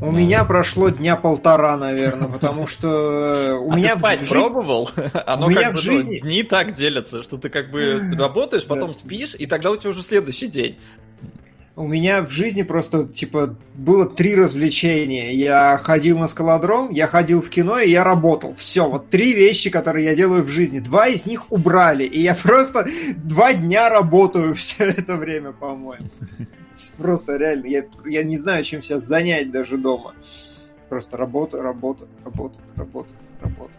У 0.00 0.10
меня 0.10 0.44
прошло 0.44 0.88
дня 0.88 1.16
полтора, 1.16 1.76
наверное, 1.76 2.28
потому 2.28 2.66
что 2.66 2.88
э, 2.88 3.52
у 3.54 3.72
а 3.72 3.76
меня 3.76 3.92
ты 3.92 3.98
спать 3.98 4.22
в 4.22 4.28
пробовал? 4.28 4.90
Оно 5.26 5.46
У 5.46 5.50
меня 5.50 5.62
как 5.62 5.72
в 5.72 5.74
бы, 5.76 5.80
жизни- 5.80 6.20
ну, 6.22 6.28
дни 6.28 6.42
так 6.42 6.74
делятся, 6.74 7.22
что 7.22 7.38
ты 7.38 7.48
как 7.48 7.70
бы 7.70 8.00
работаешь, 8.18 8.64
потом 8.64 8.92
спишь, 8.94 9.34
и 9.38 9.46
тогда 9.46 9.70
у 9.70 9.76
тебя 9.76 9.90
уже 9.90 10.02
следующий 10.02 10.48
день. 10.48 10.78
У 11.76 11.88
меня 11.88 12.22
в 12.22 12.30
жизни 12.30 12.62
просто, 12.62 13.08
типа, 13.08 13.56
было 13.74 14.06
три 14.08 14.36
развлечения. 14.36 15.32
Я 15.34 15.76
ходил 15.82 16.20
на 16.20 16.28
скалодром, 16.28 16.90
я 16.90 17.08
ходил 17.08 17.42
в 17.42 17.50
кино, 17.50 17.80
и 17.80 17.90
я 17.90 18.04
работал. 18.04 18.54
Все, 18.56 18.88
вот 18.88 19.10
три 19.10 19.32
вещи, 19.32 19.70
которые 19.70 20.04
я 20.04 20.14
делаю 20.14 20.44
в 20.44 20.48
жизни. 20.48 20.78
Два 20.78 21.08
из 21.08 21.26
них 21.26 21.50
убрали, 21.50 22.04
и 22.04 22.20
я 22.20 22.34
просто 22.42 22.86
два 23.16 23.54
дня 23.54 23.88
работаю 23.88 24.54
все 24.54 24.84
это 24.84 25.16
время, 25.16 25.50
по-моему. 25.50 26.06
Просто 26.96 27.36
реально, 27.36 27.66
я, 27.66 27.84
я 28.04 28.22
не 28.22 28.36
знаю, 28.36 28.64
чем 28.64 28.82
себя 28.82 28.98
занять 28.98 29.50
даже 29.50 29.76
дома. 29.76 30.14
Просто 30.88 31.16
работа, 31.16 31.62
работа, 31.62 32.06
работа, 32.24 32.58
работа, 32.76 33.10
работа. 33.40 33.72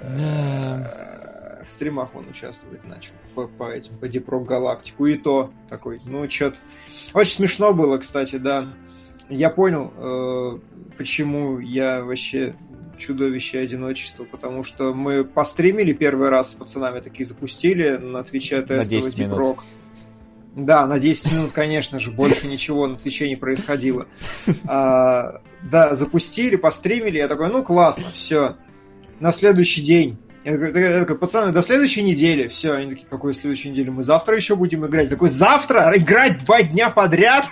Э, 0.00 1.62
В 1.64 1.68
стримах 1.68 2.14
он 2.14 2.28
участвовать 2.28 2.84
начал 2.84 3.12
по, 3.34 3.46
по 3.46 3.70
этим, 3.70 3.96
по 3.98 4.06
Rock 4.06 4.44
Галактику. 4.44 5.06
И 5.06 5.16
то 5.16 5.50
такой, 5.68 6.00
ну, 6.04 6.28
что-то... 6.28 6.56
Очень 7.12 7.36
смешно 7.36 7.72
было, 7.72 7.98
кстати, 7.98 8.36
да. 8.36 8.74
Я 9.28 9.50
понял, 9.50 9.92
э, 9.96 10.58
почему 10.96 11.58
я 11.58 12.04
вообще 12.04 12.54
чудовище 12.98 13.58
одиночества, 13.58 14.24
потому 14.24 14.62
что 14.62 14.94
мы 14.94 15.24
постримили 15.24 15.92
первый 15.92 16.28
раз 16.28 16.52
с 16.52 16.54
пацанами, 16.54 17.00
такие 17.00 17.26
запустили 17.26 17.96
на 17.96 18.22
Твиче 18.22 18.60
тестовый 18.62 19.02
10 19.02 19.18
Deep 19.18 19.22
минут. 19.24 19.38
Rock. 19.38 19.58
Да, 20.56 20.86
на 20.86 21.00
10 21.00 21.32
минут, 21.32 21.52
конечно 21.52 21.98
же, 21.98 22.12
больше 22.12 22.46
ничего 22.46 22.86
на 22.86 22.96
Твиче 22.96 23.28
не 23.28 23.36
происходило. 23.36 24.06
А, 24.66 25.40
да, 25.62 25.94
запустили, 25.94 26.56
постримили, 26.56 27.18
я 27.18 27.28
такой, 27.28 27.50
ну 27.50 27.64
классно, 27.64 28.04
все. 28.12 28.56
На 29.20 29.32
следующий 29.32 29.82
день. 29.82 30.18
Я 30.44 30.58
такой, 30.58 30.82
я 30.82 31.00
такой, 31.00 31.18
пацаны, 31.18 31.52
до 31.52 31.62
следующей 31.62 32.02
недели. 32.02 32.48
Все, 32.48 32.72
они 32.72 32.90
такие, 32.90 33.06
какой 33.08 33.34
следующей 33.34 33.70
недели? 33.70 33.88
Мы 33.88 34.04
завтра 34.04 34.36
еще 34.36 34.56
будем 34.56 34.86
играть. 34.86 35.04
Я 35.04 35.10
такой, 35.10 35.30
завтра? 35.30 35.92
Играть 35.96 36.44
два 36.44 36.62
дня 36.62 36.90
подряд? 36.90 37.46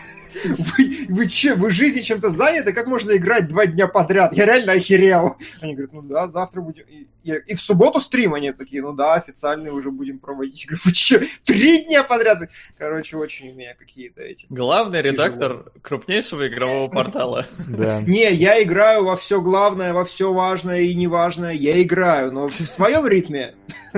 Вы, 0.45 1.07
вы 1.09 1.29
че, 1.29 1.55
вы 1.55 1.71
жизни 1.71 2.01
чем-то 2.01 2.31
заняты? 2.31 2.73
Как 2.73 2.87
можно 2.87 3.17
играть 3.17 3.49
два 3.49 3.67
дня 3.67 3.87
подряд? 3.87 4.33
Я 4.35 4.47
реально 4.47 4.73
охерел. 4.73 5.37
Они 5.61 5.75
говорят, 5.75 5.93
ну 5.93 6.03
да, 6.03 6.29
завтра 6.29 6.61
будем. 6.61 6.85
Я- 7.25 7.39
и 7.39 7.55
в 7.55 7.61
субботу 7.61 8.01
стрим 8.01 8.35
они 8.35 8.53
такие, 8.53 8.83
ну 8.83 8.93
да, 8.93 9.15
официальный 9.15 9.71
уже 9.71 9.91
будем 9.91 10.19
проводить. 10.19 10.65
Я 10.65 10.69
говорю, 10.69 10.83
вы 10.85 10.93
че, 10.93 11.27
три 11.45 11.85
дня 11.85 12.03
подряд? 12.05 12.39
Короче, 12.79 13.17
очень 13.17 13.51
у 13.51 13.55
меня 13.55 13.75
какие-то 13.75 14.23
эти. 14.23 14.47
Главный 14.49 15.03
редактор 15.03 15.65
крупнейшего 15.83 16.49
игрового 16.49 16.89
портала. 16.89 17.47
Да. 17.69 18.01
Не, 18.07 18.33
я 18.33 18.63
играю 18.63 19.05
во 19.05 19.17
все 19.17 19.41
главное, 19.41 19.93
во 19.93 20.05
все 20.05 20.33
важное 20.33 20.81
и 20.81 20.95
неважное. 20.95 21.53
Я 21.53 21.81
играю, 21.83 22.33
но 22.33 22.49
в 22.49 22.55
своем 22.55 23.07
ритме. 23.07 23.55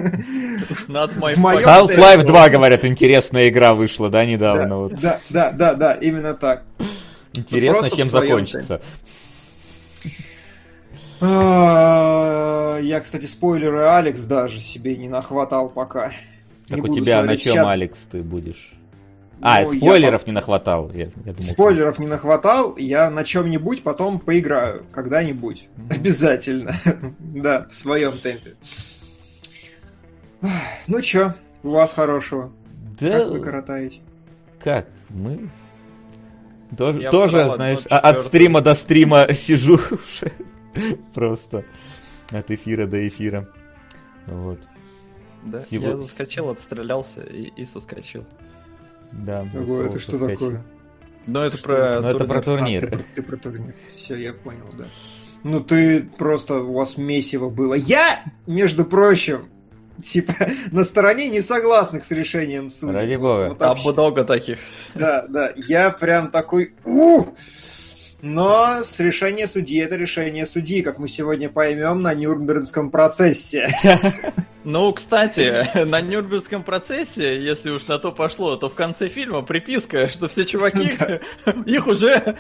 Half-Life 0.89 2.23
2, 2.25 2.49
говорят, 2.49 2.85
интересная 2.85 3.49
игра 3.49 3.75
вышла, 3.75 4.11
да, 4.11 4.25
недавно. 4.25 4.69
Да, 4.69 4.77
вот. 4.77 4.95
да, 5.01 5.21
да, 5.31 5.51
да, 5.51 5.75
да, 5.75 5.95
именно 5.95 6.35
так. 6.35 6.65
Интересно, 7.33 7.91
чем 7.91 8.09
закончится. 8.09 8.81
Я, 12.83 13.01
кстати, 13.01 13.27
спойлеры 13.27 13.85
Алекс 13.85 14.21
даже 14.23 14.61
себе 14.61 14.97
не 14.97 15.09
нахватал 15.09 15.71
пока. 15.71 16.13
Как 16.69 16.79
Не 16.83 16.91
у 16.91 16.95
тебя 16.95 17.23
на 17.23 17.37
чем, 17.37 17.55
чат. 17.55 17.67
Алекс, 17.67 17.99
ты 18.11 18.23
будешь? 18.23 18.75
А, 19.41 19.63
Ну, 19.63 19.73
я 19.73 19.79
спойлеров 19.79 20.27
не 20.27 20.33
нахватал. 20.33 20.91
Я, 20.93 21.11
я 21.25 21.33
думал, 21.33 21.53
Спойлеров 21.53 21.99
не 21.99 22.07
нахватал, 22.07 22.77
я 22.79 23.11
на 23.11 23.25
чем-нибудь 23.25 23.83
потом 23.83 24.19
поиграю. 24.19 24.87
Когда-нибудь. 24.93 25.69
Обязательно. 25.91 26.75
Да, 27.19 27.67
в 27.71 27.75
своем 27.75 28.13
темпе. 28.13 28.55
Ну 30.87 31.01
чё, 31.03 31.35
у 31.63 31.71
вас 31.71 31.93
хорошего? 31.93 32.53
Да, 33.01 33.19
Как 33.21 33.29
вы 33.31 33.41
коротаете? 33.41 34.01
как? 34.61 34.87
Мы 35.11 35.51
тоже, 36.77 37.03
Я 37.03 37.11
тоже 37.11 37.51
знаешь, 37.55 37.81
а- 37.91 37.99
от 37.99 38.25
стрима 38.25 38.61
до 38.61 38.75
стрима 38.75 39.27
сижу 39.35 39.75
уже. 39.75 40.33
Просто 41.15 41.65
от 42.31 42.51
эфира 42.51 42.87
до 42.87 43.07
эфира. 43.07 43.49
Вот, 44.27 44.59
Да, 45.45 45.59
Сего- 45.61 45.89
Я 45.91 45.97
заскочил, 45.97 46.49
отстрелялся 46.51 47.21
и, 47.23 47.53
и 47.57 47.65
соскочил. 47.65 48.25
да. 49.13 49.47
Ого, 49.55 49.83
это 49.83 49.99
что 49.99 50.13
соскочил. 50.13 50.37
такое? 50.51 50.65
Но 51.27 51.45
это 51.45 51.57
Что 51.57 51.67
про 51.67 51.77
это? 51.89 52.01
Ну, 52.03 52.09
это 52.09 52.25
про 52.25 52.41
турнир. 52.43 52.87
А, 52.87 52.91
ты, 52.91 53.05
ты 53.17 53.23
про 53.23 53.37
турнир. 53.37 53.75
Все, 53.95 54.15
я 54.17 54.33
понял, 54.35 54.69
да. 54.79 54.85
Ну 55.43 55.61
ты 55.61 56.03
просто, 56.03 56.63
у 56.63 56.73
вас 56.75 56.97
месиво 56.97 57.51
было. 57.51 57.75
Я, 57.75 58.23
между 58.47 58.85
прочим, 58.87 59.49
типа, 60.03 60.33
на 60.71 60.85
стороне 60.85 61.29
несогласных 61.29 62.05
с 62.05 62.11
решением 62.11 62.71
суда. 62.71 62.93
Ради 62.95 63.17
бога. 63.17 63.49
Вот 63.51 63.59
Там 63.59 63.69
вообще. 63.71 63.93
много 63.93 64.25
таких. 64.25 64.59
Да, 64.95 65.27
да, 65.29 65.53
я 65.57 65.91
прям 65.91 66.31
такой... 66.31 66.75
«Ух!» 66.85 67.29
Но 68.25 68.83
с 68.85 68.99
решения 69.01 69.47
судьи 69.47 69.79
это 69.81 69.97
решение 69.97 70.47
судьи, 70.47 70.81
как 70.81 70.99
мы 70.99 71.09
сегодня 71.09 71.51
поймем 71.51 72.01
на 72.01 72.15
Нюрнбергском 72.15 72.91
процессе. 72.91 73.69
Ну, 74.67 74.91
кстати, 74.95 75.69
на 75.85 76.01
Нюрнбергском 76.01 76.63
процессе, 76.63 77.39
если 77.39 77.69
уж 77.69 77.87
на 77.87 77.99
то 77.99 78.13
пошло, 78.13 78.57
то 78.57 78.71
в 78.71 78.75
конце 78.75 79.09
фильма 79.11 79.43
приписка, 79.43 80.09
что 80.09 80.27
все 80.27 80.47
чуваки, 80.47 80.91
их 81.67 81.87
уже 81.87 82.35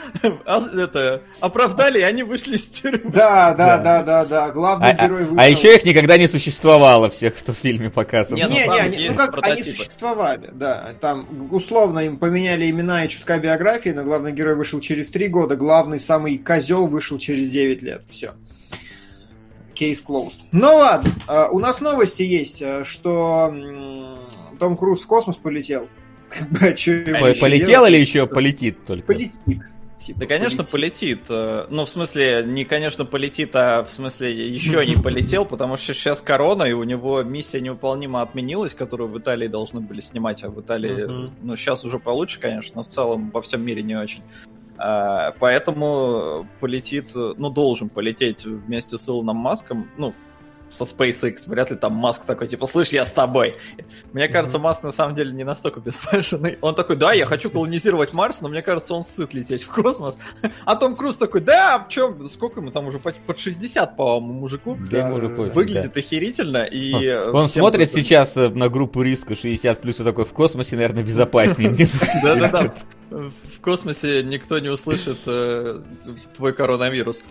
а, 0.46 0.62
это, 0.74 1.20
оправдали, 1.40 1.98
и 1.98 2.02
они 2.02 2.22
вышли 2.22 2.56
из 2.56 2.66
тюрьмы. 2.68 3.10
Да, 3.12 3.52
да, 3.54 3.76
Да. 3.76 3.76
да, 3.76 4.02
да, 4.02 4.24
да. 4.24 4.50
Главный 4.52 4.92
А, 4.92 5.04
герой 5.04 5.24
а- 5.24 5.26
вышел. 5.26 5.38
а 5.38 5.48
еще 5.50 5.76
их 5.76 5.84
никогда 5.84 6.16
не 6.16 6.26
существовало, 6.26 7.10
всех, 7.10 7.34
кто 7.34 7.52
в 7.52 7.56
фильме 7.58 7.90
показан. 7.90 8.36
Не, 8.36 8.44
ну, 8.48 8.54
Не, 8.54 8.64
там 8.64 8.74
не, 8.74 8.80
они- 8.80 8.96
есть 8.96 9.16
ну 9.18 9.26
как 9.26 9.46
они 9.46 9.62
существовали, 9.62 10.48
да. 10.54 10.94
Там 11.02 11.48
условно 11.52 11.98
им 11.98 12.16
поменяли 12.16 12.70
имена 12.70 13.04
и 13.04 13.08
чутка 13.10 13.36
биографии, 13.38 13.90
но 13.90 14.02
главный 14.02 14.32
герой 14.32 14.54
вышел 14.56 14.80
через 14.80 15.08
три 15.08 15.28
года, 15.28 15.56
главный 15.56 15.73
самый 15.98 16.38
козел 16.38 16.86
вышел 16.86 17.18
через 17.18 17.48
9 17.50 17.82
лет. 17.82 18.02
Все. 18.08 18.32
Кейс 19.74 20.02
closed. 20.06 20.44
Ну 20.52 20.68
ладно, 20.68 21.10
а, 21.26 21.48
у 21.50 21.58
нас 21.58 21.80
новости 21.80 22.22
есть, 22.22 22.62
а, 22.62 22.84
что 22.84 23.52
Том 24.58 24.76
Круз 24.76 25.02
в 25.02 25.06
космос 25.06 25.36
полетел. 25.36 25.88
Как 26.30 26.50
бы, 26.50 26.58
а 26.68 27.34
Полетел 27.34 27.84
или 27.86 27.98
еще 27.98 28.26
полетит 28.26 28.84
только? 28.84 29.06
Полетит. 29.06 29.62
Типа, 29.98 30.20
Да, 30.20 30.26
конечно, 30.26 30.64
полетит. 30.64 31.20
э, 31.28 31.66
Ну, 31.70 31.84
в 31.84 31.88
смысле, 31.88 32.42
не, 32.44 32.64
конечно, 32.64 33.04
полетит, 33.04 33.54
а 33.54 33.84
в 33.84 33.90
смысле, 33.90 34.48
еще 34.52 34.84
не 34.84 34.96
полетел, 35.02 35.46
потому 35.46 35.76
что 35.76 35.94
сейчас 35.94 36.20
корона, 36.20 36.64
и 36.64 36.72
у 36.72 36.82
него 36.82 37.22
миссия 37.22 37.60
невыполнима 37.60 38.20
отменилась, 38.20 38.74
которую 38.74 39.08
в 39.08 39.18
Италии 39.18 39.46
должны 39.46 39.80
были 39.80 40.00
снимать, 40.00 40.42
а 40.42 40.50
в 40.50 40.60
Италии, 40.60 41.30
ну, 41.40 41.56
сейчас 41.56 41.84
уже 41.84 41.98
получше, 41.98 42.40
конечно, 42.40 42.72
но 42.76 42.82
в 42.82 42.88
целом 42.88 43.30
во 43.30 43.40
всем 43.40 43.64
мире 43.64 43.82
не 43.82 43.94
очень. 43.94 44.22
А, 44.76 45.32
Поэтому 45.38 46.46
полетит, 46.60 47.12
ну, 47.14 47.50
должен 47.50 47.88
полететь 47.88 48.44
вместе 48.44 48.98
с 48.98 49.08
Илоном 49.08 49.36
Маском, 49.36 49.90
ну, 49.96 50.14
со 50.68 50.84
SpaceX, 50.84 51.36
вряд 51.46 51.70
ли 51.70 51.76
там 51.76 51.92
Маск 51.94 52.24
такой, 52.24 52.48
типа, 52.48 52.66
слышь, 52.66 52.88
я 52.88 53.04
с 53.04 53.12
тобой. 53.12 53.56
Мне 54.12 54.28
кажется, 54.28 54.58
Маск 54.58 54.82
на 54.82 54.92
самом 54.92 55.14
деле 55.14 55.32
не 55.32 55.44
настолько 55.44 55.80
беспашенный. 55.84 56.58
Он 56.60 56.74
такой, 56.74 56.96
да, 56.96 57.12
я 57.12 57.26
хочу 57.26 57.50
колонизировать 57.50 58.12
Марс, 58.12 58.40
но 58.40 58.48
мне 58.48 58.62
кажется, 58.62 58.94
он 58.94 59.04
сыт 59.04 59.34
лететь 59.34 59.62
в 59.62 59.68
космос. 59.68 60.18
А 60.64 60.76
Том 60.76 60.96
Круз 60.96 61.16
такой, 61.16 61.40
да, 61.42 61.86
чё, 61.88 62.26
сколько 62.28 62.60
ему 62.60 62.70
там 62.70 62.86
уже, 62.86 62.98
под 62.98 63.16
под 63.26 63.38
60, 63.38 63.96
по-моему, 63.96 64.40
мужику. 64.40 64.76
Да, 64.90 65.06
ему 65.06 65.16
уже 65.16 65.28
да, 65.28 65.42
Выглядит 65.54 65.96
охерительно, 65.96 66.64
и... 66.64 66.92
э, 67.06 67.30
Он 67.30 67.48
смотрит 67.48 67.90
просто- 67.90 68.02
сейчас 68.02 68.36
э, 68.36 68.48
на 68.48 68.68
группу 68.68 69.02
риска 69.02 69.34
60 69.36 69.80
плюс 69.80 70.00
и 70.00 70.04
такой 70.04 70.24
в 70.24 70.32
космосе, 70.32 70.76
наверное, 70.76 71.02
безопаснее. 71.02 71.70
Да-да-да. 72.22 72.74
В 73.10 73.60
космосе 73.60 74.22
никто 74.22 74.58
не 74.58 74.68
услышит 74.70 75.18
э, 75.26 75.80
твой 76.36 76.52
коронавирус. 76.52 77.22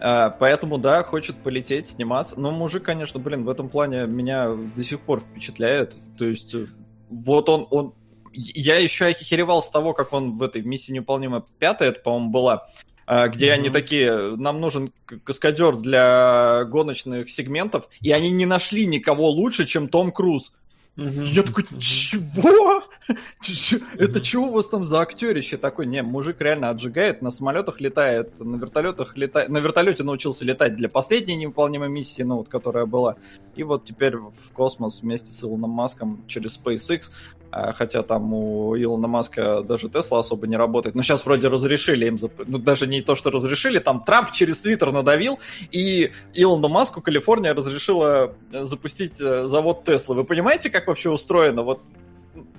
А, 0.00 0.30
Поэтому, 0.30 0.78
да, 0.78 1.02
хочет 1.02 1.36
полететь, 1.36 1.88
сниматься. 1.88 2.38
Но 2.38 2.50
мужик, 2.50 2.82
конечно, 2.82 3.20
блин, 3.20 3.44
в 3.44 3.48
этом 3.48 3.68
плане 3.68 4.06
меня 4.06 4.50
до 4.54 4.84
сих 4.84 5.00
пор 5.00 5.20
впечатляет. 5.20 5.96
То 6.18 6.24
есть, 6.24 6.54
э, 6.54 6.66
вот 7.10 7.48
он, 7.48 7.66
он... 7.70 7.94
Я 8.32 8.78
еще 8.78 9.06
охеревал 9.06 9.62
с 9.62 9.70
того, 9.70 9.92
как 9.94 10.12
он 10.12 10.36
в 10.36 10.42
этой 10.42 10.62
миссии 10.62 10.92
невыполнима 10.92 11.44
пятая, 11.58 11.90
это, 11.90 12.00
по-моему, 12.00 12.30
была, 12.30 12.66
а, 13.06 13.28
где 13.28 13.52
они 13.52 13.68
Мгм. 13.68 13.72
такие, 13.72 14.36
нам 14.36 14.60
нужен 14.60 14.92
каскадер 15.24 15.76
для 15.76 16.64
гоночных 16.64 17.30
сегментов, 17.30 17.88
и 18.00 18.10
они 18.10 18.30
не 18.30 18.46
нашли 18.46 18.86
никого 18.86 19.28
лучше, 19.28 19.66
чем 19.66 19.88
Том 19.88 20.10
Круз. 20.10 20.52
Мгм. 20.96 21.24
Я 21.24 21.42
такой, 21.42 21.64
чего? 21.80 22.84
Это 23.98 24.22
что 24.22 24.40
у 24.40 24.50
вас 24.52 24.68
там 24.68 24.84
за 24.84 25.00
актерище 25.00 25.56
такой? 25.56 25.86
Не, 25.86 26.02
мужик 26.02 26.40
реально 26.40 26.70
отжигает, 26.70 27.20
на 27.20 27.30
самолетах 27.30 27.80
летает, 27.80 28.38
на 28.38 28.56
вертолетах 28.56 29.16
летает. 29.16 29.48
На 29.48 29.58
вертолете 29.58 30.04
научился 30.04 30.44
летать 30.44 30.76
для 30.76 30.88
последней 30.88 31.34
невыполнимой 31.34 31.88
миссии, 31.88 32.22
ну 32.22 32.36
вот, 32.36 32.48
которая 32.48 32.86
была. 32.86 33.16
И 33.56 33.64
вот 33.64 33.84
теперь 33.84 34.16
в 34.16 34.52
космос 34.52 35.02
вместе 35.02 35.32
с 35.32 35.42
Илоном 35.42 35.70
Маском 35.70 36.24
через 36.28 36.58
SpaceX, 36.58 37.10
а, 37.56 37.72
хотя 37.72 38.02
там 38.02 38.34
у 38.34 38.76
Илона 38.76 39.06
Маска 39.06 39.62
даже 39.62 39.88
Тесла 39.88 40.18
особо 40.18 40.48
не 40.48 40.56
работает. 40.56 40.96
Но 40.96 41.02
сейчас 41.02 41.24
вроде 41.24 41.46
разрешили 41.46 42.06
им, 42.06 42.18
ну 42.46 42.58
даже 42.58 42.88
не 42.88 43.00
то, 43.00 43.14
что 43.14 43.30
разрешили, 43.30 43.78
там 43.78 44.02
Трамп 44.02 44.32
через 44.32 44.58
Твиттер 44.58 44.90
надавил, 44.90 45.38
и 45.70 46.10
Илону 46.34 46.68
Маску 46.68 47.00
Калифорния 47.00 47.54
разрешила 47.54 48.34
запустить 48.50 49.20
э, 49.20 49.46
завод 49.46 49.84
Тесла. 49.84 50.16
Вы 50.16 50.24
понимаете, 50.24 50.68
как 50.68 50.83
вообще 50.86 51.10
устроено? 51.10 51.62
Вот 51.62 51.80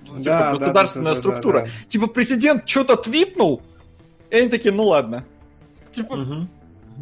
типа, 0.06 0.19
да, 0.19 0.54
государственная 0.54 1.13
да, 1.13 1.16
да, 1.16 1.19
структура. 1.19 1.60
Да, 1.60 1.66
да, 1.66 1.72
да. 1.72 1.89
Типа 1.89 2.07
президент 2.07 2.68
что-то 2.68 2.95
твитнул, 2.95 3.62
и 4.30 4.38
они 4.38 4.50
такие, 4.50 4.74
ну 4.74 4.86
ладно. 4.86 5.25
Типа, 5.92 6.13
угу. 6.13 6.48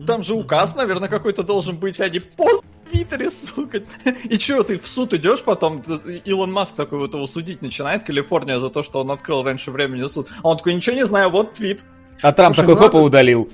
там 0.05 0.23
же 0.23 0.35
указ, 0.35 0.75
наверное, 0.75 1.09
какой-то 1.09 1.43
должен 1.43 1.77
быть, 1.77 1.99
а 1.99 2.09
не 2.09 2.19
пост 2.19 2.63
в 2.63 2.89
Твиттере, 2.91 3.31
сука. 3.31 3.81
И 4.25 4.37
что, 4.37 4.63
ты 4.63 4.77
в 4.77 4.85
суд 4.85 5.13
идешь 5.13 5.41
потом? 5.41 5.81
Илон 6.25 6.51
Маск 6.51 6.75
такой 6.75 6.99
вот 6.99 7.13
его 7.13 7.25
судить 7.25 7.61
начинает, 7.61 8.03
Калифорния, 8.03 8.59
за 8.59 8.69
то, 8.69 8.83
что 8.83 9.01
он 9.01 9.11
открыл 9.11 9.43
раньше 9.43 9.71
времени 9.71 10.07
суд. 10.07 10.29
А 10.43 10.49
он 10.49 10.57
такой, 10.57 10.75
ничего 10.75 10.95
не 10.95 11.05
знаю, 11.05 11.29
вот 11.29 11.53
твит. 11.53 11.83
А 12.21 12.31
Трамп 12.31 12.55
Слушай, 12.55 12.67
такой, 12.67 12.81
хопа, 12.81 12.97
надо... 12.97 13.07
удалил. 13.07 13.49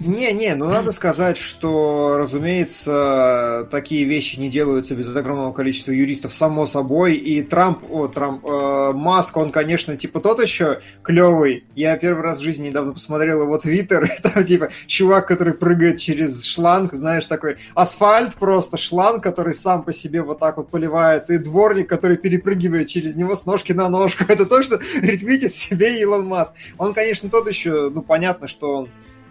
Не-не, 0.00 0.54
ну 0.54 0.66
надо 0.66 0.92
сказать, 0.92 1.36
что, 1.36 2.16
разумеется, 2.16 3.68
такие 3.70 4.04
вещи 4.04 4.38
не 4.38 4.48
делаются 4.48 4.94
без 4.94 5.14
огромного 5.14 5.52
количества 5.52 5.90
юристов, 5.90 6.32
само 6.32 6.66
собой. 6.66 7.14
И 7.14 7.42
Трамп, 7.42 7.82
о, 7.90 8.06
Трамп, 8.06 8.44
э, 8.46 8.92
Маск, 8.94 9.36
он, 9.36 9.50
конечно, 9.50 9.96
типа 9.96 10.20
тот 10.20 10.40
еще 10.40 10.80
клевый. 11.02 11.64
Я 11.74 11.96
первый 11.96 12.22
раз 12.22 12.38
в 12.38 12.42
жизни 12.42 12.68
недавно 12.68 12.92
посмотрел 12.92 13.42
его 13.42 13.58
твиттер, 13.58 14.08
там 14.22 14.44
типа 14.44 14.68
чувак, 14.86 15.26
который 15.26 15.54
прыгает 15.54 15.98
через 15.98 16.44
шланг, 16.44 16.92
знаешь, 16.92 17.26
такой 17.26 17.56
асфальт 17.74 18.34
просто, 18.34 18.76
шланг, 18.76 19.22
который 19.22 19.54
сам 19.54 19.82
по 19.82 19.92
себе 19.92 20.22
вот 20.22 20.38
так 20.38 20.56
вот 20.58 20.70
поливает, 20.70 21.30
и 21.30 21.38
дворник, 21.38 21.88
который 21.88 22.16
перепрыгивает 22.16 22.86
через 22.88 23.16
него 23.16 23.34
с 23.34 23.44
ножки 23.44 23.72
на 23.72 23.88
ножку. 23.88 24.24
Это 24.28 24.46
то, 24.46 24.62
что 24.62 24.78
ретвитит 25.02 25.52
себе 25.52 26.00
Илон 26.00 26.26
Маск. 26.26 26.54
Он, 26.78 26.94
конечно, 26.94 27.28
тот 27.28 27.48
еще, 27.48 27.90
ну, 27.90 28.02
понятно, 28.02 28.46
что 28.46 28.76
он 28.76 28.88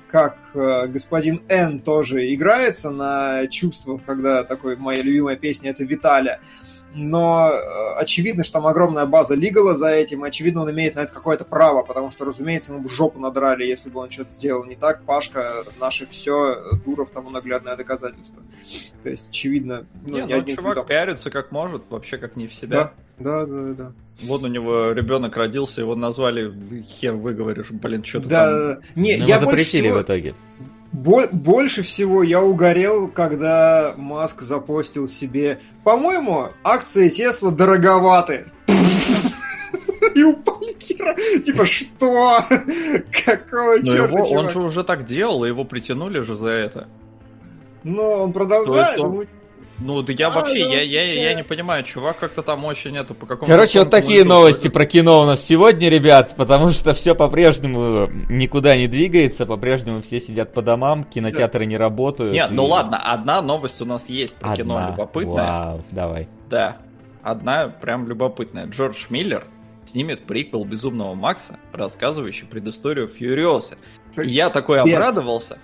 как 0.09 0.37
э, 0.53 0.87
господин 0.87 1.41
Н 1.49 1.79
тоже 1.79 2.33
играется 2.33 2.89
на 2.89 3.47
чувствах, 3.47 4.01
когда 4.05 4.43
такой 4.43 4.75
моя 4.75 5.01
любимая 5.01 5.35
песня 5.35 5.71
это 5.71 5.83
Виталя. 5.83 6.39
Но 6.93 7.51
э, 7.51 7.93
очевидно, 7.99 8.43
что 8.43 8.53
там 8.53 8.67
огромная 8.67 9.05
база 9.05 9.35
Лигала 9.35 9.75
за 9.75 9.89
этим, 9.89 10.25
и 10.25 10.27
очевидно, 10.27 10.63
он 10.63 10.71
имеет 10.71 10.95
на 10.95 11.01
это 11.01 11.13
какое-то 11.13 11.45
право, 11.45 11.83
потому 11.83 12.11
что, 12.11 12.25
разумеется, 12.25 12.71
ему 12.71 12.83
бы 12.83 12.89
жопу 12.89 13.19
надрали, 13.19 13.65
если 13.65 13.89
бы 13.89 13.99
он 13.99 14.09
что-то 14.09 14.31
сделал 14.31 14.65
не 14.65 14.75
так. 14.75 15.03
Пашка, 15.03 15.63
наше 15.79 16.07
все, 16.07 16.57
Дуров 16.85 17.11
тому 17.11 17.29
наглядное 17.29 17.75
доказательство. 17.75 18.41
То 19.03 19.09
есть, 19.09 19.29
очевидно... 19.29 19.85
Ну, 20.05 20.25
не, 20.25 20.35
ну, 20.35 20.43
чувак 20.43 20.75
видом. 20.75 20.87
пиарится 20.87 21.29
как 21.29 21.51
может, 21.51 21.83
вообще 21.89 22.17
как 22.17 22.35
не 22.35 22.47
в 22.47 22.53
себя. 22.53 22.93
Да, 23.19 23.45
да, 23.45 23.45
да, 23.45 23.73
да. 23.73 23.91
Вот 24.21 24.43
у 24.43 24.47
него 24.47 24.91
ребенок 24.91 25.37
родился, 25.37 25.81
его 25.81 25.95
назвали, 25.95 26.51
хер 26.81 27.13
выговоришь, 27.13 27.69
блин, 27.71 28.03
что-то 28.03 28.29
да, 28.29 28.45
там. 28.45 28.53
Да, 28.53 28.79
Не, 28.95 29.17
Но 29.17 29.25
я 29.25 29.39
запретили 29.39 29.87
всего... 29.87 29.99
в 29.99 30.01
итоге. 30.01 30.35
Больше 30.93 31.83
всего 31.83 32.23
я 32.23 32.41
угорел, 32.41 33.09
когда 33.09 33.93
Маск 33.97 34.41
запостил 34.41 35.07
себе, 35.07 35.59
по-моему, 35.87 36.49
акции 36.65 37.07
Тесла 37.07 37.49
дороговаты. 37.49 38.47
И 40.15 40.21
упали 40.21 40.73
Кира. 40.73 41.15
Типа, 41.39 41.65
что? 41.65 42.43
Какого 43.23 43.81
черта, 43.81 44.21
Он 44.23 44.49
же 44.49 44.59
уже 44.59 44.83
так 44.83 45.05
делал, 45.05 45.45
и 45.45 45.47
его 45.47 45.63
притянули 45.63 46.19
же 46.19 46.35
за 46.35 46.49
это. 46.49 46.89
Но 47.83 48.23
он 48.23 48.33
продолжает. 48.33 48.99
Ну, 49.79 50.01
да 50.01 50.11
я 50.13 50.27
а, 50.27 50.31
вообще, 50.31 50.65
ну, 50.65 50.71
я, 50.71 50.81
я, 50.81 51.29
я 51.29 51.33
не 51.35 51.43
понимаю, 51.43 51.83
чувак 51.83 52.17
как-то 52.17 52.41
там 52.41 52.65
очень 52.65 52.97
это 52.97 53.13
по 53.13 53.27
какому 53.27 53.51
Короче, 53.51 53.79
вот 53.79 53.91
такие 53.91 54.23
новости 54.23 54.69
про 54.69 54.85
кино 54.85 55.21
у 55.21 55.25
нас 55.25 55.43
сегодня, 55.43 55.89
ребят, 55.89 56.33
потому 56.35 56.71
что 56.71 56.93
все 56.95 57.13
по-прежнему 57.13 58.09
никуда 58.29 58.75
не 58.75 58.87
двигается, 58.87 59.45
по-прежнему 59.45 60.01
все 60.01 60.19
сидят 60.19 60.53
по 60.53 60.63
домам, 60.63 61.03
кинотеатры 61.03 61.59
да. 61.59 61.65
не 61.65 61.77
работают. 61.77 62.33
Нет, 62.33 62.49
и... 62.49 62.53
ну 62.55 62.65
ладно, 62.65 62.97
одна 62.97 63.41
новость 63.41 63.79
у 63.81 63.85
нас 63.85 64.09
есть 64.09 64.33
про 64.35 64.53
одна. 64.53 64.63
кино 64.63 64.89
любопытная. 64.89 65.45
Вау, 65.45 65.83
давай. 65.91 66.27
Да, 66.49 66.77
одна 67.21 67.67
прям 67.67 68.07
любопытная. 68.07 68.65
Джордж 68.65 69.05
Миллер 69.09 69.45
снимет 69.85 70.25
приквел 70.25 70.65
Безумного 70.65 71.13
Макса, 71.13 71.59
рассказывающий 71.71 72.47
предысторию 72.47 73.07
Фьюриоса. 73.07 73.77
И 74.15 74.27
я 74.27 74.49
такой 74.49 74.81
обрадовался, 74.81 75.59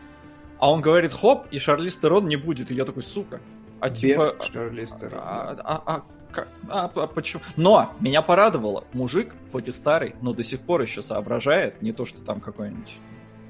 а 0.59 0.71
он 0.71 0.81
говорит, 0.81 1.11
хоп, 1.13 1.47
и 1.49 1.57
Шарлиз 1.57 1.97
Терон 1.97 2.27
не 2.27 2.35
будет. 2.35 2.71
И 2.71 2.75
я 2.75 2.85
такой, 2.85 3.03
сука, 3.03 3.41
а 3.83 3.89
Без 3.89 3.99
типа... 3.99 4.35
Шарли 4.39 4.87
а, 5.11 5.57
а, 5.61 5.83
а, 5.85 6.47
а, 6.69 6.85
а 6.95 7.07
почему? 7.07 7.43
Но 7.57 7.91
меня 7.99 8.21
порадовало. 8.21 8.85
Мужик, 8.93 9.35
хоть 9.51 9.67
и 9.67 9.73
старый, 9.73 10.15
но 10.21 10.31
до 10.31 10.41
сих 10.41 10.61
пор 10.61 10.81
еще 10.81 11.01
соображает. 11.01 11.81
Не 11.81 11.91
то, 11.91 12.05
что 12.05 12.21
там 12.21 12.39
какой-нибудь... 12.39 12.93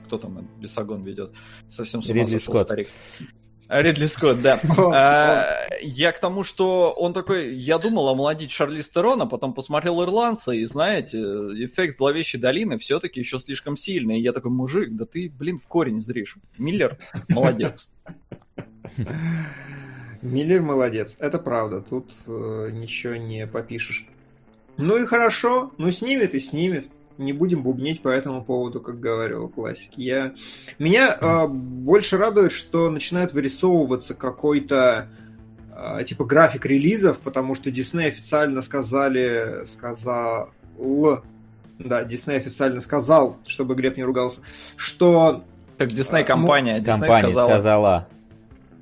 Кто 0.08 0.18
там 0.18 0.50
Бесогон 0.60 1.02
ведет? 1.02 1.34
Совсем 1.70 2.02
с 2.02 2.10
ума 2.10 2.26
сошел 2.26 2.66
старик. 2.66 2.88
Ридли 3.70 4.08
Скотт, 4.08 4.42
да. 4.42 4.60
а, 4.78 5.46
я 5.84 6.12
к 6.12 6.20
тому, 6.20 6.44
что 6.44 6.92
он 6.98 7.14
такой, 7.14 7.54
я 7.54 7.78
думал 7.78 8.10
омолодить 8.10 8.50
Шарли 8.50 8.82
Стерона, 8.82 9.28
потом 9.28 9.54
посмотрел 9.54 10.04
Ирландца, 10.04 10.52
и 10.52 10.66
знаете, 10.66 11.20
эффект 11.20 11.98
зловещей 11.98 12.40
долины 12.40 12.80
все-таки 12.80 13.20
еще 13.20 13.40
слишком 13.40 13.78
сильный. 13.78 14.18
И 14.18 14.24
я 14.24 14.34
такой, 14.34 14.50
мужик, 14.50 14.90
да 14.94 15.06
ты, 15.06 15.30
блин, 15.30 15.60
в 15.60 15.68
корень 15.68 16.00
зришь. 16.00 16.38
Миллер, 16.58 16.98
молодец. 17.30 17.92
Миллер 20.24 20.62
молодец, 20.62 21.18
это 21.20 21.38
правда, 21.38 21.82
тут 21.82 22.14
э, 22.28 22.70
ничего 22.72 23.18
не 23.18 23.46
попишешь. 23.46 24.08
Ну 24.78 24.98
и 24.98 25.06
хорошо, 25.06 25.74
ну 25.78 25.92
снимет 25.92 26.34
и 26.34 26.40
снимет. 26.40 26.88
Не 27.18 27.34
будем 27.34 27.62
бубнить 27.62 28.02
по 28.02 28.08
этому 28.08 28.44
поводу, 28.44 28.80
как 28.80 29.00
говорил 29.00 29.50
классик. 29.50 29.92
Я... 29.98 30.34
Меня 30.80 31.16
э, 31.20 31.48
больше 31.48 32.18
радует, 32.18 32.54
что 32.54 32.90
начинает 32.90 33.34
вырисовываться 33.34 34.14
какой-то 34.14 35.10
э, 35.76 36.04
типа 36.06 36.24
график 36.24 36.66
релизов, 36.66 37.20
потому 37.20 37.54
что 37.54 37.70
Дисней 37.70 38.08
официально 38.08 38.62
сказали, 38.62 39.66
сказал, 39.66 40.52
да, 41.80 42.04
Дисней 42.06 42.38
официально 42.38 42.80
сказал, 42.80 43.38
чтобы 43.46 43.76
Глеб 43.76 43.98
не 43.98 44.04
ругался, 44.04 44.40
что... 44.78 45.44
Так 45.78 45.90
Дисней 45.90 46.24
компания, 46.24 46.80
Дисней 46.80 46.94
компания 46.94 47.24
сказала. 47.24 47.50
сказала 47.50 48.08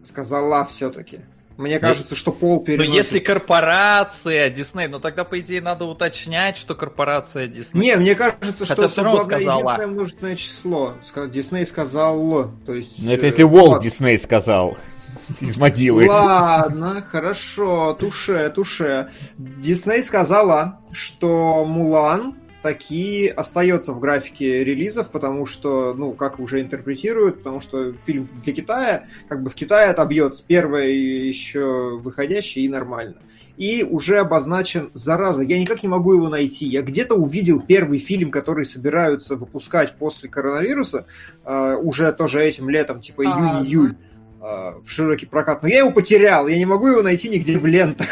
сказала 0.03 0.65
все-таки. 0.65 1.21
Мне 1.57 1.75
ну, 1.75 1.81
кажется, 1.81 2.15
что 2.15 2.31
пол 2.31 2.63
переносит... 2.63 2.89
Ну, 2.89 2.97
если 2.97 3.19
корпорация 3.19 4.49
Дисней, 4.49 4.87
ну 4.87 4.99
тогда, 4.99 5.23
по 5.23 5.39
идее, 5.39 5.61
надо 5.61 5.85
уточнять, 5.85 6.57
что 6.57 6.73
корпорация 6.73 7.47
Дисней. 7.47 7.83
Не, 7.83 7.95
мне 7.97 8.15
кажется, 8.15 8.65
что 8.65 8.89
все 8.89 9.03
равно 9.03 9.21
сказала. 9.21 9.77
множественное 9.85 10.35
число. 10.35 10.95
Дисней 11.27 11.65
сказал, 11.65 12.51
то 12.65 12.73
есть... 12.73 12.93
Ну, 12.97 13.11
это 13.11 13.27
если 13.27 13.43
Уолт 13.43 13.83
Дисней 13.83 14.17
сказал 14.17 14.77
из 15.39 15.57
могилы. 15.57 16.07
Ладно, 16.07 17.05
хорошо, 17.07 17.93
туше, 17.93 18.51
туше. 18.55 19.11
Дисней 19.37 20.03
сказала, 20.03 20.79
что 20.91 21.63
Мулан 21.65 22.37
такие 22.61 23.31
остается 23.31 23.93
в 23.93 23.99
графике 23.99 24.63
релизов, 24.63 25.09
потому 25.09 25.45
что, 25.45 25.93
ну, 25.93 26.13
как 26.13 26.39
уже 26.39 26.61
интерпретируют, 26.61 27.39
потому 27.39 27.59
что 27.59 27.93
фильм 28.05 28.29
для 28.43 28.53
Китая, 28.53 29.05
как 29.27 29.43
бы 29.43 29.49
в 29.49 29.55
Китае 29.55 29.89
отобьется 29.89 30.43
первое 30.45 30.87
еще 30.87 31.97
выходящее 31.97 32.65
и 32.65 32.69
нормально. 32.69 33.15
И 33.57 33.83
уже 33.83 34.19
обозначен, 34.19 34.89
зараза, 34.93 35.43
я 35.43 35.59
никак 35.59 35.83
не 35.83 35.89
могу 35.89 36.13
его 36.13 36.29
найти. 36.29 36.65
Я 36.65 36.81
где-то 36.81 37.15
увидел 37.15 37.61
первый 37.61 37.99
фильм, 37.99 38.31
который 38.31 38.65
собираются 38.65 39.35
выпускать 39.35 39.95
после 39.97 40.29
коронавируса, 40.29 41.05
э, 41.45 41.75
уже 41.75 42.11
тоже 42.13 42.41
этим 42.41 42.69
летом, 42.69 43.01
типа 43.01 43.23
июнь-июль, 43.23 43.95
э, 44.41 44.79
в 44.83 44.89
широкий 44.89 45.25
прокат. 45.25 45.61
Но 45.61 45.67
я 45.67 45.79
его 45.79 45.91
потерял, 45.91 46.47
я 46.47 46.57
не 46.57 46.65
могу 46.65 46.87
его 46.87 47.01
найти 47.01 47.29
нигде 47.29 47.59
в 47.59 47.65
лентах. 47.65 48.07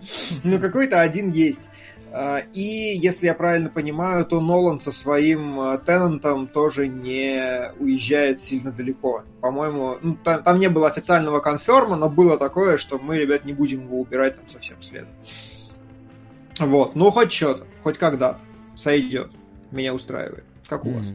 Но 0.44 0.58
какой-то 0.58 1.00
один 1.00 1.30
есть. 1.32 1.68
А, 2.14 2.42
и, 2.52 2.96
если 2.96 3.26
я 3.26 3.34
правильно 3.34 3.70
понимаю, 3.70 4.26
то 4.26 4.40
Нолан 4.40 4.78
со 4.78 4.92
своим 4.92 5.58
а, 5.60 5.78
Теннантом 5.78 6.46
тоже 6.46 6.86
не 6.86 7.72
уезжает 7.78 8.38
сильно 8.38 8.70
далеко. 8.70 9.24
По-моему, 9.40 9.96
ну, 10.02 10.16
там, 10.22 10.42
там 10.42 10.60
не 10.60 10.68
было 10.68 10.88
официального 10.88 11.40
конферма, 11.40 11.96
но 11.96 12.10
было 12.10 12.36
такое, 12.36 12.76
что 12.76 12.98
мы, 12.98 13.16
ребят, 13.18 13.46
не 13.46 13.54
будем 13.54 13.84
его 13.84 14.00
убирать 14.00 14.36
там 14.36 14.46
совсем 14.46 14.80
следом. 14.82 15.08
Вот, 16.58 16.94
ну 16.94 17.10
хоть 17.10 17.32
что-то, 17.32 17.66
хоть 17.82 17.96
когда-то 17.96 18.40
сойдет. 18.76 19.30
Меня 19.70 19.94
устраивает. 19.94 20.44
Как 20.68 20.84
у 20.84 20.90
mm. 20.90 20.98
вас? 20.98 21.06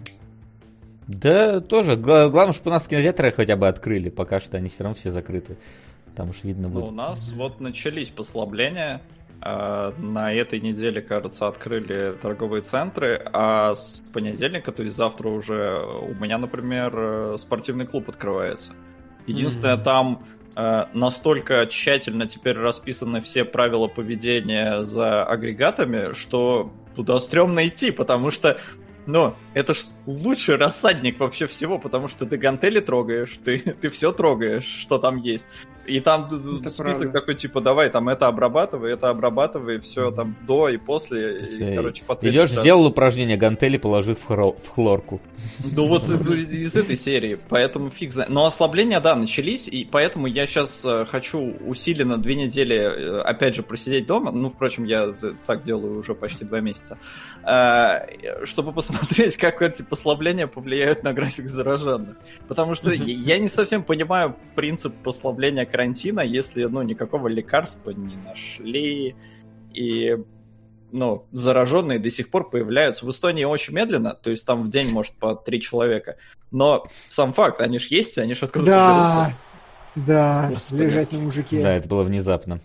Да, 1.08 1.62
тоже. 1.62 1.96
Главное, 1.96 2.54
чтобы 2.54 2.72
у 2.72 2.74
нас 2.74 2.88
кинотеатры 2.88 3.32
хотя 3.32 3.56
бы 3.56 3.68
открыли. 3.68 4.10
Пока 4.10 4.40
что 4.40 4.58
они 4.58 4.70
все 4.70 4.84
равно 4.84 4.96
все 4.96 5.12
закрыты. 5.12 5.58
Там 6.16 6.32
уж 6.32 6.44
видно 6.44 6.70
будет. 6.70 6.86
Ну, 6.86 6.90
у 6.90 6.92
нас 6.92 7.32
вот 7.34 7.60
начались 7.60 8.10
послабления 8.10 9.00
на 9.42 10.34
этой 10.34 10.60
неделе, 10.60 11.02
кажется, 11.02 11.48
открыли 11.48 12.18
торговые 12.22 12.64
центры, 12.64 13.22
а 13.34 13.76
с 13.76 14.02
понедельника, 14.14 14.72
то 14.72 14.84
есть 14.84 14.98
завтра 14.98 15.30
уже 15.30 15.78
у 15.78 16.14
меня, 16.16 16.38
например, 16.38 16.94
э, 16.96 17.36
спортивный 17.38 17.86
клуб 17.86 18.10
открывается. 18.10 18.74
Единственное, 19.28 19.78
mm-hmm. 19.78 19.84
там 19.84 20.26
э, 20.56 20.86
настолько 20.94 21.68
тщательно 21.68 22.26
теперь 22.28 22.58
расписаны 22.58 23.22
все 23.22 23.46
правила 23.46 23.88
поведения 23.88 24.84
за 24.84 25.24
агрегатами, 25.24 26.14
что 26.14 26.74
туда 26.96 27.20
стрёмно 27.20 27.68
идти, 27.68 27.92
потому 27.92 28.32
что 28.32 28.60
но 29.08 29.38
это 29.54 29.74
ж 29.74 29.86
лучший 30.06 30.58
рассадник 30.58 31.20
вообще 31.20 31.48
всего, 31.48 31.80
потому 31.80 32.10
что 32.10 32.26
ты 32.26 32.38
гантели 32.38 32.82
трогаешь, 32.82 33.40
ты, 33.44 33.60
ты 33.82 33.90
все 33.90 34.12
трогаешь, 34.12 34.66
что 34.66 35.00
там 35.00 35.18
есть. 35.18 35.46
И 35.88 36.00
там 36.02 36.26
это 36.26 36.70
список 36.70 36.98
правда. 36.98 37.12
такой, 37.12 37.36
типа, 37.36 37.62
давай, 37.62 37.90
там 37.90 38.10
это 38.10 38.28
обрабатывай, 38.28 38.94
это 38.94 39.10
обрабатывай, 39.10 39.80
все 39.80 40.12
там 40.12 40.36
до 40.46 40.70
и 40.70 40.78
после. 40.78 41.38
И, 41.38 41.76
короче, 41.76 42.04
Идешь, 42.22 42.52
сделал 42.52 42.86
упражнение, 42.86 43.38
гантели 43.38 43.78
положив 43.78 44.20
в, 44.20 44.30
хро- 44.30 44.58
в 44.62 44.68
хлорку. 44.68 45.22
Ну 45.64 45.88
вот 45.88 46.10
из 46.10 46.76
этой 46.76 46.98
серии, 46.98 47.38
поэтому 47.50 47.90
фиг 47.90 48.12
знает. 48.14 48.30
Но 48.30 48.46
ослабления, 48.46 49.00
да, 49.00 49.16
начались, 49.16 49.68
и 49.68 49.86
поэтому 49.86 50.28
я 50.28 50.46
сейчас 50.46 50.84
э, 50.84 51.06
хочу 51.06 51.54
усиленно 51.66 52.18
две 52.18 52.36
недели, 52.36 52.76
э, 52.76 53.22
опять 53.22 53.56
же, 53.56 53.64
просидеть 53.64 54.08
дома. 54.08 54.32
Ну, 54.32 54.50
впрочем, 54.50 54.84
я 54.84 55.14
так 55.46 55.64
делаю 55.64 56.00
уже 56.00 56.14
почти 56.16 56.44
два 56.46 56.60
месяца. 56.60 56.98
Э, 57.44 58.06
чтобы 58.44 58.74
посмотреть, 58.74 59.38
как 59.38 59.62
эти 59.62 59.82
послабления 59.82 60.48
повлияют 60.48 61.04
на 61.04 61.14
график 61.14 61.48
зараженных. 61.48 62.18
Потому 62.48 62.74
что 62.74 62.92
я 62.92 63.38
не 63.38 63.48
совсем 63.48 63.84
понимаю 63.84 64.36
принцип 64.56 64.94
послабления 65.04 65.66
карантина, 65.78 66.22
если, 66.22 66.64
ну, 66.64 66.82
никакого 66.82 67.28
лекарства 67.28 67.92
не 67.92 68.16
нашли, 68.16 69.16
и, 69.74 70.18
ну, 70.92 71.26
зараженные 71.32 72.00
до 72.00 72.10
сих 72.10 72.32
пор 72.32 72.50
появляются. 72.50 73.06
В 73.06 73.12
Эстонии 73.12 73.44
очень 73.44 73.76
медленно, 73.76 74.16
то 74.16 74.32
есть 74.32 74.44
там 74.44 74.64
в 74.64 74.70
день, 74.70 74.92
может, 74.92 75.14
по 75.14 75.36
три 75.36 75.62
человека. 75.62 76.18
Но 76.50 76.84
сам 77.10 77.32
факт, 77.32 77.62
они 77.62 77.78
же 77.78 77.88
есть, 77.92 78.18
они 78.18 78.34
же 78.34 78.46
откуда-то 78.46 78.72
да, 78.72 78.88
берутся. 78.88 79.38
Да, 79.96 80.50
Господи. 80.50 80.82
лежать 80.82 81.12
на 81.12 81.20
мужике. 81.20 81.62
Да, 81.62 81.74
это 81.74 81.88
было 81.88 82.02
внезапно. 82.02 82.60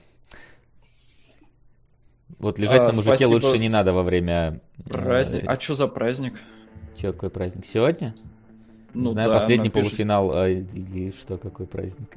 Вот 2.38 2.59
лежать 2.59 2.81
а, 2.81 2.88
на 2.88 2.92
мужике 2.95 3.26
спасибо. 3.26 3.31
лучше 3.31 3.59
не 3.59 3.69
надо 3.69 3.92
во 3.92 4.02
время... 4.02 4.62
Праздник. 4.88 5.45
А 5.47 5.61
что 5.61 5.75
за 5.75 5.87
праздник? 5.87 6.40
Че, 6.97 7.12
какой 7.12 7.28
праздник? 7.28 7.66
Сегодня? 7.66 8.14
Ну, 8.95 9.11
Знаю, 9.11 9.31
да, 9.31 9.39
последний 9.39 9.69
напишите. 9.69 9.91
полуфинал 9.91 10.33
а, 10.33 10.49
или 10.49 11.13
что, 11.13 11.39
какой 11.39 11.67
праздник. 11.67 12.15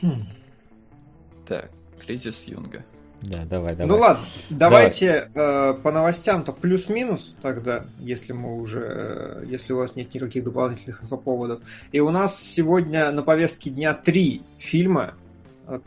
Так, 1.46 1.70
кризис 2.04 2.42
Юнга. 2.46 2.84
Да, 3.22 3.44
давай, 3.44 3.74
давай. 3.74 3.88
Ну 3.88 3.96
ладно, 4.02 4.24
давайте 4.50 5.30
давай. 5.32 5.70
Э, 5.70 5.74
по 5.74 5.90
новостям-то 5.90 6.52
плюс-минус 6.52 7.34
тогда, 7.40 7.86
если 7.98 8.32
мы 8.32 8.60
уже, 8.60 8.82
э, 8.84 9.44
если 9.46 9.72
у 9.72 9.78
вас 9.78 9.96
нет 9.96 10.12
никаких 10.12 10.44
дополнительных 10.44 11.02
инфоповодов. 11.02 11.60
И 11.92 12.00
у 12.00 12.10
нас 12.10 12.38
сегодня 12.40 13.10
на 13.12 13.22
повестке 13.22 13.70
дня 13.70 13.94
три 13.94 14.42
фильма. 14.58 15.14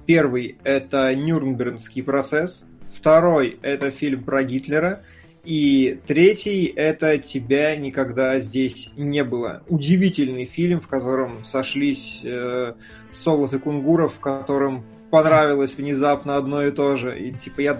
Первый 0.06 0.58
это 0.64 1.16
Нюрнбергский 1.16 2.04
процесс, 2.04 2.64
второй 2.90 3.60
это 3.62 3.92
фильм 3.92 4.24
про 4.24 4.44
Гитлера, 4.44 5.04
и 5.50 6.00
третий– 6.06 6.66
это 6.76 7.18
«Тебя 7.18 7.76
никогда 7.76 8.38
здесь 8.38 8.92
не 8.96 9.24
было». 9.24 9.64
Удивительный 9.68 10.46
фильм, 10.46 10.80
в 10.80 10.88
котором 10.88 11.44
сошлись 11.44 12.22
э, 12.24 12.74
Солод 13.12 13.54
и 13.54 13.58
Кунгуров, 13.58 14.14
в 14.14 14.20
котором 14.20 14.86
понравилось 15.10 15.76
внезапно 15.76 16.36
одно 16.36 16.64
и 16.64 16.72
то 16.72 16.96
же. 16.96 17.18
И 17.18 17.32
типа 17.32 17.62
я... 17.62 17.80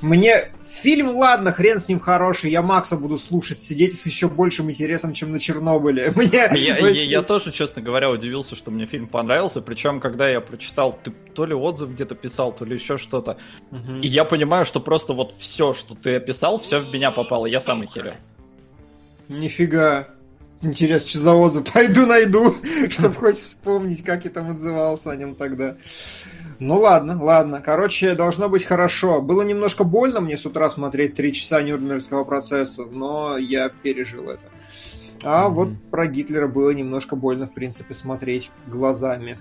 Мне 0.00 0.50
фильм, 0.64 1.08
ладно, 1.16 1.50
хрен 1.52 1.80
с 1.80 1.88
ним 1.88 1.98
хороший, 1.98 2.50
я 2.50 2.60
Макса 2.60 2.96
буду 2.96 3.16
слушать, 3.16 3.62
сидеть 3.62 3.98
с 3.98 4.04
еще 4.04 4.28
большим 4.28 4.70
интересом, 4.70 5.14
чем 5.14 5.32
на 5.32 5.40
Чернобыле. 5.40 6.12
Мне... 6.16 6.50
Я, 6.54 6.76
я, 6.78 6.88
я 6.88 7.22
тоже, 7.22 7.52
честно 7.52 7.80
говоря, 7.80 8.10
удивился, 8.10 8.54
что 8.54 8.70
мне 8.70 8.84
фильм 8.86 9.06
понравился, 9.06 9.62
причем, 9.62 10.00
когда 10.00 10.28
я 10.28 10.40
прочитал, 10.40 10.98
ты 11.02 11.10
то 11.10 11.46
ли 11.46 11.54
отзыв 11.54 11.90
где-то 11.90 12.14
писал, 12.14 12.52
то 12.52 12.64
ли 12.64 12.74
еще 12.74 12.98
что-то, 12.98 13.38
угу. 13.70 13.96
и 14.02 14.06
я 14.06 14.24
понимаю, 14.24 14.66
что 14.66 14.80
просто 14.80 15.14
вот 15.14 15.34
все, 15.38 15.72
что 15.72 15.94
ты 15.94 16.16
описал, 16.16 16.60
все 16.60 16.80
в 16.80 16.92
меня 16.92 17.10
попало, 17.10 17.46
я 17.46 17.60
сам 17.60 17.82
охерел. 17.82 18.14
Нифига. 19.28 20.08
Интересно, 20.64 21.08
что 21.08 21.18
за 21.18 21.34
отзыв? 21.34 21.64
Пойду 21.72 22.06
найду, 22.06 22.56
чтобы 22.90 23.14
хоть 23.14 23.38
вспомнить, 23.38 24.02
как 24.02 24.24
я 24.24 24.30
там 24.30 24.50
отзывался 24.50 25.10
о 25.10 25.16
нем 25.16 25.34
тогда. 25.34 25.76
Ну 26.64 26.78
ладно, 26.78 27.22
ладно. 27.22 27.60
Короче, 27.60 28.14
должно 28.14 28.48
быть 28.48 28.64
хорошо. 28.64 29.20
Было 29.20 29.42
немножко 29.42 29.84
больно 29.84 30.22
мне 30.22 30.38
с 30.38 30.46
утра 30.46 30.70
смотреть 30.70 31.14
три 31.14 31.34
часа 31.34 31.60
Нюрнбергского 31.60 32.24
процесса, 32.24 32.86
но 32.90 33.36
я 33.36 33.68
пережил 33.68 34.30
это. 34.30 34.40
А 35.22 35.44
mm-hmm. 35.44 35.50
вот 35.50 35.68
про 35.90 36.06
Гитлера 36.06 36.48
было 36.48 36.70
немножко 36.70 37.16
больно, 37.16 37.46
в 37.46 37.52
принципе, 37.52 37.92
смотреть 37.92 38.50
глазами. 38.66 39.38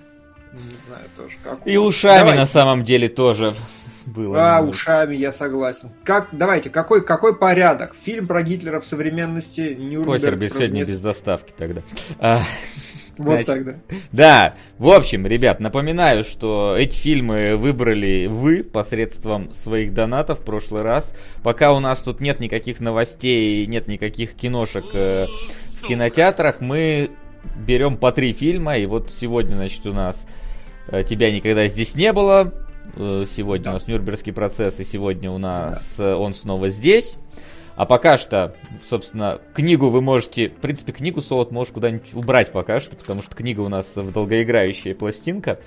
Не 0.52 0.78
знаю 0.86 1.06
тоже, 1.16 1.38
как. 1.42 1.66
И 1.66 1.78
ушами 1.78 2.20
Давай. 2.20 2.36
на 2.36 2.46
самом 2.46 2.84
деле 2.84 3.08
тоже 3.08 3.56
было. 4.06 4.38
А, 4.38 4.56
немного. 4.58 4.72
ушами, 4.72 5.16
я 5.16 5.32
согласен. 5.32 5.92
Как, 6.04 6.28
давайте, 6.34 6.70
какой, 6.70 7.06
какой 7.06 7.38
порядок? 7.38 7.96
Фильм 7.96 8.28
про 8.28 8.44
Гитлера 8.44 8.82
в 8.82 8.86
современности 8.86 9.78
Нюрнберг. 9.80 10.22
Похер, 10.22 10.36
без 10.36 10.54
сегодня 10.54 10.84
без 10.84 10.98
заставки 10.98 11.54
тогда. 11.58 11.84
А, 12.20 12.44
вот 13.18 13.46
тогда. 13.46 13.76
Да, 14.12 14.56
в 14.78 14.90
общем, 14.90 15.26
ребят, 15.28 15.60
напоминаю, 15.60 16.24
что 16.24 16.76
эти 16.78 16.96
фильмы 16.96 17.56
выбрали 17.56 18.28
вы 18.28 18.64
посредством 18.64 19.52
своих 19.52 19.94
донатов 19.94 20.40
в 20.40 20.44
прошлый 20.44 20.82
раз. 20.82 21.16
Пока 21.44 21.74
у 21.74 21.80
нас 21.80 22.02
тут 22.02 22.20
нет 22.20 22.40
никаких 22.40 22.80
новостей, 22.80 23.66
нет 23.68 23.88
никаких 23.88 24.34
киношек 24.34 24.86
э, 24.94 25.28
в 25.82 25.88
кинотеатрах, 25.88 26.62
мы 26.62 27.12
берем 27.56 27.98
по 27.98 28.12
три 28.12 28.34
фильма. 28.34 28.78
И 28.78 28.86
вот 28.86 29.12
сегодня, 29.12 29.56
значит, 29.56 29.86
у 29.86 29.94
нас 29.94 30.28
э, 30.88 31.04
«Тебя 31.04 31.32
никогда 31.32 31.68
здесь 31.68 31.96
не 31.96 32.14
было», 32.14 32.54
э, 32.96 33.26
сегодня 33.30 33.66
да. 33.66 33.72
у 33.72 33.74
нас 33.74 33.88
Нюрнбергский 33.88 34.34
процесс, 34.34 34.80
и 34.80 34.84
сегодня 34.84 35.32
у 35.32 35.38
нас 35.38 35.96
да. 35.98 36.18
он 36.18 36.34
снова 36.34 36.70
здесь. 36.70 37.18
А 37.76 37.86
пока 37.86 38.18
что, 38.18 38.56
собственно, 38.88 39.42
книгу 39.54 39.90
вы 39.90 40.02
можете... 40.02 40.50
В 40.50 40.62
принципе, 40.62 40.92
книгу 40.92 41.22
Солод 41.22 41.52
можешь 41.52 41.74
куда-нибудь 41.74 42.14
убрать 42.14 42.52
пока 42.52 42.80
что, 42.80 42.96
потому 42.96 43.22
что 43.24 43.36
книга 43.36 43.62
у 43.62 43.70
нас 43.70 43.96
в 43.96 44.12
долгоиграющая 44.12 44.94
пластинка, 44.94 45.60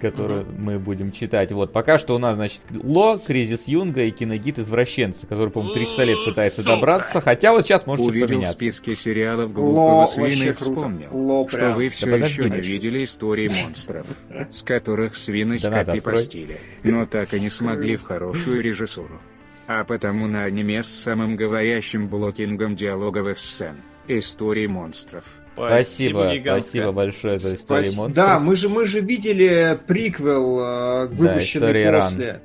которую 0.00 0.42
uh-huh. 0.42 0.58
мы 0.58 0.78
будем 0.78 1.12
читать. 1.12 1.52
Вот, 1.52 1.72
пока 1.72 1.98
что 1.98 2.16
у 2.16 2.18
нас, 2.18 2.34
значит, 2.34 2.62
Ло, 2.82 3.18
Кризис 3.18 3.68
Юнга 3.68 4.02
и 4.02 4.10
Киногид 4.10 4.58
Извращенца, 4.58 5.26
который, 5.26 5.50
по-моему, 5.50 5.74
300 5.74 6.04
лет 6.04 6.18
пытается 6.24 6.62
Сука. 6.62 6.74
добраться, 6.74 7.20
хотя 7.20 7.52
вот 7.52 7.64
сейчас 7.64 7.86
может 7.86 8.06
Увидел 8.06 8.28
поменяться. 8.28 8.56
в 8.56 8.60
списке 8.60 8.96
сериалов 8.96 9.52
глупого 9.52 10.06
свина 10.06 10.50
и 10.50 10.52
вспомнил, 10.52 11.08
Ло 11.12 11.48
что 11.48 11.70
вы 11.70 11.88
все 11.88 12.06
да 12.06 12.16
еще 12.16 12.50
не 12.50 12.60
видели 12.60 13.04
истории 13.04 13.48
монстров, 13.48 14.06
с 14.50 14.62
которых 14.62 15.16
свины 15.16 15.58
скопи 15.58 16.00
постили, 16.00 16.58
но 16.82 17.06
так 17.06 17.34
и 17.34 17.40
не 17.40 17.50
смогли 17.50 17.96
в 17.96 18.02
хорошую 18.02 18.62
режиссуру 18.62 19.20
а 19.66 19.84
потому 19.84 20.26
на 20.26 20.44
аниме 20.44 20.82
с 20.82 20.88
самым 20.88 21.36
говорящим 21.36 22.08
блокингом 22.08 22.76
диалоговых 22.76 23.38
сцен. 23.38 23.76
Истории 24.08 24.66
монстров. 24.66 25.24
Спасибо, 25.54 26.24
спасибо, 26.24 26.42
спасибо 26.60 26.92
большое 26.92 27.38
за 27.38 27.54
историю 27.54 27.92
Спас... 27.92 27.96
монстров. 27.96 28.26
Да, 28.26 28.38
мы 28.40 28.56
же, 28.56 28.68
мы 28.68 28.86
же 28.86 29.00
видели 29.00 29.78
приквел, 29.86 30.60
э, 30.60 31.06
выпущенный 31.06 31.84
да, 31.84 32.00
после. 32.00 32.26
Иран. 32.26 32.40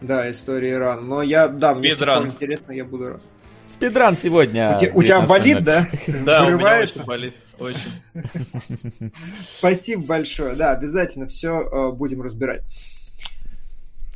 Да, 0.00 0.30
история 0.30 0.72
Иран. 0.72 1.08
Но 1.08 1.22
я, 1.22 1.48
да, 1.48 1.74
мне 1.74 1.90
интересно, 1.90 2.72
я 2.72 2.84
буду 2.84 3.10
рад. 3.10 3.22
Спидран 3.68 4.16
сегодня. 4.16 4.76
У, 4.76 4.80
те, 4.80 4.90
у 4.92 5.02
тебя 5.02 5.20
болит, 5.22 5.62
да? 5.62 5.88
Да, 6.24 6.46
у 6.46 6.50
меня 6.50 6.80
очень 6.80 7.04
болит. 7.04 7.34
Очень. 7.58 9.12
Спасибо 9.48 10.04
большое. 10.04 10.54
Да, 10.54 10.72
обязательно 10.72 11.26
все 11.26 11.60
э, 11.60 11.92
будем 11.92 12.22
разбирать. 12.22 12.62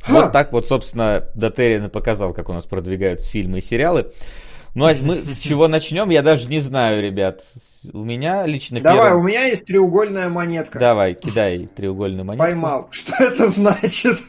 Вот 0.09 0.31
так 0.31 0.51
вот, 0.51 0.67
собственно, 0.67 1.25
Дотерин 1.35 1.89
показал, 1.89 2.33
как 2.33 2.49
у 2.49 2.53
нас 2.53 2.65
продвигаются 2.65 3.29
фильмы 3.29 3.59
и 3.59 3.61
сериалы. 3.61 4.11
Ну, 4.75 4.85
а 4.85 4.93
мы 5.01 5.23
с 5.23 5.39
чего 5.39 5.67
начнем, 5.67 6.09
я 6.11 6.21
даже 6.21 6.47
не 6.49 6.59
знаю, 6.59 7.01
ребят. 7.01 7.41
У 7.93 8.03
меня 8.03 8.45
лично 8.45 8.79
Давай, 8.79 9.07
первым... 9.07 9.23
у 9.23 9.27
меня 9.27 9.45
есть 9.45 9.65
треугольная 9.65 10.29
монетка. 10.29 10.77
Давай, 10.77 11.15
кидай 11.15 11.67
треугольную 11.67 12.25
монетку. 12.25 12.45
Поймал. 12.45 12.87
Что 12.91 13.23
это 13.23 13.49
значит? 13.49 14.19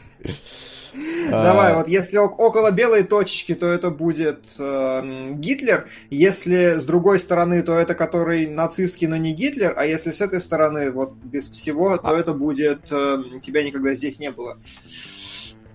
А. 1.31 1.43
Давай, 1.43 1.75
вот 1.75 1.87
если 1.87 2.17
около 2.17 2.71
белой 2.71 3.03
точечки, 3.03 3.53
то 3.53 3.67
это 3.67 3.91
будет 3.91 4.39
э, 4.57 5.33
Гитлер. 5.33 5.87
Если 6.09 6.79
с 6.79 6.83
другой 6.83 7.19
стороны, 7.19 7.61
то 7.61 7.77
это 7.77 7.93
который 7.93 8.47
нацистский, 8.47 9.05
но 9.05 9.17
не 9.17 9.33
Гитлер. 9.33 9.73
А 9.77 9.85
если 9.85 10.11
с 10.11 10.21
этой 10.21 10.41
стороны, 10.41 10.89
вот 10.89 11.13
без 11.13 11.49
всего, 11.49 11.97
то 11.97 12.09
а. 12.09 12.19
это 12.19 12.33
будет 12.33 12.81
э, 12.89 13.17
тебя 13.43 13.63
никогда 13.63 13.93
здесь 13.93 14.17
не 14.17 14.31
было. 14.31 14.57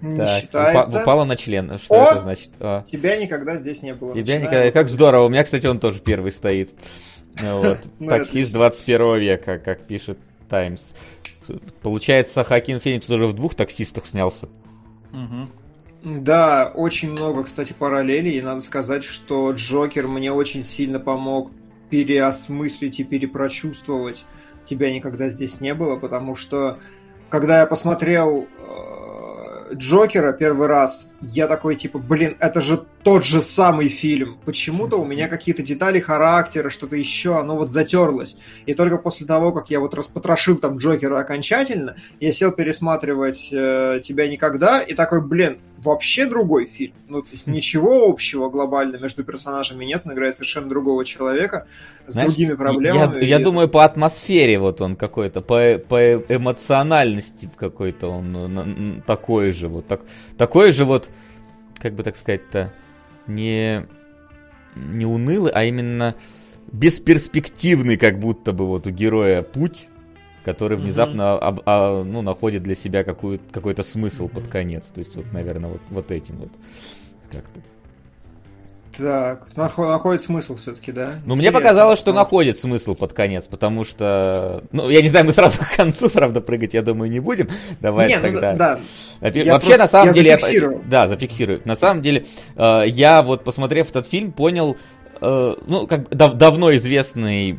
Не 0.04 0.16
так, 0.18 0.40
считается. 0.42 1.02
упала 1.02 1.24
на 1.24 1.36
член. 1.36 1.78
Что 1.78 1.94
О, 1.94 2.10
это 2.10 2.20
значит? 2.20 2.50
О. 2.60 2.84
Тебя 2.90 3.16
никогда 3.16 3.56
здесь 3.56 3.82
не 3.82 3.94
было. 3.94 4.14
Тебя 4.14 4.38
никогда. 4.38 4.70
Как 4.70 4.88
здорово. 4.88 5.24
У 5.24 5.28
меня, 5.28 5.44
кстати, 5.44 5.66
он 5.66 5.80
тоже 5.80 6.00
первый 6.00 6.32
стоит. 6.32 6.74
Вот. 7.40 7.80
Ну, 7.98 8.08
Таксист 8.08 8.52
21 8.52 9.18
века, 9.18 9.58
как 9.58 9.86
пишет 9.86 10.18
Таймс. 10.48 10.90
Получается, 11.82 12.44
Хакин 12.44 12.80
Феникс 12.80 13.08
уже 13.08 13.26
в 13.26 13.32
двух 13.32 13.54
таксистах 13.54 14.06
снялся. 14.06 14.48
Угу. 15.12 16.20
Да, 16.20 16.70
очень 16.74 17.10
много, 17.10 17.44
кстати, 17.44 17.72
параллелей. 17.72 18.38
И 18.38 18.42
надо 18.42 18.60
сказать, 18.60 19.04
что 19.04 19.52
Джокер 19.52 20.06
мне 20.06 20.32
очень 20.32 20.62
сильно 20.62 21.00
помог 21.00 21.50
переосмыслить 21.90 23.00
и 23.00 23.04
перепрочувствовать 23.04 24.24
тебя 24.64 24.92
никогда 24.92 25.28
здесь 25.28 25.60
не 25.60 25.74
было, 25.74 25.96
потому 25.96 26.34
что 26.34 26.78
когда 27.28 27.60
я 27.60 27.66
посмотрел 27.66 28.46
э, 28.46 29.13
Джокера 29.74 30.32
первый 30.32 30.66
раз, 30.66 31.06
я 31.32 31.46
такой 31.46 31.76
типа, 31.76 31.98
блин, 31.98 32.36
это 32.40 32.60
же 32.60 32.84
тот 33.02 33.24
же 33.24 33.40
самый 33.40 33.88
фильм. 33.88 34.38
Почему-то 34.44 34.96
у 34.96 35.04
меня 35.04 35.28
какие-то 35.28 35.62
детали 35.62 36.00
характера, 36.00 36.70
что-то 36.70 36.96
еще, 36.96 37.38
оно 37.38 37.56
вот 37.56 37.70
затерлось. 37.70 38.36
И 38.66 38.74
только 38.74 38.98
после 38.98 39.26
того, 39.26 39.52
как 39.52 39.70
я 39.70 39.80
вот 39.80 39.94
распотрошил 39.94 40.56
там 40.56 40.78
Джокера 40.78 41.18
окончательно, 41.18 41.96
я 42.20 42.32
сел 42.32 42.52
пересматривать 42.52 43.48
э, 43.52 44.00
«Тебя 44.02 44.28
никогда» 44.28 44.80
и 44.80 44.94
такой, 44.94 45.20
блин, 45.20 45.58
вообще 45.84 46.26
другой 46.26 46.66
фильм. 46.66 46.94
Ну, 47.08 47.22
то 47.22 47.28
есть 47.32 47.46
ничего 47.46 48.06
общего 48.06 48.48
глобально 48.48 48.96
между 48.96 49.22
персонажами 49.22 49.84
нет, 49.84 50.02
он 50.04 50.14
играет 50.14 50.36
совершенно 50.36 50.68
другого 50.68 51.04
человека 51.04 51.66
с 52.06 52.12
Знаешь, 52.12 52.30
другими 52.30 52.54
проблемами. 52.54 53.20
Я, 53.20 53.36
я 53.36 53.40
и... 53.40 53.44
думаю, 53.44 53.68
по 53.68 53.84
атмосфере 53.84 54.58
вот 54.58 54.80
он 54.80 54.94
какой-то, 54.94 55.40
по, 55.40 55.78
по 55.78 56.14
эмоциональности 56.28 57.50
какой-то 57.56 58.08
он 58.08 59.02
такой 59.06 59.52
же 59.52 59.68
вот, 59.68 59.86
так, 59.86 60.00
такой 60.36 60.72
же 60.72 60.84
вот, 60.84 61.10
как 61.78 61.94
бы 61.94 62.02
так 62.02 62.16
сказать-то, 62.16 62.72
не, 63.26 63.86
не 64.74 65.06
унылый, 65.06 65.52
а 65.52 65.64
именно 65.64 66.14
бесперспективный, 66.72 67.96
как 67.96 68.18
будто 68.18 68.52
бы 68.52 68.66
вот 68.66 68.86
у 68.86 68.90
героя 68.90 69.42
путь, 69.42 69.88
который 70.44 70.76
внезапно 70.76 71.22
mm-hmm. 71.22 71.62
а, 71.66 72.00
а, 72.00 72.04
ну, 72.04 72.22
находит 72.22 72.62
для 72.62 72.74
себя 72.74 73.04
какую, 73.04 73.40
какой-то 73.50 73.82
смысл 73.82 74.26
mm-hmm. 74.26 74.34
под 74.34 74.48
конец. 74.48 74.88
То 74.88 74.98
есть, 75.00 75.16
вот, 75.16 75.32
наверное, 75.32 75.70
вот, 75.70 75.82
вот 75.90 76.10
этим 76.10 76.36
вот 76.36 76.52
как-то. 77.30 77.60
Так, 78.96 79.48
находит 79.56 80.22
смысл 80.22 80.56
все-таки, 80.56 80.92
да? 80.92 81.14
Ну, 81.24 81.34
мне 81.36 81.50
показалось, 81.50 81.98
что 81.98 82.12
находит 82.12 82.58
смысл 82.58 82.94
под 82.94 83.12
конец, 83.12 83.46
потому 83.46 83.84
что... 83.84 84.64
Ну, 84.72 84.88
я 84.88 85.02
не 85.02 85.08
знаю, 85.08 85.26
мы 85.26 85.32
сразу 85.32 85.58
к 85.72 85.76
концу, 85.76 86.10
правда, 86.10 86.40
прыгать, 86.40 86.74
я 86.74 86.82
думаю, 86.82 87.10
не 87.10 87.20
будем. 87.20 87.48
Давай 87.80 88.08
не, 88.08 88.16
ну 88.16 88.22
тогда... 88.22 88.52
Ну, 88.52 88.58
да. 88.58 88.78
Вообще, 89.20 89.44
просто, 89.44 89.78
на 89.78 89.88
самом 89.88 90.08
я 90.08 90.14
деле... 90.14 90.30
Зафиксирую. 90.38 90.82
Да, 90.88 91.08
зафиксирую. 91.08 91.62
На 91.64 91.76
самом 91.76 92.02
деле, 92.02 92.24
э, 92.56 92.82
я 92.86 93.22
вот, 93.22 93.44
посмотрев 93.44 93.90
этот 93.90 94.06
фильм, 94.06 94.32
понял, 94.32 94.76
э, 95.20 95.54
ну, 95.66 95.86
как 95.86 96.08
дав- 96.10 96.34
давно 96.34 96.74
известный, 96.74 97.58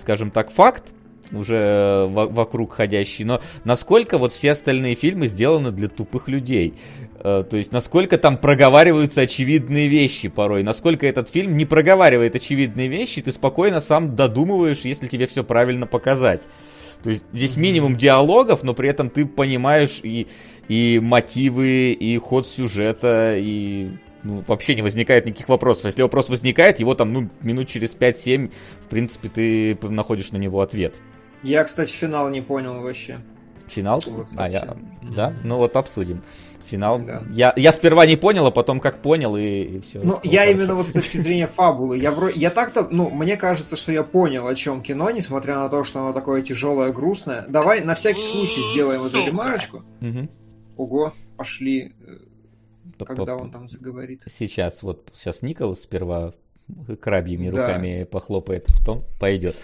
скажем 0.00 0.30
так, 0.30 0.50
факт, 0.50 0.92
уже 1.36 2.06
вокруг 2.08 2.72
ходящий, 2.72 3.24
но 3.24 3.40
насколько 3.64 4.18
вот 4.18 4.32
все 4.32 4.52
остальные 4.52 4.94
фильмы 4.94 5.28
сделаны 5.28 5.70
для 5.70 5.88
тупых 5.88 6.28
людей. 6.28 6.74
Э, 7.20 7.42
то 7.48 7.56
есть, 7.56 7.72
насколько 7.72 8.18
там 8.18 8.36
проговариваются 8.36 9.22
очевидные 9.22 9.88
вещи 9.88 10.28
порой, 10.28 10.62
насколько 10.62 11.06
этот 11.06 11.28
фильм 11.28 11.56
не 11.56 11.64
проговаривает 11.64 12.36
очевидные 12.36 12.88
вещи, 12.88 13.22
ты 13.22 13.32
спокойно 13.32 13.80
сам 13.80 14.14
додумываешь, 14.14 14.80
если 14.80 15.08
тебе 15.08 15.26
все 15.26 15.42
правильно 15.42 15.86
показать. 15.86 16.42
То 17.02 17.10
есть 17.10 17.24
здесь 17.32 17.56
минимум 17.56 17.96
диалогов, 17.96 18.62
но 18.62 18.72
при 18.72 18.88
этом 18.88 19.10
ты 19.10 19.26
понимаешь 19.26 20.00
и, 20.02 20.26
и 20.68 20.98
мотивы, 21.02 21.92
и 21.92 22.16
ход 22.16 22.46
сюжета, 22.46 23.36
и 23.36 23.90
ну, 24.22 24.42
вообще 24.46 24.74
не 24.74 24.82
возникает 24.82 25.26
никаких 25.26 25.48
вопросов. 25.50 25.84
Если 25.84 26.02
вопрос 26.02 26.30
возникает, 26.30 26.80
его 26.80 26.94
там, 26.94 27.12
ну, 27.12 27.28
минут 27.42 27.68
через 27.68 27.94
5-7, 27.94 28.50
в 28.82 28.88
принципе, 28.88 29.28
ты 29.28 29.78
находишь 29.86 30.32
на 30.32 30.38
него 30.38 30.62
ответ. 30.62 30.94
Я, 31.44 31.62
кстати, 31.64 31.92
финал 31.92 32.30
не 32.30 32.40
понял 32.40 32.82
вообще. 32.82 33.18
Финал? 33.68 34.02
Вот, 34.06 34.28
а, 34.36 34.48
я... 34.48 34.60
Mm-hmm. 34.60 35.14
Да? 35.14 35.34
Ну 35.44 35.58
вот 35.58 35.76
обсудим. 35.76 36.22
Финал. 36.64 36.98
Да. 37.00 37.22
Я, 37.30 37.52
я 37.56 37.72
сперва 37.72 38.06
не 38.06 38.16
понял, 38.16 38.46
а 38.46 38.50
потом 38.50 38.80
как 38.80 39.02
понял, 39.02 39.36
и, 39.36 39.62
и 39.62 39.80
все. 39.80 40.00
Ну, 40.02 40.18
я 40.22 40.40
хорошо. 40.40 40.50
именно 40.50 40.74
вот 40.74 40.86
с 40.86 40.92
точки 40.92 41.18
зрения 41.18 41.46
фабулы. 41.54 41.98
Я, 41.98 42.10
вро... 42.10 42.30
я 42.30 42.50
так-то, 42.50 42.88
ну, 42.90 43.10
мне 43.10 43.36
кажется, 43.36 43.76
что 43.76 43.92
я 43.92 44.02
понял, 44.02 44.46
о 44.46 44.54
чем 44.54 44.82
кино, 44.82 45.10
несмотря 45.10 45.56
на 45.56 45.68
то, 45.68 45.84
что 45.84 46.00
оно 46.00 46.12
такое 46.14 46.42
тяжелое, 46.42 46.90
грустное. 46.92 47.44
Давай 47.48 47.82
на 47.82 47.94
всякий 47.94 48.22
случай 48.22 48.62
сделаем 48.72 49.04
эту 49.04 49.24
ремарочку. 49.24 49.82
Угу. 50.00 50.28
Ого, 50.78 51.12
пошли. 51.36 51.92
Э, 52.00 53.04
когда 53.04 53.36
он 53.36 53.50
там 53.50 53.68
заговорит. 53.68 54.22
Сейчас, 54.26 54.82
вот, 54.82 55.10
сейчас 55.12 55.42
Николас 55.42 55.82
сперва 55.82 56.32
крабьими 57.00 57.48
руками 57.48 58.04
похлопает, 58.04 58.66
потом 58.78 59.04
пойдет. 59.20 59.56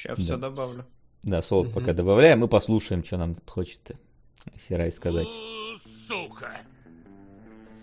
Сейчас 0.00 0.16
да. 0.18 0.24
все 0.24 0.36
добавлю. 0.38 0.86
Да, 1.22 1.42
солод 1.42 1.66
угу. 1.66 1.80
пока 1.80 1.92
добавляем, 1.92 2.40
мы 2.40 2.48
послушаем, 2.48 3.04
что 3.04 3.18
нам 3.18 3.34
тут 3.34 3.50
хочет 3.50 3.92
Сирай 4.66 4.90
сказать. 4.90 5.28
Сука! 6.06 6.52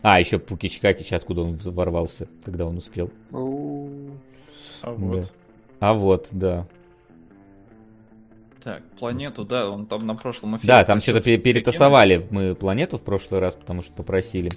А, 0.02 0.20
еще 0.20 0.40
Пукичкаки, 0.40 1.14
откуда 1.14 1.42
он 1.42 1.58
ворвался, 1.58 2.28
когда 2.44 2.66
он 2.66 2.78
успел. 2.78 3.12
А 3.32 4.92
вот. 4.92 5.22
Да. 5.22 5.28
А 5.80 5.94
вот, 5.94 6.28
да. 6.32 6.68
Так, 8.64 8.84
планету, 9.00 9.46
да, 9.46 9.70
он 9.70 9.86
там 9.86 10.08
на 10.08 10.16
прошлом 10.16 10.58
эфире. 10.58 10.68
Да, 10.68 10.84
там 10.84 11.02
что-то 11.02 11.22
перетасовали 11.22 12.26
мы 12.32 12.56
планету 12.56 12.98
в 12.98 13.04
прошлый 13.04 13.40
раз, 13.40 13.56
потому 13.56 13.84
что 13.84 13.94
попросили 13.94 14.50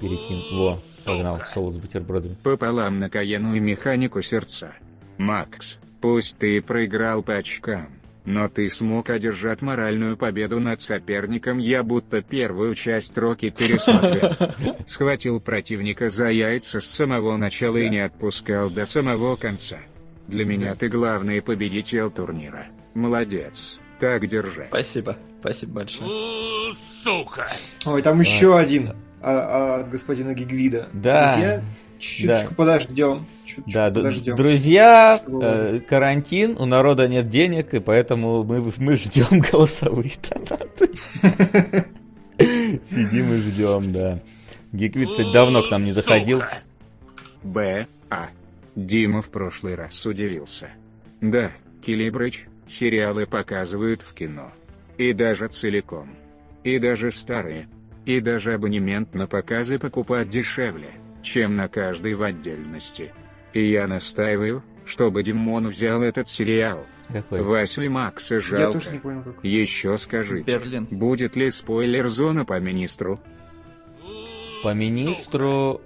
перекинуть. 0.00 0.50
Во, 0.50 0.78
погнал, 1.04 1.40
солод 1.44 1.74
с 1.74 1.76
бутербродами. 1.76 2.36
Пополам 2.42 2.98
на 2.98 3.10
Каену 3.10 3.54
и 3.54 3.60
механику 3.60 4.22
сердца. 4.22 4.72
Макс, 5.18 5.78
Пусть 6.00 6.38
ты 6.38 6.60
проиграл 6.60 7.22
по 7.22 7.36
очкам, 7.36 7.88
но 8.24 8.48
ты 8.48 8.68
смог 8.68 9.10
одержать 9.10 9.62
моральную 9.62 10.16
победу 10.16 10.60
над 10.60 10.80
соперником. 10.80 11.58
Я 11.58 11.82
будто 11.82 12.22
первую 12.22 12.74
часть 12.74 13.16
Роки 13.16 13.50
пересмотрел. 13.50 14.76
Схватил 14.86 15.40
противника 15.40 16.10
за 16.10 16.28
яйца 16.28 16.80
с 16.80 16.86
самого 16.86 17.36
начала 17.36 17.76
и 17.76 17.88
не 17.88 18.00
отпускал 18.00 18.68
до 18.70 18.84
самого 18.86 19.36
конца. 19.36 19.78
Для 20.28 20.44
меня 20.44 20.74
ты 20.74 20.88
главный 20.88 21.40
победитель 21.40 22.10
турнира. 22.10 22.66
Молодец. 22.94 23.80
Так 24.00 24.26
держать. 24.26 24.68
Спасибо. 24.68 25.16
Спасибо 25.40 25.72
большое. 25.72 26.74
Сука! 26.74 27.46
Ой, 27.84 28.02
там 28.02 28.20
еще 28.20 28.58
один 28.58 28.94
а, 29.22 29.80
от 29.80 29.90
господина 29.90 30.34
Гигвида. 30.34 30.88
Да. 30.92 31.32
Друзья, 31.32 31.62
Чуть-чуть 31.98 32.56
подождем. 32.56 33.26
Чуть-чуть 33.56 33.74
да, 33.74 33.90
подождем. 33.90 34.36
Друзья, 34.36 35.20
э, 35.26 35.80
карантин, 35.88 36.56
у 36.58 36.66
народа 36.66 37.08
нет 37.08 37.28
денег, 37.28 37.74
и 37.74 37.80
поэтому 37.80 38.44
мы, 38.44 38.72
мы 38.76 38.96
ждем 38.96 39.40
голосовые 39.52 40.12
донаты. 40.30 40.90
Сидим 42.38 43.32
и 43.32 43.38
ждем, 43.38 43.92
да. 43.92 44.20
Гиквит, 44.72 45.10
кстати, 45.10 45.32
давно 45.32 45.62
к 45.62 45.70
нам 45.70 45.84
не 45.84 45.92
заходил. 45.92 46.42
Б. 47.42 47.86
А. 48.10 48.28
Дима 48.74 49.22
в 49.22 49.30
прошлый 49.30 49.74
раз 49.74 50.04
удивился. 50.04 50.68
Да, 51.20 51.50
Килибрыч, 51.84 52.46
сериалы 52.68 53.26
показывают 53.26 54.02
в 54.02 54.12
кино. 54.12 54.52
И 54.98 55.12
даже 55.12 55.48
целиком. 55.48 56.10
И 56.62 56.78
даже 56.78 57.10
старые. 57.10 57.68
И 58.04 58.20
даже 58.20 58.54
абонемент 58.54 59.14
на 59.14 59.26
показы 59.26 59.78
покупать 59.78 60.28
дешевле 60.28 60.90
чем 61.26 61.56
на 61.56 61.68
каждый 61.68 62.14
в 62.14 62.22
отдельности. 62.22 63.12
И 63.56 63.70
я 63.70 63.86
настаиваю, 63.86 64.62
чтобы 64.84 65.22
Димон 65.22 65.68
взял 65.68 66.02
этот 66.02 66.28
сериал. 66.28 66.84
Какой? 67.08 67.40
Васю 67.40 67.80
и 67.80 67.88
Макса 67.88 68.38
жалко. 68.38 68.66
Я 68.66 68.70
тоже 68.70 68.90
не 68.90 68.98
понял, 68.98 69.22
какой. 69.22 69.48
Еще 69.48 69.96
скажите, 69.96 70.58
Берлин. 70.58 70.86
будет 70.90 71.36
ли 71.36 71.50
спойлер-зона 71.50 72.44
по 72.44 72.60
министру? 72.60 73.18
По 74.62 74.74
министру... 74.74 75.80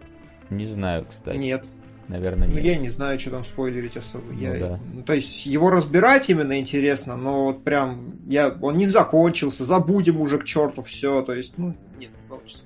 Не 0.51 0.67
знаю, 0.67 1.07
кстати. 1.09 1.37
Нет. 1.37 1.65
Наверное, 2.09 2.49
ну, 2.49 2.55
нет. 2.55 2.63
Ну, 2.65 2.69
я 2.71 2.77
не 2.77 2.89
знаю, 2.89 3.21
что 3.21 3.31
там 3.31 3.45
спойлерить 3.45 3.97
особо. 3.97 4.33
Ну, 4.33 4.41
я... 4.41 4.59
да. 4.59 4.81
ну, 4.93 5.05
то 5.05 5.15
есть, 5.15 5.47
его 5.47 5.71
разбирать 5.71 6.29
именно 6.29 6.59
интересно, 6.59 7.17
но 7.17 7.45
вот 7.45 7.63
прям... 7.63 8.17
Я... 8.27 8.49
Он 8.61 8.77
не 8.77 8.87
закончился, 8.87 9.65
забудем 9.65 10.21
уже 10.21 10.39
к 10.39 10.45
черту 10.45 10.83
все. 10.83 11.23
То 11.23 11.35
есть, 11.35 11.57
ну, 11.57 11.77
нет, 12.01 12.11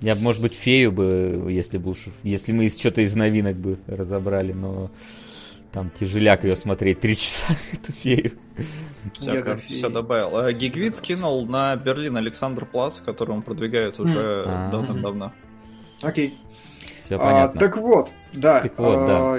Я, 0.00 0.14
может 0.14 0.42
быть, 0.42 0.54
фею 0.54 0.92
бы, 0.92 1.46
если 1.50 1.78
бы 1.78 1.90
уж, 1.90 2.06
если 2.22 2.52
мы 2.52 2.68
что-то 2.68 3.00
из 3.00 3.14
новинок 3.14 3.56
бы 3.56 3.78
разобрали, 3.86 4.52
но 4.52 4.90
там 5.72 5.90
тяжеляк 5.90 6.44
ее 6.44 6.56
смотреть 6.56 7.00
три 7.00 7.16
часа, 7.16 7.54
эту 7.72 7.92
фею. 7.92 8.32
Все, 9.18 9.56
все 9.68 9.88
добавил. 9.88 10.36
А, 10.36 10.52
Гигвит 10.52 10.94
скинул 10.94 11.46
на 11.46 11.76
Берлин 11.76 12.16
Александр 12.16 12.64
Плац, 12.64 13.00
который 13.00 13.32
он 13.32 13.42
продвигает 13.42 13.98
уже 13.98 14.44
а. 14.46 14.70
давно-давно. 14.70 15.32
Окей. 16.02 16.34
Все 17.00 17.18
понятно. 17.18 17.60
так 17.60 17.76
вот, 17.76 18.10
да. 18.32 18.60
Так 18.60 18.78
вот, 18.78 19.06
да. 19.06 19.38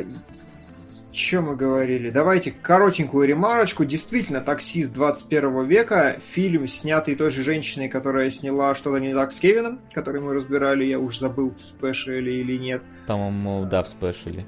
Чем 1.15 1.45
мы 1.45 1.56
говорили? 1.56 2.10
Давайте 2.10 2.51
коротенькую 2.51 3.25
ремарочку. 3.25 3.86
Действительно, 3.86 4.41
«Таксист 4.41 4.91
21 4.91 5.65
века», 5.65 6.17
фильм, 6.19 6.67
снятый 6.67 7.15
той 7.15 7.32
же 7.32 7.41
женщиной, 7.41 7.88
которая 7.88 8.30
сняла 8.30 8.75
«Что-то 8.75 8.97
не 8.97 9.13
так 9.13 9.32
с 9.32 9.39
Кевином», 9.39 9.80
который 9.93 10.19
мы 10.19 10.34
разбирали, 10.34 10.84
я 10.84 10.99
уж 10.99 11.19
забыл, 11.19 11.51
в 11.51 11.62
спешле 11.62 12.41
или 12.41 12.58
нет. 12.58 12.84
По-моему, 13.08 13.63
да, 13.65 13.84
в 13.84 13.88
спешле. 13.88 14.45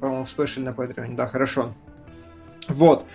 По-моему, 0.00 0.24
в 0.24 0.28
спешле 0.28 0.64
на 0.64 0.72
Патреоне, 0.72 1.14
да, 1.14 1.28
хорошо. 1.28 1.72
Вот. 2.66 3.06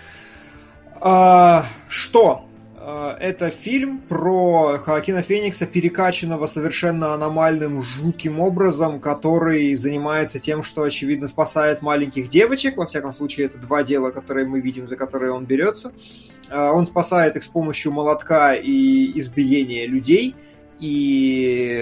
А, 0.98 1.66
что? 1.88 2.46
А, 2.86 3.16
это 3.18 3.48
фильм 3.48 3.98
про 3.98 4.76
Хоакина 4.76 5.22
Феникса, 5.22 5.64
перекачанного 5.64 6.46
совершенно 6.46 7.14
аномальным, 7.14 7.80
жутким 7.80 8.40
образом, 8.40 9.00
который 9.00 9.74
занимается 9.74 10.38
тем, 10.38 10.62
что, 10.62 10.82
очевидно, 10.82 11.28
спасает 11.28 11.80
маленьких 11.80 12.28
девочек. 12.28 12.76
Во 12.76 12.84
всяком 12.84 13.14
случае, 13.14 13.46
это 13.46 13.56
два 13.56 13.84
дела, 13.84 14.10
которые 14.10 14.46
мы 14.46 14.60
видим, 14.60 14.86
за 14.86 14.96
которые 14.96 15.32
он 15.32 15.46
берется. 15.46 15.94
А, 16.50 16.72
он 16.72 16.86
спасает 16.86 17.36
их 17.36 17.44
с 17.44 17.48
помощью 17.48 17.90
молотка 17.90 18.54
и 18.54 19.18
избиения 19.18 19.86
людей. 19.86 20.36
И 20.78 21.80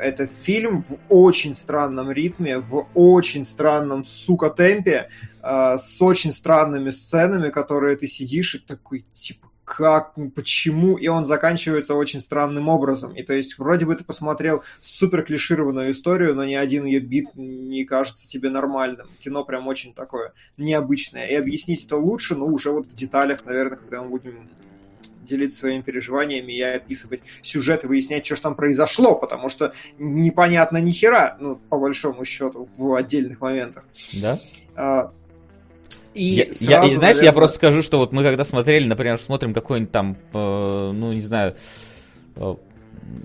это 0.00 0.26
фильм 0.26 0.84
в 0.84 1.00
очень 1.08 1.56
странном 1.56 2.12
ритме, 2.12 2.58
в 2.58 2.86
очень 2.94 3.44
странном, 3.44 4.04
сука, 4.04 4.50
темпе, 4.50 5.08
с 5.42 6.00
очень 6.00 6.32
странными 6.32 6.90
сценами, 6.90 7.48
которые 7.48 7.96
ты 7.96 8.06
сидишь 8.06 8.54
и 8.54 8.58
такой, 8.58 9.06
типа, 9.14 9.47
как, 9.68 10.14
почему, 10.34 10.96
и 10.96 11.08
он 11.08 11.26
заканчивается 11.26 11.94
очень 11.94 12.20
странным 12.20 12.68
образом. 12.68 13.14
И 13.14 13.22
то 13.22 13.34
есть 13.34 13.58
вроде 13.58 13.84
бы 13.84 13.94
ты 13.94 14.02
посмотрел 14.02 14.62
супер 14.80 15.22
клишированную 15.22 15.92
историю, 15.92 16.34
но 16.34 16.44
ни 16.44 16.54
один 16.54 16.84
ее 16.86 17.00
бит 17.00 17.26
не 17.34 17.84
кажется 17.84 18.28
тебе 18.28 18.48
нормальным. 18.48 19.06
Кино 19.20 19.44
прям 19.44 19.68
очень 19.68 19.92
такое 19.92 20.32
необычное. 20.56 21.26
И 21.26 21.34
объяснить 21.34 21.84
это 21.84 21.96
лучше, 21.96 22.34
ну, 22.34 22.46
уже 22.46 22.70
вот 22.70 22.86
в 22.86 22.94
деталях, 22.94 23.44
наверное, 23.44 23.76
когда 23.76 24.02
мы 24.02 24.08
будем 24.08 24.48
делиться 25.22 25.58
своими 25.58 25.82
переживаниями 25.82 26.52
и 26.52 26.62
описывать 26.62 27.20
сюжет 27.42 27.84
и 27.84 27.86
выяснять, 27.86 28.24
что 28.24 28.36
же 28.36 28.42
там 28.42 28.54
произошло, 28.54 29.14
потому 29.16 29.50
что 29.50 29.74
непонятно 29.98 30.78
ни 30.78 30.92
хера, 30.92 31.36
ну, 31.38 31.56
по 31.56 31.78
большому 31.78 32.24
счету, 32.24 32.70
в 32.78 32.94
отдельных 32.94 33.42
моментах. 33.42 33.84
Да? 34.14 34.40
А, 34.74 35.12
и 36.14 36.24
я, 36.24 36.44
я, 36.44 36.80
знаешь, 36.80 36.96
наверное... 36.96 37.24
я 37.24 37.32
просто 37.32 37.56
скажу, 37.56 37.82
что 37.82 37.98
вот 37.98 38.12
мы 38.12 38.22
когда 38.22 38.44
смотрели, 38.44 38.86
например, 38.86 39.18
смотрим 39.18 39.54
какой-нибудь 39.54 39.92
там, 39.92 40.16
э, 40.32 40.90
ну, 40.94 41.12
не 41.12 41.20
знаю, 41.20 41.54
э, 42.36 42.54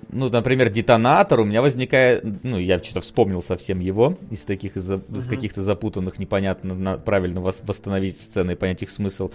ну, 0.09 0.29
например, 0.29 0.69
детонатор, 0.69 1.39
у 1.39 1.45
меня 1.45 1.61
возникает, 1.61 2.23
ну, 2.43 2.57
я 2.57 2.79
что-то 2.79 3.01
вспомнил 3.01 3.41
совсем 3.41 3.79
его 3.79 4.17
из 4.29 4.43
таких, 4.43 4.77
из, 4.77 4.89
mm-hmm. 4.89 5.17
из 5.17 5.27
каких-то 5.27 5.61
запутанных, 5.61 6.19
непонятно 6.19 6.73
на, 6.73 6.97
правильно 6.97 7.41
восстановить 7.41 8.17
сцены 8.17 8.51
и 8.51 8.55
понять 8.55 8.81
их 8.83 8.89
смысл 8.89 9.31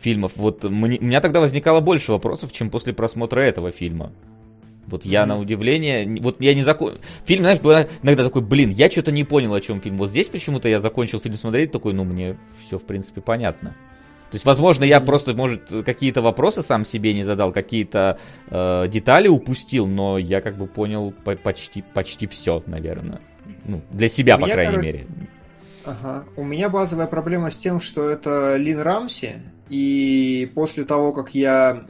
фильмов. 0.00 0.32
Вот 0.36 0.64
мне, 0.64 0.98
у 0.98 1.04
меня 1.04 1.20
тогда 1.20 1.40
возникало 1.40 1.80
больше 1.80 2.12
вопросов, 2.12 2.52
чем 2.52 2.70
после 2.70 2.92
просмотра 2.92 3.40
этого 3.40 3.70
фильма. 3.70 4.12
Вот 4.90 5.04
я 5.04 5.26
на 5.26 5.38
удивление, 5.38 6.20
вот 6.20 6.40
я 6.40 6.54
не 6.54 6.62
закончил. 6.62 7.00
Фильм, 7.24 7.42
знаешь, 7.42 7.60
был 7.60 7.72
иногда 8.02 8.24
такой, 8.24 8.42
блин, 8.42 8.70
я 8.70 8.90
что-то 8.90 9.12
не 9.12 9.24
понял, 9.24 9.54
о 9.54 9.60
чем 9.60 9.80
фильм. 9.80 9.96
Вот 9.96 10.10
здесь 10.10 10.28
почему-то 10.28 10.68
я 10.68 10.80
закончил 10.80 11.20
фильм 11.20 11.36
смотреть, 11.36 11.72
такой, 11.72 11.92
ну, 11.92 12.04
мне 12.04 12.36
все, 12.64 12.78
в 12.78 12.84
принципе, 12.84 13.20
понятно. 13.20 13.76
То 14.30 14.36
есть, 14.36 14.44
возможно, 14.44 14.84
я 14.84 15.00
просто, 15.00 15.34
может, 15.34 15.84
какие-то 15.84 16.22
вопросы 16.22 16.62
сам 16.62 16.84
себе 16.84 17.14
не 17.14 17.24
задал, 17.24 17.52
какие-то 17.52 18.18
э, 18.48 18.86
детали 18.88 19.26
упустил, 19.26 19.88
но 19.88 20.18
я 20.18 20.40
как 20.40 20.56
бы 20.56 20.68
понял 20.68 21.12
по 21.24 21.34
почти, 21.34 21.82
почти 21.82 22.28
все, 22.28 22.62
наверное. 22.66 23.20
Ну, 23.64 23.82
для 23.90 24.08
себя, 24.08 24.38
по 24.38 24.46
крайней 24.46 24.72
короче... 24.72 24.86
мере. 24.86 25.06
Ага. 25.84 26.24
У 26.36 26.44
меня 26.44 26.68
базовая 26.68 27.08
проблема 27.08 27.50
с 27.50 27.56
тем, 27.56 27.80
что 27.80 28.08
это 28.08 28.56
Лин 28.56 28.80
Рамси, 28.80 29.34
и 29.68 30.50
после 30.54 30.84
того, 30.84 31.12
как 31.12 31.34
я 31.34 31.84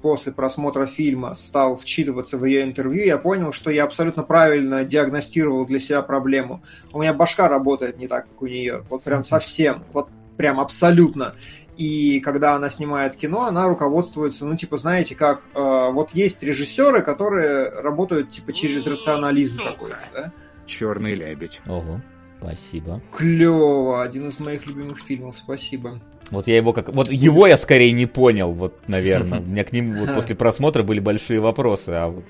после 0.00 0.32
просмотра 0.32 0.86
фильма 0.86 1.34
стал 1.34 1.76
вчитываться 1.76 2.38
в 2.38 2.44
ее 2.44 2.62
интервью, 2.62 3.04
я 3.04 3.18
понял, 3.18 3.52
что 3.52 3.70
я 3.70 3.84
абсолютно 3.84 4.22
правильно 4.22 4.84
диагностировал 4.84 5.66
для 5.66 5.78
себя 5.78 6.02
проблему. 6.02 6.62
У 6.92 7.00
меня 7.00 7.12
башка 7.12 7.48
работает 7.48 7.98
не 7.98 8.08
так, 8.08 8.28
как 8.28 8.42
у 8.42 8.46
нее. 8.46 8.84
Вот 8.88 9.02
прям 9.02 9.24
совсем. 9.24 9.84
Вот 9.92 10.08
прям 10.36 10.60
абсолютно. 10.60 11.34
И 11.76 12.20
когда 12.20 12.54
она 12.54 12.70
снимает 12.70 13.14
кино, 13.14 13.44
она 13.44 13.68
руководствуется, 13.68 14.44
ну, 14.44 14.56
типа, 14.56 14.78
знаете, 14.78 15.14
как 15.14 15.42
э, 15.54 15.90
вот 15.92 16.10
есть 16.12 16.42
режиссеры, 16.42 17.02
которые 17.02 17.68
работают, 17.68 18.30
типа, 18.30 18.52
через 18.52 18.84
рационализм 18.84 19.62
какой-то, 19.64 19.98
да? 20.12 20.32
Черный 20.66 21.14
лебедь. 21.14 21.60
Ого, 21.66 22.00
спасибо. 22.40 23.00
Клево, 23.12 24.02
один 24.02 24.28
из 24.28 24.38
моих 24.38 24.66
любимых 24.66 24.98
фильмов, 24.98 25.36
спасибо. 25.38 26.00
Вот 26.30 26.46
я 26.46 26.56
его 26.56 26.72
как... 26.72 26.94
Вот 26.94 27.10
его 27.10 27.46
я 27.46 27.56
скорее 27.56 27.92
не 27.92 28.06
понял, 28.06 28.52
вот, 28.52 28.78
наверное. 28.86 29.40
У 29.40 29.44
меня 29.44 29.64
к 29.64 29.72
ним 29.72 29.96
вот 29.96 30.14
после 30.14 30.34
просмотра 30.34 30.82
были 30.82 31.00
большие 31.00 31.40
вопросы, 31.40 31.90
а 31.90 32.08
вот 32.08 32.24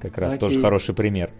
как 0.00 0.18
раз 0.18 0.34
Окей. 0.34 0.40
тоже 0.40 0.60
хороший 0.60 0.94
пример. 0.94 1.30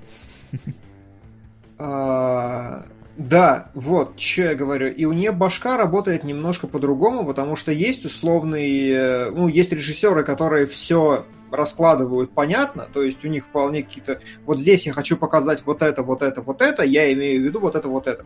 А, 1.79 2.85
да, 3.17 3.71
вот, 3.75 4.21
что 4.21 4.43
я 4.43 4.55
говорю. 4.55 4.89
И 4.89 5.05
у 5.05 5.13
нее 5.13 5.33
башка 5.33 5.77
работает 5.77 6.25
немножко 6.25 6.67
по-другому, 6.67 7.25
потому 7.25 7.57
что 7.57 7.73
есть 7.73 8.05
условный... 8.05 8.91
Э, 8.91 9.31
ну, 9.31 9.49
есть 9.49 9.73
режиссеры, 9.73 10.23
которые 10.25 10.67
все 10.67 11.25
раскладывают 11.51 12.33
понятно, 12.33 12.89
то 12.93 13.03
есть 13.03 13.25
у 13.25 13.29
них 13.29 13.45
вполне 13.45 13.83
какие-то... 13.83 14.21
Вот 14.45 14.61
здесь 14.61 14.87
я 14.87 14.93
хочу 14.93 15.17
показать 15.17 15.63
вот 15.65 15.83
это, 15.83 16.03
вот 16.03 16.23
это, 16.23 16.43
вот 16.43 16.63
это, 16.63 16.85
я 16.85 17.13
имею 17.13 17.41
в 17.41 17.45
виду 17.45 17.61
вот 17.61 17.77
это, 17.77 17.89
вот 17.89 18.07
это. 18.07 18.25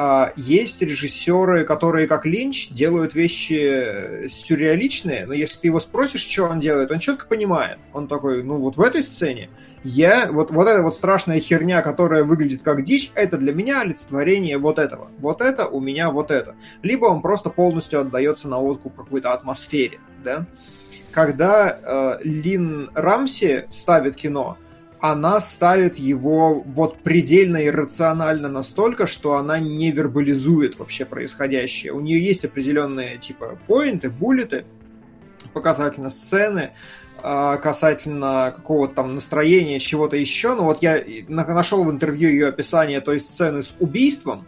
А, 0.00 0.32
есть 0.36 0.80
режиссеры, 0.80 1.64
которые, 1.64 2.06
как 2.06 2.24
Линч, 2.24 2.68
делают 2.68 3.14
вещи 3.14 4.28
сюрреаличные, 4.28 5.26
но 5.26 5.32
если 5.32 5.56
ты 5.56 5.66
его 5.68 5.80
спросишь, 5.80 6.24
что 6.24 6.44
он 6.44 6.60
делает, 6.60 6.92
он 6.92 7.00
четко 7.00 7.26
понимает. 7.26 7.78
Он 7.92 8.06
такой, 8.06 8.42
ну 8.42 8.58
вот 8.58 8.76
в 8.76 8.80
этой 8.80 9.02
сцене 9.02 9.50
я, 9.84 10.30
вот, 10.30 10.50
вот 10.50 10.68
эта 10.68 10.82
вот 10.82 10.94
страшная 10.94 11.40
херня, 11.40 11.82
которая 11.82 12.24
выглядит 12.24 12.62
как 12.62 12.84
дичь, 12.84 13.10
это 13.14 13.38
для 13.38 13.52
меня 13.52 13.80
олицетворение 13.80 14.58
вот 14.58 14.78
этого. 14.78 15.10
Вот 15.18 15.40
это 15.40 15.66
у 15.66 15.80
меня 15.80 16.10
вот 16.10 16.30
это. 16.30 16.54
Либо 16.82 17.06
он 17.06 17.22
просто 17.22 17.50
полностью 17.50 18.00
отдается 18.00 18.48
на 18.48 18.60
откуп 18.60 18.94
какой-то 18.94 19.32
атмосфере, 19.32 20.00
да. 20.22 20.46
Когда 21.12 21.78
э, 21.80 22.18
Лин 22.22 22.90
Рамси 22.94 23.64
ставит 23.70 24.16
кино, 24.16 24.58
она 25.00 25.40
ставит 25.40 25.96
его 25.96 26.60
вот 26.60 26.98
предельно 26.98 27.64
иррационально 27.64 28.48
настолько, 28.48 29.06
что 29.06 29.36
она 29.36 29.58
не 29.58 29.90
вербализует 29.90 30.78
вообще 30.78 31.04
происходящее. 31.04 31.92
У 31.92 32.00
нее 32.00 32.22
есть 32.22 32.44
определенные 32.44 33.18
типа 33.18 33.58
поинты, 33.66 34.10
буллеты, 34.10 34.64
показательно 35.52 36.10
сцены, 36.10 36.70
а, 37.22 37.56
касательно 37.56 38.52
какого-то 38.54 38.94
там 38.94 39.14
настроения, 39.14 39.78
чего-то 39.78 40.16
еще. 40.16 40.54
Но 40.54 40.64
вот 40.64 40.82
я 40.82 41.02
нашел 41.28 41.84
в 41.84 41.90
интервью 41.90 42.28
ее 42.30 42.48
описание 42.48 43.00
той 43.00 43.20
сцены 43.20 43.62
с 43.62 43.74
убийством, 43.78 44.46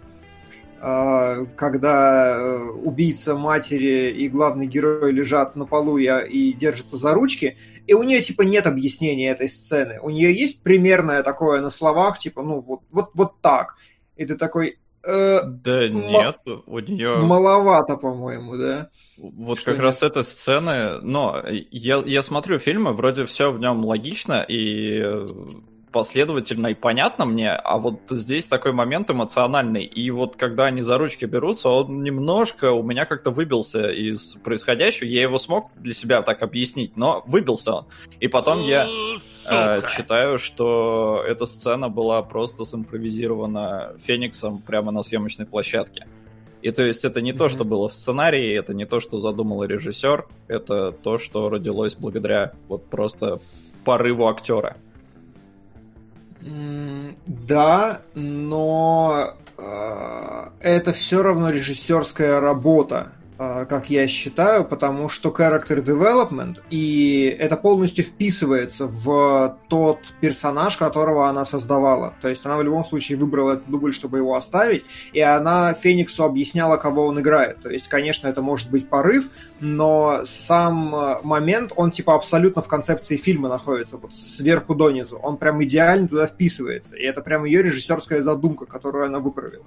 когда 0.80 2.36
э, 2.36 2.70
убийца 2.70 3.36
матери 3.36 4.10
и 4.10 4.28
главный 4.28 4.66
герой 4.66 5.12
лежат 5.12 5.54
на 5.54 5.66
полу 5.66 5.98
и, 5.98 6.06
и 6.06 6.52
держатся 6.54 6.96
за 6.96 7.12
ручки, 7.12 7.58
и 7.86 7.92
у 7.92 8.02
нее, 8.02 8.22
типа, 8.22 8.42
нет 8.42 8.66
объяснения 8.66 9.30
этой 9.30 9.48
сцены. 9.48 9.98
У 10.00 10.10
нее 10.10 10.32
есть 10.32 10.62
примерное 10.62 11.22
такое 11.22 11.60
на 11.60 11.70
словах, 11.70 12.18
типа, 12.18 12.42
ну, 12.42 12.60
вот, 12.60 12.80
вот, 12.90 13.10
вот 13.14 13.40
так. 13.42 13.76
И 14.16 14.24
ты 14.24 14.36
такой... 14.36 14.78
Э, 15.04 15.40
да 15.44 15.88
нет, 15.88 16.38
у 16.46 16.78
нее... 16.78 17.16
Маловато, 17.16 17.96
по-моему, 17.96 18.56
да? 18.56 18.90
Вот 19.18 19.58
Что 19.58 19.72
как 19.72 19.78
нет? 19.78 19.84
раз 19.84 20.02
эта 20.02 20.22
сцена, 20.22 21.00
но 21.02 21.42
я, 21.70 22.02
я 22.06 22.22
смотрю 22.22 22.58
фильмы, 22.58 22.94
вроде 22.94 23.26
все 23.26 23.52
в 23.52 23.58
нем 23.58 23.84
логично, 23.84 24.46
и 24.48 25.26
последовательно 25.92 26.68
и 26.68 26.74
понятно 26.74 27.24
мне, 27.24 27.52
а 27.52 27.78
вот 27.78 28.00
здесь 28.10 28.46
такой 28.46 28.72
момент 28.72 29.10
эмоциональный. 29.10 29.84
И 29.84 30.10
вот 30.10 30.36
когда 30.36 30.66
они 30.66 30.82
за 30.82 30.98
ручки 30.98 31.24
берутся, 31.24 31.68
он 31.68 32.02
немножко 32.02 32.72
у 32.72 32.82
меня 32.82 33.06
как-то 33.06 33.30
выбился 33.30 33.90
из 33.90 34.34
происходящего. 34.34 35.06
Я 35.06 35.22
его 35.22 35.38
смог 35.38 35.70
для 35.76 35.94
себя 35.94 36.22
так 36.22 36.42
объяснить, 36.42 36.96
но 36.96 37.22
выбился 37.26 37.72
он. 37.72 37.86
И 38.20 38.28
потом 38.28 38.62
я 38.62 38.86
э, 39.50 39.82
читаю, 39.96 40.38
что 40.38 41.24
эта 41.26 41.46
сцена 41.46 41.88
была 41.88 42.22
просто 42.22 42.64
симпровизирована 42.64 43.94
Фениксом 44.00 44.58
прямо 44.58 44.92
на 44.92 45.02
съемочной 45.02 45.46
площадке. 45.46 46.06
И 46.62 46.70
то 46.72 46.82
есть 46.82 47.04
это 47.04 47.22
не 47.22 47.32
mm-hmm. 47.32 47.38
то, 47.38 47.48
что 47.48 47.64
было 47.64 47.88
в 47.88 47.94
сценарии, 47.94 48.52
это 48.52 48.74
не 48.74 48.84
то, 48.84 49.00
что 49.00 49.18
задумал 49.18 49.64
режиссер, 49.64 50.26
это 50.46 50.92
то, 50.92 51.16
что 51.16 51.48
родилось 51.48 51.94
благодаря 51.94 52.52
вот 52.68 52.86
просто 52.86 53.40
порыву 53.84 54.28
актера. 54.28 54.76
Да, 56.40 58.00
но 58.14 59.34
э, 59.58 60.48
это 60.60 60.92
все 60.92 61.22
равно 61.22 61.50
режиссерская 61.50 62.40
работа. 62.40 63.12
А, 63.42 63.64
как 63.64 63.88
я 63.88 64.06
считаю, 64.06 64.66
потому 64.66 65.08
что 65.08 65.30
character 65.30 65.82
development, 65.82 66.58
и 66.68 67.34
это 67.38 67.56
полностью 67.56 68.04
вписывается 68.04 68.86
в 68.86 69.56
тот 69.68 70.00
персонаж, 70.20 70.76
которого 70.76 71.26
она 71.26 71.46
создавала. 71.46 72.12
То 72.20 72.28
есть 72.28 72.44
она 72.44 72.58
в 72.58 72.62
любом 72.62 72.84
случае 72.84 73.16
выбрала 73.16 73.52
этот 73.52 73.66
дубль, 73.70 73.94
чтобы 73.94 74.18
его 74.18 74.34
оставить, 74.34 74.84
и 75.14 75.20
она 75.20 75.72
Фениксу 75.72 76.24
объясняла, 76.24 76.76
кого 76.76 77.06
он 77.06 77.18
играет. 77.18 77.62
То 77.62 77.70
есть, 77.70 77.88
конечно, 77.88 78.28
это 78.28 78.42
может 78.42 78.70
быть 78.70 78.90
порыв, 78.90 79.30
но 79.58 80.20
сам 80.26 81.22
момент, 81.22 81.72
он 81.76 81.92
типа 81.92 82.16
абсолютно 82.16 82.60
в 82.60 82.68
концепции 82.68 83.16
фильма 83.16 83.48
находится, 83.48 83.96
вот 83.96 84.14
сверху 84.14 84.74
донизу. 84.74 85.16
Он 85.16 85.38
прям 85.38 85.64
идеально 85.64 86.08
туда 86.08 86.26
вписывается, 86.26 86.94
и 86.94 87.04
это 87.04 87.22
прям 87.22 87.46
ее 87.46 87.62
режиссерская 87.62 88.20
задумка, 88.20 88.66
которую 88.66 89.06
она 89.06 89.18
выправила. 89.18 89.64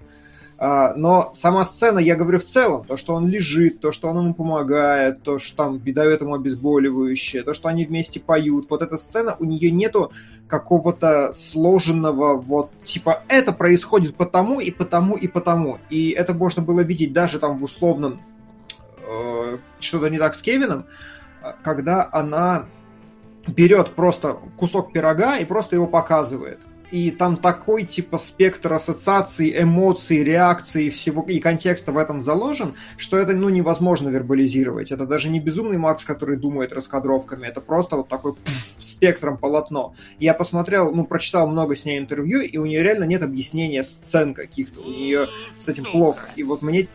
А, 0.57 0.93
но 0.95 1.31
сама 1.33 1.65
сцена, 1.65 1.99
я 1.99 2.15
говорю 2.15 2.39
в 2.39 2.43
целом, 2.43 2.85
то, 2.85 2.95
что 2.95 3.15
он 3.15 3.27
лежит, 3.27 3.79
то, 3.79 3.91
что 3.91 4.07
он 4.07 4.19
ему 4.19 4.33
помогает, 4.33 5.23
то, 5.23 5.39
что 5.39 5.57
там 5.57 5.93
дает 5.93 6.21
ему 6.21 6.35
обезболивающее, 6.35 7.43
то, 7.43 7.53
что 7.53 7.69
они 7.69 7.85
вместе 7.85 8.19
поют, 8.19 8.69
вот 8.69 8.81
эта 8.81 8.97
сцена, 8.97 9.35
у 9.39 9.45
нее 9.45 9.71
нету 9.71 10.11
какого-то 10.47 11.33
сложенного, 11.33 12.39
вот, 12.39 12.71
типа, 12.83 13.23
это 13.27 13.51
происходит 13.51 14.15
потому 14.15 14.59
и 14.59 14.71
потому 14.71 15.15
и 15.15 15.27
потому. 15.27 15.79
И 15.89 16.11
это 16.11 16.33
можно 16.33 16.61
было 16.61 16.81
видеть 16.81 17.13
даже 17.13 17.39
там 17.39 17.57
в 17.57 17.63
условном 17.63 18.21
э, 18.99 19.57
что-то 19.79 20.09
не 20.09 20.19
так 20.19 20.35
с 20.35 20.41
Кевином, 20.41 20.85
когда 21.63 22.07
она 22.11 22.65
берет 23.47 23.95
просто 23.95 24.37
кусок 24.57 24.93
пирога 24.93 25.37
и 25.37 25.45
просто 25.45 25.75
его 25.75 25.87
показывает 25.87 26.59
и 26.93 27.09
там 27.09 27.37
такой 27.37 27.85
типа 27.85 28.19
спектр 28.19 28.71
ассоциаций, 28.71 29.51
эмоций, 29.59 30.23
реакций 30.23 30.91
всего 30.91 31.23
и 31.23 31.39
контекста 31.39 31.91
в 31.91 31.97
этом 31.97 32.21
заложен, 32.21 32.75
что 32.97 33.17
это 33.17 33.33
ну 33.33 33.49
невозможно 33.49 34.09
вербализировать. 34.09 34.91
Это 34.91 35.07
даже 35.07 35.29
не 35.29 35.39
безумный 35.39 35.79
Макс, 35.79 36.05
который 36.05 36.37
думает 36.37 36.71
раскадровками, 36.71 37.47
это 37.47 37.61
просто 37.61 37.95
вот 37.95 38.09
такой 38.09 38.35
пфф, 38.35 38.75
спектром 38.77 39.39
полотно. 39.39 39.95
Я 40.19 40.35
посмотрел, 40.35 40.93
ну 40.93 41.03
прочитал 41.03 41.47
много 41.47 41.75
с 41.75 41.83
ней 41.83 41.97
интервью, 41.97 42.41
и 42.41 42.57
у 42.57 42.65
нее 42.67 42.83
реально 42.83 43.05
нет 43.05 43.23
объяснения 43.23 43.81
сцен 43.81 44.35
каких-то, 44.35 44.81
у 44.81 44.91
нее 44.91 45.29
с 45.57 45.67
этим 45.67 45.85
плохо. 45.85 46.29
И 46.35 46.43
вот 46.43 46.61
мне 46.61 46.87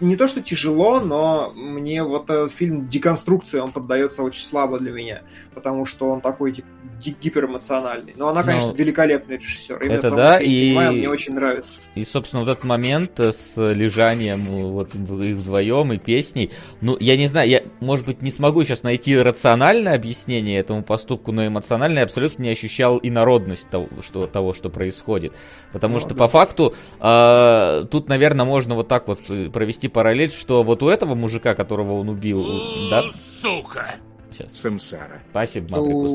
не 0.00 0.16
то, 0.16 0.26
что 0.26 0.42
тяжело, 0.42 0.98
но 0.98 1.52
мне 1.54 2.02
вот 2.02 2.24
этот 2.24 2.50
фильм 2.50 2.88
деконструкции, 2.88 3.60
он 3.60 3.70
поддается 3.70 4.24
очень 4.24 4.44
слабо 4.44 4.80
для 4.80 4.90
меня, 4.90 5.22
потому 5.54 5.86
что 5.86 6.10
он 6.10 6.20
такой 6.20 6.50
типа, 6.50 6.66
гиперэмоциональный. 7.00 8.14
Но 8.16 8.28
она, 8.28 8.40
ну, 8.40 8.46
конечно, 8.46 8.70
Но... 8.70 8.76
великолепный 8.76 9.36
режиссер. 9.36 9.82
Именно 9.82 9.98
это 9.98 10.10
да, 10.10 10.38
и... 10.38 10.70
Понимаю, 10.70 10.92
мне 10.92 11.08
очень 11.08 11.34
нравится. 11.34 11.72
И, 11.94 12.04
собственно, 12.04 12.42
вот 12.42 12.50
этот 12.50 12.64
момент 12.64 13.18
с 13.18 13.56
лежанием 13.56 14.40
вот 14.44 14.94
их 14.94 15.36
вдвоем 15.36 15.92
и 15.92 15.98
песней. 15.98 16.50
Ну, 16.80 16.96
я 17.00 17.16
не 17.16 17.26
знаю, 17.26 17.48
я, 17.48 17.62
может 17.80 18.06
быть, 18.06 18.22
не 18.22 18.30
смогу 18.30 18.64
сейчас 18.64 18.82
найти 18.82 19.16
рациональное 19.16 19.94
объяснение 19.94 20.58
этому 20.58 20.82
поступку, 20.82 21.32
но 21.32 21.46
эмоционально 21.46 22.00
я 22.00 22.04
абсолютно 22.04 22.42
не 22.42 22.50
ощущал 22.50 22.98
инородность 23.02 23.68
того, 23.70 23.88
что, 24.00 24.26
того, 24.26 24.54
что 24.54 24.70
происходит. 24.70 25.34
Потому 25.72 25.94
ну, 25.94 26.00
что, 26.00 26.10
да. 26.10 26.16
по 26.16 26.28
факту, 26.28 26.74
э, 27.00 27.86
тут, 27.90 28.08
наверное, 28.08 28.44
можно 28.44 28.74
вот 28.74 28.88
так 28.88 29.08
вот 29.08 29.20
провести 29.52 29.88
параллель, 29.88 30.32
что 30.32 30.62
вот 30.62 30.82
у 30.82 30.88
этого 30.88 31.14
мужика, 31.14 31.54
которого 31.54 32.00
он 32.00 32.08
убил, 32.08 32.46
да? 32.90 33.04
Сука! 33.12 33.94
Сейчас. 34.34 34.52
Самсара. 34.56 35.22
Спасибо, 35.30 35.76
Маврикус. 35.76 36.12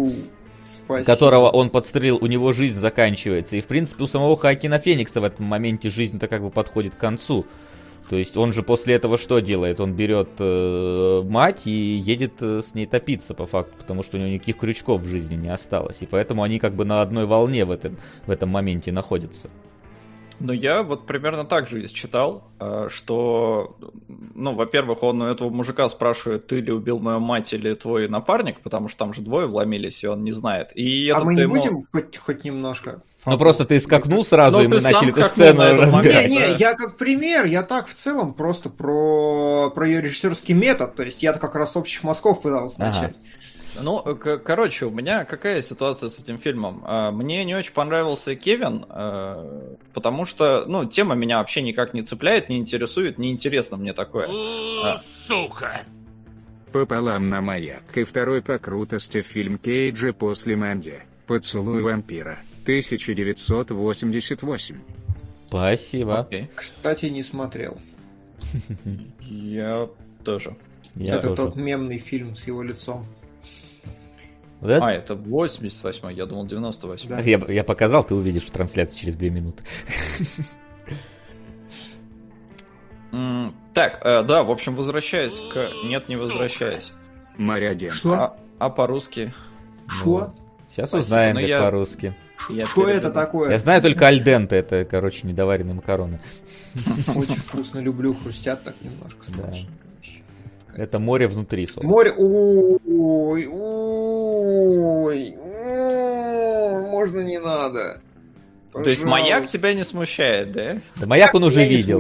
Спасибо. 0.63 1.05
которого 1.05 1.49
он 1.49 1.69
подстрелил, 1.69 2.17
у 2.21 2.25
него 2.27 2.53
жизнь 2.53 2.79
заканчивается. 2.79 3.57
И, 3.57 3.61
в 3.61 3.67
принципе, 3.67 4.03
у 4.03 4.07
самого 4.07 4.35
Хакина 4.37 4.79
Феникса 4.79 5.21
в 5.21 5.23
этом 5.23 5.45
моменте 5.45 5.89
жизнь-то 5.89 6.27
как 6.27 6.41
бы 6.41 6.49
подходит 6.49 6.95
к 6.95 6.97
концу. 6.97 7.45
То 8.09 8.15
есть 8.15 8.35
он 8.37 8.53
же 8.53 8.63
после 8.63 8.95
этого 8.95 9.19
что 9.19 9.39
делает? 9.39 9.79
Он 9.79 9.93
берет 9.93 10.29
э, 10.39 11.21
мать 11.23 11.67
и 11.67 11.69
едет 11.69 12.41
э, 12.41 12.61
с 12.63 12.73
ней 12.73 12.87
топиться 12.87 13.35
по 13.35 13.45
факту, 13.45 13.75
потому 13.77 14.01
что 14.01 14.17
у 14.17 14.19
него 14.19 14.31
никаких 14.31 14.57
крючков 14.57 15.01
в 15.01 15.05
жизни 15.05 15.35
не 15.35 15.49
осталось. 15.49 15.97
И 16.01 16.07
поэтому 16.07 16.41
они 16.41 16.57
как 16.57 16.73
бы 16.73 16.85
на 16.85 17.03
одной 17.03 17.27
волне 17.27 17.65
в 17.65 17.71
этом, 17.71 17.97
в 18.25 18.31
этом 18.31 18.49
моменте 18.49 18.91
находятся. 18.91 19.49
Ну, 20.39 20.53
я 20.53 20.83
вот 20.83 21.05
примерно 21.05 21.45
так 21.45 21.67
же 21.67 21.85
читал, 21.87 22.43
э, 22.59 22.87
что, 22.89 23.77
ну, 24.07 24.53
во-первых, 24.53 25.03
он 25.03 25.21
у 25.21 25.25
этого 25.25 25.49
мужика 25.49 25.87
спрашивает, 25.89 26.47
ты 26.47 26.61
ли 26.61 26.71
убил 26.71 26.99
мою 26.99 27.19
мать 27.19 27.53
или 27.53 27.73
твой 27.73 28.07
напарник, 28.07 28.61
потому 28.61 28.87
что 28.87 28.99
там 28.99 29.13
же 29.13 29.21
двое 29.21 29.47
вломились, 29.47 30.03
и 30.03 30.07
он 30.07 30.23
не 30.23 30.31
знает. 30.31 30.71
И 30.75 31.09
а 31.09 31.19
мы 31.19 31.35
не 31.35 31.41
ему... 31.41 31.55
будем 31.55 31.83
хоть, 31.91 32.17
хоть 32.17 32.43
немножко? 32.43 33.01
Ну, 33.25 33.37
просто 33.37 33.65
ты 33.65 33.79
скакнул 33.81 34.23
сразу, 34.23 34.57
ну, 34.57 34.63
и 34.63 34.67
мы 34.67 34.81
начали 34.81 35.11
эту 35.11 35.23
сцену 35.23 35.61
разбирать. 35.81 36.29
Не, 36.29 36.37
не, 36.37 36.55
я 36.57 36.73
как 36.73 36.97
пример, 36.97 37.45
я 37.45 37.63
так 37.63 37.87
в 37.87 37.93
целом 37.93 38.33
просто 38.33 38.69
про, 38.69 39.71
про 39.75 39.87
ее 39.87 40.01
режиссерский 40.01 40.53
метод, 40.53 40.95
то 40.95 41.03
есть 41.03 41.21
я 41.21 41.33
как 41.33 41.55
раз 41.55 41.73
с 41.73 41.75
общих 41.75 42.03
мазков 42.03 42.41
пытался 42.41 42.79
начать. 42.79 43.19
Ну, 43.81 44.01
короче, 44.43 44.85
у 44.85 44.91
меня 44.91 45.25
какая 45.25 45.61
ситуация 45.61 46.09
с 46.09 46.19
этим 46.19 46.37
фильмом? 46.37 46.83
А, 46.85 47.11
мне 47.11 47.43
не 47.43 47.55
очень 47.55 47.73
понравился 47.73 48.35
Кевин, 48.35 48.85
а, 48.89 49.75
потому 49.93 50.25
что, 50.25 50.65
ну, 50.67 50.85
тема 50.85 51.15
меня 51.15 51.39
вообще 51.39 51.61
никак 51.61 51.93
не 51.93 52.03
цепляет, 52.03 52.49
не 52.49 52.57
интересует, 52.57 53.17
не 53.17 53.31
интересно 53.31 53.77
мне 53.77 53.93
такое. 53.93 54.29
А. 54.83 54.97
Сука! 54.97 55.81
Пополам 56.71 57.29
на 57.29 57.41
маяк 57.41 57.97
и 57.97 58.03
второй 58.03 58.41
по 58.41 58.59
крутости 58.59 59.21
фильм 59.21 59.57
Кейджа 59.57 60.13
после 60.13 60.55
Манди. 60.55 60.99
«Поцелуй 61.25 61.83
вампира», 61.83 62.39
1988. 62.63 64.75
Спасибо. 65.47 66.27
Okay. 66.29 66.47
Кстати, 66.53 67.07
не 67.07 67.23
смотрел. 67.23 67.79
Я 69.21 69.89
тоже. 70.23 70.55
Я 70.95 71.15
Это 71.15 71.29
тоже. 71.29 71.41
тот 71.41 71.55
мемный 71.55 71.97
фильм 71.97 72.35
с 72.35 72.45
его 72.45 72.61
лицом. 72.61 73.07
Это? 74.61 74.85
А, 74.85 74.91
это 74.91 75.15
88 75.15 76.11
я 76.11 76.25
думал 76.25 76.45
98 76.45 77.09
да. 77.09 77.19
я, 77.19 77.39
я 77.47 77.63
показал, 77.63 78.03
ты 78.03 78.13
увидишь 78.13 78.43
в 78.43 78.51
трансляции 78.51 78.99
через 78.99 79.15
2 79.15 79.29
минуты. 79.29 79.63
Так, 83.73 84.01
э, 84.03 84.23
да, 84.23 84.43
в 84.43 84.51
общем, 84.51 84.75
возвращаясь 84.75 85.39
к... 85.51 85.71
Нет, 85.85 86.09
не 86.09 86.15
возвращаясь. 86.15 86.91
Моряген. 87.37 87.91
Что? 87.91 88.13
А, 88.13 88.37
а 88.59 88.69
по-русски? 88.69 89.33
Что? 89.87 90.33
Сейчас 90.69 90.93
узнаем, 90.93 91.35
как 91.37 91.45
я... 91.45 91.61
по-русски. 91.61 92.15
Что 92.65 92.87
это 92.87 93.09
такое? 93.09 93.51
Я 93.51 93.57
знаю 93.57 93.81
только 93.81 94.07
альденте, 94.07 94.57
это, 94.57 94.85
короче, 94.85 95.27
недоваренные 95.27 95.75
макароны. 95.75 96.19
Очень 97.15 97.35
вкусно, 97.35 97.79
люблю, 97.79 98.13
хрустят 98.13 98.63
так 98.63 98.75
немножко. 98.81 99.25
Да. 99.29 99.53
Это 100.75 100.99
море 100.99 101.27
внутри. 101.27 101.67
Море... 101.81 102.13
Ой, 104.41 105.35
ой, 105.37 106.81
можно 106.89 107.19
не 107.19 107.39
надо. 107.39 108.01
Пожалуйста. 108.71 108.83
То 108.83 108.89
есть 108.89 109.03
маяк 109.03 109.47
тебя 109.47 109.73
не 109.73 109.83
смущает, 109.83 110.51
да? 110.51 110.77
Да 110.95 111.07
маяк 111.07 111.33
он 111.33 111.43
уже 111.43 111.67
видел. 111.67 111.99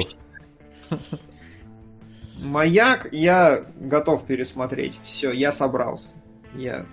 Маяк 2.37 3.09
я 3.11 3.65
готов 3.79 4.25
пересмотреть. 4.25 4.99
Все, 5.03 5.31
я 5.31 5.51
собрался. 5.51 6.07
Я 6.55 6.85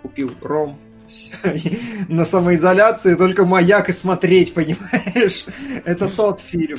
купил 0.00 0.32
ром. 0.40 0.78
Все. 1.08 1.60
На 2.08 2.24
самоизоляции 2.24 3.14
только 3.14 3.44
маяк 3.44 3.90
и 3.90 3.92
смотреть, 3.92 4.54
понимаешь? 4.54 5.44
Это 5.84 6.08
тот 6.08 6.40
фильм. 6.40 6.78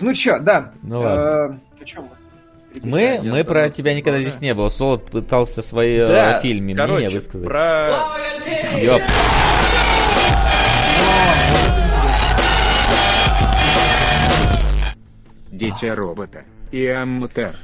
Ну 0.00 0.14
чё, 0.14 0.38
да. 0.38 0.72
Ну 0.82 1.00
ладно. 1.00 1.60
Э, 1.78 1.82
о 1.82 1.84
чем 1.84 2.04
мы? 2.04 2.25
Мы, 2.82 3.20
мы 3.22 3.44
про 3.44 3.68
тебя 3.68 3.94
никогда 3.94 4.20
здесь 4.20 4.40
не 4.40 4.54
было. 4.54 4.68
Солод 4.68 5.10
пытался 5.10 5.62
свои 5.62 5.96
э, 5.96 6.06
да, 6.06 6.40
фильме 6.40 6.74
короче, 6.74 6.94
мнение 6.94 7.18
высказать. 7.18 7.48
Про... 7.48 7.90
Ёп. 8.80 9.02
Дитя 15.50 15.94
робота. 15.94 16.44
И 16.70 16.86
Аммутер. 16.86 17.56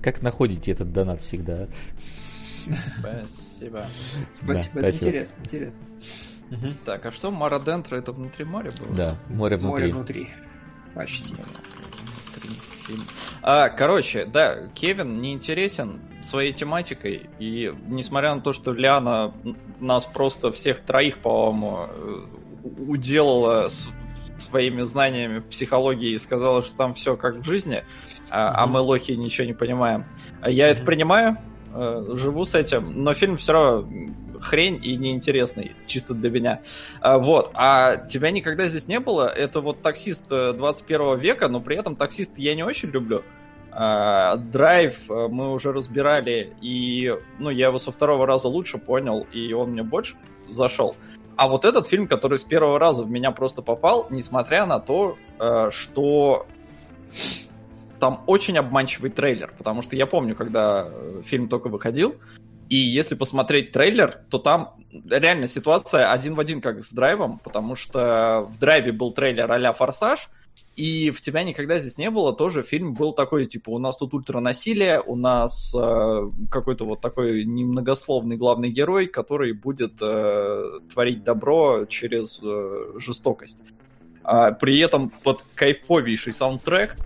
Как 0.00 0.22
находите 0.22 0.72
этот 0.72 0.92
донат 0.92 1.20
всегда? 1.20 1.68
Спасибо. 2.98 3.86
Спасибо, 4.32 4.80
да, 4.80 4.88
это 4.88 4.98
спасибо. 4.98 5.06
интересно, 5.06 5.34
интересно. 5.44 5.80
Угу. 6.50 6.66
Так, 6.84 7.06
а 7.06 7.12
что 7.12 7.30
Марадентро 7.30 7.96
это 7.96 8.12
внутри 8.12 8.44
моря 8.44 8.72
было? 8.78 8.94
Да, 8.94 9.16
море 9.28 9.56
внутри. 9.56 9.84
Море 9.84 9.92
внутри. 9.92 10.28
Почти 10.94 11.34
фильм. 12.86 13.04
А, 13.42 13.68
короче, 13.68 14.24
да, 14.24 14.68
Кевин 14.74 15.20
не 15.20 15.32
интересен 15.32 16.00
своей 16.22 16.52
тематикой, 16.52 17.28
и 17.38 17.74
несмотря 17.86 18.34
на 18.34 18.40
то, 18.40 18.52
что 18.52 18.72
Ляна 18.72 19.32
нас 19.80 20.04
просто 20.06 20.52
всех 20.52 20.80
троих, 20.80 21.18
по-моему, 21.18 21.86
э, 21.88 22.20
уделала 22.86 23.68
своими 24.38 24.82
знаниями 24.82 25.40
психологии 25.40 26.10
и 26.10 26.18
сказала, 26.18 26.62
что 26.62 26.76
там 26.76 26.94
все 26.94 27.16
как 27.16 27.36
в 27.36 27.44
жизни, 27.44 27.84
а, 28.30 28.62
а 28.62 28.66
мы 28.66 28.80
лохи 28.80 29.12
ничего 29.12 29.46
не 29.46 29.52
понимаем. 29.52 30.04
Я 30.46 30.68
это 30.68 30.82
принимаю, 30.84 31.38
э, 31.74 32.10
живу 32.14 32.44
с 32.44 32.54
этим, 32.54 33.02
но 33.02 33.14
фильм 33.14 33.36
все 33.36 33.52
равно 33.52 33.88
хрень 34.42 34.78
и 34.82 34.96
неинтересный, 34.96 35.72
чисто 35.86 36.14
для 36.14 36.30
меня. 36.30 36.62
А, 37.00 37.18
вот. 37.18 37.50
А 37.54 37.96
тебя 38.06 38.30
никогда 38.30 38.66
здесь 38.66 38.88
не 38.88 39.00
было. 39.00 39.28
Это 39.28 39.60
вот 39.60 39.82
таксист 39.82 40.28
21 40.28 41.00
э, 41.00 41.16
века, 41.18 41.48
но 41.48 41.60
при 41.60 41.76
этом 41.76 41.96
таксист 41.96 42.36
я 42.36 42.54
не 42.54 42.62
очень 42.62 42.90
люблю. 42.90 43.22
А, 43.70 44.36
драйв 44.36 45.10
э, 45.10 45.28
мы 45.28 45.52
уже 45.52 45.72
разбирали, 45.72 46.52
и 46.60 47.16
ну, 47.38 47.48
я 47.48 47.68
его 47.68 47.78
со 47.78 47.90
второго 47.90 48.26
раза 48.26 48.48
лучше 48.48 48.78
понял, 48.78 49.26
и 49.32 49.52
он 49.54 49.70
мне 49.70 49.82
больше 49.82 50.16
зашел. 50.48 50.94
А 51.36 51.48
вот 51.48 51.64
этот 51.64 51.86
фильм, 51.86 52.06
который 52.06 52.38
с 52.38 52.44
первого 52.44 52.78
раза 52.78 53.02
в 53.02 53.10
меня 53.10 53.30
просто 53.30 53.62
попал, 53.62 54.06
несмотря 54.10 54.66
на 54.66 54.78
то, 54.78 55.16
э, 55.38 55.70
что 55.70 56.46
там 57.98 58.22
очень 58.26 58.58
обманчивый 58.58 59.10
трейлер, 59.10 59.54
потому 59.56 59.80
что 59.80 59.96
я 59.96 60.06
помню, 60.06 60.34
когда 60.34 60.90
фильм 61.24 61.48
только 61.48 61.68
выходил, 61.68 62.16
И 62.72 62.76
если 62.76 63.16
посмотреть 63.16 63.70
трейлер, 63.70 64.22
то 64.30 64.38
там 64.38 64.76
реально 65.04 65.46
ситуация 65.46 66.10
один 66.10 66.34
в 66.34 66.40
один 66.40 66.62
как 66.62 66.82
с 66.82 66.88
драйвом, 66.90 67.38
потому 67.38 67.76
что 67.76 68.48
в 68.48 68.58
драйве 68.58 68.92
был 68.92 69.10
трейлер 69.10 69.52
а-ля 69.52 69.74
«Форсаж», 69.74 70.30
и 70.74 71.10
в 71.10 71.20
тебя 71.20 71.42
никогда 71.42 71.78
здесь 71.78 71.98
не 71.98 72.08
было, 72.08 72.32
тоже 72.32 72.62
фильм 72.62 72.94
был 72.94 73.12
такой, 73.12 73.44
типа, 73.44 73.68
у 73.68 73.78
нас 73.78 73.98
тут 73.98 74.14
ультранасилие, 74.14 75.02
у 75.02 75.16
нас 75.16 75.74
э, 75.78 76.30
какой-то 76.50 76.86
вот 76.86 77.02
такой 77.02 77.44
немногословный 77.44 78.38
главный 78.38 78.70
герой, 78.70 79.06
который 79.06 79.52
будет 79.52 80.00
э, 80.00 80.80
творить 80.90 81.24
добро 81.24 81.84
через 81.84 82.40
э, 82.42 82.94
жестокость. 82.96 83.64
А, 84.24 84.52
при 84.52 84.78
этом 84.78 85.10
под 85.10 85.44
кайфовейший 85.56 86.32
саундтрек, 86.32 86.96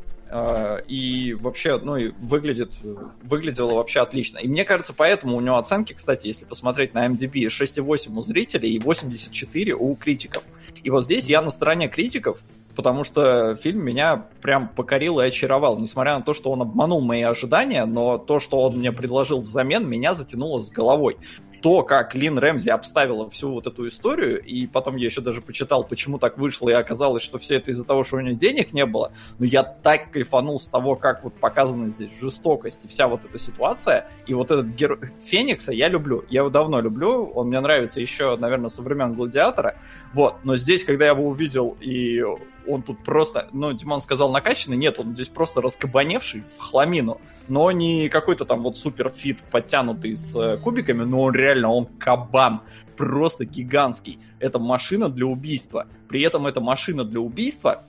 и 0.88 1.36
вообще, 1.38 1.78
ну, 1.78 1.96
и 1.96 2.08
выглядит, 2.18 2.74
выглядело 3.22 3.74
вообще 3.74 4.00
отлично. 4.00 4.38
И 4.38 4.48
мне 4.48 4.64
кажется, 4.64 4.92
поэтому 4.92 5.36
у 5.36 5.40
него 5.40 5.56
оценки, 5.56 5.92
кстати, 5.92 6.26
если 6.26 6.44
посмотреть 6.44 6.94
на 6.94 7.06
MDB, 7.06 7.46
6,8 7.46 8.16
у 8.16 8.22
зрителей 8.22 8.74
и 8.74 8.78
84 8.78 9.74
у 9.74 9.94
критиков. 9.94 10.42
И 10.82 10.90
вот 10.90 11.04
здесь 11.04 11.26
я 11.26 11.42
на 11.42 11.50
стороне 11.50 11.88
критиков, 11.88 12.40
потому 12.74 13.04
что 13.04 13.56
фильм 13.56 13.84
меня 13.84 14.26
прям 14.42 14.68
покорил 14.68 15.20
и 15.20 15.24
очаровал. 15.24 15.78
Несмотря 15.78 16.16
на 16.16 16.22
то, 16.22 16.34
что 16.34 16.50
он 16.50 16.62
обманул 16.62 17.00
мои 17.00 17.22
ожидания, 17.22 17.84
но 17.86 18.18
то, 18.18 18.38
что 18.38 18.60
он 18.60 18.78
мне 18.78 18.92
предложил 18.92 19.40
взамен, 19.40 19.88
меня 19.88 20.14
затянуло 20.14 20.60
с 20.60 20.70
головой 20.70 21.16
то, 21.62 21.82
как 21.82 22.14
Лин 22.14 22.38
Рэмзи 22.38 22.70
обставила 22.70 23.28
всю 23.30 23.52
вот 23.52 23.66
эту 23.66 23.86
историю, 23.88 24.42
и 24.42 24.66
потом 24.66 24.96
я 24.96 25.06
еще 25.06 25.20
даже 25.20 25.40
почитал, 25.40 25.84
почему 25.84 26.18
так 26.18 26.38
вышло, 26.38 26.68
и 26.68 26.72
оказалось, 26.72 27.22
что 27.22 27.38
все 27.38 27.56
это 27.56 27.70
из-за 27.70 27.84
того, 27.84 28.04
что 28.04 28.16
у 28.16 28.20
нее 28.20 28.34
денег 28.34 28.72
не 28.72 28.86
было, 28.86 29.12
но 29.38 29.46
я 29.46 29.62
так 29.62 30.10
кайфанул 30.10 30.60
с 30.60 30.68
того, 30.68 30.96
как 30.96 31.24
вот 31.24 31.34
показана 31.34 31.90
здесь 31.90 32.10
жестокость 32.20 32.84
и 32.84 32.88
вся 32.88 33.08
вот 33.08 33.24
эта 33.24 33.38
ситуация, 33.38 34.08
и 34.26 34.34
вот 34.34 34.50
этот 34.50 34.66
герой 34.66 34.98
Феникса 35.24 35.72
я 35.72 35.88
люблю, 35.88 36.24
я 36.28 36.40
его 36.40 36.50
давно 36.50 36.80
люблю, 36.80 37.26
он 37.26 37.48
мне 37.48 37.60
нравится 37.60 38.00
еще, 38.00 38.36
наверное, 38.36 38.68
со 38.68 38.82
времен 38.82 39.14
Гладиатора, 39.14 39.76
вот, 40.12 40.36
но 40.44 40.56
здесь, 40.56 40.84
когда 40.84 41.06
я 41.06 41.12
его 41.12 41.28
увидел, 41.28 41.76
и 41.80 42.22
он 42.66 42.82
тут 42.82 43.02
просто, 43.02 43.48
ну, 43.52 43.72
Димон 43.72 44.00
сказал 44.00 44.30
накачанный, 44.30 44.76
нет, 44.76 44.98
он 44.98 45.14
здесь 45.14 45.28
просто 45.28 45.60
раскабаневший 45.60 46.42
в 46.42 46.60
хламину, 46.60 47.20
но 47.48 47.70
не 47.70 48.08
какой-то 48.08 48.44
там 48.44 48.62
вот 48.62 48.78
супер 48.78 49.08
fit 49.10 49.42
подтянутый 49.50 50.16
с 50.16 50.34
э, 50.34 50.56
кубиками, 50.58 51.04
но 51.04 51.22
он 51.22 51.34
реально, 51.34 51.70
он 51.70 51.86
кабан, 51.86 52.62
просто 52.96 53.44
гигантский. 53.44 54.18
Это 54.40 54.58
машина 54.58 55.08
для 55.08 55.26
убийства. 55.26 55.86
При 56.08 56.22
этом 56.22 56.46
эта 56.46 56.60
машина 56.60 57.04
для 57.04 57.20
убийства 57.20 57.84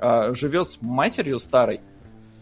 э, 0.00 0.34
живет 0.34 0.68
с 0.68 0.80
матерью 0.80 1.38
старой, 1.38 1.80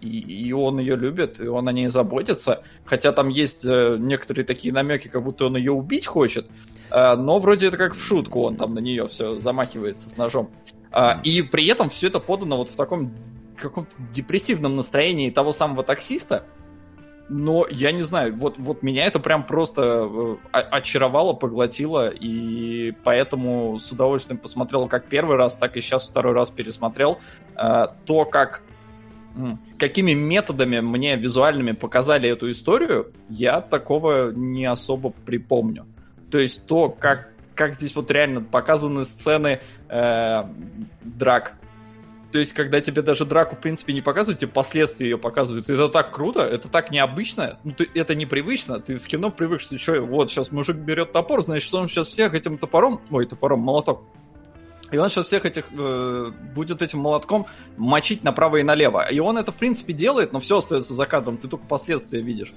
и, 0.00 0.18
и 0.18 0.52
он 0.52 0.78
ее 0.78 0.96
любит, 0.96 1.40
и 1.40 1.48
он 1.48 1.68
о 1.68 1.72
ней 1.72 1.88
заботится. 1.88 2.62
Хотя 2.84 3.12
там 3.12 3.28
есть 3.28 3.64
э, 3.64 3.96
некоторые 3.98 4.44
такие 4.44 4.72
намеки, 4.72 5.08
как 5.08 5.22
будто 5.24 5.46
он 5.46 5.56
ее 5.56 5.72
убить 5.72 6.06
хочет, 6.06 6.46
э, 6.90 7.14
но 7.16 7.38
вроде 7.38 7.68
это 7.68 7.76
как 7.76 7.94
в 7.94 8.04
шутку, 8.04 8.42
он 8.42 8.56
там 8.56 8.74
на 8.74 8.80
нее 8.80 9.06
все 9.08 9.40
замахивается 9.40 10.08
с 10.08 10.16
ножом. 10.16 10.50
А, 10.96 11.20
и 11.24 11.42
при 11.42 11.66
этом 11.66 11.90
все 11.90 12.06
это 12.06 12.20
подано 12.20 12.56
вот 12.56 12.68
в 12.68 12.76
таком 12.76 13.12
каком-то 13.56 13.96
депрессивном 14.12 14.76
настроении 14.76 15.28
того 15.28 15.52
самого 15.52 15.82
таксиста. 15.82 16.44
Но 17.28 17.66
я 17.68 17.90
не 17.90 18.02
знаю, 18.02 18.36
вот, 18.36 18.58
вот 18.58 18.82
меня 18.84 19.06
это 19.06 19.18
прям 19.18 19.44
просто 19.44 20.08
э, 20.52 20.58
очаровало, 20.58 21.32
поглотило, 21.32 22.10
и 22.10 22.92
поэтому 23.02 23.78
с 23.78 23.90
удовольствием 23.90 24.38
посмотрел 24.38 24.86
как 24.86 25.06
первый 25.06 25.36
раз, 25.36 25.56
так 25.56 25.76
и 25.76 25.80
сейчас 25.80 26.08
второй 26.08 26.32
раз 26.32 26.50
пересмотрел. 26.50 27.18
Э, 27.56 27.86
то, 28.04 28.24
как 28.24 28.62
какими 29.78 30.12
методами 30.12 30.78
мне 30.78 31.16
визуальными 31.16 31.72
показали 31.72 32.28
эту 32.28 32.52
историю, 32.52 33.10
я 33.28 33.60
такого 33.60 34.30
не 34.30 34.66
особо 34.66 35.10
припомню. 35.10 35.86
То 36.30 36.38
есть 36.38 36.66
то, 36.66 36.88
как 36.88 37.33
как 37.54 37.74
здесь 37.74 37.94
вот 37.94 38.10
реально 38.10 38.40
показаны 38.40 39.04
сцены 39.04 39.60
э, 39.88 40.44
драк. 41.02 41.54
То 42.32 42.40
есть, 42.40 42.52
когда 42.52 42.80
тебе 42.80 43.02
даже 43.02 43.24
драку, 43.24 43.54
в 43.54 43.60
принципе, 43.60 43.92
не 43.92 44.00
показывают, 44.00 44.40
тебе 44.40 44.50
последствия 44.50 45.10
ее 45.10 45.18
показывают. 45.18 45.68
Это 45.68 45.88
так 45.88 46.12
круто, 46.12 46.40
это 46.40 46.68
так 46.68 46.90
необычно, 46.90 47.60
ну, 47.62 47.70
ты, 47.70 47.88
это 47.94 48.16
непривычно. 48.16 48.80
Ты 48.80 48.98
в 48.98 49.06
кино 49.06 49.30
привык, 49.30 49.60
что 49.60 49.78
что, 49.78 50.00
вот, 50.00 50.32
сейчас 50.32 50.50
мужик 50.50 50.76
берет 50.76 51.12
топор, 51.12 51.44
значит, 51.44 51.64
что 51.64 51.78
он 51.78 51.86
сейчас 51.86 52.08
всех 52.08 52.34
этим 52.34 52.58
топором, 52.58 53.00
ой, 53.10 53.26
топором, 53.26 53.60
молоток, 53.60 54.02
и 54.90 54.96
он 54.96 55.08
сейчас 55.08 55.26
всех 55.26 55.44
этих 55.44 55.64
э, 55.72 56.32
будет 56.54 56.82
этим 56.82 57.00
молотком 57.00 57.46
мочить 57.76 58.22
направо 58.22 58.58
и 58.58 58.62
налево. 58.62 59.04
И 59.10 59.18
он 59.18 59.38
это, 59.38 59.50
в 59.50 59.56
принципе, 59.56 59.92
делает, 59.92 60.32
но 60.32 60.38
все 60.38 60.58
остается 60.58 60.94
за 60.94 61.06
кадром, 61.06 61.36
ты 61.36 61.48
только 61.48 61.66
последствия 61.66 62.20
видишь. 62.20 62.52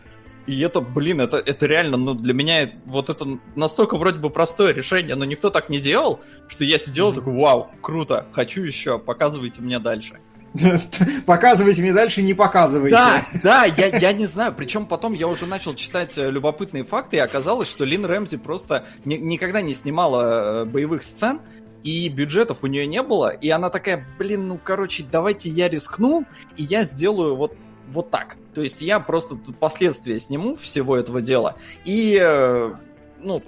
И 0.48 0.60
это, 0.62 0.80
блин, 0.80 1.20
это, 1.20 1.38
это 1.38 1.66
реально, 1.66 1.98
ну, 1.98 2.14
для 2.14 2.34
меня 2.34 2.72
вот 2.86 3.10
это 3.10 3.38
настолько 3.56 3.98
вроде 3.98 4.18
бы 4.18 4.30
простое 4.30 4.74
решение, 4.74 5.16
но 5.16 5.26
никто 5.26 5.50
так 5.50 5.70
не 5.70 5.80
делал, 5.80 6.22
что 6.48 6.64
я 6.64 6.78
сидел 6.78 7.12
mm-hmm. 7.12 7.16
такой, 7.16 7.34
вау, 7.34 7.70
круто, 7.82 8.26
хочу 8.32 8.64
еще, 8.64 8.98
показывайте 8.98 9.62
мне 9.62 9.80
дальше. 9.80 10.20
Показывайте 11.26 11.82
мне 11.82 11.94
дальше, 11.94 12.22
не 12.22 12.34
показывайте. 12.34 12.96
Да, 12.96 13.26
да, 13.44 13.66
я, 13.66 13.98
я 13.98 14.14
не 14.14 14.26
знаю. 14.26 14.54
Причем 14.56 14.86
потом 14.86 15.14
я 15.14 15.28
уже 15.28 15.46
начал 15.46 15.76
читать 15.76 16.18
э, 16.18 16.32
любопытные 16.32 16.84
факты, 16.84 17.18
и 17.18 17.20
оказалось, 17.20 17.68
что 17.68 17.84
Лин 17.84 18.06
Рэмзи 18.06 18.38
просто 18.38 18.86
ни, 19.06 19.16
никогда 19.16 19.62
не 19.62 19.74
снимала 19.74 20.62
э, 20.62 20.66
боевых 20.66 21.04
сцен, 21.04 21.42
и 21.84 22.10
бюджетов 22.10 22.60
у 22.64 22.68
нее 22.68 22.88
не 22.88 23.04
было, 23.04 23.30
и 23.30 23.50
она 23.50 23.70
такая, 23.70 24.06
блин, 24.18 24.48
ну, 24.48 24.60
короче, 24.62 25.06
давайте 25.10 25.50
я 25.50 25.70
рискну, 25.70 26.26
и 26.56 26.64
я 26.64 26.84
сделаю 26.84 27.36
вот 27.36 27.56
вот 27.88 28.12
так. 28.12 28.38
То 28.54 28.62
есть 28.62 28.82
я 28.82 29.00
просто 29.00 29.36
последствия 29.60 30.20
сниму 30.20 30.56
всего 30.56 30.98
этого 30.98 31.22
дела. 31.22 31.56
И 31.86 32.18
э, 32.22 32.74
ну, 33.20 33.42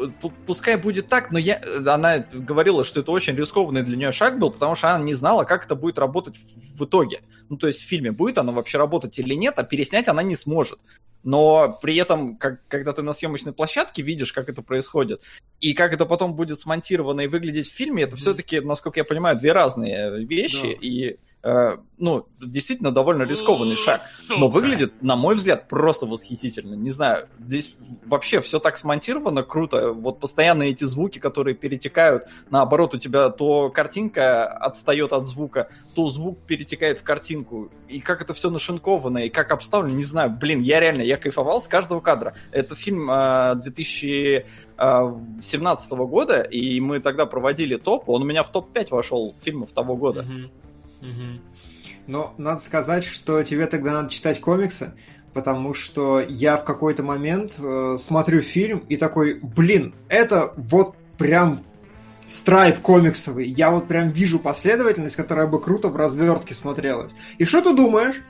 пускай 0.45 0.77
будет 0.77 1.07
так, 1.07 1.31
но 1.31 1.39
я, 1.39 1.61
она 1.85 2.19
говорила, 2.31 2.83
что 2.83 3.01
это 3.01 3.11
очень 3.11 3.35
рискованный 3.35 3.83
для 3.83 3.97
нее 3.97 4.11
шаг 4.11 4.39
был, 4.39 4.51
потому 4.51 4.75
что 4.75 4.93
она 4.93 5.03
не 5.03 5.13
знала, 5.13 5.43
как 5.43 5.65
это 5.65 5.75
будет 5.75 5.97
работать 5.97 6.37
в, 6.37 6.79
в 6.79 6.85
итоге. 6.85 7.21
Ну, 7.49 7.57
то 7.57 7.67
есть 7.67 7.81
в 7.81 7.87
фильме 7.87 8.11
будет 8.11 8.37
оно 8.37 8.51
вообще 8.51 8.77
работать 8.77 9.17
или 9.19 9.33
нет, 9.33 9.55
а 9.57 9.63
переснять 9.63 10.07
она 10.07 10.23
не 10.23 10.35
сможет. 10.35 10.79
Но 11.23 11.77
при 11.81 11.97
этом, 11.97 12.37
как, 12.37 12.65
когда 12.67 12.93
ты 12.93 13.01
на 13.01 13.13
съемочной 13.13 13.51
площадке 13.51 14.01
видишь, 14.01 14.31
как 14.31 14.47
это 14.47 14.61
происходит, 14.61 15.21
и 15.59 15.73
как 15.73 15.93
это 15.93 16.05
потом 16.05 16.33
будет 16.33 16.59
смонтировано 16.59 17.21
и 17.21 17.27
выглядеть 17.27 17.69
в 17.69 17.75
фильме, 17.75 18.03
это 18.03 18.15
mm-hmm. 18.15 18.19
все-таки, 18.19 18.59
насколько 18.61 18.99
я 18.99 19.03
понимаю, 19.03 19.37
две 19.37 19.51
разные 19.51 20.25
вещи. 20.25 20.67
Да. 20.67 20.77
И 20.79 21.17
Э, 21.41 21.77
ну, 21.97 22.27
действительно 22.41 22.91
довольно 22.91 23.23
рискованный 23.23 23.77
шаг. 23.77 24.01
Но 24.29 24.49
выглядит, 24.49 25.01
на 25.01 25.15
мой 25.15 25.35
взгляд, 25.35 25.69
просто 25.69 26.05
восхитительно. 26.05 26.75
Не 26.75 26.89
знаю, 26.89 27.29
здесь 27.39 27.77
вообще 28.05 28.41
все 28.41 28.59
так 28.59 28.75
смонтировано 28.77 29.43
круто. 29.43 29.93
Вот 29.93 30.19
постоянно 30.19 30.63
эти 30.63 30.83
звуки, 30.83 31.19
которые 31.19 31.55
перетекают, 31.55 32.25
наоборот, 32.49 32.93
у 32.93 32.97
тебя 32.97 33.29
то 33.29 33.69
картинка 33.69 34.47
отстает 34.47 35.13
от 35.13 35.27
звука, 35.27 35.69
то 35.95 36.07
звук 36.07 36.39
перетекает 36.39 36.97
в 36.97 37.03
картинку. 37.03 37.71
И 37.87 38.01
как 38.01 38.21
это 38.21 38.33
все 38.33 38.49
нашинковано, 38.49 39.19
и 39.19 39.29
как 39.29 39.53
обставлено, 39.53 39.95
не 39.95 40.03
знаю. 40.03 40.31
Блин, 40.31 40.59
я 40.59 40.81
реально, 40.81 41.03
я 41.03 41.15
кайфовал 41.15 41.61
с 41.61 41.69
каждого 41.69 42.01
кадра. 42.01 42.35
Это 42.51 42.75
фильм 42.75 43.09
э, 43.09 43.55
2017 43.55 45.91
года, 45.91 46.41
и 46.41 46.81
мы 46.81 46.99
тогда 46.99 47.25
проводили 47.25 47.77
топ. 47.77 48.09
Он 48.09 48.23
у 48.23 48.25
меня 48.25 48.43
в 48.43 48.51
топ-5 48.51 48.87
вошел 48.91 49.33
фильмов 49.41 49.71
того 49.71 49.95
года. 49.95 50.23
Mm-hmm. 50.23 50.49
Угу. 51.01 51.41
Но 52.07 52.33
надо 52.37 52.61
сказать, 52.61 53.03
что 53.03 53.43
тебе 53.43 53.67
тогда 53.67 53.93
надо 53.93 54.09
читать 54.09 54.41
комиксы, 54.41 54.93
потому 55.33 55.73
что 55.73 56.19
я 56.19 56.57
в 56.57 56.65
какой-то 56.65 57.03
момент 57.03 57.53
э, 57.59 57.97
смотрю 57.99 58.41
фильм 58.41 58.79
и 58.89 58.97
такой, 58.97 59.39
блин, 59.41 59.93
это 60.07 60.53
вот 60.57 60.95
прям 61.17 61.63
страйп 62.25 62.79
комиксовый. 62.79 63.47
Я 63.47 63.71
вот 63.71 63.87
прям 63.87 64.09
вижу 64.09 64.39
последовательность, 64.39 65.15
которая 65.15 65.47
бы 65.47 65.59
круто 65.59 65.89
в 65.89 65.95
развертке 65.95 66.53
смотрелась. 66.53 67.11
И 67.37 67.45
что 67.45 67.61
ты 67.61 67.75
думаешь? 67.75 68.21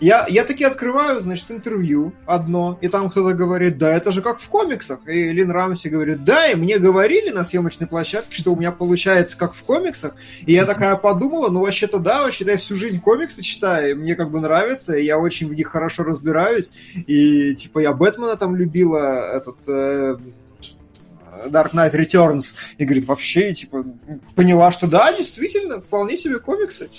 Я, 0.00 0.26
я 0.28 0.44
таки 0.44 0.64
открываю, 0.64 1.20
значит, 1.20 1.50
интервью 1.50 2.12
одно, 2.24 2.78
и 2.80 2.88
там 2.88 3.10
кто-то 3.10 3.34
говорит, 3.34 3.78
да, 3.78 3.96
это 3.96 4.12
же 4.12 4.22
как 4.22 4.38
в 4.38 4.48
комиксах. 4.48 5.00
И 5.08 5.32
Лин 5.32 5.50
Рамси 5.50 5.88
говорит, 5.88 6.24
да, 6.24 6.48
и 6.48 6.54
мне 6.54 6.78
говорили 6.78 7.30
на 7.30 7.42
съемочной 7.42 7.88
площадке, 7.88 8.36
что 8.36 8.52
у 8.52 8.56
меня 8.56 8.70
получается 8.70 9.36
как 9.36 9.54
в 9.54 9.62
комиксах. 9.64 10.14
И 10.46 10.52
я 10.52 10.66
такая 10.66 10.94
подумала, 10.96 11.48
ну 11.50 11.60
вообще-то 11.62 11.98
да, 11.98 12.22
вообще-то 12.22 12.52
я 12.52 12.56
всю 12.58 12.76
жизнь 12.76 13.00
комиксы 13.00 13.42
читаю, 13.42 13.90
и 13.90 13.94
мне 13.94 14.14
как 14.14 14.30
бы 14.30 14.40
нравится, 14.40 14.96
и 14.96 15.04
я 15.04 15.18
очень 15.18 15.48
в 15.48 15.54
них 15.54 15.68
хорошо 15.68 16.04
разбираюсь. 16.04 16.70
И 17.06 17.54
типа 17.56 17.80
я 17.80 17.92
Бэтмена 17.92 18.36
там 18.36 18.54
любила, 18.54 19.36
этот... 19.36 19.56
Э, 19.66 20.16
Dark 21.46 21.72
Knight 21.72 21.94
Returns, 21.94 22.54
и 22.78 22.84
говорит, 22.84 23.06
вообще, 23.06 23.54
типа, 23.54 23.84
поняла, 24.34 24.72
что 24.72 24.88
да, 24.88 25.12
действительно, 25.12 25.80
вполне 25.80 26.16
себе 26.16 26.40
комиксы. 26.40 26.90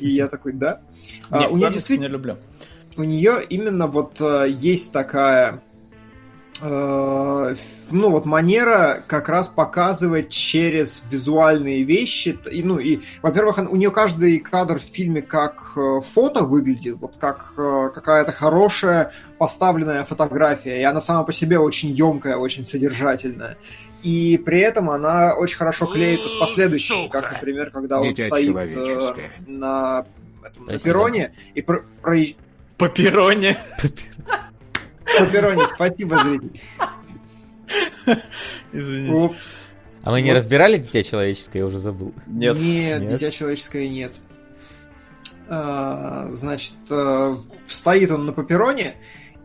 И 0.00 0.10
я 0.10 0.28
такой, 0.28 0.52
да. 0.52 0.80
А, 1.30 1.48
у 1.48 1.56
нее 1.56 1.70
действительно 1.70 2.06
не 2.06 2.12
люблю. 2.12 2.36
У 2.96 3.04
нее 3.04 3.44
именно 3.48 3.86
вот 3.86 4.20
э, 4.20 4.46
есть 4.48 4.92
такая 4.92 5.62
э, 6.60 7.54
ну 7.90 8.10
вот 8.10 8.26
манера 8.26 9.04
как 9.06 9.28
раз 9.28 9.46
показывать 9.48 10.30
через 10.30 11.02
визуальные 11.08 11.84
вещи. 11.84 12.36
И, 12.50 12.62
ну 12.62 12.78
и, 12.78 13.00
во-первых, 13.22 13.58
у 13.70 13.76
нее 13.76 13.90
каждый 13.90 14.38
кадр 14.40 14.78
в 14.78 14.82
фильме 14.82 15.22
как 15.22 15.72
э, 15.76 16.00
фото 16.00 16.42
выглядит, 16.42 16.96
вот 16.96 17.14
как 17.18 17.54
какая-то 17.54 18.32
хорошая 18.32 19.12
поставленная 19.38 20.02
фотография. 20.04 20.80
И 20.80 20.82
она 20.82 21.00
сама 21.00 21.22
по 21.22 21.32
себе 21.32 21.58
очень 21.58 21.90
емкая, 21.90 22.36
очень 22.36 22.66
содержательная. 22.66 23.56
И 24.02 24.38
при 24.38 24.60
этом 24.60 24.90
она 24.90 25.34
очень 25.34 25.58
хорошо 25.58 25.86
клеится 25.86 26.28
с 26.28 26.34
последующим, 26.38 27.04
Сука. 27.04 27.20
как, 27.20 27.32
например, 27.32 27.70
когда 27.70 28.00
он 28.00 28.14
стоит 28.14 28.56
э, 28.56 29.30
на, 29.46 30.06
этом, 30.42 30.66
на 30.66 30.78
перроне 30.78 31.34
и 31.54 31.60
про, 31.60 31.82
про... 32.00 32.16
По 32.78 32.88
перроне. 32.88 33.58
По 35.18 35.26
перроне, 35.26 35.64
спасибо, 35.74 36.18
зритель. 36.18 36.60
Извините. 38.72 39.34
А 40.02 40.10
мы 40.10 40.22
не 40.22 40.32
разбирали 40.32 40.78
Дитя 40.78 41.02
Человеческое, 41.02 41.58
я 41.58 41.66
уже 41.66 41.78
забыл. 41.78 42.14
Нет. 42.26 42.58
Нет, 42.58 43.02
нет. 43.02 43.12
Дитя 43.12 43.30
Человеческое 43.30 43.88
нет. 43.88 44.12
А, 45.48 46.28
значит, 46.32 46.74
э, 46.88 47.36
стоит 47.66 48.10
он 48.10 48.24
на 48.24 48.32
папероне, 48.32 48.94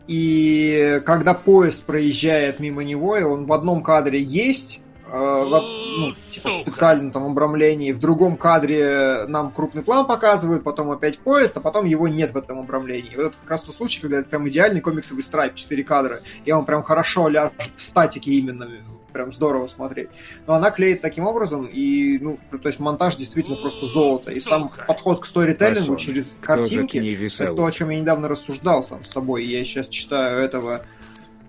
и 0.06 1.02
когда 1.04 1.34
поезд 1.34 1.82
проезжает 1.82 2.60
мимо 2.60 2.84
него, 2.84 3.16
и 3.16 3.22
он 3.22 3.46
в 3.46 3.52
одном 3.52 3.82
кадре 3.82 4.20
есть, 4.20 4.80
э, 5.06 5.16
в, 5.16 5.50
ну, 5.50 6.12
типа, 6.30 6.50
в 6.50 6.54
специальном 6.62 7.10
там 7.10 7.24
обрамлении, 7.24 7.92
в 7.92 7.98
другом 7.98 8.36
кадре 8.36 9.24
нам 9.26 9.52
крупный 9.52 9.82
план 9.82 10.06
показывают, 10.06 10.62
потом 10.62 10.90
опять 10.90 11.18
поезд, 11.18 11.56
а 11.56 11.60
потом 11.60 11.86
его 11.86 12.08
нет 12.08 12.32
в 12.32 12.36
этом 12.36 12.60
обрамлении. 12.60 13.12
И 13.12 13.16
вот 13.16 13.26
это 13.26 13.36
как 13.40 13.50
раз 13.50 13.62
тот 13.62 13.74
случай, 13.74 14.00
когда 14.00 14.18
это 14.18 14.28
прям 14.28 14.48
идеальный 14.48 14.80
комиксовый 14.80 15.22
страйп, 15.22 15.54
4 15.54 15.84
кадра, 15.84 16.20
и 16.44 16.52
он 16.52 16.64
прям 16.64 16.82
хорошо 16.82 17.28
ляжет 17.28 17.52
в 17.74 17.82
статике 17.82 18.30
именно, 18.32 18.68
прям 19.16 19.32
здорово 19.32 19.66
смотреть. 19.66 20.10
Но 20.46 20.54
она 20.54 20.70
клеит 20.70 21.00
таким 21.00 21.26
образом, 21.26 21.66
и, 21.66 22.18
ну, 22.18 22.38
то 22.50 22.68
есть 22.68 22.78
монтаж 22.78 23.16
действительно 23.16 23.56
просто 23.56 23.86
золото. 23.86 24.30
И 24.30 24.40
сам 24.40 24.70
подход 24.86 25.20
к 25.20 25.24
сторителлингу 25.24 25.92
Масон. 25.92 25.96
через 25.96 26.32
картинки, 26.42 26.98
это 27.24 27.54
то, 27.54 27.64
о 27.64 27.72
чем 27.72 27.88
я 27.88 27.98
недавно 27.98 28.28
рассуждал 28.28 28.82
сам 28.82 29.02
с 29.04 29.10
собой. 29.10 29.46
Я 29.46 29.64
сейчас 29.64 29.88
читаю 29.88 30.40
этого... 30.40 30.84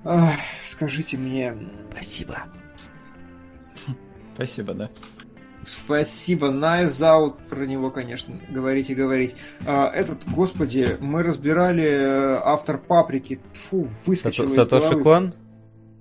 Ах, 0.06 0.40
скажите 0.72 1.18
мне... 1.18 1.54
Спасибо. 1.92 2.44
Спасибо, 4.36 4.74
да. 4.74 4.90
Спасибо. 5.66 6.48
Knives 6.48 7.02
Out, 7.02 7.36
про 7.50 7.66
него, 7.66 7.92
конечно, 7.92 8.34
говорить 8.50 8.90
и 8.90 8.96
говорить. 8.96 9.36
А, 9.66 9.92
этот, 9.94 10.20
господи, 10.26 10.96
мы 11.02 11.24
разбирали 11.24 11.84
э, 11.84 12.40
автор 12.42 12.78
Паприки. 12.78 13.42
Фу, 13.70 13.90
выскочил 14.06 14.48
Сато, 14.48 14.80
Сатоши 14.80 15.02
Кон? 15.02 15.34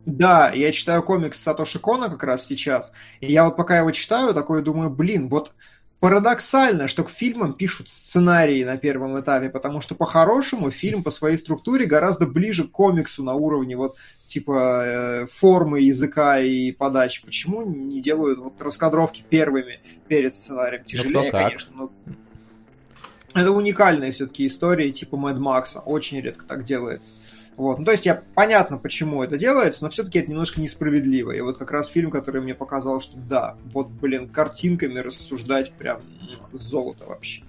Да, 0.07 0.53
я 0.53 0.71
читаю 0.71 1.03
комикс 1.03 1.43
Сатоши 1.43 1.81
Кона 1.81 2.09
как 2.09 2.23
раз 2.23 2.47
сейчас, 2.47 2.93
и 3.21 3.33
я 3.33 3.45
вот 3.45 3.57
пока 3.57 3.79
его 3.79 3.91
читаю, 3.91 4.33
такой 4.35 4.63
думаю, 4.63 4.89
блин, 4.89 5.29
вот 5.29 5.53
парадоксально, 5.99 6.87
что 6.87 7.03
к 7.03 7.11
фильмам 7.11 7.55
пишут 7.55 7.89
сценарии 7.89 8.63
на 8.63 8.77
первом 8.77 9.19
этапе, 9.19 9.49
потому 9.49 9.81
что 9.81 9.97
по-хорошему 9.97 10.71
фильм 10.71 11.03
по 11.03 11.11
своей 11.11 11.37
структуре 11.37 11.87
гораздо 11.87 12.27
ближе 12.27 12.69
к 12.69 12.71
комиксу 12.71 13.25
на 13.25 13.35
уровне 13.35 13.77
вот 13.77 13.97
типа 14.27 14.83
э, 14.85 15.27
формы 15.27 15.81
языка 15.81 16.39
и 16.39 16.71
подачи. 16.71 17.25
Почему 17.25 17.63
не 17.63 18.01
делают 18.01 18.39
вот 18.39 18.63
раскадровки 18.63 19.25
первыми 19.29 19.81
перед 20.07 20.37
сценарием? 20.37 20.83
Ну, 20.83 20.89
Тяжелее, 20.89 21.23
ну, 21.25 21.31
конечно, 21.33 21.73
но 21.75 21.93
это 23.35 23.51
уникальные 23.51 24.13
все-таки 24.13 24.47
истории 24.47 24.93
типа 24.93 25.17
Мэд 25.17 25.39
Макса. 25.39 25.81
Очень 25.81 26.21
редко 26.21 26.45
так 26.45 26.63
делается. 26.63 27.15
Вот. 27.57 27.79
Ну, 27.79 27.85
то 27.85 27.93
есть 27.93 28.05
я 28.05 28.23
понятно, 28.35 28.77
почему 28.77 29.23
это 29.23 29.39
делается, 29.39 29.83
но 29.83 29.91
все-таки 29.91 30.19
это 30.19 30.31
немножко 30.31 30.61
несправедливо. 30.61 31.33
И 31.33 31.41
вот 31.41 31.57
как 31.57 31.71
раз 31.71 31.89
фильм, 31.89 32.11
который 32.11 32.43
мне 32.43 32.55
показал, 32.55 33.01
что 33.01 33.17
да, 33.17 33.57
вот, 33.73 33.89
блин, 33.89 34.29
картинками 34.29 34.99
рассуждать 34.99 35.73
прям 35.73 36.03
золото 36.53 37.05
вообще. 37.07 37.43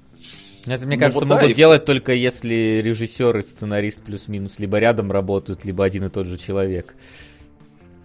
Это, 0.66 0.86
мне 0.86 0.96
ну, 0.96 1.02
кажется, 1.02 1.20
вот 1.20 1.30
могут 1.30 1.50
да, 1.50 1.54
делать 1.54 1.84
и... 1.84 1.86
только 1.86 2.14
если 2.14 2.82
режиссер 2.84 3.38
и 3.38 3.42
сценарист 3.42 4.02
плюс-минус 4.04 4.60
либо 4.60 4.80
рядом 4.80 5.12
работают, 5.12 5.66
либо 5.66 5.84
один 5.84 6.06
и 6.06 6.10
тот 6.10 6.28
же 6.28 6.38
человек. 6.38 6.96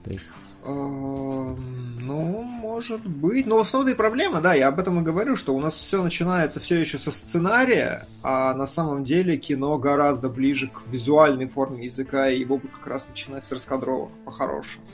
То 0.05 0.11
есть... 0.11 0.27
Эм, 0.65 1.99
ну, 2.01 2.43
может 2.43 3.05
быть. 3.05 3.47
Но 3.47 3.59
в 3.59 3.61
основном 3.61 3.93
и 3.93 3.97
проблема, 3.97 4.41
да, 4.41 4.55
я 4.55 4.69
об 4.69 4.79
этом 4.79 5.01
и 5.01 5.03
говорю, 5.03 5.37
что 5.37 5.55
у 5.55 5.61
нас 5.61 5.75
все 5.75 6.03
начинается 6.03 6.61
все 6.61 6.81
еще 6.81 6.99
со 6.99 7.11
сценария, 7.11 8.07
а 8.23 8.55
на 8.55 8.67
самом 8.67 9.05
деле 9.05 9.37
кино 9.37 9.79
гораздо 9.79 10.29
ближе 10.29 10.69
к 10.69 10.83
визуальной 10.87 11.49
форме 11.49 11.87
языка, 11.87 12.31
и 12.31 12.41
его 12.41 12.59
бы 12.59 12.69
как 12.69 12.87
раз 12.87 13.07
начинать 13.09 13.45
с 13.45 13.51
раскадровок 13.51 14.13
по-хорошему. 14.25 14.85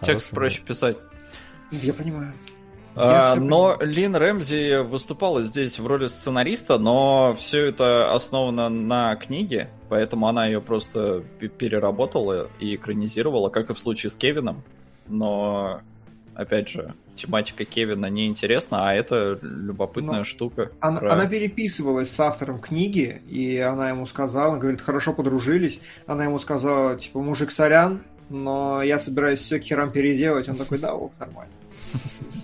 Текст 0.00 0.30
проще 0.30 0.62
писать. 0.62 0.96
Я 1.70 1.94
понимаю. 1.94 2.32
А, 2.94 3.36
но 3.36 3.78
Лин 3.80 4.14
Рэмзи 4.14 4.82
выступала 4.82 5.42
здесь 5.42 5.78
в 5.78 5.86
роли 5.86 6.08
сценариста, 6.08 6.78
но 6.78 7.34
все 7.38 7.66
это 7.66 8.12
основано 8.12 8.68
на 8.68 9.16
книге, 9.16 9.70
поэтому 9.92 10.26
она 10.26 10.46
ее 10.46 10.62
просто 10.62 11.22
переработала 11.58 12.48
и 12.58 12.76
экранизировала, 12.76 13.50
как 13.50 13.68
и 13.68 13.74
в 13.74 13.78
случае 13.78 14.08
с 14.08 14.14
Кевином. 14.14 14.62
Но, 15.06 15.82
опять 16.34 16.70
же, 16.70 16.94
тематика 17.14 17.66
Кевина 17.66 18.06
не 18.06 18.26
интересна, 18.26 18.88
а 18.88 18.94
это 18.94 19.38
любопытная 19.42 20.20
но 20.20 20.24
штука. 20.24 20.72
Она, 20.80 20.98
про... 20.98 21.12
она 21.12 21.26
переписывалась 21.26 22.10
с 22.10 22.18
автором 22.18 22.58
книги, 22.58 23.20
и 23.28 23.58
она 23.58 23.90
ему 23.90 24.06
сказала, 24.06 24.56
говорит, 24.56 24.80
хорошо 24.80 25.12
подружились. 25.12 25.78
Она 26.06 26.24
ему 26.24 26.38
сказала, 26.38 26.96
типа, 26.96 27.20
мужик, 27.20 27.50
сорян, 27.50 28.02
но 28.30 28.82
я 28.82 28.98
собираюсь 28.98 29.40
все 29.40 29.58
к 29.58 29.62
херам 29.62 29.92
переделать. 29.92 30.48
Он 30.48 30.56
такой, 30.56 30.78
да, 30.78 30.94
ок, 30.94 31.12
нормально. 31.20 31.52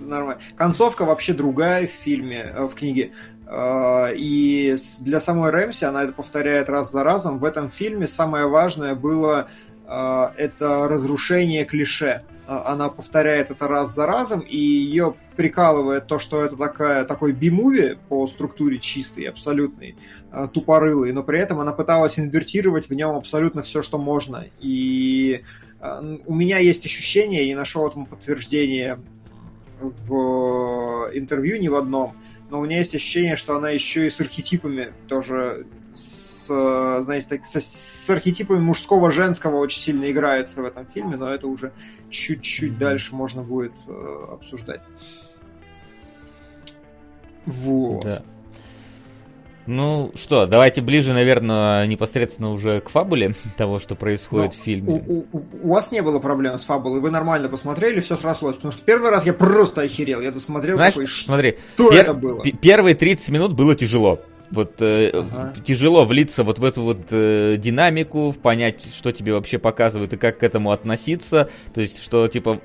Нормально. 0.03 0.42
Концовка 0.55 1.07
вообще 1.07 1.32
другая 1.32 1.86
в 1.86 1.90
фильме, 1.90 2.53
э, 2.55 2.66
в 2.66 2.74
книге. 2.74 3.12
Э, 3.49 4.14
и 4.14 4.76
для 5.01 5.20
самой 5.20 5.51
Рэмси 5.51 5.84
она 5.84 6.05
это 6.05 6.12
повторяет 6.12 6.68
раз 6.68 6.92
за 6.92 7.03
разом. 7.03 7.38
В 7.38 7.44
этом 7.44 7.70
фильме 7.70 8.07
самое 8.07 8.46
важное 8.46 8.94
было 8.94 9.49
э, 9.86 10.28
это 10.36 10.86
разрушение 10.86 11.64
клише. 11.64 12.22
Она 12.46 12.88
повторяет 12.88 13.51
это 13.51 13.68
раз 13.68 13.94
за 13.94 14.07
разом, 14.07 14.40
и 14.40 14.57
ее 14.57 15.14
прикалывает 15.36 16.07
то, 16.07 16.18
что 16.18 16.42
это 16.42 16.57
такая, 16.57 17.05
такой 17.05 17.32
би-муви 17.32 17.99
по 18.09 18.26
структуре 18.26 18.78
чистый, 18.78 19.24
абсолютный, 19.24 19.96
тупорылый, 20.55 21.12
но 21.12 21.22
при 21.22 21.40
этом 21.40 21.61
она 21.61 21.72
пыталась 21.72 22.18
инвертировать 22.18 22.88
в 22.88 22.94
нем 22.94 23.16
абсолютно 23.16 23.61
все, 23.61 23.82
что 23.82 23.99
можно. 23.99 24.46
И 24.61 25.44
у 26.24 26.34
меня 26.34 26.57
есть 26.57 26.86
ощущение, 26.86 27.42
я 27.42 27.49
не 27.49 27.55
нашел 27.55 27.86
этому 27.86 28.07
подтверждения 28.07 28.99
в 29.78 31.11
интервью, 31.12 31.61
ни 31.61 31.68
в 31.68 31.74
одном, 31.74 32.16
но 32.51 32.61
у 32.61 32.64
меня 32.64 32.78
есть 32.78 32.94
ощущение, 32.94 33.36
что 33.36 33.57
она 33.57 33.70
еще 33.70 34.07
и 34.07 34.11
с 34.11 34.20
архетипами 34.20 34.92
тоже 35.07 35.66
с, 35.94 36.46
знаете, 36.46 37.26
так, 37.28 37.46
с, 37.46 37.61
с 37.61 38.11
архетипами 38.11 38.59
мужского, 38.59 39.11
женского 39.11 39.57
очень 39.57 39.80
сильно 39.80 40.11
играется 40.11 40.62
в 40.62 40.64
этом 40.64 40.86
фильме, 40.86 41.16
но 41.16 41.28
это 41.28 41.46
уже 41.46 41.72
чуть-чуть 42.11 42.78
дальше 42.78 43.14
можно 43.14 43.42
будет 43.42 43.72
э, 43.86 44.26
обсуждать. 44.32 44.80
Вот. 47.44 48.05
Да. 48.05 48.22
Ну 49.68 50.12
что, 50.14 50.46
давайте 50.46 50.80
ближе, 50.80 51.12
наверное, 51.12 51.86
непосредственно 51.86 52.52
уже 52.52 52.80
к 52.80 52.88
фабуле 52.88 53.34
того, 53.58 53.78
что 53.80 53.96
происходит 53.96 54.54
Но 54.56 54.62
в 54.62 54.64
фильме. 54.64 55.04
У, 55.06 55.26
у, 55.30 55.42
у 55.62 55.68
вас 55.74 55.92
не 55.92 56.00
было 56.00 56.20
проблем 56.20 56.58
с 56.58 56.64
фабулой, 56.64 57.00
вы 57.00 57.10
нормально 57.10 57.50
посмотрели, 57.50 58.00
все 58.00 58.16
срослось. 58.16 58.56
Потому 58.56 58.72
что 58.72 58.82
первый 58.82 59.10
раз 59.10 59.26
я 59.26 59.34
просто 59.34 59.82
охерел. 59.82 60.22
Я 60.22 60.30
досмотрел 60.30 60.76
Знаешь, 60.76 60.94
такой, 60.94 61.06
смотри, 61.06 61.58
что 61.74 61.92
пер- 61.92 62.00
это 62.00 62.14
было? 62.14 62.42
Первые 62.42 62.94
30 62.94 63.28
минут 63.28 63.52
было 63.52 63.74
тяжело. 63.74 64.20
Вот 64.50 64.80
э, 64.80 65.10
ага. 65.12 65.54
тяжело 65.62 66.06
влиться 66.06 66.44
вот 66.44 66.58
в 66.58 66.64
эту 66.64 66.80
вот 66.80 67.00
э, 67.10 67.56
динамику, 67.58 68.34
понять, 68.42 68.82
что 68.94 69.12
тебе 69.12 69.34
вообще 69.34 69.58
показывают 69.58 70.14
и 70.14 70.16
как 70.16 70.38
к 70.38 70.42
этому 70.42 70.70
относиться. 70.70 71.50
То 71.74 71.82
есть, 71.82 72.02
что 72.02 72.26
типа 72.28 72.58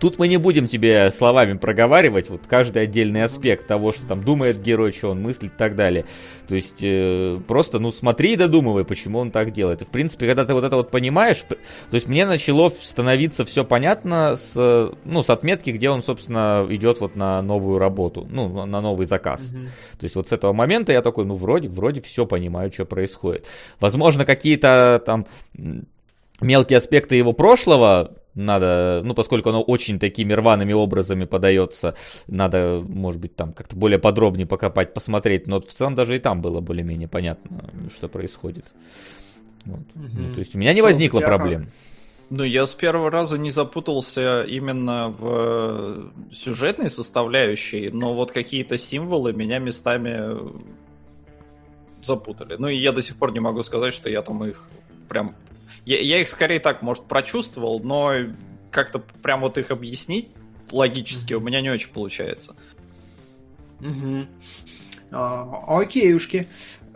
тут 0.00 0.18
мы 0.18 0.28
не 0.28 0.36
будем 0.36 0.66
тебе 0.66 1.10
словами 1.10 1.56
проговаривать 1.56 2.30
вот 2.30 2.46
каждый 2.46 2.82
отдельный 2.82 3.24
аспект 3.24 3.66
того, 3.66 3.92
что 3.92 4.06
там 4.06 4.22
думает 4.22 4.62
герой, 4.62 4.92
что 4.92 5.10
он 5.10 5.22
мыслит 5.22 5.52
и 5.52 5.58
так 5.58 5.76
далее. 5.76 6.04
То 6.46 6.54
есть 6.54 6.78
э, 6.80 7.40
просто, 7.46 7.78
ну, 7.78 7.92
смотри 7.92 8.32
и 8.32 8.36
додумывай, 8.36 8.84
почему 8.84 9.18
он 9.18 9.30
так 9.30 9.52
делает. 9.52 9.82
И, 9.82 9.84
в 9.84 9.88
принципе, 9.88 10.26
когда 10.26 10.44
ты 10.44 10.54
вот 10.54 10.64
это 10.64 10.76
вот 10.76 10.90
понимаешь, 10.90 11.42
то 11.48 11.56
есть 11.92 12.08
мне 12.08 12.26
начало 12.26 12.70
становиться 12.70 13.44
все 13.44 13.64
понятно 13.64 14.36
с, 14.36 14.92
ну, 15.04 15.22
с 15.22 15.30
отметки, 15.30 15.70
где 15.70 15.90
он, 15.90 16.02
собственно, 16.02 16.66
идет 16.70 17.00
вот 17.00 17.16
на 17.16 17.42
новую 17.42 17.78
работу, 17.78 18.26
ну, 18.30 18.66
на 18.66 18.80
новый 18.80 19.06
заказ. 19.06 19.52
Mm-hmm. 19.52 19.66
То 19.98 20.04
есть 20.04 20.14
вот 20.14 20.28
с 20.28 20.32
этого 20.32 20.52
момента 20.52 20.92
я 20.92 21.02
такой, 21.02 21.24
ну, 21.24 21.34
вроде, 21.34 21.68
вроде 21.68 22.00
все 22.00 22.26
понимаю, 22.26 22.72
что 22.72 22.84
происходит. 22.84 23.46
Возможно, 23.80 24.24
какие-то 24.24 25.02
там 25.04 25.26
мелкие 26.40 26.78
аспекты 26.78 27.16
его 27.16 27.32
прошлого 27.32 28.16
надо, 28.34 29.02
ну, 29.04 29.14
поскольку 29.14 29.48
оно 29.48 29.62
очень 29.62 29.98
такими 29.98 30.32
рваными 30.32 30.72
образами 30.72 31.24
подается, 31.24 31.96
надо, 32.28 32.84
может 32.86 33.20
быть, 33.20 33.34
там 33.34 33.52
как-то 33.52 33.74
более 33.74 33.98
подробнее 33.98 34.46
покопать, 34.46 34.94
посмотреть, 34.94 35.48
но 35.48 35.60
в 35.60 35.66
целом 35.66 35.96
даже 35.96 36.14
и 36.14 36.20
там 36.20 36.40
было 36.40 36.60
более-менее 36.60 37.08
понятно, 37.08 37.70
что 37.92 38.06
происходит. 38.08 38.66
Вот. 39.64 39.80
Угу. 39.80 40.18
Ну, 40.18 40.34
то 40.34 40.38
есть 40.38 40.54
у 40.54 40.58
меня 40.58 40.72
не 40.72 40.82
возникло 40.82 41.20
проблем. 41.20 41.70
Ну, 42.30 42.44
я 42.44 42.66
с 42.66 42.74
первого 42.74 43.10
раза 43.10 43.38
не 43.38 43.50
запутался 43.50 44.42
именно 44.42 45.08
в 45.08 46.12
сюжетной 46.32 46.90
составляющей, 46.90 47.90
но 47.90 48.14
вот 48.14 48.32
какие-то 48.32 48.76
символы 48.76 49.32
меня 49.32 49.58
местами 49.58 50.36
запутали. 52.02 52.56
Ну, 52.58 52.68
и 52.68 52.76
я 52.76 52.92
до 52.92 53.02
сих 53.02 53.16
пор 53.16 53.32
не 53.32 53.40
могу 53.40 53.62
сказать, 53.62 53.94
что 53.94 54.10
я 54.10 54.22
там 54.22 54.44
их 54.44 54.68
прям... 55.08 55.34
Я, 55.84 56.00
я 56.00 56.20
их 56.20 56.28
скорее 56.28 56.60
так, 56.60 56.82
может, 56.82 57.04
прочувствовал, 57.04 57.80
но 57.80 58.14
как-то 58.70 58.98
прям 58.98 59.40
вот 59.40 59.58
их 59.58 59.70
объяснить 59.70 60.28
логически 60.72 61.34
у 61.34 61.40
меня 61.40 61.60
не 61.60 61.70
очень 61.70 61.90
получается. 61.90 62.54
Угу. 63.80 64.26
А, 65.12 65.80
окейушки. 65.80 66.48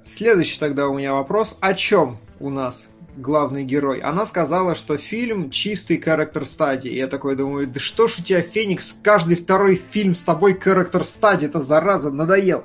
Следующий 0.05 0.59
тогда 0.59 0.89
у 0.89 0.99
меня 0.99 1.15
вопрос. 1.15 1.57
О 1.61 1.75
чем 1.75 2.19
у 2.41 2.51
нас 2.51 2.89
главный 3.17 3.65
герой. 3.65 4.01
Она 4.01 4.27
сказала, 4.27 4.75
что 4.75 4.97
фильм 4.97 5.51
чистый 5.51 6.01
характер 6.01 6.45
стадии. 6.45 6.93
Я 6.93 7.07
такой 7.09 7.37
думаю, 7.37 7.67
да 7.67 7.79
что 7.79 8.09
ж 8.09 8.19
у 8.19 8.23
тебя, 8.23 8.41
Феникс, 8.41 8.97
каждый 9.03 9.37
второй 9.37 9.77
фильм 9.77 10.15
с 10.15 10.23
тобой 10.23 10.59
характер 10.59 11.05
стадии, 11.05 11.47
это 11.47 11.61
зараза, 11.61 12.11
надоел. 12.11 12.65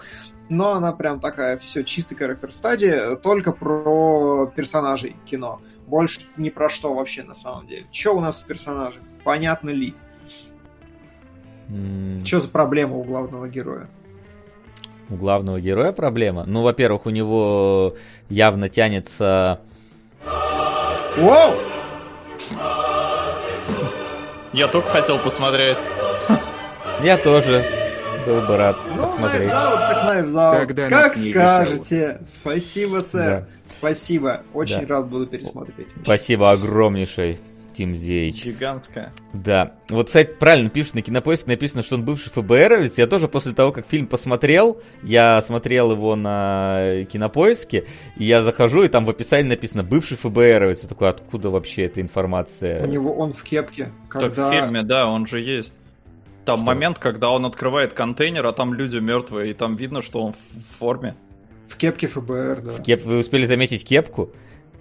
Но 0.49 0.73
она 0.73 0.93
прям 0.93 1.19
такая, 1.19 1.57
все, 1.57 1.83
чистый 1.83 2.15
характер 2.15 2.53
стадии, 2.53 3.17
только 3.21 3.51
про 3.51 4.47
персонажей 4.55 5.17
кино. 5.25 5.61
Больше 5.87 6.21
ни 6.37 6.49
про 6.49 6.69
что 6.69 6.93
вообще 6.93 7.23
на 7.23 7.33
самом 7.33 7.65
деле. 7.65 7.87
Что 7.91 8.15
у 8.15 8.19
нас 8.19 8.39
с 8.39 8.43
персонажем? 8.43 9.03
Понятно 9.23 9.69
ли? 9.69 9.95
Mm. 11.69 12.23
Что 12.23 12.41
за 12.41 12.49
проблема 12.49 12.97
у 12.97 13.03
главного 13.03 13.47
героя? 13.47 13.89
У 15.09 15.15
главного 15.15 15.59
героя 15.59 15.93
проблема? 15.93 16.43
Ну, 16.45 16.61
во-первых, 16.61 17.05
у 17.05 17.09
него 17.09 17.95
явно 18.29 18.69
тянется 18.69 19.61
Вау! 21.17 21.55
Я 24.53 24.67
только 24.67 24.89
хотел 24.89 25.17
посмотреть. 25.17 25.77
Я 27.01 27.17
тоже 27.17 27.86
был 28.27 28.41
бы 28.41 28.57
рад 28.57 28.77
ну, 28.95 29.01
посмотреть. 29.01 29.49
Knives 29.49 30.33
Out, 30.33 30.51
так 30.51 30.67
Тогда 30.67 30.89
как 30.89 31.15
скажете. 31.15 32.19
Спасибо, 32.25 32.99
сэр. 32.99 33.29
Да. 33.41 33.47
Спасибо. 33.65 34.41
Очень 34.53 34.85
да. 34.85 34.95
рад 34.95 35.07
буду 35.07 35.27
пересмотреть. 35.27 35.87
Спасибо 36.03 36.51
огромнейшее. 36.51 37.39
Тим 37.73 37.95
Зейч. 37.95 38.43
Гигантская. 38.43 39.13
Да. 39.33 39.73
Вот, 39.89 40.07
кстати, 40.07 40.33
правильно 40.33 40.67
пишет 40.67 40.95
на 40.95 41.03
кинопоиске, 41.03 41.51
написано, 41.51 41.83
что 41.83 41.93
он 41.93 42.03
бывший 42.03 42.31
ФБРовец. 42.31 42.97
Я 42.97 43.05
тоже 43.05 43.27
после 43.27 43.51
того, 43.51 43.71
как 43.71 43.85
фильм 43.85 44.07
посмотрел, 44.07 44.81
я 45.03 45.39
смотрел 45.43 45.91
его 45.91 46.15
на 46.15 47.05
кинопоиске, 47.11 47.85
и 48.17 48.23
я 48.23 48.41
захожу, 48.41 48.83
и 48.83 48.87
там 48.87 49.05
в 49.05 49.11
описании 49.11 49.49
написано 49.49 49.83
«бывший 49.83 50.17
ФБРовец». 50.17 50.81
Я 50.81 50.89
такой, 50.89 51.09
откуда 51.09 51.51
вообще 51.51 51.83
эта 51.83 52.01
информация? 52.01 52.83
У 52.83 52.87
него 52.87 53.13
он 53.13 53.33
в 53.33 53.43
кепке. 53.43 53.89
Когда... 54.09 54.29
Так 54.29 54.37
в 54.37 54.51
фильме, 54.51 54.81
да, 54.81 55.07
он 55.07 55.27
же 55.27 55.39
есть. 55.39 55.76
Там 56.47 56.59
что? 56.59 56.65
момент, 56.65 56.97
когда 56.97 57.29
он 57.29 57.45
открывает 57.45 57.93
контейнер, 57.93 58.45
а 58.45 58.53
там 58.53 58.73
люди 58.73 58.97
мертвые, 58.97 59.51
и 59.51 59.53
там 59.53 59.75
видно, 59.75 60.01
что 60.01 60.23
он 60.23 60.33
в 60.33 60.77
форме. 60.79 61.15
В 61.67 61.75
кепке 61.75 62.07
ФБР, 62.07 62.61
да. 62.61 62.71
В 62.71 62.83
кеп... 62.83 63.03
Вы 63.03 63.19
успели 63.19 63.45
заметить 63.45 63.85
кепку? 63.85 64.31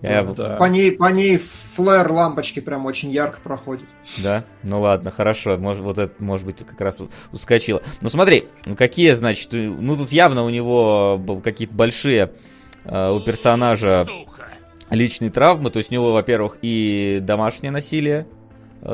Я... 0.01 0.23
Да. 0.23 0.57
По, 0.57 0.65
ней, 0.67 0.93
по 0.93 1.11
ней 1.11 1.39
флэр 1.39 2.09
лампочки 2.13 2.61
прям 2.61 2.87
очень 2.87 3.11
ярко 3.11 3.41
проходит. 3.41 3.87
Да? 4.19 4.45
Ну 4.63 4.81
ладно, 4.81 5.11
хорошо. 5.11 5.59
Может, 5.59 5.83
вот 5.83 5.99
это, 5.99 6.23
может 6.23 6.47
быть, 6.47 6.59
как 6.59 6.81
раз 6.81 7.03
ускочило. 7.33 7.83
Ну 8.01 8.11
смотри, 8.11 8.47
какие, 8.77 9.11
значит, 9.13 9.49
ну 9.53 9.97
тут 9.97 10.13
явно 10.13 10.45
у 10.45 10.51
него 10.51 11.21
какие-то 11.43 11.75
большие 11.75 12.33
э, 12.85 13.11
у 13.11 13.19
персонажа 13.21 14.07
личные 14.91 15.31
травмы. 15.31 15.71
То 15.71 15.79
есть 15.79 15.91
у 15.91 15.95
него, 15.95 16.13
во-первых, 16.13 16.59
и 16.63 17.19
домашнее 17.23 17.73
насилие, 17.73 18.29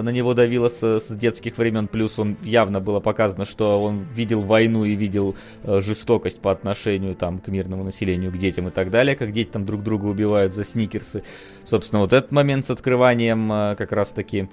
на 0.01 0.11
него 0.11 0.34
давило 0.34 0.68
с, 0.68 0.82
с 0.82 1.09
детских 1.09 1.59
времен, 1.59 1.88
плюс 1.88 2.18
он 2.18 2.36
явно 2.43 2.80
было 2.80 3.01
показано, 3.01 3.45
что 3.45 3.82
он 3.82 4.03
видел 4.03 4.43
войну 4.43 4.84
и 4.84 4.95
видел 4.95 5.36
э, 5.64 5.80
жестокость 5.80 6.40
по 6.40 6.51
отношению 6.51 7.14
там, 7.14 7.38
к 7.38 7.49
мирному 7.49 7.84
населению, 7.84 8.32
к 8.32 8.38
детям 8.38 8.68
и 8.68 8.70
так 8.70 8.90
далее, 8.90 9.16
как 9.16 9.32
дети 9.32 9.51
там 9.51 9.66
друг 9.66 9.82
друга 9.82 10.07
убивают 10.07 10.55
за 10.55 10.64
сникерсы. 10.64 11.24
Собственно, 11.64 12.01
вот 12.01 12.12
этот 12.12 12.32
момент 12.32 12.66
с 12.66 12.70
открыванием 12.70 13.53
э, 13.53 13.74
как 13.76 13.93
раз-таки 13.93 14.49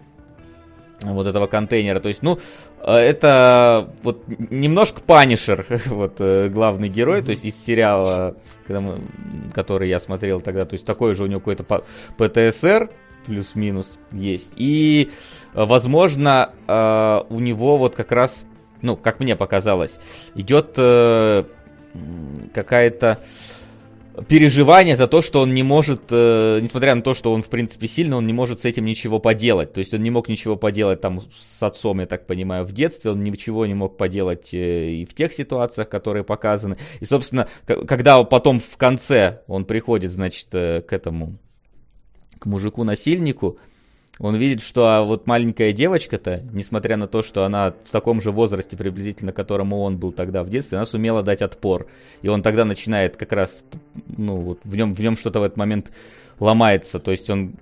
вот 1.02 1.28
этого 1.28 1.48
контейнера. 1.48 2.00
То 2.00 2.10
есть, 2.10 2.22
ну, 2.22 2.40
э, 2.82 2.94
это 2.94 3.94
вот 4.04 4.24
немножко 4.28 5.02
Панишер, 5.02 5.66
вот 5.88 6.16
э, 6.20 6.50
главный 6.50 6.90
герой, 6.90 7.22
то 7.22 7.32
есть 7.32 7.46
из 7.46 7.56
сериала, 7.56 8.36
мы, 8.68 9.00
который 9.54 9.90
я 9.90 10.00
смотрел 10.00 10.42
тогда, 10.42 10.66
то 10.66 10.74
есть 10.74 10.86
такой 10.86 11.16
же 11.16 11.24
у 11.24 11.28
него 11.28 11.40
какой-то 11.40 11.84
ПТСР, 12.18 12.90
плюс-минус 13.30 14.00
есть. 14.12 14.54
И, 14.56 15.12
э, 15.54 15.64
возможно, 15.66 16.52
э, 16.68 17.22
у 17.30 17.40
него 17.40 17.78
вот 17.78 17.96
как 17.96 18.12
раз, 18.12 18.48
ну, 18.82 18.98
как 18.98 19.20
мне 19.20 19.36
показалось, 19.36 20.00
идет 20.34 20.74
э, 20.78 21.44
какая-то 22.56 23.20
переживание 24.28 24.96
за 24.96 25.06
то, 25.08 25.22
что 25.22 25.42
он 25.42 25.54
не 25.54 25.64
может, 25.64 26.12
несмотря 26.12 26.94
на 26.94 27.02
то, 27.02 27.14
что 27.14 27.32
он, 27.32 27.42
в 27.42 27.50
принципе, 27.50 27.88
сильно, 27.88 28.18
он 28.18 28.26
не 28.26 28.34
может 28.34 28.60
с 28.60 28.66
этим 28.66 28.84
ничего 28.84 29.20
поделать. 29.20 29.72
То 29.72 29.80
есть 29.80 29.94
он 29.94 30.02
не 30.04 30.10
мог 30.10 30.28
ничего 30.28 30.58
поделать 30.58 31.00
там 31.00 31.22
с 31.22 31.64
отцом, 31.64 32.02
я 32.02 32.06
так 32.06 32.26
понимаю, 32.26 32.66
в 32.66 32.74
детстве, 32.74 33.12
он 33.12 33.24
ничего 33.24 33.66
не 33.66 33.76
мог 33.76 33.96
поделать 33.96 34.50
и 34.52 35.08
в 35.10 35.14
тех 35.14 35.32
ситуациях, 35.32 35.88
которые 35.88 36.24
показаны. 36.24 36.78
И, 37.00 37.06
собственно, 37.06 37.48
когда 37.66 38.22
потом 38.24 38.60
в 38.60 38.76
конце 38.76 39.42
он 39.48 39.64
приходит, 39.64 40.12
значит, 40.12 40.50
к 40.50 40.88
этому 40.90 41.38
к 42.40 42.46
мужику-насильнику, 42.46 43.58
он 44.20 44.36
видит, 44.36 44.62
что 44.62 44.88
а 44.88 45.04
вот 45.04 45.28
маленькая 45.28 45.72
девочка-то, 45.72 46.44
несмотря 46.52 46.98
на 46.98 47.08
то, 47.08 47.24
что 47.24 47.46
она 47.46 47.74
в 47.86 47.90
таком 47.90 48.22
же 48.22 48.32
возрасте 48.32 48.76
приблизительно, 48.76 49.32
которому 49.32 49.82
он 49.82 49.98
был 49.98 50.12
тогда 50.12 50.44
в 50.44 50.50
детстве, 50.50 50.78
она 50.78 50.86
сумела 50.86 51.24
дать 51.24 51.42
отпор. 51.42 51.88
И 52.22 52.28
он 52.28 52.42
тогда 52.42 52.66
начинает 52.66 53.16
как 53.16 53.32
раз, 53.32 53.64
ну 54.18 54.36
вот 54.38 54.60
в 54.66 54.76
нем, 54.76 54.94
в 54.94 55.00
нем 55.00 55.16
что-то 55.16 55.40
в 55.40 55.44
этот 55.44 55.58
момент 55.58 55.92
ломается. 56.40 57.00
То 57.00 57.12
есть 57.12 57.30
он, 57.30 57.54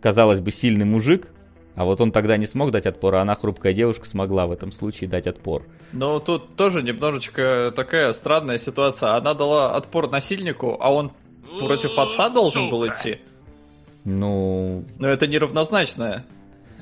казалось 0.00 0.40
бы, 0.40 0.52
сильный 0.52 0.84
мужик, 0.84 1.28
а 1.74 1.84
вот 1.84 2.00
он 2.00 2.12
тогда 2.12 2.36
не 2.36 2.46
смог 2.46 2.70
дать 2.70 2.86
отпор, 2.86 3.16
а 3.16 3.22
она, 3.22 3.34
хрупкая 3.34 3.72
девушка, 3.72 4.06
смогла 4.06 4.46
в 4.46 4.52
этом 4.52 4.70
случае 4.70 5.10
дать 5.10 5.26
отпор. 5.26 5.64
Но 5.92 6.20
тут 6.20 6.54
тоже 6.54 6.84
немножечко 6.84 7.72
такая 7.74 8.12
странная 8.12 8.58
ситуация. 8.58 9.16
Она 9.16 9.34
дала 9.34 9.74
отпор 9.74 10.08
насильнику, 10.08 10.76
а 10.80 10.92
он 10.92 11.10
против 11.58 11.98
отца 11.98 12.30
должен 12.30 12.70
был 12.70 12.86
идти. 12.86 13.18
Ну... 14.04 14.84
Но 14.98 15.08
это 15.08 15.26
неравнозначное, 15.26 16.24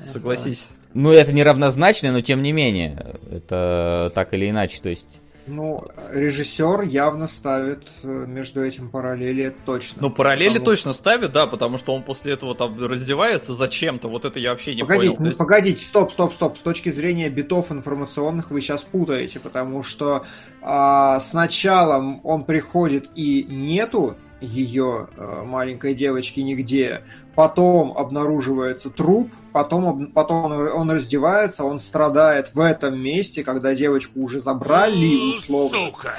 согласись. 0.05 0.65
Ну, 0.93 1.11
это 1.11 1.33
неравнозначное, 1.33 2.11
но 2.11 2.21
тем 2.21 2.43
не 2.43 2.51
менее, 2.51 3.17
это 3.31 4.11
так 4.13 4.33
или 4.33 4.49
иначе, 4.49 4.81
то 4.81 4.89
есть... 4.89 5.21
Ну, 5.45 5.83
режиссер 6.13 6.83
явно 6.83 7.27
ставит 7.27 7.83
э, 8.03 8.07
между 8.07 8.63
этим 8.63 8.89
параллели, 8.89 9.53
точно. 9.65 10.03
Ну, 10.03 10.09
параллели 10.09 10.51
потому... 10.51 10.65
точно 10.65 10.93
ставит, 10.93 11.33
да, 11.33 11.47
потому 11.47 11.77
что 11.77 11.93
он 11.93 12.03
после 12.03 12.31
этого 12.31 12.55
там 12.55 12.79
раздевается 12.81 13.53
зачем-то, 13.53 14.07
вот 14.07 14.23
это 14.23 14.39
я 14.39 14.51
вообще 14.51 14.73
не 14.73 14.83
погодите, 14.83 15.17
понял. 15.17 15.31
Ну, 15.31 15.35
погодите, 15.35 15.83
стоп, 15.83 16.13
стоп, 16.13 16.33
стоп, 16.33 16.57
с 16.57 16.61
точки 16.61 16.89
зрения 16.89 17.29
битов 17.29 17.73
информационных 17.73 18.51
вы 18.51 18.61
сейчас 18.61 18.83
путаете, 18.83 19.41
потому 19.41 19.83
что 19.83 20.23
а, 20.61 21.19
сначала 21.19 22.21
он 22.23 22.45
приходит 22.45 23.09
и 23.15 23.45
нету 23.49 24.15
ее 24.43 25.07
э, 25.15 25.43
маленькой 25.43 25.95
девочки 25.95 26.41
нигде. 26.41 27.01
Потом 27.35 27.97
обнаруживается 27.97 28.89
труп, 28.89 29.31
потом, 29.51 30.11
потом 30.11 30.51
он, 30.51 30.67
он 30.67 30.91
раздевается, 30.91 31.63
он 31.63 31.79
страдает 31.79 32.53
в 32.53 32.59
этом 32.59 32.99
месте, 32.99 33.43
когда 33.43 33.73
девочку 33.73 34.19
уже 34.21 34.39
забрали 34.39 35.35
условно. 35.35 35.87
Сука! 35.87 36.13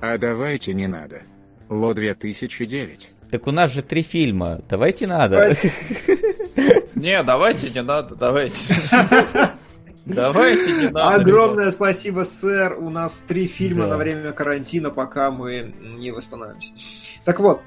А 0.00 0.18
давайте 0.18 0.74
не 0.74 0.86
надо. 0.86 1.22
Ло 1.68 1.94
2009. 1.94 3.08
Так 3.30 3.46
у 3.46 3.50
нас 3.50 3.72
же 3.72 3.82
три 3.82 4.02
фильма. 4.02 4.60
Давайте 4.68 5.06
надо. 5.06 5.54
Не, 6.94 7.22
давайте 7.22 7.70
не 7.70 7.82
надо, 7.82 8.16
давайте. 8.16 8.74
Давайте 10.04 10.72
не 10.72 10.88
надо. 10.88 11.20
Огромное 11.20 11.64
ребят. 11.64 11.74
спасибо, 11.74 12.22
сэр. 12.22 12.78
У 12.78 12.88
нас 12.88 13.22
три 13.28 13.46
фильма 13.46 13.82
да. 13.84 13.90
на 13.90 13.96
время 13.98 14.32
карантина, 14.32 14.88
пока 14.90 15.30
мы 15.30 15.74
не 15.96 16.10
восстановимся. 16.12 16.72
Так 17.28 17.40
вот, 17.40 17.60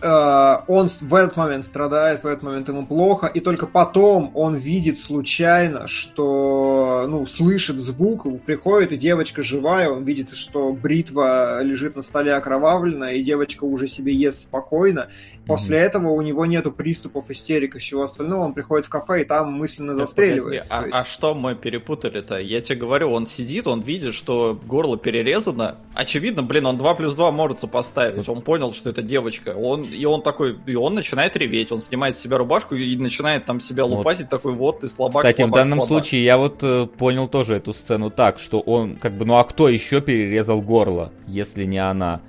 э, 0.00 0.56
он 0.68 0.88
в 1.00 1.14
этот 1.16 1.36
момент 1.36 1.64
страдает, 1.64 2.22
в 2.22 2.26
этот 2.28 2.44
момент 2.44 2.68
ему 2.68 2.86
плохо, 2.86 3.26
и 3.26 3.40
только 3.40 3.66
потом 3.66 4.30
он 4.34 4.54
видит 4.54 5.00
случайно, 5.00 5.88
что, 5.88 7.04
ну, 7.08 7.26
слышит 7.26 7.80
звук, 7.80 8.28
приходит, 8.44 8.92
и 8.92 8.96
девочка 8.96 9.42
живая, 9.42 9.90
он 9.90 10.04
видит, 10.04 10.34
что 10.34 10.72
бритва 10.72 11.60
лежит 11.64 11.96
на 11.96 12.02
столе 12.02 12.32
окровавленная, 12.32 13.14
и 13.14 13.24
девочка 13.24 13.64
уже 13.64 13.88
себе 13.88 14.14
ест 14.14 14.42
спокойно, 14.42 15.08
После 15.50 15.76
mm-hmm. 15.76 15.80
этого 15.80 16.08
у 16.10 16.22
него 16.22 16.46
нету 16.46 16.72
приступов 16.72 17.30
истерик 17.30 17.76
и 17.76 17.78
всего 17.78 18.02
остального, 18.02 18.44
он 18.44 18.54
приходит 18.54 18.86
в 18.86 18.88
кафе 18.88 19.22
и 19.22 19.24
там 19.24 19.52
мысленно 19.52 19.94
застреливается. 19.94 20.72
А, 20.72 20.84
а 20.92 21.04
что 21.04 21.34
мы 21.34 21.54
перепутали-то? 21.54 22.38
Я 22.38 22.60
тебе 22.60 22.78
говорю, 22.78 23.10
он 23.10 23.26
сидит, 23.26 23.66
он 23.66 23.80
видит, 23.80 24.14
что 24.14 24.58
горло 24.66 24.96
перерезано. 24.96 25.78
Очевидно, 25.94 26.42
блин, 26.42 26.66
он 26.66 26.78
2 26.78 26.94
плюс 26.94 27.14
2 27.14 27.32
может 27.32 27.58
сопоставить. 27.58 28.28
Он 28.28 28.42
понял, 28.42 28.72
что 28.72 28.90
это 28.90 29.02
девочка. 29.02 29.50
Он, 29.50 29.82
и 29.82 30.04
он 30.04 30.22
такой, 30.22 30.56
и 30.66 30.74
он 30.74 30.94
начинает 30.94 31.36
реветь. 31.36 31.72
Он 31.72 31.80
снимает 31.80 32.16
с 32.16 32.20
себя 32.20 32.38
рубашку 32.38 32.74
и 32.74 32.96
начинает 32.96 33.44
там 33.44 33.60
себя 33.60 33.84
лупасить. 33.84 34.28
Вот. 34.30 34.30
Такой, 34.30 34.52
вот 34.54 34.80
ты 34.80 34.88
слабак, 34.88 35.22
Кстати, 35.24 35.38
слабак, 35.38 35.52
в 35.52 35.54
данном 35.56 35.80
слабак. 35.80 35.88
случае 35.88 36.24
я 36.24 36.38
вот 36.38 36.58
э, 36.62 36.86
понял 36.86 37.28
тоже 37.28 37.56
эту 37.56 37.72
сцену 37.72 38.10
так, 38.10 38.38
что 38.38 38.60
он 38.60 38.96
как 38.96 39.16
бы, 39.16 39.24
ну 39.24 39.36
а 39.36 39.44
кто 39.44 39.68
еще 39.68 40.00
перерезал 40.00 40.62
горло, 40.62 41.12
если 41.26 41.64
не 41.64 41.78
она? 41.78 42.20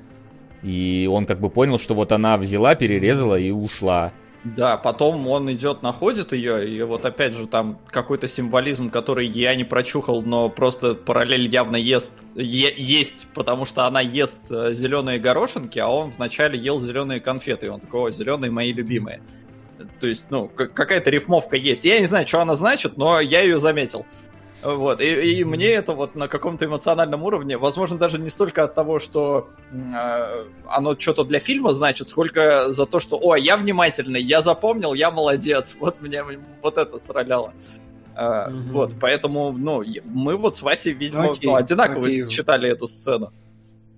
И 0.63 1.09
он 1.11 1.25
как 1.25 1.39
бы 1.39 1.49
понял, 1.49 1.79
что 1.79 1.93
вот 1.93 2.11
она 2.11 2.37
взяла, 2.37 2.75
перерезала 2.75 3.37
и 3.37 3.51
ушла. 3.51 4.11
Да, 4.43 4.75
потом 4.75 5.27
он 5.27 5.51
идет, 5.53 5.83
находит 5.83 6.33
ее, 6.33 6.67
и 6.67 6.81
вот 6.81 7.05
опять 7.05 7.33
же 7.35 7.45
там 7.45 7.77
какой-то 7.87 8.27
символизм, 8.27 8.89
который 8.89 9.27
я 9.27 9.53
не 9.53 9.63
прочухал, 9.63 10.23
но 10.23 10.49
просто 10.49 10.95
параллель 10.95 11.47
явно 11.47 11.75
ест, 11.75 12.11
е- 12.33 12.73
есть, 12.75 13.27
потому 13.35 13.65
что 13.65 13.85
она 13.85 14.01
ест 14.01 14.39
э, 14.49 14.73
зеленые 14.73 15.19
горошинки, 15.19 15.77
а 15.77 15.89
он 15.89 16.09
вначале 16.09 16.57
ел 16.57 16.79
зеленые 16.79 17.19
конфеты, 17.19 17.67
и 17.67 17.69
он 17.69 17.81
такой, 17.81 18.09
о, 18.09 18.11
зеленые 18.11 18.49
мои 18.49 18.73
любимые. 18.73 19.21
То 19.99 20.07
есть, 20.07 20.25
ну, 20.31 20.47
какая-то 20.47 21.11
рифмовка 21.11 21.55
есть. 21.55 21.85
Я 21.85 21.99
не 21.99 22.05
знаю, 22.07 22.27
что 22.27 22.41
она 22.41 22.55
значит, 22.55 22.97
но 22.97 23.19
я 23.19 23.41
ее 23.41 23.59
заметил. 23.59 24.05
Вот, 24.63 25.01
и, 25.01 25.39
и 25.39 25.43
мне 25.43 25.69
это 25.69 25.93
вот 25.93 26.15
на 26.15 26.27
каком-то 26.27 26.65
эмоциональном 26.65 27.23
уровне, 27.23 27.57
возможно, 27.57 27.97
даже 27.97 28.19
не 28.19 28.29
столько 28.29 28.63
от 28.63 28.75
того, 28.75 28.99
что 28.99 29.49
э, 29.71 30.45
оно 30.67 30.97
что-то 30.99 31.23
для 31.23 31.39
фильма 31.39 31.73
значит, 31.73 32.09
сколько 32.09 32.71
за 32.71 32.85
то, 32.85 32.99
что, 32.99 33.17
о, 33.19 33.35
я 33.35 33.57
внимательный, 33.57 34.21
я 34.21 34.41
запомнил, 34.41 34.93
я 34.93 35.09
молодец, 35.09 35.75
вот 35.79 35.99
мне 36.01 36.23
вот 36.61 36.77
это 36.77 36.99
сраляло. 36.99 37.53
Э, 38.15 38.49
угу. 38.49 38.71
Вот, 38.71 38.93
поэтому, 38.99 39.51
ну, 39.51 39.83
мы 40.05 40.37
вот 40.37 40.55
с 40.55 40.61
Васей, 40.61 40.93
видимо, 40.93 41.31
окей, 41.31 41.49
ну, 41.49 41.55
одинаково 41.55 42.05
окей. 42.05 42.27
читали 42.27 42.69
эту 42.69 42.85
сцену. 42.85 43.33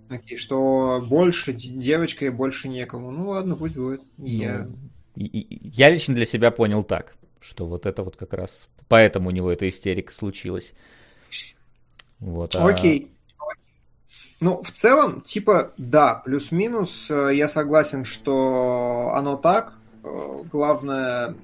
Окей, 0.10 0.38
что 0.38 1.04
больше 1.06 1.54
девочка 1.54 2.26
и 2.26 2.30
больше 2.30 2.70
некому. 2.70 3.12
Ну 3.12 3.30
ладно, 3.30 3.56
пусть 3.56 3.76
будет. 3.76 4.02
Ну, 4.18 4.26
я... 4.26 4.68
я 5.16 5.90
лично 5.90 6.14
для 6.14 6.26
себя 6.26 6.52
понял 6.52 6.84
так, 6.84 7.16
что 7.40 7.66
вот 7.66 7.86
это 7.86 8.04
вот 8.04 8.16
как 8.16 8.34
раз 8.34 8.70
Поэтому 8.88 9.30
у 9.30 9.32
него 9.32 9.52
эта 9.52 9.68
истерика 9.68 10.14
случилась. 10.14 10.74
Вот, 12.20 12.56
а... 12.56 12.68
Окей. 12.68 13.12
Ну, 14.40 14.62
в 14.62 14.72
целом, 14.72 15.22
типа, 15.22 15.72
да, 15.78 16.16
плюс-минус, 16.16 17.08
э, 17.10 17.30
я 17.34 17.48
согласен, 17.48 18.04
что 18.04 19.12
оно 19.16 19.38
так. 19.38 19.74
Э, 20.04 20.44
главное, 20.52 21.36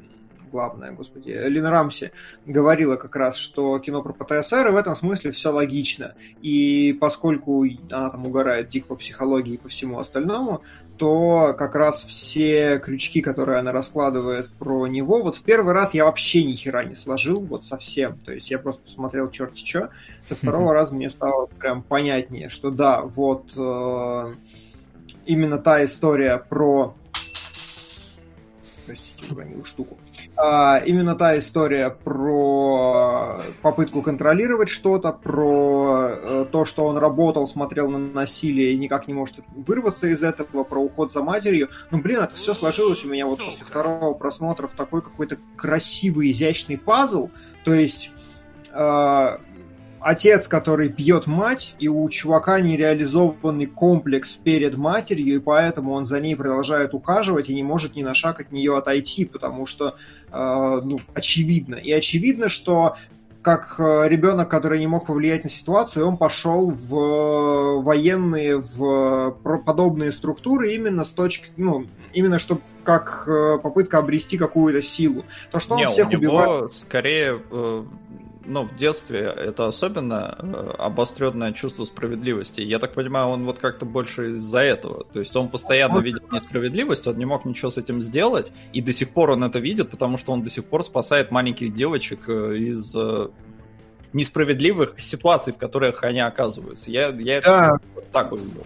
главное, 0.51 0.91
господи, 0.91 1.29
Лин 1.29 1.65
Рамси 1.65 2.11
говорила 2.45 2.97
как 2.97 3.15
раз, 3.15 3.37
что 3.37 3.79
кино 3.79 4.01
про 4.01 4.11
ПТСР, 4.11 4.67
и 4.67 4.71
в 4.71 4.75
этом 4.75 4.95
смысле 4.95 5.31
все 5.31 5.51
логично. 5.51 6.15
И 6.41 6.97
поскольку 6.99 7.63
она 7.89 8.09
там 8.09 8.25
угорает 8.25 8.67
дико 8.67 8.87
по 8.87 8.95
психологии 8.97 9.53
и 9.53 9.57
по 9.57 9.69
всему 9.69 9.99
остальному, 9.99 10.61
то 10.99 11.55
как 11.57 11.75
раз 11.75 12.03
все 12.03 12.77
крючки, 12.77 13.21
которые 13.21 13.59
она 13.59 13.71
раскладывает 13.71 14.51
про 14.51 14.85
него, 14.85 15.21
вот 15.23 15.37
в 15.37 15.43
первый 15.43 15.73
раз 15.73 15.93
я 15.93 16.03
вообще 16.03 16.43
ни 16.43 16.51
хера 16.51 16.83
не 16.83 16.93
сложил, 16.93 17.41
вот 17.41 17.63
совсем. 17.63 18.19
То 18.19 18.33
есть 18.33 18.51
я 18.51 18.59
просто 18.59 18.83
посмотрел 18.83 19.31
черти 19.31 19.65
что. 19.65 19.89
Со 20.23 20.35
второго 20.35 20.73
раза 20.73 20.93
мне 20.93 21.09
стало 21.09 21.45
прям 21.45 21.83
понятнее, 21.83 22.49
что 22.49 22.69
да, 22.69 23.01
вот 23.01 23.45
э, 23.55 24.35
именно 25.25 25.57
та 25.57 25.85
история 25.85 26.37
про... 26.37 26.93
Простите, 28.85 29.33
уронил 29.33 29.63
штуку. 29.63 29.97
А, 30.41 30.77
именно 30.77 31.15
та 31.15 31.37
история 31.37 31.89
про 31.89 33.41
попытку 33.61 34.01
контролировать 34.01 34.69
что-то, 34.69 35.11
про 35.11 36.11
э, 36.11 36.45
то, 36.49 36.63
что 36.63 36.85
он 36.85 36.97
работал, 36.97 37.45
смотрел 37.45 37.91
на 37.91 37.97
насилие 37.97 38.71
и 38.71 38.77
никак 38.77 39.09
не 39.09 39.13
может 39.13 39.35
вырваться 39.49 40.07
из 40.07 40.23
этого, 40.23 40.63
про 40.63 40.79
уход 40.79 41.11
за 41.11 41.23
матерью. 41.23 41.67
Ну, 41.91 41.99
блин, 41.99 42.21
это 42.21 42.35
все 42.35 42.53
сложилось 42.53 43.03
у 43.03 43.09
меня 43.09 43.25
вот 43.25 43.39
после 43.39 43.65
второго 43.65 44.13
просмотра 44.13 44.67
в 44.67 44.75
такой 44.75 45.01
какой-то 45.01 45.37
красивый, 45.57 46.31
изящный 46.31 46.77
пазл. 46.77 47.31
То 47.65 47.73
есть 47.73 48.09
э, 48.71 49.37
отец, 50.01 50.47
который 50.47 50.87
бьет 50.87 51.27
мать, 51.27 51.75
и 51.79 51.87
у 51.87 52.07
чувака 52.09 52.59
нереализованный 52.59 53.65
комплекс 53.65 54.35
перед 54.35 54.77
матерью, 54.77 55.35
и 55.35 55.39
поэтому 55.39 55.93
он 55.93 56.05
за 56.05 56.19
ней 56.19 56.35
продолжает 56.35 56.93
ухаживать 56.93 57.49
и 57.49 57.55
не 57.55 57.63
может 57.63 57.95
ни 57.95 58.03
на 58.03 58.13
шаг 58.13 58.39
от 58.39 58.51
нее 58.51 58.77
отойти, 58.77 59.25
потому 59.25 59.65
что, 59.65 59.95
э, 60.31 60.81
ну, 60.83 60.99
очевидно. 61.13 61.75
И 61.75 61.91
очевидно, 61.91 62.49
что 62.49 62.95
как 63.41 63.75
э, 63.79 64.09
ребенок, 64.09 64.49
который 64.49 64.79
не 64.79 64.87
мог 64.87 65.05
повлиять 65.05 65.43
на 65.43 65.49
ситуацию, 65.49 66.05
он 66.05 66.17
пошел 66.17 66.69
в 66.69 67.81
военные, 67.81 68.57
в 68.57 69.31
подобные 69.65 70.11
структуры 70.11 70.73
именно 70.73 71.03
с 71.03 71.09
точки, 71.09 71.47
ну, 71.55 71.85
именно 72.13 72.39
чтобы 72.39 72.61
как 72.83 73.25
э, 73.27 73.59
попытка 73.61 73.99
обрести 73.99 74.37
какую-то 74.37 74.81
силу. 74.81 75.23
То, 75.51 75.59
что 75.59 75.75
он 75.75 75.79
не, 75.79 75.87
всех 75.87 76.07
у 76.07 76.11
него 76.11 76.37
убивает... 76.37 76.73
скорее 76.73 77.39
э, 77.51 77.83
ну, 78.49 78.65
в 78.65 78.75
детстве 78.75 79.19
это 79.19 79.67
особенно 79.67 80.35
э, 80.39 80.73
обостренное 80.79 81.53
чувство 81.53 81.85
справедливости. 81.85 82.61
Я 82.61 82.79
так 82.79 82.93
понимаю, 82.93 83.27
он 83.27 83.45
вот 83.45 83.59
как-то 83.59 83.85
больше 83.85 84.31
из-за 84.31 84.59
этого. 84.59 85.05
То 85.05 85.19
есть 85.19 85.35
он 85.35 85.49
постоянно 85.49 85.97
он... 85.97 86.03
видит 86.03 86.31
несправедливость, 86.31 87.05
он 87.07 87.17
не 87.17 87.25
мог 87.25 87.45
ничего 87.45 87.69
с 87.69 87.77
этим 87.77 88.01
сделать, 88.01 88.51
и 88.73 88.81
до 88.81 88.91
сих 88.91 89.11
пор 89.11 89.31
он 89.31 89.43
это 89.43 89.59
видит, 89.59 89.91
потому 89.91 90.17
что 90.17 90.33
он 90.33 90.43
до 90.43 90.49
сих 90.49 90.65
пор 90.65 90.83
спасает 90.83 91.31
маленьких 91.31 91.73
девочек 91.73 92.27
э, 92.27 92.57
из 92.57 92.95
э, 92.95 93.27
несправедливых 94.13 94.99
ситуаций, 94.99 95.53
в 95.53 95.57
которых 95.57 96.03
они 96.03 96.19
оказываются. 96.19 96.89
Я, 96.89 97.09
я 97.09 97.41
да. 97.41 97.77
это 97.95 98.05
так 98.11 98.31
увидел. 98.31 98.65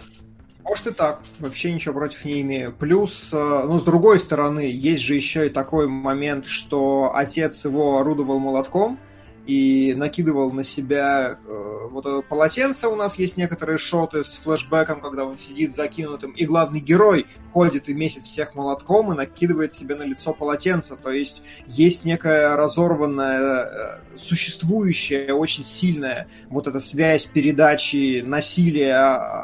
Может 0.64 0.86
и 0.86 0.90
так, 0.92 1.20
вообще 1.40 1.72
ничего 1.72 1.92
против 1.92 2.24
не 2.24 2.40
имею. 2.40 2.72
Плюс, 2.72 3.28
ну, 3.32 3.78
с 3.78 3.82
другой 3.82 4.18
стороны, 4.18 4.60
есть 4.60 5.02
же 5.02 5.14
еще 5.14 5.46
и 5.46 5.50
такой 5.50 5.86
момент, 5.88 6.46
что 6.46 7.12
отец 7.14 7.66
его 7.66 7.98
орудовал 7.98 8.38
молотком, 8.38 8.98
и 9.46 9.94
накидывал 9.94 10.52
на 10.52 10.64
себя 10.64 11.38
э, 11.46 11.88
вот 11.90 12.06
это 12.06 12.22
полотенце. 12.22 12.88
У 12.88 12.96
нас 12.96 13.18
есть 13.18 13.36
некоторые 13.36 13.78
шоты 13.78 14.24
с 14.24 14.38
флешбеком, 14.38 15.00
когда 15.00 15.24
он 15.24 15.36
сидит 15.36 15.74
закинутым, 15.74 16.32
и 16.32 16.46
главный 16.46 16.80
герой 16.80 17.26
ходит 17.52 17.88
и 17.88 17.94
месяц 17.94 18.24
всех 18.24 18.54
молотком 18.54 19.12
и 19.12 19.16
накидывает 19.16 19.72
себе 19.72 19.94
на 19.94 20.02
лицо 20.02 20.32
полотенце. 20.32 20.96
То 20.96 21.10
есть 21.10 21.42
есть 21.66 22.04
некая 22.04 22.56
разорванная, 22.56 23.40
э, 23.40 24.16
существующая, 24.16 25.32
очень 25.32 25.64
сильная 25.64 26.26
вот 26.48 26.66
эта 26.66 26.80
связь 26.80 27.26
передачи 27.26 28.22
насилия 28.22 28.96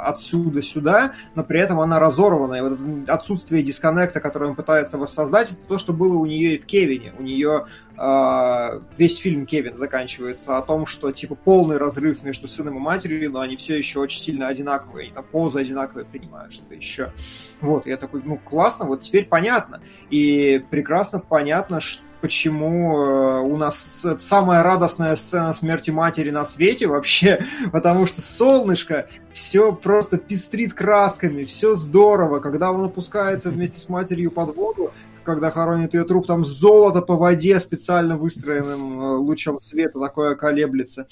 отсюда 0.06 0.62
сюда, 0.62 1.12
но 1.34 1.44
при 1.44 1.60
этом 1.60 1.78
она 1.78 2.00
разорвана. 2.00 2.54
И 2.54 2.60
вот 2.62 2.78
отсутствие 3.08 3.62
дисконнекта, 3.62 4.20
которое 4.20 4.50
он 4.50 4.56
пытается 4.56 4.98
воссоздать, 4.98 5.52
это 5.52 5.60
то, 5.68 5.78
что 5.78 5.92
было 5.92 6.16
у 6.16 6.26
нее 6.26 6.54
и 6.54 6.58
в 6.58 6.66
Кевине. 6.66 7.12
У 7.18 7.22
нее 7.22 7.66
э, 7.96 8.80
весь 8.96 9.18
фильм 9.18 9.46
Кевин 9.46 9.76
заканчивается 9.90 10.56
о 10.56 10.62
том, 10.62 10.86
что 10.86 11.10
типа 11.10 11.34
полный 11.34 11.76
разрыв 11.76 12.22
между 12.22 12.46
сыном 12.46 12.76
и 12.76 12.80
матерью, 12.80 13.32
но 13.32 13.40
они 13.40 13.56
все 13.56 13.76
еще 13.76 13.98
очень 13.98 14.20
сильно 14.20 14.46
одинаковые, 14.46 15.06
они 15.06 15.14
там 15.14 15.24
позы 15.24 15.58
одинаковые 15.58 16.04
принимают, 16.04 16.52
что-то 16.52 16.74
еще. 16.74 17.12
Вот, 17.60 17.86
я 17.86 17.96
такой, 17.96 18.22
ну, 18.24 18.38
классно, 18.38 18.86
вот 18.86 19.02
теперь 19.02 19.26
понятно. 19.26 19.82
И 20.08 20.64
прекрасно 20.70 21.18
понятно, 21.18 21.80
что 21.80 22.04
почему 22.20 22.98
э, 22.98 23.40
у 23.40 23.56
нас 23.56 24.04
самая 24.18 24.62
радостная 24.62 25.16
сцена 25.16 25.52
смерти 25.52 25.90
матери 25.90 26.30
на 26.30 26.44
свете 26.44 26.86
вообще, 26.86 27.44
потому 27.72 28.06
что 28.06 28.20
солнышко 28.20 29.08
все 29.32 29.72
просто 29.72 30.18
пестрит 30.18 30.74
красками, 30.74 31.44
все 31.44 31.74
здорово, 31.74 32.40
когда 32.40 32.72
он 32.72 32.84
опускается 32.84 33.50
вместе 33.50 33.80
с 33.80 33.88
матерью 33.88 34.30
под 34.30 34.54
воду, 34.54 34.92
когда 35.24 35.50
хоронит 35.50 35.94
ее 35.94 36.04
труп, 36.04 36.26
там 36.26 36.44
золото 36.44 37.02
по 37.02 37.16
воде 37.16 37.58
специально 37.60 38.16
выстроенным 38.16 39.00
э, 39.00 39.16
лучом 39.16 39.60
света 39.60 40.00
такое 40.00 40.34
колеблется. 40.34 41.06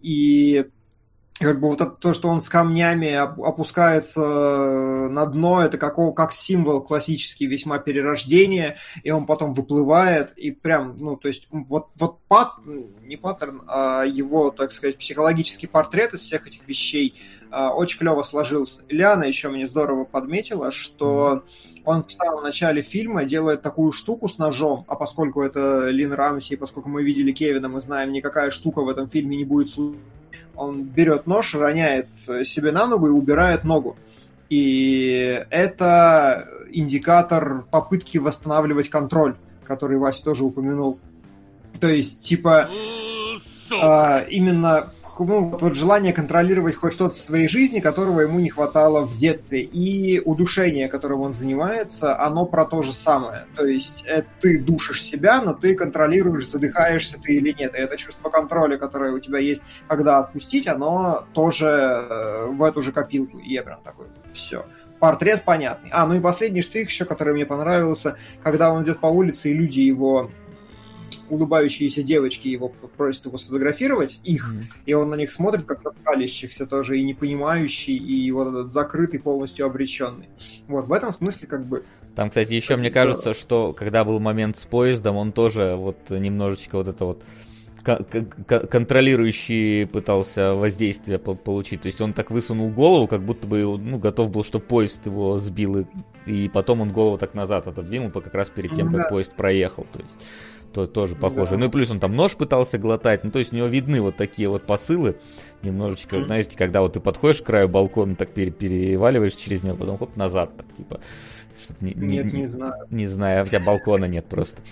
И 0.00 0.66
как 1.40 1.58
бы 1.58 1.68
вот 1.68 1.80
это, 1.80 1.92
то, 1.92 2.12
что 2.12 2.28
он 2.28 2.42
с 2.42 2.48
камнями 2.50 3.12
опускается 3.12 4.20
на 4.20 5.24
дно, 5.24 5.62
это 5.62 5.78
как, 5.78 5.96
как 6.14 6.32
символ 6.32 6.82
классический 6.82 7.46
весьма 7.46 7.78
перерождения, 7.78 8.76
и 9.02 9.10
он 9.10 9.24
потом 9.24 9.54
выплывает, 9.54 10.32
и 10.36 10.50
прям, 10.50 10.96
ну, 10.98 11.16
то 11.16 11.28
есть 11.28 11.48
вот, 11.50 11.88
вот 11.96 12.18
пат, 12.28 12.52
не 13.02 13.16
паттерн, 13.16 13.62
а 13.66 14.04
его, 14.04 14.50
так 14.50 14.70
сказать, 14.72 14.98
психологический 14.98 15.66
портрет 15.66 16.12
из 16.12 16.20
всех 16.20 16.46
этих 16.46 16.68
вещей 16.68 17.14
а, 17.50 17.74
очень 17.74 17.98
клево 17.98 18.22
сложился. 18.22 18.82
Ильяна 18.88 19.24
еще 19.24 19.48
мне 19.48 19.66
здорово 19.66 20.04
подметила, 20.04 20.70
что 20.70 21.44
он 21.86 22.04
в 22.04 22.12
самом 22.12 22.42
начале 22.42 22.82
фильма 22.82 23.24
делает 23.24 23.62
такую 23.62 23.92
штуку 23.92 24.28
с 24.28 24.36
ножом, 24.36 24.84
а 24.88 24.94
поскольку 24.94 25.40
это 25.40 25.88
Лин 25.88 26.12
Рамси, 26.12 26.52
и 26.52 26.56
поскольку 26.56 26.90
мы 26.90 27.02
видели 27.02 27.32
Кевина, 27.32 27.70
мы 27.70 27.80
знаем, 27.80 28.12
никакая 28.12 28.50
штука 28.50 28.82
в 28.82 28.88
этом 28.90 29.08
фильме 29.08 29.38
не 29.38 29.44
будет 29.44 29.70
случиться 29.70 30.19
он 30.56 30.82
берет 30.82 31.26
нож, 31.26 31.54
роняет 31.54 32.08
себе 32.44 32.72
на 32.72 32.86
ногу 32.86 33.08
и 33.08 33.10
убирает 33.10 33.64
ногу. 33.64 33.96
И 34.48 35.44
это 35.50 36.48
индикатор 36.70 37.64
попытки 37.70 38.18
восстанавливать 38.18 38.88
контроль, 38.88 39.36
который 39.64 39.98
Вася 39.98 40.24
тоже 40.24 40.44
упомянул. 40.44 40.98
То 41.80 41.88
есть, 41.88 42.18
типа, 42.18 42.68
а, 43.80 44.20
именно 44.28 44.92
ну, 45.24 45.50
вот, 45.50 45.62
вот 45.62 45.76
желание 45.76 46.12
контролировать 46.12 46.76
хоть 46.76 46.92
что-то 46.92 47.14
в 47.14 47.18
своей 47.18 47.48
жизни, 47.48 47.80
которого 47.80 48.20
ему 48.20 48.40
не 48.40 48.50
хватало 48.50 49.04
в 49.04 49.16
детстве. 49.18 49.60
И 49.62 50.20
удушение, 50.20 50.88
которым 50.88 51.20
он 51.20 51.34
занимается, 51.34 52.18
оно 52.18 52.46
про 52.46 52.64
то 52.64 52.82
же 52.82 52.92
самое. 52.92 53.46
То 53.56 53.66
есть 53.66 54.02
это 54.06 54.28
ты 54.40 54.58
душишь 54.58 55.02
себя, 55.02 55.42
но 55.42 55.52
ты 55.52 55.74
контролируешь, 55.74 56.48
задыхаешься 56.48 57.18
ты 57.22 57.34
или 57.34 57.54
нет. 57.58 57.74
И 57.74 57.78
это 57.78 57.96
чувство 57.96 58.30
контроля, 58.30 58.76
которое 58.78 59.12
у 59.12 59.18
тебя 59.18 59.38
есть, 59.38 59.62
когда 59.88 60.18
отпустить, 60.18 60.66
оно 60.66 61.24
тоже 61.32 61.66
э, 61.66 62.46
в 62.46 62.62
эту 62.62 62.82
же 62.82 62.92
копилку. 62.92 63.38
И 63.38 63.52
я 63.52 63.62
прям 63.62 63.80
такой, 63.82 64.06
все 64.32 64.64
портрет 65.00 65.42
понятный. 65.44 65.90
А, 65.92 66.06
ну 66.06 66.14
и 66.14 66.20
последний 66.20 66.62
штрих 66.62 66.90
еще, 66.90 67.04
который 67.04 67.34
мне 67.34 67.46
понравился, 67.46 68.16
когда 68.42 68.70
он 68.70 68.84
идет 68.84 69.00
по 69.00 69.06
улице, 69.06 69.50
и 69.50 69.54
люди 69.54 69.80
его 69.80 70.30
улыбающиеся 71.30 72.02
девочки 72.02 72.48
его 72.48 72.68
просят 72.68 73.26
его 73.26 73.38
сфотографировать, 73.38 74.20
их, 74.24 74.52
mm-hmm. 74.52 74.64
и 74.86 74.94
он 74.94 75.10
на 75.10 75.14
них 75.14 75.30
смотрит, 75.30 75.64
как 75.64 75.84
на 75.84 75.92
скалящихся 75.92 76.66
тоже, 76.66 76.98
и 76.98 77.02
не 77.02 77.14
понимающий, 77.14 77.96
и 77.96 78.30
вот 78.32 78.48
этот 78.48 78.72
закрытый, 78.72 79.20
полностью 79.20 79.66
обреченный. 79.66 80.28
Вот, 80.68 80.86
в 80.86 80.92
этом 80.92 81.12
смысле 81.12 81.46
как 81.46 81.66
бы... 81.66 81.84
Там, 82.14 82.28
кстати, 82.28 82.52
еще 82.52 82.76
мне 82.76 82.90
кажется, 82.90 83.32
что 83.32 83.72
когда 83.72 84.04
был 84.04 84.20
момент 84.20 84.58
с 84.58 84.66
поездом, 84.66 85.16
он 85.16 85.32
тоже 85.32 85.76
вот 85.76 86.10
немножечко 86.10 86.76
вот 86.76 86.88
это 86.88 87.04
вот 87.04 87.24
контролирующий 87.82 89.86
пытался 89.86 90.54
воздействие 90.54 91.18
получить. 91.18 91.82
То 91.82 91.86
есть 91.86 92.00
он 92.00 92.12
так 92.12 92.30
высунул 92.30 92.70
голову, 92.70 93.06
как 93.06 93.22
будто 93.22 93.46
бы 93.46 93.78
ну, 93.78 93.98
готов 93.98 94.30
был, 94.30 94.44
чтобы 94.44 94.64
поезд 94.64 95.06
его 95.06 95.38
сбил, 95.38 95.78
и, 95.78 95.86
и 96.26 96.48
потом 96.48 96.82
он 96.82 96.92
голову 96.92 97.18
так 97.18 97.34
назад 97.34 97.66
отодвинул, 97.66 98.10
как 98.10 98.34
раз 98.34 98.50
перед 98.50 98.74
тем, 98.74 98.92
как 98.92 99.08
поезд 99.08 99.34
проехал. 99.34 99.86
То 99.92 100.00
есть 100.00 100.16
то 100.72 100.86
тоже 100.86 101.16
похоже. 101.16 101.52
Да. 101.52 101.58
Ну 101.58 101.66
и 101.66 101.68
плюс 101.68 101.90
он 101.90 102.00
там 102.00 102.14
нож 102.14 102.36
пытался 102.36 102.78
глотать, 102.78 103.24
ну 103.24 103.30
то 103.30 103.38
есть 103.38 103.52
у 103.52 103.56
него 103.56 103.66
видны 103.66 104.00
вот 104.00 104.16
такие 104.16 104.48
вот 104.48 104.62
посылы, 104.64 105.16
немножечко, 105.62 106.16
mm-hmm. 106.16 106.24
знаете, 106.26 106.56
когда 106.56 106.80
вот 106.80 106.94
ты 106.94 107.00
подходишь 107.00 107.42
к 107.42 107.46
краю 107.46 107.68
балкона, 107.68 108.14
так 108.14 108.30
пере- 108.30 108.50
переваливаешь 108.50 109.34
через 109.34 109.62
него, 109.62 109.76
потом 109.76 109.98
хоп, 109.98 110.16
назад, 110.16 110.56
так 110.56 110.66
типа. 110.74 111.00
Не, 111.80 111.94
нет, 111.94 112.26
не, 112.26 112.40
не 112.40 112.46
знаю. 112.46 112.86
Не 112.90 113.06
знаю, 113.06 113.44
у 113.44 113.46
тебя 113.46 113.60
балкона 113.60 114.04
нет 114.06 114.26
просто. 114.26 114.62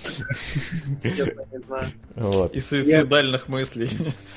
Честно, 1.02 1.44
не 1.52 1.58
знаю. 1.66 1.92
Вот. 2.16 2.54
И 2.54 2.60
суицидальных 2.60 3.44
я, 3.48 3.52
мыслей. 3.52 3.90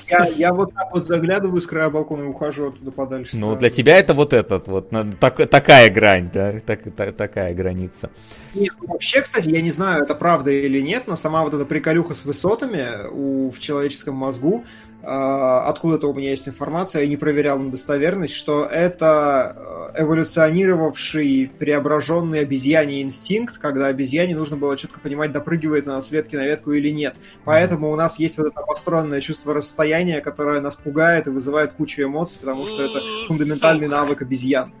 Я, 0.08 0.26
я 0.26 0.52
вот 0.52 0.72
так 0.74 0.92
вот 0.92 1.06
заглядываю 1.06 1.60
с 1.60 1.66
края 1.66 1.90
балкона 1.90 2.22
и 2.22 2.26
ухожу 2.26 2.68
оттуда 2.68 2.90
подальше. 2.90 3.36
Ну, 3.36 3.56
для 3.56 3.70
тебя 3.70 3.96
это 3.96 4.14
вот 4.14 4.32
этот 4.32 4.68
вот, 4.68 4.90
так, 5.18 5.36
такая 5.48 5.90
грань, 5.90 6.30
да, 6.32 6.60
так, 6.60 6.82
так, 6.94 7.16
такая 7.16 7.54
граница. 7.54 8.10
Нет, 8.54 8.72
ну, 8.80 8.88
вообще, 8.88 9.22
кстати, 9.22 9.48
я 9.48 9.62
не 9.62 9.70
знаю, 9.70 10.04
это 10.04 10.14
правда 10.14 10.50
или 10.50 10.80
нет, 10.80 11.04
но 11.06 11.16
сама 11.16 11.42
вот 11.42 11.54
эта 11.54 11.64
приколюха 11.64 12.14
с 12.14 12.24
высотами 12.24 13.08
у, 13.10 13.50
в 13.50 13.58
человеческом 13.58 14.14
мозгу, 14.14 14.64
откуда-то 15.04 16.08
у 16.08 16.14
меня 16.14 16.30
есть 16.30 16.46
информация, 16.46 17.02
я 17.02 17.08
не 17.08 17.16
проверял 17.16 17.58
на 17.58 17.70
достоверность, 17.70 18.34
что 18.34 18.64
это 18.64 19.92
э, 19.96 20.02
эволюционировавший 20.02 21.50
преображенный 21.58 22.40
обезьяний 22.40 23.02
инстинкт, 23.02 23.58
когда 23.58 23.86
обезьяне 23.86 24.36
нужно 24.36 24.56
было 24.56 24.76
четко 24.76 25.00
понимать, 25.00 25.32
допрыгивает 25.32 25.88
она 25.88 26.00
с 26.00 26.10
ветки 26.12 26.36
на 26.36 26.46
ветку 26.46 26.72
или 26.72 26.90
нет. 26.90 27.16
Поэтому 27.44 27.90
у 27.90 27.96
нас 27.96 28.18
есть 28.20 28.38
вот 28.38 28.46
это 28.46 28.60
построенное 28.60 29.20
чувство 29.20 29.54
расстояния, 29.54 30.20
которое 30.20 30.60
нас 30.60 30.76
пугает 30.76 31.26
и 31.26 31.30
вызывает 31.30 31.72
кучу 31.72 32.02
эмоций, 32.02 32.38
потому 32.40 32.68
что 32.68 32.82
это 32.82 33.00
фундаментальный 33.26 33.88
навык 33.88 34.22
обезьян. 34.22 34.72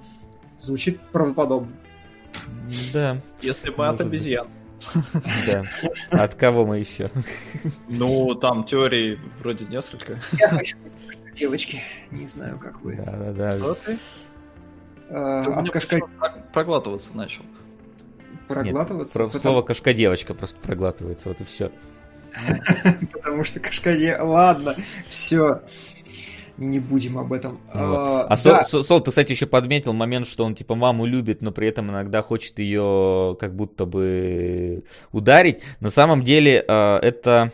Звучит 0.60 1.00
правдоподобно. 1.12 1.72
Да. 2.92 3.20
Если 3.40 3.70
бы 3.70 3.88
от 3.88 4.00
обезьян. 4.00 4.46
Быть. 4.46 4.61
Да. 5.46 5.62
От 6.10 6.34
кого 6.34 6.66
мы 6.66 6.78
еще? 6.78 7.10
Ну, 7.88 8.34
там 8.34 8.64
теорий 8.64 9.18
вроде 9.38 9.64
несколько. 9.66 10.18
Я 10.32 10.48
хочу 10.48 10.76
девочки. 11.34 11.80
Не 12.10 12.26
знаю, 12.26 12.58
как 12.58 12.80
вы. 12.82 12.96
Да, 12.96 13.12
да, 13.12 13.32
да. 13.32 13.58
Что 13.58 13.74
ты? 13.74 13.98
А, 15.10 15.60
от 15.60 15.70
кашка... 15.70 16.00
Проглатываться 16.52 17.16
начал. 17.16 17.42
Проглатываться? 18.48 19.18
Нет. 19.18 19.40
Слово 19.40 19.62
кашка-девочка 19.62 20.34
просто 20.34 20.58
проглатывается, 20.60 21.28
вот 21.28 21.40
и 21.40 21.44
все. 21.44 21.70
Потому 23.12 23.44
что 23.44 23.60
кашка 23.60 23.94
Ладно, 24.20 24.74
все 25.08 25.62
не 26.58 26.80
будем 26.80 27.18
об 27.18 27.32
этом. 27.32 27.60
Вот. 27.72 27.76
А, 27.76 28.26
а 28.28 28.36
да. 28.42 28.64
Сол, 28.64 28.84
Сол, 28.84 29.00
ты, 29.00 29.10
кстати, 29.10 29.32
еще 29.32 29.46
подметил 29.46 29.92
момент, 29.92 30.26
что 30.26 30.44
он 30.44 30.54
типа 30.54 30.74
маму 30.74 31.06
любит, 31.06 31.42
но 31.42 31.52
при 31.52 31.68
этом 31.68 31.90
иногда 31.90 32.22
хочет 32.22 32.58
ее 32.58 33.36
как 33.40 33.54
будто 33.54 33.86
бы 33.86 34.84
ударить. 35.12 35.60
На 35.80 35.90
самом 35.90 36.22
деле 36.22 36.64
а, 36.68 36.98
это 36.98 37.52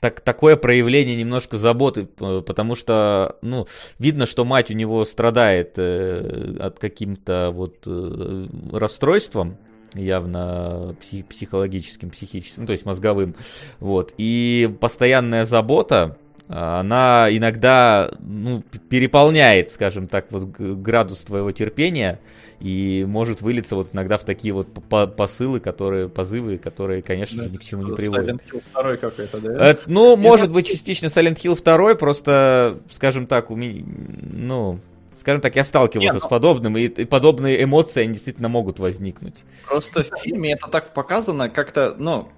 так, 0.00 0.20
такое 0.20 0.56
проявление 0.56 1.16
немножко 1.16 1.58
заботы, 1.58 2.04
потому 2.04 2.74
что, 2.74 3.36
ну, 3.42 3.66
видно, 3.98 4.26
что 4.26 4.44
мать 4.44 4.70
у 4.70 4.74
него 4.74 5.04
страдает 5.04 5.74
э, 5.76 6.56
от 6.60 6.78
каким-то 6.78 7.50
вот 7.52 7.84
э, 7.86 8.46
расстройством, 8.72 9.56
явно 9.94 10.96
псих, 11.00 11.26
психологическим, 11.26 12.10
психическим, 12.10 12.62
ну, 12.62 12.66
то 12.66 12.72
есть 12.72 12.84
мозговым, 12.84 13.34
вот, 13.80 14.14
и 14.18 14.70
постоянная 14.80 15.44
забота, 15.44 16.18
она 16.48 17.28
иногда 17.30 18.10
ну, 18.20 18.62
переполняет, 18.88 19.70
скажем 19.70 20.06
так, 20.06 20.26
вот 20.30 20.44
градус 20.44 21.20
твоего 21.20 21.50
терпения 21.52 22.20
и 22.60 23.04
может 23.06 23.42
вылиться 23.42 23.74
вот 23.74 23.90
иногда 23.92 24.16
в 24.16 24.24
такие 24.24 24.54
вот 24.54 24.68
посылы, 25.16 25.60
которые, 25.60 26.08
позывы, 26.08 26.58
которые, 26.58 27.02
конечно 27.02 27.42
да, 27.42 27.48
ни 27.48 27.56
к 27.56 27.64
чему 27.64 27.82
не 27.82 27.96
приводят. 27.96 28.36
Silent 28.36 28.42
Hill 28.50 28.62
2 28.72 28.96
какой-то, 28.96 29.40
да? 29.40 29.70
Это, 29.70 29.82
ну, 29.86 30.10
Я 30.12 30.16
может 30.16 30.50
быть, 30.50 30.66
частично 30.66 31.06
Silent 31.06 31.36
Hill 31.36 31.60
2, 31.62 31.94
просто, 31.96 32.78
скажем 32.90 33.26
так, 33.26 33.50
у 33.50 33.56
меня, 33.56 33.84
ну, 34.32 34.80
скажем 35.16 35.40
так, 35.40 35.56
я 35.56 35.64
сталкивался 35.64 36.14
Нет, 36.14 36.20
с 36.20 36.24
ну 36.24 36.30
подобным, 36.30 36.76
и, 36.76 36.84
и 36.84 37.04
подобные 37.04 37.62
эмоции, 37.62 38.02
они 38.02 38.14
действительно 38.14 38.48
могут 38.48 38.78
возникнуть. 38.78 39.42
Просто 39.68 40.04
в 40.04 40.10
фильме 40.22 40.52
это 40.52 40.68
так 40.68 40.94
показано, 40.94 41.50
как-то, 41.50 41.94
ну, 41.98 42.28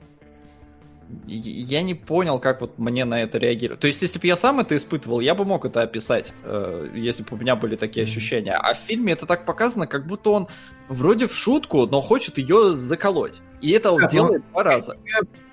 я 1.26 1.82
не 1.82 1.94
понял, 1.94 2.38
как 2.38 2.60
вот 2.60 2.78
мне 2.78 3.04
на 3.04 3.22
это 3.22 3.38
реагировать. 3.38 3.80
То 3.80 3.86
есть, 3.86 4.02
если 4.02 4.18
бы 4.18 4.26
я 4.26 4.36
сам 4.36 4.60
это 4.60 4.76
испытывал, 4.76 5.20
я 5.20 5.34
бы 5.34 5.44
мог 5.44 5.64
это 5.64 5.82
описать, 5.82 6.32
э, 6.44 6.90
если 6.94 7.22
бы 7.22 7.30
у 7.32 7.36
меня 7.36 7.56
были 7.56 7.76
такие 7.76 8.04
ощущения. 8.04 8.54
А 8.54 8.74
в 8.74 8.78
фильме 8.78 9.12
это 9.12 9.26
так 9.26 9.44
показано, 9.44 9.86
как 9.86 10.06
будто 10.06 10.30
он 10.30 10.48
вроде 10.88 11.26
в 11.26 11.34
шутку, 11.34 11.86
но 11.86 12.00
хочет 12.00 12.38
ее 12.38 12.74
заколоть. 12.74 13.40
И 13.60 13.70
это 13.70 13.90
он 13.90 14.02
да, 14.02 14.08
делает 14.08 14.42
два 14.50 14.62
раза. 14.62 14.96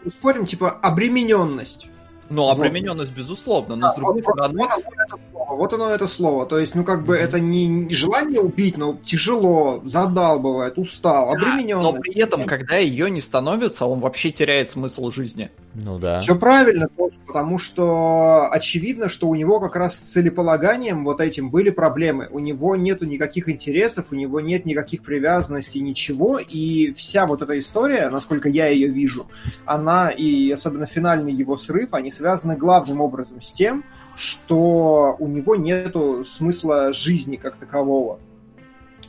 Спорим, 0.09 0.45
типа, 0.45 0.71
обремененность. 0.71 1.89
Ну, 2.29 2.49
обремененность, 2.49 3.11
вот. 3.11 3.19
безусловно, 3.19 3.75
но 3.75 3.87
да, 3.87 3.93
с 3.93 3.95
другой 3.95 4.15
вот, 4.15 4.23
стороны... 4.23 4.57
Вот, 4.57 4.69
вот, 4.71 4.93
это 4.93 5.17
слово, 5.31 5.57
вот 5.57 5.73
оно 5.73 5.89
это 5.89 6.07
слово. 6.07 6.45
То 6.45 6.59
есть, 6.59 6.75
ну, 6.75 6.83
как 6.83 7.05
бы, 7.05 7.15
это 7.15 7.39
не 7.39 7.89
желание 7.89 8.41
убить, 8.41 8.77
но 8.77 8.97
тяжело, 9.05 9.81
задалбывает, 9.83 10.77
устал, 10.77 11.31
обремененность. 11.31 11.83
Но 11.83 11.93
при 11.93 12.15
этом, 12.19 12.45
когда 12.45 12.77
ее 12.77 13.11
не 13.11 13.21
становится, 13.21 13.85
он 13.85 13.99
вообще 13.99 14.31
теряет 14.31 14.69
смысл 14.69 15.11
жизни. 15.11 15.51
Ну 15.75 15.99
да. 15.99 16.19
Все 16.21 16.35
правильно 16.35 16.87
тоже, 16.97 17.15
потому 17.27 17.57
что 17.57 18.49
очевидно, 18.49 19.09
что 19.09 19.27
у 19.27 19.35
него 19.35 19.59
как 19.59 19.75
раз 19.75 19.95
с 19.95 20.13
целеполаганием 20.13 21.03
вот 21.03 21.21
этим 21.21 21.49
были 21.49 21.69
проблемы. 21.69 22.27
У 22.31 22.39
него 22.39 22.75
нету 22.75 23.05
никаких 23.05 23.49
интересов, 23.49 24.07
у 24.11 24.15
него 24.15 24.39
нет 24.39 24.65
никаких 24.65 25.03
привязанностей, 25.03 25.81
ничего, 25.81 26.39
и 26.39 26.91
вся 26.91 27.27
вот 27.27 27.41
эта 27.41 27.59
история, 27.59 28.09
насколько 28.09 28.49
я 28.49 28.67
ее 28.67 28.87
вижу, 28.87 29.27
она 29.65 30.09
и 30.09 30.49
особенно 30.49 30.85
финальный 30.85 31.33
его 31.33 31.57
срыв, 31.57 31.93
они 31.93 32.11
связаны 32.15 32.55
главным 32.55 33.01
образом 33.01 33.41
с 33.41 33.51
тем, 33.51 33.83
что 34.15 35.15
у 35.19 35.27
него 35.27 35.55
нету 35.55 36.23
смысла 36.23 36.93
жизни 36.93 37.35
как 37.35 37.57
такового. 37.57 38.19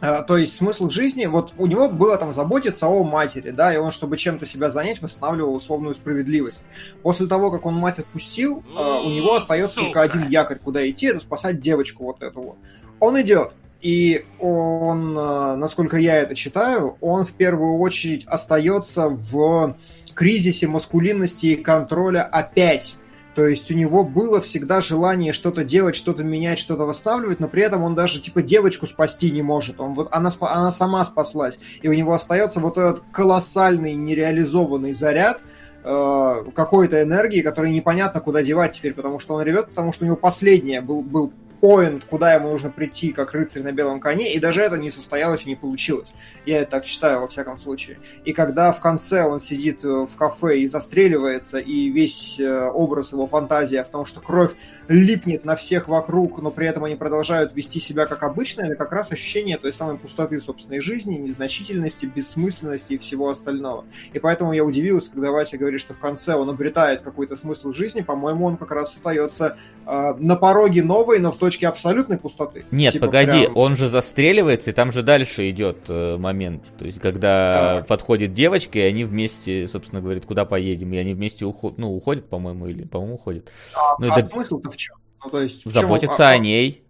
А, 0.01 0.23
то 0.23 0.37
есть 0.37 0.55
смысл 0.55 0.91
жизни, 0.91 1.25
вот 1.27 1.55
у 1.57 1.67
него 1.67 1.89
было 1.89 2.19
там 2.19 2.33
заботиться 2.33 2.87
о 2.87 3.03
матери, 3.03 3.51
да, 3.51 3.73
и 3.73 3.79
он, 3.79 3.93
чтобы 3.93 4.19
чем-то 4.19 4.45
себя 4.45 4.69
занять, 4.69 5.01
восстанавливал 5.01 5.55
условную 5.55 5.95
справедливость. 5.95 6.63
После 7.03 7.27
того, 7.27 7.51
как 7.51 7.65
он 7.65 7.75
мать 7.75 7.99
отпустил, 7.99 8.63
а, 8.77 9.01
у 9.01 9.09
него 9.09 9.37
остается 9.37 9.77
только 9.77 10.03
один 10.03 10.29
якорь, 10.29 10.59
куда 10.59 10.89
идти, 10.89 11.07
это 11.07 11.21
спасать 11.21 11.61
девочку 11.61 12.05
вот 12.05 12.23
эту 12.23 12.43
вот. 12.43 12.57
Он 13.01 13.21
идет, 13.21 13.53
и 13.81 14.27
он, 14.39 15.17
а, 15.19 15.57
насколько 15.57 15.97
я 15.97 16.17
это 16.17 16.35
читаю, 16.35 16.99
он 17.01 17.25
в 17.25 17.33
первую 17.33 17.79
очередь 17.79 18.27
остается 18.27 19.09
в 19.09 19.77
кризисе 20.17 20.67
маскулинности 20.67 21.47
и 21.47 21.57
контроля 21.57 22.25
опять. 22.25 22.97
То 23.37 23.47
есть 23.47 23.71
у 23.71 23.75
него 23.75 24.03
было 24.03 24.41
всегда 24.41 24.81
желание 24.81 25.35
что-то 25.35 25.63
делать, 25.63 25.95
что-то 25.95 26.25
менять, 26.25 26.59
что-то 26.59 26.85
восстанавливать, 26.85 27.39
но 27.39 27.49
при 27.49 27.63
этом 27.63 27.83
он 27.83 27.95
даже 27.95 28.19
типа 28.19 28.41
девочку 28.41 28.87
спасти 28.87 29.31
не 29.31 29.43
может. 29.43 29.79
Он 29.79 29.95
вот 29.95 30.09
она, 30.11 30.33
она 30.41 30.73
сама 30.73 31.05
спаслась, 31.05 31.59
и 31.83 31.89
у 31.89 31.93
него 31.93 32.15
остается 32.15 32.61
вот 32.61 32.79
этот 32.79 33.03
колоссальный 33.13 33.95
нереализованный 33.95 34.93
заряд 34.93 35.43
э, 35.85 36.45
какой-то 36.55 37.03
энергии, 37.03 37.43
который 37.43 37.71
непонятно 37.71 38.23
куда 38.23 38.43
девать 38.43 38.73
теперь, 38.73 38.95
потому 38.95 39.19
что 39.19 39.35
он 39.35 39.43
ревет, 39.43 39.69
потому 39.69 39.93
что 39.93 40.05
у 40.05 40.07
него 40.07 40.17
последнее 40.17 40.81
был, 40.81 41.03
был 41.03 41.31
поинт, 41.61 42.05
куда 42.05 42.35
ему 42.35 42.51
нужно 42.51 42.71
прийти, 42.71 43.13
как 43.13 43.33
рыцарь 43.33 43.63
на 43.63 43.73
белом 43.73 44.01
коне, 44.01 44.35
и 44.35 44.39
даже 44.39 44.61
это 44.61 44.77
не 44.77 44.91
состоялось 44.91 45.45
и 45.45 45.49
не 45.49 45.57
получилось. 45.57 46.13
Я 46.45 46.61
это 46.63 46.73
так 46.73 46.85
считаю, 46.85 47.21
во 47.21 47.29
всяком 47.29 47.59
случае. 47.59 47.99
И 48.25 48.33
когда 48.33 48.73
в 48.73 48.81
конце 48.81 49.25
он 49.25 49.41
сидит 49.41 49.85
э, 49.85 49.89
в 49.89 50.17
кафе 50.17 50.61
и 50.61 50.67
застреливается, 50.67 51.59
и 51.59 51.89
весь 51.91 52.39
э, 52.39 52.69
образ 52.69 53.13
его 53.13 53.27
фантазия 53.27 53.83
в 53.83 53.89
том, 53.89 54.05
что 54.05 54.21
кровь 54.21 54.55
липнет 54.89 55.45
на 55.45 55.57
всех 55.57 55.89
вокруг, 55.89 56.41
но 56.41 56.51
при 56.51 56.67
этом 56.67 56.85
они 56.85 56.95
продолжают 56.95 57.55
вести 57.55 57.81
себя 57.81 58.07
как 58.07 58.23
обычно, 58.23 58.63
это 58.63 58.77
как 58.77 58.93
раз 58.93 59.11
ощущение 59.11 59.59
той 59.59 59.73
самой 59.73 59.99
пустоты 59.99 60.41
собственной 60.41 60.81
жизни, 60.81 61.17
незначительности, 61.17 62.07
бессмысленности 62.07 62.93
и 62.95 62.99
всего 62.99 63.29
остального. 63.29 63.85
И 64.13 64.19
поэтому 64.19 64.53
я 64.53 64.65
удивился, 64.65 65.11
когда 65.11 65.31
Вася 65.31 65.59
говорит, 65.59 65.81
что 65.81 65.95
в 65.95 65.99
конце 65.99 66.35
он 66.35 66.49
обретает 66.49 67.03
какой-то 67.03 67.37
смысл 67.37 67.73
жизни, 67.73 68.03
по-моему, 68.03 68.47
он 68.47 68.57
как 68.57 68.71
раз 68.71 68.95
остается 68.95 69.57
э, 69.87 70.15
на 70.19 70.37
пороге 70.37 70.83
новой, 70.83 71.19
но 71.19 71.33
в 71.33 71.39
точке 71.47 71.69
абсолютной 71.69 72.19
пустоты. 72.19 72.65
Нет, 72.71 72.93
типа 72.93 73.07
погоди, 73.07 73.45
прям... 73.45 73.57
он 73.57 73.77
же 73.77 73.89
застреливается, 73.89 74.71
и 74.71 74.73
там 74.73 74.91
же 74.91 75.03
дальше 75.03 75.49
идет 75.51 75.79
э, 75.89 76.17
момент. 76.17 76.65
То 76.79 76.85
есть, 76.85 77.01
когда 77.01 77.77
да. 77.77 77.83
подходит 77.87 78.33
девочка, 78.33 78.79
и 78.81 78.83
они 78.83 79.05
вместе, 79.05 79.67
собственно, 79.67 80.01
говорят, 80.01 80.27
куда 80.27 80.45
поедем, 80.45 80.93
и 80.93 80.97
они 80.97 81.15
вместе 81.15 81.45
уходят, 81.45 81.79
ну, 81.79 81.95
уходят, 81.95 82.29
по-моему, 82.29 82.67
или, 82.67 82.85
по-моему, 82.85 83.15
уходят. 83.15 83.51
А, 83.75 83.97
ну, 84.01 84.13
а 84.13 84.19
это... 84.19 84.29
смысл-то 84.29 84.71
в 84.71 84.77
чем? 84.77 84.97
Ну, 85.25 85.31
то 85.31 85.41
есть, 85.41 85.65
Заботиться 85.65 86.17
чем... 86.17 86.27
о 86.27 86.39
ней. 86.39 86.86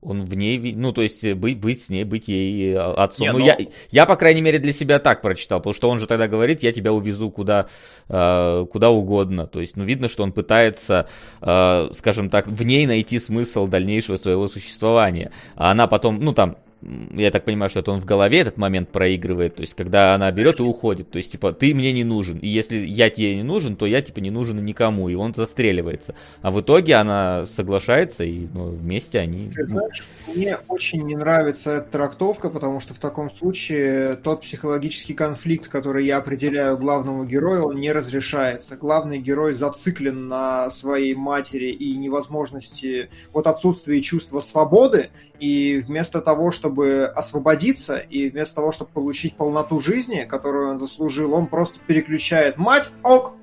Он 0.00 0.24
в 0.24 0.34
ней, 0.36 0.74
ну, 0.76 0.92
то 0.92 1.02
есть 1.02 1.34
быть, 1.34 1.58
быть 1.58 1.82
с 1.82 1.90
ней, 1.90 2.04
быть 2.04 2.28
ей 2.28 2.72
э, 2.72 2.78
отцом. 2.78 3.26
Не, 3.26 3.32
ну, 3.32 3.38
но... 3.40 3.44
я, 3.44 3.58
я, 3.90 4.06
по 4.06 4.14
крайней 4.14 4.40
мере, 4.40 4.60
для 4.60 4.72
себя 4.72 5.00
так 5.00 5.22
прочитал, 5.22 5.58
потому 5.58 5.74
что 5.74 5.90
он 5.90 5.98
же 5.98 6.06
тогда 6.06 6.28
говорит, 6.28 6.62
я 6.62 6.72
тебя 6.72 6.92
увезу 6.92 7.30
куда, 7.30 7.66
э, 8.08 8.66
куда 8.70 8.90
угодно. 8.90 9.48
То 9.48 9.60
есть, 9.60 9.76
ну, 9.76 9.82
видно, 9.82 10.08
что 10.08 10.22
он 10.22 10.30
пытается, 10.30 11.08
э, 11.40 11.90
скажем 11.94 12.30
так, 12.30 12.46
в 12.46 12.64
ней 12.64 12.86
найти 12.86 13.18
смысл 13.18 13.66
дальнейшего 13.66 14.16
своего 14.16 14.46
существования. 14.46 15.32
А 15.56 15.72
она 15.72 15.88
потом, 15.88 16.20
ну, 16.20 16.32
там, 16.32 16.58
я 16.82 17.30
так 17.30 17.44
понимаю, 17.44 17.70
что 17.70 17.80
это 17.80 17.90
он 17.90 18.00
в 18.00 18.04
голове 18.04 18.38
этот 18.38 18.56
момент 18.56 18.90
проигрывает, 18.90 19.56
то 19.56 19.62
есть 19.62 19.74
когда 19.74 20.14
она 20.14 20.30
берет 20.30 20.60
и 20.60 20.62
уходит, 20.62 21.10
то 21.10 21.16
есть 21.16 21.32
типа 21.32 21.52
ты 21.52 21.74
мне 21.74 21.92
не 21.92 22.04
нужен, 22.04 22.38
и 22.38 22.46
если 22.46 22.76
я 22.76 23.10
тебе 23.10 23.34
не 23.34 23.42
нужен, 23.42 23.76
то 23.76 23.86
я 23.86 24.00
типа 24.00 24.20
не 24.20 24.30
нужен 24.30 24.64
никому, 24.64 25.08
и 25.08 25.14
он 25.14 25.34
застреливается. 25.34 26.14
А 26.40 26.50
в 26.50 26.60
итоге 26.60 26.94
она 26.94 27.46
соглашается, 27.46 28.24
и 28.24 28.46
ну, 28.52 28.70
вместе 28.70 29.18
они... 29.18 29.50
Ты 29.50 29.66
знаешь, 29.66 30.04
мне 30.34 30.58
очень 30.68 31.02
не 31.02 31.16
нравится 31.16 31.70
эта 31.70 31.90
трактовка, 31.90 32.48
потому 32.48 32.80
что 32.80 32.94
в 32.94 32.98
таком 32.98 33.30
случае 33.30 34.14
тот 34.14 34.42
психологический 34.42 35.14
конфликт, 35.14 35.68
который 35.68 36.06
я 36.06 36.18
определяю 36.18 36.78
главному 36.78 37.24
герою, 37.24 37.66
он 37.66 37.80
не 37.80 37.90
разрешается. 37.90 38.76
Главный 38.76 39.18
герой 39.18 39.54
зациклен 39.54 40.28
на 40.28 40.70
своей 40.70 41.14
матери 41.14 41.70
и 41.70 41.96
невозможности, 41.96 43.10
вот 43.32 43.46
отсутствии 43.46 44.00
чувства 44.00 44.38
свободы, 44.38 45.10
и 45.38 45.78
вместо 45.78 46.20
того, 46.20 46.50
чтобы 46.50 47.04
освободиться, 47.04 47.96
и 47.96 48.30
вместо 48.30 48.56
того, 48.56 48.72
чтобы 48.72 48.90
получить 48.92 49.36
полноту 49.36 49.80
жизни, 49.80 50.26
которую 50.28 50.70
он 50.70 50.78
заслужил, 50.78 51.34
он 51.34 51.46
просто 51.46 51.78
переключает 51.86 52.56
мать, 52.56 52.90
ок, 53.02 53.34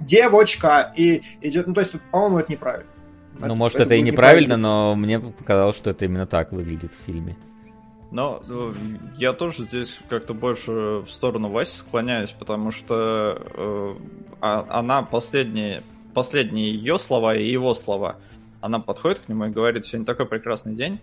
девочка, 0.00 0.92
и 0.96 1.22
идет, 1.40 1.66
ну 1.66 1.74
то 1.74 1.80
есть, 1.80 1.94
по-моему, 2.10 2.38
это 2.38 2.52
неправильно. 2.52 2.90
Ну, 3.38 3.46
это, 3.46 3.54
может, 3.54 3.76
это, 3.76 3.84
это 3.84 3.94
и 3.94 4.02
неправильно, 4.02 4.56
но 4.56 4.94
мне 4.94 5.18
показалось, 5.18 5.76
что 5.76 5.90
это 5.90 6.04
именно 6.04 6.26
так 6.26 6.52
выглядит 6.52 6.92
в 6.92 7.06
фильме. 7.06 7.36
Но 8.10 8.42
ну, 8.46 8.74
я 9.16 9.32
тоже 9.32 9.64
здесь 9.64 9.98
как-то 10.08 10.34
больше 10.34 10.72
в 11.00 11.08
сторону 11.08 11.48
Васи 11.48 11.76
склоняюсь, 11.76 12.30
потому 12.30 12.72
что 12.72 13.40
э, 13.54 13.94
а, 14.40 14.66
она 14.68 15.02
последние, 15.02 15.84
последние 16.12 16.74
ее 16.74 16.98
слова 16.98 17.36
и 17.36 17.48
его 17.48 17.72
слова, 17.74 18.16
она 18.60 18.80
подходит 18.80 19.20
к 19.20 19.28
нему 19.28 19.46
и 19.46 19.50
говорит, 19.50 19.84
сегодня 19.84 20.06
такой 20.06 20.26
прекрасный 20.26 20.74
день, 20.74 21.00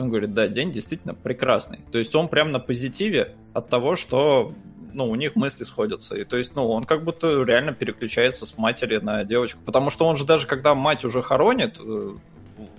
он 0.00 0.08
говорит, 0.08 0.34
да, 0.34 0.48
день 0.48 0.72
действительно 0.72 1.14
прекрасный. 1.14 1.80
То 1.92 1.98
есть 1.98 2.14
он 2.14 2.28
прям 2.28 2.52
на 2.52 2.58
позитиве 2.58 3.34
от 3.52 3.68
того, 3.68 3.96
что 3.96 4.54
ну, 4.92 5.08
у 5.08 5.14
них 5.14 5.36
мысли 5.36 5.64
сходятся. 5.64 6.16
И 6.16 6.24
то 6.24 6.36
есть, 6.36 6.54
ну, 6.54 6.68
он 6.68 6.84
как 6.84 7.04
будто 7.04 7.42
реально 7.42 7.72
переключается 7.72 8.46
с 8.46 8.58
матери 8.58 8.98
на 8.98 9.24
девочку. 9.24 9.60
Потому 9.64 9.90
что 9.90 10.06
он 10.06 10.16
же 10.16 10.24
даже, 10.24 10.46
когда 10.46 10.74
мать 10.74 11.04
уже 11.04 11.22
хоронит 11.22 11.78
э, 11.80 12.16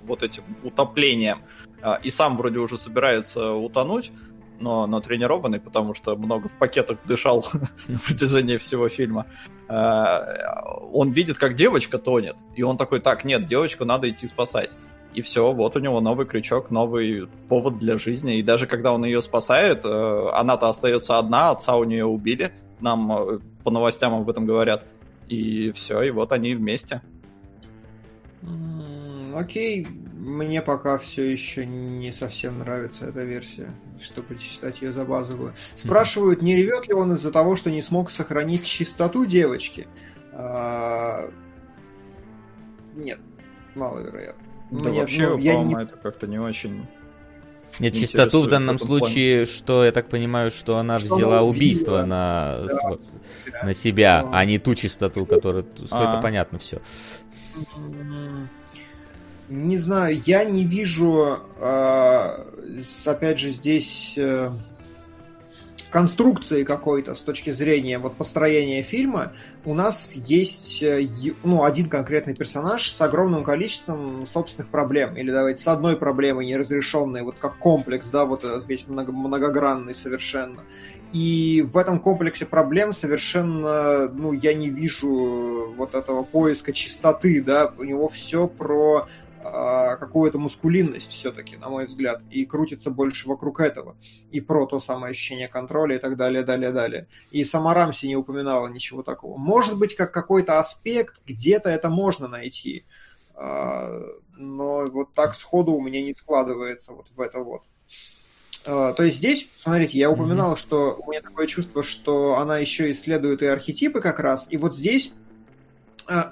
вот 0.03 0.23
этим 0.23 0.43
утоплением, 0.63 1.39
э, 1.81 1.95
и 2.03 2.09
сам 2.09 2.37
вроде 2.37 2.59
уже 2.59 2.77
собирается 2.77 3.53
утонуть, 3.53 4.11
но, 4.59 4.85
но 4.87 4.99
тренированный, 4.99 5.59
потому 5.59 5.93
что 5.93 6.15
много 6.15 6.47
в 6.47 6.53
пакетах 6.53 6.99
дышал 7.05 7.45
на 7.87 7.99
протяжении 7.99 8.57
всего 8.57 8.89
фильма, 8.89 9.25
э, 9.67 10.19
он 10.91 11.11
видит, 11.11 11.37
как 11.37 11.55
девочка 11.55 11.97
тонет, 11.97 12.35
и 12.55 12.63
он 12.63 12.77
такой, 12.77 12.99
так, 12.99 13.25
нет, 13.25 13.47
девочку 13.47 13.85
надо 13.85 14.09
идти 14.09 14.27
спасать. 14.27 14.71
И 15.13 15.21
все, 15.21 15.51
вот 15.51 15.75
у 15.75 15.79
него 15.79 15.99
новый 15.99 16.25
крючок, 16.25 16.71
новый 16.71 17.27
повод 17.49 17.79
для 17.79 17.97
жизни. 17.97 18.37
И 18.37 18.43
даже 18.43 18.65
когда 18.65 18.93
он 18.93 19.03
ее 19.03 19.21
спасает, 19.21 19.83
э, 19.83 20.29
она-то 20.33 20.69
остается 20.69 21.17
одна, 21.17 21.51
отца 21.51 21.75
у 21.75 21.83
нее 21.83 22.05
убили. 22.05 22.51
Нам 22.79 23.11
э, 23.11 23.39
по 23.63 23.71
новостям 23.71 24.13
об 24.13 24.29
этом 24.29 24.45
говорят. 24.45 24.85
И 25.27 25.71
все, 25.71 26.01
и 26.01 26.11
вот 26.11 26.31
они 26.31 26.55
вместе. 26.55 27.01
Окей, 29.33 29.87
мне 30.13 30.61
пока 30.61 30.97
все 30.97 31.29
еще 31.29 31.65
не 31.65 32.11
совсем 32.11 32.59
нравится 32.59 33.05
эта 33.05 33.23
версия, 33.23 33.69
чтобы 34.01 34.37
считать 34.39 34.81
ее 34.81 34.93
за 34.93 35.05
базовую. 35.05 35.53
Спрашивают, 35.75 36.41
не 36.41 36.55
ревет 36.55 36.87
ли 36.87 36.93
он 36.93 37.13
из-за 37.13 37.31
того, 37.31 37.55
что 37.55 37.69
не 37.69 37.81
смог 37.81 38.11
сохранить 38.11 38.65
чистоту 38.65 39.25
девочки? 39.25 39.87
А... 40.33 41.29
Нет, 42.95 43.19
маловероятно. 43.75 44.50
Да 44.71 44.89
Мне, 44.89 45.01
вообще, 45.01 45.27
ну, 45.27 45.37
я 45.37 45.63
не... 45.63 45.75
это 45.75 45.97
как-то 45.97 46.27
не 46.27 46.39
очень... 46.39 46.87
Нет, 47.79 47.93
чистоту 47.93 48.41
в 48.41 48.47
данном 48.47 48.77
в 48.77 48.81
случае, 48.81 49.45
плане. 49.45 49.45
что 49.45 49.85
я 49.85 49.91
так 49.91 50.07
понимаю, 50.07 50.51
что 50.51 50.77
она 50.77 50.97
что 50.97 51.15
взяла 51.15 51.39
она 51.39 51.43
убийство 51.43 52.03
на, 52.03 52.65
да. 52.67 53.63
на 53.63 53.73
себя, 53.73 54.27
а 54.31 54.43
не 54.45 54.59
ту 54.59 54.75
чистоту, 54.75 55.25
которая... 55.25 55.65
Что 55.85 56.03
это 56.03 56.19
понятно 56.21 56.59
все. 56.59 56.81
Не 59.49 59.77
знаю, 59.77 60.21
я 60.25 60.45
не 60.45 60.63
вижу, 60.63 61.39
а, 61.59 62.45
опять 63.03 63.39
же, 63.39 63.49
здесь 63.49 64.13
э, 64.17 64.49
конструкции 65.91 66.63
какой-то 66.63 67.13
с 67.13 67.19
точки 67.19 67.51
зрения 67.51 67.99
вот 67.99 68.15
построения 68.15 68.81
фильма, 68.81 69.33
у 69.65 69.75
нас 69.75 70.13
есть 70.13 70.81
э, 70.81 71.07
ну, 71.43 71.63
один 71.63 71.89
конкретный 71.89 72.33
персонаж 72.33 72.89
с 72.89 72.99
огромным 73.01 73.43
количеством 73.43 74.25
собственных 74.25 74.69
проблем. 74.69 75.15
Или 75.17 75.29
давайте 75.29 75.61
с 75.61 75.67
одной 75.67 75.97
проблемой 75.97 76.47
неразрешенной, 76.47 77.21
вот 77.21 77.35
как 77.37 77.59
комплекс, 77.59 78.07
да, 78.07 78.25
вот 78.25 78.43
весь 78.67 78.87
много, 78.87 79.11
многогранный 79.11 79.93
совершенно. 79.93 80.63
И 81.11 81.61
в 81.67 81.77
этом 81.77 81.99
комплексе 81.99 82.45
проблем 82.45 82.93
совершенно, 82.93 84.07
ну, 84.07 84.31
я 84.31 84.53
не 84.53 84.69
вижу 84.69 85.73
вот 85.75 85.93
этого 85.93 86.23
поиска 86.23 86.71
чистоты, 86.71 87.43
да, 87.43 87.71
у 87.77 87.83
него 87.83 88.07
все 88.07 88.47
про 88.47 89.09
какую-то 89.43 90.37
мускулинность 90.37 91.11
все-таки, 91.11 91.57
на 91.57 91.69
мой 91.69 91.85
взгляд, 91.85 92.21
и 92.29 92.45
крутится 92.45 92.91
больше 92.91 93.27
вокруг 93.27 93.59
этого, 93.59 93.97
и 94.31 94.41
про 94.41 94.65
то 94.65 94.79
самое 94.79 95.11
ощущение 95.11 95.47
контроля 95.47 95.95
и 95.95 95.99
так 95.99 96.17
далее, 96.17 96.43
далее, 96.43 96.71
далее. 96.71 97.07
И 97.31 97.43
сама 97.43 97.73
Рамси 97.73 98.05
не 98.05 98.15
упоминала 98.15 98.67
ничего 98.67 99.03
такого. 99.03 99.37
Может 99.37 99.77
быть, 99.77 99.95
как 99.95 100.13
какой-то 100.13 100.59
аспект, 100.59 101.21
где-то 101.25 101.69
это 101.69 101.89
можно 101.89 102.27
найти, 102.27 102.85
а, 103.35 103.99
но 104.37 104.85
вот 104.87 105.13
так 105.13 105.33
сходу 105.33 105.73
у 105.73 105.81
меня 105.81 106.01
не 106.01 106.13
складывается 106.13 106.93
вот 106.93 107.07
в 107.09 107.19
это 107.19 107.39
вот. 107.39 107.63
А, 108.67 108.93
то 108.93 109.03
есть 109.03 109.17
здесь, 109.17 109.49
смотрите, 109.57 109.97
я 109.97 110.11
упоминал, 110.11 110.53
mm-hmm. 110.53 110.59
что 110.59 111.01
у 111.05 111.09
меня 111.09 111.21
такое 111.21 111.47
чувство, 111.47 111.83
что 111.83 112.37
она 112.37 112.59
еще 112.59 112.91
исследует 112.91 113.41
и 113.41 113.47
архетипы 113.47 114.01
как 114.01 114.19
раз, 114.19 114.45
и 114.49 114.57
вот 114.57 114.75
здесь 114.75 115.13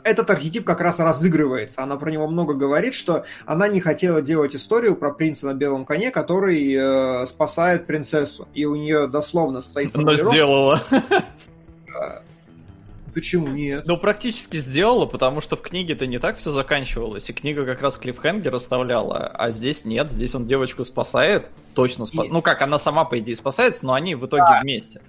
этот 0.04 0.30
архетип 0.30 0.66
как 0.66 0.82
раз 0.82 1.00
разыгрывается. 1.00 1.84
Она 1.84 1.98
про 1.98 2.12
него 2.12 2.28
много 2.28 2.54
говорит, 2.54 2.94
что 2.94 3.26
она 3.46 3.68
не 3.68 3.80
хотела 3.80 4.22
делать 4.22 4.56
историю 4.56 4.96
про 4.96 5.12
принца 5.12 5.46
на 5.46 5.54
белом 5.54 5.86
коне, 5.86 6.12
который 6.12 6.74
э, 6.74 7.26
спасает 7.28 7.88
принцессу. 7.88 8.48
И 8.54 8.66
у 8.66 8.76
нее 8.76 9.08
дословно 9.08 9.62
стоит... 9.62 9.96
Она 9.96 10.16
сделала. 10.16 10.82
Э, 10.92 12.20
почему 13.14 13.48
нет? 13.48 13.86
Ну, 13.86 13.98
практически 13.98 14.58
сделала, 14.58 15.06
потому 15.06 15.42
что 15.42 15.56
в 15.56 15.62
книге-то 15.62 16.06
не 16.08 16.20
так 16.20 16.38
все 16.38 16.52
заканчивалось, 16.52 17.30
и 17.30 17.34
книга 17.34 17.66
как 17.66 17.82
раз 17.82 17.98
клиффхенгер 17.98 18.54
оставляла, 18.54 19.28
а 19.28 19.52
здесь 19.52 19.86
нет, 19.86 20.12
здесь 20.12 20.36
он 20.36 20.46
девочку 20.46 20.86
спасает, 20.86 21.48
точно 21.74 22.06
спасает. 22.06 22.30
И... 22.30 22.34
Ну 22.34 22.42
как, 22.42 22.62
она 22.62 22.78
сама, 22.78 23.06
по 23.06 23.20
идее, 23.20 23.36
спасается, 23.36 23.86
но 23.86 23.94
они 23.94 24.16
в 24.16 24.26
итоге 24.26 24.44
да. 24.44 24.60
вместе 24.62 25.02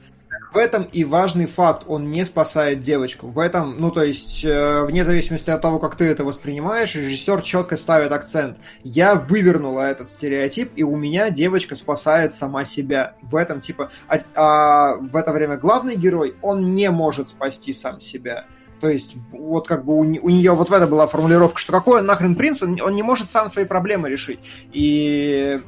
в 0.52 0.56
этом 0.56 0.84
и 0.84 1.04
важный 1.04 1.46
факт, 1.46 1.84
он 1.86 2.10
не 2.10 2.24
спасает 2.24 2.80
девочку. 2.80 3.28
В 3.28 3.38
этом, 3.38 3.76
ну 3.78 3.90
то 3.90 4.02
есть, 4.02 4.44
э, 4.44 4.84
вне 4.84 5.04
зависимости 5.04 5.50
от 5.50 5.62
того, 5.62 5.78
как 5.78 5.96
ты 5.96 6.04
это 6.04 6.24
воспринимаешь, 6.24 6.94
режиссер 6.94 7.42
четко 7.42 7.76
ставит 7.76 8.12
акцент. 8.12 8.58
Я 8.82 9.14
вывернула 9.14 9.82
этот 9.82 10.08
стереотип, 10.08 10.72
и 10.76 10.82
у 10.82 10.96
меня 10.96 11.30
девочка 11.30 11.76
спасает 11.76 12.34
сама 12.34 12.64
себя. 12.64 13.14
В 13.22 13.36
этом 13.36 13.60
типа, 13.60 13.90
а, 14.08 14.20
а 14.34 14.96
в 14.96 15.16
это 15.16 15.32
время 15.32 15.56
главный 15.56 15.96
герой, 15.96 16.34
он 16.42 16.74
не 16.74 16.90
может 16.90 17.28
спасти 17.28 17.72
сам 17.72 18.00
себя. 18.00 18.46
То 18.80 18.88
есть, 18.88 19.16
вот 19.30 19.68
как 19.68 19.84
бы 19.84 19.94
у, 19.94 20.00
у 20.00 20.30
нее 20.30 20.52
вот 20.52 20.70
в 20.70 20.72
это 20.72 20.86
была 20.86 21.06
формулировка, 21.06 21.60
что 21.60 21.72
какой 21.72 22.00
он 22.00 22.06
нахрен 22.06 22.34
принц, 22.34 22.62
он, 22.62 22.80
он 22.80 22.94
не 22.94 23.02
может 23.02 23.28
сам 23.28 23.48
свои 23.48 23.66
проблемы 23.66 24.08
решить. 24.08 24.40
И 24.72 25.60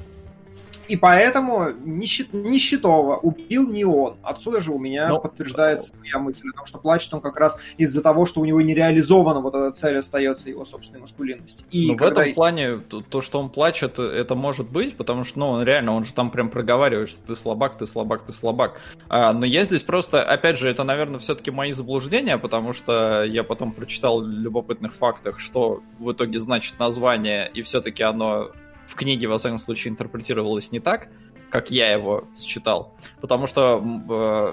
и 0.92 0.96
поэтому 0.96 1.70
нищет, 1.86 2.34
нищетого 2.34 3.16
убил 3.16 3.66
не 3.66 3.82
он. 3.82 4.16
Отсюда 4.22 4.60
же 4.60 4.72
у 4.72 4.78
меня 4.78 5.08
Но... 5.08 5.20
подтверждается 5.20 5.94
моя 5.98 6.18
мысль 6.18 6.50
о 6.52 6.54
том, 6.58 6.66
что 6.66 6.78
плачет 6.78 7.14
он 7.14 7.22
как 7.22 7.38
раз 7.40 7.56
из-за 7.78 8.02
того, 8.02 8.26
что 8.26 8.42
у 8.42 8.44
него 8.44 8.60
не 8.60 8.74
реализована 8.74 9.40
вот 9.40 9.54
эта 9.54 9.72
цель 9.72 9.96
остается 9.96 10.50
его 10.50 10.66
собственной 10.66 11.00
маскулинности. 11.00 11.64
И 11.70 11.88
Но 11.92 11.96
когда... 11.96 12.16
в 12.16 12.18
этом 12.24 12.34
плане 12.34 12.76
то, 12.76 13.22
что 13.22 13.40
он 13.40 13.48
плачет, 13.48 13.98
это 13.98 14.34
может 14.34 14.68
быть, 14.68 14.94
потому 14.94 15.24
что, 15.24 15.38
ну, 15.38 15.62
реально, 15.62 15.94
он 15.94 16.04
же 16.04 16.12
там 16.12 16.30
прям 16.30 16.50
проговаривает, 16.50 17.08
что 17.08 17.26
ты 17.26 17.36
слабак, 17.36 17.78
ты 17.78 17.86
слабак, 17.86 18.24
ты 18.24 18.34
слабак. 18.34 18.78
А, 19.08 19.32
но 19.32 19.46
я 19.46 19.64
здесь 19.64 19.80
просто, 19.80 20.22
опять 20.22 20.58
же, 20.58 20.68
это, 20.68 20.84
наверное, 20.84 21.20
все-таки 21.20 21.50
мои 21.50 21.72
заблуждения, 21.72 22.36
потому 22.36 22.74
что 22.74 23.24
я 23.24 23.44
потом 23.44 23.72
прочитал 23.72 24.20
любопытных 24.20 24.92
фактах, 24.92 25.38
что 25.38 25.82
в 25.98 26.12
итоге 26.12 26.38
значит 26.38 26.78
название, 26.78 27.50
и 27.54 27.62
все-таки 27.62 28.02
оно 28.02 28.50
в 28.92 28.94
книге, 28.94 29.26
во 29.26 29.38
всяком 29.38 29.58
случае, 29.58 29.92
интерпретировалось 29.92 30.70
не 30.70 30.78
так, 30.78 31.08
как 31.50 31.70
я 31.70 31.90
его 31.90 32.24
считал. 32.36 32.94
Потому 33.22 33.46
что 33.46 33.82
э, 33.82 34.52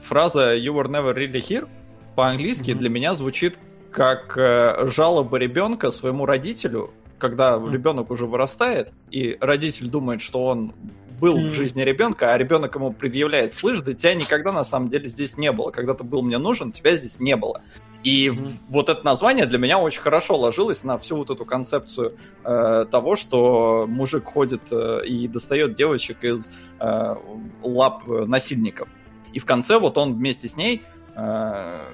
фраза 0.00 0.56
«You 0.56 0.74
were 0.74 0.86
never 0.86 1.12
really 1.12 1.40
here» 1.40 1.68
по-английски 2.14 2.70
mm-hmm. 2.70 2.78
для 2.78 2.88
меня 2.88 3.14
звучит 3.14 3.58
как 3.90 4.38
э, 4.38 4.86
жалоба 4.86 5.38
ребенка 5.38 5.90
своему 5.90 6.24
родителю, 6.24 6.92
когда 7.18 7.54
mm-hmm. 7.54 7.72
ребенок 7.72 8.10
уже 8.12 8.26
вырастает, 8.26 8.92
и 9.10 9.36
родитель 9.40 9.88
думает, 9.88 10.20
что 10.20 10.46
он 10.46 10.72
был 11.20 11.36
mm-hmm. 11.36 11.50
в 11.50 11.52
жизни 11.52 11.82
ребенка, 11.82 12.32
а 12.32 12.38
ребенок 12.38 12.76
ему 12.76 12.92
предъявляет, 12.92 13.52
слышь, 13.52 13.80
да 13.80 13.92
тебя 13.92 14.14
никогда 14.14 14.52
на 14.52 14.62
самом 14.62 14.88
деле 14.88 15.08
здесь 15.08 15.36
не 15.36 15.50
было. 15.50 15.72
Когда 15.72 15.94
ты 15.94 16.04
был 16.04 16.22
мне 16.22 16.38
нужен, 16.38 16.70
тебя 16.70 16.94
здесь 16.94 17.18
не 17.18 17.34
было. 17.34 17.62
И 18.02 18.30
вот 18.68 18.88
это 18.88 19.04
название 19.04 19.46
для 19.46 19.58
меня 19.58 19.78
очень 19.78 20.00
хорошо 20.00 20.36
ложилось 20.36 20.84
на 20.84 20.96
всю 20.96 21.16
вот 21.16 21.30
эту 21.30 21.44
концепцию 21.44 22.16
э, 22.44 22.86
того, 22.90 23.16
что 23.16 23.86
мужик 23.86 24.24
ходит 24.24 24.62
э, 24.70 25.04
и 25.06 25.28
достает 25.28 25.74
девочек 25.74 26.24
из 26.24 26.50
э, 26.78 27.14
лап 27.62 28.06
насильников. 28.06 28.88
И 29.32 29.38
в 29.38 29.44
конце 29.44 29.78
вот 29.78 29.98
он 29.98 30.14
вместе 30.14 30.48
с 30.48 30.56
ней, 30.56 30.82
э, 31.14 31.84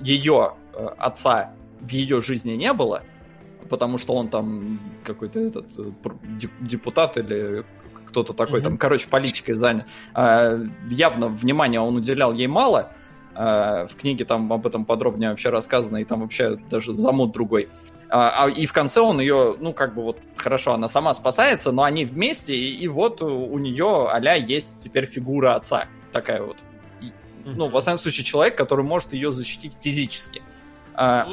ее 0.00 0.54
э, 0.74 0.86
отца 0.98 1.54
в 1.80 1.90
ее 1.90 2.20
жизни 2.20 2.52
не 2.52 2.72
было, 2.74 3.02
потому 3.70 3.96
что 3.96 4.14
он 4.14 4.28
там 4.28 4.78
какой-то 5.02 5.40
этот 5.40 5.66
э, 5.78 5.90
депутат 6.60 7.16
или 7.16 7.64
кто-то 8.06 8.32
такой, 8.32 8.60
mm-hmm. 8.60 8.64
там, 8.64 8.78
короче, 8.78 9.08
политикой 9.08 9.54
занят. 9.54 9.86
Э, 10.14 10.62
явно 10.90 11.28
внимания 11.28 11.80
он 11.80 11.96
уделял 11.96 12.32
ей 12.32 12.48
мало, 12.48 12.92
в 13.38 13.90
книге 13.96 14.24
там 14.24 14.52
об 14.52 14.66
этом 14.66 14.84
подробнее 14.84 15.30
вообще 15.30 15.50
рассказано, 15.50 15.98
и 15.98 16.04
там 16.04 16.22
вообще 16.22 16.56
даже 16.70 16.92
замут 16.92 17.32
другой. 17.32 17.68
А, 18.10 18.44
а, 18.44 18.50
и 18.50 18.66
в 18.66 18.72
конце 18.72 19.00
он 19.00 19.20
ее, 19.20 19.56
ну, 19.60 19.72
как 19.72 19.94
бы 19.94 20.02
вот, 20.02 20.18
хорошо, 20.36 20.72
она 20.72 20.88
сама 20.88 21.14
спасается, 21.14 21.70
но 21.70 21.84
они 21.84 22.04
вместе, 22.04 22.56
и, 22.56 22.74
и 22.74 22.88
вот 22.88 23.22
у 23.22 23.58
нее 23.58 24.08
а 24.10 24.18
есть 24.36 24.78
теперь 24.78 25.06
фигура 25.06 25.54
отца. 25.54 25.86
Такая 26.12 26.42
вот. 26.42 26.56
И, 27.00 27.12
ну, 27.44 27.68
во 27.68 27.80
всяком 27.80 27.98
случае, 27.98 28.24
человек, 28.24 28.56
который 28.56 28.84
может 28.84 29.12
ее 29.12 29.30
защитить 29.30 29.72
физически. 29.80 30.42
А, 30.94 31.28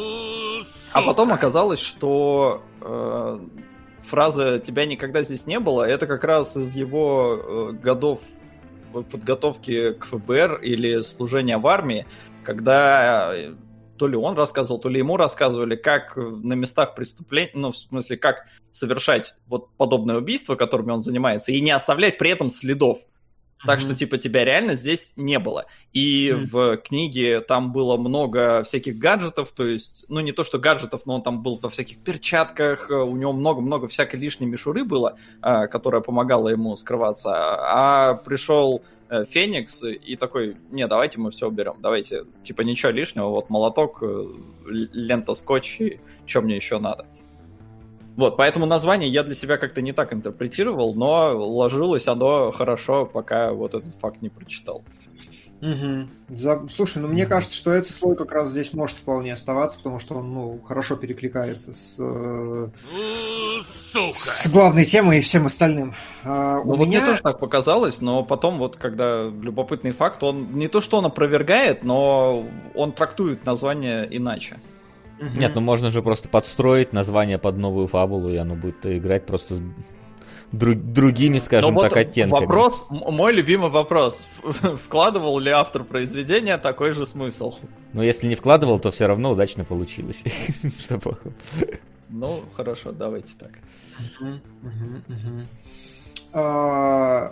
а 0.94 1.02
потом 1.02 1.34
оказалось, 1.34 1.80
что 1.80 2.62
э, 2.82 3.40
фраза 4.04 4.60
«тебя 4.60 4.86
никогда 4.86 5.24
здесь 5.24 5.48
не 5.48 5.60
было» 5.60 5.84
это 5.84 6.06
как 6.06 6.24
раз 6.24 6.56
из 6.56 6.76
его 6.76 7.40
э, 7.42 7.72
годов 7.72 8.22
подготовки 9.04 9.94
к 9.94 10.06
ФБР 10.06 10.62
или 10.62 11.02
служения 11.02 11.58
в 11.58 11.68
армии, 11.68 12.06
когда 12.44 13.36
э, 13.36 13.54
то 13.98 14.08
ли 14.08 14.16
он 14.16 14.36
рассказывал, 14.36 14.80
то 14.80 14.90
ли 14.90 15.00
ему 15.00 15.18
рассказывали, 15.18 15.76
как 15.76 16.16
на 16.16 16.54
местах 16.54 16.96
преступлений, 16.96 17.52
ну, 17.54 17.72
в 17.72 17.78
смысле, 17.78 18.18
как 18.18 18.46
совершать 18.72 19.36
вот 19.48 19.70
подобное 19.78 20.18
убийство, 20.18 20.56
которыми 20.56 20.92
он 20.92 21.02
занимается, 21.02 21.52
и 21.52 21.62
не 21.62 21.72
оставлять 21.72 22.18
при 22.18 22.30
этом 22.30 22.50
следов. 22.50 23.00
Так 23.66 23.80
что, 23.80 23.96
типа, 23.96 24.18
тебя 24.18 24.44
реально 24.44 24.76
здесь 24.76 25.14
не 25.16 25.40
было. 25.40 25.66
И 25.94 26.30
mm-hmm. 26.30 26.50
в 26.52 26.78
книге 26.78 27.40
там 27.42 27.72
было 27.72 27.98
много 27.98 28.64
всяких 28.64 28.98
гаджетов, 28.98 29.52
то 29.52 29.66
есть, 29.66 30.06
ну, 30.08 30.20
не 30.20 30.32
то, 30.32 30.44
что 30.44 30.60
гаджетов, 30.60 31.06
но 31.06 31.16
он 31.16 31.24
там 31.24 31.42
был 31.42 31.60
во 31.62 31.70
всяких 31.70 31.98
перчатках, 32.00 32.90
э, 32.90 32.94
у 32.94 33.16
него 33.16 33.34
много-много 33.34 33.88
всякой 33.88 34.20
лишней 34.20 34.48
мишуры 34.48 34.84
было, 34.84 35.18
э, 35.42 35.68
которая 35.68 36.02
помогала 36.02 36.50
ему 36.50 36.76
скрываться. 36.76 37.32
А 37.34 38.16
пришел 38.16 38.84
э, 39.10 39.26
Феникс 39.26 39.84
и 39.84 40.16
такой, 40.16 40.58
не, 40.72 40.88
давайте 40.88 41.20
мы 41.20 41.32
все 41.32 41.48
уберем, 41.48 41.76
давайте, 41.80 42.26
типа, 42.44 42.62
ничего 42.62 42.92
лишнего, 42.92 43.30
вот 43.30 43.50
молоток, 43.50 44.04
лента 44.66 45.34
скотч, 45.34 45.82
и 45.82 46.00
что 46.26 46.42
мне 46.42 46.56
еще 46.56 46.80
надо. 46.80 47.06
Вот, 48.16 48.38
поэтому 48.38 48.66
название 48.66 49.10
я 49.10 49.24
для 49.24 49.36
себя 49.36 49.58
как-то 49.58 49.82
не 49.82 49.92
так 49.92 50.14
интерпретировал, 50.14 50.96
но 50.96 51.38
ложилось 51.38 52.08
оно 52.08 52.52
хорошо, 52.52 53.06
пока 53.06 53.52
вот 53.52 53.74
этот 53.74 53.94
факт 53.94 54.22
не 54.22 54.30
прочитал. 54.30 54.84
Угу. 55.62 56.36
За... 56.38 56.68
Слушай, 56.70 57.02
ну 57.02 57.08
мне 57.08 57.26
кажется, 57.26 57.56
что 57.56 57.72
этот 57.72 57.92
слой 57.92 58.16
как 58.16 58.34
раз 58.34 58.50
здесь 58.50 58.74
может 58.74 58.98
вполне 58.98 59.34
оставаться, 59.34 59.78
потому 59.78 60.00
что 60.00 60.16
он 60.16 60.34
ну, 60.34 60.62
хорошо 60.62 60.96
перекликается 60.96 61.74
с, 61.74 61.96
э, 61.98 62.68
с 63.64 64.48
главной 64.50 64.86
темой 64.86 65.20
и 65.20 65.22
всем 65.22 65.46
остальным. 65.46 65.94
А, 66.24 66.58
ну, 66.58 66.74
у 66.74 66.76
вот 66.76 66.88
меня... 66.88 67.00
мне 67.00 67.10
тоже 67.10 67.22
так 67.22 67.40
показалось, 67.40 68.02
но 68.02 68.24
потом 68.24 68.60
вот 68.60 68.76
когда 68.76 69.24
любопытный 69.24 69.92
факт, 69.92 70.24
он 70.24 70.52
не 70.54 70.68
то 70.68 70.82
что 70.82 70.98
он 70.98 71.06
опровергает, 71.06 71.84
но 71.84 72.46
он 72.76 72.92
трактует 72.92 73.46
название 73.46 74.08
иначе. 74.16 74.58
Угу. 75.20 75.40
Нет, 75.40 75.54
ну 75.56 75.62
можно 75.62 75.92
же 75.92 76.02
просто 76.02 76.30
подстроить 76.30 76.94
название 76.94 77.38
под 77.38 77.58
новую 77.58 77.88
фабулу, 77.88 78.30
и 78.30 78.36
оно 78.36 78.56
будет 78.56 78.86
играть 78.86 79.26
просто 79.26 79.60
друг, 80.52 80.76
другими, 80.76 81.40
скажем 81.40 81.76
Но 81.76 81.82
так, 81.82 81.96
оттенками. 81.96 82.42
Вопрос, 82.42 82.86
мой 82.90 83.34
любимый 83.34 83.70
вопрос. 83.70 84.24
Вкладывал 84.84 85.40
ли 85.40 85.52
автор 85.52 85.84
произведения 85.84 86.58
такой 86.58 86.94
же 86.94 87.06
смысл? 87.06 87.54
Ну, 87.94 88.02
если 88.02 88.28
не 88.28 88.36
вкладывал, 88.36 88.80
то 88.80 88.92
все 88.92 89.08
равно 89.08 89.32
удачно 89.32 89.64
получилось. 89.64 90.24
Ну, 92.08 92.44
хорошо, 92.56 92.92
давайте 92.92 93.34
так. 93.38 93.52
А, 96.38 97.32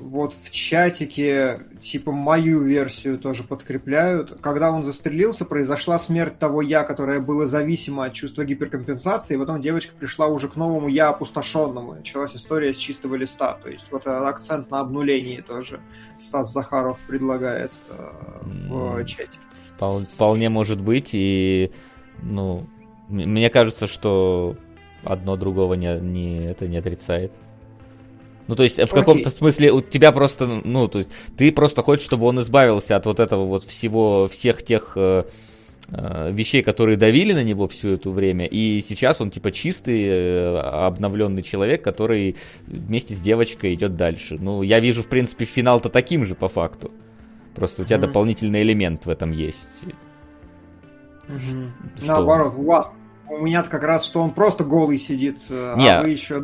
вот 0.00 0.32
в 0.34 0.52
чатике 0.52 1.58
типа 1.80 2.12
мою 2.12 2.62
версию 2.62 3.18
тоже 3.18 3.42
подкрепляют. 3.42 4.40
Когда 4.40 4.70
он 4.70 4.84
застрелился, 4.84 5.44
произошла 5.44 5.98
смерть 5.98 6.38
того 6.38 6.62
я, 6.62 6.84
которое 6.84 7.18
было 7.18 7.48
зависимо 7.48 8.04
от 8.04 8.12
чувства 8.12 8.44
гиперкомпенсации, 8.44 9.34
и 9.34 9.38
потом 9.38 9.60
девочка 9.60 9.92
пришла 9.98 10.28
уже 10.28 10.46
к 10.46 10.54
новому 10.54 10.86
я 10.86 11.08
опустошенному. 11.08 11.94
Началась 11.94 12.36
история 12.36 12.72
с 12.72 12.76
чистого 12.76 13.16
листа. 13.16 13.58
То 13.60 13.68
есть 13.68 13.90
вот 13.90 14.02
этот 14.02 14.22
акцент 14.22 14.70
на 14.70 14.78
обнулении 14.78 15.40
тоже 15.40 15.80
Стас 16.16 16.52
Захаров 16.52 17.00
предлагает 17.08 17.72
э, 17.88 18.12
в 18.68 19.04
чатике. 19.04 19.40
Вполне 20.14 20.48
может 20.48 20.80
быть, 20.80 21.10
и 21.12 21.72
ну, 22.22 22.68
мне 23.08 23.50
кажется, 23.50 23.88
что 23.88 24.56
одно 25.02 25.36
другого 25.36 25.74
не, 25.74 25.98
не, 25.98 26.44
это 26.44 26.68
не 26.68 26.76
отрицает. 26.76 27.32
Ну, 28.48 28.56
то 28.56 28.62
есть, 28.64 28.78
в 28.78 28.88
каком-то 28.88 29.30
смысле 29.30 29.72
у 29.72 29.80
тебя 29.80 30.12
просто, 30.12 30.46
ну, 30.46 30.88
то 30.88 30.98
есть, 30.98 31.10
ты 31.36 31.52
просто 31.52 31.82
хочешь, 31.82 32.04
чтобы 32.04 32.26
он 32.26 32.40
избавился 32.40 32.96
от 32.96 33.06
вот 33.06 33.20
этого 33.20 33.44
вот 33.44 33.64
всего, 33.64 34.28
всех 34.28 34.62
тех 34.64 34.92
э, 34.96 35.24
э, 35.92 36.32
вещей, 36.32 36.62
которые 36.62 36.96
давили 36.96 37.32
на 37.32 37.44
него 37.44 37.68
всю 37.68 37.90
эту 37.90 38.10
время, 38.10 38.46
и 38.46 38.80
сейчас 38.80 39.20
он, 39.20 39.30
типа, 39.30 39.52
чистый, 39.52 40.04
э, 40.04 40.58
обновленный 40.58 41.42
человек, 41.42 41.82
который 41.84 42.36
вместе 42.66 43.14
с 43.14 43.20
девочкой 43.20 43.74
идет 43.74 43.96
дальше. 43.96 44.38
Ну, 44.40 44.62
я 44.62 44.80
вижу, 44.80 45.02
в 45.02 45.08
принципе, 45.08 45.44
финал-то 45.44 45.88
таким 45.88 46.24
же, 46.24 46.34
по 46.34 46.48
факту. 46.48 46.90
Просто 47.54 47.82
у 47.82 47.84
тебя 47.84 47.98
mm-hmm. 47.98 48.00
дополнительный 48.00 48.62
элемент 48.62 49.06
в 49.06 49.10
этом 49.10 49.30
есть. 49.30 49.68
Mm-hmm. 51.28 51.70
Наоборот, 52.02 52.54
у 52.56 52.64
вас, 52.64 52.90
у 53.28 53.38
меня 53.38 53.62
как 53.62 53.82
раз, 53.84 54.04
что 54.04 54.20
он 54.22 54.32
просто 54.32 54.64
голый 54.64 54.98
сидит, 54.98 55.38
э, 55.48 55.74
Не. 55.76 55.98
а 55.98 56.02
вы 56.02 56.10
еще 56.10 56.42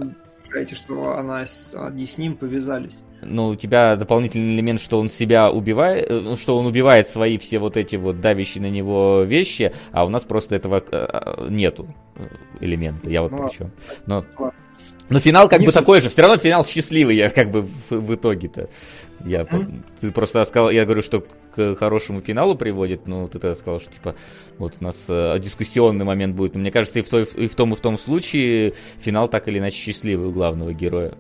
считаете, 0.49 0.75
что 0.75 1.17
она, 1.17 1.45
они 1.75 2.07
с 2.07 2.19
ним 2.19 2.37
повязались? 2.37 2.99
Ну, 3.23 3.49
у 3.49 3.57
тебя 3.57 3.97
дополнительный 3.97 4.55
элемент, 4.55 4.81
что 4.81 4.99
он 5.01 5.09
себя 5.09 5.51
убивает, 5.51 6.09
э, 6.09 6.21
ну, 6.21 6.37
что 6.37 6.57
он 6.57 6.67
убивает 6.67 7.09
свои 7.09 7.37
все 7.39 7.59
вот 7.59 7.77
эти 7.77 7.97
вот 7.97 8.21
давящие 8.21 8.63
на 8.63 8.71
него 8.71 9.23
вещи, 9.23 9.73
а 9.93 10.07
у 10.07 10.09
нас 10.09 10.25
просто 10.25 10.55
этого 10.55 10.77
э, 10.79 10.83
э, 10.91 11.47
нету 11.51 11.95
элемента. 12.61 13.11
Я 13.11 13.23
вот 13.23 13.33
ну, 13.33 13.49
при 13.49 13.67
Но... 14.07 14.25
Но 15.09 15.21
финал 15.21 15.49
как 15.49 15.61
не 15.61 15.67
бы 15.67 15.73
суть. 15.73 15.81
такой 15.81 16.01
же, 16.01 16.11
все 16.11 16.23
равно 16.23 16.37
финал 16.37 16.65
счастливый, 16.65 17.17
я 17.17 17.31
как 17.31 17.51
бы 17.51 17.63
в, 17.63 17.91
в 17.91 18.15
итоге-то. 18.15 18.69
Я, 19.25 19.43
mm-hmm. 19.43 19.83
Ты 20.01 20.13
просто 20.13 20.45
сказал, 20.45 20.71
я 20.71 20.85
говорю, 20.85 21.03
что 21.03 21.25
к 21.55 21.75
хорошему 21.77 22.21
финалу 22.21 22.55
приводит, 22.55 23.07
но 23.07 23.27
ты 23.27 23.39
тогда 23.39 23.55
сказал, 23.55 23.81
что 23.81 23.91
типа 23.91 24.15
вот 24.59 24.75
у 24.81 24.85
нас 24.85 25.07
э, 25.09 25.39
дискуссионный 25.41 26.05
момент 26.05 26.37
будет. 26.37 26.55
Но 26.55 26.61
мне 26.61 26.71
кажется, 26.71 26.99
и 26.99 27.03
в, 27.03 27.09
той, 27.09 27.25
и 27.25 27.49
в 27.49 27.55
том, 27.55 27.73
и 27.73 27.77
в 27.77 27.81
том 27.81 27.99
случае 27.99 28.75
финал 29.01 29.29
так 29.29 29.49
или 29.49 29.59
иначе 29.59 29.77
счастливый 29.77 30.29
у 30.29 30.31
главного 30.31 30.73
героя. 30.73 31.15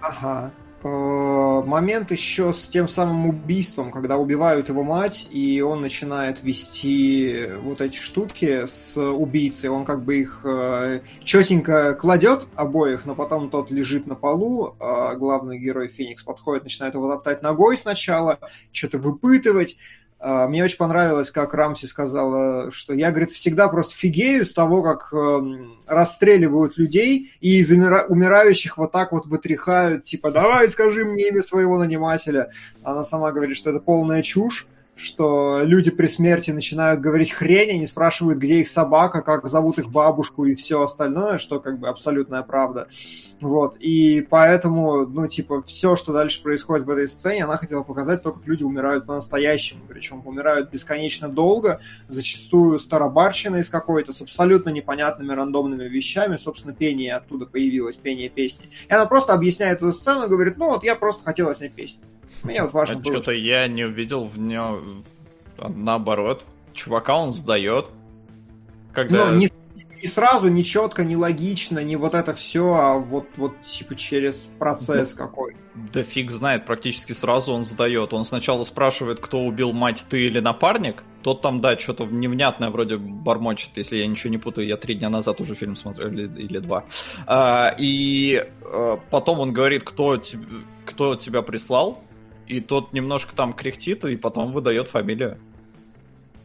Ага. 0.00 0.52
Э, 0.84 1.62
момент 1.64 2.10
еще 2.10 2.52
с 2.52 2.68
тем 2.68 2.88
самым 2.88 3.26
убийством, 3.26 3.90
когда 3.90 4.18
убивают 4.18 4.68
его 4.68 4.84
мать, 4.84 5.26
и 5.30 5.62
он 5.62 5.80
начинает 5.80 6.42
вести 6.42 7.46
вот 7.62 7.80
эти 7.80 7.96
штуки 7.96 8.66
с 8.66 8.94
убийцей. 8.98 9.70
Он 9.70 9.86
как 9.86 10.04
бы 10.04 10.18
их 10.18 10.40
э, 10.44 11.00
четенько 11.24 11.94
кладет 11.94 12.48
обоих, 12.54 13.06
но 13.06 13.14
потом 13.14 13.48
тот 13.48 13.70
лежит 13.70 14.06
на 14.06 14.14
полу. 14.14 14.76
А 14.78 15.14
главный 15.14 15.58
герой 15.58 15.88
Феникс 15.88 16.22
подходит, 16.22 16.64
начинает 16.64 16.92
его 16.94 17.10
топтать 17.10 17.40
ногой 17.40 17.78
сначала, 17.78 18.38
что-то 18.70 18.98
выпытывать. 18.98 19.78
А, 20.26 20.48
мне 20.48 20.64
очень 20.64 20.78
понравилось, 20.78 21.30
как 21.30 21.52
Рамси 21.52 21.84
сказала, 21.84 22.72
что 22.72 22.94
я, 22.94 23.10
говорит, 23.10 23.30
всегда 23.30 23.68
просто 23.68 23.94
фигею 23.94 24.46
с 24.46 24.54
того, 24.54 24.82
как 24.82 25.12
эм, 25.12 25.78
расстреливают 25.86 26.78
людей 26.78 27.30
и 27.42 27.58
из 27.58 27.70
умирающих 27.70 28.78
вот 28.78 28.90
так 28.90 29.12
вот 29.12 29.26
вытряхают, 29.26 30.04
типа, 30.04 30.30
давай 30.30 30.70
скажи 30.70 31.04
мне 31.04 31.28
имя 31.28 31.42
своего 31.42 31.78
нанимателя. 31.78 32.50
Она 32.82 33.04
сама 33.04 33.32
говорит, 33.32 33.54
что 33.54 33.68
это 33.68 33.80
полная 33.80 34.22
чушь, 34.22 34.66
что 34.96 35.60
люди 35.62 35.90
при 35.90 36.06
смерти 36.06 36.50
начинают 36.50 37.00
говорить 37.00 37.32
хрень, 37.32 37.70
они 37.70 37.86
спрашивают, 37.86 38.38
где 38.38 38.60
их 38.60 38.68
собака, 38.68 39.22
как 39.22 39.46
зовут 39.46 39.78
их 39.78 39.90
бабушку 39.90 40.44
и 40.44 40.54
все 40.54 40.82
остальное, 40.82 41.38
что 41.38 41.60
как 41.60 41.78
бы 41.78 41.88
абсолютная 41.88 42.42
правда. 42.42 42.88
Вот, 43.40 43.76
и 43.78 44.26
поэтому, 44.30 45.06
ну, 45.06 45.26
типа, 45.26 45.62
все, 45.62 45.96
что 45.96 46.12
дальше 46.12 46.42
происходит 46.42 46.86
в 46.86 46.90
этой 46.90 47.08
сцене, 47.08 47.44
она 47.44 47.56
хотела 47.56 47.82
показать 47.82 48.22
то, 48.22 48.32
как 48.32 48.46
люди 48.46 48.62
умирают 48.62 49.06
по-настоящему, 49.06 49.82
причем 49.88 50.22
умирают 50.24 50.70
бесконечно 50.70 51.28
долго, 51.28 51.80
зачастую 52.08 52.78
старобарщиной 52.78 53.64
с 53.64 53.68
какой-то, 53.68 54.12
с 54.12 54.22
абсолютно 54.22 54.70
непонятными 54.70 55.32
рандомными 55.32 55.88
вещами, 55.88 56.36
собственно, 56.36 56.72
пение 56.74 57.16
оттуда 57.16 57.44
появилось, 57.44 57.96
пение 57.96 58.28
песни. 58.28 58.70
И 58.88 58.92
она 58.92 59.06
просто 59.06 59.34
объясняет 59.34 59.78
эту 59.78 59.92
сцену, 59.92 60.28
говорит, 60.28 60.56
ну, 60.56 60.70
вот 60.70 60.84
я 60.84 60.94
просто 60.94 61.24
хотела 61.24 61.54
снять 61.54 61.72
песню. 61.72 62.00
Мне 62.44 62.62
вот 62.62 62.72
важно 62.72 62.96
а 62.96 62.98
было. 62.98 63.12
Что-то 63.14 63.32
я 63.32 63.66
не 63.66 63.84
увидел 63.84 64.24
в 64.24 64.38
нем 64.38 65.04
наоборот. 65.58 66.44
Чувака 66.72 67.16
он 67.16 67.32
сдает. 67.32 67.86
Когда... 68.92 69.30
Ну, 69.30 69.36
не, 69.36 69.48
не 70.04 70.08
сразу, 70.08 70.48
не 70.48 70.64
четко, 70.64 71.04
не 71.04 71.16
логично, 71.16 71.82
не 71.82 71.96
вот 71.96 72.14
это 72.14 72.34
все, 72.34 72.74
а 72.74 72.98
вот, 72.98 73.26
вот 73.36 73.60
типа 73.62 73.96
через 73.96 74.46
процесс 74.58 75.14
да, 75.14 75.24
какой. 75.24 75.56
Да 75.74 76.02
фиг 76.02 76.30
знает, 76.30 76.66
практически 76.66 77.12
сразу 77.12 77.52
он 77.52 77.64
сдает. 77.64 78.12
Он 78.12 78.24
сначала 78.24 78.64
спрашивает, 78.64 79.20
кто 79.20 79.40
убил 79.40 79.72
мать, 79.72 80.04
ты 80.08 80.26
или 80.26 80.40
напарник. 80.40 81.02
Тот 81.22 81.40
там, 81.40 81.60
да, 81.60 81.78
что-то 81.78 82.04
невнятное 82.04 82.70
вроде 82.70 82.98
бормочет, 82.98 83.70
если 83.76 83.96
я 83.96 84.06
ничего 84.06 84.30
не 84.30 84.38
путаю. 84.38 84.66
Я 84.66 84.76
три 84.76 84.94
дня 84.94 85.08
назад 85.08 85.40
уже 85.40 85.54
фильм 85.54 85.74
смотрел, 85.74 86.08
или, 86.08 86.28
или 86.38 86.58
два. 86.58 86.84
А, 87.26 87.74
и 87.78 88.46
а, 88.62 89.00
потом 89.10 89.40
он 89.40 89.52
говорит, 89.52 89.84
кто, 89.84 90.20
кто 90.84 91.16
тебя 91.16 91.40
прислал 91.42 92.04
и 92.46 92.60
тот 92.60 92.92
немножко 92.92 93.34
там 93.34 93.52
кряхтит, 93.52 94.04
и 94.04 94.16
потом 94.16 94.52
выдает 94.52 94.88
фамилию. 94.88 95.38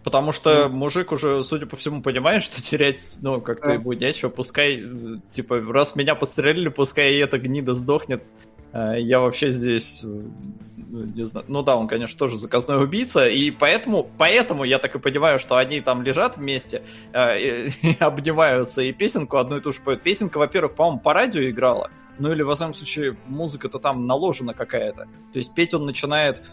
Потому 0.04 0.32
что 0.32 0.70
мужик 0.70 1.12
уже, 1.12 1.44
судя 1.44 1.66
по 1.66 1.76
всему, 1.76 2.02
понимает, 2.02 2.42
что 2.42 2.62
терять, 2.62 3.04
ну, 3.22 3.42
как-то 3.42 3.72
ему 3.72 3.92
нечего. 3.94 4.30
Пускай, 4.30 4.84
типа, 5.30 5.62
раз 5.62 5.96
меня 5.96 6.16
подстрелили, 6.16 6.70
пускай 6.70 7.14
и 7.14 7.18
эта 7.18 7.38
гнида 7.38 7.76
сдохнет. 7.76 8.24
А, 8.72 8.94
я 8.96 9.20
вообще 9.20 9.52
здесь, 9.52 10.00
ну, 10.02 11.06
не 11.06 11.24
знаю, 11.26 11.46
ну 11.50 11.64
да, 11.64 11.76
он, 11.76 11.88
конечно, 11.88 12.18
тоже 12.18 12.38
заказной 12.38 12.82
убийца, 12.82 13.28
и 13.28 13.52
поэтому, 13.52 14.10
поэтому 14.18 14.64
я 14.64 14.80
так 14.80 14.96
и 14.96 15.00
понимаю, 15.00 15.38
что 15.40 15.58
они 15.58 15.82
там 15.82 16.04
лежат 16.04 16.38
вместе 16.38 16.84
э, 17.12 17.40
и, 17.40 17.72
и 17.82 17.98
обнимаются, 18.00 18.82
и 18.82 18.92
песенку 18.92 19.38
одну 19.38 19.58
и 19.58 19.62
ту 19.62 19.74
же 19.74 19.80
поют. 19.82 20.02
Песенка, 20.02 20.38
во-первых, 20.38 20.76
по-моему, 20.76 21.00
по 21.00 21.14
радио 21.14 21.42
играла, 21.50 21.90
ну 22.20 22.32
или, 22.32 22.42
во 22.42 22.56
всяком 22.56 22.74
случае, 22.74 23.18
музыка-то 23.26 23.80
там 23.80 24.06
наложена 24.06 24.54
какая-то. 24.54 25.08
То 25.34 25.40
есть 25.40 25.54
петь 25.54 25.74
он 25.74 25.86
начинает... 25.86 26.44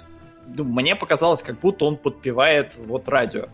Ну, 0.46 0.64
мне 0.64 0.94
показалось, 0.94 1.42
как 1.42 1.58
будто 1.60 1.84
он 1.84 1.96
подпевает 1.96 2.76
вот 2.76 3.08
радио. 3.08 3.48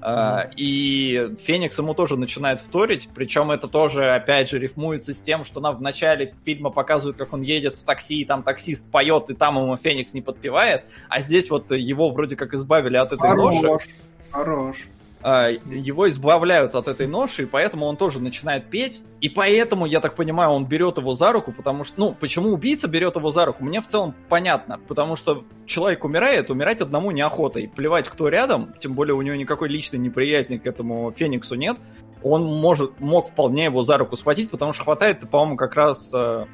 Uh, 0.00 0.48
и 0.56 1.34
Феникс 1.40 1.76
ему 1.78 1.92
тоже 1.92 2.16
начинает 2.16 2.60
вторить, 2.60 3.08
причем 3.12 3.50
это 3.50 3.66
тоже, 3.66 4.14
опять 4.14 4.48
же, 4.48 4.58
рифмуется 4.60 5.12
с 5.12 5.20
тем, 5.20 5.42
что 5.42 5.58
нам 5.58 5.74
в 5.74 5.80
начале 5.80 6.32
фильма 6.44 6.70
показывают, 6.70 7.16
как 7.16 7.32
он 7.32 7.40
едет 7.40 7.72
в 7.72 7.82
такси, 7.82 8.20
и 8.20 8.24
там 8.24 8.44
таксист 8.44 8.88
поет, 8.88 9.30
и 9.30 9.34
там 9.34 9.56
ему 9.56 9.76
Феникс 9.76 10.14
не 10.14 10.20
подпевает, 10.20 10.84
а 11.08 11.20
здесь 11.20 11.50
вот 11.50 11.72
его 11.72 12.10
вроде 12.10 12.36
как 12.36 12.54
избавили 12.54 12.98
от 12.98 13.14
этой 13.14 13.28
хорош, 13.30 13.54
ноши. 13.60 13.90
Хорош. 14.30 14.76
А, 15.22 15.48
его 15.48 16.08
избавляют 16.08 16.74
от 16.74 16.88
этой 16.88 17.06
ноши, 17.06 17.44
и 17.44 17.46
поэтому 17.46 17.86
он 17.86 17.96
тоже 17.96 18.20
начинает 18.20 18.68
петь. 18.70 19.00
И 19.20 19.28
поэтому, 19.28 19.86
я 19.86 20.00
так 20.00 20.14
понимаю, 20.14 20.50
он 20.50 20.66
берет 20.66 20.98
его 20.98 21.14
за 21.14 21.32
руку, 21.32 21.52
потому 21.52 21.84
что... 21.84 21.98
Ну, 21.98 22.14
почему 22.14 22.50
убийца 22.50 22.86
берет 22.86 23.16
его 23.16 23.30
за 23.30 23.46
руку, 23.46 23.64
мне 23.64 23.80
в 23.80 23.86
целом 23.86 24.14
понятно. 24.28 24.78
Потому 24.86 25.16
что 25.16 25.44
человек 25.64 26.04
умирает, 26.04 26.50
умирать 26.50 26.80
одному 26.80 27.10
неохота. 27.10 27.60
И 27.60 27.66
плевать, 27.66 28.08
кто 28.08 28.28
рядом, 28.28 28.74
тем 28.78 28.92
более 28.94 29.14
у 29.14 29.22
него 29.22 29.36
никакой 29.36 29.68
личной 29.68 29.98
неприязни 29.98 30.58
к 30.58 30.66
этому 30.66 31.10
Фениксу 31.10 31.54
нет. 31.54 31.76
Он 32.22 32.44
может, 32.44 33.00
мог 33.00 33.28
вполне 33.28 33.64
его 33.64 33.82
за 33.82 33.96
руку 33.98 34.16
схватить, 34.16 34.50
потому 34.50 34.72
что 34.72 34.84
хватает, 34.84 35.28
по-моему, 35.28 35.56
как 35.56 35.74
раз... 35.76 36.12
Э, 36.14 36.44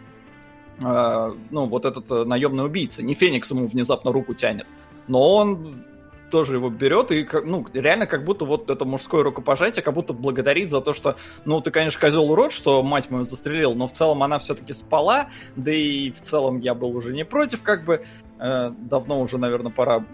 э, 0.80 1.32
ну, 1.50 1.66
вот 1.66 1.84
этот 1.84 2.10
э, 2.10 2.24
наемный 2.24 2.64
убийца. 2.64 3.02
Не 3.02 3.14
Феникс 3.14 3.50
ему 3.50 3.66
внезапно 3.66 4.12
руку 4.12 4.34
тянет. 4.34 4.66
Но 5.08 5.34
он 5.34 5.84
тоже 6.32 6.56
его 6.56 6.70
берет 6.70 7.12
и, 7.12 7.28
ну, 7.44 7.66
реально 7.74 8.06
как 8.06 8.24
будто 8.24 8.46
вот 8.46 8.70
это 8.70 8.86
мужское 8.86 9.22
рукопожатие, 9.22 9.82
как 9.82 9.92
будто 9.92 10.14
благодарит 10.14 10.70
за 10.70 10.80
то, 10.80 10.94
что, 10.94 11.16
ну, 11.44 11.60
ты, 11.60 11.70
конечно, 11.70 12.00
козел 12.00 12.30
урод, 12.30 12.52
что 12.52 12.82
мать 12.82 13.10
мою 13.10 13.24
застрелил, 13.24 13.74
но 13.74 13.86
в 13.86 13.92
целом 13.92 14.22
она 14.22 14.38
все-таки 14.38 14.72
спала, 14.72 15.28
да 15.56 15.70
и 15.70 16.10
в 16.10 16.22
целом 16.22 16.58
я 16.58 16.74
был 16.74 16.96
уже 16.96 17.12
не 17.12 17.26
против, 17.26 17.62
как 17.62 17.84
бы, 17.84 18.02
э, 18.40 18.70
давно 18.70 19.20
уже, 19.20 19.36
наверное, 19.36 19.70
пора, 19.70 20.06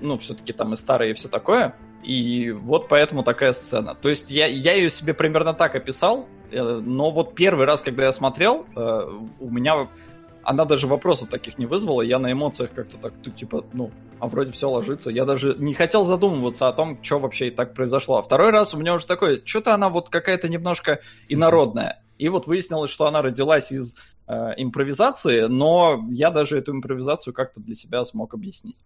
ну, 0.00 0.18
все-таки 0.18 0.52
там 0.52 0.74
и 0.74 0.76
старые 0.76 1.12
и 1.12 1.14
все 1.14 1.28
такое, 1.28 1.74
и 2.02 2.50
вот 2.50 2.88
поэтому 2.88 3.22
такая 3.22 3.54
сцена. 3.54 3.94
То 3.94 4.10
есть 4.10 4.30
я, 4.30 4.46
я 4.46 4.74
ее 4.74 4.90
себе 4.90 5.14
примерно 5.14 5.54
так 5.54 5.74
описал, 5.74 6.28
э, 6.50 6.62
но 6.62 7.10
вот 7.10 7.34
первый 7.34 7.64
раз, 7.64 7.80
когда 7.80 8.04
я 8.04 8.12
смотрел, 8.12 8.66
э, 8.76 9.08
у 9.40 9.50
меня 9.50 9.88
она 10.44 10.64
даже 10.64 10.86
вопросов 10.86 11.28
таких 11.28 11.58
не 11.58 11.66
вызвала, 11.66 12.02
я 12.02 12.18
на 12.18 12.32
эмоциях 12.32 12.72
как-то 12.72 12.96
так, 12.98 13.12
тут 13.22 13.36
типа, 13.36 13.64
ну, 13.72 13.90
а 14.20 14.28
вроде 14.28 14.52
все 14.52 14.70
ложится. 14.70 15.10
Я 15.10 15.24
даже 15.24 15.54
не 15.58 15.74
хотел 15.74 16.04
задумываться 16.04 16.68
о 16.68 16.72
том, 16.72 16.98
что 17.02 17.18
вообще 17.18 17.48
и 17.48 17.50
так 17.50 17.74
произошло. 17.74 18.18
А 18.18 18.22
второй 18.22 18.50
раз 18.50 18.74
у 18.74 18.78
меня 18.78 18.94
уже 18.94 19.06
такое, 19.06 19.40
что-то 19.44 19.74
она 19.74 19.88
вот 19.88 20.08
какая-то 20.08 20.48
немножко 20.48 21.00
инородная. 21.28 22.02
И 22.18 22.28
вот 22.28 22.46
выяснилось, 22.46 22.90
что 22.90 23.06
она 23.06 23.22
родилась 23.22 23.72
из 23.72 23.96
э, 24.26 24.52
импровизации, 24.56 25.42
но 25.42 26.06
я 26.10 26.30
даже 26.30 26.58
эту 26.58 26.72
импровизацию 26.72 27.34
как-то 27.34 27.60
для 27.60 27.74
себя 27.74 28.04
смог 28.04 28.34
объяснить. 28.34 28.76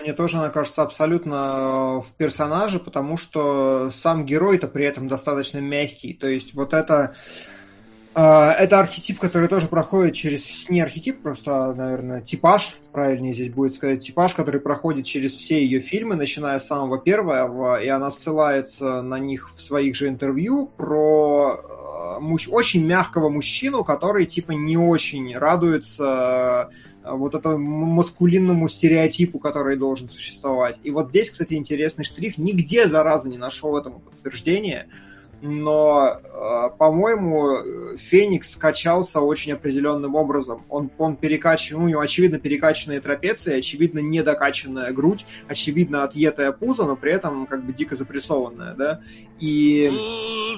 Мне 0.00 0.12
тоже 0.12 0.38
она 0.38 0.50
кажется 0.50 0.82
абсолютно 0.82 2.02
в 2.02 2.14
персонаже, 2.16 2.78
потому 2.78 3.16
что 3.16 3.90
сам 3.92 4.24
герой-то 4.24 4.68
при 4.68 4.84
этом 4.84 5.08
достаточно 5.08 5.58
мягкий. 5.58 6.14
То 6.14 6.26
есть 6.26 6.54
вот 6.54 6.74
это 6.74 6.94
а, 6.94 7.14
это 8.12 8.80
архетип, 8.80 9.20
который 9.20 9.48
тоже 9.48 9.68
проходит 9.68 10.14
через... 10.14 10.68
Не 10.68 10.80
архетип, 10.80 11.22
просто, 11.22 11.72
наверное, 11.74 12.20
типаж, 12.20 12.76
правильнее 12.92 13.34
здесь 13.34 13.50
будет 13.50 13.74
сказать, 13.74 14.04
типаж, 14.04 14.34
который 14.34 14.60
проходит 14.60 15.06
через 15.06 15.34
все 15.34 15.62
ее 15.62 15.80
фильмы, 15.80 16.16
начиная 16.16 16.58
с 16.58 16.66
самого 16.66 16.98
первого, 16.98 17.80
и 17.80 17.86
она 17.86 18.10
ссылается 18.10 19.02
на 19.02 19.20
них 19.20 19.50
в 19.54 19.60
своих 19.60 19.94
же 19.94 20.08
интервью 20.08 20.66
про 20.76 21.56
э, 21.56 22.20
муж... 22.20 22.48
очень 22.48 22.84
мягкого 22.84 23.28
мужчину, 23.28 23.84
который, 23.84 24.26
типа, 24.26 24.52
не 24.52 24.76
очень 24.76 25.36
радуется 25.36 26.70
э, 27.04 27.12
вот 27.12 27.36
этому 27.36 27.86
маскулинному 27.86 28.68
стереотипу, 28.68 29.38
который 29.38 29.76
должен 29.76 30.08
существовать. 30.08 30.80
И 30.82 30.90
вот 30.90 31.08
здесь, 31.10 31.30
кстати, 31.30 31.54
интересный 31.54 32.04
штрих. 32.04 32.38
Нигде, 32.38 32.88
зараза, 32.88 33.28
не 33.28 33.38
нашел 33.38 33.78
этому 33.78 34.00
подтверждения 34.00 34.88
но, 35.42 36.20
э, 36.22 36.70
по-моему, 36.78 37.96
Феникс 37.96 38.52
скачался 38.52 39.20
очень 39.20 39.52
определенным 39.52 40.14
образом. 40.14 40.64
Он, 40.68 40.90
он 40.98 41.16
перекачан, 41.16 41.78
ну, 41.78 41.84
у 41.84 41.88
него 41.88 42.00
очевидно 42.00 42.38
перекачанные 42.38 43.00
трапеции, 43.00 43.58
очевидно 43.58 44.00
недокачанная 44.00 44.92
грудь, 44.92 45.24
очевидно 45.48 46.04
отъетая 46.04 46.52
пузо, 46.52 46.84
но 46.84 46.96
при 46.96 47.12
этом 47.12 47.46
как 47.46 47.64
бы 47.64 47.72
дико 47.72 47.96
запрессованная, 47.96 48.74
да. 48.74 49.00
И 49.38 49.90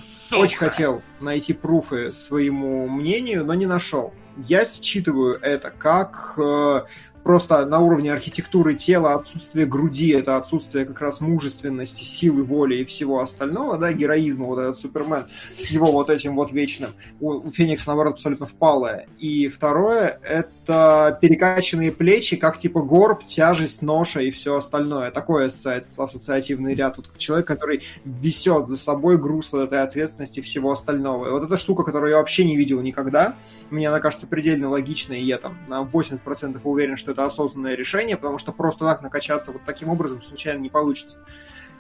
Сука. 0.01 0.41
очень 0.41 0.59
хотел 0.59 1.03
найти 1.21 1.53
пруфы 1.53 2.11
своему 2.11 2.89
мнению, 2.89 3.45
но 3.45 3.55
не 3.55 3.67
нашел. 3.67 4.13
Я 4.37 4.65
считываю 4.65 5.39
это 5.43 5.71
как 5.71 6.35
э, 6.39 6.83
просто 7.23 7.65
на 7.67 7.81
уровне 7.81 8.13
архитектуры 8.13 8.75
тела, 8.75 9.15
отсутствие 9.15 9.67
груди, 9.67 10.11
это 10.11 10.37
отсутствие 10.37 10.85
как 10.85 11.01
раз 11.01 11.21
мужественности, 11.21 12.03
силы 12.03 12.45
воли 12.45 12.77
и 12.77 12.85
всего 12.85 13.21
остального, 13.21 13.79
да, 13.79 13.93
героизма, 13.93 14.47
вот 14.47 14.59
этот 14.59 14.79
Супермен 14.79 15.27
с 15.55 15.71
его 15.71 15.93
вот 15.93 16.11
этим 16.11 16.37
вот 16.37 16.53
вечным. 16.53 16.91
У, 17.21 17.31
у 17.31 17.51
Феникса, 17.51 17.89
наоборот, 17.89 18.15
абсолютно 18.15 18.47
впалое. 18.47 19.09
И 19.19 19.49
второе, 19.49 20.19
это 20.23 21.19
перекачанные 21.21 21.93
плечи, 21.93 22.37
как 22.37 22.59
типа 22.59 22.83
горб, 22.83 23.25
тяжесть, 23.25 23.83
ноша 23.83 24.21
и 24.21 24.31
все 24.31 24.57
остальное. 24.57 25.11
Такое 25.11 25.47
ассоциативный 25.47 26.75
ряд. 26.75 26.97
Вот 26.97 27.17
человек, 27.19 27.47
который 27.47 27.83
висет 28.05 28.69
за 28.69 28.77
собой 28.77 29.19
груз 29.19 29.53
вот 29.53 29.63
этой 29.63 29.83
ответственности 29.83 30.41
и 30.41 30.43
всего 30.43 30.73
остального. 30.73 31.29
И 31.29 31.31
вот 31.31 31.45
эта 31.45 31.57
штука, 31.57 31.83
которую 31.83 32.11
я 32.11 32.19
вообще 32.19 32.45
не 32.45 32.57
видел 32.57 32.81
никогда, 32.81 33.37
мне 33.71 33.89
она 33.89 34.01
кажется 34.01 34.27
предельно 34.27 34.69
логичной, 34.69 35.21
и 35.21 35.25
я 35.25 35.39
там 35.39 35.59
на 35.67 35.83
80% 35.83 36.61
уверен, 36.65 36.97
что 36.97 37.12
это 37.13 37.25
осознанное 37.25 37.75
решение, 37.75 38.17
потому 38.17 38.39
что 38.39 38.53
просто 38.53 38.85
так 38.85 39.03
накачаться 39.03 39.53
вот 39.53 39.63
таким 39.65 39.89
образом 39.89 40.23
случайно 40.23 40.61
не 40.61 40.69
получится. 40.69 41.19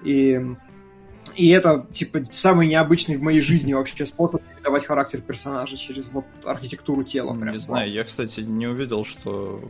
И, 0.04 0.40
и 1.34 1.48
это, 1.50 1.86
типа, 1.92 2.20
самый 2.30 2.68
необычный 2.68 3.16
в 3.16 3.22
моей 3.22 3.40
жизни 3.40 3.72
вообще 3.72 4.06
способ 4.06 4.42
передавать 4.42 4.86
характер 4.86 5.20
персонажа 5.20 5.76
через 5.76 6.08
вот 6.10 6.24
архитектуру 6.44 7.04
тела. 7.04 7.34
Прям. 7.34 7.52
Не 7.54 7.60
знаю, 7.60 7.90
я, 7.90 8.04
кстати, 8.04 8.40
не 8.40 8.66
увидел, 8.66 9.04
что 9.04 9.62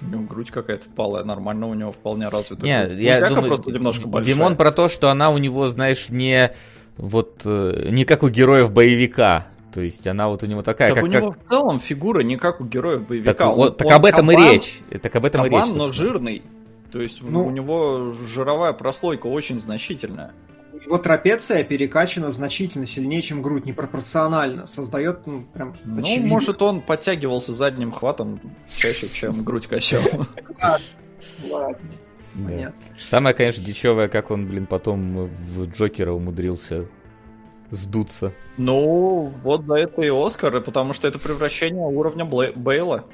у 0.00 0.04
него 0.04 0.22
грудь 0.22 0.50
какая-то 0.50 0.84
впалая, 0.84 1.24
нормально 1.24 1.66
у 1.66 1.74
него 1.74 1.92
вполне 1.92 2.28
развита. 2.28 2.64
Не, 2.64 3.02
я 3.02 3.28
думаю, 3.28 3.46
просто 3.46 3.70
немножко 3.70 4.08
большая. 4.08 4.34
Димон 4.34 4.56
про 4.56 4.72
то, 4.72 4.88
что 4.88 5.10
она 5.10 5.30
у 5.30 5.38
него, 5.38 5.68
знаешь, 5.68 6.10
не 6.10 6.52
вот 6.96 7.42
э, 7.44 7.88
не 7.90 8.04
как 8.04 8.22
у 8.22 8.28
героев 8.28 8.72
боевика, 8.72 9.46
то 9.72 9.80
есть 9.80 10.06
она 10.06 10.28
вот 10.28 10.42
у 10.42 10.46
него 10.46 10.62
такая, 10.62 10.90
так 10.90 10.96
как... 10.96 11.04
у 11.04 11.06
него 11.06 11.32
как... 11.32 11.40
в 11.40 11.48
целом 11.48 11.80
фигура 11.80 12.20
не 12.20 12.36
как 12.36 12.60
у 12.60 12.64
героев 12.64 13.06
боевика. 13.06 13.32
Так, 13.32 13.56
он, 13.56 13.74
так 13.74 13.86
он 13.86 13.92
об 13.94 14.04
этом 14.04 14.28
кабан, 14.28 14.44
и 14.44 14.52
речь. 14.52 14.80
Так 15.00 15.16
об 15.16 15.24
этом 15.24 15.44
кабан, 15.44 15.64
и 15.64 15.66
речь. 15.66 15.76
но 15.76 15.92
жирный. 15.92 16.42
То 16.90 17.00
есть 17.00 17.22
ну, 17.22 17.46
у 17.46 17.50
него 17.50 18.10
жировая 18.10 18.74
прослойка 18.74 19.26
очень 19.26 19.58
значительная. 19.58 20.32
У 20.74 20.76
него 20.76 20.98
трапеция 20.98 21.64
перекачана 21.64 22.30
значительно 22.30 22.86
сильнее, 22.86 23.22
чем 23.22 23.40
грудь, 23.40 23.64
непропорционально. 23.64 24.66
Создает, 24.66 25.26
ну, 25.26 25.46
прям 25.54 25.74
Ну, 25.84 26.02
очевидно. 26.02 26.28
может, 26.28 26.60
он 26.60 26.82
подтягивался 26.82 27.54
задним 27.54 27.92
хватом 27.92 28.40
чаще, 28.76 29.08
чем 29.08 29.42
грудь 29.42 29.68
качал. 29.68 30.02
Ладно. 31.50 31.78
Понятно. 32.34 32.80
Самое, 33.10 33.34
конечно, 33.34 33.64
дичевое, 33.64 34.08
как 34.08 34.30
он, 34.30 34.46
блин, 34.46 34.66
потом 34.66 35.28
в 35.28 35.66
Джокера 35.66 36.12
умудрился 36.12 36.86
сдуться. 37.72 38.32
Ну, 38.58 39.32
вот 39.42 39.64
за 39.64 39.74
это 39.74 40.02
и 40.02 40.10
Оскар, 40.10 40.60
потому 40.60 40.92
что 40.92 41.08
это 41.08 41.18
превращение 41.18 41.82
уровня 41.84 42.24
Блэ- 42.24 42.56
Бейла. 42.56 43.04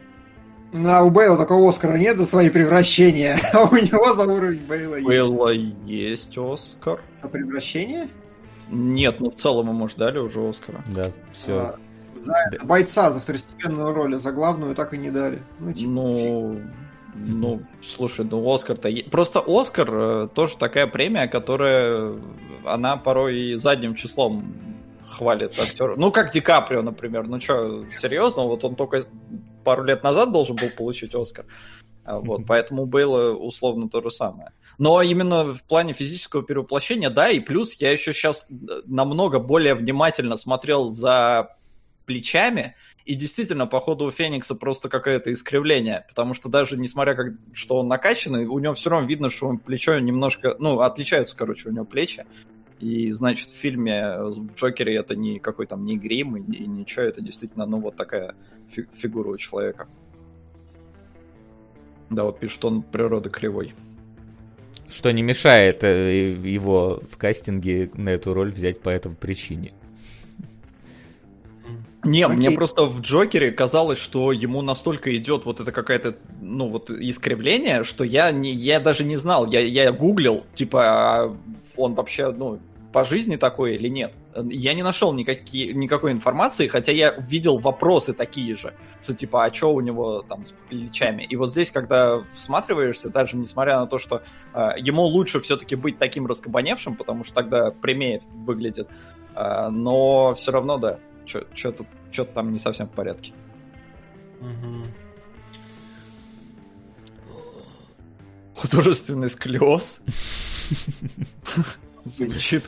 Ну, 0.72 0.88
а 0.90 1.02
у 1.02 1.10
Бейла 1.10 1.38
такого 1.38 1.70
Оскара 1.70 1.96
нет 1.96 2.18
за 2.18 2.26
свои 2.26 2.50
превращения, 2.50 3.38
а 3.54 3.64
у 3.64 3.76
него 3.76 4.12
за 4.12 4.24
уровень 4.26 4.60
Бейла 4.68 4.96
есть. 4.96 5.08
Бейла 5.08 5.50
есть 5.50 6.36
Оскар. 6.36 7.00
За 7.14 7.28
превращение? 7.28 8.08
Нет, 8.70 9.20
ну 9.20 9.30
в 9.30 9.34
целом 9.34 9.68
ему 9.68 9.88
ждали 9.88 10.18
уже 10.18 10.46
Оскара. 10.46 10.82
Да, 10.94 11.12
все. 11.32 11.58
А, 11.58 11.76
за, 12.16 12.34
за 12.58 12.64
бойца, 12.66 13.12
за 13.12 13.20
второстепенную 13.20 13.94
роль, 13.94 14.16
а 14.16 14.18
за 14.18 14.32
главную 14.32 14.74
так 14.74 14.92
и 14.92 14.98
не 14.98 15.10
дали. 15.10 15.38
Ну, 15.58 15.72
типа, 15.72 15.90
ну 15.90 16.54
фиг. 16.56 16.64
Ну, 17.20 17.62
слушай, 17.82 18.24
ну 18.24 18.52
Оскар-то... 18.52 18.90
Просто 19.10 19.42
Оскар 19.46 19.88
э, 19.90 20.28
тоже 20.34 20.56
такая 20.56 20.86
премия, 20.86 21.26
которая... 21.26 22.14
Она 22.64 22.96
порой 22.96 23.38
и 23.38 23.54
задним 23.54 23.94
числом 23.94 24.54
хвалит 25.08 25.58
актера. 25.58 25.96
Ну, 25.96 26.12
как 26.12 26.32
Ди 26.32 26.40
Каприо, 26.40 26.82
например. 26.82 27.26
Ну 27.26 27.40
что, 27.40 27.84
серьезно? 27.90 28.42
Вот 28.42 28.64
он 28.64 28.76
только 28.76 29.06
пару 29.64 29.84
лет 29.84 30.02
назад 30.02 30.32
должен 30.32 30.56
был 30.56 30.70
получить 30.70 31.14
Оскар. 31.14 31.46
А 32.04 32.20
вот, 32.20 32.46
поэтому 32.46 32.86
было 32.86 33.34
условно 33.34 33.90
то 33.90 34.00
же 34.00 34.10
самое. 34.10 34.52
Но 34.78 35.02
именно 35.02 35.44
в 35.44 35.62
плане 35.64 35.92
физического 35.92 36.42
перевоплощения, 36.42 37.10
да, 37.10 37.28
и 37.28 37.40
плюс 37.40 37.74
я 37.74 37.92
еще 37.92 38.12
сейчас 38.14 38.46
э, 38.48 38.54
намного 38.86 39.38
более 39.38 39.74
внимательно 39.74 40.36
смотрел 40.36 40.88
за 40.88 41.56
плечами, 42.06 42.76
и 43.08 43.14
действительно, 43.14 43.66
по 43.66 43.80
ходу 43.80 44.04
у 44.04 44.10
Феникса 44.10 44.54
просто 44.54 44.90
какое-то 44.90 45.32
искривление, 45.32 46.04
потому 46.10 46.34
что 46.34 46.50
даже 46.50 46.76
несмотря 46.76 47.14
как, 47.14 47.32
что 47.54 47.78
он 47.78 47.88
накачанный, 47.88 48.44
у 48.44 48.58
него 48.58 48.74
все 48.74 48.90
равно 48.90 49.08
видно, 49.08 49.30
что 49.30 49.46
он 49.46 49.56
плечо 49.56 49.98
немножко, 49.98 50.56
ну, 50.58 50.80
отличаются, 50.80 51.34
короче, 51.34 51.70
у 51.70 51.72
него 51.72 51.86
плечи. 51.86 52.26
И, 52.80 53.10
значит, 53.12 53.48
в 53.48 53.56
фильме 53.56 54.18
в 54.18 54.54
Джокере 54.54 54.94
это 54.94 55.16
не 55.16 55.38
какой 55.38 55.66
там 55.66 55.86
не 55.86 55.96
грим 55.96 56.36
и, 56.36 56.52
и 56.54 56.66
ничего, 56.66 57.06
это 57.06 57.22
действительно, 57.22 57.64
ну, 57.64 57.80
вот 57.80 57.96
такая 57.96 58.34
фи- 58.70 58.88
фигура 58.92 59.30
у 59.30 59.38
человека. 59.38 59.88
Да, 62.10 62.24
вот 62.24 62.40
пишет, 62.40 62.62
он 62.66 62.82
природа 62.82 63.30
кривой. 63.30 63.72
Что 64.90 65.10
не 65.12 65.22
мешает 65.22 65.82
э, 65.82 66.34
его 66.44 67.02
в 67.10 67.16
кастинге 67.16 67.90
на 67.94 68.10
эту 68.10 68.34
роль 68.34 68.52
взять 68.52 68.82
по 68.82 68.90
этой 68.90 69.10
причине. 69.12 69.72
Не, 72.04 72.24
Окей. 72.24 72.36
мне 72.36 72.50
просто 72.52 72.84
в 72.84 73.00
Джокере 73.00 73.50
казалось, 73.50 73.98
что 73.98 74.30
ему 74.32 74.62
настолько 74.62 75.14
идет 75.16 75.44
вот 75.44 75.60
это 75.60 75.72
какая-то, 75.72 76.16
ну 76.40 76.68
вот 76.68 76.90
искривление, 76.90 77.82
что 77.82 78.04
я, 78.04 78.30
не, 78.30 78.52
я 78.52 78.78
даже 78.78 79.04
не 79.04 79.16
знал, 79.16 79.46
я, 79.46 79.60
я 79.60 79.90
гуглил, 79.90 80.44
типа, 80.54 80.82
а 80.84 81.36
он 81.76 81.94
вообще, 81.94 82.30
ну, 82.30 82.60
по 82.92 83.04
жизни 83.04 83.36
такой 83.36 83.74
или 83.74 83.88
нет. 83.88 84.14
Я 84.34 84.74
не 84.74 84.82
нашел 84.82 85.12
никакие, 85.12 85.74
никакой 85.74 86.12
информации, 86.12 86.68
хотя 86.68 86.92
я 86.92 87.10
видел 87.10 87.58
вопросы 87.58 88.14
такие 88.14 88.54
же, 88.54 88.74
что 89.02 89.14
типа, 89.14 89.44
а 89.44 89.52
что 89.52 89.74
у 89.74 89.80
него 89.80 90.22
там 90.22 90.44
с 90.44 90.54
плечами? 90.68 91.24
И 91.24 91.36
вот 91.36 91.50
здесь, 91.50 91.70
когда 91.70 92.22
всматриваешься, 92.34 93.10
даже 93.10 93.36
несмотря 93.36 93.80
на 93.80 93.86
то, 93.86 93.98
что 93.98 94.22
э, 94.54 94.70
ему 94.78 95.02
лучше 95.02 95.40
все-таки 95.40 95.76
быть 95.76 95.98
таким 95.98 96.26
раскабаневшим, 96.26 96.96
потому 96.96 97.24
что 97.24 97.34
тогда 97.34 97.70
прямее 97.72 98.22
выглядит, 98.32 98.88
э, 99.34 99.68
но 99.68 100.34
все 100.34 100.52
равно, 100.52 100.78
да, 100.78 100.98
что-то 101.28 101.86
что 102.10 102.24
там 102.24 102.52
не 102.52 102.58
совсем 102.58 102.88
в 102.88 102.92
порядке. 102.92 103.32
Угу. 104.40 104.84
Художественный 108.56 109.28
сколиоз. 109.28 110.00
Звучит 112.04 112.64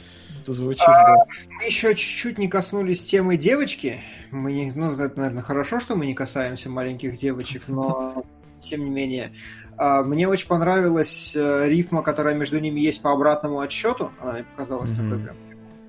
звучит. 0.55 0.83
А, 0.87 1.25
мы 1.49 1.65
еще 1.65 1.95
чуть-чуть 1.95 2.39
не 2.39 2.49
коснулись 2.49 3.05
темы 3.05 3.37
девочки. 3.37 4.03
Мы 4.31 4.53
не, 4.53 4.73
ну, 4.73 4.93
это, 4.93 5.19
наверное, 5.19 5.43
хорошо, 5.43 5.81
что 5.81 5.97
мы 5.97 6.07
не 6.07 6.15
касаемся 6.15 6.71
маленьких 6.71 7.19
девочек, 7.19 7.65
но 7.69 8.25
тем 8.61 8.85
не 8.85 8.91
менее. 8.91 9.33
А, 9.77 10.03
мне 10.03 10.29
очень 10.29 10.49
понравилась 10.49 11.33
э, 11.35 11.69
рифма, 11.69 12.03
которая 12.03 12.35
между 12.35 12.61
ними 12.61 12.81
есть 12.81 13.03
по 13.03 13.13
обратному 13.13 13.61
отсчету. 13.61 14.13
Она 14.21 14.35
мне 14.35 14.45
показалась 14.45 14.91
mm-hmm. 14.91 15.11
такой 15.11 15.25
прям 15.25 15.37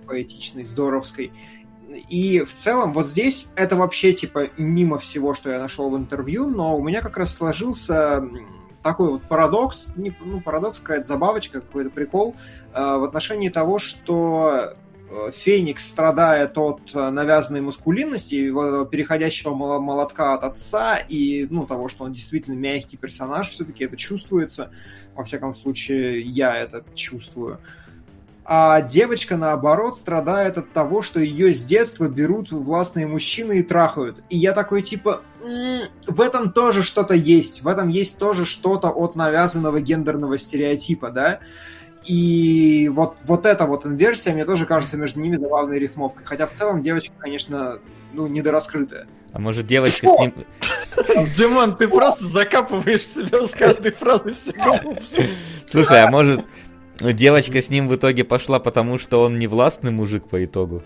поэтичной, 0.08 0.64
здоровской. 0.64 1.32
И 1.96 2.42
в 2.42 2.54
целом 2.54 2.94
вот 2.94 3.08
здесь 3.08 3.48
это 3.56 3.76
вообще 3.76 4.14
типа 4.14 4.50
мимо 4.58 4.98
всего, 4.98 5.34
что 5.34 5.50
я 5.50 5.60
нашел 5.60 5.90
в 5.90 5.98
интервью, 5.98 6.48
но 6.48 6.78
у 6.78 6.84
меня 6.84 7.02
как 7.02 7.18
раз 7.18 7.36
сложился 7.36 8.24
такой 8.84 9.10
вот 9.10 9.24
парадокс, 9.24 9.88
не, 9.96 10.16
ну, 10.22 10.42
парадокс, 10.42 10.80
какая-то 10.80 11.08
забавочка, 11.08 11.62
какой-то 11.62 11.90
прикол 11.90 12.36
э, 12.74 12.80
в 12.80 13.04
отношении 13.04 13.50
того, 13.50 13.80
что 13.80 14.74
э, 15.10 15.32
Феникс 15.34 15.88
страдает 15.88 16.58
от 16.58 16.92
э, 16.94 17.10
навязанной 17.10 17.62
маскулинности, 17.62 18.50
вот 18.50 18.90
переходящего 18.90 19.54
молотка 19.54 20.34
от 20.34 20.44
отца, 20.44 20.98
и 20.98 21.48
ну, 21.50 21.66
того, 21.66 21.90
что 21.90 22.06
он 22.06 22.14
действительно 22.14 22.56
мягкий 22.56 22.98
персонаж, 22.98 23.50
все-таки 23.50 23.84
это 23.84 23.98
чувствуется. 23.98 24.72
Во 25.16 25.24
всяком 25.24 25.54
случае, 25.54 26.22
я 26.22 26.58
это 26.58 26.84
чувствую. 26.96 27.60
А 28.54 28.82
девочка, 28.82 29.38
наоборот, 29.38 29.96
страдает 29.96 30.58
от 30.58 30.74
того, 30.74 31.02
что 31.02 31.22
ее 31.22 31.54
с 31.54 31.64
детства 31.64 32.10
берут 32.10 32.52
властные 32.52 33.08
мужчины 33.08 33.60
и 33.60 33.64
трахают. 33.64 34.22
И 34.30 34.38
я 34.38 34.52
такой, 34.52 34.82
типа, 34.82 35.22
в 35.40 36.20
этом 36.20 36.52
тоже 36.52 36.84
что-то 36.84 37.14
есть. 37.14 37.62
В 37.62 37.68
этом 37.70 37.88
есть 37.88 38.18
тоже 38.18 38.44
что-то 38.44 38.90
от 38.90 39.16
навязанного 39.16 39.80
гендерного 39.80 40.38
стереотипа, 40.38 41.12
да? 41.12 41.40
И 42.04 42.90
вот, 42.94 43.20
вот 43.24 43.46
эта 43.46 43.66
вот 43.66 43.86
инверсия, 43.86 44.34
мне 44.34 44.44
тоже 44.44 44.66
кажется, 44.66 44.98
между 44.98 45.22
ними 45.22 45.38
забавной 45.38 45.80
рифмовкой. 45.80 46.26
Хотя 46.26 46.46
в 46.46 46.52
целом 46.52 46.82
девочка, 46.82 47.14
конечно, 47.18 47.78
ну, 48.12 48.28
недораскрытая. 48.28 49.08
А 49.32 49.40
может 49.40 49.66
девочка 49.66 50.08
Что? 50.08 50.16
с 50.16 50.20
ним... 50.20 50.34
Димон, 51.38 51.78
ты 51.78 51.88
просто 51.88 52.26
закапываешь 52.26 53.08
себя 53.08 53.48
с 53.48 53.52
каждой 53.52 53.92
фразой 53.92 54.34
все 54.34 54.54
Слушай, 55.70 56.04
а 56.04 56.12
может 56.12 56.44
Девочка 57.02 57.62
с 57.62 57.70
ним 57.70 57.88
в 57.88 57.96
итоге 57.96 58.24
пошла, 58.24 58.60
потому 58.60 58.98
что 58.98 59.22
он 59.22 59.40
не 59.40 59.48
властный 59.48 59.92
мужик 59.92 60.28
по 60.28 60.44
итогу. 60.44 60.84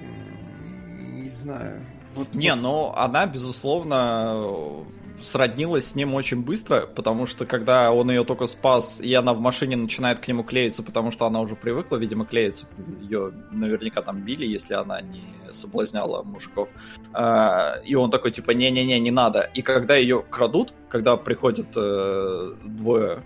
Не 0.00 1.28
знаю. 1.28 1.80
Вот, 2.14 2.34
не, 2.34 2.52
вот. 2.54 2.62
но 2.62 2.94
она, 2.96 3.26
безусловно, 3.26 4.84
сроднилась 5.22 5.88
с 5.88 5.94
ним 5.94 6.14
очень 6.14 6.42
быстро, 6.42 6.86
потому 6.86 7.26
что 7.26 7.46
когда 7.46 7.92
он 7.92 8.10
ее 8.10 8.24
только 8.24 8.46
спас, 8.46 9.00
и 9.00 9.12
она 9.14 9.34
в 9.34 9.40
машине 9.40 9.76
начинает 9.76 10.18
к 10.18 10.28
нему 10.28 10.42
клеиться, 10.42 10.82
потому 10.82 11.10
что 11.10 11.26
она 11.26 11.40
уже 11.40 11.56
привыкла, 11.56 11.96
видимо, 11.96 12.24
клеиться. 12.24 12.66
Ее 13.00 13.32
наверняка 13.52 14.02
там 14.02 14.22
били, 14.22 14.46
если 14.46 14.74
она 14.74 15.00
не 15.00 15.22
соблазняла 15.52 16.22
мужиков. 16.22 16.68
А, 17.12 17.76
и 17.84 17.94
он 17.94 18.10
такой, 18.10 18.32
типа, 18.32 18.52
не-не-не, 18.52 18.98
не 18.98 19.10
надо. 19.10 19.50
И 19.54 19.62
когда 19.62 19.96
ее 19.96 20.24
крадут, 20.28 20.72
когда 20.88 21.16
приходят 21.16 21.68
э, 21.76 22.54
двое 22.64 23.22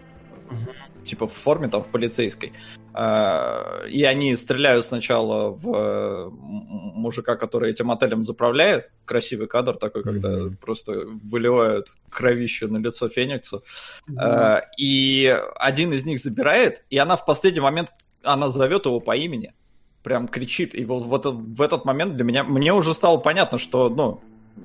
типа 1.04 1.26
в 1.26 1.32
форме 1.32 1.68
там 1.68 1.82
в 1.82 1.88
полицейской. 1.88 2.52
А, 2.92 3.84
и 3.86 4.04
они 4.04 4.36
стреляют 4.36 4.84
сначала 4.84 5.50
в 5.50 5.74
э, 5.74 6.30
мужика, 6.30 7.36
который 7.36 7.70
этим 7.70 7.90
отелем 7.90 8.22
заправляет. 8.24 8.90
Красивый 9.04 9.46
кадр 9.46 9.76
такой, 9.76 10.02
когда 10.02 10.28
mm-hmm. 10.28 10.56
просто 10.56 10.92
выливают 11.06 11.88
кровищу 12.08 12.68
на 12.68 12.78
лицо 12.78 13.08
Фениксу. 13.08 13.64
Mm-hmm. 14.08 14.60
И 14.78 15.36
один 15.56 15.92
из 15.92 16.06
них 16.06 16.20
забирает, 16.20 16.84
и 16.90 16.98
она 16.98 17.16
в 17.16 17.24
последний 17.24 17.60
момент 17.60 17.90
она 18.22 18.48
зовет 18.48 18.86
его 18.86 19.00
по 19.00 19.16
имени. 19.16 19.54
Прям 20.02 20.28
кричит. 20.28 20.74
И 20.74 20.84
вот 20.84 21.24
в 21.24 21.62
этот 21.62 21.84
момент 21.84 22.14
для 22.14 22.24
меня 22.24 22.44
мне 22.44 22.72
уже 22.72 22.94
стало 22.94 23.18
понятно, 23.18 23.58
что, 23.58 23.88
ну, 23.88 24.20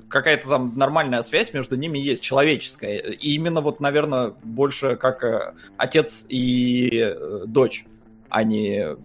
какая-то 0.08 0.48
там 0.48 0.72
нормальная 0.76 1.22
связь 1.22 1.52
между 1.52 1.76
ними 1.76 1.98
есть, 1.98 2.22
человеческая. 2.22 2.98
И 2.98 3.34
именно 3.34 3.60
вот, 3.60 3.80
наверное, 3.80 4.34
больше 4.42 4.96
как 4.96 5.22
э, 5.22 5.54
отец 5.76 6.26
и 6.28 7.00
э, 7.02 7.44
дочь, 7.46 7.86
а 8.28 8.42
не 8.42 8.96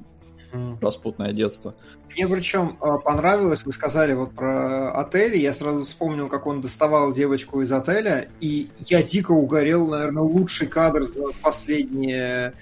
распутное 0.82 1.34
детство. 1.34 1.76
Мне 2.14 2.28
причем 2.28 2.78
э, 2.82 2.98
понравилось, 3.04 3.66
вы 3.66 3.74
сказали 3.74 4.14
вот 4.14 4.34
про 4.34 4.92
отель, 4.92 5.36
я 5.38 5.54
сразу 5.54 5.84
вспомнил, 5.84 6.30
как 6.30 6.48
он 6.48 6.62
доставал 6.62 7.14
девочку 7.14 7.62
из 7.62 7.72
отеля, 7.72 8.30
и 8.40 8.70
я 8.88 9.04
дико 9.04 9.32
угорел, 9.32 9.88
наверное, 9.88 10.24
лучший 10.24 10.68
кадр 10.68 11.04
за 11.04 11.24
последние 11.42 12.54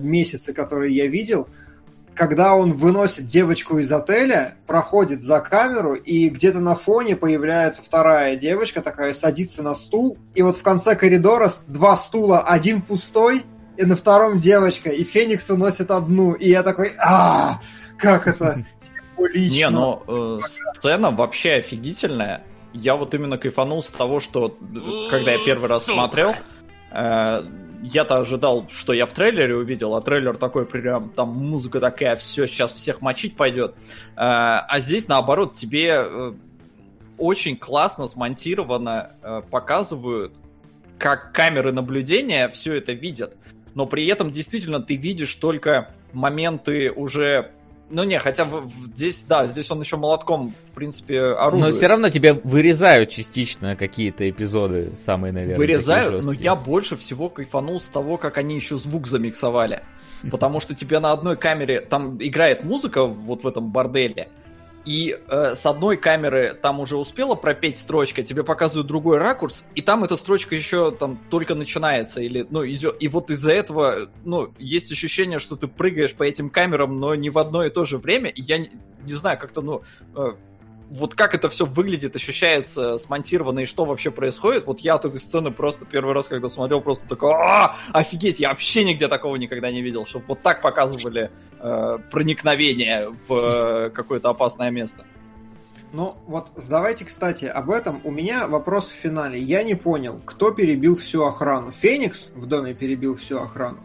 месяцы, 0.00 0.54
которые 0.54 0.94
я 0.94 1.06
видел– 1.06 1.48
когда 2.16 2.56
он 2.56 2.72
выносит 2.72 3.26
девочку 3.26 3.78
из 3.78 3.92
отеля, 3.92 4.56
проходит 4.66 5.22
за 5.22 5.40
камеру, 5.40 5.94
и 5.94 6.28
где-то 6.28 6.60
на 6.60 6.74
фоне 6.74 7.14
появляется 7.14 7.82
вторая 7.82 8.36
девочка, 8.36 8.80
такая 8.80 9.12
садится 9.12 9.62
на 9.62 9.74
стул, 9.74 10.18
и 10.34 10.42
вот 10.42 10.56
в 10.56 10.62
конце 10.62 10.96
коридора 10.96 11.50
два 11.68 11.96
стула, 11.96 12.40
один 12.40 12.80
пустой, 12.80 13.44
и 13.76 13.84
на 13.84 13.96
втором 13.96 14.38
девочка, 14.38 14.88
и 14.88 15.04
Феникс 15.04 15.50
уносит 15.50 15.90
одну, 15.90 16.32
и 16.32 16.48
я 16.48 16.62
такой, 16.62 16.92
а 16.98 17.60
как 17.98 18.26
это 18.26 18.64
символично. 18.80 19.54
Не, 19.54 19.70
ну, 19.70 20.02
э, 20.06 20.40
сцена 20.74 21.10
вообще 21.10 21.54
офигительная. 21.54 22.44
Я 22.72 22.96
вот 22.96 23.14
именно 23.14 23.36
кайфанул 23.38 23.82
с 23.82 23.88
того, 23.88 24.20
что 24.20 24.58
когда 25.10 25.32
я 25.32 25.44
первый 25.44 25.68
раз 25.68 25.84
смотрел, 25.84 26.34
э, 26.92 27.42
я-то 27.86 28.18
ожидал, 28.18 28.68
что 28.68 28.92
я 28.92 29.06
в 29.06 29.12
трейлере 29.12 29.56
увидел, 29.56 29.94
а 29.94 30.02
трейлер 30.02 30.36
такой 30.36 30.66
прям, 30.66 31.10
там 31.10 31.28
музыка 31.30 31.80
такая, 31.80 32.16
все, 32.16 32.46
сейчас 32.46 32.72
всех 32.72 33.00
мочить 33.00 33.36
пойдет. 33.36 33.74
А, 34.16 34.60
а 34.60 34.80
здесь, 34.80 35.08
наоборот, 35.08 35.54
тебе 35.54 36.04
э, 36.04 36.32
очень 37.18 37.56
классно 37.56 38.06
смонтированно 38.06 39.12
э, 39.22 39.42
показывают, 39.50 40.34
как 40.98 41.32
камеры 41.32 41.72
наблюдения 41.72 42.48
все 42.48 42.74
это 42.74 42.92
видят. 42.92 43.36
Но 43.74 43.86
при 43.86 44.06
этом 44.06 44.30
действительно 44.30 44.80
ты 44.80 44.96
видишь 44.96 45.34
только 45.34 45.94
моменты 46.12 46.90
уже 46.90 47.52
ну 47.88 48.02
не, 48.04 48.18
хотя 48.18 48.48
здесь, 48.94 49.22
да, 49.22 49.46
здесь 49.46 49.70
он 49.70 49.80
еще 49.80 49.96
молотком, 49.96 50.52
в 50.68 50.70
принципе, 50.72 51.20
орудует. 51.20 51.70
Но 51.70 51.76
все 51.76 51.86
равно 51.86 52.10
тебя 52.10 52.34
вырезают 52.34 53.10
частично 53.10 53.76
какие-то 53.76 54.28
эпизоды, 54.28 54.92
самые, 54.96 55.32
наверное, 55.32 55.56
Вырезают, 55.56 56.24
но 56.24 56.32
я 56.32 56.56
больше 56.56 56.96
всего 56.96 57.28
кайфанул 57.28 57.78
с 57.78 57.88
того, 57.88 58.18
как 58.18 58.38
они 58.38 58.56
еще 58.56 58.76
звук 58.76 59.06
замиксовали. 59.06 59.82
Потому 60.30 60.60
что 60.60 60.74
тебе 60.74 60.98
на 60.98 61.12
одной 61.12 61.36
камере, 61.36 61.80
там 61.80 62.16
играет 62.18 62.64
музыка 62.64 63.04
вот 63.04 63.44
в 63.44 63.48
этом 63.48 63.70
борделе, 63.70 64.28
и 64.86 65.18
э, 65.28 65.54
с 65.54 65.66
одной 65.66 65.96
камеры 65.96 66.56
там 66.60 66.78
уже 66.78 66.96
успела 66.96 67.34
пропеть 67.34 67.76
строчка, 67.76 68.22
тебе 68.22 68.44
показывают 68.44 68.86
другой 68.86 69.18
ракурс, 69.18 69.64
и 69.74 69.82
там 69.82 70.04
эта 70.04 70.16
строчка 70.16 70.54
еще 70.54 70.92
там 70.92 71.18
только 71.28 71.56
начинается, 71.56 72.22
или, 72.22 72.46
ну, 72.48 72.64
идет. 72.64 72.96
И 73.00 73.08
вот 73.08 73.30
из-за 73.30 73.52
этого, 73.52 74.08
ну, 74.24 74.54
есть 74.58 74.92
ощущение, 74.92 75.40
что 75.40 75.56
ты 75.56 75.66
прыгаешь 75.66 76.14
по 76.14 76.22
этим 76.22 76.48
камерам, 76.48 76.98
но 77.00 77.16
не 77.16 77.30
в 77.30 77.38
одно 77.38 77.64
и 77.64 77.70
то 77.70 77.84
же 77.84 77.98
время, 77.98 78.30
и 78.30 78.40
я 78.40 78.58
не, 78.58 78.70
не 79.02 79.12
знаю, 79.14 79.38
как-то, 79.38 79.60
ну, 79.60 79.82
э, 80.14 80.34
вот 80.90 81.14
как 81.14 81.34
это 81.34 81.48
все 81.48 81.66
выглядит, 81.66 82.14
ощущается 82.14 82.98
смонтировано 82.98 83.60
и 83.60 83.64
что 83.64 83.84
вообще 83.84 84.10
происходит, 84.10 84.66
вот 84.66 84.80
я 84.80 84.94
от 84.94 85.04
этой 85.04 85.18
сцены 85.18 85.50
просто 85.50 85.84
первый 85.84 86.14
раз, 86.14 86.28
когда 86.28 86.48
смотрел, 86.48 86.80
просто 86.80 87.08
такой, 87.08 87.32
а, 87.32 87.76
офигеть, 87.92 88.38
я 88.38 88.50
вообще 88.50 88.84
нигде 88.84 89.08
такого 89.08 89.36
никогда 89.36 89.70
не 89.70 89.82
видел, 89.82 90.06
чтобы 90.06 90.26
вот 90.28 90.42
так 90.42 90.62
показывали 90.62 91.30
э, 91.58 91.98
проникновение 92.10 93.08
в 93.26 93.32
э, 93.32 93.90
какое-то 93.90 94.30
опасное 94.30 94.70
место. 94.70 95.04
Ну, 95.92 96.16
вот 96.26 96.50
давайте, 96.68 97.04
кстати, 97.04 97.46
об 97.46 97.70
этом. 97.70 98.00
У 98.04 98.10
меня 98.10 98.48
вопрос 98.48 98.90
в 98.90 98.94
финале. 98.94 99.40
Я 99.40 99.62
не 99.62 99.74
понял, 99.74 100.20
кто 100.24 100.50
перебил 100.50 100.96
всю 100.96 101.24
охрану. 101.24 101.70
Феникс 101.70 102.30
в 102.34 102.46
доме 102.46 102.74
перебил 102.74 103.16
всю 103.16 103.38
охрану. 103.38 103.78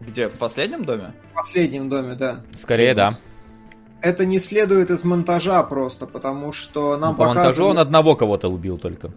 Где? 0.00 0.28
В 0.28 0.38
последнем 0.38 0.84
доме? 0.84 1.14
В 1.32 1.36
последнем 1.36 1.88
доме, 1.88 2.14
да. 2.14 2.42
Скорее, 2.52 2.94
Феникс. 2.94 3.16
да 3.16 3.33
это 4.04 4.26
не 4.26 4.38
следует 4.38 4.90
из 4.90 5.02
монтажа 5.02 5.62
просто, 5.62 6.06
потому 6.06 6.52
что 6.52 6.98
нам 6.98 7.12
ну, 7.12 7.16
По 7.16 7.24
показывают... 7.24 7.46
монтажу 7.46 7.68
он 7.68 7.78
одного 7.78 8.14
кого-то 8.14 8.48
убил 8.48 8.76
только. 8.76 9.10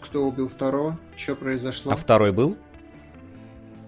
Кто 0.00 0.24
убил 0.26 0.48
второго? 0.48 0.98
Что 1.16 1.36
произошло? 1.36 1.92
А 1.92 1.96
второй 1.96 2.32
был? 2.32 2.56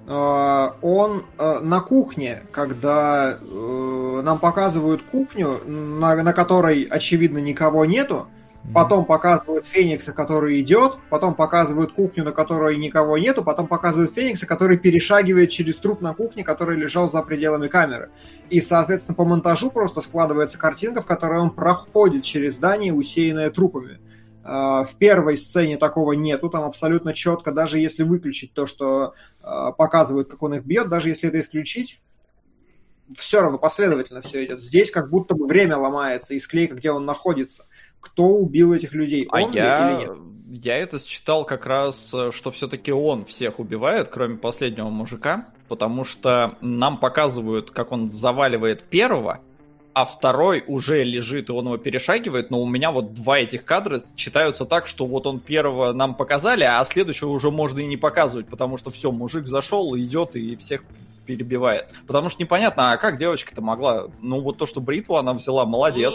Uh, 0.07 0.75
он 0.83 1.25
uh, 1.39 1.61
на 1.61 1.81
кухне, 1.81 2.43
когда 2.53 3.39
uh, 3.41 4.23
нам 4.23 4.39
показывают 4.39 5.03
кухню, 5.03 5.61
на, 5.67 6.23
на 6.23 6.33
которой, 6.33 6.85
очевидно, 6.85 7.39
никого 7.39 7.87
нету, 7.87 8.29
Потом 8.73 9.05
показывают 9.05 9.67
Феникса, 9.67 10.13
который 10.13 10.61
идет, 10.61 10.99
потом 11.11 11.35
показывают 11.35 11.93
кухню, 11.93 12.25
на 12.25 12.33
которой 12.33 12.77
никого 12.77 13.19
нету, 13.19 13.45
потом 13.45 13.67
показывают 13.67 14.15
Феникса, 14.15 14.47
который 14.47 14.79
перешагивает 14.79 15.51
через 15.51 15.77
труп 15.77 16.01
на 16.01 16.15
кухне, 16.15 16.45
который 16.45 16.79
лежал 16.79 17.11
за 17.11 17.23
пределами 17.23 17.69
камеры. 17.69 18.11
И, 18.49 18.61
соответственно, 18.61 19.15
по 19.15 19.25
монтажу 19.25 19.71
просто 19.71 20.01
складывается 20.01 20.57
картинка, 20.57 21.03
в 21.03 21.07
которой 21.07 21.41
он 21.41 21.51
проходит 21.51 22.25
через 22.25 22.55
здание, 22.55 22.95
усеянное 22.95 23.51
трупами. 23.51 24.01
А, 24.43 24.85
в 24.85 24.95
первой 24.97 25.37
сцене 25.37 25.77
такого 25.77 26.13
нету, 26.13 26.49
там 26.49 26.65
абсолютно 26.65 27.13
четко, 27.13 27.53
даже 27.53 27.79
если 27.79 28.03
выключить 28.03 28.55
то, 28.55 28.67
что 28.67 29.15
а, 29.43 29.73
показывают, 29.73 30.29
как 30.29 30.43
он 30.43 30.55
их 30.55 30.65
бьет, 30.65 30.89
даже 30.89 31.11
если 31.11 31.29
это 31.29 31.41
исключить, 31.41 32.01
все 33.17 33.43
равно 33.43 33.59
последовательно 33.59 34.23
все 34.23 34.45
идет. 34.45 34.63
Здесь 34.63 34.91
как 34.91 35.11
будто 35.11 35.35
бы 35.35 35.47
время 35.47 35.77
ломается 35.77 36.33
и 36.35 36.39
склейка, 36.39 36.75
где 36.75 36.91
он 36.91 37.05
находится 37.05 37.67
кто 38.05 38.27
убил 38.27 38.73
этих 38.73 38.93
людей, 38.93 39.27
а 39.31 39.43
он 39.43 39.53
я... 39.53 39.91
или 39.91 40.01
нет? 40.01 40.19
Я 40.63 40.77
это 40.77 41.05
считал 41.05 41.45
как 41.45 41.67
раз, 41.67 42.15
что 42.31 42.51
все-таки 42.51 42.93
он 42.93 43.25
всех 43.25 43.59
убивает, 43.59 44.09
кроме 44.09 44.37
последнего 44.37 44.89
мужика, 44.89 45.49
потому 45.69 46.05
что 46.05 46.57
нам 46.61 46.99
показывают, 46.99 47.71
как 47.71 47.91
он 47.91 48.11
заваливает 48.11 48.83
первого, 48.85 49.41
а 49.95 50.05
второй 50.05 50.63
уже 50.67 51.03
лежит, 51.03 51.49
и 51.49 51.53
он 51.53 51.65
его 51.67 51.77
перешагивает, 51.79 52.51
но 52.51 52.61
у 52.61 52.69
меня 52.69 52.91
вот 52.91 53.15
два 53.15 53.39
этих 53.39 53.65
кадра 53.65 54.03
читаются 54.15 54.65
так, 54.65 54.87
что 54.87 55.07
вот 55.07 55.27
он 55.27 55.41
первого 55.41 55.93
нам 55.93 56.15
показали, 56.15 56.65
а 56.65 56.85
следующего 56.85 57.31
уже 57.31 57.51
можно 57.51 57.81
и 57.81 57.87
не 57.87 57.97
показывать, 57.97 58.47
потому 58.49 58.77
что 58.77 58.91
все, 58.91 59.11
мужик 59.11 59.47
зашел, 59.47 59.97
идет 59.97 60.37
и 60.37 60.57
всех 60.57 60.83
перебивает. 61.25 61.93
Потому 62.07 62.29
что 62.29 62.43
непонятно, 62.43 62.93
а 62.93 62.97
как 62.97 63.19
девочка-то 63.19 63.63
могла? 63.63 64.09
Ну, 64.21 64.41
вот 64.41 64.59
то, 64.59 64.67
что 64.67 64.81
бритву 64.81 65.17
она 65.17 65.33
взяла, 65.33 65.65
молодец. 65.65 66.15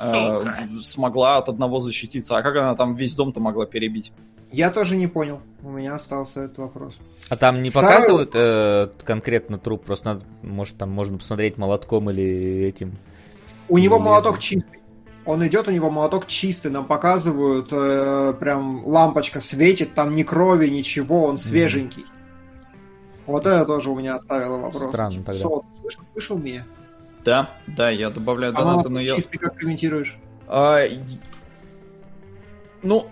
Э, 0.00 0.44
смогла 0.82 1.38
от 1.38 1.48
одного 1.48 1.80
защититься. 1.80 2.36
А 2.36 2.42
как 2.42 2.56
она 2.56 2.74
там 2.74 2.94
весь 2.94 3.14
дом-то 3.14 3.40
могла 3.40 3.66
перебить? 3.66 4.12
Я 4.50 4.70
тоже 4.70 4.96
не 4.96 5.06
понял. 5.06 5.40
У 5.62 5.70
меня 5.70 5.94
остался 5.94 6.44
этот 6.44 6.58
вопрос. 6.58 6.98
А 7.28 7.36
там 7.36 7.62
не 7.62 7.70
Второй... 7.70 7.88
показывают 7.88 8.30
э, 8.34 8.88
конкретно 9.04 9.58
труп? 9.58 9.84
Просто 9.84 10.14
надо, 10.14 10.24
может, 10.42 10.76
там 10.76 10.90
можно 10.90 11.16
посмотреть 11.18 11.56
молотком 11.56 12.10
или 12.10 12.64
этим. 12.64 12.98
У 13.68 13.78
него 13.78 13.98
молоток 13.98 14.38
чистый. 14.38 14.80
Он 15.24 15.46
идет, 15.46 15.68
у 15.68 15.70
него 15.70 15.88
молоток 15.88 16.26
чистый, 16.26 16.70
нам 16.70 16.84
показывают, 16.84 17.68
э, 17.70 18.34
прям 18.40 18.84
лампочка 18.84 19.40
светит, 19.40 19.94
там 19.94 20.16
ни 20.16 20.24
крови, 20.24 20.68
ничего, 20.68 21.24
он 21.24 21.38
свеженький. 21.38 22.04
Вот 23.32 23.46
это 23.46 23.64
тоже 23.64 23.90
у 23.90 23.94
меня 23.94 24.16
оставило 24.16 24.58
вопрос. 24.58 24.90
Странно 24.90 25.24
тогда. 25.24 25.32
Сот, 25.32 25.64
слышал, 25.80 26.02
слышал 26.12 26.38
меня? 26.38 26.66
Да, 27.24 27.48
да, 27.66 27.88
я 27.88 28.10
добавляю 28.10 28.52
а 28.52 28.56
донаты, 28.58 28.90
но 28.90 29.00
я... 29.00 29.16
чистый 29.16 29.38
как 29.38 29.56
комментируешь? 29.56 30.18
А, 30.48 30.82
ну, 32.82 33.06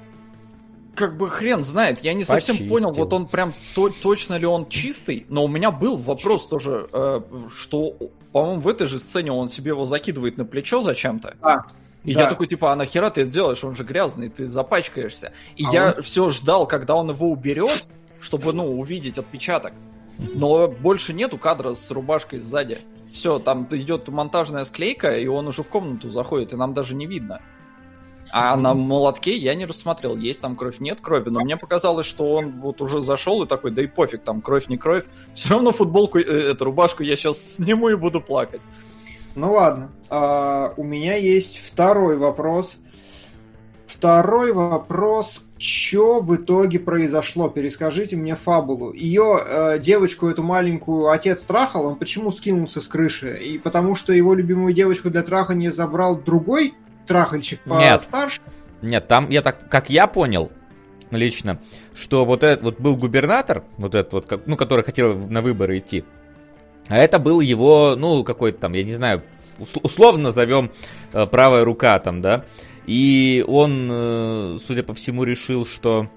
как 0.95 1.17
бы 1.17 1.31
хрен 1.31 1.65
знает, 1.65 2.05
я 2.05 2.13
не 2.13 2.25
Почистил. 2.25 2.55
совсем 2.55 2.69
понял, 2.69 2.93
вот 2.93 3.11
он 3.15 3.29
прям 3.29 3.55
то, 3.75 3.89
точно 3.89 4.35
ли 4.35 4.45
он 4.45 4.69
чистый, 4.69 5.25
но 5.31 5.43
у 5.43 5.49
меня 5.49 5.71
был 5.71 5.97
вопрос 5.97 6.47
тоже, 6.47 6.87
э, 6.93 7.21
что, 7.55 7.97
по-моему, 8.33 8.61
в 8.61 8.69
этой 8.69 8.89
же 8.89 8.99
сцене 8.99 9.33
он 9.33 9.49
себе 9.49 9.71
его 9.71 9.87
закидывает 9.87 10.37
на 10.37 10.45
плечо 10.45 10.83
зачем-то. 10.83 11.35
А. 11.41 11.63
И 12.05 12.13
да. 12.15 12.25
я 12.25 12.29
такой, 12.29 12.47
типа, 12.47 12.73
а 12.73 12.77
нахера 12.77 13.09
ты 13.09 13.23
это 13.23 13.31
делаешь? 13.31 13.65
Он 13.65 13.75
же 13.75 13.85
грязный, 13.85 14.29
ты 14.29 14.47
запачкаешься. 14.47 15.33
И 15.57 15.65
а 15.65 15.73
я 15.73 15.95
он... 15.97 16.03
все 16.03 16.29
ждал, 16.29 16.67
когда 16.67 16.95
он 16.95 17.09
его 17.09 17.31
уберет, 17.31 17.87
чтобы, 18.21 18.53
ну, 18.53 18.79
увидеть 18.79 19.17
отпечаток. 19.17 19.73
Но 20.35 20.69
больше 20.69 21.13
нету 21.13 21.39
кадра 21.39 21.75
с 21.75 21.91
рубашкой 21.91 22.39
сзади. 22.41 22.79
Все, 23.13 23.39
там 23.39 23.67
идет 23.71 24.09
монтажная 24.09 24.65
склейка, 24.65 25.17
и 25.17 25.27
он 25.27 25.49
уже 25.49 25.63
в 25.63 25.69
комнату 25.69 26.11
заходит, 26.11 26.53
и 26.53 26.57
нам 26.57 26.75
даже 26.75 26.95
не 26.95 27.07
видно. 27.07 27.41
А 28.33 28.57
на 28.57 28.75
молотке 28.75 29.37
я 29.37 29.57
не 29.57 29.67
рассмотрел, 29.67 30.17
есть 30.17 30.41
там 30.41 30.55
кровь, 30.55 30.79
нет 30.79 31.01
крови, 31.01 31.31
но 31.31 31.41
мне 31.41 31.57
показалось, 31.57 32.07
что 32.07 32.31
он 32.33 32.61
вот 32.61 32.81
уже 32.81 33.01
зашел 33.01 33.43
и 33.43 33.49
такой, 33.49 33.73
да 33.73 33.83
и 33.83 33.89
пофиг, 33.89 34.23
там 34.23 34.41
кровь, 34.41 34.69
не 34.69 34.79
кровь. 34.79 35.05
Все 35.35 35.51
равно 35.51 35.73
футболку, 35.73 36.19
э, 36.19 36.23
эту 36.23 36.67
рубашку 36.67 37.03
я 37.03 37.17
сейчас 37.17 37.55
сниму 37.55 37.89
и 37.89 37.97
буду 37.97 38.21
плакать. 38.21 38.63
Ну 39.35 39.53
ладно, 39.53 39.91
а, 40.09 40.75
у 40.77 40.85
меня 40.85 41.17
есть 41.17 41.59
второй 41.59 42.17
вопрос. 42.19 42.77
Второй 44.01 44.55
вопрос, 44.55 45.43
что 45.59 46.21
в 46.21 46.35
итоге 46.35 46.79
произошло? 46.79 47.51
Перескажите 47.51 48.17
мне 48.17 48.35
фабулу. 48.35 48.95
Ее 48.95 49.45
э, 49.47 49.79
девочку, 49.79 50.29
эту 50.29 50.43
маленькую, 50.43 51.11
отец 51.11 51.43
трахал, 51.43 51.85
он 51.85 51.97
почему 51.97 52.31
скинулся 52.31 52.81
с 52.81 52.89
крыши? 52.89 53.37
И 53.37 53.59
потому 53.59 53.95
что 53.95 54.15
его 54.15 54.33
любимую 54.33 54.73
девочку 54.73 55.11
для 55.11 55.23
траха 55.23 55.53
не 55.53 55.69
забрал 55.69 56.19
другой 56.19 56.73
трахальщик 57.07 57.61
постарше? 57.61 58.41
Нет, 58.81 58.91
нет 58.91 59.09
там, 59.09 59.29
я 59.29 59.43
так, 59.43 59.69
как 59.69 59.91
я 59.91 60.07
понял, 60.07 60.51
лично, 61.11 61.61
что 61.95 62.25
вот 62.25 62.43
этот 62.43 62.65
вот 62.65 62.81
был 62.81 62.97
губернатор, 62.97 63.65
вот 63.77 63.95
этот 63.95 64.15
вот, 64.15 64.47
ну, 64.47 64.57
который 64.57 64.83
хотел 64.83 65.15
на 65.15 65.43
выборы 65.43 65.77
идти, 65.77 66.07
а 66.89 66.97
это 66.97 67.19
был 67.19 67.41
его, 67.41 67.97
ну, 67.99 68.25
какой-то 68.25 68.61
там, 68.61 68.73
я 68.73 68.83
не 68.83 68.95
знаю, 68.95 69.23
условно 69.83 70.23
назовем 70.23 70.71
э, 71.13 71.27
правая 71.27 71.67
рука 71.67 71.99
там, 71.99 72.23
да, 72.23 72.47
и 72.87 73.45
он, 73.47 73.89
э, 73.91 74.59
судя 74.67 74.83
по 74.83 74.95
всему, 74.95 75.25
решил, 75.25 75.67
что 75.67 76.09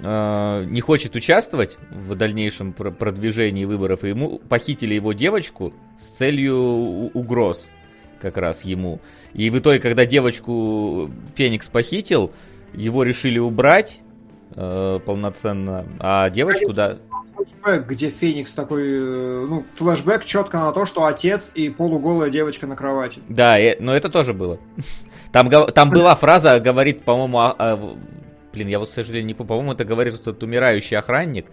э, 0.00 0.64
не 0.68 0.80
хочет 0.80 1.14
участвовать 1.14 1.78
в 1.90 2.14
дальнейшем 2.14 2.72
продвижении 2.72 3.64
выборов, 3.64 4.04
и 4.04 4.08
ему 4.08 4.38
похитили 4.38 4.94
его 4.94 5.12
девочку 5.12 5.72
с 5.98 6.04
целью 6.04 6.56
угроз 7.14 7.70
как 8.20 8.36
раз 8.36 8.64
ему. 8.64 9.00
И 9.32 9.50
в 9.50 9.58
итоге, 9.58 9.80
когда 9.80 10.04
девочку 10.06 11.10
Феникс 11.36 11.68
похитил, 11.68 12.32
его 12.74 13.02
решили 13.02 13.38
убрать 13.38 14.00
э, 14.54 15.00
полноценно, 15.04 15.86
а 15.98 16.30
девочку, 16.30 16.72
да... 16.72 16.98
Флэшбэк, 17.44 17.86
где 17.86 18.10
Феникс 18.10 18.52
такой, 18.52 18.82
э, 18.84 19.46
ну, 19.48 19.64
флэшбэк 19.74 20.24
четко 20.24 20.58
на 20.58 20.72
то, 20.72 20.86
что 20.86 21.04
отец 21.04 21.50
и 21.54 21.70
полуголая 21.70 22.30
девочка 22.30 22.66
на 22.66 22.76
кровати. 22.76 23.20
Да, 23.28 23.58
и, 23.58 23.80
но 23.80 23.94
это 23.94 24.08
тоже 24.08 24.34
было. 24.34 24.58
Там, 25.32 25.48
там 25.48 25.90
была 25.90 26.16
фраза, 26.16 26.58
говорит, 26.58 27.04
по-моему, 27.04 27.38
а, 27.38 27.54
а, 27.56 27.96
блин, 28.52 28.66
я 28.66 28.80
вот, 28.80 28.88
к 28.88 28.92
сожалению, 28.92 29.26
не 29.28 29.34
помню, 29.34 29.48
по-моему, 29.48 29.72
это 29.74 29.84
говорит 29.84 30.14
этот 30.14 30.42
умирающий 30.42 30.96
охранник, 30.96 31.46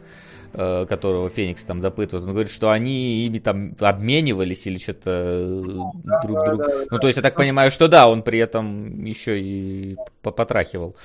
Э, 0.53 0.85
которого 0.87 1.29
Феникс 1.29 1.63
там 1.65 1.81
допытывает, 1.81 2.25
он 2.25 2.31
говорит, 2.31 2.51
что 2.51 2.71
они 2.71 3.25
ими 3.25 3.37
там 3.37 3.75
обменивались 3.79 4.65
или 4.65 4.77
что-то 4.79 5.09
э, 5.09 5.63
да, 6.03 6.21
друг 6.21 6.37
да, 6.37 6.45
друга. 6.45 6.63
Да, 6.63 6.85
ну, 6.89 6.99
то 6.99 7.07
есть 7.07 7.17
я 7.17 7.23
так 7.23 7.35
понимаю, 7.35 7.69
что 7.69 7.87
да, 7.87 8.09
он 8.09 8.23
при 8.23 8.39
этом 8.39 9.03
еще 9.03 9.39
и 9.39 9.97
потрахивал. 10.23 10.95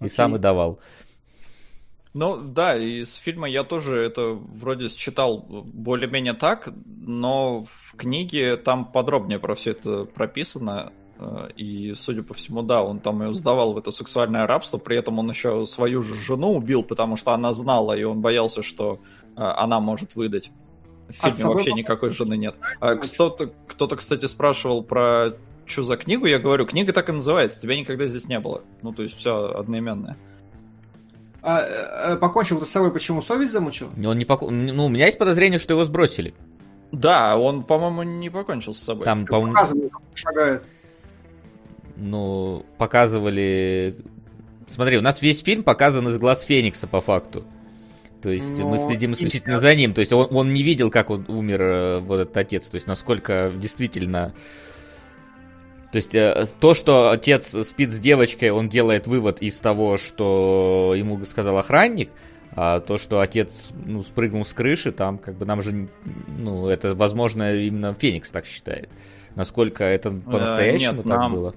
И 0.00 0.06
Окей. 0.06 0.08
сам 0.08 0.34
и 0.36 0.38
давал. 0.38 0.80
Ну 2.14 2.36
да, 2.36 2.76
из 2.76 3.14
фильма 3.14 3.48
я 3.48 3.64
тоже 3.64 3.96
это 3.96 4.30
вроде 4.30 4.88
считал 4.88 5.38
более-менее 5.38 6.34
так, 6.34 6.72
но 6.86 7.62
в 7.62 7.94
книге 7.96 8.56
там 8.56 8.84
подробнее 8.86 9.38
про 9.38 9.54
все 9.54 9.72
это 9.72 10.04
прописано. 10.04 10.92
Э, 11.18 11.48
и, 11.56 11.94
судя 11.94 12.22
по 12.22 12.34
всему, 12.34 12.62
да, 12.62 12.82
он 12.82 13.00
там 13.00 13.22
ее 13.22 13.34
сдавал 13.34 13.72
в 13.72 13.78
это 13.78 13.90
сексуальное 13.90 14.46
рабство, 14.46 14.78
при 14.78 14.96
этом 14.96 15.18
он 15.18 15.28
еще 15.28 15.66
свою 15.66 16.02
же 16.02 16.14
жену 16.14 16.54
убил, 16.54 16.82
потому 16.82 17.16
что 17.16 17.32
она 17.32 17.52
знала, 17.54 17.96
и 17.96 18.04
он 18.04 18.20
боялся, 18.20 18.62
что 18.62 19.00
э, 19.36 19.40
она 19.40 19.80
может 19.80 20.14
выдать. 20.14 20.50
В 21.08 21.24
а 21.24 21.30
фильме 21.30 21.44
а 21.44 21.54
вообще 21.54 21.72
никакой 21.72 22.10
жены 22.10 22.36
нет. 22.36 22.56
А 22.80 22.96
кто-то, 22.96 23.52
кто-то, 23.66 23.96
кстати, 23.96 24.26
спрашивал 24.26 24.82
про 24.82 25.34
что 25.66 25.82
за 25.82 25.96
книгу, 25.96 26.26
я 26.26 26.38
говорю, 26.38 26.66
книга 26.66 26.92
так 26.92 27.08
и 27.08 27.12
называется, 27.12 27.60
тебя 27.60 27.76
никогда 27.78 28.06
здесь 28.06 28.28
не 28.28 28.40
было. 28.40 28.62
Ну, 28.82 28.92
то 28.92 29.02
есть 29.02 29.16
все 29.16 29.52
одноименное. 29.54 30.16
А, 31.42 32.12
а 32.12 32.16
покончил 32.16 32.64
с 32.64 32.70
собой, 32.70 32.92
почему 32.92 33.22
совесть 33.22 33.52
замучил? 33.52 33.88
Он 34.04 34.18
не 34.18 34.24
пок... 34.24 34.42
Ну, 34.42 34.86
у 34.86 34.88
меня 34.88 35.06
есть 35.06 35.18
подозрение, 35.18 35.58
что 35.58 35.74
его 35.74 35.84
сбросили. 35.84 36.34
Да, 36.90 37.36
он, 37.36 37.64
по-моему, 37.64 38.02
не 38.02 38.30
покончил 38.30 38.74
с 38.74 38.78
собой. 38.78 39.04
Там, 39.04 39.26
по-моему... 39.26 39.56
шагает 40.14 40.62
ну, 41.98 42.64
показывали... 42.78 43.96
Смотри, 44.66 44.98
у 44.98 45.02
нас 45.02 45.20
весь 45.22 45.42
фильм 45.42 45.62
показан 45.62 46.08
из 46.08 46.18
глаз 46.18 46.44
Феникса, 46.44 46.86
по 46.86 47.00
факту. 47.00 47.44
То 48.22 48.30
есть 48.30 48.58
Но... 48.58 48.68
мы 48.68 48.78
следим 48.78 49.12
исключительно 49.12 49.56
и... 49.56 49.60
за 49.60 49.74
ним. 49.74 49.94
То 49.94 50.00
есть 50.00 50.12
он, 50.12 50.28
он 50.30 50.52
не 50.52 50.62
видел, 50.62 50.90
как 50.90 51.10
он 51.10 51.24
умер, 51.28 51.60
э, 51.60 51.98
вот 52.00 52.20
этот 52.20 52.36
отец. 52.36 52.68
То 52.68 52.76
есть 52.76 52.86
насколько 52.86 53.52
действительно... 53.54 54.34
То 55.92 55.96
есть 55.96 56.14
э, 56.14 56.46
то, 56.60 56.74
что 56.74 57.10
отец 57.10 57.54
спит 57.66 57.90
с 57.90 57.98
девочкой, 57.98 58.50
он 58.50 58.68
делает 58.68 59.06
вывод 59.06 59.40
из 59.40 59.58
того, 59.58 59.96
что 59.96 60.92
ему 60.96 61.24
сказал 61.24 61.56
охранник, 61.58 62.10
а 62.52 62.80
то, 62.80 62.98
что 62.98 63.20
отец 63.20 63.70
ну, 63.86 64.02
спрыгнул 64.02 64.44
с 64.44 64.52
крыши, 64.52 64.92
там 64.92 65.16
как 65.16 65.36
бы 65.36 65.46
нам 65.46 65.62
же, 65.62 65.88
ну, 66.26 66.68
это, 66.68 66.94
возможно, 66.94 67.54
именно 67.54 67.94
Феникс 67.94 68.30
так 68.30 68.44
считает. 68.44 68.88
Насколько 69.34 69.84
это 69.84 70.10
э, 70.10 70.20
по-настоящему 70.30 71.02
так 71.02 71.18
нам... 71.18 71.32
было? 71.32 71.54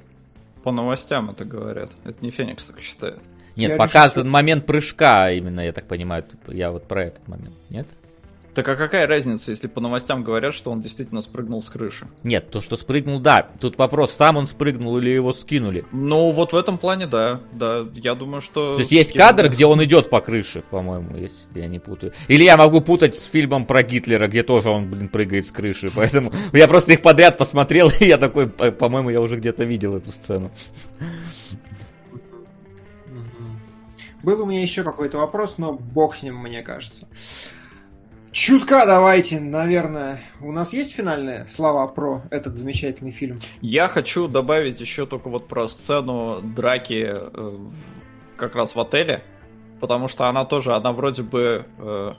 По 0.64 0.72
новостям 0.72 1.30
это 1.32 1.44
говорят. 1.44 1.92
Это 2.06 2.24
не 2.24 2.30
Феникс 2.30 2.68
так 2.68 2.80
считает. 2.80 3.20
Нет, 3.56 3.72
я 3.72 3.78
показан 3.78 4.24
решил... 4.24 4.32
момент 4.32 4.66
прыжка 4.66 5.32
именно, 5.32 5.60
я 5.62 5.74
так 5.74 5.86
понимаю. 5.86 6.24
Я 6.48 6.72
вот 6.72 6.88
про 6.88 7.04
этот 7.04 7.28
момент, 7.28 7.56
нет? 7.70 7.88
Так 8.54 8.68
а 8.68 8.76
какая 8.76 9.08
разница, 9.08 9.52
если 9.52 9.68
по 9.68 9.80
новостям 9.80 10.24
говорят, 10.24 10.54
что 10.54 10.72
он 10.72 10.82
действительно 10.82 11.22
спрыгнул 11.22 11.64
с 11.64 11.70
крыши? 11.70 12.08
Нет, 12.24 12.50
то, 12.52 12.60
что 12.60 12.76
спрыгнул, 12.76 13.20
да. 13.20 13.48
Тут 13.62 13.78
вопрос, 13.78 14.12
сам 14.12 14.36
он 14.36 14.46
спрыгнул 14.46 14.98
или 14.98 15.10
его 15.10 15.32
скинули? 15.32 15.86
Ну, 15.94 16.32
вот 16.32 16.52
в 16.52 16.58
этом 16.58 16.78
плане, 16.78 17.08
да. 17.08 17.40
Да, 17.54 17.88
я 17.94 18.14
думаю, 18.14 18.42
что... 18.42 18.74
То 18.74 18.80
есть 18.80 18.92
есть 18.92 19.14
кадр, 19.14 19.48
где 19.48 19.66
он 19.66 19.82
идет 19.86 20.10
по 20.10 20.20
крыше, 20.20 20.64
по-моему, 20.70 21.16
если 21.16 21.62
я 21.62 21.68
не 21.68 21.80
путаю. 21.80 22.12
Или 22.28 22.44
я 22.44 22.58
могу 22.58 22.82
путать 22.82 23.16
с 23.16 23.24
фильмом 23.24 23.66
про 23.66 23.84
Гитлера, 23.84 24.28
где 24.28 24.44
тоже 24.44 24.70
он, 24.70 24.92
блин, 24.92 25.08
прыгает 25.08 25.48
с 25.48 25.52
крыши. 25.52 25.90
Поэтому 25.96 26.34
я 26.52 26.68
просто 26.68 26.92
их 26.92 27.02
подряд 27.02 27.38
посмотрел, 27.38 27.90
и 28.02 28.06
я 28.06 28.18
такой, 28.18 28.48
по-моему, 28.50 29.12
я 29.12 29.22
уже 29.22 29.38
где-то 29.38 29.64
видел 29.64 29.96
эту 29.96 30.12
сцену. 30.12 30.52
Был 34.24 34.44
у 34.44 34.46
меня 34.46 34.62
еще 34.62 34.84
какой-то 34.84 35.18
вопрос, 35.18 35.56
но 35.58 35.74
бог 35.74 36.16
с 36.16 36.22
ним, 36.22 36.36
мне 36.38 36.62
кажется. 36.62 37.08
Чутка 38.32 38.86
давайте, 38.86 39.42
наверное. 39.42 40.22
У 40.40 40.54
нас 40.54 40.72
есть 40.72 40.96
финальные 40.96 41.48
слова 41.48 41.86
про 41.88 42.22
этот 42.30 42.56
замечательный 42.56 43.12
фильм? 43.12 43.42
Я 43.60 43.90
хочу 43.90 44.30
добавить 44.30 44.80
еще 44.80 45.06
только 45.06 45.28
вот 45.28 45.50
про 45.50 45.68
сцену 45.68 46.40
драки 46.42 47.14
э, 47.14 47.56
как 48.38 48.56
раз 48.56 48.74
в 48.74 48.80
отеле, 48.80 49.22
потому 49.82 50.08
что 50.08 50.28
она 50.28 50.46
тоже, 50.46 50.74
она 50.74 50.94
вроде 50.94 51.24
бы... 51.24 51.66
Э, 51.78 52.14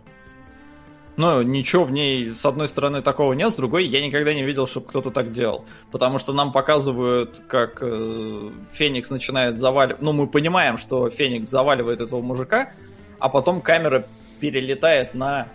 ну, 1.17 1.41
ничего 1.41 1.85
в 1.85 1.91
ней, 1.91 2.35
с 2.35 2.45
одной 2.45 2.69
стороны, 2.69 3.01
такого 3.01 3.33
нет, 3.33 3.51
с 3.51 3.55
другой, 3.55 3.87
я 3.87 4.05
никогда 4.05 4.35
не 4.35 4.43
видел, 4.43 4.67
чтобы 4.67 4.89
кто-то 4.89 5.11
так 5.11 5.33
делал. 5.33 5.65
Потому 5.91 6.19
что 6.19 6.35
нам 6.35 6.53
показывают, 6.53 7.43
как 7.49 7.79
э, 7.81 8.51
Феникс 8.73 9.11
начинает 9.11 9.59
заваливать... 9.59 10.03
Ну, 10.03 10.13
мы 10.13 10.27
понимаем, 10.27 10.77
что 10.77 11.09
Феникс 11.09 11.49
заваливает 11.49 12.03
этого 12.03 12.21
мужика, 12.21 12.71
а 13.19 13.31
потом 13.31 13.63
камера 13.63 14.07
перелетает 14.41 15.15
на 15.15 15.49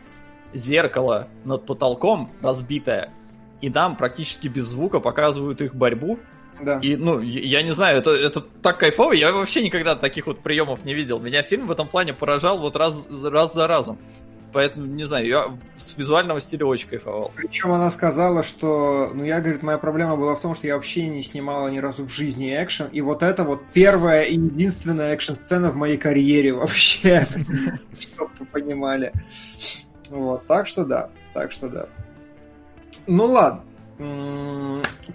зеркало 0.53 1.27
над 1.43 1.65
потолком 1.65 2.29
разбитое, 2.41 3.09
и 3.61 3.69
нам 3.69 3.95
практически 3.95 4.47
без 4.47 4.65
звука 4.65 4.99
показывают 4.99 5.61
их 5.61 5.75
борьбу. 5.75 6.19
Да. 6.59 6.79
И, 6.79 6.95
ну, 6.95 7.19
я 7.19 7.61
не 7.61 7.71
знаю, 7.71 7.99
это, 7.99 8.11
это 8.11 8.41
так 8.41 8.79
кайфово, 8.79 9.13
я 9.13 9.31
вообще 9.31 9.63
никогда 9.63 9.95
таких 9.95 10.25
вот 10.25 10.39
приемов 10.39 10.85
не 10.85 10.93
видел. 10.93 11.19
Меня 11.19 11.43
фильм 11.43 11.67
в 11.67 11.71
этом 11.71 11.87
плане 11.87 12.13
поражал 12.13 12.59
вот 12.59 12.75
раз, 12.75 13.07
раз 13.23 13.53
за 13.53 13.67
разом. 13.67 13.99
Поэтому, 14.53 14.85
не 14.85 15.03
знаю, 15.03 15.27
я 15.27 15.57
с 15.75 15.95
визуального 15.97 16.39
стиля 16.39 16.65
очень 16.65 16.87
кайфовал. 16.87 17.31
Причем 17.35 17.71
она 17.71 17.91
сказала, 17.91 18.43
что, 18.43 19.11
ну, 19.13 19.23
я, 19.23 19.41
говорит, 19.41 19.61
моя 19.61 19.77
проблема 19.77 20.15
была 20.15 20.35
в 20.35 20.41
том, 20.41 20.55
что 20.55 20.67
я 20.67 20.75
вообще 20.75 21.07
не 21.07 21.21
снимала 21.21 21.67
ни 21.67 21.79
разу 21.79 22.05
в 22.05 22.09
жизни 22.09 22.55
экшен, 22.55 22.87
и 22.87 23.01
вот 23.01 23.23
это 23.23 23.43
вот 23.43 23.61
первая 23.73 24.23
и 24.23 24.33
единственная 24.33 25.13
экшн-сцена 25.13 25.69
в 25.69 25.75
моей 25.75 25.97
карьере 25.97 26.53
вообще, 26.53 27.27
чтобы 27.99 28.31
вы 28.39 28.45
понимали. 28.45 29.11
Вот, 30.09 30.47
так 30.47 30.67
что 30.67 30.85
да, 30.85 31.09
так 31.33 31.51
что 31.51 31.69
да. 31.69 31.87
Ну 33.07 33.25
ладно. 33.25 33.63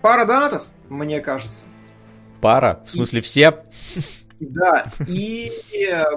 Пара 0.01 0.25
донатов, 0.25 0.67
мне 0.89 1.21
кажется. 1.21 1.61
Пара? 2.41 2.83
В 2.85 2.91
смысле 2.91 3.21
и... 3.21 3.23
все? 3.23 3.65
Да, 4.41 4.87
и 5.07 5.53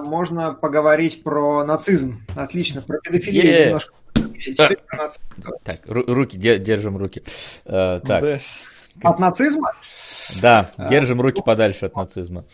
можно 0.04 0.52
поговорить 0.52 1.22
про 1.22 1.64
нацизм. 1.64 2.24
Отлично, 2.34 2.82
про 2.82 2.98
педофилию 2.98 3.44
yeah. 3.44 3.66
немножко. 3.66 3.94
Так, 5.62 5.80
руки, 5.86 6.36
держим 6.36 6.96
руки. 6.96 7.22
Uh, 7.64 8.00
так. 8.00 8.40
От 9.02 9.18
нацизма? 9.18 9.72
Да, 10.40 10.70
а, 10.76 10.88
держим 10.88 11.20
руки 11.20 11.42
подальше 11.44 11.86
от 11.86 11.96
нацизма. 11.96 12.44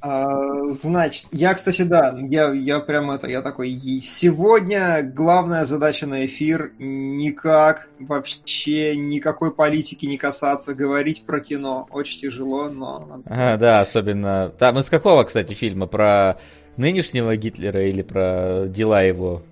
А, 0.00 0.64
значит, 0.68 1.26
я, 1.32 1.54
кстати, 1.54 1.82
да, 1.82 2.16
я, 2.18 2.52
я 2.52 2.80
прям 2.80 3.10
это, 3.10 3.26
я 3.28 3.42
такой, 3.42 3.72
сегодня 4.02 5.02
главная 5.02 5.64
задача 5.64 6.06
на 6.06 6.24
эфир 6.26 6.72
никак, 6.78 7.88
вообще 7.98 8.96
никакой 8.96 9.52
политики 9.52 10.06
не 10.06 10.16
касаться, 10.16 10.74
говорить 10.74 11.24
про 11.26 11.40
кино 11.40 11.86
очень 11.90 12.20
тяжело, 12.20 12.68
но... 12.68 13.22
Да, 13.26 13.80
особенно... 13.80 14.52
Там 14.58 14.78
из 14.78 14.88
какого, 14.88 15.24
кстати, 15.24 15.54
фильма? 15.54 15.86
Про 15.86 16.38
нынешнего 16.76 17.36
Гитлера 17.36 17.88
или 17.88 18.02
про 18.02 18.66
дела 18.68 19.02
его? 19.02 19.42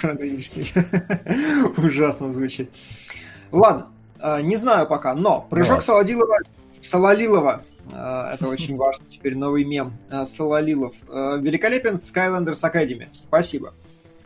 Про 0.00 0.14
нынешнего. 0.14 0.84
Ужасно 1.76 2.32
звучит. 2.32 2.70
Ладно, 3.50 3.88
не 4.42 4.56
знаю 4.56 4.86
пока, 4.86 5.14
но 5.14 5.46
прыжок 5.50 5.76
вот. 5.76 5.84
Солодилова, 5.84 6.38
Сололилова, 6.80 7.62
а, 7.92 8.34
это 8.34 8.48
очень 8.48 8.76
важно, 8.76 9.04
теперь 9.08 9.36
новый 9.36 9.64
мем, 9.64 9.92
а, 10.10 10.26
Сололилов, 10.26 10.94
великолепен 11.08 11.94
Skylanders 11.94 12.62
Academy, 12.62 13.08
спасибо. 13.12 13.74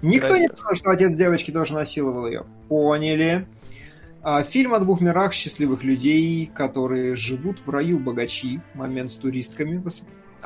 Никто 0.02 0.36
не 0.36 0.48
знал, 0.48 0.74
что 0.74 0.90
отец 0.90 1.14
девочки 1.14 1.50
тоже 1.50 1.74
насиловал 1.74 2.26
ее. 2.26 2.44
Поняли. 2.68 3.46
Фильм 4.44 4.74
о 4.74 4.78
двух 4.80 5.00
мирах 5.00 5.32
счастливых 5.32 5.84
людей, 5.84 6.50
которые 6.54 7.14
живут 7.14 7.60
в 7.64 7.70
раю 7.70 7.98
богачи. 7.98 8.60
Момент 8.74 9.10
с 9.10 9.14
туристками. 9.14 9.82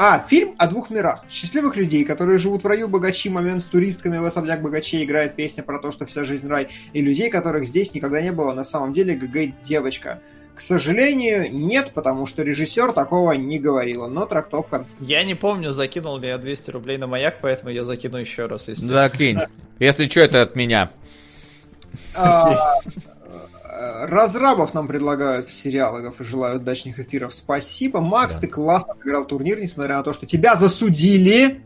А, 0.02 0.18
фильм 0.18 0.54
о 0.56 0.66
двух 0.66 0.88
мирах. 0.88 1.24
Счастливых 1.28 1.76
людей, 1.76 2.06
которые 2.06 2.38
живут 2.38 2.64
в 2.64 2.66
раю 2.66 2.88
богачи, 2.88 3.28
момент 3.28 3.62
с 3.62 3.66
туристками 3.66 4.16
в 4.16 4.24
особняк 4.24 4.62
богачей 4.62 5.04
играет 5.04 5.36
песня 5.36 5.62
про 5.62 5.78
то, 5.78 5.92
что 5.92 6.06
вся 6.06 6.24
жизнь 6.24 6.48
рай, 6.48 6.68
и 6.94 7.02
людей, 7.02 7.28
которых 7.28 7.66
здесь 7.66 7.92
никогда 7.92 8.22
не 8.22 8.32
было. 8.32 8.54
На 8.54 8.64
самом 8.64 8.94
деле 8.94 9.14
ГГ 9.14 9.62
девочка. 9.62 10.22
К 10.54 10.60
сожалению, 10.62 11.54
нет, 11.54 11.90
потому 11.92 12.24
что 12.24 12.42
режиссер 12.42 12.92
такого 12.92 13.32
не 13.32 13.58
говорила, 13.58 14.08
но 14.08 14.24
трактовка... 14.24 14.86
Я 15.00 15.22
не 15.22 15.34
помню, 15.34 15.72
закинул 15.72 16.16
ли 16.16 16.28
я 16.28 16.38
200 16.38 16.70
рублей 16.70 16.96
на 16.96 17.06
маяк, 17.06 17.36
поэтому 17.42 17.70
я 17.70 17.84
закину 17.84 18.16
еще 18.16 18.46
раз. 18.46 18.68
Если... 18.68 18.86
Да, 18.86 19.10
кинь. 19.10 19.38
Если 19.78 20.08
что, 20.08 20.20
это 20.20 20.40
от 20.40 20.56
меня. 20.56 20.88
А, 23.80 24.06
Разрабов 24.06 24.74
нам 24.74 24.86
предлагают 24.86 25.46
в 25.46 25.52
сериалах 25.52 26.20
и 26.20 26.24
желают 26.24 26.62
удачных 26.62 26.98
эфиров. 26.98 27.32
Спасибо. 27.32 28.00
Макс, 28.00 28.34
да. 28.34 28.42
ты 28.42 28.46
классно 28.46 28.92
сыграл 28.94 29.24
турнир, 29.24 29.58
несмотря 29.58 29.96
на 29.96 30.02
то, 30.02 30.12
что 30.12 30.26
тебя 30.26 30.54
засудили. 30.54 31.62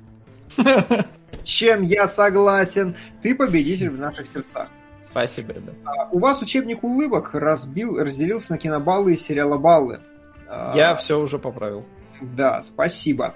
Чем 1.42 1.82
я 1.82 2.06
согласен. 2.06 2.96
Ты 3.20 3.34
победитель 3.34 3.90
в 3.90 3.98
наших 3.98 4.26
сердцах. 4.26 4.68
Спасибо, 5.10 5.54
ребят. 5.54 5.74
А, 5.84 6.08
у 6.12 6.20
вас 6.20 6.40
учебник 6.40 6.84
улыбок 6.84 7.34
разбил, 7.34 7.98
разделился 7.98 8.52
на 8.52 8.58
кинобаллы 8.58 9.14
и 9.14 9.16
сериалобаллы. 9.16 10.00
А, 10.48 10.72
я 10.76 10.94
все 10.94 11.18
уже 11.18 11.40
поправил. 11.40 11.84
Да, 12.20 12.62
спасибо. 12.62 13.34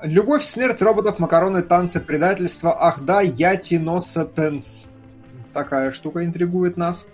Любовь, 0.00 0.44
смерть 0.44 0.80
роботов, 0.80 1.18
макароны, 1.18 1.62
танцы, 1.62 2.00
предательство. 2.00 2.76
Ах 2.78 3.00
да, 3.00 3.20
я 3.20 3.56
Тиноса 3.56 4.24
Тенс. 4.24 4.84
Такая 5.52 5.90
штука 5.90 6.24
интригует 6.24 6.76
нас. 6.76 7.06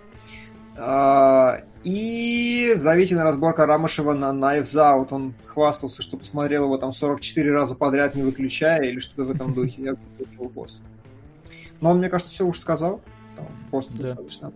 А, 0.77 1.61
и 1.83 2.73
заветина 2.75 3.23
разборка 3.23 3.65
Рамышева 3.65 4.13
на 4.13 4.31
Knives 4.31 4.75
Out. 4.75 5.07
Он 5.11 5.33
хвастался, 5.45 6.01
что 6.01 6.17
посмотрел 6.17 6.65
его 6.65 6.77
там 6.77 6.93
44 6.93 7.51
раза 7.51 7.75
подряд, 7.75 8.15
не 8.15 8.23
выключая, 8.23 8.81
или 8.83 8.99
что-то 8.99 9.25
в 9.25 9.31
этом 9.31 9.53
духе. 9.55 9.81
Я 9.81 9.95
выключил 10.17 10.49
пост. 10.49 10.77
Но 11.79 11.91
он, 11.91 11.97
мне 11.97 12.09
кажется, 12.09 12.31
все 12.31 12.45
уж 12.45 12.59
сказал. 12.59 13.01
Там, 13.35 13.47
пост 13.71 13.89
да. 13.93 14.09
достаточно. 14.09 14.51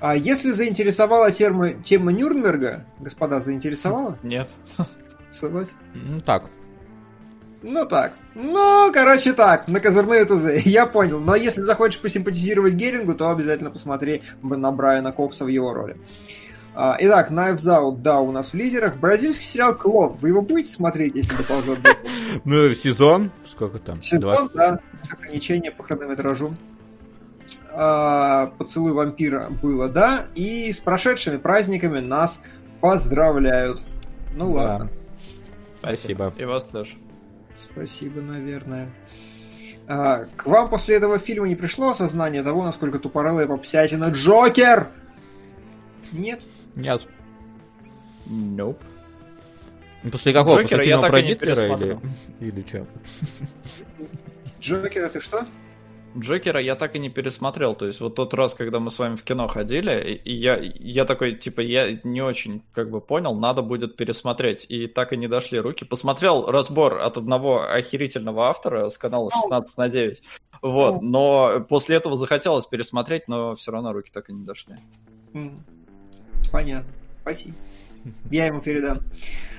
А 0.00 0.14
если 0.14 0.50
заинтересовала 0.50 1.30
тема, 1.32 1.72
тема 1.72 2.12
Нюрнберга, 2.12 2.84
господа, 2.98 3.40
заинтересовала? 3.40 4.18
Нет. 4.22 4.50
Согласен? 5.30 5.72
Ну 5.94 6.20
так. 6.20 6.50
Ну 7.68 7.84
так. 7.84 8.12
Ну, 8.36 8.92
короче 8.94 9.32
так, 9.32 9.68
на 9.68 9.80
козырные 9.80 10.24
тузы. 10.24 10.62
Я 10.64 10.86
понял. 10.86 11.18
Но 11.18 11.34
если 11.34 11.62
захочешь 11.62 12.00
посимпатизировать 12.00 12.74
Герингу, 12.74 13.14
то 13.14 13.28
обязательно 13.28 13.72
посмотри 13.72 14.22
на 14.40 14.70
Брайана 14.70 15.10
Кокса 15.10 15.44
в 15.44 15.48
его 15.48 15.74
роли. 15.74 15.96
А, 16.76 16.96
итак, 17.00 17.32
Knives 17.32 17.64
Out, 17.66 18.02
да, 18.02 18.20
у 18.20 18.30
нас 18.30 18.52
в 18.52 18.54
лидерах. 18.54 18.96
Бразильский 18.98 19.46
сериал 19.46 19.74
«Клон». 19.74 20.16
Вы 20.20 20.28
его 20.28 20.42
будете 20.42 20.70
смотреть, 20.72 21.16
если 21.16 21.34
доползет? 21.34 21.80
Ну, 22.44 22.72
сезон? 22.72 23.32
Сколько 23.44 23.80
там? 23.80 24.00
Сезон, 24.00 24.48
да. 24.54 24.78
С 25.02 25.12
ограничения 25.12 25.72
по 25.72 25.82
хронометражу. 25.82 26.54
А, 27.72 28.52
«Поцелуй 28.58 28.92
вампира» 28.92 29.50
было, 29.50 29.88
да. 29.88 30.26
И 30.36 30.72
с 30.72 30.78
прошедшими 30.78 31.38
праздниками 31.38 31.98
нас 31.98 32.40
поздравляют. 32.80 33.82
Ну 34.34 34.52
ладно. 34.52 34.88
Спасибо. 35.80 36.32
И 36.36 36.44
вас 36.44 36.62
тоже. 36.64 36.96
Спасибо, 37.56 38.20
наверное. 38.20 38.90
А, 39.88 40.24
к 40.36 40.46
вам 40.46 40.68
после 40.68 40.96
этого 40.96 41.18
фильма 41.18 41.48
не 41.48 41.54
пришло 41.54 41.90
осознание 41.90 42.42
того, 42.42 42.64
насколько 42.64 42.98
тупорылая 42.98 43.46
попсятина 43.46 44.10
Джокер? 44.10 44.88
Нет? 46.12 46.42
Нет. 46.74 47.02
Nope. 48.26 48.78
После 50.10 50.32
какого? 50.32 50.60
Джокера 50.60 50.78
после 50.78 50.92
фильма 50.92 51.08
про 51.08 51.22
Гитлера 51.22 51.76
или... 51.76 51.98
или 52.40 52.64
что? 52.66 52.86
Джокера 54.60 55.08
ты 55.08 55.20
что? 55.20 55.46
Джокера 56.18 56.60
я 56.60 56.74
так 56.74 56.94
и 56.96 56.98
не 56.98 57.08
пересмотрел. 57.08 57.74
То 57.74 57.86
есть 57.86 58.00
вот 58.00 58.14
тот 58.14 58.34
раз, 58.34 58.54
когда 58.54 58.80
мы 58.80 58.90
с 58.90 58.98
вами 58.98 59.16
в 59.16 59.22
кино 59.22 59.48
ходили, 59.48 60.20
и 60.24 60.34
я, 60.34 60.56
я 60.56 61.04
такой, 61.04 61.34
типа, 61.34 61.60
я 61.60 61.98
не 62.04 62.22
очень 62.22 62.62
как 62.72 62.90
бы 62.90 63.00
понял, 63.00 63.34
надо 63.34 63.62
будет 63.62 63.96
пересмотреть. 63.96 64.66
И 64.68 64.86
так 64.86 65.12
и 65.12 65.16
не 65.16 65.28
дошли 65.28 65.58
руки. 65.58 65.84
Посмотрел 65.84 66.50
разбор 66.50 67.00
от 67.00 67.16
одного 67.16 67.62
охерительного 67.62 68.48
автора 68.48 68.88
с 68.88 68.98
канала 68.98 69.30
16 69.30 69.76
на 69.76 69.88
9. 69.88 70.22
Вот, 70.62 71.02
но 71.02 71.64
после 71.68 71.96
этого 71.96 72.16
захотелось 72.16 72.66
пересмотреть, 72.66 73.28
но 73.28 73.54
все 73.56 73.72
равно 73.72 73.92
руки 73.92 74.10
так 74.12 74.30
и 74.30 74.32
не 74.32 74.44
дошли. 74.44 74.74
Понятно. 76.50 76.90
Спасибо. 77.22 77.54
Я 78.30 78.46
ему 78.46 78.60
передам. 78.60 79.00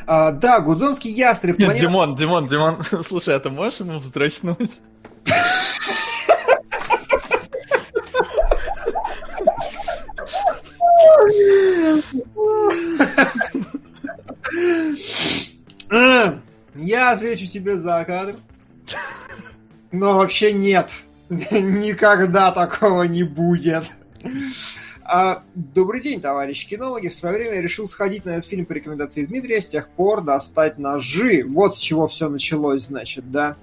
А, 0.06 0.32
да, 0.32 0.62
Гудзонский 0.62 1.12
ястреб. 1.12 1.60
Нет, 1.60 1.68
планета... 1.68 1.88
Димон, 1.88 2.16
Димон, 2.16 2.46
Димон, 2.46 2.78
слушай, 3.04 3.36
а 3.36 3.40
ты 3.40 3.50
можешь 3.50 3.82
ему 3.82 4.00
вздрачнуть? 4.00 4.80
Я 16.76 17.12
отвечу 17.12 17.48
тебе 17.48 17.78
за 17.78 18.04
кадр. 18.06 18.36
Но 19.92 20.18
вообще 20.18 20.54
нет. 20.54 20.92
Никогда 21.30 22.52
такого 22.52 23.04
не 23.04 23.24
будет. 23.24 23.86
А, 25.04 25.44
добрый 25.56 26.02
день, 26.02 26.20
товарищи 26.20 26.68
кинологи. 26.68 27.08
В 27.08 27.16
свое 27.16 27.36
время 27.36 27.56
я 27.56 27.62
решил 27.62 27.88
сходить 27.88 28.26
на 28.26 28.32
этот 28.32 28.46
фильм 28.46 28.66
по 28.66 28.74
рекомендации 28.74 29.26
Дмитрия, 29.26 29.62
с 29.62 29.68
тех 29.68 29.88
пор 29.88 30.22
достать 30.22 30.78
ножи. 30.78 31.46
Вот 31.48 31.78
с 31.78 31.80
чего 31.80 32.08
все 32.08 32.30
началось, 32.30 32.84
значит, 32.84 33.32
да? 33.32 33.56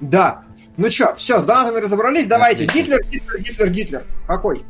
Да. 0.00 0.44
Ну 0.76 0.90
что, 0.90 1.14
все, 1.16 1.40
с 1.40 1.44
донатами 1.46 1.80
разобрались. 1.80 2.26
Давайте. 2.26 2.66
Гитлер, 2.66 3.00
Гитлер, 3.10 3.40
Гитлер, 3.40 3.70
Гитлер. 3.70 4.06
Какой? 4.26 4.64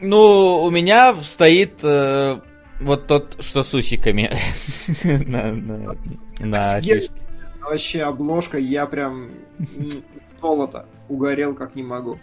Ну, 0.00 0.62
у 0.62 0.70
меня 0.70 1.14
стоит 1.22 1.80
э, 1.82 2.40
вот 2.80 3.06
тот, 3.06 3.42
что 3.42 3.62
с 3.62 3.74
усиками. 3.74 4.30
На, 5.04 5.52
на, 5.52 5.96
на 6.40 6.80
Вообще 7.60 8.02
обложка, 8.02 8.58
я 8.58 8.86
прям 8.86 9.30
золото 10.40 10.86
угорел 11.08 11.54
как 11.54 11.74
не 11.74 11.82
могу. 11.82 12.18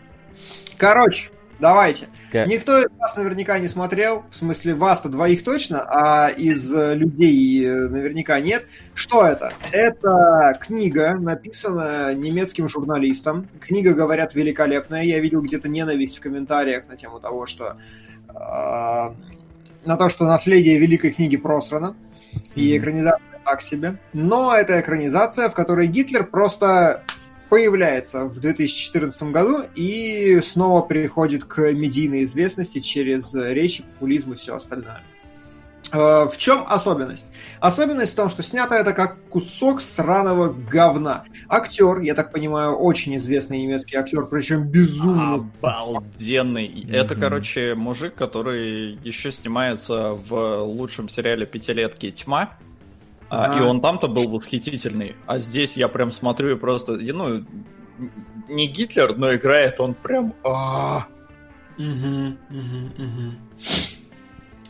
Короче, 0.78 1.30
давайте. 1.60 2.08
Как? 2.32 2.48
Никто 2.48 2.80
из 2.80 2.88
вас 2.98 3.16
наверняка 3.16 3.60
не 3.60 3.68
смотрел, 3.68 4.24
в 4.30 4.36
смысле 4.36 4.76
вас-то 4.76 5.10
двоих 5.10 5.44
точно, 5.44 5.82
а 5.82 6.30
из 6.30 6.74
э, 6.74 6.96
людей 6.96 7.66
э, 7.66 7.88
наверняка 7.88 8.40
нет. 8.40 8.66
Что 8.94 9.26
это? 9.26 9.52
Это 9.72 10.58
книга, 10.62 11.16
написанная 11.16 12.14
немецким 12.14 12.68
журналистом. 12.68 13.48
Книга, 13.60 13.94
говорят, 13.94 14.36
великолепная. 14.36 15.04
Я 15.04 15.20
видел 15.20 15.42
где-то 15.42 15.68
ненависть 15.70 16.18
в 16.18 16.22
комментариях 16.22 16.88
на 16.88 16.98
тему 16.98 17.20
того, 17.20 17.46
что 17.46 17.78
э, 18.30 18.34
на 18.34 19.98
то, 19.98 20.10
что 20.10 20.26
наследие 20.26 20.78
великой 20.78 21.12
книги 21.12 21.38
просрано. 21.38 21.96
И 22.56 22.78
экранизация 22.78 23.22
так 23.48 23.62
себе. 23.62 23.98
Но 24.14 24.54
это 24.54 24.80
экранизация, 24.80 25.50
в 25.50 25.54
которой 25.54 25.88
Гитлер 25.88 26.26
просто 26.26 27.04
появляется 27.50 28.26
в 28.26 28.40
2014 28.40 29.24
году 29.24 29.64
и 29.76 30.40
снова 30.42 30.82
приходит 30.82 31.46
к 31.46 31.72
медийной 31.72 32.24
известности 32.24 32.80
через 32.80 33.34
речи, 33.34 33.84
популизм 33.84 34.34
и 34.34 34.36
все 34.36 34.56
остальное. 34.56 35.02
Э, 35.92 36.28
в 36.32 36.38
чем 36.38 36.64
особенность? 36.68 37.26
Особенность 37.60 38.14
в 38.14 38.16
том, 38.16 38.30
что 38.30 38.44
снято 38.44 38.76
это 38.76 38.94
как 38.94 39.18
кусок 39.30 39.82
сраного 39.82 40.54
говна. 40.54 41.26
Актер, 41.48 42.00
я 42.00 42.14
так 42.14 42.32
понимаю, 42.32 42.74
очень 42.76 43.16
известный 43.18 43.62
немецкий 43.62 43.96
актер, 43.96 44.26
причем 44.26 44.68
безумно. 44.68 45.36
Обалденный. 45.36 46.68
Mm-hmm. 46.68 46.94
Это, 46.94 47.16
короче, 47.16 47.76
мужик, 47.76 48.16
который 48.16 48.98
еще 49.04 49.32
снимается 49.32 50.14
в 50.14 50.64
лучшем 50.64 51.10
сериале 51.10 51.46
пятилетки 51.46 52.12
Тьма. 52.12 52.58
А, 53.30 53.60
и 53.60 53.62
он 53.62 53.82
там-то 53.82 54.08
был 54.08 54.30
восхитительный. 54.30 55.16
А 55.26 55.40
здесь 55.40 55.76
я 55.76 55.88
прям 55.88 56.12
смотрю 56.12 56.56
и 56.56 56.60
просто, 56.60 56.94
ну, 56.94 57.46
не 58.48 58.68
Гитлер, 58.68 59.18
но 59.18 59.36
играет 59.36 59.80
он 59.80 59.94
прям. 59.94 60.34
А. 60.44 61.08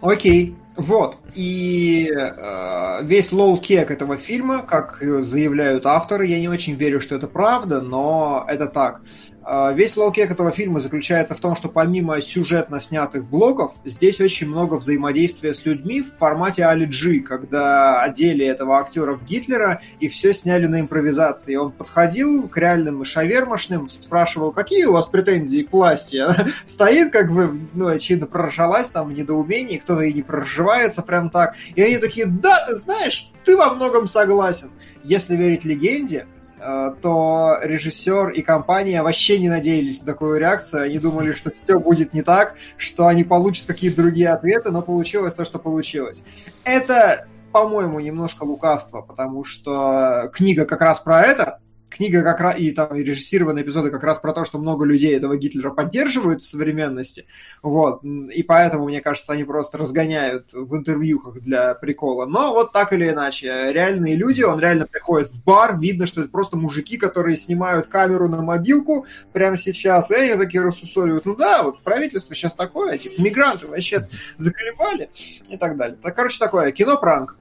Окей. 0.02 0.56
Вот. 0.76 1.18
И 1.34 2.12
э, 2.16 3.00
весь 3.02 3.32
лол-кек 3.32 3.90
этого 3.90 4.18
фильма, 4.18 4.62
как 4.62 5.00
заявляют 5.02 5.88
авторы, 5.88 6.28
я 6.28 6.40
не 6.40 6.50
очень 6.50 6.76
верю, 6.76 7.02
что 7.02 7.16
это 7.16 7.28
правда, 7.28 7.82
но 7.82 8.46
это 8.48 8.68
так. 8.68 9.02
А, 9.49 9.72
весь 9.72 9.95
лолкек 9.95 10.30
этого 10.30 10.52
фильма 10.52 10.82
заключается 10.82 11.34
в 11.34 11.40
том, 11.40 11.56
что 11.56 11.69
помимо 11.69 12.19
сюжетно 12.19 12.82
снятых 12.82 13.24
блоков, 13.24 13.76
здесь 13.86 14.19
очень 14.19 14.49
много 14.49 14.74
взаимодействия 14.74 15.53
с 15.53 15.65
людьми 15.65 16.02
в 16.02 16.14
формате 16.14 16.65
Али 16.65 16.86
Джи, 16.86 17.22
когда 17.22 18.02
одели 18.02 18.45
этого 18.45 18.78
актера 18.78 19.14
в 19.14 19.24
Гитлера 19.24 19.80
и 20.02 20.10
все 20.10 20.34
сняли 20.34 20.65
на 20.65 20.82
импровизации. 20.82 21.56
Он 21.56 21.72
подходил 21.72 22.49
к 22.49 22.57
реальным 22.57 23.06
шавермашным, 23.06 23.90
спрашивал, 23.90 24.52
какие 24.52 24.84
у 24.84 24.91
вас 24.91 25.06
претензии 25.06 25.64
к 25.64 25.72
власти. 25.72 26.26
Стоит, 26.65 27.14
как 27.14 27.32
бы, 27.32 27.57
ну, 27.74 27.88
очевидно, 27.88 28.28
проржалась 28.28 28.90
там 28.90 29.07
в 29.07 29.14
недоумении, 29.14 29.78
кто-то 29.78 30.02
и 30.02 30.11
не 30.11 30.24
проржевается 30.24 31.03
прям 31.03 31.30
так. 31.30 31.56
И 31.74 31.82
они 31.82 31.99
такие, 31.99 32.26
да, 32.26 32.65
ты 32.68 32.76
знаешь, 32.76 33.32
ты 33.45 33.56
во 33.56 33.74
многом 33.74 34.07
согласен. 34.07 34.72
Если 35.06 35.38
верить 35.38 35.64
легенде, 35.64 36.28
то 36.60 37.58
режиссер 37.62 38.30
и 38.30 38.42
компания 38.42 39.04
вообще 39.04 39.38
не 39.38 39.50
надеялись 39.50 40.00
на 40.00 40.06
такую 40.06 40.40
реакцию. 40.40 40.84
Они 40.84 41.00
думали, 41.00 41.32
что 41.32 41.52
все 41.52 41.80
будет 41.80 42.14
не 42.14 42.22
так, 42.24 42.56
что 42.78 43.08
они 43.08 43.24
получат 43.24 43.68
какие-то 43.68 43.98
другие 43.98 44.30
ответы, 44.30 44.72
но 44.72 44.82
получилось 44.82 45.34
то, 45.34 45.46
что 45.46 45.60
получилось. 45.60 46.22
Это, 46.64 47.28
по-моему, 47.52 48.00
немножко 48.00 48.44
лукавство, 48.44 49.02
потому 49.02 49.44
что 49.44 50.32
книга 50.34 50.66
как 50.66 50.82
раз 50.82 51.00
про 51.00 51.22
это, 51.22 51.60
книга 51.90 52.22
как 52.22 52.40
раз, 52.40 52.60
и 52.60 52.72
там 52.72 52.96
и 52.96 53.04
режиссированные 53.04 53.64
эпизоды 53.64 53.92
как 53.92 54.04
раз 54.04 54.20
про 54.20 54.34
то, 54.34 54.46
что 54.46 54.60
много 54.60 54.86
людей 54.86 55.16
этого 55.16 55.38
Гитлера 55.38 55.72
поддерживают 55.72 56.42
в 56.42 56.46
современности, 56.46 57.26
вот, 57.62 58.04
и 58.04 58.44
поэтому, 58.44 58.86
мне 58.86 59.02
кажется, 59.02 59.34
они 59.34 59.44
просто 59.44 59.78
разгоняют 59.78 60.54
в 60.54 60.76
интервьюхах 60.76 61.42
для 61.42 61.74
прикола, 61.76 62.26
но 62.26 62.54
вот 62.54 62.74
так 62.74 62.94
или 62.94 63.10
иначе, 63.10 63.72
реальные 63.72 64.16
люди, 64.16 64.44
он 64.44 64.60
реально 64.60 64.86
приходит 64.86 65.30
в 65.30 65.44
бар, 65.44 65.80
видно, 65.80 66.08
что 66.08 66.22
это 66.22 66.30
просто 66.30 66.58
мужики, 66.58 66.98
которые 66.98 67.36
снимают 67.36 67.88
камеру 67.88 68.28
на 68.28 68.42
мобилку 68.42 69.06
прямо 69.34 69.58
сейчас, 69.58 70.12
и 70.12 70.16
они 70.16 70.36
такие 70.36 70.62
рассусоливают, 70.62 71.26
ну 71.26 71.36
да, 71.36 71.64
вот 71.64 71.80
правительство 71.80 72.36
сейчас 72.36 72.54
такое, 72.54 72.98
типа, 72.98 73.22
мигранты 73.22 73.68
вообще 73.68 74.08
заколебали, 74.38 75.10
и 75.50 75.58
так 75.58 75.78
далее. 75.78 75.98
Так, 76.02 76.16
короче, 76.16 76.38
такое, 76.40 76.72
кино-пранк. 76.72 77.38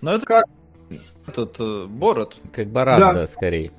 Ну, 0.00 0.12
это 0.12 0.24
как 0.24 0.44
этот 1.28 1.56
э, 1.60 1.86
Борот. 1.86 2.38
Как 2.52 2.68
Барат, 2.68 2.98
да, 2.98 3.26
скорее. 3.26 3.70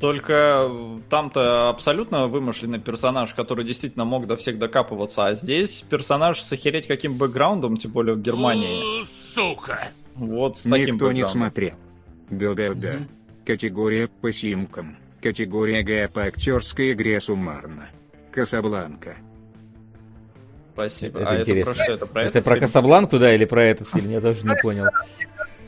Только 0.00 0.70
там-то 1.08 1.70
абсолютно 1.70 2.26
вымышленный 2.26 2.78
персонаж, 2.78 3.32
который 3.34 3.64
действительно 3.64 4.04
мог 4.04 4.26
до 4.26 4.36
всех 4.36 4.58
докапываться, 4.58 5.26
а 5.26 5.34
здесь 5.34 5.80
персонаж 5.88 6.40
с 6.40 6.52
охереть 6.52 6.86
каким 6.86 7.16
бэкграундом, 7.16 7.78
тем 7.78 7.92
более 7.92 8.14
в 8.14 8.20
Германии. 8.20 9.04
Сука! 9.04 9.88
Вот 10.14 10.58
с 10.58 10.62
таким 10.62 10.96
Никто 10.96 11.12
не 11.12 11.24
смотрел. 11.24 11.76
Бе-бе-бе. 12.28 12.96
Угу. 12.96 13.04
Категория 13.46 14.08
по 14.08 14.32
симкам. 14.32 14.96
Категория 15.22 15.82
Г 15.82 16.08
по 16.08 16.24
актерской 16.24 16.92
игре 16.92 17.20
суммарно. 17.20 17.88
Касабланка. 18.32 19.16
Спасибо. 20.74 21.20
Это 21.20 21.30
а 21.30 21.40
интересно. 21.40 21.70
это 21.70 21.74
про 21.74 21.82
что? 21.82 21.92
Это 21.92 22.06
про, 22.06 22.22
это 22.22 22.42
про 22.42 22.54
фильм? 22.54 22.60
Касабланку, 22.60 23.18
да, 23.18 23.34
или 23.34 23.46
про 23.46 23.62
этот 23.62 23.88
фильм? 23.88 24.10
Я 24.10 24.20
тоже 24.20 24.46
не 24.46 24.56
понял 24.60 24.86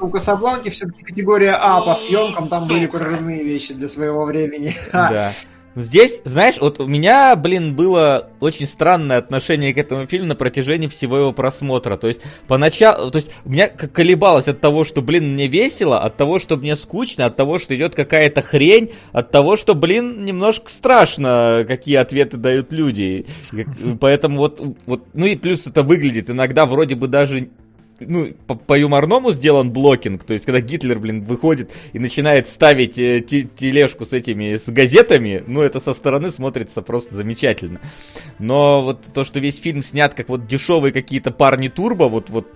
у 0.01 0.09
Касабланки 0.09 0.71
все-таки 0.71 1.03
категория 1.03 1.53
А 1.53 1.81
по 1.81 1.95
съемкам, 1.95 2.49
там 2.49 2.67
были 2.67 2.87
прорывные 2.87 3.43
вещи 3.43 3.75
для 3.75 3.89
своего 3.89 4.25
времени. 4.25 4.75
Да. 4.93 5.31
Здесь, 5.79 6.23
знаешь, 6.25 6.57
вот 6.61 6.81
у 6.81 6.89
меня, 6.89 7.37
блин, 7.37 7.77
было 7.77 8.31
очень 8.41 8.67
странное 8.67 9.19
отношение 9.19 9.73
к 9.73 9.79
этому 9.79 10.07
фильму 10.07 10.27
на 10.27 10.35
протяжении 10.35 10.89
всего 10.89 11.19
его 11.19 11.33
просмотра. 11.33 11.97
То 11.97 12.09
есть, 12.09 12.21
поначалу, 12.49 13.13
то 13.13 13.17
есть, 13.19 13.31
у 13.45 13.51
меня 13.51 13.69
колебалось 13.69 14.49
от 14.49 14.61
того, 14.61 14.85
что, 14.85 15.03
блин, 15.03 15.35
мне 15.35 15.47
весело, 15.47 16.01
от 16.01 16.17
того, 16.17 16.41
что 16.41 16.57
мне 16.57 16.75
скучно, 16.75 17.27
от 17.27 17.37
того, 17.37 17.59
что 17.59 17.77
идет 17.77 17.95
какая-то 17.95 18.43
хрень, 18.43 18.91
от 19.13 19.31
того, 19.31 19.57
что, 19.57 19.77
блин, 19.77 20.25
немножко 20.25 20.69
страшно, 20.69 21.65
какие 21.69 21.95
ответы 21.95 22.39
дают 22.39 22.73
люди. 22.73 23.27
Поэтому 24.01 24.39
вот, 24.39 24.61
вот, 24.85 25.07
ну 25.15 25.27
и 25.27 25.37
плюс 25.37 25.69
это 25.69 25.85
выглядит 25.85 26.29
иногда 26.29 26.67
вроде 26.67 26.97
бы 26.97 27.07
даже 27.07 27.51
ну, 28.01 28.33
по, 28.47 28.55
по 28.55 28.79
юморному 28.79 29.33
сделан 29.33 29.71
блокинг, 29.71 30.25
то 30.25 30.33
есть 30.33 30.45
когда 30.45 30.61
Гитлер, 30.61 30.99
блин, 30.99 31.25
выходит 31.25 31.73
и 31.93 31.99
начинает 31.99 32.49
ставить 32.49 32.99
э, 32.99 33.21
тележку 33.21 34.07
с 34.07 34.13
этими, 34.13 34.57
с 34.57 34.69
газетами, 34.69 35.43
ну, 35.47 35.63
это 35.63 35.81
со 35.81 35.93
стороны 35.93 36.31
смотрится 36.31 36.83
просто 36.83 37.17
замечательно. 37.17 37.81
Но 38.39 38.83
вот 38.83 39.03
то, 39.13 39.25
что 39.25 39.41
весь 39.41 39.59
фильм 39.59 39.83
снят 39.83 40.15
как 40.15 40.29
вот 40.29 40.47
дешевые 40.47 40.93
какие-то 40.93 41.31
парни 41.31 41.69
турбо, 41.69 42.05
вот, 42.05 42.31
вот 42.31 42.47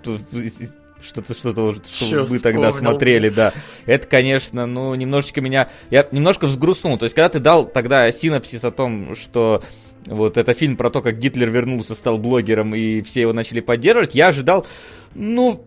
что-то, 1.02 1.34
что-то, 1.34 1.74
что 1.84 2.24
вы 2.24 2.38
тогда 2.38 2.72
смотрели, 2.72 3.28
да. 3.28 3.52
Это, 3.86 4.06
конечно, 4.06 4.66
ну, 4.66 4.94
немножечко 4.94 5.40
меня... 5.40 5.68
Я 5.90 6.06
немножко 6.12 6.46
взгрустнул. 6.46 6.96
То 6.98 7.04
есть, 7.04 7.14
когда 7.14 7.28
ты 7.28 7.40
дал 7.40 7.66
тогда 7.66 8.10
синапсис 8.12 8.64
о 8.64 8.70
том, 8.70 9.16
что 9.16 9.62
вот 10.06 10.36
это 10.36 10.54
фильм 10.54 10.76
про 10.76 10.90
то, 10.90 11.00
как 11.00 11.18
Гитлер 11.18 11.50
вернулся, 11.50 11.94
стал 11.94 12.18
блогером, 12.18 12.74
и 12.74 13.02
все 13.02 13.22
его 13.22 13.32
начали 13.32 13.60
поддерживать, 13.60 14.14
я 14.14 14.28
ожидал, 14.28 14.66
ну, 15.14 15.64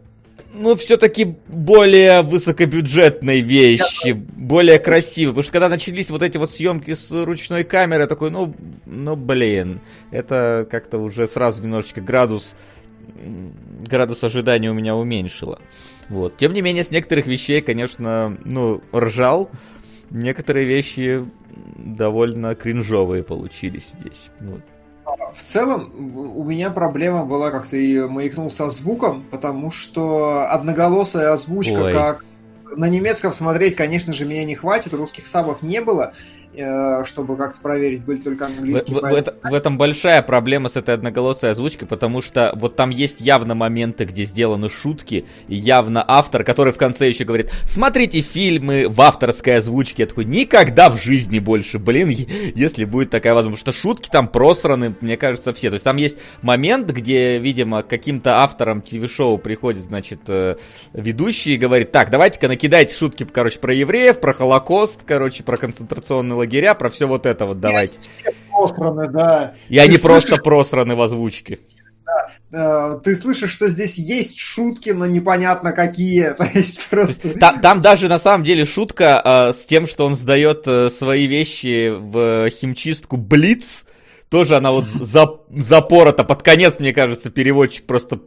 ну, 0.54 0.76
все-таки 0.76 1.36
более 1.48 2.22
высокобюджетной 2.22 3.42
вещи, 3.42 4.14
более 4.14 4.80
красивой. 4.80 5.34
Потому 5.34 5.44
что 5.44 5.52
когда 5.52 5.70
начались 5.70 6.10
вот 6.10 6.22
эти 6.22 6.38
вот 6.38 6.52
съемки 6.52 6.94
с 6.94 7.12
ручной 7.12 7.64
камерой, 7.64 8.08
такой, 8.08 8.32
ну, 8.32 8.56
ну, 8.86 9.16
блин, 9.16 9.82
это 10.12 10.68
как-то 10.70 10.98
уже 10.98 11.28
сразу 11.28 11.62
немножечко 11.62 12.02
градус, 12.02 12.56
градус 13.88 14.24
ожидания 14.24 14.72
у 14.72 14.74
меня 14.74 14.96
уменьшило. 14.96 15.60
Вот. 16.10 16.38
Тем 16.38 16.54
не 16.54 16.62
менее, 16.62 16.84
с 16.84 16.92
некоторых 16.92 17.26
вещей, 17.26 17.62
конечно, 17.62 18.38
ну, 18.46 18.82
ржал. 18.94 19.50
Некоторые 20.10 20.66
вещи 20.66 21.26
довольно 21.76 22.56
кринжовые 22.56 23.24
получились 23.24 23.94
здесь. 24.00 24.30
Вот. 24.40 24.62
В 25.34 25.44
целом, 25.44 25.92
у 26.18 26.44
меня 26.44 26.70
проблема 26.70 27.26
была, 27.26 27.52
как 27.52 27.68
ты 27.68 28.08
маякнул 28.08 28.52
со 28.52 28.70
звуком, 28.70 29.24
потому 29.30 29.72
что 29.72 30.50
одноголосая 30.50 31.34
озвучка, 31.34 31.84
Ой. 31.84 31.94
как 31.94 32.26
на 32.76 32.90
немецком 32.90 33.32
смотреть, 33.32 33.76
конечно 33.76 34.14
же, 34.14 34.26
меня 34.26 34.44
не 34.44 34.56
хватит, 34.56 34.94
русских 34.94 35.28
сабов 35.28 35.62
не 35.62 35.82
было, 35.82 36.14
чтобы 37.06 37.38
как-то 37.38 37.62
проверить, 37.62 38.04
были 38.04 38.18
только 38.18 38.46
английские. 38.46 38.98
В, 38.98 39.02
в, 39.02 39.06
это, 39.06 39.36
в 39.44 39.54
этом 39.54 39.78
большая 39.78 40.22
проблема 40.22 40.70
с 40.70 40.76
этой 40.76 40.94
одноголосой 40.94 41.52
озвучкой, 41.52 41.88
потому 41.88 42.22
что 42.22 42.52
вот 42.56 42.76
там 42.76 42.90
есть 42.90 43.22
явно 43.22 43.56
моменты, 43.56 44.06
где 44.06 44.26
сделаны 44.26 44.70
шутки, 44.70 45.26
и 45.48 45.56
явно 45.56 46.04
автор, 46.08 46.44
который 46.44 46.74
в 46.74 46.78
конце 46.78 47.08
еще 47.08 47.24
говорит, 47.24 47.52
смотрите 47.66 48.22
фильмы 48.22 48.88
в 48.88 49.00
авторской 49.02 49.58
озвучке. 49.58 50.04
Я 50.04 50.08
такой, 50.08 50.26
никогда 50.26 50.90
в 50.90 51.02
жизни 51.02 51.40
больше, 51.40 51.80
блин, 51.80 52.10
если 52.10 52.86
будет 52.86 53.10
такая 53.10 53.34
возможность. 53.34 53.64
Потому 53.64 53.74
что 53.74 53.88
шутки 53.88 54.10
там 54.10 54.28
просраны, 54.28 54.96
мне 55.02 55.18
кажется, 55.18 55.54
все. 55.54 55.70
То 55.70 55.76
есть 55.76 55.84
там 55.84 55.98
есть 55.98 56.20
момент, 56.42 56.90
где, 56.90 57.38
видимо, 57.38 57.84
каким-то 57.84 58.42
автором 58.42 58.82
ТВ-шоу 58.82 59.38
приходит, 59.38 59.84
значит, 59.84 60.22
э, 60.28 60.56
ведущий 60.94 61.56
и 61.56 61.58
говорит, 61.58 61.92
так, 61.92 62.10
давайте-ка 62.10 62.48
накидайте 62.48 62.94
шутки, 62.96 63.26
короче, 63.26 63.60
про 63.60 63.74
евреев, 63.74 64.20
про 64.20 64.34
Холокост, 64.34 65.04
короче, 65.06 65.44
про 65.44 65.58
концентрационный 65.58 66.36
лагеря, 66.46 66.74
про 66.74 66.90
все 66.90 67.08
вот 67.08 67.26
это 67.26 67.46
вот 67.46 67.60
давайте. 67.60 68.00
Просраны, 68.50 69.10
да. 69.10 69.54
И 69.70 69.78
они 69.78 69.98
просто 69.98 70.38
просраны 70.38 70.96
в 70.96 71.02
озвучке. 71.02 71.60
Да, 72.52 73.00
ты 73.04 73.16
слышишь, 73.16 73.52
что 73.52 73.68
здесь 73.68 73.98
есть 73.98 74.40
шутки, 74.40 74.92
но 74.92 75.06
непонятно 75.06 75.74
какие. 75.74 76.34
То 76.38 76.46
есть 76.54 76.88
просто... 76.88 77.38
там, 77.38 77.60
там 77.60 77.82
даже 77.82 78.08
на 78.08 78.20
самом 78.20 78.44
деле 78.44 78.66
шутка 78.66 79.22
э, 79.24 79.54
с 79.54 79.66
тем, 79.66 79.88
что 79.88 80.06
он 80.06 80.16
сдает 80.16 80.64
э, 80.68 80.90
свои 80.90 81.26
вещи 81.26 81.92
в 81.92 82.50
химчистку 82.50 83.18
Блиц. 83.18 83.86
Тоже 84.30 84.56
она 84.56 84.72
вот 84.72 84.86
запорота 84.86 86.24
под 86.24 86.44
конец, 86.44 86.80
мне 86.80 86.94
кажется, 86.94 87.30
переводчик 87.30 87.86
просто 87.86 88.20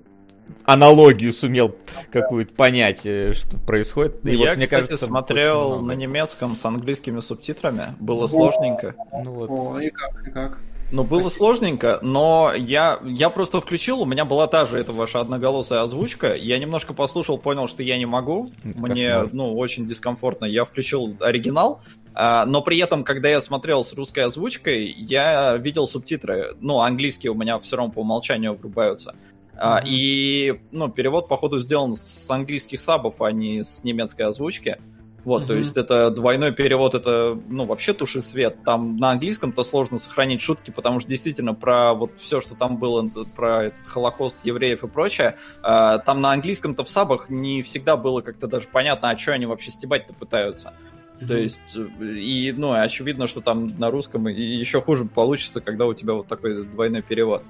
аналогию 0.64 1.32
сумел 1.32 1.74
какую-то 2.10 2.52
понять, 2.54 3.02
э, 3.04 3.32
что 3.32 3.58
происходит. 3.58 4.24
И 4.24 4.32
Я, 4.32 4.50
вот, 4.50 4.56
мне 4.56 4.66
кстати, 4.66 4.86
кажется, 4.86 5.06
смотрел 5.06 5.80
на 5.80 5.92
немецком 5.92 6.56
с 6.56 6.64
английскими 6.64 7.20
субтитрами. 7.20 7.94
Было 8.00 8.24
О, 8.24 8.28
сложненько. 8.28 8.94
Ну, 9.24 9.32
вот. 9.32 9.50
О, 9.50 9.80
и 9.80 9.90
как, 9.90 10.26
и 10.26 10.30
как? 10.30 10.58
Ну, 10.90 11.04
было 11.04 11.20
Спасибо. 11.20 11.38
сложненько, 11.38 11.98
но 12.00 12.52
я, 12.56 12.98
я 13.04 13.28
просто 13.28 13.60
включил, 13.60 14.00
у 14.00 14.06
меня 14.06 14.24
была 14.24 14.46
та 14.46 14.64
же 14.64 14.78
эта 14.78 14.92
ваша 14.92 15.20
одноголосая 15.20 15.82
озвучка, 15.82 16.34
я 16.34 16.58
немножко 16.58 16.94
послушал, 16.94 17.36
понял, 17.36 17.68
что 17.68 17.82
я 17.82 17.98
не 17.98 18.06
могу, 18.06 18.48
мне, 18.64 19.10
Кошмар. 19.10 19.28
ну, 19.32 19.58
очень 19.58 19.86
дискомфортно, 19.86 20.46
я 20.46 20.64
включил 20.64 21.14
оригинал, 21.20 21.82
а, 22.14 22.46
но 22.46 22.62
при 22.62 22.78
этом, 22.78 23.04
когда 23.04 23.28
я 23.28 23.42
смотрел 23.42 23.84
с 23.84 23.92
русской 23.92 24.20
озвучкой, 24.20 24.86
я 24.86 25.58
видел 25.58 25.86
субтитры, 25.86 26.56
ну, 26.60 26.80
английские 26.80 27.32
у 27.32 27.34
меня 27.34 27.58
все 27.58 27.76
равно 27.76 27.92
по 27.92 28.00
умолчанию 28.00 28.54
врубаются. 28.54 29.14
Mm-hmm. 29.58 29.82
И, 29.86 30.60
ну, 30.70 30.88
перевод, 30.88 31.28
походу, 31.28 31.58
сделан 31.58 31.94
с 31.94 32.30
английских 32.30 32.80
сабов, 32.80 33.20
а 33.20 33.32
не 33.32 33.64
с 33.64 33.82
немецкой 33.82 34.22
озвучки. 34.22 34.78
Вот, 35.24 35.42
mm-hmm. 35.42 35.46
то 35.46 35.56
есть 35.56 35.76
это 35.76 36.10
двойной 36.10 36.52
перевод, 36.52 36.94
это, 36.94 37.38
ну, 37.48 37.64
вообще 37.64 37.92
туши 37.92 38.22
свет. 38.22 38.62
Там 38.64 38.96
на 38.96 39.10
английском-то 39.10 39.64
сложно 39.64 39.98
сохранить 39.98 40.40
шутки, 40.40 40.70
потому 40.70 41.00
что 41.00 41.10
действительно 41.10 41.54
про 41.54 41.92
вот 41.92 42.12
все, 42.16 42.40
что 42.40 42.54
там 42.54 42.78
было, 42.78 43.06
про 43.34 43.64
этот 43.64 43.84
Холокост 43.86 44.44
евреев 44.44 44.84
и 44.84 44.86
прочее, 44.86 45.36
э, 45.62 45.98
там 46.06 46.20
на 46.20 46.30
английском-то 46.30 46.84
в 46.84 46.88
сабах 46.88 47.28
не 47.28 47.62
всегда 47.62 47.96
было 47.96 48.20
как-то 48.20 48.46
даже 48.46 48.68
понятно, 48.72 49.10
а 49.10 49.18
что 49.18 49.32
они 49.32 49.46
вообще 49.46 49.72
стебать-то 49.72 50.14
пытаются. 50.14 50.72
Mm-hmm. 51.20 51.26
То 51.26 51.36
есть, 51.36 51.76
и, 52.00 52.54
ну, 52.56 52.72
очевидно, 52.72 53.26
что 53.26 53.40
там 53.40 53.66
на 53.76 53.90
русском 53.90 54.28
еще 54.28 54.80
хуже 54.80 55.04
получится, 55.04 55.60
когда 55.60 55.86
у 55.86 55.94
тебя 55.94 56.14
вот 56.14 56.28
такой 56.28 56.64
двойной 56.64 57.02
перевод. 57.02 57.42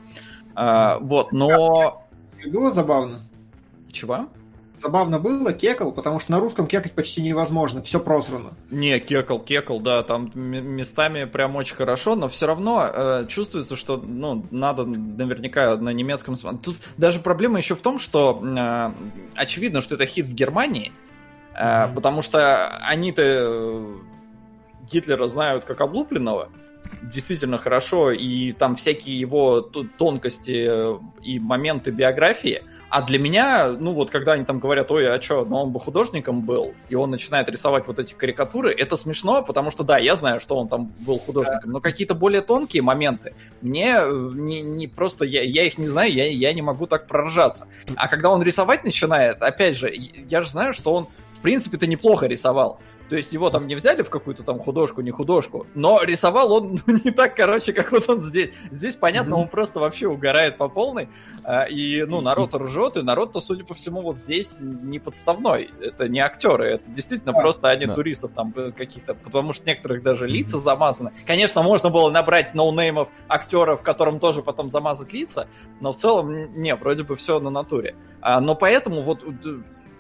А, 0.60 0.98
вот, 0.98 1.30
но... 1.30 2.02
Было 2.44 2.72
забавно. 2.72 3.22
Чего? 3.92 4.26
забавно 4.74 5.18
было, 5.18 5.52
кекал, 5.52 5.92
потому 5.92 6.20
что 6.20 6.30
на 6.30 6.38
русском 6.38 6.68
кекать 6.68 6.92
почти 6.92 7.20
невозможно, 7.20 7.82
все 7.82 7.98
просрано. 7.98 8.54
Не, 8.70 9.00
кекал, 9.00 9.40
кекал, 9.40 9.80
да, 9.80 10.04
там 10.04 10.30
местами 10.34 11.24
прям 11.24 11.56
очень 11.56 11.74
хорошо, 11.74 12.14
но 12.14 12.28
все 12.28 12.46
равно 12.46 12.88
э, 12.88 13.26
чувствуется, 13.28 13.74
что, 13.74 13.96
ну, 13.96 14.46
надо 14.52 14.84
наверняка 14.84 15.76
на 15.76 15.90
немецком. 15.90 16.36
Тут 16.58 16.76
даже 16.96 17.18
проблема 17.18 17.58
еще 17.58 17.74
в 17.74 17.80
том, 17.80 17.98
что 17.98 18.40
э, 18.40 18.92
очевидно, 19.34 19.80
что 19.80 19.96
это 19.96 20.06
хит 20.06 20.26
в 20.26 20.34
Германии, 20.34 20.92
э, 21.54 21.60
mm-hmm. 21.60 21.94
потому 21.94 22.22
что 22.22 22.68
они-то 22.78 23.22
э, 23.24 23.96
Гитлера 24.92 25.26
знают 25.26 25.64
как 25.64 25.80
облупленного, 25.80 26.50
действительно 27.02 27.58
хорошо, 27.58 28.10
и 28.12 28.52
там 28.52 28.76
всякие 28.76 29.18
его 29.18 29.60
тонкости 29.60 30.66
э, 30.68 30.98
и 31.22 31.38
моменты 31.38 31.90
биографии– 31.90 32.62
а 32.90 33.02
для 33.02 33.18
меня, 33.18 33.68
ну 33.68 33.92
вот 33.92 34.10
когда 34.10 34.32
они 34.32 34.44
там 34.44 34.60
говорят, 34.60 34.90
ой, 34.90 35.10
а 35.10 35.20
что, 35.20 35.44
но 35.44 35.64
он 35.64 35.72
бы 35.72 35.80
художником 35.80 36.42
был, 36.42 36.74
и 36.88 36.94
он 36.94 37.10
начинает 37.10 37.48
рисовать 37.48 37.86
вот 37.86 37.98
эти 37.98 38.14
карикатуры, 38.14 38.72
это 38.72 38.96
смешно, 38.96 39.42
потому 39.42 39.70
что 39.70 39.84
да, 39.84 39.98
я 39.98 40.14
знаю, 40.16 40.40
что 40.40 40.56
он 40.56 40.68
там 40.68 40.92
был 41.00 41.18
художником, 41.18 41.70
но 41.70 41.80
какие-то 41.80 42.14
более 42.14 42.40
тонкие 42.40 42.82
моменты, 42.82 43.34
мне 43.60 43.96
э, 43.98 44.30
не, 44.34 44.62
не 44.62 44.88
просто, 44.88 45.26
я, 45.26 45.42
я 45.42 45.64
их 45.64 45.76
не 45.76 45.86
знаю, 45.86 46.12
я, 46.12 46.26
я 46.28 46.52
не 46.54 46.62
могу 46.62 46.86
так 46.86 47.06
проржаться. 47.06 47.68
А 47.94 48.08
когда 48.08 48.30
он 48.30 48.42
рисовать 48.42 48.84
начинает, 48.84 49.42
опять 49.42 49.76
же, 49.76 49.92
я 49.92 50.40
же 50.40 50.48
знаю, 50.48 50.72
что 50.72 50.94
он 50.94 51.08
в 51.38 51.40
принципе-то 51.40 51.86
неплохо 51.86 52.26
рисовал. 52.26 52.80
То 53.08 53.16
есть 53.16 53.32
его 53.32 53.48
там 53.48 53.66
не 53.66 53.74
взяли 53.74 54.02
в 54.02 54.10
какую-то 54.10 54.42
там 54.42 54.58
художку, 54.58 55.00
не 55.00 55.10
художку, 55.10 55.66
но 55.74 56.02
рисовал 56.02 56.52
он 56.52 56.78
ну, 56.86 56.98
не 57.04 57.10
так, 57.10 57.34
короче, 57.34 57.72
как 57.72 57.92
вот 57.92 58.08
он 58.08 58.22
здесь. 58.22 58.50
Здесь, 58.70 58.96
понятно, 58.96 59.34
mm-hmm. 59.34 59.42
он 59.42 59.48
просто 59.48 59.80
вообще 59.80 60.08
угорает 60.08 60.58
по 60.58 60.68
полной, 60.68 61.08
а, 61.42 61.64
и, 61.64 62.04
ну, 62.04 62.20
народ 62.20 62.54
ржет, 62.54 62.96
и 62.96 63.02
народ-то, 63.02 63.40
судя 63.40 63.64
по 63.64 63.74
всему, 63.74 64.02
вот 64.02 64.18
здесь 64.18 64.58
не 64.60 64.98
подставной. 64.98 65.70
Это 65.80 66.08
не 66.08 66.20
актеры, 66.20 66.72
это 66.74 66.90
действительно 66.90 67.32
а, 67.32 67.40
просто 67.40 67.70
они 67.70 67.86
да. 67.86 67.94
туристов 67.94 68.32
там 68.34 68.52
э, 68.56 68.72
каких-то, 68.72 69.14
потому 69.14 69.52
что 69.52 69.66
некоторых 69.66 70.02
даже 70.02 70.26
лица 70.26 70.56
mm-hmm. 70.56 70.60
замазаны. 70.60 71.12
Конечно, 71.26 71.62
можно 71.62 71.90
было 71.90 72.10
набрать 72.10 72.54
ноунеймов 72.54 73.08
актеров, 73.28 73.82
которым 73.82 74.20
тоже 74.20 74.42
потом 74.42 74.68
замазать 74.68 75.12
лица, 75.12 75.48
но 75.80 75.92
в 75.92 75.96
целом, 75.96 76.52
не, 76.52 76.74
вроде 76.74 77.04
бы 77.04 77.16
все 77.16 77.40
на 77.40 77.50
натуре. 77.50 77.96
А, 78.20 78.40
но 78.40 78.54
поэтому 78.54 79.02
вот 79.02 79.24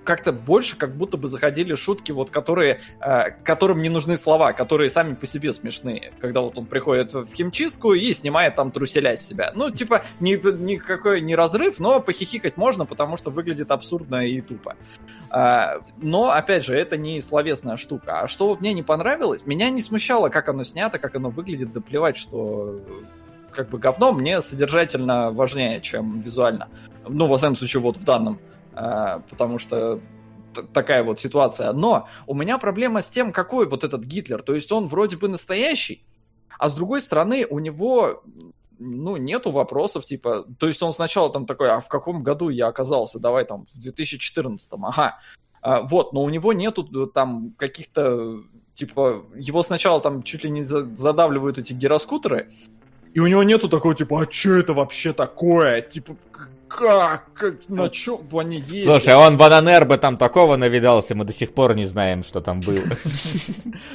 как-то 0.08 0.32
больше 0.32 0.74
как 0.78 0.96
будто 0.96 1.18
бы 1.18 1.28
заходили 1.28 1.74
шутки, 1.74 2.12
вот 2.12 2.30
которые, 2.30 2.80
э, 2.98 3.30
которым 3.44 3.82
не 3.82 3.90
нужны 3.90 4.16
слова, 4.16 4.54
которые 4.54 4.88
сами 4.88 5.14
по 5.14 5.26
себе 5.26 5.52
смешные. 5.52 6.14
Когда 6.18 6.40
вот 6.40 6.56
он 6.56 6.64
приходит 6.64 7.12
в 7.12 7.34
химчистку 7.34 7.92
и 7.92 8.14
снимает 8.14 8.54
там 8.54 8.70
труселя 8.70 9.16
с 9.16 9.26
себя. 9.26 9.52
Ну, 9.54 9.70
типа, 9.70 10.06
ни, 10.18 10.32
никакой 10.62 11.20
не 11.20 11.36
разрыв, 11.36 11.78
но 11.78 12.00
похихикать 12.00 12.56
можно, 12.56 12.86
потому 12.86 13.18
что 13.18 13.28
выглядит 13.28 13.70
абсурдно 13.70 14.26
и 14.26 14.40
тупо. 14.40 14.76
Э, 15.30 15.80
но, 15.98 16.30
опять 16.30 16.64
же, 16.64 16.74
это 16.74 16.96
не 16.96 17.20
словесная 17.20 17.76
штука. 17.76 18.20
А 18.22 18.28
что 18.28 18.48
вот 18.48 18.62
мне 18.62 18.72
не 18.72 18.82
понравилось, 18.82 19.44
меня 19.44 19.68
не 19.68 19.82
смущало, 19.82 20.30
как 20.30 20.48
оно 20.48 20.64
снято, 20.64 20.98
как 20.98 21.16
оно 21.16 21.28
выглядит, 21.28 21.74
да 21.74 21.82
плевать, 21.82 22.16
что 22.16 22.80
как 23.52 23.68
бы 23.68 23.78
говно 23.78 24.12
мне 24.12 24.40
содержательно 24.40 25.32
важнее, 25.32 25.82
чем 25.82 26.18
визуально. 26.20 26.68
Ну, 27.06 27.26
во 27.26 27.36
всяком 27.36 27.56
случае, 27.56 27.82
вот 27.82 27.98
в 27.98 28.04
данном 28.04 28.34
а, 28.36 28.47
потому 29.28 29.58
что 29.58 30.00
такая 30.72 31.02
вот 31.02 31.20
ситуация. 31.20 31.72
Но 31.72 32.08
у 32.26 32.34
меня 32.34 32.58
проблема 32.58 33.02
с 33.02 33.08
тем, 33.08 33.32
какой 33.32 33.68
вот 33.68 33.84
этот 33.84 34.04
Гитлер. 34.04 34.42
То 34.42 34.54
есть 34.54 34.70
он 34.72 34.86
вроде 34.86 35.16
бы 35.16 35.28
настоящий, 35.28 36.04
а 36.58 36.68
с 36.68 36.74
другой 36.74 37.00
стороны 37.00 37.46
у 37.48 37.58
него 37.58 38.22
ну, 38.78 39.16
нету 39.16 39.50
вопросов, 39.50 40.04
типа, 40.04 40.46
то 40.58 40.68
есть 40.68 40.82
он 40.82 40.92
сначала 40.92 41.30
там 41.32 41.46
такой, 41.46 41.70
а 41.70 41.80
в 41.80 41.88
каком 41.88 42.22
году 42.22 42.48
я 42.48 42.68
оказался? 42.68 43.18
Давай 43.18 43.44
там 43.44 43.66
в 43.72 43.80
2014, 43.80 44.70
ага. 44.82 45.18
А, 45.60 45.82
вот, 45.82 46.12
но 46.12 46.22
у 46.22 46.30
него 46.30 46.52
нету 46.52 46.88
э, 46.94 47.06
там 47.12 47.52
каких-то, 47.56 48.42
типа, 48.74 49.24
его 49.34 49.64
сначала 49.64 50.00
там 50.00 50.22
чуть 50.22 50.44
ли 50.44 50.50
не 50.50 50.62
задавливают 50.62 51.58
эти 51.58 51.72
гироскутеры, 51.72 52.52
и 53.14 53.20
у 53.20 53.26
него 53.26 53.42
нету 53.42 53.68
такого, 53.68 53.94
типа, 53.96 54.22
а 54.22 54.30
что 54.30 54.54
это 54.54 54.74
вообще 54.74 55.12
такое? 55.12 55.80
Типа, 55.80 56.16
как? 56.68 57.32
как 57.34 57.68
на 57.68 57.88
чем 57.88 58.20
они 58.32 58.58
ездят? 58.58 59.02
Слушай, 59.02 59.16
он 59.16 59.36
в 59.36 59.42
Ананербе 59.42 59.96
там 59.96 60.16
такого 60.16 60.56
навидался, 60.56 61.14
мы 61.14 61.24
до 61.24 61.32
сих 61.32 61.54
пор 61.54 61.74
не 61.74 61.84
знаем, 61.84 62.24
что 62.24 62.40
там 62.40 62.60
было. 62.60 62.82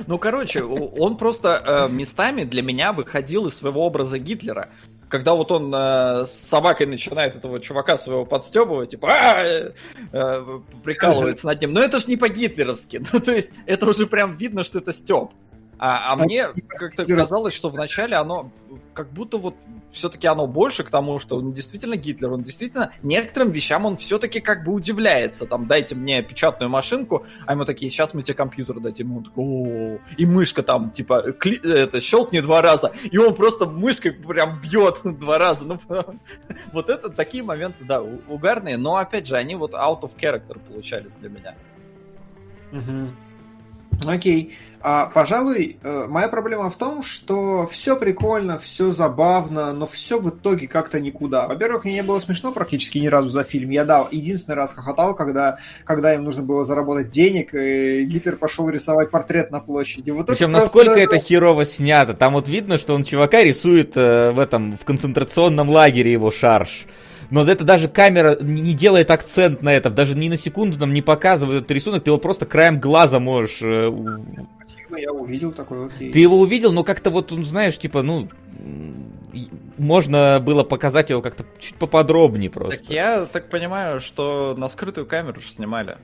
Ну, 0.08 0.18
короче, 0.18 0.64
он 0.64 1.18
просто 1.18 1.62
э, 1.66 1.94
местами 1.94 2.44
для 2.44 2.62
меня 2.62 2.94
выходил 2.94 3.48
из 3.48 3.56
своего 3.56 3.86
образа 3.86 4.18
Гитлера. 4.18 4.70
Когда 5.10 5.34
вот 5.34 5.52
он 5.52 5.74
э, 5.74 6.26
с 6.26 6.32
собакой 6.32 6.88
начинает 6.88 7.36
этого 7.36 7.60
чувака 7.60 7.98
своего 7.98 8.26
подстебывать, 8.26 8.92
типа, 8.92 9.10
«А, 9.12 9.72
э, 10.12 10.60
прикалывается 10.84 11.48
над 11.48 11.62
ним. 11.62 11.74
Но 11.74 11.82
это 11.82 12.00
ж 12.00 12.08
не 12.08 12.18
по-гитлеровски. 12.18 13.02
Ну, 13.14 13.20
то 13.20 13.34
есть, 13.34 13.52
это 13.66 13.88
уже 13.88 14.08
прям 14.08 14.36
видно, 14.36 14.64
что 14.64 14.80
это 14.80 14.92
степ. 14.94 15.32
А, 15.78 16.14
а 16.14 16.16
мне 16.16 16.48
как-то 16.70 17.06
казалось, 17.06 17.54
что 17.54 17.70
вначале 17.70 18.16
оно 18.16 18.52
как 18.94 19.12
будто 19.12 19.38
вот 19.38 19.56
все-таки 19.94 20.28
оно 20.28 20.48
больше 20.48 20.84
к 20.84 20.90
тому, 20.90 21.20
что 21.20 21.38
он 21.38 21.54
действительно 21.54 21.96
Гитлер, 21.96 22.34
он 22.34 22.44
действительно 22.44 22.92
некоторым 23.04 23.52
вещам 23.52 23.86
он 23.86 23.98
все-таки 23.98 24.40
как 24.40 24.64
бы 24.64 24.74
удивляется. 24.74 25.46
Там, 25.46 25.68
дайте 25.68 25.96
мне 25.96 26.22
печатную 26.22 26.70
машинку, 26.70 27.26
а 27.46 27.54
ему 27.54 27.66
такие, 27.66 27.90
сейчас 27.90 28.14
мы 28.14 28.24
тебе 28.24 28.36
компьютер 28.36 28.80
дадим. 28.80 29.18
Он 29.18 29.24
такой, 29.24 29.46
о 29.46 30.00
и 30.18 30.26
мышка 30.26 30.64
там, 30.64 30.92
типа, 30.92 31.32
кли... 31.34 31.60
это, 31.64 32.02
щелкни 32.02 32.40
два 32.40 32.62
раза, 32.62 32.92
и 33.04 33.18
он 33.18 33.36
просто 33.36 33.66
мышкой 33.66 34.12
прям 34.12 34.60
бьет 34.60 35.00
два 35.20 35.38
раза. 35.38 35.66
Ну, 35.66 35.80
вот 36.74 36.90
это 36.90 37.10
такие 37.10 37.44
моменты, 37.44 37.86
да, 37.86 38.02
угарные, 38.02 38.78
но 38.78 38.98
опять 38.98 39.28
же, 39.28 39.36
они 39.36 39.56
вот 39.56 39.74
out 39.74 40.02
of 40.02 40.12
character 40.18 40.60
получались 40.60 41.16
для 41.18 41.30
меня. 41.30 41.56
Окей. 44.06 44.56
А, 44.86 45.06
пожалуй, 45.06 45.78
э, 45.82 46.08
моя 46.10 46.28
проблема 46.28 46.70
в 46.70 46.76
том, 46.76 47.04
что 47.04 47.66
все 47.68 47.96
прикольно, 47.96 48.60
все 48.60 48.92
забавно, 48.92 49.72
но 49.72 49.88
все 49.88 50.20
в 50.20 50.30
итоге 50.30 50.68
как-то 50.68 51.00
никуда. 51.00 51.48
Во-первых, 51.48 51.86
мне 51.86 51.94
не 51.94 52.04
было 52.04 52.20
смешно 52.20 52.52
практически 52.52 52.98
ни 52.98 53.08
разу 53.08 53.30
за 53.30 53.46
фильм. 53.46 53.70
Я 53.70 53.86
дал 53.86 54.10
единственный 54.12 54.56
раз 54.56 54.74
хохотал, 54.74 55.16
когда, 55.16 55.58
когда 55.86 56.14
им 56.14 56.26
нужно 56.26 56.44
было 56.44 56.66
заработать 56.66 57.12
денег, 57.12 57.54
и 57.54 58.04
Гитлер 58.04 58.36
пошел 58.36 58.70
рисовать 58.70 59.10
портрет 59.10 59.52
на 59.52 59.62
площади. 59.62 60.12
Вот 60.12 60.28
Причем 60.28 60.50
это 60.50 60.60
насколько 60.60 60.96
просто... 60.96 61.16
это 61.16 61.18
херово 61.18 61.66
снято. 61.66 62.14
Там 62.14 62.34
вот 62.34 62.50
видно, 62.50 62.78
что 62.78 62.94
он 62.94 63.06
чувака 63.06 63.42
рисует 63.42 63.94
э, 63.96 64.32
в 64.32 64.40
этом 64.40 64.76
в 64.76 64.84
концентрационном 64.84 65.70
лагере 65.70 66.12
его 66.12 66.30
шарж. 66.30 66.88
Но 67.30 67.46
это 67.46 67.64
даже 67.64 67.88
камера 67.88 68.38
не 68.42 68.74
делает 68.74 69.10
акцент 69.12 69.64
на 69.64 69.74
этом, 69.74 69.96
даже 69.96 70.16
ни 70.16 70.28
на 70.28 70.38
секунду 70.38 70.78
нам 70.78 70.94
не 70.94 71.02
показывает 71.02 71.64
этот 71.64 71.72
рисунок, 71.72 72.04
ты 72.04 72.10
его 72.10 72.18
просто 72.18 72.46
краем 72.46 72.80
глаза 72.80 73.20
можешь 73.20 73.60
ну, 74.94 75.00
я 75.00 75.12
увидел 75.12 75.52
такой, 75.52 75.88
окей. 75.88 76.12
Ты 76.12 76.20
его 76.20 76.40
увидел, 76.40 76.72
но 76.72 76.84
как-то 76.84 77.10
вот, 77.10 77.32
ну, 77.32 77.44
знаешь, 77.44 77.78
типа, 77.78 78.04
ну, 78.04 78.30
можно 79.78 80.40
было 80.40 80.64
показать 80.64 81.10
его 81.10 81.22
как-то 81.22 81.46
чуть 81.60 81.76
поподробнее 81.76 82.52
просто. 82.52 82.82
Так 82.82 82.90
я 82.90 83.26
так 83.26 83.50
понимаю, 83.50 84.00
что 84.00 84.54
на 84.56 84.68
скрытую 84.68 85.08
камеру 85.08 85.42
же 85.42 85.50
снимали. 85.50 85.98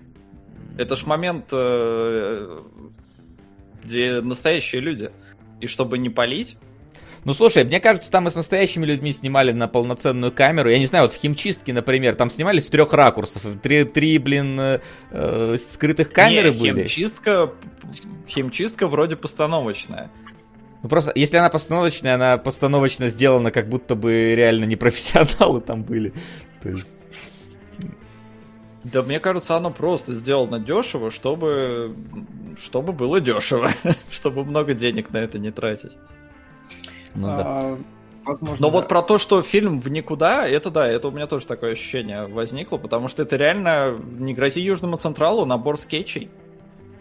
Это 0.78 0.95
ж 0.95 1.06
момент, 1.06 1.49
э, 1.52 2.64
где 3.84 4.22
настоящие 4.22 4.82
люди. 4.82 5.11
И 5.61 5.68
чтобы 5.68 5.98
не 5.98 6.10
палить, 6.10 6.57
ну, 7.26 7.34
слушай, 7.34 7.64
мне 7.64 7.80
кажется, 7.80 8.10
там 8.10 8.28
и 8.28 8.32
с 8.32 8.36
настоящими 8.36 8.86
людьми 8.86 9.12
снимали 9.12 9.52
на 9.52 9.68
полноценную 9.68 10.32
камеру. 10.32 10.70
Я 10.70 10.80
не 10.80 10.86
знаю, 10.86 11.06
вот 11.06 11.14
в 11.14 11.18
химчистке, 11.18 11.74
например, 11.74 12.16
там 12.16 12.30
снимали 12.30 12.60
с 12.60 12.68
трех 12.68 12.94
ракурсов. 12.94 13.44
Три, 13.62 13.84
три 13.84 14.18
блин, 14.18 14.60
э, 14.60 14.80
э 15.12 15.58
скрытых 15.58 16.12
камеры 16.12 16.52
не, 16.52 16.60
были. 16.60 16.84
Химчистка, 16.84 17.52
химчистка 18.28 18.88
вроде 18.88 19.16
постановочная. 19.16 20.12
Ну 20.82 20.88
просто, 20.88 21.12
если 21.14 21.38
она 21.38 21.50
постановочная, 21.50 22.16
она 22.16 22.38
постановочно 22.38 23.10
сделана, 23.10 23.52
как 23.52 23.68
будто 23.68 23.96
бы 23.96 24.34
реально 24.36 24.64
не 24.66 24.78
профессионалы 24.78 25.62
там 25.62 25.84
были. 25.84 26.14
То 26.62 26.70
есть... 26.70 26.88
Да 28.86 29.04
мне 29.04 29.20
кажется, 29.20 29.58
оно 29.58 29.72
просто 29.72 30.14
сделано 30.14 30.58
дешево, 30.58 31.12
чтобы, 31.12 31.94
чтобы 32.58 32.94
было 32.94 33.20
дешево, 33.20 33.72
чтобы 34.10 34.46
много 34.46 34.74
денег 34.74 35.12
на 35.12 35.18
это 35.18 35.38
не 35.38 35.52
тратить. 35.52 35.98
Ну, 37.15 37.27
да. 37.27 37.44
А, 37.45 37.77
возможно. 38.26 38.57
Но 38.60 38.72
да. 38.72 38.77
вот 38.80 38.88
про 38.88 39.02
то, 39.02 39.18
что 39.18 39.41
фильм 39.41 39.80
в 39.80 39.90
никуда, 39.90 40.48
это 40.48 40.69
да, 40.72 40.88
это 40.88 41.07
у 41.07 41.11
меня 41.11 41.27
тоже 41.27 41.45
такое 41.45 41.73
ощущение 41.73 42.27
возникло, 42.27 42.77
потому 42.77 43.07
что 43.07 43.23
это 43.23 43.36
реально 43.36 43.99
не 44.19 44.34
грози 44.34 44.61
Южному 44.61 44.98
Централу 44.98 45.45
набор 45.45 45.77
скетчей. 45.77 46.30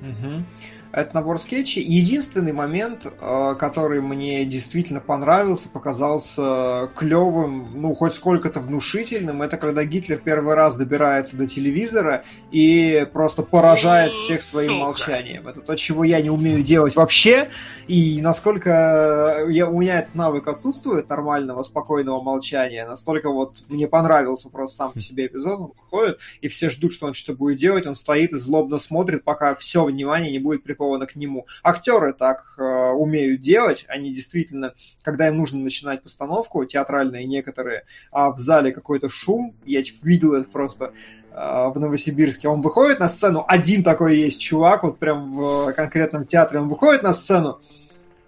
Угу 0.00 0.44
это 0.92 1.14
набор 1.14 1.38
скетчей. 1.38 1.82
Единственный 1.82 2.52
момент, 2.52 3.06
э, 3.06 3.54
который 3.58 4.00
мне 4.00 4.44
действительно 4.44 5.00
понравился, 5.00 5.68
показался 5.68 6.90
клевым, 6.96 7.80
ну, 7.80 7.94
хоть 7.94 8.14
сколько-то 8.14 8.60
внушительным, 8.60 9.42
это 9.42 9.58
когда 9.58 9.84
Гитлер 9.84 10.18
первый 10.18 10.54
раз 10.54 10.76
добирается 10.76 11.36
до 11.36 11.46
телевизора 11.46 12.24
и 12.50 13.06
просто 13.12 13.42
поражает 13.42 14.12
всех 14.12 14.42
своим 14.42 14.68
Сука. 14.68 14.80
молчанием. 14.80 15.46
Это 15.46 15.60
то, 15.60 15.76
чего 15.76 16.04
я 16.04 16.22
не 16.22 16.30
умею 16.30 16.62
делать 16.62 16.96
вообще, 16.96 17.50
и 17.86 18.20
насколько 18.22 19.46
я, 19.48 19.68
у 19.68 19.80
меня 19.80 20.00
этот 20.00 20.14
навык 20.14 20.48
отсутствует, 20.48 21.08
нормального, 21.08 21.62
спокойного 21.62 22.22
молчания, 22.22 22.86
настолько 22.86 23.30
вот 23.30 23.62
мне 23.68 23.86
понравился 23.86 24.48
просто 24.48 24.76
сам 24.76 24.92
по 24.92 25.00
себе 25.00 25.26
эпизод, 25.26 25.60
он 25.60 25.72
выходит, 25.78 26.18
и 26.40 26.48
все 26.48 26.70
ждут, 26.70 26.92
что 26.94 27.06
он 27.06 27.14
что-то 27.14 27.38
будет 27.38 27.58
делать, 27.58 27.86
он 27.86 27.94
стоит 27.94 28.32
и 28.32 28.38
злобно 28.38 28.78
смотрит, 28.78 29.24
пока 29.24 29.54
все 29.54 29.84
внимание 29.84 30.32
не 30.32 30.38
будет 30.38 30.62
приковано 30.62 30.77
к 31.06 31.16
нему. 31.16 31.46
Актеры 31.62 32.12
так 32.12 32.54
э, 32.56 32.62
умеют 32.62 33.40
делать, 33.40 33.84
они 33.88 34.12
действительно, 34.12 34.74
когда 35.02 35.28
им 35.28 35.36
нужно 35.36 35.60
начинать 35.60 36.02
постановку, 36.02 36.64
театральные 36.64 37.26
некоторые, 37.26 37.84
а 38.10 38.30
в 38.30 38.38
зале 38.38 38.72
какой-то 38.72 39.08
шум, 39.08 39.54
я 39.64 39.82
типа, 39.82 39.98
видел 40.06 40.34
это 40.34 40.48
просто 40.48 40.92
э, 41.32 41.68
в 41.68 41.74
Новосибирске, 41.78 42.48
он 42.48 42.60
выходит 42.60 43.00
на 43.00 43.08
сцену, 43.08 43.44
один 43.46 43.82
такой 43.82 44.16
есть 44.16 44.40
чувак, 44.40 44.84
вот 44.84 44.98
прям 44.98 45.36
в 45.36 45.72
конкретном 45.72 46.24
театре, 46.24 46.60
он 46.60 46.68
выходит 46.68 47.02
на 47.02 47.12
сцену, 47.12 47.60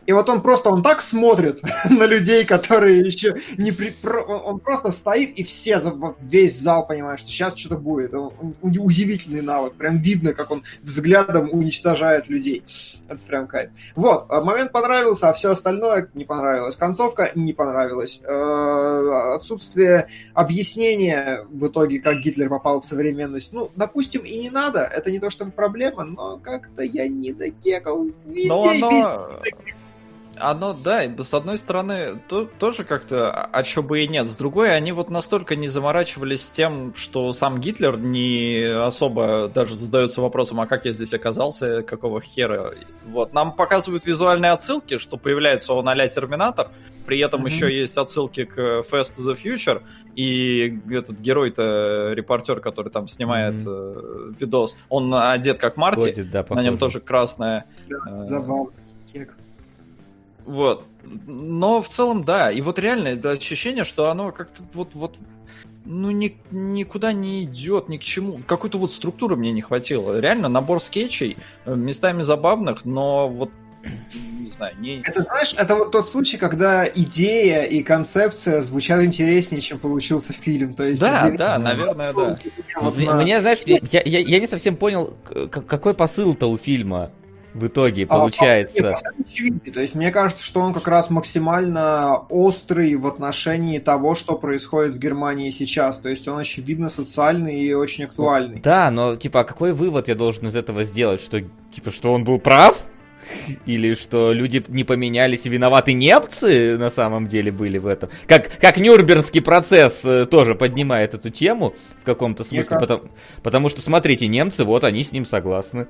и 0.06 0.12
вот 0.12 0.28
он 0.28 0.42
просто, 0.42 0.70
он 0.70 0.82
так 0.82 1.02
смотрит 1.02 1.60
на 1.90 2.04
людей, 2.04 2.44
которые 2.44 2.98
еще 3.00 3.36
не... 3.58 3.70
При... 3.70 3.94
Он 4.02 4.58
просто 4.58 4.90
стоит, 4.92 5.38
и 5.38 5.44
все, 5.44 5.80
весь 6.20 6.58
зал 6.58 6.86
понимает, 6.86 7.20
что 7.20 7.28
сейчас 7.28 7.54
что-то 7.54 7.76
будет. 7.76 8.14
Он, 8.14 8.54
удивительный 8.62 9.42
навык. 9.42 9.74
Прям 9.74 9.98
видно, 9.98 10.32
как 10.32 10.50
он 10.50 10.62
взглядом 10.82 11.50
уничтожает 11.52 12.28
людей. 12.28 12.64
Это 13.08 13.22
прям 13.22 13.46
кайф. 13.46 13.70
Вот, 13.94 14.26
а 14.30 14.42
момент 14.42 14.72
понравился, 14.72 15.28
а 15.28 15.32
все 15.32 15.50
остальное 15.50 16.08
не 16.14 16.24
понравилось. 16.24 16.76
Концовка 16.76 17.32
не 17.34 17.52
понравилась. 17.52 18.20
Э, 18.24 19.34
отсутствие 19.34 20.08
объяснения 20.34 21.46
в 21.50 21.66
итоге, 21.66 22.00
как 22.00 22.16
Гитлер 22.16 22.48
попал 22.48 22.80
в 22.80 22.84
современность. 22.84 23.52
Ну, 23.52 23.70
допустим, 23.76 24.22
и 24.22 24.38
не 24.38 24.50
надо. 24.50 24.80
Это 24.80 25.10
не 25.10 25.20
то, 25.20 25.28
что 25.28 25.46
проблема, 25.46 26.04
но 26.04 26.38
как-то 26.38 26.82
я 26.82 27.06
не 27.06 27.32
докекал. 27.32 28.06
Везде, 28.24 28.48
но 28.48 28.68
оно... 28.70 28.90
везде 28.90 29.74
оно, 30.40 30.72
да, 30.72 31.02
с 31.22 31.34
одной 31.34 31.58
стороны, 31.58 32.20
то, 32.28 32.44
тоже 32.44 32.84
как-то, 32.84 33.30
а, 33.30 33.48
а 33.52 33.62
чё 33.62 33.82
бы 33.82 34.02
и 34.02 34.08
нет. 34.08 34.28
С 34.28 34.36
другой, 34.36 34.74
они 34.74 34.92
вот 34.92 35.10
настолько 35.10 35.56
не 35.56 35.68
заморачивались 35.68 36.48
тем, 36.50 36.94
что 36.94 37.32
сам 37.32 37.60
Гитлер 37.60 37.98
не 37.98 38.64
особо 38.64 39.48
даже 39.48 39.74
задается 39.74 40.20
вопросом, 40.20 40.60
а 40.60 40.66
как 40.66 40.84
я 40.84 40.92
здесь 40.92 41.14
оказался, 41.14 41.82
какого 41.82 42.20
хера. 42.20 42.74
Вот, 43.06 43.32
нам 43.32 43.54
показывают 43.54 44.06
визуальные 44.06 44.52
отсылки, 44.52 44.98
что 44.98 45.16
появляется 45.16 45.72
он 45.72 45.88
а 45.88 46.08
Терминатор, 46.08 46.70
при 47.06 47.18
этом 47.18 47.44
mm-hmm. 47.44 47.50
еще 47.50 47.78
есть 47.78 47.96
отсылки 47.96 48.44
к 48.44 48.58
Fast 48.58 49.16
to 49.18 49.24
the 49.24 49.36
Future, 49.36 49.82
и 50.14 50.78
этот 50.90 51.20
герой-то, 51.20 52.12
репортер, 52.14 52.60
который 52.60 52.90
там 52.90 53.08
снимает 53.08 53.62
mm-hmm. 53.62 54.32
э, 54.32 54.40
видос, 54.40 54.76
он 54.88 55.14
одет 55.14 55.58
как 55.58 55.76
Марти, 55.76 56.00
Ходит, 56.00 56.30
да, 56.30 56.44
на 56.48 56.62
нем 56.62 56.78
тоже 56.78 57.00
красное. 57.00 57.66
Да, 57.88 57.98
э, 58.06 58.22
забавно. 58.22 58.70
Вот. 60.50 60.84
Но 61.26 61.80
в 61.80 61.88
целом, 61.88 62.24
да. 62.24 62.50
И 62.50 62.60
вот 62.60 62.78
реально 62.78 63.08
это 63.08 63.30
ощущение, 63.30 63.84
что 63.84 64.10
оно 64.10 64.32
как-то 64.32 64.62
вот, 64.74 64.94
вот 64.94 65.16
ну, 65.84 66.10
ни, 66.10 66.36
никуда 66.50 67.12
не 67.12 67.44
идет, 67.44 67.88
ни 67.88 67.98
к 67.98 68.02
чему. 68.02 68.40
Какой-то 68.46 68.78
вот 68.78 68.92
структуры 68.92 69.36
мне 69.36 69.52
не 69.52 69.62
хватило. 69.62 70.18
Реально 70.18 70.48
набор 70.48 70.82
скетчей, 70.82 71.36
э, 71.64 71.74
местами 71.74 72.22
забавных, 72.22 72.84
но 72.84 73.28
вот 73.28 73.50
не 73.82 74.50
знаю, 74.50 74.74
не... 74.78 75.00
Это, 75.00 75.22
знаешь, 75.22 75.54
это 75.56 75.74
вот 75.74 75.90
тот 75.92 76.06
случай, 76.06 76.36
когда 76.36 76.86
идея 76.86 77.62
и 77.62 77.82
концепция 77.82 78.60
звучат 78.60 79.02
интереснее, 79.02 79.62
чем 79.62 79.78
получился 79.78 80.34
фильм. 80.34 80.74
То 80.74 80.82
есть, 80.82 81.00
да, 81.00 81.30
да, 81.30 81.58
наверное, 81.58 82.12
да. 82.12 82.36
Вот, 82.78 82.96
мне, 82.96 83.40
знаешь, 83.40 83.60
я, 83.64 84.02
я, 84.04 84.18
я 84.18 84.40
не 84.40 84.46
совсем 84.46 84.76
понял, 84.76 85.16
какой 85.48 85.94
посыл-то 85.94 86.48
у 86.48 86.58
фильма 86.58 87.10
в 87.54 87.66
итоге 87.66 88.04
а, 88.04 88.06
получается. 88.06 88.94
А, 88.94 89.70
То 89.70 89.80
есть 89.80 89.94
мне 89.94 90.10
кажется, 90.10 90.44
что 90.44 90.60
он 90.60 90.72
как 90.72 90.86
раз 90.88 91.10
максимально 91.10 92.16
острый 92.28 92.94
в 92.96 93.06
отношении 93.06 93.78
того, 93.78 94.14
что 94.14 94.36
происходит 94.36 94.94
в 94.94 94.98
Германии 94.98 95.50
сейчас. 95.50 95.98
То 95.98 96.08
есть 96.08 96.26
он 96.28 96.38
очевидно 96.38 96.90
социальный 96.90 97.60
и 97.60 97.72
очень 97.72 98.04
актуальный. 98.04 98.60
Да, 98.60 98.90
но 98.90 99.16
типа 99.16 99.40
а 99.40 99.44
какой 99.44 99.72
вывод 99.72 100.08
я 100.08 100.14
должен 100.14 100.46
из 100.48 100.56
этого 100.56 100.84
сделать? 100.84 101.20
Что 101.20 101.40
типа 101.74 101.90
что 101.90 102.12
он 102.12 102.24
был 102.24 102.38
прав? 102.38 102.84
Или 103.66 103.94
что 103.94 104.32
люди 104.32 104.64
не 104.68 104.84
поменялись 104.84 105.46
и 105.46 105.48
виноваты 105.48 105.92
немцы 105.92 106.76
на 106.78 106.90
самом 106.90 107.28
деле 107.28 107.52
были 107.52 107.78
в 107.78 107.86
этом. 107.86 108.10
Как, 108.26 108.58
как 108.58 108.78
Нюрнбергский 108.78 109.42
процесс 109.42 110.04
э, 110.04 110.26
тоже 110.26 110.54
поднимает 110.54 111.14
эту 111.14 111.30
тему 111.30 111.74
в 112.00 112.04
каком-то 112.04 112.44
смысле. 112.44 112.78
Потому, 112.78 113.02
потому 113.42 113.68
что, 113.68 113.82
смотрите, 113.82 114.26
немцы, 114.26 114.64
вот 114.64 114.84
они 114.84 115.04
с 115.04 115.12
ним 115.12 115.26
согласны. 115.26 115.86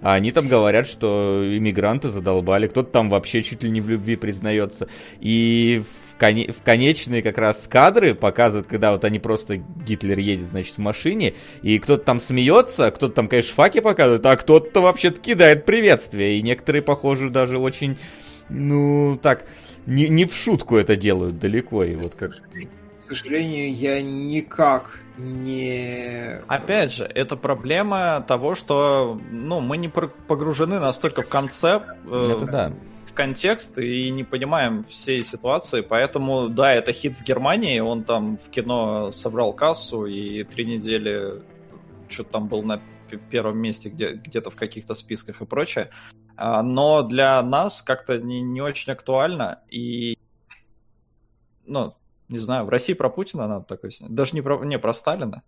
А 0.00 0.14
они 0.14 0.30
там 0.30 0.48
говорят, 0.48 0.86
что 0.86 1.42
иммигранты 1.44 2.08
задолбали, 2.08 2.68
кто-то 2.68 2.90
там 2.90 3.10
вообще 3.10 3.42
чуть 3.42 3.62
ли 3.62 3.70
не 3.70 3.80
в 3.80 3.88
любви 3.88 4.16
признается. 4.16 4.88
И 5.20 5.82
в, 6.14 6.20
коне- 6.20 6.52
в 6.52 6.62
конечные 6.62 7.22
как 7.22 7.38
раз 7.38 7.66
кадры 7.68 8.14
показывают, 8.14 8.68
когда 8.68 8.92
вот 8.92 9.04
они 9.04 9.18
просто, 9.18 9.56
Гитлер 9.56 10.18
едет, 10.18 10.46
значит, 10.46 10.74
в 10.76 10.78
машине, 10.78 11.34
и 11.62 11.78
кто-то 11.78 12.04
там 12.04 12.20
смеется, 12.20 12.90
кто-то 12.90 13.14
там, 13.14 13.28
конечно, 13.28 13.54
факи 13.54 13.80
показывает, 13.80 14.24
а 14.26 14.36
кто-то 14.36 14.80
вообще-то 14.80 15.20
кидает 15.20 15.64
приветствие. 15.64 16.38
И 16.38 16.42
некоторые, 16.42 16.82
похоже, 16.82 17.30
даже 17.30 17.58
очень, 17.58 17.98
ну, 18.48 19.18
так, 19.20 19.46
не, 19.86 20.08
не 20.08 20.26
в 20.26 20.34
шутку 20.34 20.76
это 20.76 20.96
делают 20.96 21.38
далеко. 21.38 21.82
И 21.84 21.96
вот 21.96 22.14
как 22.14 22.32
к 23.08 23.12
сожалению, 23.12 23.74
я 23.74 24.02
никак 24.02 25.00
не... 25.18 26.40
Опять 26.46 26.92
же, 26.92 27.04
это 27.04 27.36
проблема 27.36 28.24
того, 28.26 28.54
что 28.54 29.20
ну, 29.30 29.60
мы 29.60 29.76
не 29.76 29.88
погружены 29.88 30.78
настолько 30.78 31.22
в 31.22 31.28
концепт, 31.28 31.88
э, 32.06 32.46
да. 32.50 32.72
в 33.06 33.12
контекст 33.12 33.78
и 33.78 34.10
не 34.10 34.24
понимаем 34.24 34.84
всей 34.84 35.24
ситуации, 35.24 35.80
поэтому, 35.80 36.48
да, 36.48 36.72
это 36.72 36.92
хит 36.92 37.18
в 37.18 37.24
Германии, 37.24 37.80
он 37.80 38.04
там 38.04 38.38
в 38.38 38.48
кино 38.48 39.12
собрал 39.12 39.52
кассу 39.52 40.06
и 40.06 40.44
три 40.44 40.64
недели 40.64 41.42
что-то 42.08 42.30
там 42.30 42.48
был 42.48 42.62
на 42.62 42.80
первом 43.30 43.58
месте 43.58 43.88
где- 43.88 44.14
где-то 44.14 44.50
в 44.50 44.56
каких-то 44.56 44.94
списках 44.94 45.40
и 45.40 45.46
прочее. 45.46 45.90
А, 46.36 46.62
но 46.62 47.02
для 47.02 47.42
нас 47.42 47.82
как-то 47.82 48.18
не, 48.18 48.40
не 48.40 48.60
очень 48.60 48.92
актуально, 48.92 49.60
и 49.70 50.16
ну, 51.66 51.94
не 52.28 52.38
знаю, 52.38 52.64
в 52.64 52.68
России 52.68 52.92
про 52.92 53.08
Путина 53.08 53.46
надо 53.46 53.64
такой 53.64 53.92
снять. 53.92 54.14
Даже 54.14 54.34
не 54.34 54.42
про, 54.42 54.64
не, 54.64 54.78
про 54.78 54.92
Сталина. 54.92 55.42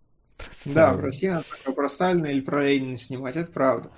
Да, 0.65 0.93
в 0.93 1.01
России 1.01 1.27
надо 1.27 1.45
такое 1.49 1.75
про 1.75 1.89
Сталина 1.89 2.25
или 2.25 2.41
про 2.41 2.63
Ленина 2.63 2.97
снимать, 2.97 3.35
это 3.35 3.51
правда. 3.51 3.91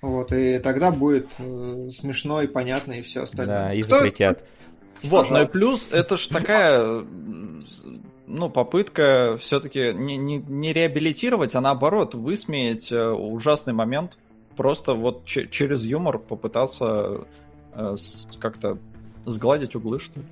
Вот, 0.00 0.32
и 0.32 0.58
тогда 0.58 0.92
будет 0.92 1.26
э, 1.38 1.88
смешно 1.92 2.42
и 2.42 2.46
понятно, 2.46 2.92
и 2.92 3.02
все 3.02 3.22
остальное. 3.22 3.58
Да, 3.58 3.74
и 3.74 3.82
Кто... 3.82 3.96
запретят. 3.96 4.44
Вот, 5.02 5.30
ну 5.30 5.42
и 5.42 5.46
плюс, 5.46 5.88
это 5.92 6.16
ж 6.16 6.26
такая, 6.26 7.04
ну, 8.26 8.50
попытка 8.50 9.36
все-таки 9.40 9.92
не, 9.92 10.16
не, 10.16 10.38
не 10.38 10.72
реабилитировать, 10.72 11.54
а 11.54 11.60
наоборот, 11.60 12.14
высмеять 12.14 12.90
э, 12.92 13.08
ужасный 13.10 13.72
момент. 13.72 14.18
Просто 14.56 14.94
вот 14.94 15.24
через 15.24 15.84
юмор 15.84 16.18
попытаться 16.18 17.26
э, 17.72 17.96
как-то 18.40 18.78
сгладить 19.24 19.76
углы, 19.76 20.00
что 20.00 20.18
ли. 20.18 20.26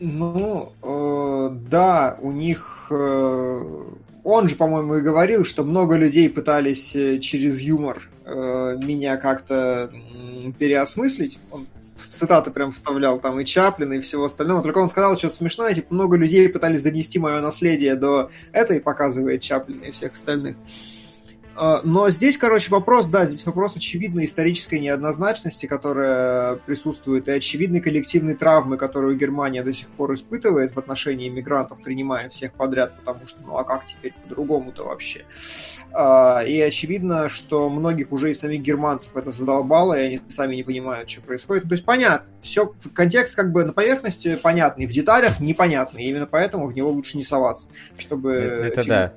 Ну, 0.00 0.72
э, 0.82 1.50
да, 1.70 2.18
у 2.20 2.32
них... 2.32 2.88
Э, 2.90 3.84
он 4.24 4.48
же, 4.48 4.56
по-моему, 4.56 4.96
и 4.96 5.02
говорил, 5.02 5.44
что 5.44 5.62
много 5.62 5.96
людей 5.96 6.28
пытались 6.28 6.96
э, 6.96 7.18
через 7.20 7.60
юмор 7.60 8.08
э, 8.24 8.76
меня 8.78 9.16
как-то 9.16 9.90
э, 9.92 10.52
переосмыслить. 10.58 11.38
Он 11.52 11.66
цитаты 11.96 12.50
прям 12.50 12.72
вставлял 12.72 13.18
там 13.18 13.40
и 13.40 13.44
Чаплина, 13.44 13.94
и 13.94 14.00
всего 14.00 14.24
остального. 14.24 14.62
Только 14.62 14.78
он 14.78 14.88
сказал 14.88 15.16
что-то 15.16 15.36
смешное, 15.36 15.74
типа, 15.74 15.94
много 15.94 16.16
людей 16.16 16.48
пытались 16.48 16.82
донести 16.82 17.18
мое 17.18 17.40
наследие 17.40 17.94
до 17.94 18.30
этой, 18.52 18.80
показывает 18.80 19.42
Чаплина 19.42 19.84
и 19.84 19.90
всех 19.92 20.14
остальных. 20.14 20.56
А, 20.56 20.95
но 21.84 22.10
здесь, 22.10 22.36
короче, 22.36 22.70
вопрос, 22.70 23.06
да, 23.06 23.24
здесь 23.24 23.44
вопрос 23.46 23.76
очевидной 23.76 24.26
исторической 24.26 24.78
неоднозначности, 24.78 25.66
которая 25.66 26.56
присутствует, 26.56 27.28
и 27.28 27.32
очевидной 27.32 27.80
коллективной 27.80 28.34
травмы, 28.34 28.76
которую 28.76 29.16
Германия 29.16 29.62
до 29.62 29.72
сих 29.72 29.88
пор 29.88 30.14
испытывает 30.14 30.72
в 30.72 30.78
отношении 30.78 31.28
иммигрантов, 31.28 31.80
принимая 31.82 32.28
всех 32.28 32.52
подряд, 32.52 32.96
потому 32.98 33.26
что, 33.26 33.40
ну 33.42 33.56
а 33.56 33.64
как 33.64 33.86
теперь 33.86 34.14
по-другому-то 34.24 34.84
вообще? 34.84 35.24
А, 35.92 36.42
и 36.46 36.60
очевидно, 36.60 37.28
что 37.28 37.70
многих 37.70 38.12
уже 38.12 38.30
и 38.30 38.34
самих 38.34 38.60
германцев 38.60 39.16
это 39.16 39.30
задолбало, 39.30 39.98
и 39.98 40.02
они 40.02 40.20
сами 40.28 40.56
не 40.56 40.62
понимают, 40.62 41.08
что 41.08 41.22
происходит. 41.22 41.64
То 41.64 41.72
есть 41.72 41.84
понятно, 41.84 42.28
все, 42.42 42.74
контекст 42.92 43.34
как 43.34 43.52
бы 43.52 43.64
на 43.64 43.72
поверхности 43.72 44.36
понятный, 44.36 44.86
в 44.86 44.92
деталях 44.92 45.40
непонятный, 45.40 46.04
и 46.04 46.10
именно 46.10 46.26
поэтому 46.26 46.66
в 46.66 46.74
него 46.74 46.90
лучше 46.90 47.16
не 47.16 47.24
соваться, 47.24 47.68
чтобы... 47.96 48.32
Это 48.32 48.82
фильм... 48.82 48.94
да 48.94 49.14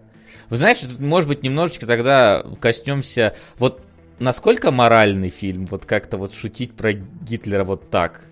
вы 0.50 0.58
знаете, 0.58 0.88
может 1.00 1.30
быть, 1.30 1.44
немножечко 1.44 1.86
тогда 1.86 2.44
коснемся... 2.60 3.36
Вот 3.58 3.82
насколько 4.20 4.72
моральный 4.72 5.30
фильм, 5.30 5.66
вот 5.68 5.86
как-то 5.86 6.18
вот 6.18 6.34
шутить 6.34 6.74
про 6.74 6.94
Гитлера 6.94 7.64
вот 7.64 7.90
так? 7.90 8.24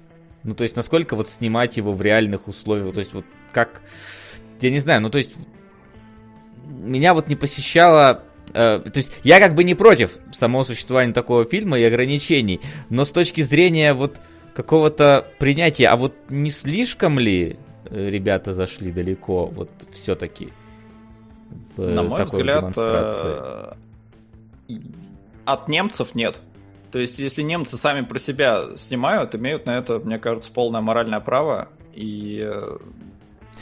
Ну, 0.44 0.56
то 0.56 0.64
есть, 0.64 0.76
насколько 0.76 1.16
вот 1.16 1.30
снимать 1.30 1.78
его 1.78 1.94
в 1.94 2.02
реальных 2.02 2.48
условиях? 2.48 2.94
То 2.94 3.00
есть, 3.00 3.14
вот 3.14 3.26
как... 3.52 3.82
Я 4.62 4.72
не 4.72 4.80
знаю, 4.80 5.02
ну, 5.02 5.10
то 5.10 5.18
есть... 5.18 5.36
Меня 6.70 7.14
вот 7.14 7.28
не 7.28 7.36
посещало 7.36 8.24
э, 8.54 8.82
то 8.84 8.98
есть 8.98 9.12
я 9.24 9.40
как 9.40 9.56
бы 9.56 9.64
не 9.64 9.74
против 9.74 10.12
самого 10.34 10.66
существования 10.66 11.14
такого 11.14 11.46
фильма 11.46 11.80
и 11.80 11.84
ограничений, 11.84 12.60
но 12.90 13.06
с 13.06 13.12
точки 13.12 13.40
зрения 13.42 13.94
вот 13.94 14.18
какого-то 14.54 15.28
принятия, 15.40 15.88
а 15.88 15.96
вот 15.96 16.14
не 16.30 16.52
слишком 16.52 17.20
ли 17.20 17.58
э, 17.86 18.10
ребята 18.10 18.54
зашли 18.54 18.92
далеко, 18.92 19.46
вот 19.46 19.70
все-таки? 19.94 20.50
На 21.78 22.04
мой 22.04 22.24
взгляд? 22.24 22.74
Э, 22.78 23.74
от 25.46 25.68
немцев 25.68 26.16
нет. 26.16 26.42
То 26.92 27.00
есть, 27.00 27.20
если 27.20 27.42
немцы 27.42 27.78
сами 27.78 28.02
про 28.02 28.20
себя 28.20 28.78
снимают, 28.78 29.36
имеют 29.36 29.66
на 29.66 29.78
это, 29.78 30.00
мне 30.00 30.18
кажется, 30.18 30.52
полное 30.52 30.82
моральное 30.82 31.20
право. 31.20 31.70
И 31.94 32.40
э, 32.42 32.78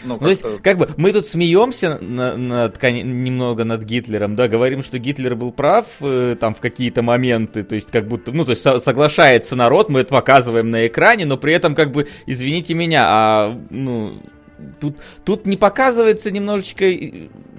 ну, 0.03 0.17
то 0.19 0.29
есть, 0.29 0.43
как 0.61 0.77
бы 0.77 0.89
мы 0.97 1.11
тут 1.11 1.25
смеемся 1.25 1.97
на, 1.99 2.35
над, 2.35 2.81
немного 2.83 3.63
над 3.63 3.83
Гитлером, 3.83 4.35
да, 4.35 4.47
говорим, 4.47 4.83
что 4.83 4.99
Гитлер 4.99 5.35
был 5.35 5.51
прав 5.51 5.85
э, 6.01 6.35
там 6.39 6.53
в 6.53 6.59
какие-то 6.59 7.01
моменты, 7.01 7.63
то 7.63 7.75
есть 7.75 7.91
как 7.91 8.07
будто, 8.07 8.31
ну, 8.31 8.45
то 8.45 8.51
есть 8.51 8.63
соглашается 8.83 9.55
народ, 9.55 9.89
мы 9.89 10.01
это 10.01 10.13
показываем 10.13 10.69
на 10.69 10.87
экране, 10.87 11.25
но 11.25 11.37
при 11.37 11.53
этом 11.53 11.75
как 11.75 11.91
бы, 11.91 12.07
извините 12.25 12.73
меня, 12.73 13.05
а, 13.07 13.61
ну, 13.69 14.21
тут, 14.79 14.97
тут 15.23 15.45
не 15.45 15.57
показывается 15.57 16.31
немножечко 16.31 16.85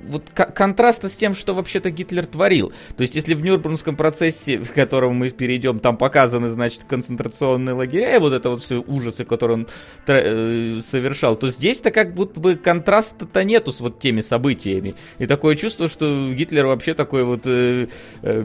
вот 0.09 0.31
контраста 0.31 1.09
с 1.09 1.17
тем, 1.17 1.35
что 1.35 1.55
вообще-то 1.55 1.91
Гитлер 1.91 2.27
творил. 2.27 2.73
То 2.97 3.03
есть, 3.03 3.15
если 3.15 3.35
в 3.35 3.43
Нюрнбергском 3.43 3.97
процессе, 3.97 4.59
к 4.59 4.73
которому 4.73 5.15
мы 5.15 5.31
перейдем, 5.31 5.81
там 5.81 5.97
показаны, 5.97 6.49
значит, 6.49 6.85
концентрационные 6.85 7.75
лагеря 7.75 8.17
и 8.17 8.19
вот 8.19 8.33
это 8.33 8.51
вот 8.51 8.63
все 8.63 8.81
ужасы, 8.81 9.25
которые 9.25 9.59
он 9.59 9.69
э, 10.07 10.81
совершал, 10.89 11.37
то 11.37 11.51
здесь-то 11.51 11.91
как 11.91 12.15
будто 12.15 12.41
бы 12.41 12.55
контраста-то 12.55 13.45
нету 13.45 13.73
с 13.73 13.81
вот 13.81 14.01
теми 14.01 14.21
событиями. 14.21 14.95
И 15.19 15.27
такое 15.27 15.57
чувство, 15.57 15.89
что 15.89 16.33
Гитлер 16.33 16.67
вообще 16.67 16.95
такой 16.95 17.25
вот 17.25 17.43
э, 17.45 17.89
э, 18.23 18.45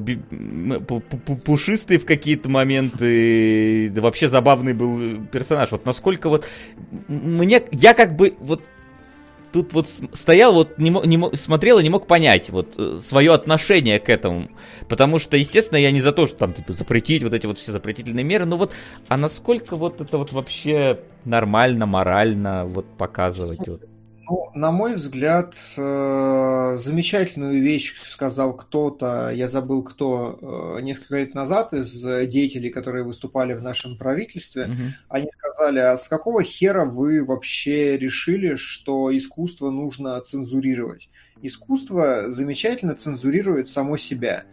пушистый 1.46 1.98
в 1.98 2.06
какие-то 2.06 2.50
моменты, 2.50 3.92
вообще 3.96 4.30
забавный 4.30 4.74
был 4.74 5.26
персонаж. 5.32 5.72
Вот 5.72 5.86
насколько 5.86 6.30
вот 6.30 6.46
мне, 7.08 7.64
я 7.72 7.94
как 7.94 8.16
бы 8.16 8.36
вот 8.40 8.62
тут 9.52 9.74
вот 9.74 9.88
стоял, 10.14 10.54
вот 10.54 10.78
не, 10.78 10.90
не, 10.90 11.36
смотрел 11.36 11.80
и 11.80 11.84
не 11.84 11.90
мог 11.90 12.08
понять 12.08 12.50
вот 12.50 12.76
э, 12.78 12.98
свое 12.98 13.34
отношение 13.34 14.00
к 14.00 14.10
этому. 14.10 14.50
Потому 14.88 15.20
что, 15.20 15.38
естественно, 15.38 15.78
я 15.78 15.92
не 15.92 16.02
за 16.02 16.12
то, 16.12 16.28
что 16.28 16.38
там 16.38 16.54
типа 16.54 16.74
запретить 16.74 17.24
вот 17.24 17.34
эти 17.34 17.46
вот 17.46 17.58
все 17.58 17.72
запретительные 17.72 18.24
меры, 18.24 18.46
но 18.46 18.58
вот, 18.58 18.74
а 19.08 19.18
насколько 19.18 19.76
вот 19.76 20.02
это 20.02 20.18
вот 20.18 20.32
вообще 20.32 21.00
нормально, 21.26 21.86
морально 21.86 22.66
вот 22.66 22.86
показывать 22.98 23.68
вот? 23.68 23.91
Ну, 24.30 24.52
на 24.54 24.72
мой 24.72 24.96
взгляд, 24.96 25.56
э, 25.76 26.78
замечательную 26.84 27.62
вещь 27.62 28.00
сказал 28.02 28.56
кто-то, 28.56 29.32
я 29.34 29.48
забыл 29.48 29.84
кто, 29.84 30.78
э, 30.78 30.82
несколько 30.82 31.18
лет 31.18 31.34
назад 31.34 31.74
из 31.74 31.92
деятелей, 32.30 32.70
которые 32.70 33.04
выступали 33.04 33.54
в 33.54 33.62
нашем 33.62 33.98
правительстве. 33.98 34.66
Угу. 34.66 34.82
Они 35.10 35.30
сказали, 35.32 35.80
а 35.80 35.98
с 35.98 36.08
какого 36.08 36.44
хера 36.44 36.86
вы 36.86 37.26
вообще 37.26 37.98
решили, 37.98 38.56
что 38.56 39.16
искусство 39.16 39.70
нужно 39.70 40.20
цензурировать? 40.22 41.10
Искусство 41.42 42.30
замечательно 42.30 42.96
цензурирует 42.96 43.70
само 43.70 43.98
себя. 43.98 44.44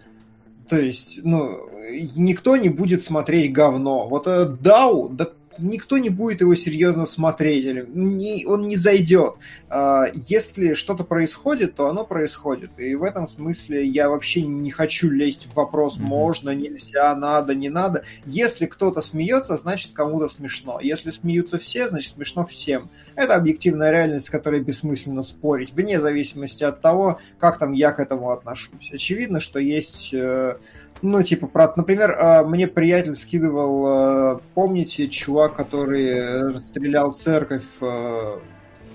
То 0.69 0.79
есть, 0.79 1.21
ну, 1.23 1.69
никто 2.15 2.57
не 2.57 2.69
будет 2.69 3.03
смотреть 3.03 3.53
говно. 3.53 4.09
Вот 4.09 4.27
э, 4.27 4.47
Дау, 4.47 5.09
да 5.09 5.29
никто 5.59 5.99
не 5.99 6.11
будет 6.11 6.41
его 6.41 6.55
серьезно 6.55 7.07
смотреть, 7.07 7.65
или 7.65 7.87
не, 7.93 8.47
он 8.47 8.69
не 8.69 8.77
зайдет. 8.77 9.35
А, 9.69 10.07
если 10.27 10.75
что-то 10.75 11.05
происходит, 11.05 11.75
то 11.75 11.89
оно 11.89 12.05
происходит. 12.05 12.71
И 12.79 12.95
в 12.95 13.03
этом 13.03 13.27
смысле 13.27 13.87
я 13.87 14.09
вообще 14.09 14.43
не 14.43 14.71
хочу 14.71 15.11
лезть 15.11 15.47
в 15.47 15.55
вопрос, 15.55 15.99
mm-hmm. 15.99 16.03
можно, 16.03 16.51
нельзя, 16.55 17.15
надо, 17.15 17.55
не 17.55 17.69
надо. 17.69 18.05
Если 18.25 18.67
кто-то 18.67 19.01
смеется, 19.01 19.57
значит 19.57 19.93
кому-то 19.93 20.29
смешно. 20.29 20.81
Если 20.81 21.11
смеются 21.11 21.59
все, 21.59 21.89
значит 21.89 22.15
смешно 22.15 22.45
всем. 22.47 22.91
Это 23.15 23.35
объективная 23.35 23.91
реальность, 23.91 24.27
с 24.27 24.31
которой 24.31 24.61
бессмысленно 24.61 25.23
спорить, 25.23 25.73
вне 25.73 26.01
зависимости 26.01 26.65
от 26.65 26.81
того, 26.81 27.19
как 27.39 27.59
там 27.59 27.73
я 27.73 27.93
к 27.93 28.01
этому 28.01 28.31
отношусь. 28.31 28.91
Очевидно, 28.93 29.41
что 29.41 29.59
есть 29.59 30.13
э, 30.13 30.57
ну, 31.03 31.23
типа, 31.23 31.47
про, 31.47 31.73
например, 31.77 32.17
а, 32.19 32.45
мне 32.45 32.67
приятель 32.67 33.17
скидывал, 33.17 33.87
а, 33.87 34.41
помните, 34.55 35.09
чувак, 35.09 35.55
который 35.55 36.53
расстрелял 36.53 37.13
церковь 37.13 37.67
а, 37.81 38.41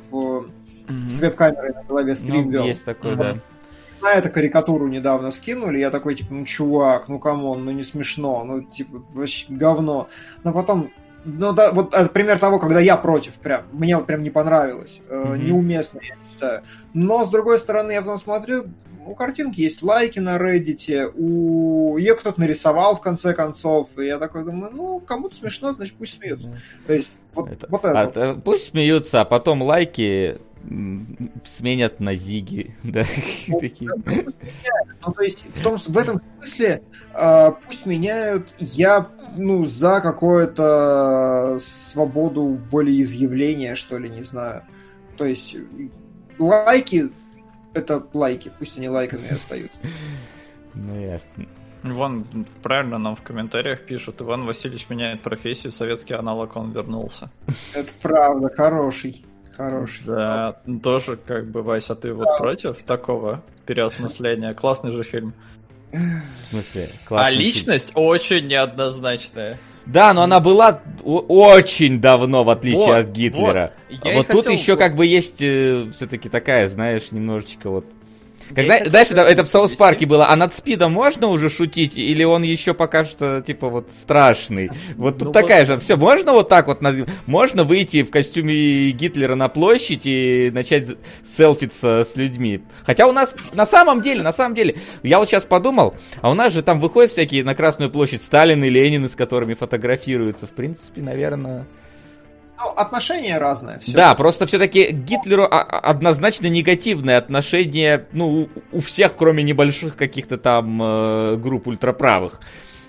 в, 0.09 0.15
mm-hmm. 0.15 1.09
с 1.09 1.19
веб-камерой 1.19 1.73
на 1.73 1.83
голове 1.83 2.15
стрим 2.15 2.51
ну, 2.51 2.63
Есть 2.63 2.85
такой, 2.85 3.15
да. 3.15 3.37
На 4.01 4.15
эту 4.15 4.29
карикатуру 4.29 4.87
недавно 4.89 5.31
скинули, 5.31 5.79
я 5.79 5.89
такой, 5.89 6.15
типа, 6.15 6.33
ну, 6.33 6.45
чувак, 6.45 7.07
ну, 7.07 7.19
come 7.19 7.44
on, 7.44 7.63
ну, 7.63 7.71
не 7.71 7.83
смешно, 7.83 8.43
ну, 8.43 8.61
типа, 8.61 9.03
вообще 9.13 9.45
говно. 9.49 10.09
Но 10.43 10.51
потом 10.51 10.91
ну 11.25 11.53
да, 11.53 11.71
вот 11.71 11.95
пример 12.11 12.37
того, 12.37 12.59
когда 12.59 12.81
я 12.81 12.97
против, 12.97 13.35
прям, 13.35 13.63
мне 13.71 13.95
вот 13.95 14.05
прям 14.05 14.23
не 14.23 14.29
понравилось, 14.29 14.99
mm-hmm. 15.09 15.37
неуместно, 15.37 16.01
я 16.03 16.15
считаю. 16.29 16.63
Но, 16.93 17.25
с 17.25 17.29
другой 17.29 17.57
стороны, 17.59 17.93
я 17.93 18.01
потом 18.01 18.17
смотрю, 18.17 18.65
у 19.05 19.15
картинки 19.15 19.61
есть 19.61 19.83
лайки 19.83 20.19
на 20.19 20.37
Reddit, 20.37 21.13
у 21.15 21.97
ее 21.97 22.15
кто-то 22.15 22.39
нарисовал 22.39 22.95
в 22.95 23.01
конце 23.01 23.33
концов, 23.33 23.89
и 23.97 24.05
я 24.05 24.19
такой 24.19 24.43
думаю, 24.43 24.71
ну, 24.73 24.99
кому-то 24.99 25.35
смешно, 25.35 25.73
значит 25.73 25.95
пусть 25.95 26.15
смеются. 26.17 26.49
То 26.87 26.93
есть, 26.93 27.13
вот 27.33 27.51
это. 27.51 27.67
Вот 27.69 27.85
это. 27.85 28.01
А, 28.01 28.11
э, 28.15 28.35
пусть 28.43 28.69
смеются, 28.69 29.21
а 29.21 29.25
потом 29.25 29.61
лайки 29.61 30.39
сменят 31.45 31.99
на 31.99 32.15
зиги, 32.15 32.73
да, 32.83 33.03
ну, 33.47 33.59
ну, 35.05 35.13
то 35.13 35.21
есть 35.21 35.43
в, 35.49 35.61
том, 35.61 35.77
в 35.77 35.97
этом 35.97 36.21
смысле 36.39 36.83
э, 37.13 37.51
пусть 37.65 37.85
меняют, 37.85 38.55
я 38.59 39.09
ну, 39.35 39.65
за 39.65 39.99
какое-то 40.01 41.59
свободу 41.59 42.59
волеизъявления, 42.71 43.75
что 43.75 43.97
ли, 43.97 44.09
не 44.09 44.23
знаю. 44.23 44.63
То 45.17 45.25
есть 45.25 45.55
лайки 46.39 47.09
это 47.73 48.05
лайки, 48.13 48.51
пусть 48.59 48.77
они 48.77 48.89
лайками 48.89 49.33
остаются. 49.33 49.79
Ну, 50.75 50.99
ясно. 50.99 51.45
Вон, 51.83 52.25
правильно 52.63 52.97
нам 52.97 53.15
в 53.15 53.21
комментариях 53.21 53.81
пишут, 53.81 54.23
Иван 54.23 54.47
Васильевич 54.47 54.89
меняет 54.89 55.21
профессию, 55.21 55.71
советский 55.71 56.15
аналог, 56.15 56.55
он 56.55 56.71
вернулся. 56.71 57.29
Это 57.75 57.91
правда, 58.01 58.49
хороший. 58.49 59.23
Хороший. 59.55 60.05
Да, 60.05 60.61
тоже 60.81 61.17
как 61.17 61.45
бы, 61.51 61.61
Вася, 61.61 61.95
ты 61.95 62.11
вот 62.13 62.39
против 62.39 62.81
такого 62.81 63.43
переосмысления? 63.67 64.55
Классный 64.55 64.91
же 64.91 65.03
фильм. 65.03 65.35
В 65.91 66.49
смысле? 66.49 66.89
А 67.11 67.29
личность 67.29 67.89
фильм. 67.89 68.03
очень 68.03 68.47
неоднозначная. 68.47 69.59
Да, 69.85 70.13
но 70.13 70.23
она 70.23 70.39
была 70.39 70.81
очень 71.03 71.99
давно, 71.99 72.43
в 72.43 72.49
отличие 72.49 72.85
вот, 72.85 72.95
от 72.95 73.09
Гитлера. 73.09 73.73
Вот, 73.89 74.13
вот 74.13 74.27
тут 74.27 74.45
хотел... 74.45 74.51
еще 74.51 74.77
как 74.77 74.95
бы 74.95 75.05
есть 75.05 75.41
э, 75.41 75.89
все-таки 75.93 76.29
такая, 76.29 76.69
знаешь, 76.69 77.11
немножечко 77.11 77.69
вот 77.69 77.85
когда, 78.55 78.89
знаешь, 78.89 79.09
это, 79.09 79.21
это 79.21 79.43
в 79.43 79.47
South 79.47 79.75
Park 79.75 79.99
е 79.99 80.05
было, 80.05 80.29
а 80.29 80.35
над 80.35 80.53
СПИДом 80.53 80.91
можно 80.91 81.27
уже 81.27 81.49
шутить, 81.49 81.97
или 81.97 82.23
он 82.23 82.43
еще 82.43 82.73
пока 82.73 83.03
что, 83.05 83.41
типа, 83.41 83.69
вот 83.69 83.89
страшный? 84.01 84.69
Вот 84.95 85.17
тут 85.17 85.27
ну, 85.27 85.31
такая 85.31 85.65
вот... 85.65 85.67
же, 85.67 85.79
все, 85.79 85.95
можно 85.95 86.33
вот 86.33 86.49
так 86.49 86.67
вот, 86.67 86.81
можно 87.25 87.63
выйти 87.63 88.03
в 88.03 88.11
костюме 88.11 88.91
Гитлера 88.91 89.35
на 89.35 89.49
площадь 89.49 90.01
и 90.05 90.51
начать 90.53 90.87
селфиться 91.25 92.03
с 92.03 92.15
людьми. 92.15 92.61
Хотя 92.83 93.07
у 93.07 93.11
нас, 93.11 93.33
на 93.53 93.65
самом 93.65 94.01
деле, 94.01 94.21
на 94.21 94.33
самом 94.33 94.55
деле, 94.55 94.75
я 95.03 95.19
вот 95.19 95.29
сейчас 95.29 95.45
подумал, 95.45 95.95
а 96.21 96.31
у 96.31 96.33
нас 96.33 96.53
же 96.53 96.61
там 96.61 96.79
выходят 96.79 97.11
всякие 97.11 97.43
на 97.43 97.55
Красную 97.55 97.91
площадь 97.91 98.21
Сталин 98.21 98.63
и 98.63 98.69
Ленин, 98.69 99.07
с 99.07 99.15
которыми 99.15 99.53
фотографируются. 99.53 100.47
В 100.47 100.51
принципе, 100.51 101.01
наверное, 101.01 101.65
Ну, 102.59 102.69
отношения 102.69 103.37
разные. 103.39 103.79
Все. 103.79 103.93
Да, 103.93 104.15
просто 104.15 104.45
все-таки 104.45 104.91
Гитлеру 104.91 105.47
однозначно 105.49 106.47
негативное 106.47 107.17
отношение, 107.17 108.07
ну, 108.11 108.49
у 108.71 108.79
всех, 108.79 109.15
кроме 109.15 109.43
небольших 109.43 109.95
каких-то 109.95 110.37
там 110.37 110.79
э, 110.81 111.35
групп 111.37 111.67
ультраправых, 111.67 112.39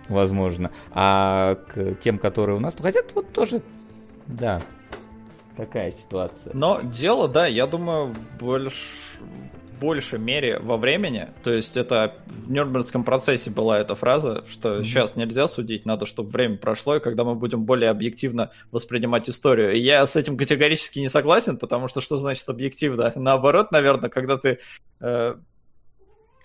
возможно. 0.09 0.71
А 0.93 1.55
к 1.55 1.95
тем, 1.97 2.19
которые 2.19 2.57
у 2.57 2.61
нас, 2.61 2.75
хотя 2.81 3.01
вот 3.15 3.33
тоже, 3.33 3.63
да, 4.27 4.61
такая 5.57 5.91
ситуация. 5.91 6.53
Но 6.55 6.81
дело, 6.83 7.29
да, 7.29 7.47
я 7.47 7.67
думаю, 7.67 8.15
больше 8.39 9.19
большей 9.81 10.19
мере 10.19 10.59
во 10.59 10.77
времени. 10.77 11.29
То 11.43 11.53
есть 11.53 11.77
это 11.77 12.15
в 12.27 12.51
Нюрнбергском 12.51 13.05
процессе 13.05 13.51
была 13.51 13.79
эта 13.79 13.95
фраза, 13.95 14.45
что 14.49 14.79
mm-hmm. 14.79 14.85
сейчас 14.85 15.17
нельзя 15.17 15.47
судить, 15.47 15.87
надо, 15.87 16.07
чтобы 16.07 16.31
время 16.31 16.57
прошло, 16.57 16.97
и 16.97 17.01
когда 17.01 17.25
мы 17.25 17.35
будем 17.35 17.65
более 17.65 17.91
объективно 17.91 18.51
воспринимать 18.71 19.29
историю. 19.29 19.73
И 19.73 19.79
я 19.79 20.05
с 20.07 20.17
этим 20.17 20.37
категорически 20.37 20.99
не 20.99 21.09
согласен, 21.09 21.59
потому 21.59 21.89
что 21.89 22.01
что 22.01 22.17
значит 22.17 22.49
объективно? 22.49 23.13
Наоборот, 23.15 23.73
наверное, 23.73 24.11
когда 24.11 24.37
ты 24.37 24.59
э, 25.01 25.35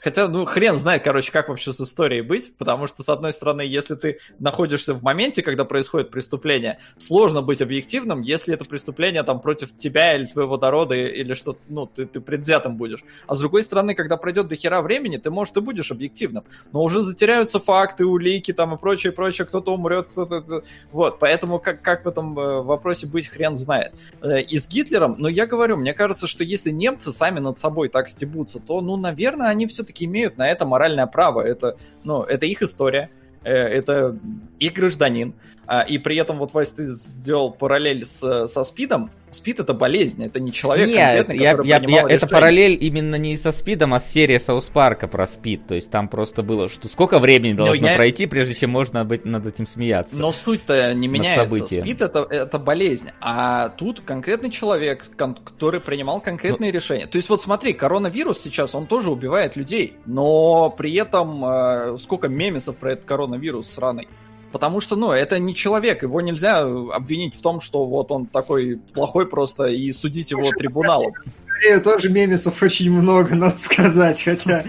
Хотя, 0.02 0.28
ну, 0.28 0.46
хрен 0.46 0.76
знает, 0.76 1.04
короче, 1.04 1.32
как 1.32 1.50
вообще 1.50 1.74
с 1.74 1.82
историей 1.82 2.22
быть, 2.22 2.56
потому 2.58 2.88
что, 2.88 3.04
с 3.04 3.10
одной 3.10 3.34
стороны, 3.34 3.62
если 3.62 3.96
ты 3.96 4.20
находишься 4.40 4.94
в 4.94 5.04
моменте, 5.04 5.42
когда 5.42 5.66
происходит 5.66 6.10
преступление, 6.10 6.80
сложно 6.98 7.42
быть 7.42 7.62
объективным, 7.62 8.22
если 8.22 8.54
это 8.54 8.66
преступление 8.66 9.24
там 9.24 9.42
против 9.42 9.76
тебя 9.78 10.16
или 10.16 10.26
твоего 10.26 10.58
народа, 10.58 10.96
или 10.96 11.34
что 11.34 11.58
ну, 11.68 11.86
ты, 11.86 12.06
ты 12.06 12.22
предвзятым 12.22 12.78
будешь. 12.78 13.04
А 13.28 13.36
с 13.36 13.40
другой 13.40 13.64
стороны, 13.64 13.94
когда 13.96 14.18
пройдет 14.18 14.48
до 14.48 14.56
хера 14.56 14.82
времени, 14.82 15.18
ты, 15.18 15.30
может, 15.30 15.58
и 15.58 15.62
будешь 15.62 15.92
объективным, 15.92 16.44
но 16.72 16.82
уже 16.82 17.02
затеряются 17.02 17.60
факты, 17.60 18.06
улики 18.06 18.54
там 18.54 18.76
и 18.76 18.78
прочее, 18.78 19.12
прочее, 19.12 19.46
кто-то 19.46 19.74
умрет, 19.74 20.08
кто-то... 20.08 20.64
Вот, 20.92 21.20
поэтому 21.20 21.60
как, 21.60 21.82
как 21.82 22.06
в 22.06 22.08
этом 22.08 22.38
э, 22.40 22.62
вопросе 22.62 23.08
быть, 23.08 23.28
хрен 23.28 23.56
знает. 23.56 23.94
Э, 24.22 24.42
и 24.42 24.58
с 24.58 24.70
Гитлером, 24.70 25.16
ну, 25.18 25.28
я 25.28 25.46
говорю, 25.46 25.78
мне 25.78 25.94
кажется, 25.94 26.28
что 26.28 26.44
если 26.44 26.72
немцы 26.72 27.12
сами 27.12 27.40
над 27.40 27.58
собой 27.58 27.90
так 27.90 28.10
стебутся, 28.10 28.60
то, 28.60 28.82
ну, 28.82 28.96
наверное, 28.96 29.48
они 29.48 29.68
все 29.68 29.84
все-таки 29.90 30.06
имеют 30.06 30.38
на 30.38 30.48
это 30.48 30.66
моральное 30.66 31.08
право. 31.08 31.42
Это, 31.42 31.76
ну, 32.04 32.22
это 32.22 32.46
их 32.46 32.62
история, 32.62 33.10
э, 33.44 33.52
это 33.52 34.18
их 34.60 34.74
гражданин. 34.74 35.34
А, 35.72 35.82
и 35.82 36.00
при 36.00 36.16
этом 36.16 36.40
вот, 36.40 36.52
Вась, 36.56 36.72
ты 36.72 36.88
сделал 36.88 37.52
параллель 37.52 38.04
с, 38.04 38.48
со 38.48 38.64
СПИДом. 38.64 39.12
СПИД 39.30 39.60
это 39.60 39.76
болезнь, 39.76 40.26
это 40.26 40.40
не 40.40 40.52
человек 40.52 40.88
Нет, 40.88 41.28
конкретный, 41.28 41.38
я, 41.38 41.52
я, 41.64 41.80
я, 41.88 42.08
это 42.10 42.26
параллель 42.26 42.76
именно 42.84 43.18
не 43.18 43.38
со 43.38 43.52
СПИДом, 43.52 43.94
а 43.94 44.00
с 44.00 44.12
серией 44.12 44.40
Саус 44.40 44.68
Парка 44.70 45.08
про 45.08 45.28
СПИД. 45.28 45.68
То 45.68 45.76
есть 45.76 45.92
там 45.92 46.08
просто 46.08 46.42
было, 46.42 46.70
что 46.70 46.88
сколько 46.88 47.20
времени 47.20 47.54
должно 47.54 47.88
я... 47.88 47.96
пройти, 47.96 48.26
прежде 48.26 48.56
чем 48.56 48.72
можно 48.72 49.06
быть 49.06 49.26
над 49.26 49.46
этим 49.46 49.68
смеяться. 49.68 50.16
Но 50.16 50.32
суть-то 50.32 50.92
не 50.96 51.08
меняется. 51.08 51.64
СПИД 51.64 52.02
это, 52.02 52.28
это 52.28 52.58
болезнь, 52.58 53.12
а 53.22 53.70
тут 53.70 54.02
конкретный 54.02 54.50
человек, 54.50 55.06
который 55.16 55.82
принимал 55.82 56.20
конкретные 56.20 56.72
ну... 56.72 56.76
решения. 56.76 57.06
То 57.06 57.18
есть 57.18 57.30
вот 57.30 57.44
смотри, 57.44 57.74
коронавирус 57.74 58.42
сейчас, 58.42 58.74
он 58.74 58.88
тоже 58.88 59.12
убивает 59.12 59.56
людей, 59.56 59.98
но 60.08 60.72
при 60.72 60.96
этом 60.96 61.46
э, 61.46 61.98
сколько 62.00 62.28
мемесов 62.28 62.76
про 62.78 62.94
этот 62.94 63.06
коронавирус 63.06 63.70
сраный. 63.70 64.08
Потому 64.52 64.80
что, 64.82 64.96
ну, 64.96 65.12
это 65.12 65.38
не 65.38 65.54
человек, 65.54 66.02
его 66.02 66.22
нельзя 66.22 66.62
обвинить 66.62 67.36
в 67.36 67.42
том, 67.42 67.62
что 67.62 67.86
вот 67.86 68.12
он 68.12 68.26
такой 68.26 68.80
плохой 68.94 69.28
просто, 69.28 69.66
и 69.66 69.92
судить 69.92 70.32
его 70.32 70.50
трибуналом. 70.50 71.14
Корею 71.46 71.82
тоже 71.82 72.10
мемесов 72.10 72.62
очень 72.64 72.92
много, 72.92 73.36
надо 73.36 73.58
сказать, 73.58 74.22
хотя 74.24 74.64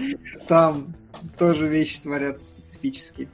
там 0.47 0.93
тоже 1.39 1.67
вещи 1.67 1.99
творятся 1.99 2.49
специфические. 2.49 3.27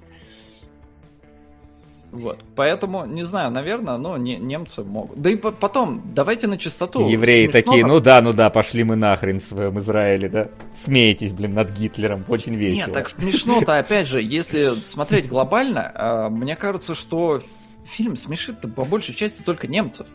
Вот. 2.11 2.39
Поэтому, 2.55 3.05
не 3.05 3.23
знаю, 3.23 3.51
наверное, 3.51 3.97
но 3.97 4.17
не, 4.17 4.37
немцы 4.37 4.83
могут. 4.83 5.21
Да 5.21 5.29
и 5.29 5.35
потом, 5.35 6.01
давайте 6.13 6.47
на 6.47 6.57
чистоту. 6.57 7.07
Евреи 7.07 7.45
Смешно, 7.45 7.61
такие, 7.61 7.85
ну 7.85 7.99
да, 7.99 8.21
ну 8.21 8.33
да, 8.33 8.49
пошли 8.49 8.83
мы 8.83 8.95
нахрен 8.95 9.41
в 9.41 9.45
своем 9.45 9.77
Израиле, 9.79 10.29
да? 10.29 10.49
Смеетесь, 10.75 11.33
блин, 11.33 11.53
над 11.53 11.71
Гитлером, 11.71 12.23
очень 12.27 12.55
весело. 12.55 12.87
Нет, 12.87 12.93
так 12.93 13.09
смешно-то, 13.09 13.77
опять 13.77 14.07
же, 14.07 14.21
если 14.21 14.69
смотреть 14.75 15.27
глобально, 15.27 15.91
а, 15.93 16.29
мне 16.29 16.55
кажется, 16.55 16.95
что 16.95 17.41
фильм 17.83 18.15
смешит 18.15 18.61
по 18.73 18.83
большей 18.83 19.13
части 19.13 19.41
только 19.41 19.67
немцев. 19.67 20.07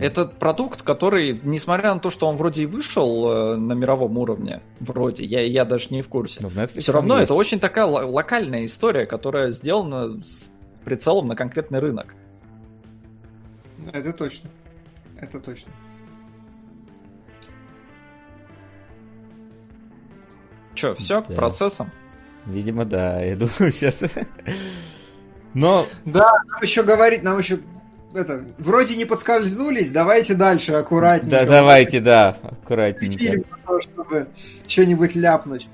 Это 0.00 0.26
продукт, 0.26 0.82
который, 0.82 1.40
несмотря 1.42 1.94
на 1.94 2.00
то, 2.00 2.10
что 2.10 2.26
он 2.26 2.36
вроде 2.36 2.64
и 2.64 2.66
вышел 2.66 3.30
э, 3.30 3.56
на 3.56 3.72
мировом 3.72 4.18
уровне, 4.18 4.60
вроде, 4.80 5.24
я, 5.24 5.42
я 5.42 5.64
даже 5.64 5.88
не 5.90 6.02
в 6.02 6.08
курсе, 6.08 6.40
все 6.78 6.92
равно 6.92 7.14
есть. 7.14 7.24
это 7.24 7.34
очень 7.34 7.60
такая 7.60 7.86
локальная 7.86 8.64
история, 8.64 9.06
которая 9.06 9.52
сделана 9.52 10.20
с 10.22 10.50
прицелом 10.84 11.28
на 11.28 11.36
конкретный 11.36 11.78
рынок. 11.78 12.14
Это 13.92 14.12
точно. 14.12 14.50
Это 15.20 15.40
точно. 15.40 15.72
Че, 20.74 20.92
все, 20.94 21.22
да. 21.22 21.32
к 21.32 21.34
процессам? 21.34 21.90
Видимо, 22.44 22.84
да. 22.84 23.22
Я 23.22 23.36
думаю, 23.36 23.52
сейчас. 23.72 24.02
Но. 25.54 25.86
Да, 26.04 26.32
нам 26.46 26.62
еще 26.62 26.82
говорить, 26.82 27.22
нам 27.22 27.38
еще 27.38 27.58
это, 28.16 28.44
вроде 28.58 28.96
не 28.96 29.04
подскользнулись, 29.04 29.90
давайте 29.90 30.34
дальше 30.34 30.72
аккуратненько. 30.72 31.30
Да, 31.30 31.44
давайте, 31.44 32.00
да, 32.00 32.36
аккуратненько. 32.42 33.18
Фильм, 33.18 33.44
чтобы 33.80 34.28
что-нибудь 34.66 35.14
ляпнуть. 35.14 35.68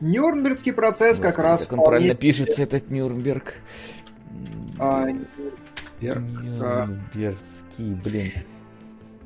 Нюрнбергский 0.00 0.72
процесс 0.72 1.18
Господи, 1.18 1.30
как 1.34 1.38
раз... 1.44 1.60
Как 1.66 1.78
он 1.78 1.84
правильно 1.84 2.14
пишется, 2.14 2.62
этот 2.62 2.90
Нюрнберг. 2.90 3.54
А, 4.78 5.06
Нюрнберг. 6.00 6.22
Нюрнбергский, 6.42 7.94
блин. 8.04 8.32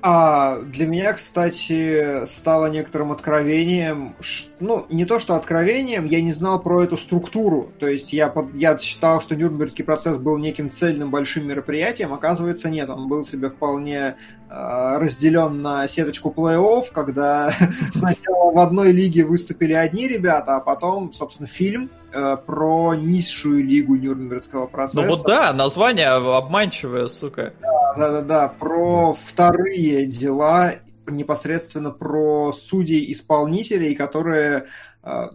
А 0.08 0.60
для 0.60 0.86
меня, 0.86 1.14
кстати, 1.14 2.26
стало 2.26 2.66
некоторым 2.66 3.10
откровением, 3.10 4.14
ну, 4.60 4.86
не 4.88 5.04
то 5.04 5.18
что 5.18 5.34
откровением, 5.34 6.04
я 6.04 6.20
не 6.20 6.30
знал 6.30 6.62
про 6.62 6.84
эту 6.84 6.96
структуру. 6.96 7.72
То 7.80 7.88
есть 7.88 8.12
я, 8.12 8.28
под, 8.28 8.54
я 8.54 8.78
считал, 8.78 9.20
что 9.20 9.34
Нюрнбергский 9.34 9.84
процесс 9.84 10.18
был 10.18 10.38
неким 10.38 10.70
цельным 10.70 11.10
большим 11.10 11.48
мероприятием, 11.48 12.12
оказывается, 12.12 12.70
нет, 12.70 12.88
он 12.88 13.08
был 13.08 13.26
себе 13.26 13.48
вполне 13.48 14.14
разделен 14.48 15.62
на 15.62 15.88
сеточку 15.88 16.32
плей-офф, 16.36 16.84
когда 16.92 17.52
сначала 17.94 18.52
в 18.52 18.58
одной 18.58 18.92
лиге 18.92 19.24
выступили 19.24 19.72
одни 19.72 20.08
ребята, 20.08 20.56
а 20.56 20.60
потом, 20.60 21.12
собственно, 21.12 21.46
фильм 21.46 21.90
э, 22.12 22.36
про 22.44 22.94
низшую 22.94 23.64
лигу 23.64 23.96
Нюрнбергского 23.96 24.66
процесса. 24.66 25.02
Ну 25.02 25.16
вот 25.16 25.26
да, 25.26 25.52
название 25.52 26.08
обманчивое, 26.08 27.08
сука. 27.08 27.52
Да-да-да, 27.96 28.48
про 28.48 29.14
вторые 29.14 30.06
дела, 30.06 30.74
непосредственно 31.06 31.90
про 31.90 32.52
судей-исполнителей, 32.52 33.94
которые 33.94 34.56
э, 34.58 34.64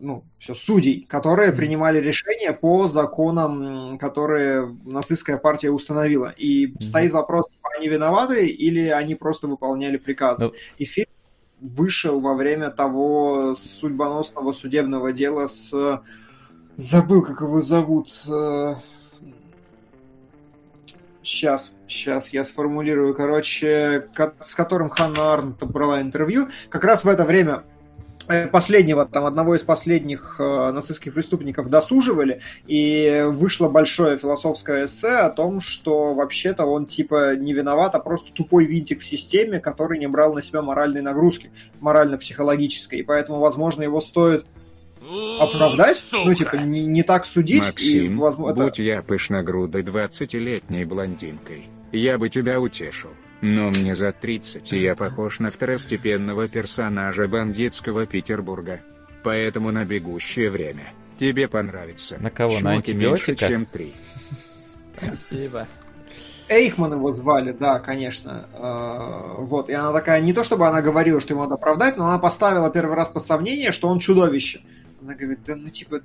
ну, 0.02 0.26
все, 0.38 0.54
судей, 0.54 1.06
которые 1.08 1.54
принимали 1.54 2.00
решения 2.00 2.52
по 2.52 2.90
законам, 2.90 3.98
которые 3.98 4.68
нацистская 4.84 5.38
партия 5.38 5.72
установила. 5.72 6.34
И 6.36 6.68
mm-hmm. 6.68 6.82
стоит 6.82 7.12
вопрос, 7.14 7.50
типа, 7.50 7.70
они 7.78 7.88
виноваты 7.88 8.48
или 8.48 8.90
они 8.90 9.16
просто 9.16 9.48
выполняли 9.48 9.96
приказы. 9.96 10.46
No. 10.46 10.48
Ну. 10.50 10.54
И 10.78 10.84
фильм 10.84 11.08
вышел 11.62 12.20
во 12.20 12.34
время 12.34 12.70
того 12.70 13.56
судьбоносного 13.56 14.52
судебного 14.52 15.14
дела 15.14 15.48
с... 15.48 16.02
Забыл, 16.76 17.22
как 17.22 17.42
его 17.42 17.62
зовут. 17.62 18.10
Э, 18.28 18.76
Сейчас, 21.24 21.74
сейчас 21.88 22.30
я 22.30 22.44
сформулирую, 22.44 23.14
короче, 23.14 24.10
с 24.44 24.56
которым 24.56 24.90
Ханна 24.90 25.34
Арнт 25.34 25.64
брала 25.64 26.02
интервью. 26.02 26.48
Как 26.70 26.84
раз 26.84 27.04
в 27.04 27.08
это 27.08 27.26
время 27.26 27.64
последнего, 28.52 29.06
там, 29.06 29.26
одного 29.26 29.56
из 29.56 29.62
последних 29.62 30.36
э, 30.40 30.72
нацистских 30.72 31.14
преступников 31.14 31.70
досуживали, 31.70 32.42
и 32.68 33.26
вышло 33.28 33.70
большое 33.70 34.18
философское 34.18 34.86
эссе 34.86 35.18
о 35.18 35.30
том, 35.30 35.60
что 35.60 36.14
вообще-то 36.14 36.66
он 36.66 36.86
типа 36.86 37.36
не 37.36 37.54
виноват, 37.54 37.96
а 37.96 38.00
просто 38.00 38.32
тупой 38.32 38.66
винтик 38.66 39.02
в 39.02 39.06
системе, 39.06 39.60
который 39.60 40.00
не 40.00 40.08
брал 40.08 40.34
на 40.34 40.42
себя 40.42 40.62
моральной 40.62 41.02
нагрузки, 41.02 41.52
морально-психологической, 41.80 43.00
и 43.00 43.04
поэтому, 43.04 43.40
возможно, 43.40 43.84
его 43.84 44.02
стоит 44.02 44.46
оправдать, 45.40 45.98
Сука. 45.98 46.24
ну, 46.26 46.34
типа, 46.34 46.56
не, 46.56 46.86
не 46.86 47.04
так 47.04 47.26
судить. 47.26 47.64
Максим, 47.64 48.14
и, 48.14 48.16
возможно, 48.16 48.64
будь 48.64 48.74
это... 48.74 48.84
я 48.84 49.02
пышногрудой 49.02 49.84
двадцатилетней 49.84 50.86
блондинкой, 50.86 51.68
я 51.92 52.18
бы 52.18 52.30
тебя 52.30 52.60
утешил. 52.60 53.10
Но 53.42 53.70
мне 53.70 53.96
за 53.96 54.12
30, 54.12 54.72
и 54.74 54.82
я 54.82 54.96
похож 54.96 55.40
на 55.40 55.50
второстепенного 55.50 56.48
персонажа 56.48 57.28
бандитского 57.28 58.06
Петербурга. 58.06 58.82
Поэтому 59.24 59.72
на 59.72 59.84
бегущее 59.84 60.50
время 60.50 60.94
тебе 61.18 61.48
понравится. 61.48 62.18
На 62.20 62.30
кого? 62.30 62.52
Чмоки 62.52 62.64
на 62.64 62.72
антибиотика? 62.74 63.32
меньше, 63.32 63.48
чем 63.48 63.66
три. 63.66 63.94
Спасибо. 64.98 65.68
Эйхман 66.50 66.94
его 66.94 67.14
звали, 67.14 67.52
да, 67.52 67.80
конечно. 67.80 68.46
Э, 68.54 69.42
вот, 69.42 69.70
и 69.70 69.74
она 69.74 69.94
такая, 69.94 70.20
не 70.22 70.34
то 70.34 70.44
чтобы 70.44 70.68
она 70.68 70.82
говорила, 70.82 71.22
что 71.22 71.34
ему 71.34 71.44
надо 71.44 71.56
оправдать, 71.56 71.98
но 71.98 72.08
она 72.08 72.20
поставила 72.20 72.70
первый 72.70 72.96
раз 72.96 73.08
под 73.08 73.26
сомнение, 73.26 73.72
что 73.72 73.88
он 73.88 74.00
чудовище. 74.00 74.62
Она 75.02 75.16
говорит, 75.16 75.40
да 75.46 75.56
ну 75.56 75.70
типа, 75.70 76.02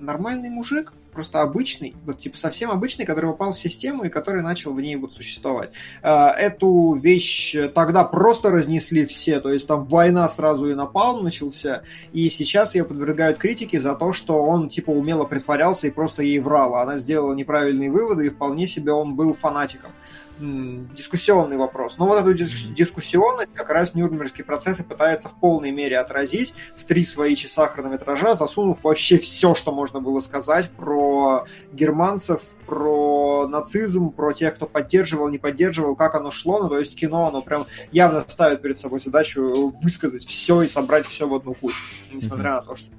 нормальный 0.00 0.50
мужик, 0.50 0.92
просто 1.16 1.40
обычный, 1.40 1.96
вот 2.04 2.18
типа 2.18 2.36
совсем 2.36 2.70
обычный, 2.70 3.06
который 3.06 3.30
попал 3.30 3.54
в 3.54 3.58
систему 3.58 4.04
и 4.04 4.10
который 4.10 4.42
начал 4.42 4.74
в 4.74 4.80
ней 4.80 4.96
вот 4.96 5.14
существовать. 5.14 5.70
Э, 6.02 6.28
эту 6.28 6.92
вещь 6.92 7.56
тогда 7.74 8.04
просто 8.04 8.50
разнесли 8.50 9.06
все, 9.06 9.40
то 9.40 9.50
есть 9.50 9.66
там 9.66 9.86
война 9.86 10.28
сразу 10.28 10.68
и 10.68 10.74
напал 10.74 11.22
начался, 11.22 11.82
и 12.12 12.28
сейчас 12.28 12.74
ее 12.74 12.84
подвергают 12.84 13.38
критике 13.38 13.80
за 13.80 13.94
то, 13.94 14.12
что 14.12 14.42
он 14.44 14.68
типа 14.68 14.90
умело 14.90 15.24
притворялся 15.24 15.86
и 15.86 15.90
просто 15.90 16.22
ей 16.22 16.38
врал, 16.38 16.74
а 16.74 16.82
она 16.82 16.98
сделала 16.98 17.34
неправильные 17.34 17.90
выводы, 17.90 18.26
и 18.26 18.30
вполне 18.30 18.66
себе 18.66 18.92
он 18.92 19.16
был 19.16 19.32
фанатиком 19.32 19.92
дискуссионный 20.38 21.56
вопрос. 21.56 21.96
Но 21.98 22.06
вот 22.06 22.20
эту 22.20 22.34
дискуссионность 22.34 23.54
как 23.54 23.70
раз 23.70 23.94
Нюрнбергский 23.94 24.44
процесс 24.44 24.80
и 24.80 24.82
пытается 24.82 25.28
в 25.28 25.34
полной 25.34 25.70
мере 25.70 25.98
отразить 25.98 26.52
в 26.74 26.84
три 26.84 27.04
свои 27.04 27.34
часа 27.34 27.66
хронометража, 27.66 28.34
засунув 28.34 28.82
вообще 28.84 29.18
все, 29.18 29.54
что 29.54 29.72
можно 29.72 30.00
было 30.00 30.20
сказать 30.20 30.70
про 30.70 31.46
германцев, 31.72 32.42
про 32.66 33.46
нацизм, 33.48 34.10
про 34.10 34.32
тех, 34.32 34.56
кто 34.56 34.66
поддерживал, 34.66 35.28
не 35.28 35.38
поддерживал, 35.38 35.96
как 35.96 36.14
оно 36.14 36.30
шло. 36.30 36.62
Ну, 36.62 36.68
то 36.68 36.78
есть 36.78 36.96
кино, 36.96 37.28
оно 37.28 37.42
прям 37.42 37.66
явно 37.92 38.24
ставит 38.26 38.62
перед 38.62 38.78
собой 38.78 39.00
задачу 39.00 39.74
высказать 39.82 40.26
все 40.26 40.62
и 40.62 40.68
собрать 40.68 41.06
все 41.06 41.28
в 41.28 41.34
одну 41.34 41.54
кучу, 41.54 41.76
несмотря 42.12 42.56
на 42.56 42.62
то, 42.62 42.76
что 42.76 42.90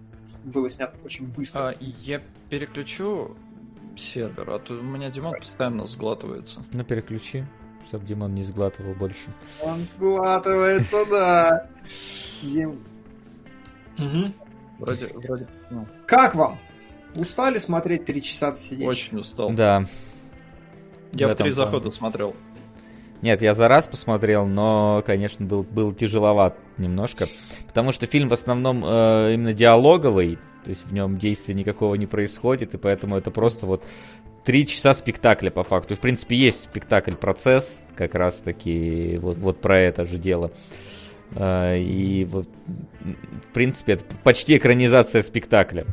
было 0.43 0.69
снято 0.69 0.95
очень 1.03 1.27
быстро. 1.27 1.69
А, 1.69 1.75
я 1.79 2.21
переключу 2.49 3.35
сервер, 3.97 4.49
а 4.49 4.59
то 4.59 4.73
у 4.73 4.81
меня 4.81 5.09
Димон 5.09 5.33
постоянно 5.39 5.85
сглатывается. 5.85 6.63
Ну, 6.73 6.83
переключи, 6.83 7.45
чтобы 7.87 8.05
Димон 8.05 8.33
не 8.33 8.43
сглатывал 8.43 8.93
больше. 8.93 9.33
Он 9.63 9.79
сглатывается, 9.79 11.05
да. 11.09 11.67
Дим... 12.41 12.83
Угу. 13.97 14.33
Вроде, 14.79 15.07
вроде, 15.15 15.47
ну. 15.71 15.87
Как 16.05 16.35
вам? 16.35 16.59
Устали 17.19 17.57
смотреть 17.57 18.05
три 18.05 18.21
часа 18.21 18.53
сидеть? 18.53 18.87
Очень 18.87 19.19
устал. 19.19 19.51
Да. 19.51 19.85
Я 21.13 21.27
в, 21.27 21.31
в 21.31 21.35
три 21.35 21.51
захода 21.51 21.89
смотрел. 21.91 22.35
Нет, 23.21 23.41
я 23.41 23.55
за 23.55 23.67
раз 23.67 23.87
посмотрел, 23.87 24.45
но, 24.45 25.03
конечно, 25.03 25.43
был, 25.43 25.63
был 25.63 25.91
тяжеловат 25.91 26.55
немножко. 26.77 27.27
Потому 27.65 27.91
что 27.91 28.05
фильм 28.05 28.29
в 28.29 28.33
основном 28.33 28.83
э, 28.85 29.33
именно 29.33 29.53
диалоговый, 29.53 30.37
то 30.67 30.71
есть 30.71 30.85
в 30.85 30.93
нем 30.93 31.17
действия 31.17 31.53
никакого 31.53 31.95
не 31.95 32.05
происходит, 32.05 32.73
и 32.73 32.77
поэтому 32.77 33.17
это 33.17 33.31
просто 33.31 33.65
вот 33.65 33.83
три 34.43 34.67
часа 34.67 34.93
спектакля 34.93 35.49
по 35.49 35.63
факту. 35.63 35.93
И, 35.93 35.97
в 35.97 35.99
принципе, 35.99 36.35
есть 36.35 36.63
спектакль-процесс, 36.63 37.83
как 37.95 38.15
раз-таки 38.15 39.17
вот, 39.21 39.37
вот 39.37 39.61
про 39.61 39.79
это 39.79 40.05
же 40.05 40.17
дело. 40.17 40.51
Э, 41.31 41.77
и 41.77 42.25
вот, 42.25 42.47
в 43.49 43.53
принципе, 43.53 43.93
это 43.93 44.03
почти 44.23 44.57
экранизация 44.57 45.23
спектакля 45.23 45.85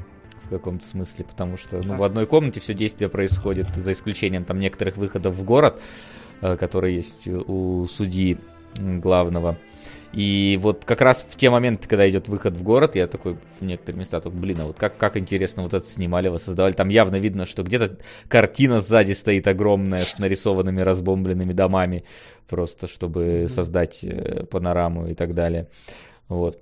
в 0.42 0.48
каком-то 0.48 0.84
смысле, 0.84 1.24
потому 1.24 1.56
что 1.56 1.80
ну, 1.82 1.96
в 1.96 2.02
одной 2.02 2.26
комнате 2.26 2.60
все 2.60 2.74
действие 2.74 3.08
происходит, 3.08 3.74
за 3.74 3.92
исключением 3.92 4.44
там 4.44 4.58
некоторых 4.58 4.96
выходов 4.96 5.34
в 5.34 5.44
город. 5.44 5.80
Э, 6.44 6.56
который 6.58 6.94
есть 6.94 7.26
у 7.26 7.86
судьи 7.86 8.38
главного. 8.76 9.56
И 10.14 10.56
вот 10.62 10.84
как 10.84 11.00
раз 11.00 11.26
в 11.28 11.36
те 11.36 11.50
моменты, 11.50 11.88
когда 11.88 12.08
идет 12.08 12.28
выход 12.28 12.54
в 12.54 12.62
город, 12.62 12.94
я 12.94 13.08
такой 13.08 13.36
в 13.58 13.64
некоторых 13.64 13.98
местах, 13.98 14.22
так, 14.22 14.32
блин, 14.32 14.60
а 14.60 14.66
вот 14.66 14.76
как, 14.78 14.96
как 14.96 15.16
интересно 15.16 15.64
вот 15.64 15.74
это 15.74 15.84
снимали, 15.84 16.28
воссоздавали. 16.28 16.72
Там 16.72 16.88
явно 16.88 17.16
видно, 17.16 17.46
что 17.46 17.64
где-то 17.64 17.98
картина 18.28 18.80
сзади 18.80 19.12
стоит 19.12 19.48
огромная 19.48 20.00
с 20.00 20.20
нарисованными 20.20 20.82
разбомбленными 20.82 21.52
домами, 21.52 22.04
просто 22.48 22.86
чтобы 22.86 23.46
создать 23.48 24.04
э, 24.04 24.44
панораму 24.44 25.08
и 25.08 25.14
так 25.14 25.34
далее. 25.34 25.66
Вот. 26.28 26.60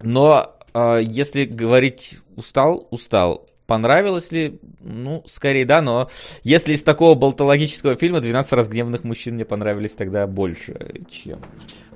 Но 0.00 0.56
э, 0.72 1.00
если 1.02 1.44
говорить 1.44 2.16
устал, 2.34 2.88
устал. 2.90 3.46
Понравилось 3.66 4.32
ли? 4.32 4.58
Ну, 4.80 5.22
скорее 5.26 5.66
да, 5.66 5.82
но 5.82 6.08
если 6.42 6.72
из 6.72 6.82
такого 6.82 7.14
болтологического 7.14 7.96
фильма 7.96 8.20
12 8.20 8.52
разгневанных 8.52 9.04
мужчин 9.04 9.34
мне 9.34 9.44
понравились 9.44 9.92
тогда 9.92 10.26
больше, 10.26 11.02
чем... 11.10 11.40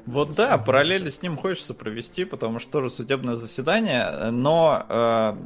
Вот 0.09 0.35
да, 0.35 0.57
параллели 0.57 1.11
с 1.11 1.21
ним 1.21 1.37
хочется 1.37 1.75
провести, 1.75 2.25
потому 2.25 2.61
что 2.61 2.73
тоже 2.73 2.89
судебное 2.89 3.35
заседание, 3.35 4.31
но 4.31 4.87
э, 4.89 5.37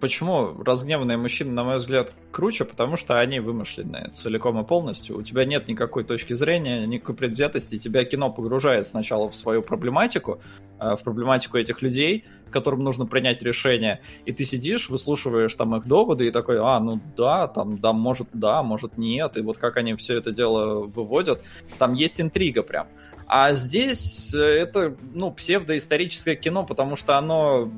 почему 0.00 0.62
разгневанные 0.64 1.18
мужчины, 1.18 1.52
на 1.52 1.64
мой 1.64 1.76
взгляд, 1.76 2.10
круче? 2.30 2.64
Потому 2.64 2.96
что 2.96 3.20
они 3.20 3.38
вымышленные 3.38 4.08
целиком 4.14 4.58
и 4.58 4.64
полностью. 4.64 5.18
У 5.18 5.22
тебя 5.22 5.44
нет 5.44 5.68
никакой 5.68 6.04
точки 6.04 6.32
зрения, 6.32 6.86
никакой 6.86 7.16
предвзятости. 7.16 7.78
Тебя 7.78 8.06
кино 8.06 8.30
погружает 8.30 8.86
сначала 8.86 9.28
в 9.28 9.36
свою 9.36 9.60
проблематику, 9.60 10.40
э, 10.78 10.96
в 10.96 11.02
проблематику 11.02 11.58
этих 11.58 11.82
людей, 11.82 12.24
которым 12.50 12.82
нужно 12.82 13.04
принять 13.04 13.42
решение. 13.42 14.00
И 14.24 14.32
ты 14.32 14.44
сидишь, 14.44 14.88
выслушиваешь 14.88 15.52
там 15.52 15.76
их 15.76 15.86
доводы 15.86 16.26
и 16.26 16.30
такой, 16.30 16.58
а, 16.60 16.80
ну 16.80 16.98
да, 17.14 17.46
там, 17.46 17.78
да, 17.78 17.92
может, 17.92 18.28
да, 18.32 18.62
может, 18.62 18.96
нет. 18.96 19.36
И 19.36 19.42
вот 19.42 19.58
как 19.58 19.76
они 19.76 19.96
все 19.96 20.16
это 20.16 20.32
дело 20.32 20.86
выводят. 20.86 21.44
Там 21.78 21.92
есть 21.92 22.22
интрига 22.22 22.62
прям. 22.62 22.88
А 23.32 23.54
здесь 23.54 24.34
э, 24.34 24.40
это, 24.40 24.96
ну, 25.14 25.30
псевдоисторическое 25.30 26.34
кино, 26.34 26.64
потому 26.64 26.96
что 26.96 27.16
оно 27.16 27.70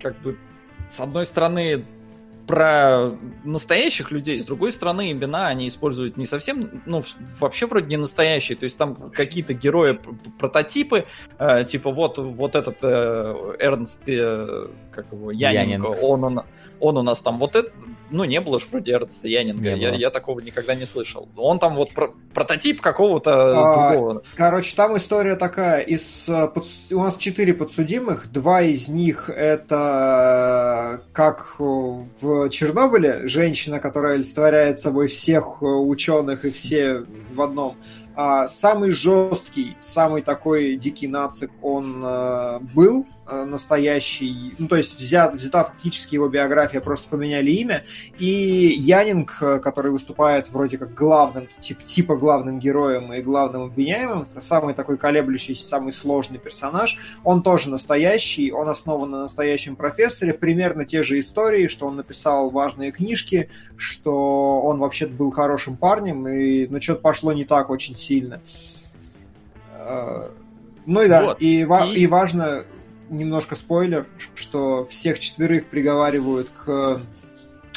как 0.00 0.20
бы 0.20 0.38
с 0.88 1.00
одной 1.00 1.26
стороны, 1.26 1.84
про 2.48 3.10
настоящих 3.44 4.10
людей, 4.10 4.40
с 4.40 4.46
другой 4.46 4.72
стороны, 4.72 5.12
имена 5.12 5.48
они 5.48 5.68
используют 5.68 6.16
не 6.16 6.24
совсем, 6.24 6.82
ну, 6.86 7.04
вообще 7.38 7.66
вроде 7.66 7.88
не 7.88 7.98
настоящие, 7.98 8.56
то 8.56 8.64
есть 8.64 8.78
там 8.78 9.10
какие-то 9.10 9.52
герои, 9.52 9.98
прототипы, 10.38 11.04
э, 11.38 11.64
типа 11.64 11.90
вот, 11.92 12.16
вот 12.16 12.56
этот 12.56 12.78
э, 12.82 13.54
Эрнст, 13.60 14.08
э, 14.08 14.68
как 14.90 15.12
его, 15.12 15.30
Яненко, 15.30 15.60
Яненко. 15.60 15.86
Он, 16.00 16.24
он, 16.24 16.42
он 16.80 16.96
у 16.96 17.02
нас 17.02 17.20
там 17.20 17.38
вот 17.38 17.54
это, 17.54 17.70
ну, 18.10 18.24
не 18.24 18.40
было 18.40 18.58
же 18.58 18.66
вроде 18.70 18.92
Эрнста 18.92 19.28
Яненко, 19.28 19.68
я, 19.68 19.94
я 19.94 20.10
такого 20.10 20.40
никогда 20.40 20.74
не 20.74 20.86
слышал. 20.86 21.28
Он 21.36 21.58
там 21.58 21.74
вот 21.74 21.92
про, 21.92 22.14
прототип 22.32 22.80
какого-то 22.80 23.32
а, 23.32 23.90
другого. 23.92 24.22
Короче, 24.36 24.74
там 24.74 24.96
история 24.96 25.36
такая, 25.36 25.80
из, 25.80 26.28
э, 26.28 26.48
под, 26.48 26.64
у 26.92 26.98
нас 26.98 27.16
четыре 27.16 27.52
подсудимых, 27.52 28.32
два 28.32 28.62
из 28.62 28.88
них 28.88 29.28
это 29.28 30.98
э, 30.98 31.12
как 31.12 31.56
в 31.58 32.37
Чернобыле 32.48 33.26
женщина, 33.28 33.80
которая 33.80 34.14
олицетворяет 34.14 34.78
собой 34.78 35.08
всех 35.08 35.58
э, 35.60 35.64
ученых 35.64 36.44
и 36.44 36.50
все 36.50 37.04
в 37.34 37.42
одном. 37.42 37.76
А 38.14 38.46
самый 38.48 38.90
жесткий, 38.90 39.76
самый 39.78 40.22
такой 40.22 40.76
дикий 40.76 41.08
нацик 41.08 41.50
он 41.62 42.02
э, 42.04 42.58
был 42.74 43.06
настоящий, 43.44 44.54
ну, 44.58 44.68
то 44.68 44.76
есть 44.76 44.98
взят, 44.98 45.34
взята 45.34 45.64
фактически 45.64 46.14
его 46.14 46.28
биография, 46.28 46.80
просто 46.80 47.08
поменяли 47.10 47.50
имя, 47.50 47.84
и 48.18 48.26
Янинг, 48.26 49.36
э, 49.40 49.58
который 49.58 49.90
выступает 49.90 50.48
вроде 50.48 50.78
как 50.78 50.94
главным, 50.94 51.48
тип, 51.60 51.82
типа 51.82 52.16
главным 52.16 52.58
героем 52.58 53.12
и 53.12 53.20
главным 53.20 53.64
обвиняемым, 53.64 54.24
самый 54.24 54.74
такой 54.74 54.96
колеблющийся, 54.96 55.64
самый 55.64 55.92
сложный 55.92 56.38
персонаж, 56.38 56.96
он 57.24 57.42
тоже 57.42 57.70
настоящий, 57.70 58.52
он 58.52 58.68
основан 58.68 59.10
на 59.10 59.22
настоящем 59.22 59.76
профессоре, 59.76 60.32
примерно 60.32 60.84
те 60.84 61.02
же 61.02 61.18
истории, 61.18 61.68
что 61.68 61.86
он 61.86 61.96
написал 61.96 62.50
важные 62.50 62.92
книжки, 62.92 63.50
что 63.76 64.60
он 64.62 64.78
вообще 64.78 65.06
был 65.06 65.30
хорошим 65.30 65.76
парнем, 65.76 66.26
и, 66.28 66.66
ну, 66.66 66.80
что-то 66.80 67.00
пошло 67.00 67.32
не 67.32 67.44
так 67.44 67.70
очень 67.70 67.94
сильно. 67.94 68.40
Э, 69.72 70.28
ну 70.86 71.02
и 71.02 71.08
да, 71.08 71.22
вот. 71.22 71.40
и, 71.40 71.60
и... 71.60 72.00
и 72.00 72.06
важно, 72.06 72.64
немножко 73.10 73.54
спойлер, 73.54 74.06
что 74.34 74.84
всех 74.84 75.18
четверых 75.18 75.66
приговаривают 75.66 76.48
к 76.50 77.00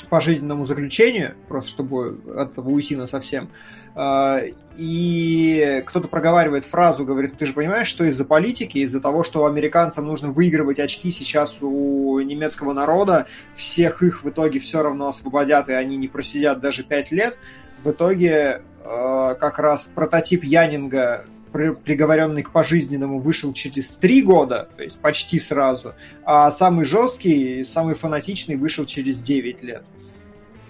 пожизненному 0.09 0.65
заключению, 0.65 1.35
просто 1.47 1.71
чтобы 1.71 2.19
от 2.35 2.51
этого 2.51 2.69
уйти 2.69 2.95
на 2.95 3.07
совсем. 3.07 3.49
А, 3.93 4.41
и 4.77 5.83
кто-то 5.85 6.07
проговаривает 6.07 6.65
фразу, 6.65 7.05
говорит, 7.05 7.37
ты 7.37 7.45
же 7.45 7.53
понимаешь, 7.53 7.87
что 7.87 8.03
из-за 8.05 8.25
политики, 8.25 8.79
из-за 8.79 9.01
того, 9.01 9.23
что 9.23 9.45
американцам 9.45 10.05
нужно 10.07 10.31
выигрывать 10.31 10.79
очки 10.79 11.11
сейчас 11.11 11.57
у 11.61 12.19
немецкого 12.19 12.73
народа, 12.73 13.27
всех 13.53 14.01
их 14.01 14.23
в 14.23 14.29
итоге 14.29 14.59
все 14.59 14.81
равно 14.81 15.09
освободят, 15.09 15.69
и 15.69 15.73
они 15.73 15.97
не 15.97 16.07
просидят 16.07 16.59
даже 16.61 16.83
пять 16.83 17.11
лет. 17.11 17.37
В 17.83 17.91
итоге 17.91 18.61
а, 18.83 19.35
как 19.35 19.59
раз 19.59 19.89
прототип 19.93 20.43
Янинга 20.43 21.25
приговоренный 21.51 22.43
к 22.43 22.51
пожизненному 22.51 23.19
вышел 23.19 23.53
через 23.53 23.89
три 23.89 24.21
года, 24.21 24.69
то 24.75 24.83
есть 24.83 24.97
почти 24.99 25.39
сразу, 25.39 25.93
а 26.23 26.49
самый 26.51 26.85
жесткий, 26.85 27.63
самый 27.63 27.95
фанатичный 27.95 28.55
вышел 28.55 28.85
через 28.85 29.19
9 29.21 29.61
лет. 29.63 29.83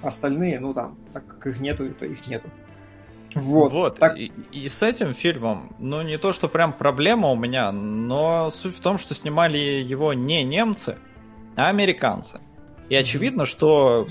Остальные, 0.01 0.59
ну 0.59 0.73
там, 0.73 0.97
так 1.13 1.25
как 1.27 1.47
их 1.47 1.59
нету, 1.59 1.89
то 1.93 2.05
их 2.05 2.27
нету. 2.27 2.49
Вот. 3.35 3.71
вот. 3.71 3.99
Так... 3.99 4.17
И, 4.17 4.31
и 4.51 4.67
с 4.67 4.81
этим 4.81 5.13
фильмом, 5.13 5.75
ну 5.79 6.01
не 6.01 6.17
то, 6.17 6.33
что 6.33 6.49
прям 6.49 6.73
проблема 6.73 7.29
у 7.29 7.35
меня, 7.35 7.71
но 7.71 8.49
суть 8.49 8.75
в 8.75 8.81
том, 8.81 8.97
что 8.97 9.13
снимали 9.13 9.57
его 9.57 10.13
не 10.13 10.43
немцы, 10.43 10.97
а 11.55 11.69
американцы. 11.69 12.41
И 12.89 12.95
очевидно, 12.95 13.45
что 13.45 14.07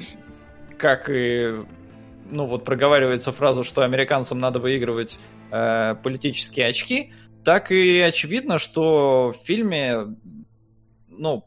как 0.79 1.11
и 1.11 1.65
ну 2.31 2.47
вот 2.47 2.65
проговаривается 2.65 3.33
фраза, 3.33 3.65
что 3.65 3.83
американцам 3.83 4.39
надо 4.39 4.61
выигрывать 4.61 5.19
э, 5.51 5.95
политические 6.03 6.67
очки, 6.69 7.13
так 7.45 7.71
и 7.73 8.01
очевидно, 8.01 8.59
что 8.59 9.33
в 9.33 9.47
фильме, 9.47 10.17
ну, 11.09 11.45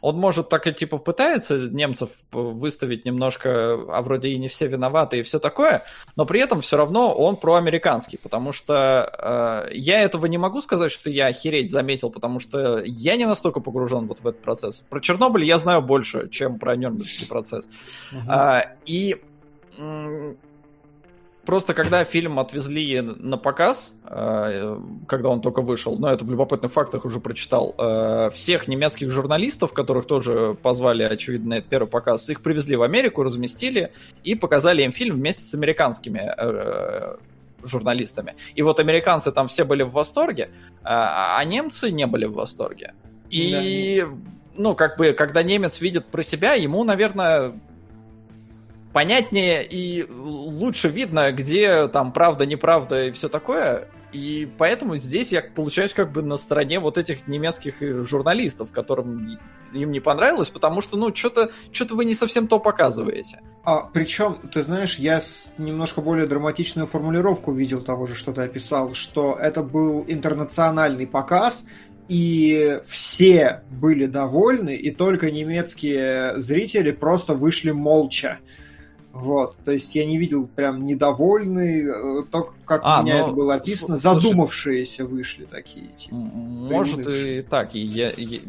он 0.00 0.16
может 0.16 0.48
так 0.48 0.66
и 0.66 0.72
типа 0.72 0.98
пытается 0.98 1.68
немцев 1.70 2.10
выставить 2.30 3.04
немножко, 3.04 3.74
а 3.88 4.02
вроде 4.02 4.28
и 4.28 4.38
не 4.38 4.48
все 4.48 4.66
виноваты 4.66 5.18
и 5.18 5.22
все 5.22 5.38
такое, 5.38 5.84
но 6.16 6.24
при 6.24 6.40
этом 6.40 6.60
все 6.60 6.76
равно 6.76 7.12
он 7.12 7.36
проамериканский, 7.36 8.18
потому 8.22 8.52
что 8.52 9.66
э, 9.68 9.74
я 9.74 10.00
этого 10.00 10.26
не 10.26 10.38
могу 10.38 10.60
сказать, 10.60 10.92
что 10.92 11.10
я 11.10 11.26
охереть 11.26 11.70
заметил, 11.70 12.10
потому 12.10 12.38
что 12.38 12.80
я 12.84 13.16
не 13.16 13.26
настолько 13.26 13.60
погружен 13.60 14.06
вот 14.06 14.20
в 14.20 14.26
этот 14.26 14.42
процесс. 14.42 14.82
Про 14.88 15.00
Чернобыль 15.00 15.44
я 15.44 15.58
знаю 15.58 15.82
больше, 15.82 16.28
чем 16.28 16.58
про 16.58 16.76
Нюрнбергский 16.76 17.26
процесс. 17.26 17.68
Uh-huh. 18.12 18.18
А, 18.28 18.62
и 18.86 19.20
Просто 21.48 21.72
когда 21.72 22.04
фильм 22.04 22.38
отвезли 22.38 23.00
на 23.00 23.38
показ, 23.38 23.94
э, 24.04 24.80
когда 25.06 25.30
он 25.30 25.40
только 25.40 25.62
вышел, 25.62 25.98
но 25.98 26.10
это 26.10 26.22
в 26.22 26.30
любопытных 26.30 26.70
фактах 26.70 27.06
уже 27.06 27.20
прочитал, 27.20 27.74
э, 27.78 28.28
всех 28.34 28.68
немецких 28.68 29.08
журналистов, 29.08 29.72
которых 29.72 30.04
тоже 30.04 30.58
позвали, 30.62 31.04
очевидно, 31.04 31.48
на 31.48 31.54
этот 31.54 31.70
первый 31.70 31.88
показ, 31.88 32.28
их 32.28 32.42
привезли 32.42 32.76
в 32.76 32.82
Америку, 32.82 33.22
разместили 33.22 33.92
и 34.24 34.34
показали 34.34 34.82
им 34.82 34.92
фильм 34.92 35.16
вместе 35.16 35.42
с 35.42 35.54
американскими 35.54 36.20
э, 36.36 37.16
журналистами. 37.64 38.34
И 38.54 38.60
вот 38.60 38.78
американцы 38.78 39.32
там 39.32 39.48
все 39.48 39.64
были 39.64 39.84
в 39.84 39.92
восторге, 39.92 40.50
а 40.84 41.42
немцы 41.46 41.90
не 41.90 42.06
были 42.06 42.26
в 42.26 42.34
восторге. 42.34 42.92
И, 43.30 44.04
да. 44.06 44.14
ну, 44.54 44.74
как 44.74 44.98
бы, 44.98 45.14
когда 45.14 45.42
немец 45.42 45.80
видит 45.80 46.04
про 46.04 46.22
себя, 46.22 46.52
ему, 46.52 46.84
наверное, 46.84 47.54
понятнее 48.92 49.66
и 49.66 50.04
лучше 50.08 50.88
видно, 50.88 51.32
где 51.32 51.88
там 51.88 52.12
правда, 52.12 52.46
неправда 52.46 53.06
и 53.06 53.10
все 53.10 53.28
такое. 53.28 53.88
И 54.12 54.48
поэтому 54.56 54.96
здесь 54.96 55.32
я 55.32 55.42
получаюсь 55.42 55.92
как 55.92 56.12
бы 56.12 56.22
на 56.22 56.38
стороне 56.38 56.80
вот 56.80 56.96
этих 56.96 57.28
немецких 57.28 57.82
э, 57.82 58.00
журналистов, 58.02 58.72
которым 58.72 59.38
им 59.74 59.90
не 59.90 60.00
понравилось, 60.00 60.48
потому 60.48 60.80
что, 60.80 60.96
ну, 60.96 61.14
что-то 61.14 61.50
что 61.72 61.94
вы 61.94 62.06
не 62.06 62.14
совсем 62.14 62.48
то 62.48 62.58
показываете. 62.58 63.40
А, 63.64 63.80
причем, 63.80 64.38
ты 64.52 64.62
знаешь, 64.62 64.98
я 64.98 65.20
немножко 65.58 66.00
более 66.00 66.26
драматичную 66.26 66.86
формулировку 66.86 67.52
видел 67.52 67.82
того 67.82 68.06
же, 68.06 68.14
что 68.14 68.32
ты 68.32 68.42
описал, 68.42 68.94
что 68.94 69.36
это 69.38 69.62
был 69.62 70.04
интернациональный 70.08 71.06
показ, 71.06 71.66
и 72.08 72.80
все 72.86 73.62
были 73.70 74.06
довольны, 74.06 74.74
и 74.74 74.90
только 74.90 75.30
немецкие 75.30 76.38
зрители 76.38 76.92
просто 76.92 77.34
вышли 77.34 77.72
молча. 77.72 78.38
Вот, 79.20 79.56
то 79.64 79.72
есть 79.72 79.94
я 79.94 80.04
не 80.04 80.16
видел 80.16 80.46
прям 80.46 80.86
недовольный, 80.86 81.82
э, 81.82 82.22
то, 82.30 82.52
как 82.64 82.82
а, 82.84 83.00
у 83.00 83.02
меня 83.02 83.18
но... 83.18 83.26
это 83.26 83.34
было 83.34 83.54
описано, 83.54 83.98
Слушай, 83.98 84.20
задумавшиеся 84.20 85.04
вышли 85.04 85.44
такие. 85.44 85.88
Типа, 85.96 86.14
может 86.14 87.06
и 87.06 87.42
так, 87.42 87.74
и 87.74 87.80
я, 87.80 88.12
я, 88.16 88.40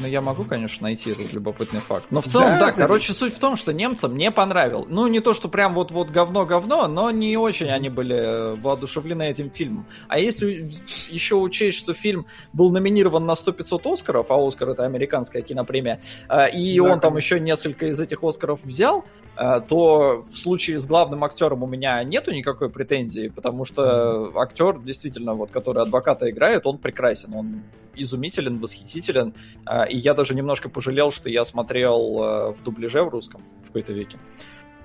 ну, 0.00 0.06
я 0.06 0.20
могу, 0.20 0.44
конечно, 0.44 0.84
найти 0.84 1.10
этот 1.10 1.32
любопытный 1.32 1.80
факт. 1.80 2.06
Но 2.10 2.20
в 2.20 2.26
целом, 2.26 2.58
да, 2.58 2.66
да 2.66 2.72
короче, 2.72 3.12
суть 3.12 3.34
в 3.34 3.38
том, 3.38 3.56
что 3.56 3.72
немцам 3.72 4.16
не 4.16 4.30
понравил. 4.30 4.86
Ну, 4.88 5.06
не 5.06 5.20
то, 5.20 5.34
что 5.34 5.48
прям 5.48 5.74
вот-вот 5.74 6.10
говно-говно, 6.10 6.86
но 6.86 7.10
не 7.10 7.36
очень 7.36 7.70
они 7.70 7.88
были 7.88 8.58
воодушевлены 8.60 9.22
этим 9.24 9.50
фильмом. 9.50 9.86
А 10.08 10.18
если 10.18 10.70
еще 11.08 11.36
учесть, 11.36 11.78
что 11.78 11.94
фильм 11.94 12.26
был 12.52 12.70
номинирован 12.70 13.24
на 13.24 13.32
100-500 13.32 13.92
Оскаров, 13.92 14.30
а 14.30 14.46
Оскар 14.46 14.70
это 14.70 14.84
американская 14.84 15.42
кинопремия, 15.42 16.00
э, 16.28 16.50
и 16.50 16.78
да, 16.78 16.92
он 16.92 17.00
там 17.00 17.16
еще 17.16 17.40
несколько 17.40 17.86
из 17.86 17.98
этих 17.98 18.22
Оскаров 18.22 18.64
взял, 18.64 19.04
э, 19.36 19.60
то 19.66 20.24
в 20.28 20.36
случае 20.36 20.78
с 20.78 20.86
главным 20.86 21.24
актером 21.24 21.62
у 21.62 21.66
меня 21.66 22.02
нету 22.04 22.32
никакой 22.32 22.68
претензии, 22.68 23.28
потому 23.28 23.64
что 23.64 24.32
актер, 24.36 24.78
действительно, 24.78 25.34
вот, 25.34 25.50
который 25.50 25.82
адвоката 25.82 26.28
играет, 26.28 26.66
он 26.66 26.78
прекрасен, 26.78 27.34
он 27.34 27.62
изумителен, 27.96 28.58
восхитителен. 28.58 29.34
А, 29.64 29.84
и 29.84 29.96
я 29.96 30.14
даже 30.14 30.34
немножко 30.34 30.68
пожалел, 30.68 31.10
что 31.10 31.28
я 31.28 31.44
смотрел 31.44 32.22
э, 32.22 32.52
в 32.52 32.62
дубляже 32.62 33.02
в 33.02 33.08
русском 33.08 33.42
в 33.62 33.66
какой-то 33.68 33.92
веке. 33.92 34.18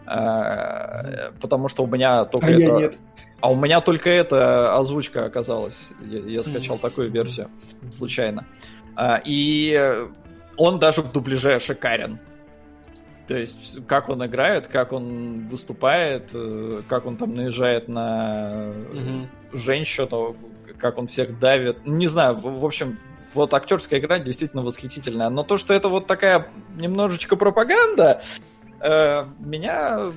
А, 0.06 1.32
потому 1.40 1.68
что 1.68 1.84
у 1.84 1.88
меня 1.88 2.26
только 2.26 2.48
а 2.48 2.52
это... 2.52 2.72
нет. 2.72 2.98
А 3.40 3.52
у 3.52 3.56
меня 3.56 3.82
только 3.82 4.10
эта 4.10 4.78
озвучка 4.78 5.26
оказалась. 5.26 5.90
Я, 6.06 6.20
я 6.20 6.44
скачал 6.44 6.78
такую 6.78 7.12
версию 7.12 7.50
случайно. 7.90 8.46
А, 8.96 9.22
и 9.24 10.08
он 10.58 10.80
даже 10.80 11.02
в 11.02 11.12
дубляже 11.12 11.60
шикарен. 11.60 12.20
То 13.28 13.38
есть, 13.38 13.86
как 13.88 14.10
он 14.10 14.26
играет, 14.26 14.68
как 14.68 14.92
он 14.92 15.48
выступает, 15.48 16.32
э, 16.34 16.82
как 16.88 17.06
он 17.06 17.16
там 17.16 17.34
наезжает 17.34 17.88
на 17.88 18.74
угу. 18.92 19.58
женщину, 19.58 20.36
как 20.82 20.98
он 20.98 21.08
всех 21.08 21.40
давит. 21.40 21.86
Не 21.86 22.08
знаю, 22.08 22.36
в, 22.36 22.60
в 22.60 22.66
общем, 22.66 22.98
вот 23.34 23.54
актерская 23.54 24.00
игра 24.00 24.20
действительно 24.20 24.64
восхитительная. 24.64 25.30
Но 25.30 25.44
то, 25.44 25.58
что 25.58 25.74
это 25.74 25.90
вот 25.90 26.08
такая 26.08 26.48
немножечко 26.80 27.36
пропаганда, 27.36 28.22
э, 28.82 29.26
меня... 29.40 30.12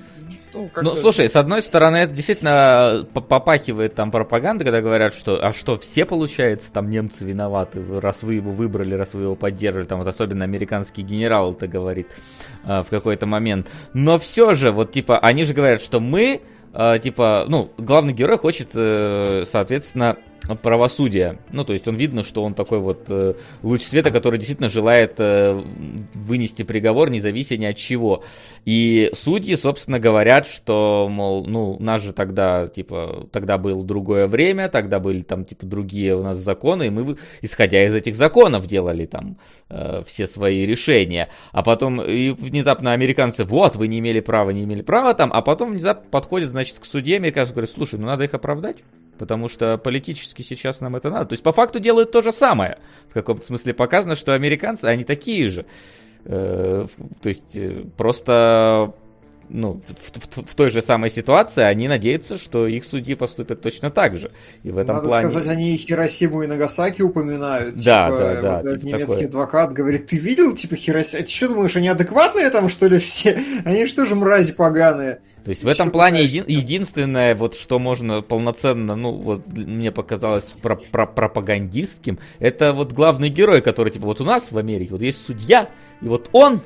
Ну, 0.53 0.69
как 0.73 0.85
ну 0.85 0.95
слушай, 0.95 1.29
с 1.29 1.37
одной 1.37 1.63
стороны, 1.63 1.99
это 1.99 2.13
действительно 2.13 3.07
попахивает 3.13 3.95
там 3.95 4.11
пропаганда, 4.11 4.65
когда 4.65 4.81
говорят, 4.81 5.13
что 5.13 5.45
а 5.45 5.53
что, 5.53 5.79
все, 5.79 6.05
получается, 6.05 6.73
там 6.73 6.91
немцы 6.91 7.25
виноваты, 7.25 7.83
раз 8.01 8.23
вы 8.23 8.35
его 8.35 8.53
выбрали, 8.53 8.95
раз 8.95 9.15
вы 9.15 9.23
его 9.23 9.35
поддерживали, 9.35 9.87
там 9.87 9.99
вот 9.99 10.07
особенно 10.07 10.45
американский 10.45 11.03
генерал 11.03 11.53
это 11.53 11.67
говорит 11.67 12.09
э, 12.65 12.83
в 12.83 12.89
какой-то 12.89 13.27
момент. 13.27 13.69
Но 13.93 14.19
все 14.19 14.55
же, 14.55 14.71
вот 14.71 14.93
типа, 14.93 15.19
они 15.19 15.45
же 15.45 15.55
говорят, 15.55 15.83
что 15.83 15.99
мы, 16.01 16.41
э, 16.73 16.99
типа, 17.03 17.47
ну, 17.49 17.71
главный 17.77 18.13
герой 18.13 18.39
хочет, 18.39 18.71
э, 18.75 19.45
соответственно, 19.47 20.17
правосудия. 20.63 21.39
Ну, 21.53 21.65
то 21.65 21.73
есть 21.73 21.89
он 21.89 21.97
видно, 21.97 22.23
что 22.23 22.43
он 22.45 22.55
такой 22.55 22.79
вот 22.79 23.07
э, 23.09 23.35
луч 23.63 23.83
света, 23.83 24.11
который 24.11 24.39
действительно 24.39 24.69
желает 24.69 25.15
э, 25.19 25.61
вынести 26.15 26.63
приговор, 26.63 27.11
независимо 27.11 27.63
ни 27.63 27.65
от 27.67 27.77
чего. 27.77 28.23
И 28.65 29.11
судьи, 29.15 29.55
собственно, 29.57 29.99
говорят, 29.99 30.47
что, 30.47 31.09
мол, 31.11 31.47
ну, 31.47 31.73
у 31.73 31.83
нас 31.83 32.03
же 32.03 32.13
тогда, 32.13 32.67
типа, 32.69 33.29
тогда 33.33 33.59
было 33.59 33.85
другое 33.85 34.27
время, 34.27 34.69
тогда 34.69 35.01
были 35.01 35.23
там, 35.23 35.45
типа, 35.45 35.67
другие 35.67 36.15
у 36.17 36.23
нас 36.23 36.39
законы, 36.39 36.87
и 36.87 36.91
мы, 36.91 37.17
исходя 37.41 37.85
из 37.85 37.95
этих 37.95 38.17
законов, 38.17 38.67
делали 38.67 39.07
там 39.07 39.39
э, 39.71 40.03
все 40.07 40.27
свои 40.27 40.67
решения. 40.67 41.29
А 41.53 41.63
потом 41.63 42.03
и 42.03 42.31
внезапно 42.31 42.93
американцы, 42.93 43.45
вот, 43.45 43.77
вы 43.77 43.89
не 43.89 43.99
имели 44.01 44.21
права, 44.21 44.51
не 44.51 44.65
имели 44.65 44.83
права 44.83 45.15
там, 45.15 45.31
а 45.33 45.41
потом 45.43 45.71
внезапно 45.71 46.11
подходят, 46.11 46.51
значит, 46.51 46.79
к 46.79 46.85
суде, 46.85 47.17
американцы 47.17 47.53
говорят, 47.53 47.71
слушай, 47.71 47.99
ну 47.99 48.07
надо 48.07 48.25
их 48.25 48.35
оправдать. 48.35 48.77
Потому 49.19 49.49
что 49.49 49.79
политически 49.79 50.43
сейчас 50.43 50.81
нам 50.81 50.97
это 50.97 51.11
надо. 51.11 51.27
То 51.27 51.33
есть 51.35 51.43
по 51.43 51.53
факту 51.53 51.81
делают 51.81 52.11
то 52.11 52.23
же 52.23 52.33
самое. 52.33 52.79
В 53.11 53.15
каком-то 53.15 53.45
смысле 53.45 53.75
показано, 53.75 54.17
что 54.17 54.35
американцы, 54.35 54.87
они 54.87 55.05
такие 55.05 55.51
же. 55.51 55.67
Э, 56.25 56.87
то 57.21 57.29
есть 57.29 57.55
э, 57.57 57.85
просто 57.97 58.95
ну, 59.49 59.81
в, 59.87 60.19
в, 60.19 60.47
в 60.47 60.55
той 60.55 60.71
же 60.71 60.83
самой 60.83 61.11
ситуации 61.11 61.63
они 61.63 61.89
надеются, 61.89 62.39
что 62.39 62.67
их 62.67 62.85
судьи 62.85 63.15
поступят 63.15 63.61
точно 63.61 63.91
так 63.91 64.17
же. 64.17 64.31
И 64.63 64.71
в 64.71 64.79
этом 64.79 64.97
Надо 64.97 65.09
плане... 65.09 65.29
сказать, 65.29 65.49
они 65.49 65.77
Хиросиму 65.77 66.43
и 66.43 66.47
Нагасаки 66.47 67.03
упоминают. 67.03 67.77
Да, 67.77 68.07
типа, 68.07 68.19
да, 68.19 68.41
да. 68.41 68.63
Вот 68.63 68.71
типа 68.71 68.85
немецкий 68.85 69.07
такое. 69.07 69.27
адвокат 69.29 69.73
говорит, 69.73 70.07
ты 70.07 70.17
видел, 70.17 70.55
типа, 70.57 70.77
Хиросиму? 70.77 71.25
Ты 71.25 71.31
что 71.31 71.49
думаешь, 71.49 71.77
они 71.77 71.89
адекватные 71.89 72.51
там, 72.51 72.69
что 72.69 72.87
ли, 72.87 72.99
все? 72.99 73.43
Они 73.65 73.87
что 73.87 74.07
же 74.07 74.15
мрази 74.15 74.53
поганые? 74.53 75.21
То 75.45 75.51
есть 75.51 75.63
в 75.63 75.69
этом 75.69 75.91
плане 75.91 76.25
еди- 76.25 76.45
единственное, 76.47 77.35
вот 77.35 77.55
что 77.55 77.79
можно 77.79 78.23
полноценно, 78.23 78.97
ну 78.97 79.13
вот 79.13 79.47
мне 79.53 79.93
показалось 79.93 80.51
про 80.51 80.77
про 80.77 81.07
пропагандистским, 81.07 82.19
это 82.39 82.73
вот 82.73 82.95
главный 82.95 83.29
герой, 83.29 83.61
который 83.61 83.91
типа 83.91 84.07
вот 84.07 84.23
у 84.23 84.25
нас 84.25 84.51
в 84.51 84.57
Америке 84.57 84.93
вот 84.93 85.03
есть 85.03 85.27
судья, 85.27 85.69
и 86.01 86.07
вот 86.07 86.31
он, 86.33 86.63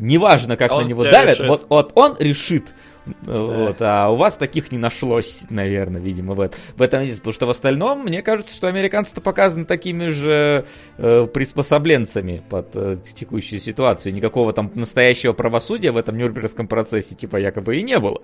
неважно 0.00 0.56
как 0.56 0.72
он 0.72 0.84
на 0.84 0.88
него 0.88 1.04
давят, 1.04 1.38
вот, 1.40 1.66
вот 1.68 1.92
он 1.94 2.16
решит, 2.18 2.74
вот, 3.22 3.76
а 3.80 4.10
у 4.10 4.16
вас 4.16 4.36
таких 4.36 4.72
не 4.72 4.78
нашлось, 4.78 5.42
наверное, 5.50 6.00
видимо, 6.00 6.34
в, 6.34 6.50
в 6.76 6.82
этом 6.82 7.02
есть. 7.02 7.18
Потому 7.18 7.32
что 7.32 7.46
в 7.46 7.50
остальном, 7.50 8.04
мне 8.04 8.22
кажется, 8.22 8.54
что 8.54 8.68
американцы-то 8.68 9.20
показаны 9.20 9.64
такими 9.64 10.08
же 10.08 10.66
э, 10.98 11.26
приспособленцами 11.26 12.42
под 12.48 12.68
э, 12.74 12.94
текущую 13.14 13.60
ситуацию. 13.60 14.14
Никакого 14.14 14.52
там 14.52 14.70
настоящего 14.74 15.32
правосудия 15.32 15.92
в 15.92 15.96
этом 15.96 16.16
Нюрнбергском 16.16 16.68
процессе, 16.68 17.14
типа, 17.14 17.36
якобы 17.36 17.76
и 17.76 17.82
не 17.82 17.98
было. 17.98 18.22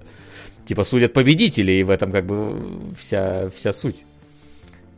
Типа, 0.66 0.84
судят 0.84 1.12
победители, 1.12 1.72
и 1.72 1.82
в 1.82 1.90
этом 1.90 2.10
как 2.10 2.26
бы 2.26 2.94
вся, 2.98 3.48
вся 3.50 3.72
суть. 3.72 4.04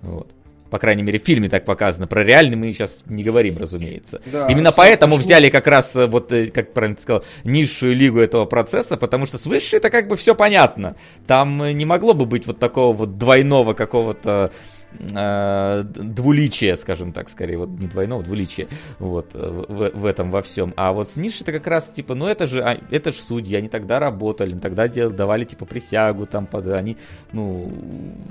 Вот. 0.03 0.29
По 0.71 0.79
крайней 0.79 1.03
мере, 1.03 1.19
в 1.19 1.23
фильме 1.23 1.49
так 1.49 1.65
показано. 1.65 2.07
Про 2.07 2.25
реальный 2.25 2.57
мы 2.57 2.73
сейчас 2.73 3.03
не 3.07 3.23
говорим, 3.23 3.57
разумеется. 3.59 4.21
Да, 4.27 4.47
Именно 4.49 4.73
поэтому 4.73 5.13
почему? 5.13 5.25
взяли 5.25 5.49
как 5.49 5.67
раз, 5.67 5.97
э, 5.97 6.07
вот, 6.07 6.31
э, 6.33 6.47
как 6.47 6.73
правильно 6.73 6.97
ты 6.97 7.03
сказал, 7.03 7.25
низшую 7.45 7.97
лигу 7.97 8.19
этого 8.21 8.45
процесса, 8.45 8.97
потому 8.97 9.27
что 9.27 9.39
с 9.39 9.47
высшей 9.47 9.79
это 9.79 9.91
как 9.91 10.09
бы 10.09 10.17
все 10.17 10.35
понятно. 10.35 10.97
Там 11.27 11.63
э, 11.63 11.73
не 11.73 11.87
могло 11.87 12.13
бы 12.15 12.27
быть 12.27 12.47
вот 12.47 12.59
такого 12.59 12.95
вот 12.95 13.19
двойного 13.19 13.73
какого-то 13.73 14.53
э, 14.93 15.83
двуличие, 15.85 16.77
скажем 16.77 17.13
так, 17.13 17.29
скорее, 17.29 17.59
вот 17.59 17.69
не 17.71 17.87
двойного, 17.87 18.23
двуличие, 18.23 18.69
вот, 18.99 19.35
в, 19.35 19.91
в 19.95 20.07
этом 20.07 20.31
во 20.31 20.43
всем. 20.43 20.75
А 20.77 20.93
вот 20.93 21.11
с 21.11 21.17
ниши 21.17 21.43
это 21.43 21.53
как 21.53 21.67
раз, 21.67 21.89
типа, 21.89 22.15
ну 22.15 22.27
это 22.27 22.47
же, 22.47 22.63
а, 22.63 22.79
это 22.91 23.13
же 23.13 23.19
судьи, 23.19 23.57
они 23.57 23.69
тогда 23.69 23.99
работали, 23.99 24.59
тогда 24.59 24.89
дел, 24.89 25.11
давали, 25.11 25.45
типа, 25.45 25.67
присягу, 25.67 26.27
там, 26.27 26.47
под, 26.47 26.67
они, 26.69 26.97
ну, 27.33 27.73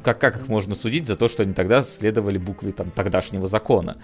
как, 0.04 0.20
как 0.20 0.38
их 0.38 0.48
можно 0.48 0.76
судить 0.76 1.08
за 1.08 1.16
то, 1.16 1.28
что 1.28 1.44
они 1.44 1.54
тогда 1.54 1.82
следовали 1.84 2.38
букве, 2.38 2.72
там, 2.72 2.92
тогдашнего 2.92 3.48
закона? 3.48 3.98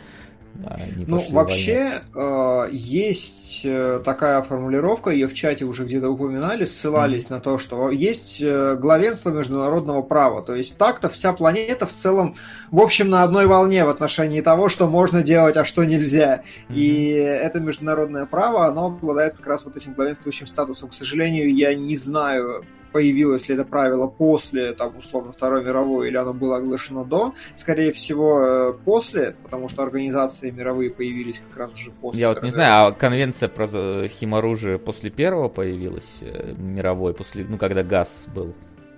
А 0.65 0.77
ну, 1.07 1.23
вообще, 1.31 2.01
э, 2.13 2.67
есть 2.71 3.61
э, 3.63 4.01
такая 4.05 4.41
формулировка, 4.41 5.09
ее 5.09 5.27
в 5.27 5.33
чате 5.33 5.65
уже 5.65 5.83
где-то 5.83 6.09
упоминали, 6.09 6.65
ссылались 6.65 7.25
mm-hmm. 7.25 7.31
на 7.33 7.39
то, 7.39 7.57
что 7.57 7.89
есть 7.89 8.37
э, 8.39 8.75
главенство 8.75 9.31
международного 9.31 10.03
права. 10.03 10.43
То 10.43 10.55
есть 10.55 10.77
так-то 10.77 11.09
вся 11.09 11.33
планета 11.33 11.87
в 11.87 11.93
целом, 11.93 12.35
в 12.71 12.79
общем, 12.79 13.09
на 13.09 13.23
одной 13.23 13.47
волне 13.47 13.83
в 13.83 13.89
отношении 13.89 14.41
того, 14.41 14.69
что 14.69 14.87
можно 14.87 15.23
делать, 15.23 15.57
а 15.57 15.65
что 15.65 15.83
нельзя. 15.83 16.43
Mm-hmm. 16.69 16.75
И 16.75 17.07
это 17.09 17.59
международное 17.59 18.25
право, 18.25 18.67
оно 18.67 18.87
обладает 18.87 19.37
как 19.37 19.47
раз 19.47 19.65
вот 19.65 19.75
этим 19.75 19.93
главенствующим 19.93 20.45
статусом. 20.45 20.89
К 20.89 20.93
сожалению, 20.93 21.53
я 21.53 21.73
не 21.73 21.97
знаю 21.97 22.63
появилось 22.93 23.49
ли 23.49 23.55
это 23.55 23.65
правило 23.65 24.07
после, 24.07 24.73
там, 24.73 24.95
условно, 24.97 25.31
Второй 25.31 25.63
мировой, 25.63 26.07
или 26.07 26.17
оно 26.17 26.33
было 26.33 26.57
оглашено 26.57 27.03
до. 27.03 27.33
Скорее 27.55 27.91
всего, 27.91 28.39
э, 28.39 28.73
после, 28.85 29.35
потому 29.43 29.67
что 29.67 29.83
организации 29.83 30.51
мировые 30.51 30.91
появились 30.91 31.41
как 31.49 31.57
раз 31.57 31.73
уже 31.73 31.91
после. 31.91 32.21
Я 32.21 32.29
вот 32.29 32.43
не 32.43 32.51
знаю, 32.51 32.87
а 32.87 32.91
конвенция 32.91 33.49
про 33.49 33.67
э, 33.71 34.07
химоружие 34.07 34.77
после 34.77 35.09
первого 35.09 35.49
появилась, 35.49 36.19
э, 36.21 36.53
мировой, 36.55 37.13
после, 37.13 37.43
ну, 37.43 37.57
когда 37.57 37.83
газ 37.83 38.25
был? 38.33 38.53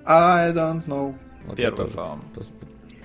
I 0.06 0.52
don't 0.54 0.86
know. 0.86 1.16
Вот 1.48 1.56
Первый, 1.56 1.88
по 1.88 2.18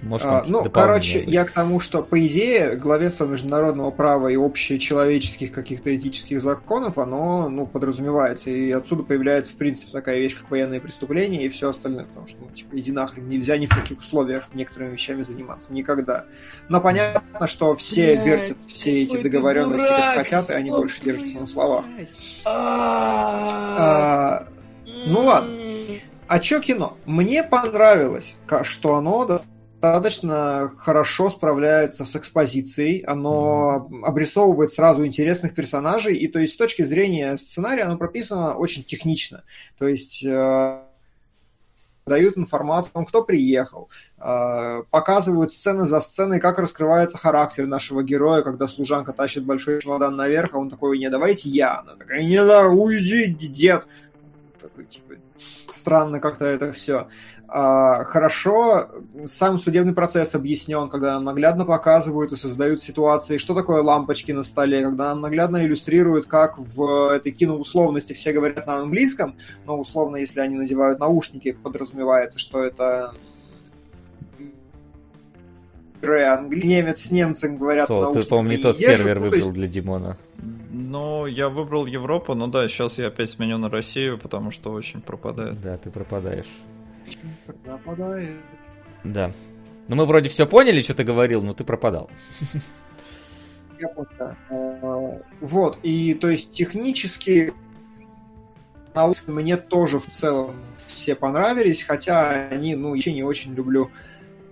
может, 0.03 0.27
а, 0.27 0.45
ну, 0.47 0.69
короче, 0.71 1.23
я 1.27 1.45
к 1.45 1.51
тому, 1.51 1.79
что, 1.79 2.03
по 2.03 2.27
идее, 2.27 2.75
главенство 2.77 3.27
международного 3.27 3.91
права 3.91 4.29
и 4.29 4.37
общечеловеческих 4.37 5.53
каких-то 5.53 5.95
этических 5.95 6.41
законов, 6.41 6.97
оно, 6.97 7.49
ну, 7.51 7.67
подразумевается. 7.67 8.51
И 8.51 8.71
отсюда 8.71 9.03
появляется, 9.03 9.53
в 9.53 9.57
принципе, 9.57 9.93
такая 9.93 10.19
вещь, 10.19 10.39
как 10.39 10.51
военные 10.51 10.81
преступления 10.81 11.45
и 11.45 11.49
все 11.49 11.69
остальное. 11.69 12.07
Потому 12.07 12.27
что, 12.27 12.39
ну, 12.41 12.51
типа, 12.51 12.79
иди 12.79 12.93
нахрен, 12.93 13.29
нельзя 13.29 13.59
ни 13.59 13.67
в 13.67 13.71
каких 13.71 13.99
условиях 13.99 14.49
некоторыми 14.55 14.93
вещами 14.93 15.23
заниматься. 15.23 15.73
Никогда. 15.73 16.25
Но 16.69 16.81
понятно, 16.81 17.47
что 17.47 17.75
все 17.75 18.15
Блядь, 18.15 18.27
вертят 18.27 18.65
все 18.65 19.03
эти 19.03 19.19
договоренности 19.19 19.87
как 19.87 20.15
хотят, 20.15 20.51
и 20.51 20.55
они 20.55 20.71
больше 20.71 21.03
держатся 21.03 21.37
на 21.37 21.47
словах. 21.47 21.85
А, 22.45 24.47
ну 25.07 25.21
ладно. 25.21 25.51
А 26.27 26.39
чё 26.39 26.61
кино? 26.61 26.97
Мне 27.07 27.43
понравилось, 27.43 28.37
что 28.63 28.95
оно 28.95 29.27
достаточно 29.27 29.60
достаточно 29.81 30.71
хорошо 30.77 31.31
справляется 31.31 32.05
с 32.05 32.15
экспозицией, 32.15 33.01
оно 33.01 33.89
обрисовывает 34.05 34.71
сразу 34.71 35.07
интересных 35.07 35.55
персонажей, 35.55 36.17
и 36.17 36.29
то 36.29 36.39
есть 36.39 36.55
с 36.55 36.57
точки 36.57 36.83
зрения 36.83 37.37
сценария 37.39 37.85
оно 37.85 37.97
прописано 37.97 38.55
очень 38.55 38.85
технично. 38.85 39.43
То 39.79 39.89
есть 39.89 40.23
э, 40.23 40.83
дают 42.07 42.37
информацию 42.37 42.91
о 42.91 42.95
том, 42.95 43.07
кто 43.07 43.25
приехал, 43.25 43.89
э, 44.19 44.83
показывают 44.91 45.53
сцены 45.53 45.87
за 45.87 46.03
сценой, 46.03 46.41
как 46.41 46.59
раскрывается 46.59 47.17
характер 47.17 47.67
нашего 47.67 48.03
героя, 48.03 48.43
когда 48.43 48.69
служанка 48.69 49.15
тащит 49.15 49.45
большой 49.45 49.81
чемодан 49.81 50.15
наверх, 50.15 50.55
а 50.55 50.59
он 50.59 50.69
такой, 50.69 50.99
не, 50.99 51.09
давайте 51.09 51.49
я. 51.49 51.79
Она 51.79 51.95
такая, 51.95 52.23
не, 52.23 52.45
да, 52.45 52.69
уйди, 52.69 53.27
дед. 53.27 53.87
Такой, 54.61 54.85
типа, 54.85 55.15
странно 55.71 56.21
как-то 56.21 56.45
это 56.45 56.73
все. 56.73 57.09
А, 57.53 58.05
хорошо 58.05 58.87
сам 59.27 59.59
судебный 59.59 59.93
процесс 59.93 60.37
объяснен, 60.37 60.89
когда 60.89 61.15
нам 61.15 61.25
наглядно 61.25 61.65
показывают 61.65 62.31
и 62.31 62.37
создают 62.37 62.81
ситуации, 62.81 63.39
что 63.39 63.57
такое 63.57 63.83
лампочки 63.83 64.31
на 64.31 64.45
столе, 64.45 64.83
когда 64.83 65.09
нам 65.09 65.21
наглядно 65.21 65.65
иллюстрируют, 65.65 66.27
как 66.27 66.59
в 66.59 67.13
этой 67.13 67.33
киноусловности 67.33 68.13
все 68.13 68.33
говорят 68.33 68.69
на 68.69 68.77
английском, 68.77 69.35
но 69.67 69.81
условно, 69.81 70.19
если 70.19 70.39
они 70.39 70.55
надевают 70.55 71.01
наушники, 71.01 71.51
подразумевается, 71.51 72.39
что 72.39 72.63
это 72.63 73.15
немец 76.03 77.01
с 77.01 77.11
немцем 77.11 77.57
говорят 77.59 77.89
Сол, 77.89 78.13
ты, 78.13 78.23
по-моему, 78.23 78.51
не 78.51 78.57
тот 78.59 78.79
езжу, 78.79 78.93
сервер 78.93 79.17
ну, 79.17 79.23
выбрал 79.23 79.39
есть... 79.39 79.53
для 79.53 79.67
Димона. 79.67 80.17
Ну, 80.71 81.27
я 81.27 81.49
выбрал 81.49 81.85
Европу, 81.87 82.35
но 82.35 82.47
да, 82.47 82.69
сейчас 82.69 82.97
я 82.99 83.09
опять 83.09 83.31
сменю 83.31 83.59
на 83.59 83.69
Россию, 83.69 84.19
потому 84.19 84.53
что 84.53 84.71
очень 84.71 85.01
пропадает. 85.01 85.61
Да, 85.61 85.77
ты 85.79 85.91
пропадаешь. 85.91 86.47
Пропадает. 87.65 88.37
Да. 89.05 89.33
Ну 89.89 89.97
мы 89.97 90.07
вроде 90.07 90.29
все 90.29 90.47
поняли, 90.47 90.83
что 90.83 90.95
ты 90.95 91.05
говорил, 91.05 91.43
но 91.43 91.53
ты 91.53 91.65
пропадал. 91.65 92.11
Я 93.81 93.89
понял. 93.89 94.09
А, 94.51 95.21
вот, 95.41 95.79
и 95.83 96.15
то 96.15 96.29
есть 96.29 96.53
технически 96.53 97.53
мне 99.27 99.57
тоже 99.57 99.99
в 99.99 100.09
целом 100.09 100.57
все 100.87 101.15
понравились, 101.15 101.83
хотя 101.83 102.49
они, 102.51 102.75
ну, 102.75 102.95
я 102.95 103.13
не 103.13 103.23
очень 103.23 103.55
люблю 103.55 103.91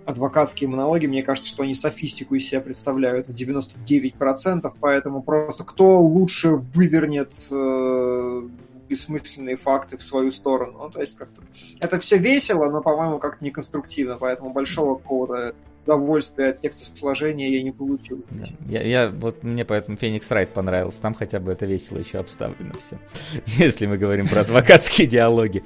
адвокатские 0.05 0.69
монологи, 0.69 1.05
мне 1.05 1.21
кажется, 1.21 1.49
что 1.49 1.63
они 1.63 1.75
софистику 1.75 2.35
из 2.35 2.47
себя 2.47 2.61
представляют 2.61 3.27
на 3.27 3.33
99%, 3.33 4.73
поэтому 4.79 5.21
просто 5.21 5.63
кто 5.63 5.99
лучше 5.99 6.55
вывернет 6.55 7.31
э, 7.51 8.47
бессмысленные 8.89 9.55
факты 9.55 9.97
в 9.97 10.03
свою 10.03 10.31
сторону. 10.31 10.79
Ну, 10.83 10.89
то 10.89 10.99
есть 10.99 11.15
как-то 11.15 11.41
это 11.79 11.99
все 11.99 12.17
весело, 12.17 12.69
но, 12.69 12.81
по-моему, 12.81 13.19
как-то 13.19 13.43
неконструктивно, 13.45 14.17
поэтому 14.17 14.51
большого 14.51 14.95
какого-то 14.95 15.53
удовольствия 15.85 16.49
от 16.49 16.61
текста 16.61 16.97
сложения 16.97 17.49
я 17.49 17.63
не 17.63 17.71
получил. 17.71 18.23
Я, 18.67 18.83
я, 18.83 19.09
вот 19.09 19.43
мне 19.43 19.65
поэтому 19.65 19.97
Феникс 19.97 20.29
Райт 20.29 20.49
понравился, 20.53 21.01
там 21.01 21.13
хотя 21.13 21.39
бы 21.39 21.51
это 21.51 21.65
весело 21.65 21.97
еще 21.97 22.19
обставлено 22.19 22.73
все, 22.79 22.99
если 23.63 23.85
мы 23.85 23.97
говорим 23.97 24.27
про 24.27 24.41
адвокатские 24.41 25.07
диалоги. 25.07 25.63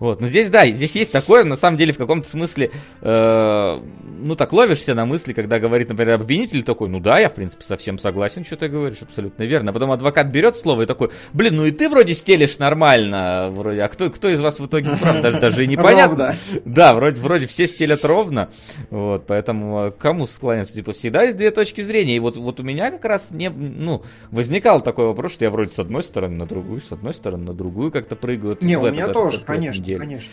Вот, 0.00 0.20
но 0.20 0.26
здесь, 0.26 0.48
да, 0.48 0.66
здесь 0.66 0.94
есть 0.96 1.12
такое, 1.12 1.44
на 1.44 1.56
самом 1.56 1.78
деле, 1.78 1.92
в 1.92 1.98
каком-то 1.98 2.28
смысле, 2.28 2.70
э, 3.00 3.80
ну, 4.18 4.36
так 4.36 4.52
ловишься 4.52 4.94
на 4.94 5.06
мысли, 5.06 5.32
когда 5.32 5.58
говорит, 5.58 5.88
например, 5.88 6.14
обвинитель 6.14 6.62
такой, 6.62 6.88
ну 6.88 7.00
да, 7.00 7.18
я, 7.18 7.28
в 7.28 7.34
принципе, 7.34 7.64
совсем 7.64 7.98
согласен, 7.98 8.44
что 8.44 8.56
ты 8.56 8.68
говоришь, 8.68 9.02
абсолютно 9.02 9.44
верно. 9.44 9.70
А 9.70 9.74
потом 9.74 9.92
адвокат 9.92 10.28
берет 10.28 10.56
слово 10.56 10.82
и 10.82 10.86
такой, 10.86 11.10
блин, 11.32 11.56
ну 11.56 11.64
и 11.64 11.70
ты 11.70 11.88
вроде 11.88 12.14
стелишь 12.14 12.58
нормально, 12.58 13.50
вроде, 13.52 13.82
а 13.82 13.88
кто, 13.88 14.10
кто 14.10 14.28
из 14.28 14.40
вас 14.40 14.58
в 14.58 14.66
итоге 14.66 14.90
прав, 14.96 15.20
даже, 15.20 15.40
даже 15.40 15.64
и 15.64 15.66
непонятно. 15.66 16.34
Да, 16.64 16.94
вроде, 16.94 17.20
вроде 17.20 17.46
все 17.46 17.66
стелят 17.66 18.04
ровно, 18.04 18.50
вот, 18.90 19.26
поэтому 19.26 19.86
а, 19.86 19.90
кому 19.90 20.26
склоняться, 20.26 20.74
типа, 20.74 20.92
всегда 20.92 21.22
есть 21.22 21.36
две 21.36 21.50
точки 21.50 21.80
зрения, 21.82 22.16
и 22.16 22.18
вот, 22.18 22.36
вот 22.36 22.60
у 22.60 22.62
меня 22.62 22.90
как 22.90 23.04
раз 23.04 23.30
не, 23.30 23.50
ну, 23.50 24.02
возникал 24.30 24.80
такой 24.80 25.06
вопрос, 25.06 25.32
что 25.32 25.44
я 25.44 25.50
вроде 25.50 25.70
с 25.70 25.78
одной 25.78 26.02
стороны 26.02 26.36
на 26.36 26.46
другую, 26.46 26.80
с 26.80 26.92
одной 26.92 27.14
стороны 27.14 27.44
на 27.44 27.54
другую 27.54 27.90
как-то 27.90 28.16
прыгаю. 28.16 28.58
Не, 28.60 28.76
у 28.76 28.90
меня 28.90 29.08
тоже, 29.08 29.40
конечно 29.40 29.83
деле. 29.84 29.98
Конечно 29.98 30.30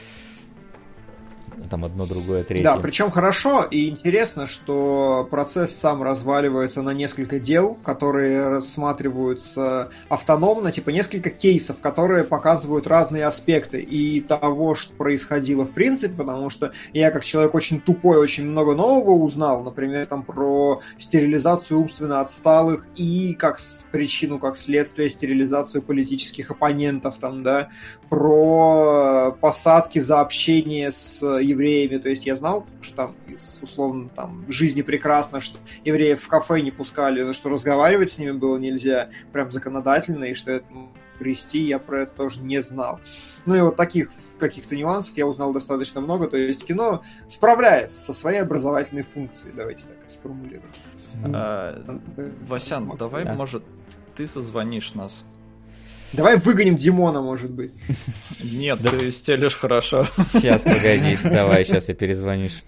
там 1.71 1.85
одно, 1.85 2.05
другое, 2.05 2.43
третье. 2.43 2.65
Да, 2.65 2.77
причем 2.77 3.09
хорошо 3.09 3.63
и 3.63 3.87
интересно, 3.87 4.45
что 4.45 5.25
процесс 5.31 5.73
сам 5.73 6.03
разваливается 6.03 6.81
на 6.81 6.93
несколько 6.93 7.39
дел, 7.39 7.75
которые 7.75 8.49
рассматриваются 8.49 9.89
автономно, 10.09 10.73
типа 10.73 10.89
несколько 10.89 11.29
кейсов, 11.29 11.79
которые 11.79 12.25
показывают 12.25 12.87
разные 12.87 13.25
аспекты 13.25 13.79
и 13.79 14.19
того, 14.19 14.75
что 14.75 14.93
происходило 14.95 15.65
в 15.65 15.71
принципе, 15.71 16.13
потому 16.13 16.49
что 16.49 16.73
я 16.91 17.09
как 17.09 17.23
человек 17.23 17.55
очень 17.55 17.79
тупой, 17.79 18.17
очень 18.17 18.45
много 18.45 18.75
нового 18.75 19.11
узнал, 19.11 19.63
например, 19.63 20.05
там 20.07 20.23
про 20.23 20.81
стерилизацию 20.97 21.79
умственно 21.79 22.19
отсталых 22.19 22.85
и 22.97 23.33
как 23.33 23.59
причину, 23.93 24.39
как 24.39 24.57
следствие 24.57 25.09
стерилизацию 25.09 25.81
политических 25.81 26.51
оппонентов, 26.51 27.17
там, 27.17 27.43
да, 27.43 27.69
про 28.09 29.37
посадки 29.39 29.99
за 29.99 30.19
общение 30.19 30.91
с 30.91 31.21
евреями 31.21 31.60
евреями, 31.61 31.97
то 31.97 32.09
есть 32.09 32.25
я 32.25 32.35
знал, 32.35 32.65
что 32.81 32.95
там 32.95 33.15
условно, 33.61 34.09
там, 34.15 34.45
жизни 34.49 34.81
прекрасно, 34.81 35.41
что 35.41 35.59
евреев 35.85 36.21
в 36.21 36.27
кафе 36.27 36.61
не 36.61 36.71
пускали, 36.71 37.21
но 37.21 37.33
что 37.33 37.49
разговаривать 37.49 38.11
с 38.11 38.17
ними 38.17 38.31
было 38.31 38.57
нельзя 38.57 39.09
прям 39.31 39.51
законодательно, 39.51 40.25
и 40.25 40.33
что 40.33 40.51
это 40.51 40.65
привести 41.19 41.59
я 41.59 41.77
про 41.77 42.03
это 42.03 42.15
тоже 42.15 42.41
не 42.41 42.61
знал. 42.61 42.99
Ну 43.45 43.55
и 43.55 43.61
вот 43.61 43.75
таких 43.75 44.09
каких-то 44.39 44.75
нюансов 44.75 45.15
я 45.17 45.27
узнал 45.27 45.53
достаточно 45.53 46.01
много, 46.01 46.27
то 46.27 46.37
есть 46.37 46.65
кино 46.65 47.03
справляется 47.27 47.99
со 47.99 48.13
своей 48.13 48.39
образовательной 48.39 49.03
функцией, 49.03 49.53
давайте 49.55 49.83
так 49.83 49.97
сформулируем. 50.07 50.71
А, 51.25 51.99
Васян, 52.47 52.91
давай, 52.97 53.25
может, 53.35 53.63
ты 54.15 54.27
созвонишь 54.27 54.93
нас 54.93 55.25
Давай 56.13 56.37
выгоним 56.37 56.75
Димона, 56.75 57.21
может 57.21 57.51
быть. 57.51 57.71
Нет, 58.43 58.79
ты 58.81 59.11
стелишь 59.11 59.55
хорошо. 59.55 60.05
Сейчас, 60.29 60.63
погоди, 60.63 61.17
давай, 61.23 61.63
сейчас 61.63 61.87
я 61.87 61.95
перезвонишь. 61.95 62.63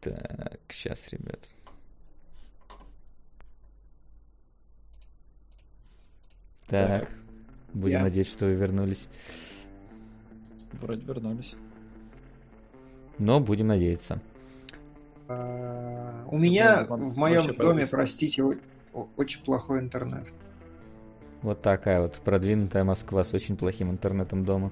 Так, 0.00 0.58
сейчас, 0.68 1.08
ребят. 1.08 1.40
Так, 6.66 7.10
будем 7.74 7.98
я. 7.98 8.02
надеяться, 8.02 8.32
что 8.32 8.46
вы 8.46 8.54
вернулись. 8.54 9.08
Вроде 10.72 11.04
вернулись. 11.04 11.54
Но 13.18 13.40
будем 13.40 13.66
надеяться. 13.66 14.20
А, 15.28 16.24
у 16.30 16.38
меня 16.38 16.84
в 16.88 17.16
моем 17.16 17.54
доме, 17.54 17.86
простите, 17.86 18.42
очень 19.16 19.42
плохой 19.42 19.80
интернет. 19.80 20.28
Вот 21.42 21.60
такая 21.60 22.00
вот 22.00 22.14
продвинутая 22.16 22.84
Москва 22.84 23.24
с 23.24 23.34
очень 23.34 23.56
плохим 23.56 23.90
интернетом 23.90 24.44
дома. 24.44 24.70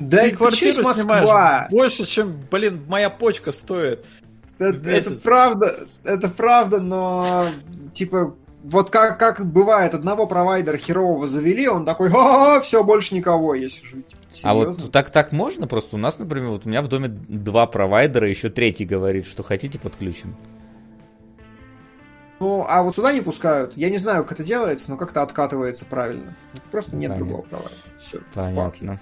Да 0.00 0.26
и 0.26 0.32
квартиру 0.32 0.82
Москва? 0.82 1.68
Больше, 1.70 2.06
чем, 2.06 2.38
блин, 2.50 2.84
моя 2.88 3.10
почка 3.10 3.52
стоит. 3.52 4.04
Это, 4.58 4.88
это 4.88 5.10
правда, 5.16 5.86
это 6.02 6.30
правда, 6.30 6.80
но 6.80 7.46
типа 7.92 8.34
вот 8.66 8.90
как, 8.90 9.18
как 9.18 9.46
бывает, 9.46 9.94
одного 9.94 10.26
провайдера 10.26 10.76
херового 10.76 11.26
завели, 11.26 11.68
он 11.68 11.84
такой, 11.84 12.10
а, 12.12 12.60
все, 12.60 12.82
больше 12.82 13.14
никого, 13.14 13.54
если 13.54 13.84
жить. 13.86 14.06
Серьезно? 14.32 14.50
А 14.50 14.54
вот 14.54 14.92
так 14.92 15.10
так 15.10 15.32
можно? 15.32 15.68
Просто 15.68 15.96
у 15.96 15.98
нас, 15.98 16.18
например, 16.18 16.50
вот 16.50 16.66
у 16.66 16.68
меня 16.68 16.82
в 16.82 16.88
доме 16.88 17.08
два 17.08 17.66
провайдера, 17.66 18.28
еще 18.28 18.48
третий 18.48 18.84
говорит, 18.84 19.26
что 19.26 19.42
хотите, 19.42 19.78
подключим. 19.78 20.34
Ну, 22.38 22.64
а 22.68 22.82
вот 22.82 22.94
сюда 22.94 23.12
не 23.12 23.20
пускают. 23.20 23.76
Я 23.76 23.88
не 23.88 23.96
знаю, 23.96 24.22
как 24.24 24.32
это 24.32 24.44
делается, 24.44 24.90
но 24.90 24.96
как-то 24.96 25.22
откатывается 25.22 25.84
правильно. 25.86 26.36
Просто 26.70 26.94
нет 26.96 27.10
Понятно. 27.10 27.26
другого 27.26 27.46
провайдера. 27.46 27.80
Все. 27.98 28.18
Понятно. 28.34 29.00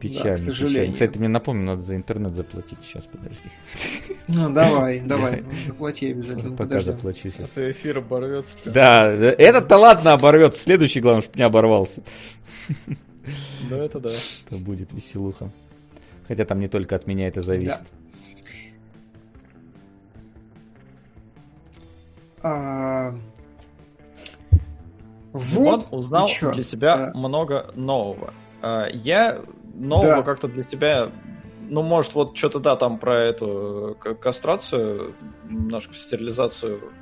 Печально, 0.00 0.36
да, 0.36 0.36
к 0.36 0.38
сожалению. 0.38 0.74
Печально. 0.74 0.92
Кстати, 0.92 1.18
мне 1.18 1.28
напомню, 1.28 1.64
надо 1.64 1.82
за 1.82 1.96
интернет 1.96 2.34
заплатить. 2.34 2.78
Сейчас, 2.82 3.06
подожди. 3.06 3.50
Ну, 4.28 4.50
давай, 4.50 5.00
давай. 5.04 5.44
Заплати 5.66 6.10
обязательно. 6.10 6.56
Пока 6.56 6.80
заплачу 6.80 7.30
сейчас. 7.30 7.50
А 7.56 7.70
эфир 7.70 7.98
оборвется. 7.98 8.54
Да, 8.66 9.06
этот-то 9.10 9.78
ладно 9.78 10.12
оборвется. 10.12 10.60
Следующий, 10.62 11.00
главное, 11.00 11.22
чтобы 11.22 11.38
не 11.38 11.44
оборвался. 11.44 12.02
Да, 13.70 13.78
это 13.78 13.98
да. 13.98 14.10
Это 14.46 14.56
будет 14.56 14.92
веселуха. 14.92 15.50
Хотя 16.28 16.44
там 16.44 16.60
не 16.60 16.68
только 16.68 16.96
от 16.96 17.06
меня 17.06 17.28
это 17.28 17.40
зависит. 17.40 17.84
А... 22.44 23.14
Вот, 25.32 25.88
узнал 25.90 26.28
для 26.52 26.62
себя 26.62 27.10
много 27.14 27.72
нового. 27.74 28.32
А, 28.62 28.86
я 28.88 29.40
нового 29.74 30.16
да. 30.16 30.22
как-то 30.22 30.46
для 30.46 30.62
тебя, 30.62 31.10
ну, 31.68 31.82
может, 31.82 32.14
вот 32.14 32.36
что-то, 32.36 32.60
да, 32.60 32.76
там 32.76 32.98
про 32.98 33.16
эту 33.16 33.96
кастрацию, 34.20 35.14
немножко 35.48 35.94
стерилизацию 35.94 36.92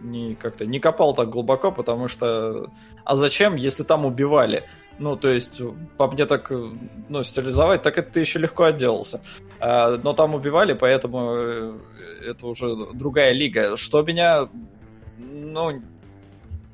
не 0.00 0.34
как-то 0.34 0.64
не 0.64 0.80
копал 0.80 1.14
так 1.14 1.28
глубоко, 1.28 1.70
потому 1.70 2.08
что 2.08 2.70
а 3.04 3.16
зачем, 3.16 3.54
если 3.56 3.82
там 3.82 4.06
убивали? 4.06 4.64
Ну, 5.00 5.16
то 5.16 5.28
есть, 5.28 5.62
по 5.96 6.08
мне 6.08 6.26
так, 6.26 6.52
ну, 7.08 7.22
стерилизовать, 7.22 7.80
так 7.80 7.96
это 7.96 8.12
ты 8.12 8.20
еще 8.20 8.38
легко 8.38 8.64
отделался. 8.64 9.22
А, 9.58 9.96
но 9.96 10.12
там 10.12 10.34
убивали, 10.34 10.74
поэтому 10.74 11.32
э, 11.34 11.78
это 12.26 12.46
уже 12.46 12.76
другая 12.92 13.32
лига. 13.32 13.78
Что 13.78 14.02
меня, 14.02 14.50
ну, 15.16 15.80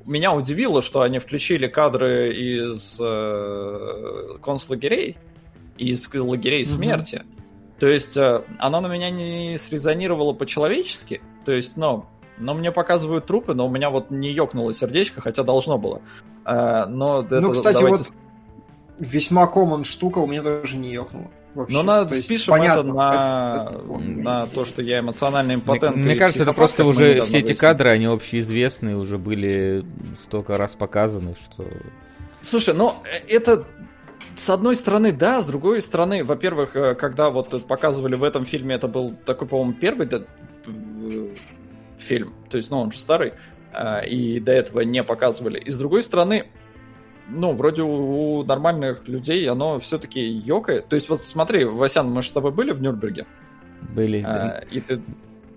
меня 0.03 0.33
удивило, 0.33 0.81
что 0.81 1.03
они 1.03 1.19
включили 1.19 1.67
кадры 1.67 2.33
из 2.33 2.97
э, 2.99 4.37
концлагерей, 4.43 5.15
из 5.77 6.13
лагерей 6.13 6.65
смерти. 6.65 7.15
Mm-hmm. 7.15 7.79
То 7.79 7.87
есть 7.87 8.17
э, 8.17 8.43
оно 8.59 8.81
на 8.81 8.87
меня 8.87 9.09
не 9.09 9.57
срезонировало 9.57 10.33
по-человечески. 10.33 11.21
То 11.45 11.53
есть, 11.53 11.77
ну, 11.77 12.05
но 12.37 12.53
мне 12.53 12.71
показывают 12.71 13.25
трупы, 13.25 13.53
но 13.53 13.67
у 13.67 13.69
меня 13.69 13.89
вот 13.89 14.11
не 14.11 14.31
ёкнуло 14.31 14.73
сердечко, 14.73 15.21
хотя 15.21 15.43
должно 15.43 15.77
было. 15.77 16.01
Э, 16.45 16.85
но 16.87 17.21
это, 17.23 17.41
ну, 17.41 17.51
кстати, 17.51 17.75
давайте... 17.75 17.97
вот 17.97 18.11
весьма 18.99 19.45
common 19.45 19.83
штука 19.83 20.19
у 20.19 20.27
меня 20.27 20.41
даже 20.41 20.77
не 20.77 20.91
ёкнула. 20.93 21.27
Вообще. 21.53 21.75
Но 21.75 21.81
надо 21.81 22.15
есть, 22.15 22.25
спишем 22.25 22.51
понятно, 22.51 22.81
это 22.81 22.93
на, 22.93 23.71
это, 23.71 23.83
это, 23.83 23.99
на 23.99 24.45
то, 24.45 24.65
что 24.65 24.83
я 24.83 24.99
эмоционально 24.99 25.55
импотент. 25.55 25.95
Мне, 25.95 26.05
мне 26.05 26.15
кажется, 26.15 26.43
это 26.43 26.53
просто 26.53 26.85
уже 26.85 27.23
все 27.23 27.39
эти 27.39 27.55
кадры, 27.55 27.89
они 27.89 28.05
общеизвестные, 28.05 28.95
уже 28.95 29.17
были 29.17 29.83
столько 30.19 30.57
раз 30.57 30.75
показаны, 30.75 31.33
что... 31.33 31.65
Слушай, 32.41 32.75
ну 32.75 32.93
это 33.27 33.65
с 34.35 34.49
одной 34.51 34.75
стороны, 34.75 35.11
да, 35.11 35.41
с 35.41 35.47
другой 35.47 35.81
стороны, 35.81 36.23
во-первых, 36.23 36.75
э, 36.75 36.93
когда 36.93 37.31
вот 37.31 37.65
показывали 37.65 38.13
в 38.13 38.23
этом 38.23 38.45
фильме, 38.45 38.75
это 38.75 38.87
был 38.87 39.15
такой, 39.25 39.47
по-моему, 39.47 39.73
первый 39.73 40.07
э, 40.07 41.29
фильм, 42.07 42.33
то 42.49 42.57
есть, 42.57 42.71
ну, 42.71 42.79
он 42.79 42.91
же 42.91 42.99
старый, 42.99 43.33
э, 43.73 44.07
и 44.07 44.39
до 44.39 44.51
этого 44.51 44.81
не 44.81 45.03
показывали. 45.03 45.59
И 45.59 45.69
с 45.69 45.77
другой 45.77 46.03
стороны, 46.03 46.47
ну, 47.29 47.53
вроде 47.53 47.81
у, 47.81 48.43
нормальных 48.43 49.07
людей 49.07 49.47
оно 49.49 49.79
все-таки 49.79 50.21
ёкает. 50.21 50.87
То 50.87 50.95
есть, 50.95 51.09
вот 51.09 51.23
смотри, 51.23 51.65
Васян, 51.65 52.09
мы 52.09 52.21
же 52.21 52.29
с 52.29 52.31
тобой 52.31 52.51
были 52.51 52.71
в 52.71 52.81
Нюрнберге? 52.81 53.25
Были. 53.93 54.23
А, 54.25 54.63
и 54.71 54.79
ты... 54.79 55.01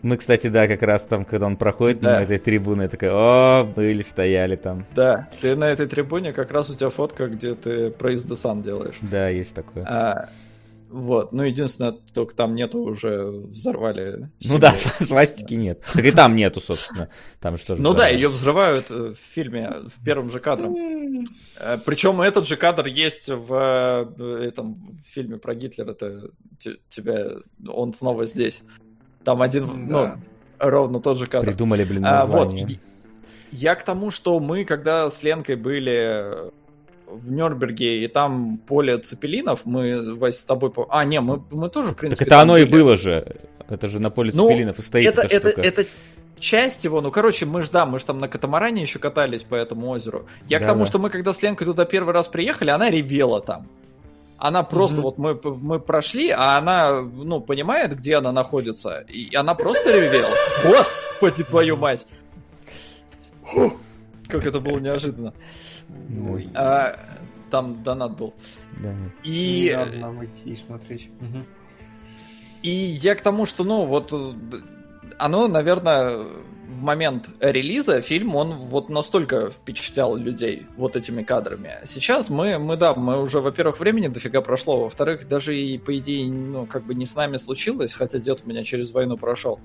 Мы, 0.02 0.16
кстати, 0.16 0.46
да, 0.46 0.66
как 0.66 0.82
раз 0.82 1.02
там, 1.02 1.24
когда 1.24 1.46
он 1.46 1.56
проходит 1.56 2.00
да. 2.00 2.12
на 2.12 2.22
этой 2.22 2.38
трибуне, 2.38 2.84
я 2.84 2.88
такой, 2.88 3.10
о, 3.12 3.64
были, 3.64 4.00
стояли 4.02 4.56
там. 4.56 4.86
Да, 4.94 5.28
ты 5.40 5.54
на 5.56 5.64
этой 5.64 5.86
трибуне, 5.86 6.32
как 6.32 6.50
раз 6.50 6.70
у 6.70 6.74
тебя 6.74 6.88
фотка, 6.88 7.26
где 7.26 7.54
ты 7.54 7.90
проезд 7.90 8.34
сам 8.36 8.62
делаешь. 8.62 8.96
Да, 9.02 9.28
есть 9.28 9.54
такое. 9.54 9.84
А, 9.84 10.30
вот, 10.90 11.32
ну 11.32 11.44
единственное, 11.44 11.92
только 11.92 12.34
там 12.34 12.56
нету 12.56 12.80
уже 12.80 13.30
взорвали. 13.30 14.28
Ну 14.44 14.58
да, 14.58 14.72
свастики 15.00 15.54
нет. 15.54 15.84
Так 15.92 16.04
и 16.04 16.10
там 16.10 16.34
нету, 16.34 16.60
собственно. 16.60 17.08
Там 17.38 17.56
что 17.56 17.76
же. 17.76 17.82
Ну 17.82 17.94
да, 17.94 18.08
ее 18.08 18.28
взрывают 18.28 18.90
э, 18.90 19.14
в 19.14 19.34
фильме 19.34 19.70
в 19.70 20.04
первом 20.04 20.30
же 20.30 20.40
кадре. 20.40 20.68
Э, 21.56 21.78
Причем 21.84 22.20
этот 22.20 22.48
же 22.48 22.56
кадр 22.56 22.86
есть 22.86 23.28
в 23.28 24.14
э, 24.18 24.48
этом 24.48 24.98
фильме 25.06 25.38
про 25.38 25.54
Гитлера. 25.54 25.92
Это 25.92 26.30
тебя, 26.88 27.36
он 27.68 27.94
снова 27.94 28.26
здесь. 28.26 28.64
Там 29.22 29.42
один, 29.42 29.88
да. 29.88 30.18
ну, 30.58 30.70
ровно 30.70 31.00
тот 31.00 31.18
же 31.18 31.26
кадр. 31.26 31.46
Придумали, 31.46 31.84
блин, 31.84 32.02
название. 32.02 32.64
А, 32.64 32.68
вот. 32.68 32.78
Я 33.52 33.76
к 33.76 33.84
тому, 33.84 34.10
что 34.10 34.40
мы, 34.40 34.64
когда 34.64 35.08
с 35.08 35.22
Ленкой 35.22 35.54
были 35.54 36.50
в 37.10 37.30
Нюрнберге, 37.30 38.04
и 38.04 38.08
там 38.08 38.58
поле 38.58 38.98
цепелинов, 38.98 39.62
мы, 39.64 40.14
Вась, 40.14 40.38
с 40.38 40.44
тобой... 40.44 40.72
А, 40.88 41.04
не, 41.04 41.20
мы, 41.20 41.42
мы 41.50 41.68
тоже, 41.68 41.90
в 41.90 41.96
принципе... 41.96 42.24
Так 42.24 42.28
это 42.28 42.40
оно 42.40 42.54
были. 42.54 42.62
и 42.62 42.70
было 42.70 42.96
же. 42.96 43.36
Это 43.68 43.88
же 43.88 44.00
на 44.00 44.10
поле 44.10 44.32
ну, 44.34 44.48
цепелинов 44.48 44.78
и 44.78 44.82
стоит 44.82 45.12
это, 45.12 45.22
эта 45.22 45.36
это, 45.36 45.48
штука. 45.50 45.66
Это, 45.66 45.84
часть 46.40 46.84
его, 46.84 47.00
ну, 47.00 47.10
короче, 47.10 47.46
мы 47.46 47.62
же, 47.62 47.70
да, 47.70 47.86
мы 47.86 47.98
же 47.98 48.06
там 48.06 48.18
на 48.18 48.28
катамаране 48.28 48.82
еще 48.82 48.98
катались 48.98 49.42
по 49.42 49.54
этому 49.54 49.88
озеру. 49.90 50.26
Я 50.46 50.58
да, 50.58 50.64
к 50.64 50.68
тому, 50.68 50.80
да. 50.80 50.86
что 50.86 50.98
мы, 50.98 51.10
когда 51.10 51.32
с 51.32 51.42
Ленкой 51.42 51.66
туда 51.66 51.84
первый 51.84 52.12
раз 52.12 52.28
приехали, 52.28 52.70
она 52.70 52.90
ревела 52.90 53.40
там. 53.40 53.68
Она 54.38 54.62
просто, 54.62 54.98
mm-hmm. 54.98 55.02
вот 55.02 55.18
мы, 55.18 55.38
мы 55.42 55.80
прошли, 55.80 56.30
а 56.30 56.56
она, 56.56 57.02
ну, 57.02 57.40
понимает, 57.40 57.94
где 57.94 58.16
она 58.16 58.32
находится, 58.32 59.00
и 59.00 59.34
она 59.36 59.54
просто 59.54 59.92
ревела. 59.92 60.30
Господи, 60.64 61.44
твою 61.44 61.76
мать! 61.76 62.06
Фу, 63.44 63.74
как 64.28 64.46
это 64.46 64.60
было 64.60 64.78
неожиданно. 64.78 65.34
Ой. 66.28 66.48
А, 66.54 66.98
там 67.50 67.82
донат 67.82 68.16
был. 68.16 68.34
Да. 68.82 68.94
И... 69.24 69.72
Надо 69.74 69.98
нам 69.98 70.24
идти 70.24 70.50
и 70.50 70.56
смотреть. 70.56 71.10
Угу. 71.20 71.44
И 72.62 72.70
я 72.70 73.14
к 73.14 73.20
тому, 73.22 73.46
что, 73.46 73.64
ну, 73.64 73.84
вот 73.86 74.12
оно, 75.18 75.48
наверное, 75.48 76.26
в 76.68 76.82
момент 76.82 77.30
релиза 77.40 78.00
фильм, 78.00 78.36
он 78.36 78.52
вот 78.52 78.88
настолько 78.88 79.50
впечатлял 79.50 80.16
людей 80.16 80.66
вот 80.76 80.96
этими 80.96 81.22
кадрами. 81.22 81.78
Сейчас 81.84 82.30
мы, 82.30 82.58
мы 82.58 82.76
да, 82.76 82.94
мы 82.94 83.20
уже, 83.20 83.40
во-первых, 83.40 83.80
времени 83.80 84.08
дофига 84.08 84.40
прошло, 84.40 84.82
во-вторых, 84.82 85.28
даже 85.28 85.58
и, 85.58 85.78
по 85.78 85.96
идее, 85.98 86.30
ну, 86.30 86.66
как 86.66 86.84
бы 86.84 86.94
не 86.94 87.06
с 87.06 87.14
нами 87.16 87.38
случилось, 87.38 87.92
хотя 87.92 88.18
дед 88.18 88.42
у 88.44 88.48
меня 88.48 88.62
через 88.62 88.92
войну 88.92 89.16
прошел. 89.16 89.58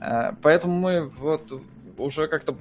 Э, 0.00 0.32
поэтому 0.42 0.78
мы 0.78 1.08
вот 1.08 1.52
уже 1.98 2.28
как-то 2.28 2.56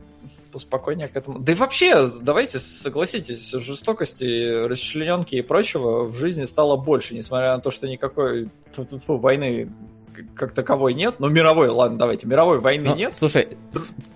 поспокойнее 0.58 1.08
к 1.08 1.16
этому. 1.16 1.40
Да 1.40 1.52
и 1.52 1.56
вообще, 1.56 2.10
давайте 2.22 2.60
согласитесь, 2.60 3.52
жестокости, 3.52 4.66
расчлененки 4.66 5.36
и 5.36 5.42
прочего 5.42 6.06
в 6.06 6.18
жизни 6.18 6.46
стало 6.46 6.78
больше, 6.78 7.14
несмотря 7.14 7.56
на 7.56 7.62
то, 7.62 7.70
что 7.70 7.88
никакой 7.88 8.50
войны 9.08 9.70
как 10.36 10.54
таковой 10.54 10.94
нет. 10.94 11.16
Ну, 11.20 11.30
мировой, 11.30 11.70
ладно, 11.70 11.98
давайте, 11.98 12.28
мировой 12.28 12.60
войны 12.60 12.90
ну, 12.90 12.96
нет. 12.96 13.14
Слушай, 13.18 13.58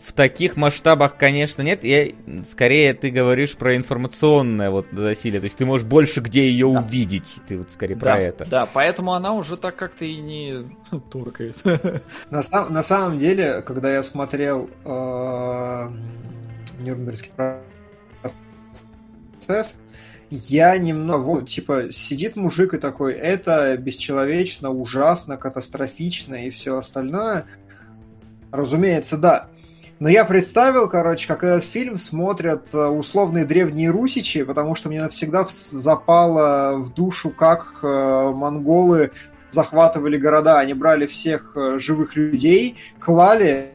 в 0.03 0.14
таких 0.14 0.57
масштабах, 0.57 1.18
конечно, 1.18 1.61
нет. 1.61 1.84
Я, 1.84 2.11
скорее, 2.48 2.94
ты 2.94 3.10
говоришь 3.10 3.56
про 3.56 3.76
информационное 3.76 4.69
вот 4.69 4.91
насилие. 4.91 5.40
То 5.40 5.45
есть 5.45 5.57
ты 5.57 5.65
можешь 5.65 5.86
больше 5.86 6.22
где 6.22 6.49
ее 6.49 6.72
да. 6.72 6.80
увидеть. 6.80 7.38
Ты 7.48 7.57
вот 7.57 7.72
скорее 7.72 7.95
да, 7.95 7.99
про 7.99 8.19
это. 8.19 8.45
Да, 8.45 8.68
поэтому 8.72 9.14
она 9.14 9.34
уже 9.34 9.57
так 9.57 9.76
как-то 9.76 10.06
и 10.06 10.18
не 10.18 10.76
туркает. 11.11 11.57
На, 12.30 12.44
сам, 12.44 12.73
на 12.73 12.84
самом 12.84 13.18
деле, 13.18 13.61
когда 13.61 13.94
я 13.94 14.03
смотрел 14.03 14.69
э, 14.86 15.88
Нюрнбергский 16.80 17.32
процесс, 19.41 19.76
я 20.32 20.78
немного, 20.78 21.22
вот, 21.22 21.49
типа, 21.49 21.91
сидит 21.91 22.38
мужик 22.38 22.74
и 22.74 22.78
такой, 22.78 23.14
это 23.14 23.76
бесчеловечно, 23.76 24.72
ужасно, 24.72 25.36
катастрофично 25.36 26.45
и 26.45 26.49
все 26.49 26.78
остальное. 26.78 27.45
Разумеется, 28.49 29.18
да. 29.18 29.49
Но 29.99 30.08
я 30.08 30.24
представил, 30.24 30.90
короче, 30.90 31.28
как 31.28 31.44
этот 31.44 31.66
фильм 31.66 31.98
смотрят 31.98 32.66
э, 32.74 32.78
условные 32.78 33.45
древние 33.45 33.90
русичи, 33.90 34.44
потому 34.44 34.74
что 34.74 34.88
мне 34.88 34.99
навсегда 34.99 35.45
запало 35.49 36.78
в 36.78 36.94
душу, 36.94 37.30
как 37.30 37.80
э, 37.84 38.32
монголы 38.34 39.12
захватывали 39.52 40.18
города. 40.18 40.60
Они 40.60 40.74
брали 40.74 41.06
всех 41.08 41.52
э, 41.56 41.78
живых 41.78 42.16
людей, 42.16 42.78
клали 42.99 43.74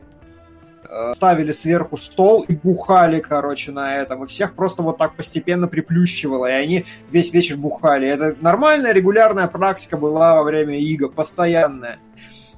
Э, 0.98 1.12
ставили 1.14 1.52
сверху 1.52 1.98
стол 1.98 2.42
и 2.48 2.54
бухали, 2.54 3.20
короче, 3.20 3.70
на 3.70 3.96
этом. 3.96 4.24
И 4.24 4.26
всех 4.26 4.54
просто 4.54 4.82
вот 4.82 4.96
так 4.96 5.14
постепенно 5.14 5.68
приплющивало, 5.68 6.46
и 6.46 6.52
они 6.52 6.86
весь 7.10 7.34
вечер 7.34 7.58
бухали. 7.58 8.08
Это 8.08 8.34
нормальная, 8.40 8.94
регулярная 8.94 9.46
практика 9.46 9.98
была 9.98 10.36
во 10.36 10.44
время 10.44 10.78
иго, 10.78 11.08
постоянная. 11.08 11.98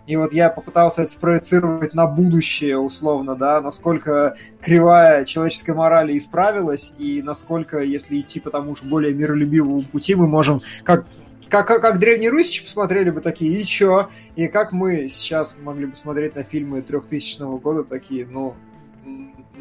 И 0.06 0.14
вот 0.14 0.32
я 0.32 0.50
попытался 0.50 1.02
это 1.02 1.12
спроецировать 1.12 1.94
на 1.94 2.06
будущее, 2.06 2.78
условно, 2.78 3.34
да, 3.34 3.60
насколько 3.60 4.36
кривая 4.62 5.24
человеческой 5.24 5.74
морали 5.74 6.16
исправилась, 6.16 6.92
и 6.96 7.20
насколько, 7.22 7.80
если 7.80 8.20
идти 8.20 8.38
по 8.38 8.50
тому 8.50 8.76
же 8.76 8.84
более 8.84 9.14
миролюбивому 9.14 9.82
пути, 9.82 10.14
мы 10.14 10.28
можем, 10.28 10.60
как 10.84 11.06
как, 11.48 11.66
как, 11.66 11.80
как 11.80 11.98
древние 11.98 12.30
русичи 12.30 12.62
посмотрели 12.62 13.10
бы 13.10 13.20
такие, 13.20 13.60
и 13.60 13.64
чё? 13.64 14.10
И 14.36 14.48
как 14.48 14.72
мы 14.72 15.08
сейчас 15.08 15.56
могли 15.60 15.86
бы 15.86 15.96
смотреть 15.96 16.34
на 16.34 16.44
фильмы 16.44 16.82
3000 16.82 17.58
года 17.60 17.84
такие, 17.84 18.26
ну, 18.26 18.54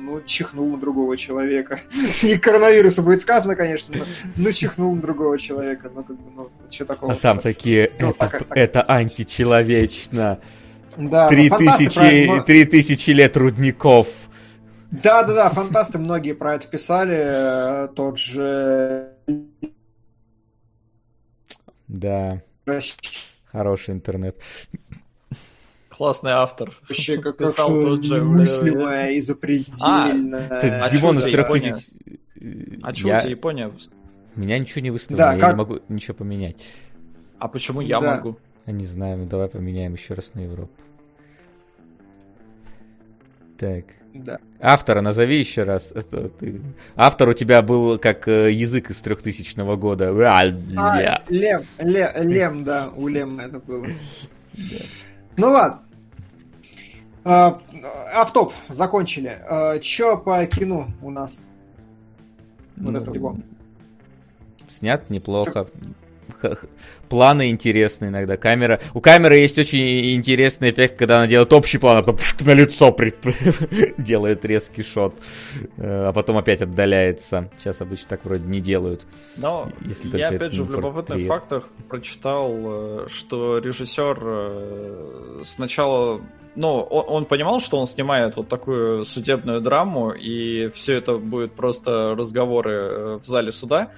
ну, 0.08 0.22
чихнул 0.22 0.70
на 0.70 0.78
другого 0.78 1.18
человека. 1.18 1.80
Не 2.24 2.38
коронавирусу 2.38 3.04
будет 3.04 3.22
сказано, 3.22 3.56
конечно, 3.56 3.96
но 3.98 4.06
ну, 4.36 4.52
чихнул 4.52 4.96
на 4.96 5.02
другого 5.02 5.38
человека. 5.38 5.92
Ну, 5.94 6.04
как 6.04 6.16
бы, 6.16 6.32
ну, 6.36 6.50
что 6.70 6.86
такого? 6.86 7.14
А 7.14 7.16
там 7.16 7.40
такие, 7.40 7.86
это, 7.86 8.14
так, 8.14 8.44
это 8.52 8.82
так. 8.82 8.90
античеловечно. 8.90 10.40
Да, 10.98 11.28
три 11.28 11.50
тысячи, 11.50 12.44
три 12.46 12.66
тысячи 12.66 13.12
лет 13.12 13.38
рудников. 13.38 14.08
Да, 14.92 15.24
да, 15.24 15.34
да, 15.34 15.50
фантасты 15.50 16.00
многие 16.00 16.34
про 16.34 16.56
это 16.56 16.68
писали. 16.68 17.90
Тот 17.94 18.18
же 18.18 19.12
да. 21.88 22.42
Хороший 23.46 23.94
интернет. 23.94 24.38
Классный 25.90 26.32
автор. 26.32 26.78
Вообще, 26.88 27.18
как, 27.18 27.38
как 27.38 27.52
что 27.52 27.70
мыслимое 27.70 29.12
и 29.12 29.22
запредельное. 29.22 30.48
А, 30.82 30.86
а 30.86 30.90
Димон 30.90 31.18
из 31.18 31.24
трех 31.24 31.48
тысяч... 31.48 31.88
А 32.84 32.94
что 32.94 33.08
я... 33.08 33.18
у 33.18 33.22
тебя 33.22 33.30
Япония? 33.32 33.72
Меня 34.36 34.60
ничего 34.60 34.82
не 34.82 34.92
выставило, 34.92 35.18
да, 35.18 35.34
я 35.34 35.40
как... 35.40 35.52
не 35.54 35.58
могу 35.58 35.80
ничего 35.90 36.14
поменять. 36.14 36.58
А 37.40 37.48
почему 37.48 37.82
я 37.82 38.00
да. 38.00 38.18
могу? 38.18 38.38
Я 38.68 38.74
не 38.74 38.86
знаю, 38.86 39.18
ну 39.18 39.26
давай 39.26 39.48
поменяем 39.48 39.94
еще 39.94 40.14
раз 40.14 40.36
на 40.36 40.42
Европу. 40.42 40.74
Так. 43.58 43.86
Да. 44.14 44.40
Автора 44.60 45.02
назови 45.02 45.40
еще 45.40 45.64
раз. 45.64 45.92
Это 45.92 46.30
ты... 46.30 46.62
Автор 46.96 47.30
у 47.30 47.34
тебя 47.34 47.62
был 47.62 48.00
как 48.00 48.28
э, 48.28 48.52
язык 48.52 48.90
из 48.90 48.98
трехтысячного 48.98 49.76
года. 49.76 50.10
А, 50.10 50.46
Лем, 51.30 51.62
Лем, 51.80 52.12
Лем, 52.28 52.64
да, 52.64 52.90
у 52.96 53.08
Лема 53.08 53.44
это 53.44 53.60
было. 53.60 53.86
Ну 55.38 55.48
ладно. 55.48 55.82
А, 57.24 57.60
автоп, 58.16 58.54
закончили. 58.70 59.38
А, 59.48 59.78
Че 59.80 60.18
по 60.18 60.46
кино 60.46 60.88
у 61.02 61.12
нас? 61.12 61.40
Вот 62.78 62.92
ну, 62.92 63.00
это 63.00 63.12
его. 63.12 63.38
Снят 64.68 65.10
неплохо 65.10 65.68
планы 67.10 67.50
интересные 67.50 68.10
иногда. 68.10 68.38
Камера... 68.38 68.80
У 68.94 69.02
камеры 69.02 69.38
есть 69.38 69.58
очень 69.58 70.16
интересный 70.16 70.72
эффект, 70.72 70.98
когда 70.98 71.18
она 71.18 71.28
делает 71.28 71.52
общий 71.54 71.78
план, 71.78 71.98
а 71.98 72.04
потом 72.04 72.18
на 72.42 72.54
лицо 72.54 72.92
при... 72.92 73.14
делает 74.02 74.46
резкий 74.46 74.84
шот, 74.84 75.16
э, 75.78 76.08
а 76.08 76.14
потом 76.14 76.38
опять 76.38 76.62
отдаляется. 76.62 77.50
Сейчас 77.58 77.82
обычно 77.82 78.10
так 78.10 78.26
вроде 78.26 78.46
не 78.46 78.60
делают. 78.60 79.06
Но 79.36 79.72
если 79.82 80.18
я 80.18 80.30
опять 80.30 80.54
же 80.54 80.64
в 80.64 80.72
любопытных 80.72 81.28
фактах 81.28 81.70
прочитал, 81.90 82.52
э, 82.54 83.08
что 83.10 83.58
режиссер 83.60 84.20
э, 84.22 85.42
сначала 85.44 86.22
ну, 86.56 86.80
он, 86.82 87.06
он 87.08 87.26
понимал, 87.26 87.62
что 87.62 87.78
он 87.78 87.86
снимает 87.86 88.36
вот 88.36 88.48
такую 88.48 89.06
судебную 89.06 89.62
драму, 89.62 90.12
и 90.12 90.70
все 90.74 90.94
это 90.94 91.20
будет 91.20 91.52
просто 91.52 92.16
разговоры 92.18 93.20
в 93.20 93.26
зале 93.26 93.52
суда. 93.52 93.92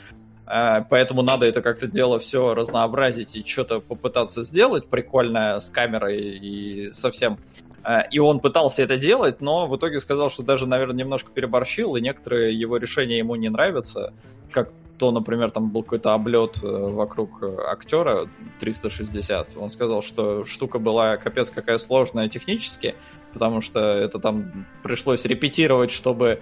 Э, 0.49 0.83
поэтому 0.89 1.21
надо 1.21 1.45
это 1.45 1.61
как-то 1.61 1.87
дело 1.87 2.19
все 2.19 2.53
разнообразить 2.55 3.35
и 3.35 3.45
что-то 3.45 3.79
попытаться 3.79 4.43
сделать 4.43 4.87
прикольное 4.87 5.59
с 5.59 5.69
камерой 5.69 6.19
и 6.19 6.89
совсем. 6.91 7.37
Э, 7.83 8.01
и 8.09 8.19
он 8.19 8.39
пытался 8.39 8.81
это 8.81 8.97
делать, 8.97 9.41
но 9.41 9.67
в 9.67 9.77
итоге 9.77 9.99
сказал, 9.99 10.29
что 10.29 10.43
даже, 10.43 10.65
наверное, 10.65 10.95
немножко 10.95 11.31
переборщил, 11.31 11.95
и 11.95 12.01
некоторые 12.01 12.59
его 12.59 12.77
решения 12.77 13.19
ему 13.19 13.35
не 13.35 13.49
нравятся. 13.49 14.13
Как 14.51 14.71
то, 14.97 15.11
например, 15.11 15.51
там 15.51 15.69
был 15.69 15.83
какой-то 15.83 16.13
облет 16.13 16.59
э, 16.63 16.67
вокруг 16.67 17.43
актера 17.43 18.27
360. 18.59 19.55
Он 19.55 19.69
сказал, 19.69 20.01
что 20.01 20.43
штука 20.45 20.79
была 20.79 21.17
капец 21.17 21.51
какая 21.51 21.77
сложная 21.77 22.27
технически, 22.27 22.95
потому 23.33 23.61
что 23.61 23.79
это 23.79 24.19
там 24.19 24.65
пришлось 24.83 25.25
репетировать, 25.25 25.91
чтобы 25.91 26.41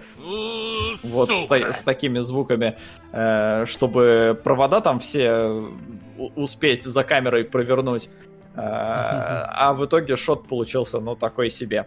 вот 1.02 1.28
с, 1.28 1.50
с 1.50 1.82
такими 1.82 2.20
звуками, 2.20 2.76
э, 3.12 3.64
чтобы 3.66 4.40
провода 4.42 4.80
там 4.80 4.98
все 4.98 5.68
успеть 6.36 6.84
за 6.84 7.04
камерой 7.04 7.44
провернуть. 7.44 8.08
Э, 8.54 8.60
а 8.60 9.72
в 9.72 9.84
итоге 9.84 10.16
шот 10.16 10.48
получился, 10.48 11.00
ну, 11.00 11.14
такой 11.14 11.50
себе. 11.50 11.86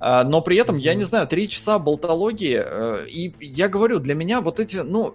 Э, 0.00 0.22
но 0.24 0.40
при 0.40 0.56
этом, 0.56 0.76
я 0.76 0.94
не 0.94 1.04
знаю, 1.04 1.26
три 1.26 1.48
часа 1.48 1.78
болтологии, 1.78 2.62
э, 2.64 3.06
и 3.08 3.34
я 3.40 3.68
говорю, 3.68 3.98
для 3.98 4.14
меня 4.14 4.40
вот 4.40 4.60
эти, 4.60 4.78
ну, 4.78 5.14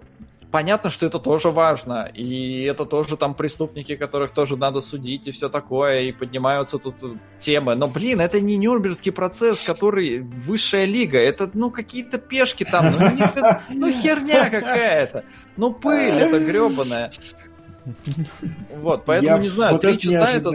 понятно, 0.50 0.90
что 0.90 1.06
это 1.06 1.18
тоже 1.18 1.50
важно, 1.50 2.10
и 2.12 2.62
это 2.62 2.84
тоже 2.84 3.16
там 3.16 3.34
преступники, 3.34 3.96
которых 3.96 4.30
тоже 4.30 4.56
надо 4.56 4.80
судить 4.80 5.26
и 5.26 5.30
все 5.30 5.48
такое, 5.48 6.02
и 6.02 6.12
поднимаются 6.12 6.78
тут 6.78 6.96
темы. 7.38 7.74
Но, 7.74 7.86
блин, 7.88 8.20
это 8.20 8.40
не 8.40 8.56
Нюрнбергский 8.56 9.12
процесс, 9.12 9.60
который 9.60 10.20
высшая 10.20 10.84
лига, 10.84 11.18
это, 11.18 11.50
ну, 11.54 11.70
какие-то 11.70 12.18
пешки 12.18 12.64
там, 12.64 12.86
ну, 12.90 12.98
не, 12.98 13.24
ну 13.74 13.92
херня 13.92 14.50
какая-то, 14.50 15.24
ну, 15.56 15.72
пыль 15.72 16.14
это 16.14 16.38
гребаная. 16.38 17.12
Вот, 18.82 19.04
поэтому 19.06 19.36
Я 19.36 19.38
не 19.38 19.48
знаю, 19.48 19.72
вот 19.72 19.80
три 19.80 19.98
часа 19.98 20.30
это... 20.30 20.50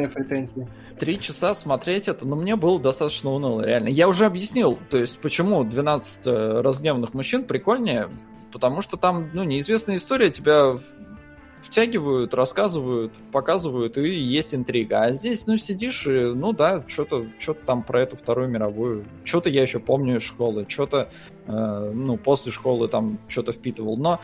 Три 1.00 1.20
часа 1.20 1.56
смотреть 1.56 2.08
это, 2.08 2.26
но 2.26 2.36
ну, 2.36 2.44
мне 2.44 2.56
было 2.56 2.80
достаточно 2.80 3.32
уныло, 3.32 3.62
реально. 3.66 3.88
Я 3.88 4.08
уже 4.08 4.26
объяснил, 4.26 4.78
то 4.92 5.00
есть, 5.00 5.18
почему 5.18 5.64
12 5.64 6.28
э, 6.28 6.62
разгневанных 6.62 7.16
мужчин 7.16 7.46
прикольнее, 7.46 8.10
потому 8.54 8.82
что 8.82 8.96
там, 8.96 9.32
ну, 9.34 9.44
неизвестная 9.44 9.98
история, 9.98 10.30
тебя 10.30 10.78
втягивают, 11.64 12.34
рассказывают, 12.34 13.14
показывают, 13.32 13.98
и 13.98 14.14
есть 14.14 14.54
интрига. 14.54 15.04
А 15.04 15.14
здесь, 15.14 15.48
ну, 15.48 15.58
сидишь 15.58 16.06
и, 16.06 16.34
ну 16.34 16.54
да, 16.54 16.84
что-то 16.88 17.26
что 17.40 17.54
там 17.54 17.84
про 17.84 18.02
эту 18.02 18.16
Вторую 18.16 18.50
мировую, 18.50 19.06
что-то 19.24 19.50
я 19.50 19.62
еще 19.62 19.80
помню 19.80 20.18
из 20.18 20.24
школы, 20.24 20.66
что-то, 20.68 21.10
э, 21.48 21.92
ну, 21.94 22.18
после 22.18 22.52
школы 22.52 22.88
там 22.90 23.18
что-то 23.28 23.54
впитывал. 23.54 23.98
Но, 23.98 24.20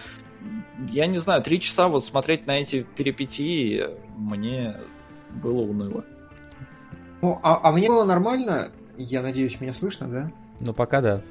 я 0.89 1.07
не 1.07 1.17
знаю, 1.17 1.41
три 1.41 1.59
часа 1.59 1.87
вот 1.87 2.03
смотреть 2.03 2.45
на 2.45 2.59
эти 2.59 2.85
перипетии 2.95 3.87
мне 4.17 4.77
было 5.41 5.61
уныло. 5.61 6.05
Ну, 7.21 7.39
а, 7.41 7.59
а 7.63 7.71
мне 7.71 7.87
было 7.87 8.03
нормально, 8.05 8.71
я 8.97 9.21
надеюсь, 9.21 9.59
меня 9.59 9.73
слышно, 9.73 10.07
да? 10.07 10.31
Ну, 10.59 10.73
пока 10.73 11.01
да. 11.01 11.21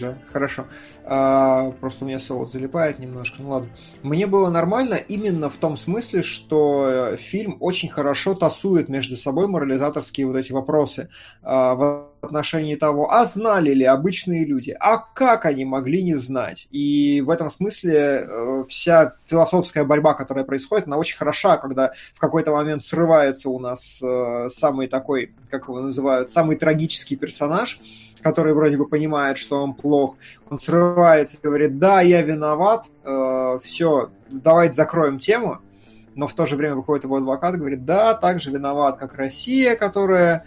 Да, 0.00 0.16
хорошо. 0.32 0.66
А, 1.04 1.70
просто 1.72 2.04
у 2.04 2.08
меня 2.08 2.18
солод 2.18 2.50
залипает 2.50 2.98
немножко. 2.98 3.42
Ну 3.42 3.50
ладно. 3.50 3.68
Мне 4.02 4.26
было 4.26 4.48
нормально 4.48 4.94
именно 4.94 5.50
в 5.50 5.56
том 5.56 5.76
смысле, 5.76 6.22
что 6.22 7.12
э, 7.12 7.16
фильм 7.16 7.56
очень 7.60 7.88
хорошо 7.88 8.34
тасует 8.34 8.88
между 8.88 9.16
собой 9.16 9.48
морализаторские 9.48 10.26
вот 10.26 10.36
эти 10.36 10.52
вопросы 10.52 11.08
а, 11.42 12.08
отношении 12.24 12.76
того, 12.76 13.12
а 13.12 13.24
знали 13.24 13.72
ли 13.72 13.84
обычные 13.84 14.44
люди, 14.44 14.76
а 14.78 14.98
как 14.98 15.44
они 15.44 15.64
могли 15.64 16.02
не 16.02 16.14
знать. 16.14 16.68
И 16.70 17.20
в 17.20 17.30
этом 17.30 17.50
смысле 17.50 17.94
э, 17.94 18.64
вся 18.68 19.12
философская 19.24 19.84
борьба, 19.84 20.14
которая 20.14 20.44
происходит, 20.44 20.86
она 20.86 20.98
очень 20.98 21.16
хороша, 21.16 21.56
когда 21.56 21.92
в 22.14 22.20
какой-то 22.20 22.52
момент 22.52 22.82
срывается 22.82 23.50
у 23.50 23.58
нас 23.58 24.00
э, 24.02 24.48
самый 24.50 24.88
такой, 24.88 25.34
как 25.50 25.68
его 25.68 25.80
называют, 25.80 26.30
самый 26.30 26.56
трагический 26.56 27.16
персонаж, 27.16 27.80
который 28.22 28.54
вроде 28.54 28.76
бы 28.76 28.86
понимает, 28.86 29.38
что 29.38 29.62
он 29.62 29.74
плох, 29.74 30.16
он 30.48 30.58
срывается 30.58 31.36
и 31.36 31.40
говорит, 31.42 31.78
да, 31.78 32.00
я 32.00 32.22
виноват, 32.22 32.86
э, 33.04 33.58
все, 33.62 34.10
давайте 34.30 34.74
закроем 34.74 35.18
тему, 35.18 35.60
но 36.14 36.26
в 36.26 36.34
то 36.34 36.46
же 36.46 36.56
время 36.56 36.76
выходит 36.76 37.04
его 37.04 37.16
адвокат 37.16 37.54
и 37.54 37.58
говорит, 37.58 37.84
да, 37.84 38.14
также 38.14 38.50
виноват, 38.50 38.96
как 38.96 39.14
Россия, 39.14 39.76
которая 39.76 40.44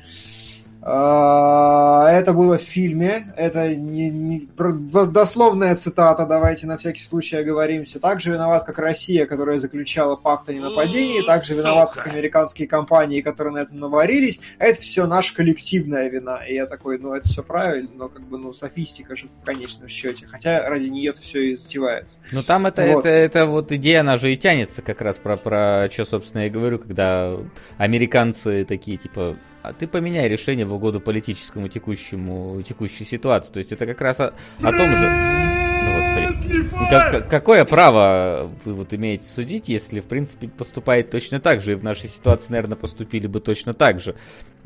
это 0.88 2.32
было 2.32 2.60
в 2.60 2.62
фильме, 2.62 3.34
это 3.36 3.76
не, 3.76 4.12
не 4.12 4.48
дословная 4.56 5.76
цитата, 5.76 6.28
давайте 6.28 6.68
на 6.68 6.78
всякий 6.78 7.02
случай 7.02 7.38
оговоримся. 7.38 8.00
Также 8.00 8.32
виноват, 8.32 8.66
как 8.66 8.78
Россия, 8.78 9.26
которая 9.26 9.58
заключала 9.58 10.16
пакт 10.16 10.48
о 10.50 10.54
ненападении, 10.54 11.26
также 11.26 11.56
виноват, 11.56 11.92
как 11.94 12.06
американские 12.06 12.68
компании, 12.68 13.22
которые 13.22 13.54
на 13.54 13.58
этом 13.60 13.80
наварились. 13.80 14.40
Это 14.60 14.80
все 14.80 15.08
наша 15.08 15.36
коллективная 15.36 16.08
вина. 16.08 16.46
И 16.46 16.54
я 16.54 16.68
такой, 16.68 17.00
ну 17.00 17.14
это 17.14 17.28
все 17.28 17.42
правильно, 17.42 17.90
но 17.96 18.08
как 18.08 18.22
бы, 18.22 18.38
ну, 18.38 18.54
софистика 18.54 19.16
же 19.16 19.28
в 19.42 19.44
конечном 19.44 19.88
счете. 19.88 20.28
Хотя 20.28 20.70
ради 20.70 20.90
нее 20.90 21.10
это 21.10 21.22
все 21.22 21.54
и 21.54 21.56
затевается. 21.56 22.20
Ну 22.32 22.44
там 22.44 22.68
это, 22.68 22.86
вот. 22.86 23.00
это, 23.00 23.10
это 23.10 23.46
вот 23.48 23.72
идея, 23.72 24.02
она 24.02 24.20
же 24.20 24.32
и 24.32 24.38
тянется 24.38 24.84
как 24.84 25.02
раз 25.02 25.16
про, 25.16 25.36
про 25.36 25.90
что, 25.92 26.06
собственно, 26.06 26.44
я 26.44 26.50
говорю, 26.52 26.78
когда 26.78 27.36
американцы 27.80 28.66
такие, 28.66 28.98
типа, 28.98 29.36
а 29.66 29.74
ты 29.74 29.88
поменяй 29.88 30.30
решение 30.30 30.66
в 30.66 30.74
угоду 30.74 31.00
политическому 31.00 31.68
текущему, 31.68 32.62
текущей 32.62 33.04
ситуации. 33.04 33.52
То 33.54 33.58
есть 33.60 33.72
это 33.72 33.86
как 33.86 34.00
раз 34.02 34.20
о, 34.20 34.34
о 34.62 34.72
том 34.72 34.96
же... 34.96 35.56
Ну, 36.48 36.88
как, 36.90 37.30
какое 37.30 37.66
право 37.66 38.52
вы 38.64 38.74
вот 38.74 38.94
имеете 38.94 39.26
судить, 39.26 39.70
если, 39.70 40.00
в 40.00 40.06
принципе, 40.06 40.48
поступает 40.48 41.10
точно 41.10 41.40
так 41.40 41.62
же, 41.62 41.74
и 41.74 41.76
в 41.76 41.84
нашей 41.84 42.10
ситуации, 42.10 42.52
наверное, 42.52 42.76
поступили 42.76 43.28
бы 43.28 43.40
точно 43.40 43.74
так 43.74 44.00
же, 44.00 44.16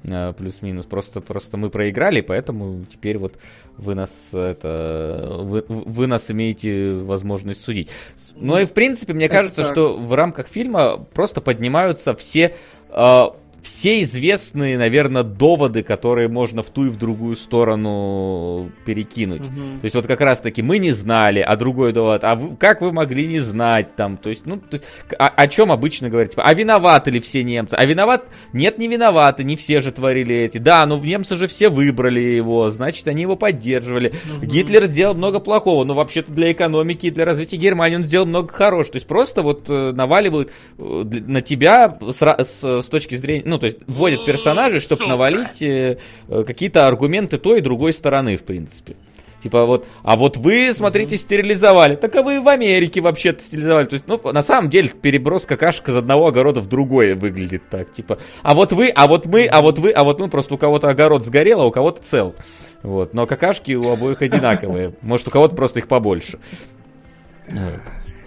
э, 0.03 0.33
плюс-минус, 0.37 0.85
просто, 0.85 1.21
просто 1.21 1.57
мы 1.57 1.69
проиграли, 1.69 2.21
поэтому 2.21 2.85
теперь 2.85 3.17
вот 3.17 3.37
вы 3.77 3.95
нас, 3.95 4.11
это, 4.33 5.37
вы, 5.39 5.63
вы 5.67 6.07
нас 6.07 6.29
имеете 6.31 6.93
возможность 6.93 7.63
судить. 7.63 7.89
Ну 8.35 8.57
и, 8.57 8.65
в 8.65 8.73
принципе, 8.73 9.13
мне 9.13 9.29
кажется, 9.29 9.63
что 9.63 9.97
в 9.97 10.13
рамках 10.13 10.47
фильма 10.47 10.97
просто 11.13 11.41
поднимаются 11.41 12.15
все 12.15 12.55
э, 12.89 13.25
все 13.61 14.01
известные, 14.01 14.77
наверное, 14.77 15.23
доводы, 15.23 15.83
которые 15.83 16.27
можно 16.27 16.63
в 16.63 16.69
ту 16.69 16.87
и 16.87 16.89
в 16.89 16.97
другую 16.97 17.35
сторону 17.35 18.71
перекинуть. 18.85 19.47
Угу. 19.47 19.79
То 19.81 19.85
есть 19.85 19.95
вот 19.95 20.07
как 20.07 20.21
раз 20.21 20.41
таки 20.41 20.61
мы 20.61 20.79
не 20.79 20.91
знали, 20.91 21.39
а 21.39 21.55
другой 21.55 21.93
довод, 21.93 22.23
а 22.23 22.35
вы, 22.35 22.55
как 22.55 22.81
вы 22.81 22.91
могли 22.91 23.27
не 23.27 23.39
знать 23.39 23.95
там, 23.95 24.17
то 24.17 24.29
есть, 24.29 24.45
ну, 24.45 24.57
то 24.57 24.77
есть, 24.77 24.85
о, 25.17 25.27
о 25.27 25.47
чем 25.47 25.71
обычно 25.71 26.09
говорить, 26.09 26.31
типа, 26.31 26.43
а 26.43 26.53
виноваты 26.53 27.11
ли 27.11 27.19
все 27.19 27.43
немцы? 27.43 27.75
А 27.75 27.85
виноват? 27.85 28.25
Нет, 28.53 28.77
не 28.77 28.87
виноваты, 28.87 29.43
не 29.43 29.55
все 29.55 29.81
же 29.81 29.91
творили 29.91 30.35
эти. 30.35 30.57
Да, 30.57 30.85
ну 30.85 30.99
немцы 31.03 31.37
же 31.37 31.47
все 31.47 31.69
выбрали 31.69 32.19
его, 32.19 32.69
значит, 32.69 33.07
они 33.07 33.23
его 33.23 33.35
поддерживали. 33.35 34.13
Угу. 34.37 34.45
Гитлер 34.45 34.85
сделал 34.85 35.15
много 35.15 35.39
плохого, 35.39 35.83
но 35.83 35.93
вообще-то 35.93 36.31
для 36.31 36.51
экономики 36.51 37.07
и 37.07 37.11
для 37.11 37.25
развития 37.25 37.57
Германии 37.57 37.97
он 37.97 38.03
сделал 38.03 38.25
много 38.25 38.53
хорошего. 38.53 38.93
То 38.93 38.97
есть 38.97 39.07
просто 39.07 39.41
вот 39.41 39.69
э, 39.69 39.91
наваливают 39.91 40.51
э, 40.77 41.03
на 41.27 41.41
тебя 41.41 41.97
с, 42.01 42.21
с, 42.21 42.81
с 42.81 42.85
точки 42.87 43.15
зрения 43.15 43.43
ну, 43.49 43.59
то 43.59 43.65
есть 43.65 43.79
вводят 43.87 44.25
персонажей, 44.25 44.79
чтобы 44.79 45.07
навалить 45.07 45.61
э, 45.61 45.97
э, 46.27 46.43
какие-то 46.45 46.87
аргументы 46.87 47.37
той 47.37 47.59
и 47.59 47.61
другой 47.61 47.93
стороны, 47.93 48.37
в 48.37 48.43
принципе. 48.43 48.95
Типа 49.41 49.65
вот, 49.65 49.87
а 50.03 50.17
вот 50.17 50.37
вы, 50.37 50.73
смотрите, 50.73 51.17
стерилизовали. 51.17 51.95
Так 51.95 52.15
а 52.15 52.23
вы 52.23 52.41
в 52.41 52.47
Америке 52.49 52.99
вообще-то 52.99 53.41
стерилизовали. 53.41 53.85
То 53.85 53.93
есть, 53.93 54.05
ну, 54.05 54.19
на 54.31 54.43
самом 54.43 54.69
деле, 54.69 54.89
переброс 54.89 55.45
какашка 55.45 55.91
из 55.91 55.95
одного 55.95 56.27
огорода 56.27 56.59
в 56.59 56.67
другой 56.67 57.13
выглядит 57.13 57.63
так. 57.69 57.91
Типа, 57.93 58.19
а 58.41 58.53
вот 58.53 58.73
вы, 58.73 58.89
а 58.89 59.07
вот 59.07 59.25
мы, 59.25 59.45
а 59.45 59.61
вот 59.61 59.79
вы, 59.79 59.91
а 59.91 60.03
вот 60.03 60.19
мы, 60.19 60.27
просто 60.27 60.55
у 60.55 60.57
кого-то 60.57 60.89
огород 60.89 61.25
сгорел, 61.25 61.61
а 61.61 61.65
у 61.65 61.71
кого-то 61.71 62.03
цел. 62.03 62.35
Вот, 62.83 63.13
но 63.13 63.25
какашки 63.25 63.73
у 63.73 63.89
обоих 63.91 64.21
одинаковые. 64.21 64.93
Может, 65.01 65.27
у 65.29 65.31
кого-то 65.31 65.55
просто 65.55 65.79
их 65.79 65.87
побольше. 65.87 66.39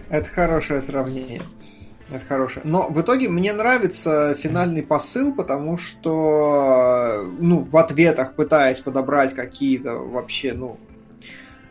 Это 0.09 0.29
хорошее 0.31 0.81
сравнение. 0.81 1.41
Это 2.13 2.27
хорошее. 2.27 2.63
Но 2.65 2.89
в 2.89 3.01
итоге 3.01 3.29
мне 3.29 3.53
нравится 3.53 4.35
финальный 4.35 4.83
посыл, 4.83 5.35
потому 5.35 5.79
что, 5.79 7.27
ну, 7.39 7.61
в 7.61 7.77
ответах 7.77 8.35
пытаясь 8.35 8.81
подобрать 8.81 9.35
какие-то 9.35 9.95
вообще, 9.95 10.53
ну, 10.53 10.79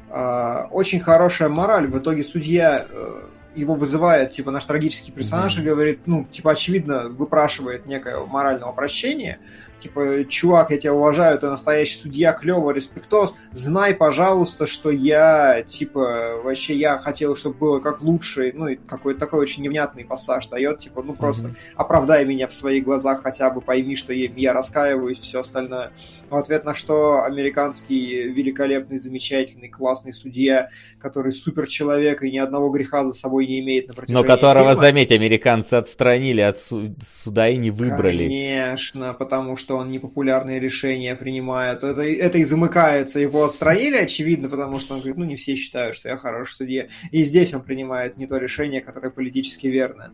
э, 0.09 0.63
очень 0.71 0.99
хорошая 0.99 1.49
мораль. 1.49 1.87
В 1.87 1.99
итоге 1.99 2.23
судья 2.23 2.87
э, 2.89 3.21
его 3.55 3.75
вызывает, 3.75 4.31
типа, 4.31 4.49
наш 4.49 4.65
трагический 4.65 5.13
персонаж 5.13 5.57
mm-hmm. 5.57 5.61
и 5.61 5.65
говорит, 5.65 5.99
ну, 6.07 6.25
типа, 6.31 6.51
очевидно, 6.51 7.09
выпрашивает 7.09 7.85
некое 7.85 8.19
морального 8.25 8.71
прощения 8.71 9.39
типа, 9.81 10.25
чувак, 10.29 10.71
я 10.71 10.77
тебя 10.77 10.93
уважаю, 10.93 11.37
ты 11.39 11.47
настоящий 11.47 11.97
судья, 11.97 12.31
клево, 12.33 12.71
респектос, 12.71 13.33
знай, 13.51 13.93
пожалуйста, 13.93 14.67
что 14.67 14.91
я, 14.91 15.63
типа, 15.63 16.41
вообще 16.43 16.75
я 16.75 16.97
хотел, 16.97 17.35
чтобы 17.35 17.57
было 17.57 17.79
как 17.79 18.01
лучше, 18.01 18.51
ну, 18.55 18.67
и 18.67 18.75
какой-то 18.75 19.19
такой 19.19 19.39
очень 19.39 19.63
невнятный 19.63 20.05
пассаж 20.05 20.47
дает, 20.47 20.79
типа, 20.79 21.03
ну, 21.03 21.13
просто 21.13 21.49
mm-hmm. 21.49 21.75
оправдай 21.75 22.25
меня 22.25 22.47
в 22.47 22.53
своих 22.53 22.83
глазах 22.83 23.23
хотя 23.23 23.49
бы, 23.49 23.61
пойми, 23.61 23.95
что 23.95 24.13
я, 24.13 24.29
я 24.35 24.53
раскаиваюсь, 24.53 25.19
все 25.19 25.41
остальное. 25.41 25.91
В 26.29 26.35
ответ 26.35 26.63
на 26.63 26.73
что 26.73 27.23
американский 27.23 28.23
великолепный, 28.29 28.97
замечательный, 28.97 29.67
классный 29.67 30.13
судья, 30.13 30.69
который 30.99 31.33
супер 31.33 31.67
человек 31.67 32.23
и 32.23 32.31
ни 32.31 32.37
одного 32.37 32.69
греха 32.69 33.03
за 33.03 33.13
собой 33.13 33.47
не 33.47 33.59
имеет 33.59 33.89
на 33.89 33.95
протяжении 33.95 34.21
Но 34.21 34.25
которого, 34.25 34.69
фильма. 34.69 34.81
заметь, 34.81 35.11
американцы 35.11 35.73
отстранили 35.73 36.39
от 36.39 36.57
суда 36.57 37.49
и 37.49 37.57
не 37.57 37.71
выбрали. 37.71 38.27
Конечно, 38.27 39.13
потому 39.13 39.57
что 39.57 39.70
что 39.71 39.77
он 39.77 39.89
непопулярные 39.89 40.59
решения 40.59 41.15
принимает. 41.15 41.81
Это, 41.81 42.01
это 42.01 42.37
и 42.37 42.43
замыкается. 42.43 43.19
Его 43.19 43.45
отстранили, 43.45 43.95
очевидно, 43.95 44.49
потому 44.49 44.81
что 44.81 44.95
он 44.95 44.99
говорит, 44.99 45.17
ну, 45.17 45.23
не 45.23 45.37
все 45.37 45.55
считают, 45.55 45.95
что 45.95 46.09
я 46.09 46.17
хороший 46.17 46.55
судья. 46.55 46.87
И 47.11 47.23
здесь 47.23 47.53
он 47.53 47.61
принимает 47.61 48.17
не 48.17 48.27
то 48.27 48.35
решение, 48.35 48.81
которое 48.81 49.11
политически 49.11 49.67
верное. 49.67 50.11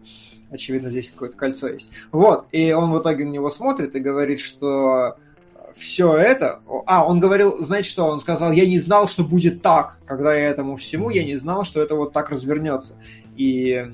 Очевидно, 0.51 0.91
здесь 0.91 1.09
какое-то 1.09 1.35
кольцо 1.37 1.69
есть. 1.69 1.87
Вот, 2.11 2.45
и 2.51 2.71
он 2.71 2.91
в 2.91 3.01
итоге 3.01 3.25
на 3.25 3.31
него 3.31 3.49
смотрит 3.49 3.95
и 3.95 3.99
говорит, 3.99 4.39
что 4.39 5.17
все 5.73 6.15
это... 6.15 6.59
А, 6.85 7.03
он 7.03 7.19
говорил, 7.19 7.59
знаете 7.59 7.89
что, 7.89 8.05
он 8.05 8.19
сказал, 8.19 8.51
я 8.51 8.67
не 8.67 8.77
знал, 8.77 9.07
что 9.07 9.23
будет 9.23 9.63
так, 9.63 9.97
когда 10.05 10.35
я 10.35 10.49
этому 10.49 10.75
всему, 10.75 11.09
я 11.09 11.23
не 11.23 11.35
знал, 11.35 11.65
что 11.65 11.81
это 11.81 11.95
вот 11.95 12.13
так 12.13 12.29
развернется. 12.29 12.93
И 13.35 13.87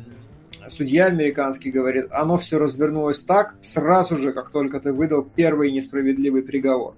судья 0.67 1.05
американский 1.05 1.71
говорит, 1.71 2.07
оно 2.11 2.37
все 2.37 2.59
развернулось 2.59 3.21
так 3.23 3.55
сразу 3.59 4.15
же, 4.15 4.31
как 4.31 4.51
только 4.51 4.79
ты 4.79 4.93
выдал 4.93 5.23
первый 5.23 5.71
несправедливый 5.71 6.43
приговор. 6.43 6.95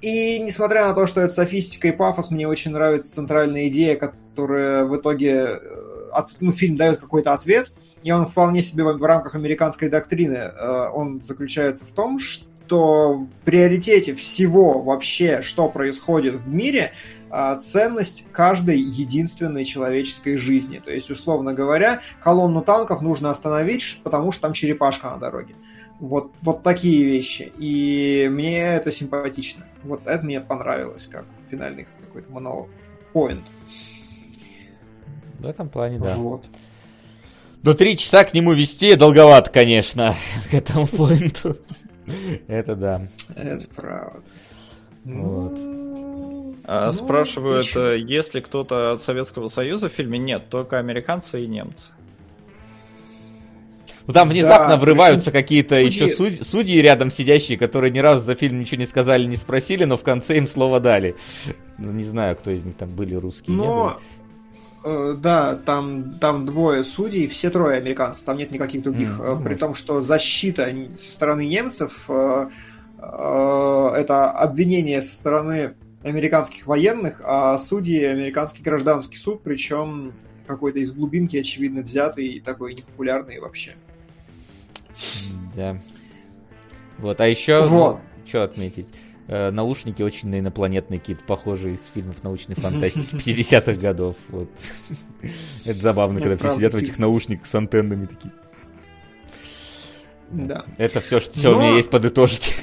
И 0.00 0.38
несмотря 0.38 0.86
на 0.86 0.94
то, 0.94 1.06
что 1.06 1.20
это 1.22 1.32
софистика 1.32 1.88
и 1.88 1.92
пафос, 1.92 2.30
мне 2.30 2.46
очень 2.46 2.72
нравится 2.72 3.12
центральная 3.12 3.68
идея, 3.68 3.96
которая 3.96 4.84
в 4.84 4.96
итоге 4.96 5.30
э, 5.30 6.10
от, 6.12 6.36
ну, 6.40 6.52
фильм 6.52 6.76
дает 6.76 6.98
какой-то 6.98 7.32
ответ, 7.32 7.72
и 8.02 8.12
он 8.12 8.26
вполне 8.26 8.62
себе 8.62 8.84
в, 8.84 8.98
в 8.98 9.04
рамках 9.04 9.34
американской 9.34 9.88
доктрины, 9.88 10.34
э, 10.34 10.88
он 10.92 11.22
заключается 11.24 11.86
в 11.86 11.90
том, 11.90 12.18
что 12.18 13.14
в 13.14 13.28
приоритете 13.44 14.14
всего 14.14 14.82
вообще, 14.82 15.40
что 15.40 15.68
происходит 15.68 16.34
в 16.34 16.48
мире, 16.48 16.92
ценность 17.60 18.24
каждой 18.32 18.78
единственной 18.78 19.64
человеческой 19.64 20.36
жизни. 20.36 20.78
То 20.78 20.92
есть, 20.92 21.10
условно 21.10 21.52
говоря, 21.52 22.00
колонну 22.22 22.62
танков 22.62 23.00
нужно 23.00 23.30
остановить, 23.30 24.00
потому 24.04 24.30
что 24.32 24.42
там 24.42 24.52
черепашка 24.52 25.10
на 25.10 25.18
дороге. 25.18 25.54
Вот, 25.98 26.32
вот 26.42 26.62
такие 26.62 27.04
вещи. 27.04 27.52
И 27.56 28.28
мне 28.30 28.58
это 28.58 28.92
симпатично. 28.92 29.64
Вот 29.82 30.06
это 30.06 30.24
мне 30.24 30.40
понравилось, 30.40 31.08
как 31.10 31.24
финальный 31.50 31.86
какой-то 32.02 32.30
монолог. 32.30 32.68
Point. 33.12 33.44
В 35.38 35.46
этом 35.46 35.68
плане, 35.68 35.98
да. 35.98 36.14
Вот. 36.16 36.44
Но 37.62 37.74
три 37.74 37.96
часа 37.96 38.24
к 38.24 38.34
нему 38.34 38.52
вести 38.52 38.94
долговато, 38.94 39.50
конечно, 39.50 40.14
к 40.50 40.54
этому 40.54 40.86
поинту. 40.86 41.56
Это 42.46 42.76
да. 42.76 43.08
Это 43.34 43.66
правда. 43.74 44.22
Вот. 45.04 45.83
А, 46.66 46.86
ну, 46.86 46.92
спрашивают, 46.92 47.66
еще. 47.66 47.94
Э, 47.94 47.98
есть 47.98 48.34
ли 48.34 48.40
кто-то 48.40 48.92
от 48.92 49.02
Советского 49.02 49.48
Союза 49.48 49.88
в 49.88 49.92
фильме? 49.92 50.18
Нет, 50.18 50.48
только 50.48 50.78
американцы 50.78 51.42
и 51.42 51.46
немцы. 51.46 51.92
Ну 54.06 54.12
там 54.12 54.28
внезапно 54.28 54.74
да, 54.74 54.76
врываются 54.76 55.30
какие-то 55.30 55.76
еще 55.76 56.08
судьи, 56.08 56.42
судьи 56.42 56.78
рядом 56.80 57.10
сидящие, 57.10 57.56
которые 57.56 57.90
ни 57.90 58.00
разу 58.00 58.24
за 58.24 58.34
фильм 58.34 58.60
ничего 58.60 58.78
не 58.78 58.86
сказали, 58.86 59.24
не 59.24 59.36
спросили, 59.36 59.84
но 59.84 59.96
в 59.96 60.02
конце 60.02 60.36
им 60.36 60.46
слово 60.46 60.78
дали. 60.78 61.16
Ну, 61.78 61.90
не 61.90 62.04
знаю, 62.04 62.36
кто 62.36 62.50
из 62.50 62.64
них 62.64 62.76
там 62.76 62.90
были 62.90 63.14
русские. 63.14 63.56
Но... 63.56 63.98
Э, 64.84 65.16
да, 65.18 65.54
там, 65.56 66.18
там 66.18 66.44
двое 66.44 66.84
судей, 66.84 67.28
все 67.28 67.48
трое 67.48 67.78
американцев, 67.78 68.24
там 68.24 68.36
нет 68.36 68.50
никаких 68.50 68.82
других. 68.82 69.08
Mm, 69.18 69.42
При 69.42 69.54
том, 69.54 69.74
что 69.74 70.02
защита 70.02 70.68
со 70.98 71.10
стороны 71.10 71.46
немцев 71.46 72.04
э, 72.08 72.48
э, 72.98 73.90
это 73.96 74.30
обвинение 74.30 75.00
со 75.00 75.14
стороны 75.14 75.74
американских 76.04 76.66
военных, 76.66 77.20
а 77.24 77.58
судьи 77.58 78.04
американский 78.04 78.62
гражданский 78.62 79.16
суд, 79.16 79.42
причем 79.42 80.12
какой-то 80.46 80.78
из 80.78 80.92
глубинки, 80.92 81.36
очевидно, 81.36 81.82
взятый 81.82 82.26
и 82.26 82.40
такой 82.40 82.74
непопулярный 82.74 83.40
вообще. 83.40 83.74
Да. 85.56 85.80
Вот, 86.98 87.20
а 87.20 87.26
еще, 87.26 87.62
вот. 87.62 87.94
ну, 87.94 88.28
что 88.28 88.44
отметить? 88.44 88.86
Э, 89.26 89.50
наушники 89.50 90.02
очень 90.02 90.28
на 90.28 90.38
инопланетный 90.38 90.98
кит, 90.98 91.24
похожие 91.24 91.76
из 91.76 91.86
фильмов 91.86 92.22
научной 92.22 92.54
фантастики 92.54 93.14
50-х 93.16 93.80
годов. 93.80 94.16
Вот. 94.28 94.50
Это 95.64 95.80
забавно, 95.80 96.20
когда 96.20 96.36
все 96.36 96.54
сидят 96.54 96.74
в 96.74 96.76
этих 96.76 96.98
наушниках 96.98 97.46
с 97.46 97.54
антеннами 97.54 98.06
такие. 98.06 98.32
Да. 100.30 100.66
Это 100.76 101.00
все, 101.00 101.20
что 101.20 101.56
у 101.56 101.58
меня 101.58 101.76
есть 101.76 101.90
подытожить. 101.90 102.54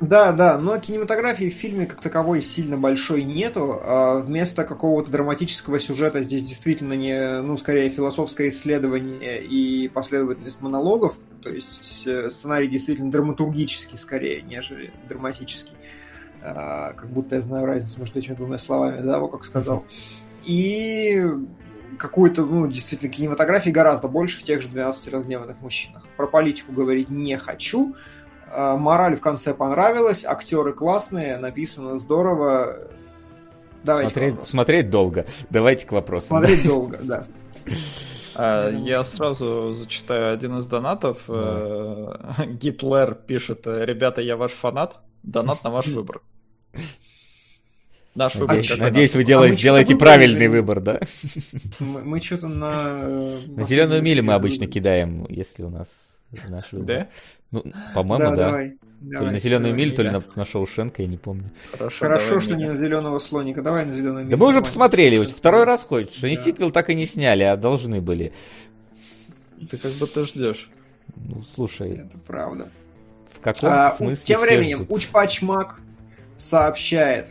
Да, 0.00 0.32
да, 0.32 0.58
но 0.58 0.78
кинематографии 0.78 1.48
в 1.48 1.54
фильме 1.54 1.86
как 1.86 2.00
таковой 2.00 2.42
сильно 2.42 2.76
большой 2.76 3.22
нету. 3.22 3.80
А 3.82 4.18
вместо 4.18 4.64
какого-то 4.64 5.10
драматического 5.10 5.80
сюжета 5.80 6.22
здесь 6.22 6.44
действительно 6.44 6.92
не, 6.92 7.40
ну, 7.40 7.56
скорее 7.56 7.88
философское 7.88 8.50
исследование 8.50 9.42
и 9.42 9.88
последовательность 9.88 10.60
монологов. 10.60 11.16
То 11.42 11.50
есть 11.50 12.06
э, 12.06 12.28
сценарий 12.28 12.68
действительно 12.68 13.10
драматургический 13.10 13.96
скорее, 13.96 14.42
нежели 14.42 14.92
драматический. 15.08 15.72
А, 16.42 16.92
как 16.92 17.10
будто 17.10 17.36
я 17.36 17.40
знаю 17.40 17.66
разницу 17.66 17.98
между 17.98 18.18
этими 18.18 18.34
двумя 18.34 18.58
словами, 18.58 19.00
да, 19.00 19.18
вот 19.18 19.28
как 19.28 19.44
сказал. 19.44 19.84
И 20.44 21.24
какую-то, 21.98 22.44
ну, 22.44 22.66
действительно, 22.66 23.10
кинематографии 23.10 23.70
гораздо 23.70 24.08
больше 24.08 24.40
в 24.40 24.44
тех 24.44 24.60
же 24.60 24.68
12 24.68 25.08
разгневанных 25.08 25.60
мужчинах. 25.60 26.06
Про 26.16 26.26
политику 26.26 26.72
говорить 26.72 27.08
не 27.08 27.36
хочу, 27.38 27.96
мораль 28.50 29.16
в 29.16 29.20
конце 29.20 29.54
понравилась, 29.54 30.24
актеры 30.24 30.72
классные, 30.72 31.36
написано 31.38 31.98
здорово. 31.98 32.88
Давайте 33.82 34.12
смотреть, 34.12 34.46
смотреть 34.46 34.90
долго. 34.90 35.26
Давайте 35.50 35.86
к 35.86 35.92
вопросу. 35.92 36.28
Смотреть 36.28 36.66
долго, 36.66 36.98
да. 37.02 37.26
А, 38.38 38.70
я 38.70 39.02
сразу 39.02 39.72
зачитаю 39.72 40.32
один 40.32 40.58
из 40.58 40.66
донатов. 40.66 41.22
Э, 41.28 42.14
Гитлер 42.46 43.14
пишет, 43.14 43.66
ребята, 43.66 44.20
я 44.20 44.36
ваш 44.36 44.52
фанат. 44.52 44.98
Донат 45.22 45.64
на 45.64 45.70
ваш 45.70 45.86
выбор. 45.86 46.20
Наш 48.14 48.34
выбор. 48.34 48.56
Надеюсь, 48.56 48.78
надеюсь 48.78 49.14
вы 49.14 49.24
делаете, 49.24 49.56
а 49.56 49.62
делаете 49.62 49.96
правильный 49.96 50.48
выбор, 50.48 50.80
да? 50.80 51.00
Мы, 51.80 52.02
мы 52.02 52.20
что-то 52.20 52.48
на... 52.48 53.00
Э, 53.02 53.38
на 53.46 53.64
зеленую 53.64 54.02
милю 54.02 54.22
мы 54.22 54.34
обычно 54.34 54.66
кидаем, 54.66 55.26
если 55.28 55.62
у 55.62 55.70
нас 55.70 56.15
наш 56.48 56.72
выбор. 56.72 56.86
Да? 56.86 57.08
Ну, 57.50 57.64
по-моему, 57.94 58.30
да. 58.30 58.36
да. 58.36 58.46
Давай. 58.46 58.78
То 59.12 59.24
ли 59.24 59.30
на 59.30 59.38
зеленую 59.38 59.74
милю, 59.74 59.94
то 59.94 60.02
ли 60.02 60.10
на, 60.10 60.24
на 60.34 60.44
Шоушенка, 60.44 61.02
я 61.02 61.08
не 61.08 61.18
помню. 61.18 61.50
Хорошо, 61.72 62.04
Хорошо 62.04 62.40
что 62.40 62.56
не 62.56 62.64
на 62.64 62.74
зеленого 62.74 63.18
слоника. 63.18 63.62
Давай 63.62 63.84
на 63.84 63.92
зеленую 63.92 64.24
милю. 64.24 64.36
Да 64.36 64.36
мы 64.36 64.50
уже 64.50 64.62
посмотрели, 64.62 65.24
второй 65.24 65.64
раз 65.64 65.82
хочешь. 65.82 66.24
Они 66.24 66.36
сиквел 66.36 66.70
так 66.70 66.90
и 66.90 66.94
не 66.94 67.06
сняли, 67.06 67.44
а 67.44 67.56
должны 67.56 68.00
были. 68.00 68.32
Ты 69.70 69.78
как 69.78 69.92
будто 69.92 70.26
ждешь. 70.26 70.70
Ну, 71.14 71.44
слушай. 71.54 71.92
Это 71.92 72.18
правда. 72.26 72.68
В 73.32 73.40
каком 73.40 73.70
а, 73.70 73.90
смысле? 73.92 74.24
Тем 74.24 74.40
временем, 74.40 74.86
Учпачмак 74.88 75.80
сообщает, 76.36 77.30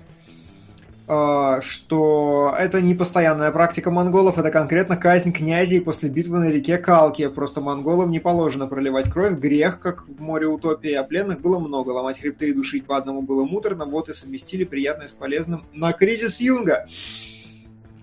что 1.08 2.56
это 2.58 2.82
не 2.82 2.96
постоянная 2.96 3.52
практика 3.52 3.92
монголов, 3.92 4.40
это 4.40 4.50
конкретно 4.50 4.98
казнь 4.98 5.32
князей 5.32 5.80
после 5.80 6.10
битвы 6.10 6.40
на 6.40 6.50
реке 6.50 6.78
Калки. 6.78 7.28
Просто 7.28 7.62
монголам 7.62 8.10
не 8.10 8.20
положено 8.20 8.66
проливать 8.66 9.12
кровь, 9.12 9.34
грех, 9.34 9.80
как 9.80 10.08
в 10.08 10.20
море 10.20 10.48
утопии, 10.48 10.94
а 10.94 11.04
пленных 11.04 11.42
было 11.42 11.60
много. 11.60 11.92
Ломать 11.92 12.20
хребты 12.20 12.50
и 12.50 12.54
душить 12.54 12.86
по 12.86 12.98
одному 12.98 13.22
было 13.22 13.44
муторно, 13.46 13.86
вот 13.86 14.10
и 14.10 14.14
совместили 14.14 14.64
приятное 14.64 15.08
с 15.08 15.12
полезным 15.12 15.64
на 15.74 15.94
кризис 15.94 16.40
Юнга. 16.40 16.88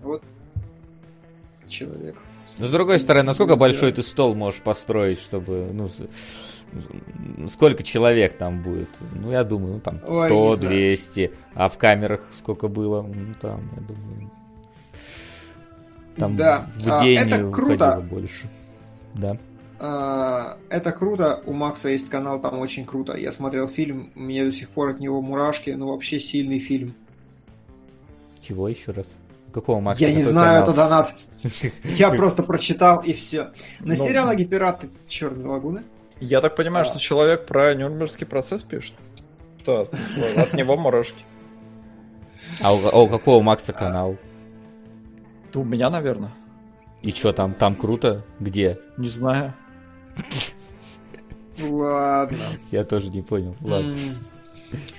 Вот 0.01 0.23
человек. 1.67 2.17
С 2.59 2.69
другой 2.69 2.99
стороны, 2.99 3.29
насколько 3.29 3.57
большой 3.57 3.93
ты 3.93 4.03
стол 4.03 4.35
можешь 4.35 4.61
построить, 4.61 5.19
чтобы, 5.19 5.71
ну, 5.73 5.89
сколько 7.49 7.83
человек 7.83 8.37
там 8.37 8.63
будет? 8.63 8.89
Ну, 9.15 9.31
я 9.31 9.45
думаю, 9.45 9.75
ну, 9.75 9.81
там 9.81 9.99
100, 9.99 10.57
200. 10.57 11.33
А 11.55 11.69
в 11.69 11.79
камерах 11.79 12.29
сколько 12.33 12.69
было? 12.69 13.03
Ну, 13.03 13.35
там, 13.41 13.71
я 13.77 13.83
думаю... 13.83 14.31
Там 16.17 16.37
да. 16.37 16.71
в 16.77 16.89
а, 16.91 17.03
день 17.03 17.19
это 17.19 17.51
круто. 17.51 18.07
больше. 18.09 18.51
Да. 19.15 19.39
А, 19.79 20.59
это 20.69 20.93
круто. 20.93 21.43
У 21.47 21.53
Макса 21.53 21.89
есть 21.89 22.09
канал, 22.09 22.41
там 22.41 22.59
очень 22.59 22.85
круто. 22.85 23.17
Я 23.17 23.33
смотрел 23.33 23.67
фильм, 23.67 24.11
мне 24.15 24.45
до 24.45 24.53
сих 24.53 24.69
пор 24.69 24.91
от 24.91 25.01
него 25.01 25.23
мурашки. 25.23 25.71
Ну, 25.71 25.89
вообще 25.89 26.19
сильный 26.19 26.59
фильм. 26.59 26.95
Чего 28.41 28.69
еще 28.69 28.93
раз? 28.93 29.15
Какого 29.53 29.81
Макса? 29.81 30.05
Я 30.05 30.15
не 30.15 30.23
знаю, 30.23 30.63
это 30.63 30.73
донат. 30.73 31.15
Я 31.85 32.11
просто 32.11 32.43
прочитал 32.43 33.01
и 33.01 33.13
все. 33.13 33.53
На 33.81 33.89
ну, 33.89 33.95
сериалоге 33.95 34.45
«Пираты 34.45 34.89
Черной 35.09 35.47
лагуны» 35.47 35.83
Я 36.23 36.41
так 36.41 36.55
понимаю, 36.55 36.83
а. 36.83 36.89
что 36.89 37.01
человек 37.01 37.47
про 37.47 37.75
Нюрнбергский 37.75 38.27
процесс 38.27 38.63
пишет. 38.63 38.95
Что? 39.61 39.91
От 40.37 40.55
него 40.55 40.77
мурашки. 40.77 41.25
А 42.63 42.73
у, 42.73 42.79
а 42.93 43.01
у 43.01 43.09
какого 43.09 43.43
Макса 43.43 43.73
канал? 43.73 44.17
Да 45.53 45.61
у 45.61 45.65
меня, 45.65 45.91
наверное. 45.91 46.33
И 47.03 47.11
что 47.11 47.33
там? 47.33 47.55
Там 47.55 47.75
круто? 47.75 48.25
Где? 48.39 48.79
Не 48.97 49.09
знаю. 49.09 49.55
Ладно. 51.61 52.39
Я 52.71 52.85
тоже 52.85 53.09
не 53.09 53.23
понял. 53.23 53.57
Ладно. 53.61 53.97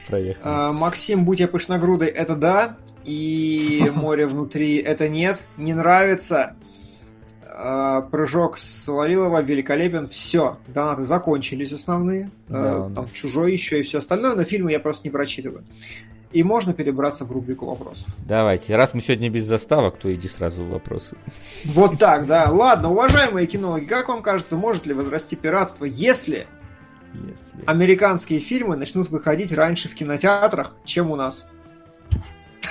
Проехали. 0.07 0.43
А, 0.43 0.73
Максим, 0.73 1.23
будь 1.23 1.39
я 1.39 1.47
пышногрудой, 1.47 2.09
это 2.09 2.35
да. 2.35 2.77
И 3.05 3.89
море 3.95 4.27
внутри, 4.27 4.75
это 4.75 5.07
нет. 5.07 5.45
Не 5.55 5.73
нравится. 5.73 6.57
А, 7.55 8.01
прыжок 8.01 8.57
с 8.57 8.87
Лавилова 8.87 9.41
великолепен. 9.41 10.07
Все, 10.07 10.57
донаты 10.67 11.03
закончились 11.03 11.71
основные. 11.71 12.31
Да, 12.49 12.89
Там 12.89 13.07
чужой 13.13 13.53
еще 13.53 13.79
и 13.79 13.83
все 13.83 13.99
остальное, 13.99 14.33
но 14.33 14.43
фильмы 14.43 14.71
я 14.71 14.79
просто 14.79 15.07
не 15.07 15.11
прочитываю. 15.11 15.63
И 16.31 16.41
можно 16.41 16.73
перебраться 16.73 17.25
в 17.25 17.31
рубрику 17.31 17.67
вопросов. 17.67 18.07
Давайте. 18.25 18.75
Раз 18.75 18.95
мы 18.95 19.01
сегодня 19.01 19.29
без 19.29 19.45
заставок, 19.45 19.99
то 19.99 20.11
иди 20.11 20.27
сразу 20.27 20.63
в 20.63 20.69
вопросы. 20.69 21.15
Вот 21.65 21.99
так, 21.99 22.25
да. 22.25 22.49
Ладно, 22.49 22.89
уважаемые 22.89 23.45
кинологи, 23.45 23.85
как 23.85 24.07
вам 24.07 24.23
кажется, 24.23 24.55
может 24.55 24.87
ли 24.87 24.95
возрасти 24.95 25.35
пиратство, 25.35 25.85
если, 25.85 26.47
если... 27.13 27.65
американские 27.67 28.39
фильмы 28.39 28.77
начнут 28.77 29.11
выходить 29.11 29.51
раньше 29.51 29.89
в 29.89 29.93
кинотеатрах, 29.93 30.75
чем 30.85 31.11
у 31.11 31.15
нас? 31.15 31.45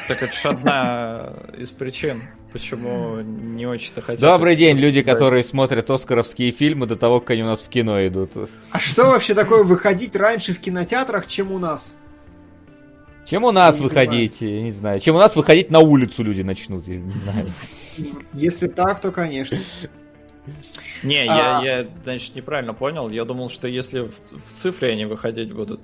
Так 0.09 0.23
это 0.23 0.35
же 0.35 0.49
одна 0.49 1.33
из 1.57 1.71
причин 1.71 2.23
почему 2.53 3.21
не 3.21 3.67
очень-то 3.67 4.03
хотят. 4.03 4.21
Добрый 4.21 4.57
день, 4.57 4.77
люди, 4.77 5.03
которые 5.03 5.43
смотрят 5.43 5.91
оскаровские 5.91 6.53
фильмы 6.53 6.87
до 6.87 6.97
того, 6.97 7.21
как 7.21 7.31
они 7.31 7.43
у 7.43 7.47
нас 7.47 7.61
в 7.61 7.69
кино 7.69 8.07
идут. 8.07 8.31
А 8.71 8.79
что 8.79 9.07
вообще 9.07 9.35
такое 9.35 9.65
выходить 9.65 10.15
раньше 10.15 10.53
в 10.53 10.61
кинотеатрах, 10.61 11.27
чем 11.27 11.51
у 11.53 11.59
нас? 11.59 11.95
Чем 13.25 13.45
у 13.45 13.53
нас 13.53 13.77
я 13.77 13.83
выходить, 13.83 14.41
не 14.41 14.57
я 14.57 14.63
не 14.63 14.73
знаю. 14.73 15.01
Чем 15.01 15.17
у 15.17 15.19
нас 15.19 15.37
выходить 15.37 15.71
на 15.71 15.79
улицу 15.79 16.23
люди 16.23 16.43
начнут, 16.43 16.87
я 16.87 16.99
не 16.99 17.11
знаю. 17.11 17.47
Если 18.35 18.69
так, 18.69 19.01
то 19.01 19.11
конечно. 19.11 19.59
Не, 21.03 21.25
я, 21.25 21.59
а. 21.59 21.65
я, 21.65 21.87
значит, 22.05 22.35
неправильно 22.35 22.75
понял. 22.75 23.11
Я 23.11 23.25
думал, 23.25 23.49
что 23.49 23.67
если 23.67 24.01
в, 24.01 24.13
в 24.13 24.55
цифре 24.55 24.93
они 24.93 25.05
выходить 25.05 25.53
будут 25.53 25.81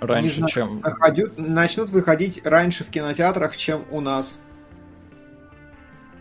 раньше, 0.00 0.36
знаю, 0.36 0.50
чем... 0.50 0.84
Начнут 1.36 1.90
выходить 1.90 2.40
раньше 2.44 2.84
в 2.84 2.90
кинотеатрах, 2.90 3.56
чем 3.56 3.84
у 3.90 4.00
нас. 4.00 4.38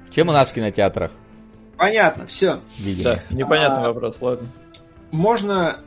Чем 0.10 0.30
у 0.30 0.32
нас 0.32 0.50
в 0.50 0.54
кинотеатрах? 0.54 1.12
Понятно, 1.78 2.26
все. 2.26 2.62
Да, 3.04 3.20
непонятный 3.30 3.84
а, 3.84 3.94
вопрос, 3.94 4.22
ладно. 4.22 4.48
Можно 5.12 5.80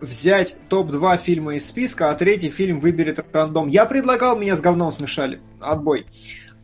взять 0.00 0.56
топ-2 0.68 1.18
фильма 1.18 1.54
из 1.54 1.66
списка, 1.66 2.10
а 2.10 2.14
третий 2.14 2.50
фильм 2.50 2.80
выберет 2.80 3.24
рандом. 3.32 3.68
Я 3.68 3.86
предлагал, 3.86 4.36
меня 4.36 4.56
с 4.56 4.60
говном 4.60 4.92
смешали. 4.92 5.40
Отбой. 5.60 6.06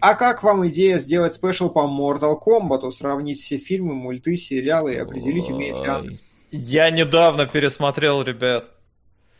А 0.00 0.14
как 0.14 0.42
вам 0.42 0.66
идея 0.68 0.98
сделать 0.98 1.34
спешл 1.34 1.70
по 1.70 1.80
Mortal 1.80 2.34
Kombat? 2.44 2.90
Сравнить 2.90 3.40
все 3.40 3.56
фильмы, 3.56 3.94
мульты, 3.94 4.36
сериалы 4.36 4.94
и 4.94 4.98
определить, 4.98 5.48
умеет 5.48 5.80
ли 5.80 5.88
он? 5.88 6.18
Я 6.50 6.90
недавно 6.90 7.46
пересмотрел, 7.46 8.22
ребят. 8.22 8.70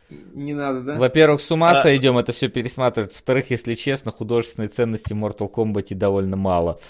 Не 0.08 0.54
надо, 0.54 0.82
да? 0.82 0.98
Во-первых, 0.98 1.40
с 1.40 1.50
ума 1.50 1.72
а... 1.72 1.82
сойдем 1.82 2.16
это 2.16 2.32
все 2.32 2.48
пересматривать. 2.48 3.12
Во-вторых, 3.12 3.50
если 3.50 3.74
честно, 3.74 4.12
художественной 4.12 4.68
ценности 4.68 5.12
Mortal 5.12 5.50
Kombat 5.50 5.94
довольно 5.94 6.36
мало. 6.36 6.80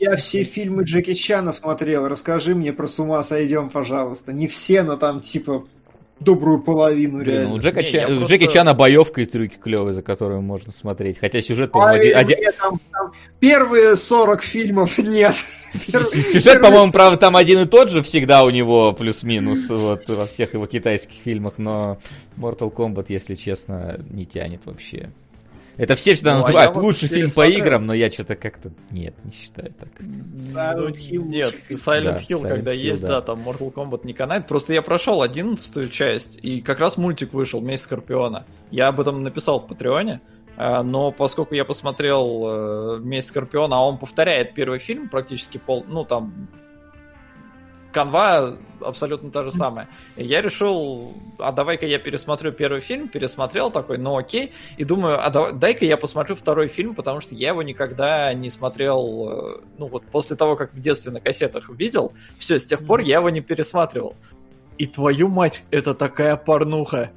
Я 0.00 0.16
все 0.16 0.42
фильмы 0.42 0.82
Джеки 0.84 1.14
Чана 1.14 1.52
смотрел. 1.52 2.08
Расскажи 2.08 2.54
мне 2.54 2.72
про 2.72 2.88
с 2.88 2.98
ума 2.98 3.22
сойдем, 3.22 3.70
пожалуйста. 3.70 4.32
Не 4.32 4.48
все, 4.48 4.82
но 4.82 4.96
там 4.96 5.20
типа 5.20 5.66
добрую 6.20 6.60
половину 6.60 7.18
Блин, 7.18 7.34
реально. 7.34 7.54
У 7.54 7.58
Джека, 7.58 7.82
не, 7.82 7.90
Ча... 7.90 8.06
просто... 8.06 8.24
Джеки 8.26 8.52
Чана 8.52 8.74
боевка 8.74 9.20
и 9.20 9.24
трюки 9.26 9.56
клевые, 9.56 9.94
за 9.94 10.02
которыми 10.02 10.40
можно 10.40 10.72
смотреть. 10.72 11.18
Хотя 11.18 11.40
сюжет, 11.42 11.72
по-моему, 11.72 12.16
один... 12.16 12.16
один... 12.16 12.38
Там, 12.60 12.80
там 12.92 13.12
первые 13.40 13.96
40 13.96 14.42
фильмов 14.42 14.98
нет. 14.98 15.34
Сюжет, 15.74 16.60
по-моему, 16.60 16.92
правда, 16.92 17.18
там 17.18 17.36
один 17.36 17.60
и 17.60 17.66
тот 17.66 17.90
же 17.90 18.02
всегда 18.02 18.44
у 18.44 18.50
него, 18.50 18.92
плюс-минус, 18.92 19.68
вот, 19.68 20.08
во 20.08 20.26
всех 20.26 20.54
его 20.54 20.66
китайских 20.66 21.16
фильмах, 21.22 21.58
но 21.58 21.98
Mortal 22.36 22.72
Kombat, 22.72 23.06
если 23.08 23.34
честно, 23.34 24.00
не 24.10 24.26
тянет 24.26 24.62
вообще. 24.64 25.10
Это 25.78 25.94
все 25.94 26.14
всегда 26.14 26.34
ну, 26.34 26.40
а 26.40 26.42
называют 26.42 26.76
а 26.76 26.80
лучший 26.80 27.08
фильм 27.08 27.30
по 27.30 27.46
играм, 27.46 27.86
но 27.86 27.94
я 27.94 28.10
что-то 28.10 28.34
как-то 28.34 28.72
нет, 28.90 29.14
не 29.24 29.30
считаю 29.30 29.72
так. 29.72 29.88
Silent 30.00 30.96
Hill 30.96 31.22
нет, 31.22 31.54
Silent 31.70 32.02
да, 32.02 32.16
Hill, 32.16 32.42
Silent 32.42 32.48
когда 32.48 32.74
Hill, 32.74 32.76
есть, 32.76 33.02
да. 33.02 33.08
да, 33.08 33.20
там 33.22 33.48
Mortal 33.48 33.72
Kombat 33.72 34.00
не 34.02 34.12
канает. 34.12 34.48
Просто 34.48 34.72
я 34.72 34.82
прошел 34.82 35.22
одиннадцатую 35.22 35.88
часть, 35.88 36.36
и 36.42 36.60
как 36.60 36.80
раз 36.80 36.96
мультик 36.96 37.32
вышел, 37.32 37.60
Месть 37.60 37.84
Скорпиона. 37.84 38.44
Я 38.72 38.88
об 38.88 39.00
этом 39.00 39.22
написал 39.22 39.60
в 39.60 39.68
Патреоне. 39.68 40.20
А, 40.56 40.82
но 40.82 41.12
поскольку 41.12 41.54
я 41.54 41.64
посмотрел 41.64 42.96
э, 42.96 42.98
«Месть 43.00 43.28
Скорпиона», 43.28 43.76
а 43.76 43.80
он 43.80 43.96
повторяет 43.96 44.54
первый 44.54 44.80
фильм 44.80 45.08
практически 45.08 45.58
пол, 45.58 45.84
ну 45.86 46.04
там 46.04 46.48
канва 47.92 48.58
абсолютно 48.80 49.30
та 49.30 49.44
же 49.44 49.52
самая. 49.52 49.88
И 50.16 50.24
я 50.24 50.40
решил, 50.40 51.12
а 51.38 51.52
давай-ка 51.52 51.86
я 51.86 51.98
пересмотрю 51.98 52.52
первый 52.52 52.80
фильм, 52.80 53.08
пересмотрел 53.08 53.70
такой, 53.70 53.98
ну 53.98 54.16
окей, 54.16 54.52
и 54.76 54.84
думаю, 54.84 55.24
а 55.24 55.30
давай, 55.30 55.52
дай-ка 55.52 55.84
я 55.84 55.96
посмотрю 55.96 56.36
второй 56.36 56.68
фильм, 56.68 56.94
потому 56.94 57.20
что 57.20 57.34
я 57.34 57.48
его 57.48 57.62
никогда 57.62 58.32
не 58.34 58.50
смотрел, 58.50 59.28
э, 59.30 59.60
ну 59.78 59.88
вот 59.88 60.04
после 60.06 60.36
того, 60.36 60.56
как 60.56 60.72
в 60.74 60.80
детстве 60.80 61.12
на 61.12 61.20
кассетах 61.20 61.70
видел, 61.70 62.12
все, 62.38 62.58
с 62.58 62.66
тех 62.66 62.84
пор 62.84 63.00
я 63.00 63.16
его 63.16 63.30
не 63.30 63.40
пересматривал. 63.40 64.14
И 64.76 64.86
твою 64.86 65.28
мать, 65.28 65.64
это 65.70 65.94
такая 65.94 66.36
порнуха. 66.36 67.10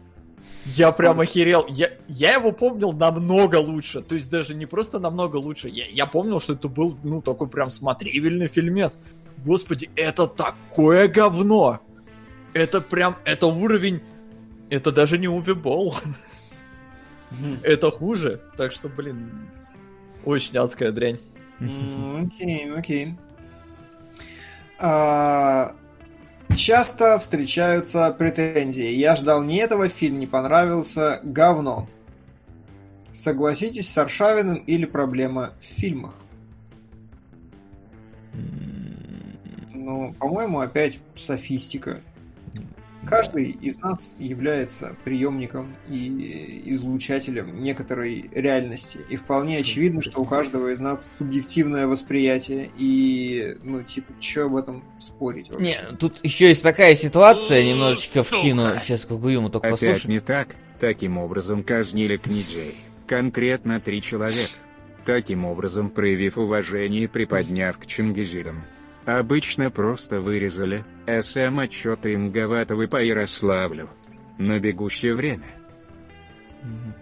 Я 0.66 0.92
прям 0.92 1.20
охерел. 1.20 1.66
Я, 1.68 1.92
я 2.08 2.34
его 2.34 2.52
помнил 2.52 2.92
намного 2.92 3.56
лучше. 3.58 4.02
То 4.02 4.16
есть 4.16 4.30
даже 4.30 4.54
не 4.54 4.66
просто 4.66 5.00
намного 5.00 5.38
лучше. 5.38 5.70
Я, 5.70 5.86
я 5.88 6.06
помнил, 6.06 6.40
что 6.40 6.54
это 6.54 6.68
был, 6.68 6.98
ну, 7.04 7.22
такой 7.22 7.48
прям 7.48 7.70
смотрибельный 7.70 8.48
фильмец. 8.48 9.00
Господи, 9.46 9.90
это 9.96 10.28
такое 10.28 11.08
говно! 11.08 11.80
Это 12.54 12.82
прям, 12.82 13.18
это 13.26 13.48
уровень... 13.48 14.02
Это 14.70 14.92
даже 14.92 15.18
не 15.18 15.28
Увибол. 15.28 15.96
Это 17.64 17.92
хуже. 17.92 18.42
Так 18.58 18.72
что, 18.72 18.88
блин, 18.88 19.50
Очень 20.24 20.58
адская 20.58 20.92
дрянь. 20.92 21.20
Окей, 21.60 22.72
окей. 22.74 23.16
А, 24.80 25.76
часто 26.56 27.20
встречаются 27.20 28.12
претензии. 28.12 28.92
Я 28.92 29.16
ждал 29.16 29.44
не 29.44 29.58
этого, 29.58 29.90
фильм 29.90 30.20
не 30.20 30.28
понравился, 30.28 31.20
говно. 31.24 31.88
Согласитесь 33.12 33.90
с 33.90 33.98
Аршавиным 33.98 34.58
или 34.68 34.86
проблема 34.86 35.54
в 35.60 35.64
фильмах? 35.66 36.16
Ну, 39.82 40.14
по-моему, 40.20 40.60
опять 40.60 41.00
софистика. 41.16 42.02
Каждый 43.08 43.50
из 43.50 43.80
нас 43.80 44.14
является 44.20 44.96
приемником 45.04 45.76
и 45.90 46.62
излучателем 46.66 47.64
некоторой 47.64 48.30
реальности. 48.32 49.00
И 49.10 49.16
вполне 49.16 49.58
очевидно, 49.58 50.04
что 50.04 50.22
у 50.22 50.26
каждого 50.26 50.72
из 50.72 50.80
нас 50.80 51.02
субъективное 51.18 51.88
восприятие. 51.88 52.70
И, 52.78 53.58
ну, 53.64 53.82
типа, 53.82 54.14
что 54.20 54.46
об 54.46 54.56
этом 54.56 54.84
спорить 55.00 55.50
вообще? 55.50 55.66
Не, 55.66 55.98
тут 55.98 56.20
еще 56.22 56.50
есть 56.50 56.62
такая 56.62 56.94
ситуация, 56.94 57.64
немножечко 57.64 58.22
вкину. 58.22 58.76
Сейчас 58.80 59.06
Кугуюму 59.06 59.50
только 59.50 59.70
Опять 59.70 59.80
послушаем. 59.80 60.14
не 60.14 60.20
так. 60.20 60.50
Таким 60.80 61.18
образом 61.18 61.64
казнили 61.64 62.18
князей. 62.18 62.76
Конкретно 63.08 63.80
три 63.80 64.04
человека. 64.04 64.52
Таким 65.06 65.46
образом, 65.46 65.90
проявив 65.90 66.38
уважение 66.38 67.06
и 67.06 67.08
приподняв 67.08 67.80
к 67.80 67.88
Чингизидам. 67.88 68.64
Обычно 69.18 69.70
просто 69.70 70.22
вырезали 70.22 70.86
СМ 71.06 71.60
отчеты 71.60 72.14
Инговатовы 72.14 72.88
по 72.88 73.04
Ярославлю. 73.04 73.90
На 74.38 74.58
бегущее 74.60 75.16
время. 75.16 75.48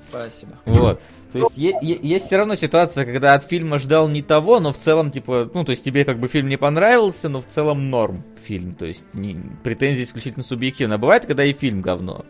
Спасибо. 0.10 0.54
Вот. 0.66 1.02
То 1.32 1.40
есть 1.40 1.52
есть 1.56 2.26
все 2.26 2.38
равно 2.38 2.56
ситуация, 2.56 3.06
когда 3.06 3.36
от 3.36 3.44
фильма 3.44 3.78
ждал 3.78 4.08
не 4.08 4.24
того, 4.24 4.60
но 4.60 4.74
в 4.74 4.78
целом, 4.78 5.12
типа, 5.12 5.52
ну, 5.54 5.64
то 5.64 5.72
есть 5.72 5.84
тебе 5.84 6.04
как 6.04 6.18
бы 6.18 6.28
фильм 6.28 6.48
не 6.48 6.58
понравился, 6.58 7.30
но 7.30 7.42
в 7.42 7.46
целом 7.46 7.90
норм 7.92 8.24
фильм. 8.44 8.74
То 8.74 8.88
есть 8.88 9.06
не, 9.14 9.40
претензии 9.64 10.04
исключительно 10.04 10.44
субъективно. 10.44 10.98
бывает, 10.98 11.28
когда 11.28 11.44
и 11.44 11.54
фильм 11.54 11.82
говно. 11.82 12.26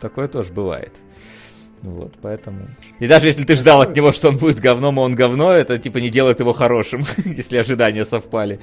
Такое 0.00 0.28
тоже 0.28 0.52
бывает. 0.54 0.92
Вот, 1.84 2.14
поэтому... 2.22 2.66
И 2.98 3.06
даже 3.06 3.26
если 3.26 3.44
ты 3.44 3.56
ждал 3.56 3.82
от 3.82 3.94
него, 3.94 4.12
что 4.12 4.30
он 4.30 4.38
будет 4.38 4.58
говном, 4.58 4.98
а 4.98 5.02
он 5.02 5.14
говно, 5.14 5.52
это, 5.52 5.78
типа, 5.78 5.98
не 5.98 6.08
делает 6.08 6.40
его 6.40 6.54
хорошим, 6.54 7.04
если 7.24 7.58
ожидания 7.58 8.06
совпали. 8.06 8.58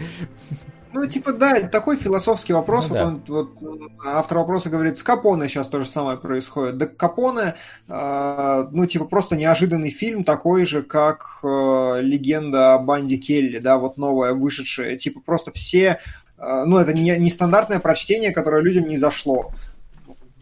Ну, 0.94 1.06
типа, 1.06 1.32
да, 1.32 1.68
такой 1.68 1.98
философский 1.98 2.54
вопрос. 2.54 2.90
Ну, 2.90 2.96
вот, 2.96 2.98
да. 2.98 3.08
он, 3.08 3.24
вот 3.28 3.92
автор 4.04 4.40
вопроса 4.40 4.70
говорит, 4.70 4.98
с 4.98 5.04
Капоне 5.04 5.48
сейчас 5.48 5.68
то 5.68 5.80
же 5.80 5.86
самое 5.86 6.18
происходит. 6.18 6.78
Да 6.78 6.88
Капоне, 6.88 7.54
э, 7.88 8.68
ну, 8.72 8.86
типа, 8.88 9.06
просто 9.06 9.36
неожиданный 9.36 9.92
фильм, 9.92 10.24
такой 10.24 10.66
же, 10.66 10.82
как 10.82 11.40
э, 11.44 12.00
легенда 12.02 12.74
о 12.74 12.80
банде 12.80 13.18
Келли, 13.18 13.60
да, 13.60 13.78
вот 13.78 13.98
новая, 13.98 14.34
вышедшая. 14.34 14.98
Типа, 14.98 15.22
просто 15.24 15.52
все... 15.52 16.00
Э, 16.38 16.64
ну, 16.66 16.80
это 16.80 16.92
не, 16.92 17.16
не 17.18 17.30
стандартное 17.30 17.80
прочтение, 17.80 18.32
которое 18.32 18.64
людям 18.64 18.90
не 18.90 18.98
зашло. 18.98 19.52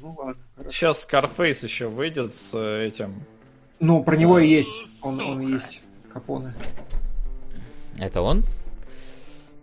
Ну, 0.01 0.15
ладно. 0.17 0.41
Сейчас 0.69 1.07
Scarface 1.07 1.63
еще 1.63 1.87
выйдет 1.87 2.35
с 2.35 2.51
э, 2.53 2.87
этим. 2.87 3.23
Ну, 3.79 4.03
про 4.03 4.15
него 4.15 4.39
и 4.39 4.47
есть. 4.47 4.69
Он, 5.01 5.19
он 5.19 5.41
есть. 5.41 5.81
Капоне. 6.11 6.53
Это 7.97 8.21
он? 8.21 8.43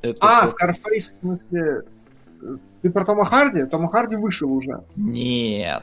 Это 0.03 0.19
а, 0.21 0.47
Scarface, 0.47 1.01
в 1.01 1.21
смысле... 1.21 1.83
Ты 2.83 2.91
про 2.91 3.05
Тома 3.05 3.25
Харди? 3.25 3.65
Тома 3.65 3.91
Харди 3.91 4.17
вышел 4.17 4.53
уже. 4.53 4.85
Нет. 4.95 5.83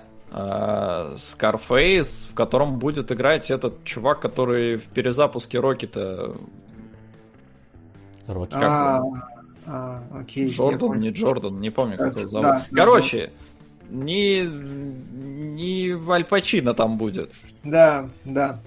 Скарфейс, 1.17 2.27
в 2.31 2.33
котором 2.33 2.79
будет 2.79 3.11
играть 3.11 3.51
этот 3.51 3.83
чувак, 3.83 4.19
который 4.19 4.77
в 4.77 4.85
перезапуске 4.85 5.59
Рокета... 5.59 6.35
Рокет. 8.25 8.55
А, 8.55 9.03
а, 9.67 10.01
окей. 10.11 10.49
Джордан, 10.49 10.97
не 10.99 11.09
Джордан, 11.09 11.59
не 11.59 11.69
помню, 11.69 11.97
как 11.97 12.17
его 12.17 12.29
зовут. 12.29 12.63
Короче, 12.71 13.31
не, 13.89 14.43
не 14.43 16.09
Аль 16.09 16.25
Пачино 16.25 16.73
там 16.73 16.97
будет. 16.97 17.31
Да, 17.63 18.09
да. 18.25 18.59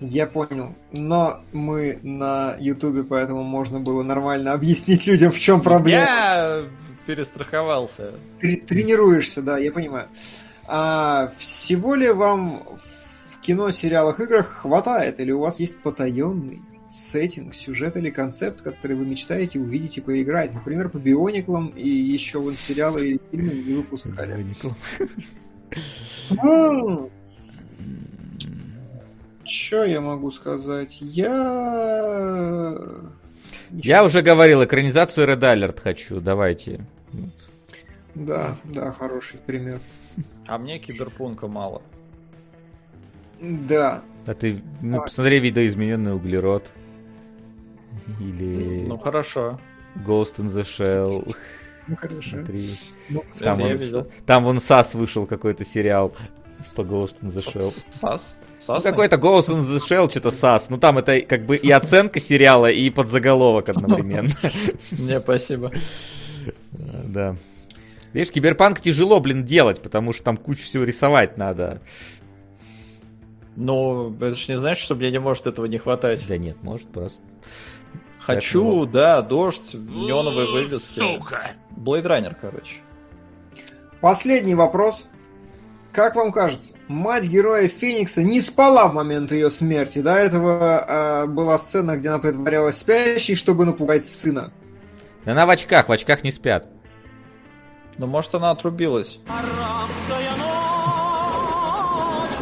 Я 0.00 0.26
понял. 0.26 0.74
Но 0.92 1.40
мы 1.52 1.98
на 2.02 2.56
Ютубе, 2.58 3.04
поэтому 3.04 3.42
можно 3.42 3.80
было 3.80 4.02
нормально 4.02 4.52
объяснить 4.54 5.06
людям, 5.06 5.32
в 5.32 5.38
чем 5.38 5.60
проблема. 5.60 6.02
Я 6.02 6.62
перестраховался. 7.06 8.14
Ты 8.40 8.56
тренируешься, 8.56 9.42
да, 9.42 9.58
я 9.58 9.72
понимаю. 9.72 10.08
А 10.66 11.32
всего 11.38 11.94
ли 11.94 12.10
вам 12.10 12.62
в 13.30 13.40
кино, 13.40 13.70
сериалах, 13.70 14.20
играх 14.20 14.46
хватает? 14.46 15.18
Или 15.18 15.32
у 15.32 15.40
вас 15.40 15.58
есть 15.58 15.76
потаенный 15.78 16.60
сеттинг, 16.90 17.54
сюжет 17.54 17.96
или 17.96 18.10
концепт, 18.10 18.60
который 18.62 18.96
вы 18.96 19.06
мечтаете 19.06 19.60
увидеть 19.60 19.98
и 19.98 20.00
поиграть. 20.00 20.52
Например, 20.52 20.88
по 20.88 20.98
Биониклам 20.98 21.68
и 21.68 21.88
еще 21.88 22.40
вон 22.40 22.54
сериалы 22.54 23.12
и 23.12 23.20
фильмы 23.30 23.54
не 23.54 23.74
выпускали. 23.74 24.44
Что 29.44 29.84
я 29.84 30.00
могу 30.00 30.30
сказать? 30.30 30.98
Я... 31.00 32.76
Я 33.70 34.04
уже 34.04 34.22
говорил, 34.22 34.64
экранизацию 34.64 35.28
Red 35.28 35.40
Alert 35.40 35.80
хочу, 35.80 36.20
давайте. 36.20 36.84
Да, 38.14 38.56
да, 38.64 38.90
хороший 38.90 39.38
пример. 39.38 39.80
А 40.46 40.58
мне 40.58 40.78
киберпунка 40.80 41.46
мало. 41.46 41.82
Да. 43.40 44.02
А 44.26 44.34
ты 44.34 44.62
ну, 44.82 45.00
посмотри 45.02 45.38
видоизмененный 45.40 46.14
углерод. 46.14 46.74
Или... 48.18 48.86
Ну 48.86 48.98
хорошо. 48.98 49.60
Ghost 49.96 50.36
in 50.36 50.48
the 50.48 50.64
Shell. 50.64 51.34
Ну 51.86 51.96
хорошо. 51.96 52.30
Смотри. 52.30 52.78
Ну, 53.08 53.24
там, 53.38 53.60
он, 53.60 54.06
там 54.26 54.44
вон 54.44 54.60
САС 54.60 54.94
вышел 54.94 55.26
какой-то 55.26 55.64
сериал 55.64 56.14
по 56.74 56.82
Ghost 56.82 57.16
in 57.22 57.32
the 57.32 57.44
Shell. 57.44 57.84
САС? 57.90 58.38
Ну, 58.68 58.80
какой-то 58.80 59.16
Ghost 59.16 59.48
in 59.48 59.62
the 59.62 59.78
Shell, 59.78 60.10
что-то 60.10 60.30
САС. 60.30 60.70
Ну 60.70 60.78
там 60.78 60.98
это 60.98 61.20
как 61.22 61.46
бы 61.46 61.56
и 61.56 61.70
оценка 61.70 62.20
сериала, 62.20 62.70
и 62.70 62.90
подзаголовок 62.90 63.68
одновременно. 63.68 64.30
Не, 64.92 65.20
спасибо. 65.20 65.72
Да. 66.72 67.36
Видишь, 68.12 68.32
киберпанк 68.32 68.80
тяжело, 68.80 69.20
блин, 69.20 69.44
делать, 69.44 69.82
потому 69.82 70.12
что 70.12 70.24
там 70.24 70.36
кучу 70.36 70.62
всего 70.62 70.84
рисовать 70.84 71.36
надо. 71.36 71.80
Ну, 73.56 74.14
это 74.16 74.34
же 74.34 74.52
не 74.52 74.58
значит, 74.58 74.82
что 74.82 74.94
мне 74.94 75.10
не 75.10 75.20
может 75.20 75.46
этого 75.46 75.66
не 75.66 75.78
хватать. 75.78 76.24
Да 76.26 76.38
нет, 76.38 76.62
может 76.62 76.88
просто. 76.88 77.22
Хочу, 78.20 78.64
Поэтому... 78.64 78.86
да, 78.86 79.22
дождь, 79.22 79.74
неоновые 79.74 80.50
вывески. 80.50 80.98
Сука! 80.98 81.50
Blade 81.76 82.04
Runner, 82.04 82.36
короче. 82.38 82.76
Последний 84.00 84.54
вопрос. 84.54 85.06
Как 85.92 86.14
вам 86.14 86.30
кажется, 86.30 86.74
мать 86.86 87.24
героя 87.24 87.66
Феникса 87.66 88.22
не 88.22 88.40
спала 88.40 88.86
в 88.88 88.94
момент 88.94 89.32
ее 89.32 89.50
смерти? 89.50 90.00
До 90.00 90.14
этого 90.14 90.84
э, 90.86 91.26
была 91.26 91.58
сцена, 91.58 91.96
где 91.96 92.10
она 92.10 92.20
притворялась 92.20 92.78
спящей, 92.78 93.34
чтобы 93.34 93.64
напугать 93.64 94.04
сына. 94.04 94.52
Да 95.24 95.32
она 95.32 95.46
в 95.46 95.50
очках, 95.50 95.88
в 95.88 95.92
очках 95.92 96.22
не 96.22 96.30
спят. 96.30 96.66
Ну, 97.98 98.06
может, 98.06 98.34
она 98.34 98.50
отрубилась. 98.50 99.18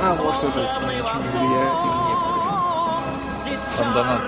А, 0.01 0.15
может, 0.15 0.45
это 0.45 0.61
ничего 0.85 1.21
не 1.23 1.29
влияет. 1.29 1.73
Там 3.77 3.95
донат. 3.95 4.21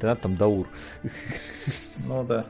Да, 0.00 0.14
там 0.14 0.36
Даур. 0.36 0.68
Ну 2.06 2.24
да. 2.24 2.46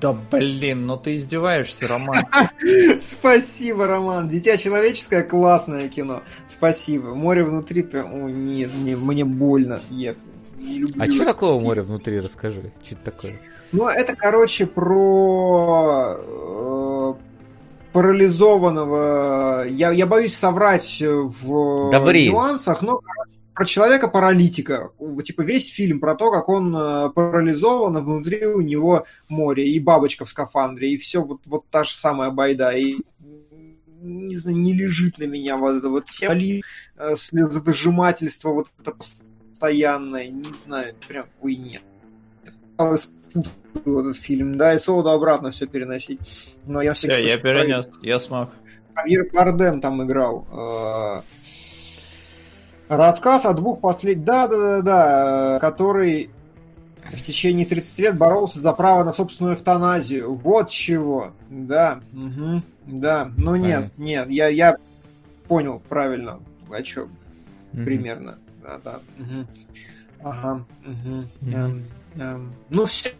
Да 0.00 0.14
блин, 0.14 0.86
ну 0.86 0.96
ты 0.96 1.16
издеваешься, 1.16 1.86
Роман. 1.86 2.24
Спасибо, 3.00 3.86
Роман. 3.86 4.28
Дитя 4.28 4.56
человеческое 4.56 5.22
классное 5.22 5.88
кино. 5.88 6.22
Спасибо. 6.48 7.14
Море 7.14 7.44
внутри 7.44 7.82
прям. 7.82 8.24
О, 8.24 8.30
нет, 8.30 8.70
мне, 8.74 8.96
мне 8.96 9.24
больно. 9.24 9.80
Я 9.90 10.14
не 10.56 10.78
люблю. 10.78 11.02
А 11.02 11.10
что 11.10 11.24
такого 11.26 11.60
море 11.60 11.82
внутри, 11.82 12.20
расскажи. 12.20 12.72
Что 12.82 12.94
это 12.94 13.04
такое? 13.04 13.34
Ну, 13.72 13.88
это, 13.88 14.16
короче, 14.16 14.66
про 14.66 16.16
э, 16.18 17.14
парализованного. 17.92 19.66
Я, 19.68 19.92
я 19.92 20.06
боюсь 20.06 20.34
соврать 20.36 21.02
в 21.02 21.90
да 21.90 22.00
нюансах, 22.00 22.80
но 22.82 23.00
про 23.54 23.66
человека-паралитика. 23.66 24.90
Типа 25.24 25.42
весь 25.42 25.68
фильм 25.68 26.00
про 26.00 26.14
то, 26.14 26.30
как 26.30 26.48
он 26.48 26.74
э, 26.76 27.10
парализован, 27.10 27.96
а 27.96 28.00
внутри 28.00 28.46
у 28.46 28.60
него 28.60 29.06
море, 29.28 29.68
и 29.68 29.78
бабочка 29.78 30.24
в 30.24 30.28
скафандре, 30.28 30.92
и 30.92 30.96
все 30.96 31.22
вот, 31.22 31.40
вот 31.44 31.66
та 31.70 31.84
же 31.84 31.92
самая 31.92 32.30
байда. 32.30 32.70
И 32.70 32.96
не 34.00 34.34
знаю, 34.34 34.56
не 34.56 34.72
лежит 34.72 35.18
на 35.18 35.24
меня 35.24 35.56
вот 35.56 35.76
это 35.76 35.88
вот 35.88 36.06
тема, 36.06 36.34
э, 36.34 37.16
слезовыжимательство 37.16 38.50
вот 38.50 38.68
это 38.80 38.92
постоянное, 38.92 40.28
не 40.28 40.52
знаю, 40.64 40.94
прям, 41.06 41.26
ой, 41.40 41.56
нет. 41.56 41.82
этот 43.74 44.16
фильм, 44.16 44.56
да, 44.56 44.74
и 44.74 44.78
Соуда 44.78 45.12
обратно 45.12 45.50
все 45.50 45.66
переносить. 45.66 46.20
Но 46.66 46.82
я 46.82 46.94
все, 46.94 47.08
я 47.08 47.38
перенес, 47.38 47.86
я 48.02 48.18
смог. 48.18 48.50
Амир 48.94 49.30
Бардем 49.32 49.80
там 49.80 50.04
играл. 50.04 51.24
Э, 52.92 52.96
рассказ 52.96 53.44
о 53.46 53.54
двух 53.54 53.80
последних... 53.80 54.24
Да-да-да-да, 54.24 55.58
который 55.60 56.30
в 57.12 57.22
течение 57.22 57.66
30 57.66 57.98
лет 57.98 58.16
боролся 58.16 58.60
за 58.60 58.72
право 58.72 59.04
на 59.04 59.12
собственную 59.12 59.56
эвтаназию. 59.56 60.34
Вот 60.34 60.70
чего. 60.70 61.32
Да, 61.50 62.00
угу, 62.12 62.62
да. 62.86 63.30
Но 63.38 63.56
нет, 63.56 63.90
нет, 63.96 64.30
я, 64.30 64.48
я 64.48 64.76
понял 65.48 65.82
правильно, 65.88 66.40
о 66.70 66.82
чем 66.82 67.04
угу. 67.72 67.84
примерно. 67.84 68.38
Да, 68.62 68.78
да. 68.84 69.00
Угу. 69.18 69.46
Ага. 70.22 70.64
Угу. 70.86 71.18
Угу. 71.42 71.56
Эм, 71.56 71.84
эм. 72.16 72.52
Ну 72.70 72.86
все. 72.86 73.12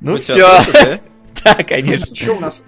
Ну 0.00 0.16
все. 0.16 1.00
Да, 1.42 1.54
конечно. 1.54 2.14
Что 2.14 2.36
у 2.36 2.40
нас? 2.40 2.62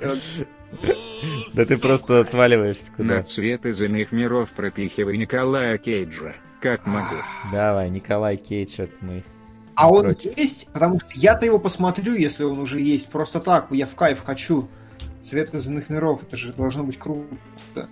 Да 1.55 1.65
ты 1.65 1.79
просто 1.79 2.21
отваливаешься 2.21 2.91
куда. 2.97 3.17
На 3.17 3.23
цвет 3.23 3.67
из 3.67 3.81
иных 3.81 4.13
миров 4.13 4.53
пропихивай 4.53 5.17
Николая 5.17 5.79
Кейджа. 5.79 6.35
Как 6.61 6.87
могу. 6.87 7.17
Давай, 7.51 7.91
Николай 7.91 8.37
Кейдж, 8.37 8.77
это 8.79 8.93
мы. 9.01 9.25
А 9.75 9.91
он 9.91 10.03
против. 10.03 10.37
есть? 10.39 10.69
Потому 10.73 11.01
что 11.01 11.09
я-то 11.15 11.45
его 11.45 11.59
посмотрю, 11.59 12.15
если 12.15 12.45
он 12.45 12.61
уже 12.61 12.81
есть. 12.81 13.09
Просто 13.09 13.41
так, 13.41 13.67
я 13.71 13.87
в 13.87 13.95
кайф 13.97 14.23
хочу. 14.25 14.69
Цвет 15.21 15.53
из 15.55 15.67
иных 15.67 15.89
миров, 15.89 16.23
это 16.23 16.37
же 16.37 16.53
должно 16.53 16.85
быть 16.85 16.99
круто. 16.99 17.89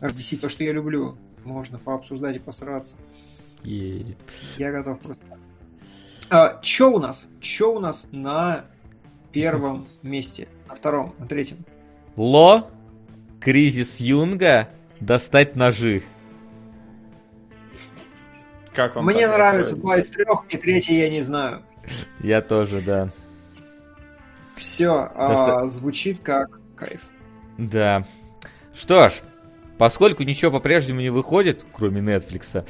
RDC, 0.00 0.38
то, 0.38 0.48
что 0.48 0.64
я 0.64 0.72
люблю. 0.72 1.16
Можно 1.44 1.78
пообсуждать 1.78 2.36
и 2.36 2.38
посраться. 2.38 2.96
Yeah. 3.62 4.16
Я 4.58 4.72
готов 4.72 5.00
просто. 5.00 5.24
А, 6.30 6.60
чё 6.62 6.92
у 6.92 6.98
нас? 6.98 7.26
Чё 7.40 7.74
у 7.74 7.80
нас 7.80 8.08
на 8.12 8.66
первом 9.32 9.88
месте? 10.02 10.48
На 10.68 10.74
втором, 10.74 11.14
на 11.18 11.26
третьем? 11.26 11.58
Ло, 12.16 12.70
Кризис 13.40 13.98
Юнга, 13.98 14.68
Достать 15.00 15.56
ножи. 15.56 16.02
Как 18.74 18.94
вам 18.94 19.06
Мне 19.06 19.26
нравится 19.26 19.76
два 19.76 19.98
из 19.98 20.08
трех, 20.08 20.44
и 20.50 20.56
третий 20.56 20.96
я 20.96 21.08
не 21.08 21.20
знаю. 21.20 21.62
Я 22.20 22.42
тоже, 22.42 22.82
да. 22.82 23.10
Все, 24.54 25.10
а, 25.14 25.66
звучит 25.66 26.20
как 26.20 26.60
кайф. 26.76 27.08
Да. 27.56 28.04
Что 28.74 29.08
ж, 29.08 29.14
поскольку 29.78 30.22
ничего 30.22 30.52
по-прежнему 30.52 31.00
не 31.00 31.10
выходит, 31.10 31.64
кроме 31.72 32.00
Netflix, 32.00 32.64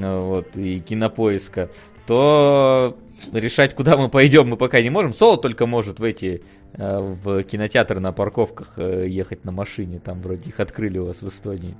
э, 0.00 0.20
вот, 0.20 0.56
и 0.56 0.80
кинопоиска, 0.80 1.70
то 2.06 2.98
решать, 3.32 3.74
куда 3.74 3.96
мы 3.96 4.08
пойдем, 4.08 4.48
мы 4.48 4.56
пока 4.56 4.80
не 4.80 4.90
можем. 4.90 5.14
Соло 5.14 5.38
только 5.38 5.66
может 5.66 6.00
в 6.00 6.02
эти 6.02 6.42
Э, 6.74 6.98
в 7.00 7.42
кинотеатр 7.44 7.98
на 7.98 8.12
парковках 8.12 8.74
э, 8.76 9.06
ехать 9.08 9.44
на 9.44 9.52
машине. 9.52 10.00
Там 10.04 10.20
вроде 10.20 10.50
их 10.50 10.60
открыли 10.60 10.98
у 10.98 11.06
вас 11.06 11.22
в 11.22 11.28
Эстонии. 11.28 11.74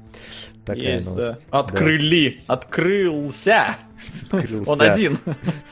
Такая 0.65 0.97
Есть, 0.97 1.11
новость. 1.11 1.47
да. 1.51 1.59
Открыли. 1.59 2.41
Да. 2.49 2.55
Открылся. 2.55 3.77
Открылся. 4.31 4.71
Он 4.71 4.81
один. 4.81 5.19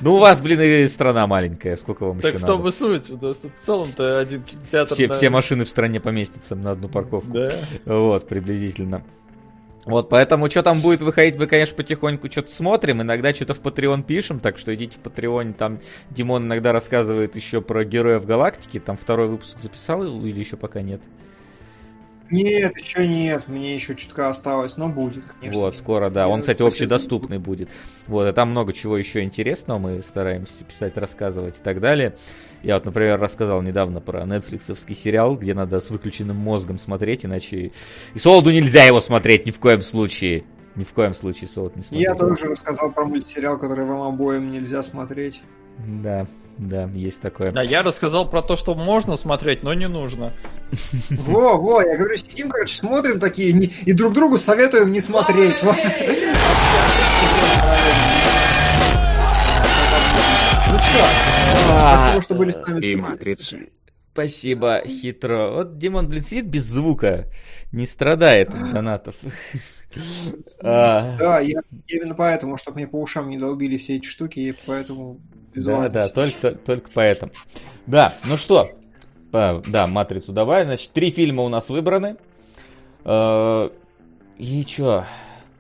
Ну, 0.01 0.15
у 0.15 0.19
вас, 0.19 0.41
блин, 0.41 0.61
и 0.61 0.87
страна 0.89 1.27
маленькая. 1.27 1.77
Сколько 1.77 2.05
вам 2.05 2.21
так 2.21 2.35
еще 2.35 2.47
надо? 2.47 2.47
Так 2.47 2.55
в 2.55 2.59
том 2.59 2.69
и 2.69 2.73
суть. 2.73 3.11
Потому 3.11 3.35
что 3.35 3.49
в 3.49 3.59
целом-то 3.59 4.19
один 4.19 4.43
кинотеатр... 4.43 4.95
Все, 4.95 5.09
на... 5.09 5.15
все 5.15 5.31
машины 5.31 5.65
в 5.65 5.69
стране 5.69 5.99
поместятся 5.99 6.55
на 6.55 6.73
одну 6.73 6.89
парковку. 6.89 7.33
Да. 7.33 7.51
Вот, 7.87 8.29
приблизительно. 8.29 9.03
Вот, 9.87 10.09
поэтому 10.09 10.51
что 10.51 10.65
там 10.65 10.81
будет 10.81 11.01
выходить, 11.01 11.37
мы, 11.37 11.47
конечно, 11.47 11.77
потихоньку 11.77 12.29
что-то 12.29 12.51
смотрим, 12.51 13.03
иногда 13.03 13.33
что-то 13.33 13.55
в 13.55 13.61
Patreon 13.61 14.03
пишем, 14.03 14.41
так 14.41 14.59
что 14.59 14.75
идите 14.75 14.99
в 14.99 15.07
Patreon, 15.07 15.55
там 15.55 15.79
Димон 16.11 16.47
иногда 16.47 16.73
рассказывает 16.73 17.37
еще 17.37 17.63
про 17.63 17.85
Героев 17.85 18.27
Галактики, 18.27 18.81
там 18.81 18.97
второй 18.97 19.29
выпуск 19.29 19.59
записал 19.61 20.03
или 20.05 20.41
еще 20.41 20.57
пока 20.57 20.83
нет? 20.83 21.01
Нет, 22.31 22.77
еще 22.77 23.07
нет, 23.07 23.45
мне 23.47 23.77
еще 23.77 23.95
чутка 23.95 24.29
осталось, 24.29 24.77
но 24.77 24.89
будет, 24.89 25.25
конечно. 25.41 25.61
Вот, 25.61 25.77
скоро, 25.77 26.11
да. 26.11 26.27
Он, 26.27 26.41
кстати, 26.41 26.63
общедоступный 26.63 27.39
будет. 27.39 27.71
Вот, 28.09 28.29
и 28.29 28.33
там 28.33 28.51
много 28.51 28.73
чего 28.73 28.97
еще 28.97 29.23
интересного 29.23 29.79
мы 29.79 30.03
стараемся 30.03 30.65
писать, 30.65 30.97
рассказывать 30.97 31.59
и 31.59 31.63
так 31.63 31.79
далее. 31.79 32.17
Я 32.67 32.75
вот, 32.75 32.85
например, 32.85 33.21
рассказал 33.21 33.63
недавно 33.63 34.01
про 34.01 34.25
нетфликсовский 34.25 34.97
сериал, 34.97 35.37
где 35.37 35.55
надо 35.55 35.79
с 35.79 35.89
выключенным 35.89 36.35
мозгом 36.35 36.79
смотреть, 36.79 37.25
иначе... 37.25 37.71
И 38.13 38.19
Солоду 38.19 38.51
нельзя 38.51 38.83
его 38.83 39.01
смотреть 39.01 39.47
ни 39.47 39.53
в 39.53 39.61
коем 39.61 39.83
случае. 39.83 40.43
Ни 40.75 40.83
в 40.83 40.93
коем 40.93 41.15
случае 41.15 41.47
Солод 41.47 41.77
не 41.77 41.85
смотрит. 41.85 42.09
Я 42.09 42.17
тоже 42.17 42.47
рассказал 42.47 42.91
про 42.91 43.05
мультсериал, 43.05 43.57
который 43.61 43.85
вам 43.85 44.03
обоим 44.03 44.51
нельзя 44.51 44.83
смотреть. 44.83 45.43
Да, 45.79 46.27
да, 46.59 46.91
есть 46.93 47.21
такое. 47.21 47.53
А 47.55 47.63
я 47.63 47.85
рассказал 47.85 48.29
про 48.29 48.43
то, 48.43 48.57
что 48.57 48.75
можно 48.75 49.17
смотреть, 49.17 49.63
но 49.63 49.73
не 49.73 49.87
нужно. 49.87 50.33
Во, 51.11 51.57
во, 51.59 51.83
я 51.83 51.97
говорю, 51.97 52.17
сидим, 52.17 52.51
короче, 52.51 52.77
смотрим 52.77 53.21
такие 53.21 53.53
и 53.53 53.93
друг 53.93 54.13
другу 54.13 54.39
советуем 54.39 54.91
не 54.91 55.01
смотреть. 55.01 55.63
Ну 60.69 60.77
что, 60.79 61.36
спасибо, 61.57 62.23
что 62.23 62.35
были 62.35 62.51
с 62.51 62.57
нами. 62.57 62.85
И 62.85 62.97
Матрица. 62.97 63.59
Спасибо, 64.13 64.83
хитро. 64.87 65.51
Вот 65.51 65.79
Димон, 65.79 66.09
блин, 66.09 66.23
сидит 66.23 66.47
без 66.47 66.65
звука, 66.65 67.27
не 67.73 67.87
страдает 67.87 68.49
от 68.55 68.73
донатов. 68.73 69.17
А. 70.61 71.17
Да, 71.19 71.41
я 71.41 71.61
именно 71.87 72.15
поэтому, 72.15 72.59
чтобы 72.59 72.79
мне 72.79 72.87
по 72.87 73.01
ушам 73.01 73.31
не 73.31 73.39
долбили 73.39 73.79
все 73.79 73.97
эти 73.97 74.05
штуки, 74.05 74.41
и 74.41 74.55
поэтому 74.67 75.21
Да, 75.55 75.89
да, 75.89 76.09
только, 76.09 76.53
только 76.53 76.91
поэтому. 76.95 77.33
Да, 77.87 78.15
ну 78.27 78.37
что, 78.37 78.69
да, 79.33 79.87
Матрицу 79.87 80.33
давай. 80.33 80.65
Значит, 80.65 80.93
три 80.93 81.11
фильма 81.11 81.45
у 81.45 81.49
нас 81.49 81.69
выбраны. 81.69 82.17
А, 83.05 83.73
и 84.39 84.65
чё? 84.65 85.05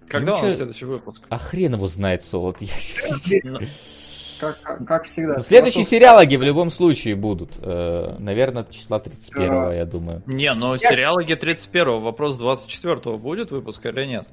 Когда 0.08 0.32
ну, 0.32 0.38
у 0.38 0.42
нас 0.42 0.56
следующий 0.56 0.84
выпуск? 0.84 1.22
А 1.28 1.38
хрен 1.38 1.74
его 1.74 1.88
знает, 1.88 2.24
Солод. 2.24 2.58
Как, 4.38 4.60
как, 4.60 4.86
как 4.86 5.04
всегда. 5.04 5.40
Следующие 5.40 5.84
Философ... 5.84 5.90
сериалоги 5.90 6.36
в 6.36 6.42
любом 6.42 6.70
случае 6.70 7.16
будут. 7.16 7.52
Э, 7.62 8.16
наверное, 8.18 8.66
числа 8.70 8.98
31 8.98 9.48
да. 9.48 9.74
я 9.74 9.84
думаю. 9.86 10.22
Не, 10.26 10.52
но 10.54 10.74
я... 10.74 10.90
сериалоги 10.90 11.34
31 11.34 12.00
вопрос 12.00 12.36
24 12.36 13.16
будет 13.16 13.50
выпуск 13.50 13.84
или 13.86 14.04
нет? 14.04 14.28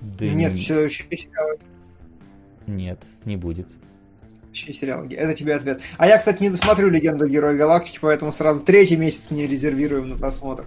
Да 0.00 0.26
нет, 0.26 0.52
не... 0.52 0.60
следующие 0.60 1.06
сериалы. 1.10 1.58
Нет, 2.66 3.02
не 3.24 3.36
будет. 3.36 3.68
сериалоги. 4.52 5.14
Это 5.14 5.34
тебе 5.34 5.54
ответ. 5.54 5.80
А 5.96 6.06
я, 6.06 6.18
кстати, 6.18 6.42
не 6.42 6.50
досмотрю 6.50 6.90
Легенду 6.90 7.26
Героя 7.26 7.56
Галактики, 7.56 7.98
поэтому 8.00 8.32
сразу 8.32 8.64
третий 8.64 8.96
месяц 8.96 9.30
мне 9.30 9.46
резервируем 9.46 10.10
на 10.10 10.16
просмотр. 10.16 10.66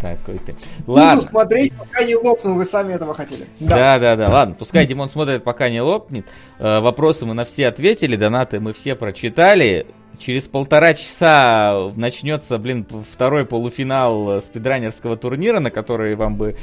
Такой 0.00 0.38
ты. 0.38 0.54
Ладно. 0.86 1.16
Буду 1.16 1.28
смотреть, 1.28 1.72
пока 1.74 2.04
не 2.04 2.14
лопну, 2.14 2.54
вы 2.54 2.64
сами 2.64 2.94
этого 2.94 3.14
хотели. 3.14 3.46
Да, 3.58 3.98
да, 3.98 3.98
да. 3.98 4.16
да. 4.16 4.28
Ладно, 4.28 4.54
пускай 4.56 4.86
Димон 4.86 5.08
смотрит, 5.08 5.42
пока 5.42 5.68
не 5.68 5.80
лопнет. 5.80 6.26
Э, 6.58 6.80
вопросы 6.80 7.26
мы 7.26 7.34
на 7.34 7.44
все 7.44 7.66
ответили, 7.66 8.14
донаты 8.14 8.60
мы 8.60 8.72
все 8.72 8.94
прочитали. 8.94 9.86
Через 10.18 10.48
полтора 10.48 10.94
часа 10.94 11.92
начнется, 11.94 12.58
блин, 12.58 12.86
второй 13.10 13.44
полуфинал 13.44 14.42
спидранерского 14.42 15.16
турнира, 15.16 15.60
на 15.60 15.70
который 15.70 16.16
вам 16.16 16.34
бы 16.36 16.56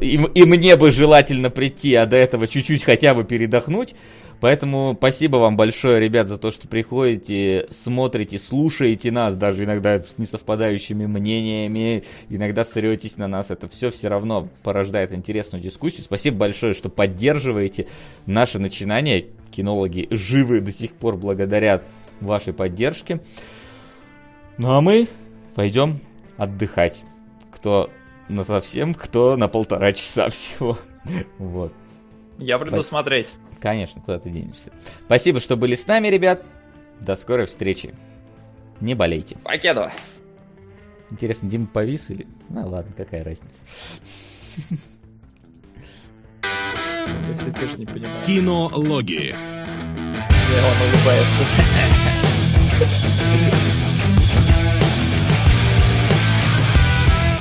и, 0.00 0.14
и 0.34 0.44
мне 0.44 0.76
бы 0.76 0.90
желательно 0.90 1.50
прийти, 1.50 1.94
а 1.94 2.06
до 2.06 2.16
этого 2.16 2.48
чуть-чуть 2.48 2.84
хотя 2.84 3.14
бы 3.14 3.24
передохнуть. 3.24 3.94
Поэтому 4.42 4.96
спасибо 4.98 5.36
вам 5.36 5.56
большое, 5.56 6.00
ребят, 6.00 6.26
за 6.26 6.36
то, 6.36 6.50
что 6.50 6.66
приходите, 6.66 7.68
смотрите, 7.70 8.40
слушаете 8.40 9.12
нас, 9.12 9.36
даже 9.36 9.62
иногда 9.62 10.02
с 10.02 10.18
несовпадающими 10.18 11.06
мнениями, 11.06 12.02
иногда 12.28 12.64
сретесь 12.64 13.18
на 13.18 13.28
нас. 13.28 13.52
Это 13.52 13.68
все 13.68 13.92
все 13.92 14.08
равно 14.08 14.48
порождает 14.64 15.12
интересную 15.12 15.62
дискуссию. 15.62 16.02
Спасибо 16.02 16.38
большое, 16.38 16.74
что 16.74 16.88
поддерживаете 16.88 17.86
наше 18.26 18.58
начинание. 18.58 19.28
Кинологи 19.52 20.08
живы 20.10 20.60
до 20.60 20.72
сих 20.72 20.94
пор 20.94 21.16
благодаря 21.18 21.80
вашей 22.20 22.52
поддержке. 22.52 23.20
Ну 24.58 24.72
а 24.72 24.80
мы 24.80 25.06
пойдем 25.54 26.00
отдыхать. 26.36 27.04
Кто 27.52 27.90
на 28.28 28.42
совсем, 28.42 28.92
кто 28.92 29.36
на 29.36 29.46
полтора 29.46 29.92
часа 29.92 30.28
всего. 30.30 30.78
Вот. 31.38 31.72
Я 32.38 32.58
приду 32.58 32.82
смотреть. 32.82 33.34
Конечно, 33.62 34.02
куда 34.02 34.18
ты 34.18 34.28
денешься. 34.28 34.72
Спасибо, 35.06 35.38
что 35.38 35.56
были 35.56 35.76
с 35.76 35.86
нами, 35.86 36.08
ребят. 36.08 36.42
До 37.00 37.14
скорой 37.14 37.46
встречи. 37.46 37.94
Не 38.80 38.94
болейте. 38.94 39.36
Покедова. 39.44 39.92
Интересно, 41.10 41.48
Дима 41.48 41.68
повис 41.68 42.10
или... 42.10 42.26
Ну 42.48 42.66
ладно, 42.66 42.92
какая 42.96 43.22
разница. 43.22 43.60
Я, 46.42 47.38
кстати, 47.38 47.54
тоже 47.56 47.78
не 47.78 47.86
понимаю. 47.86 48.24
Кинологии. 48.24 49.30
И 49.30 49.34
он 50.58 50.76
улыбается. 50.88 51.44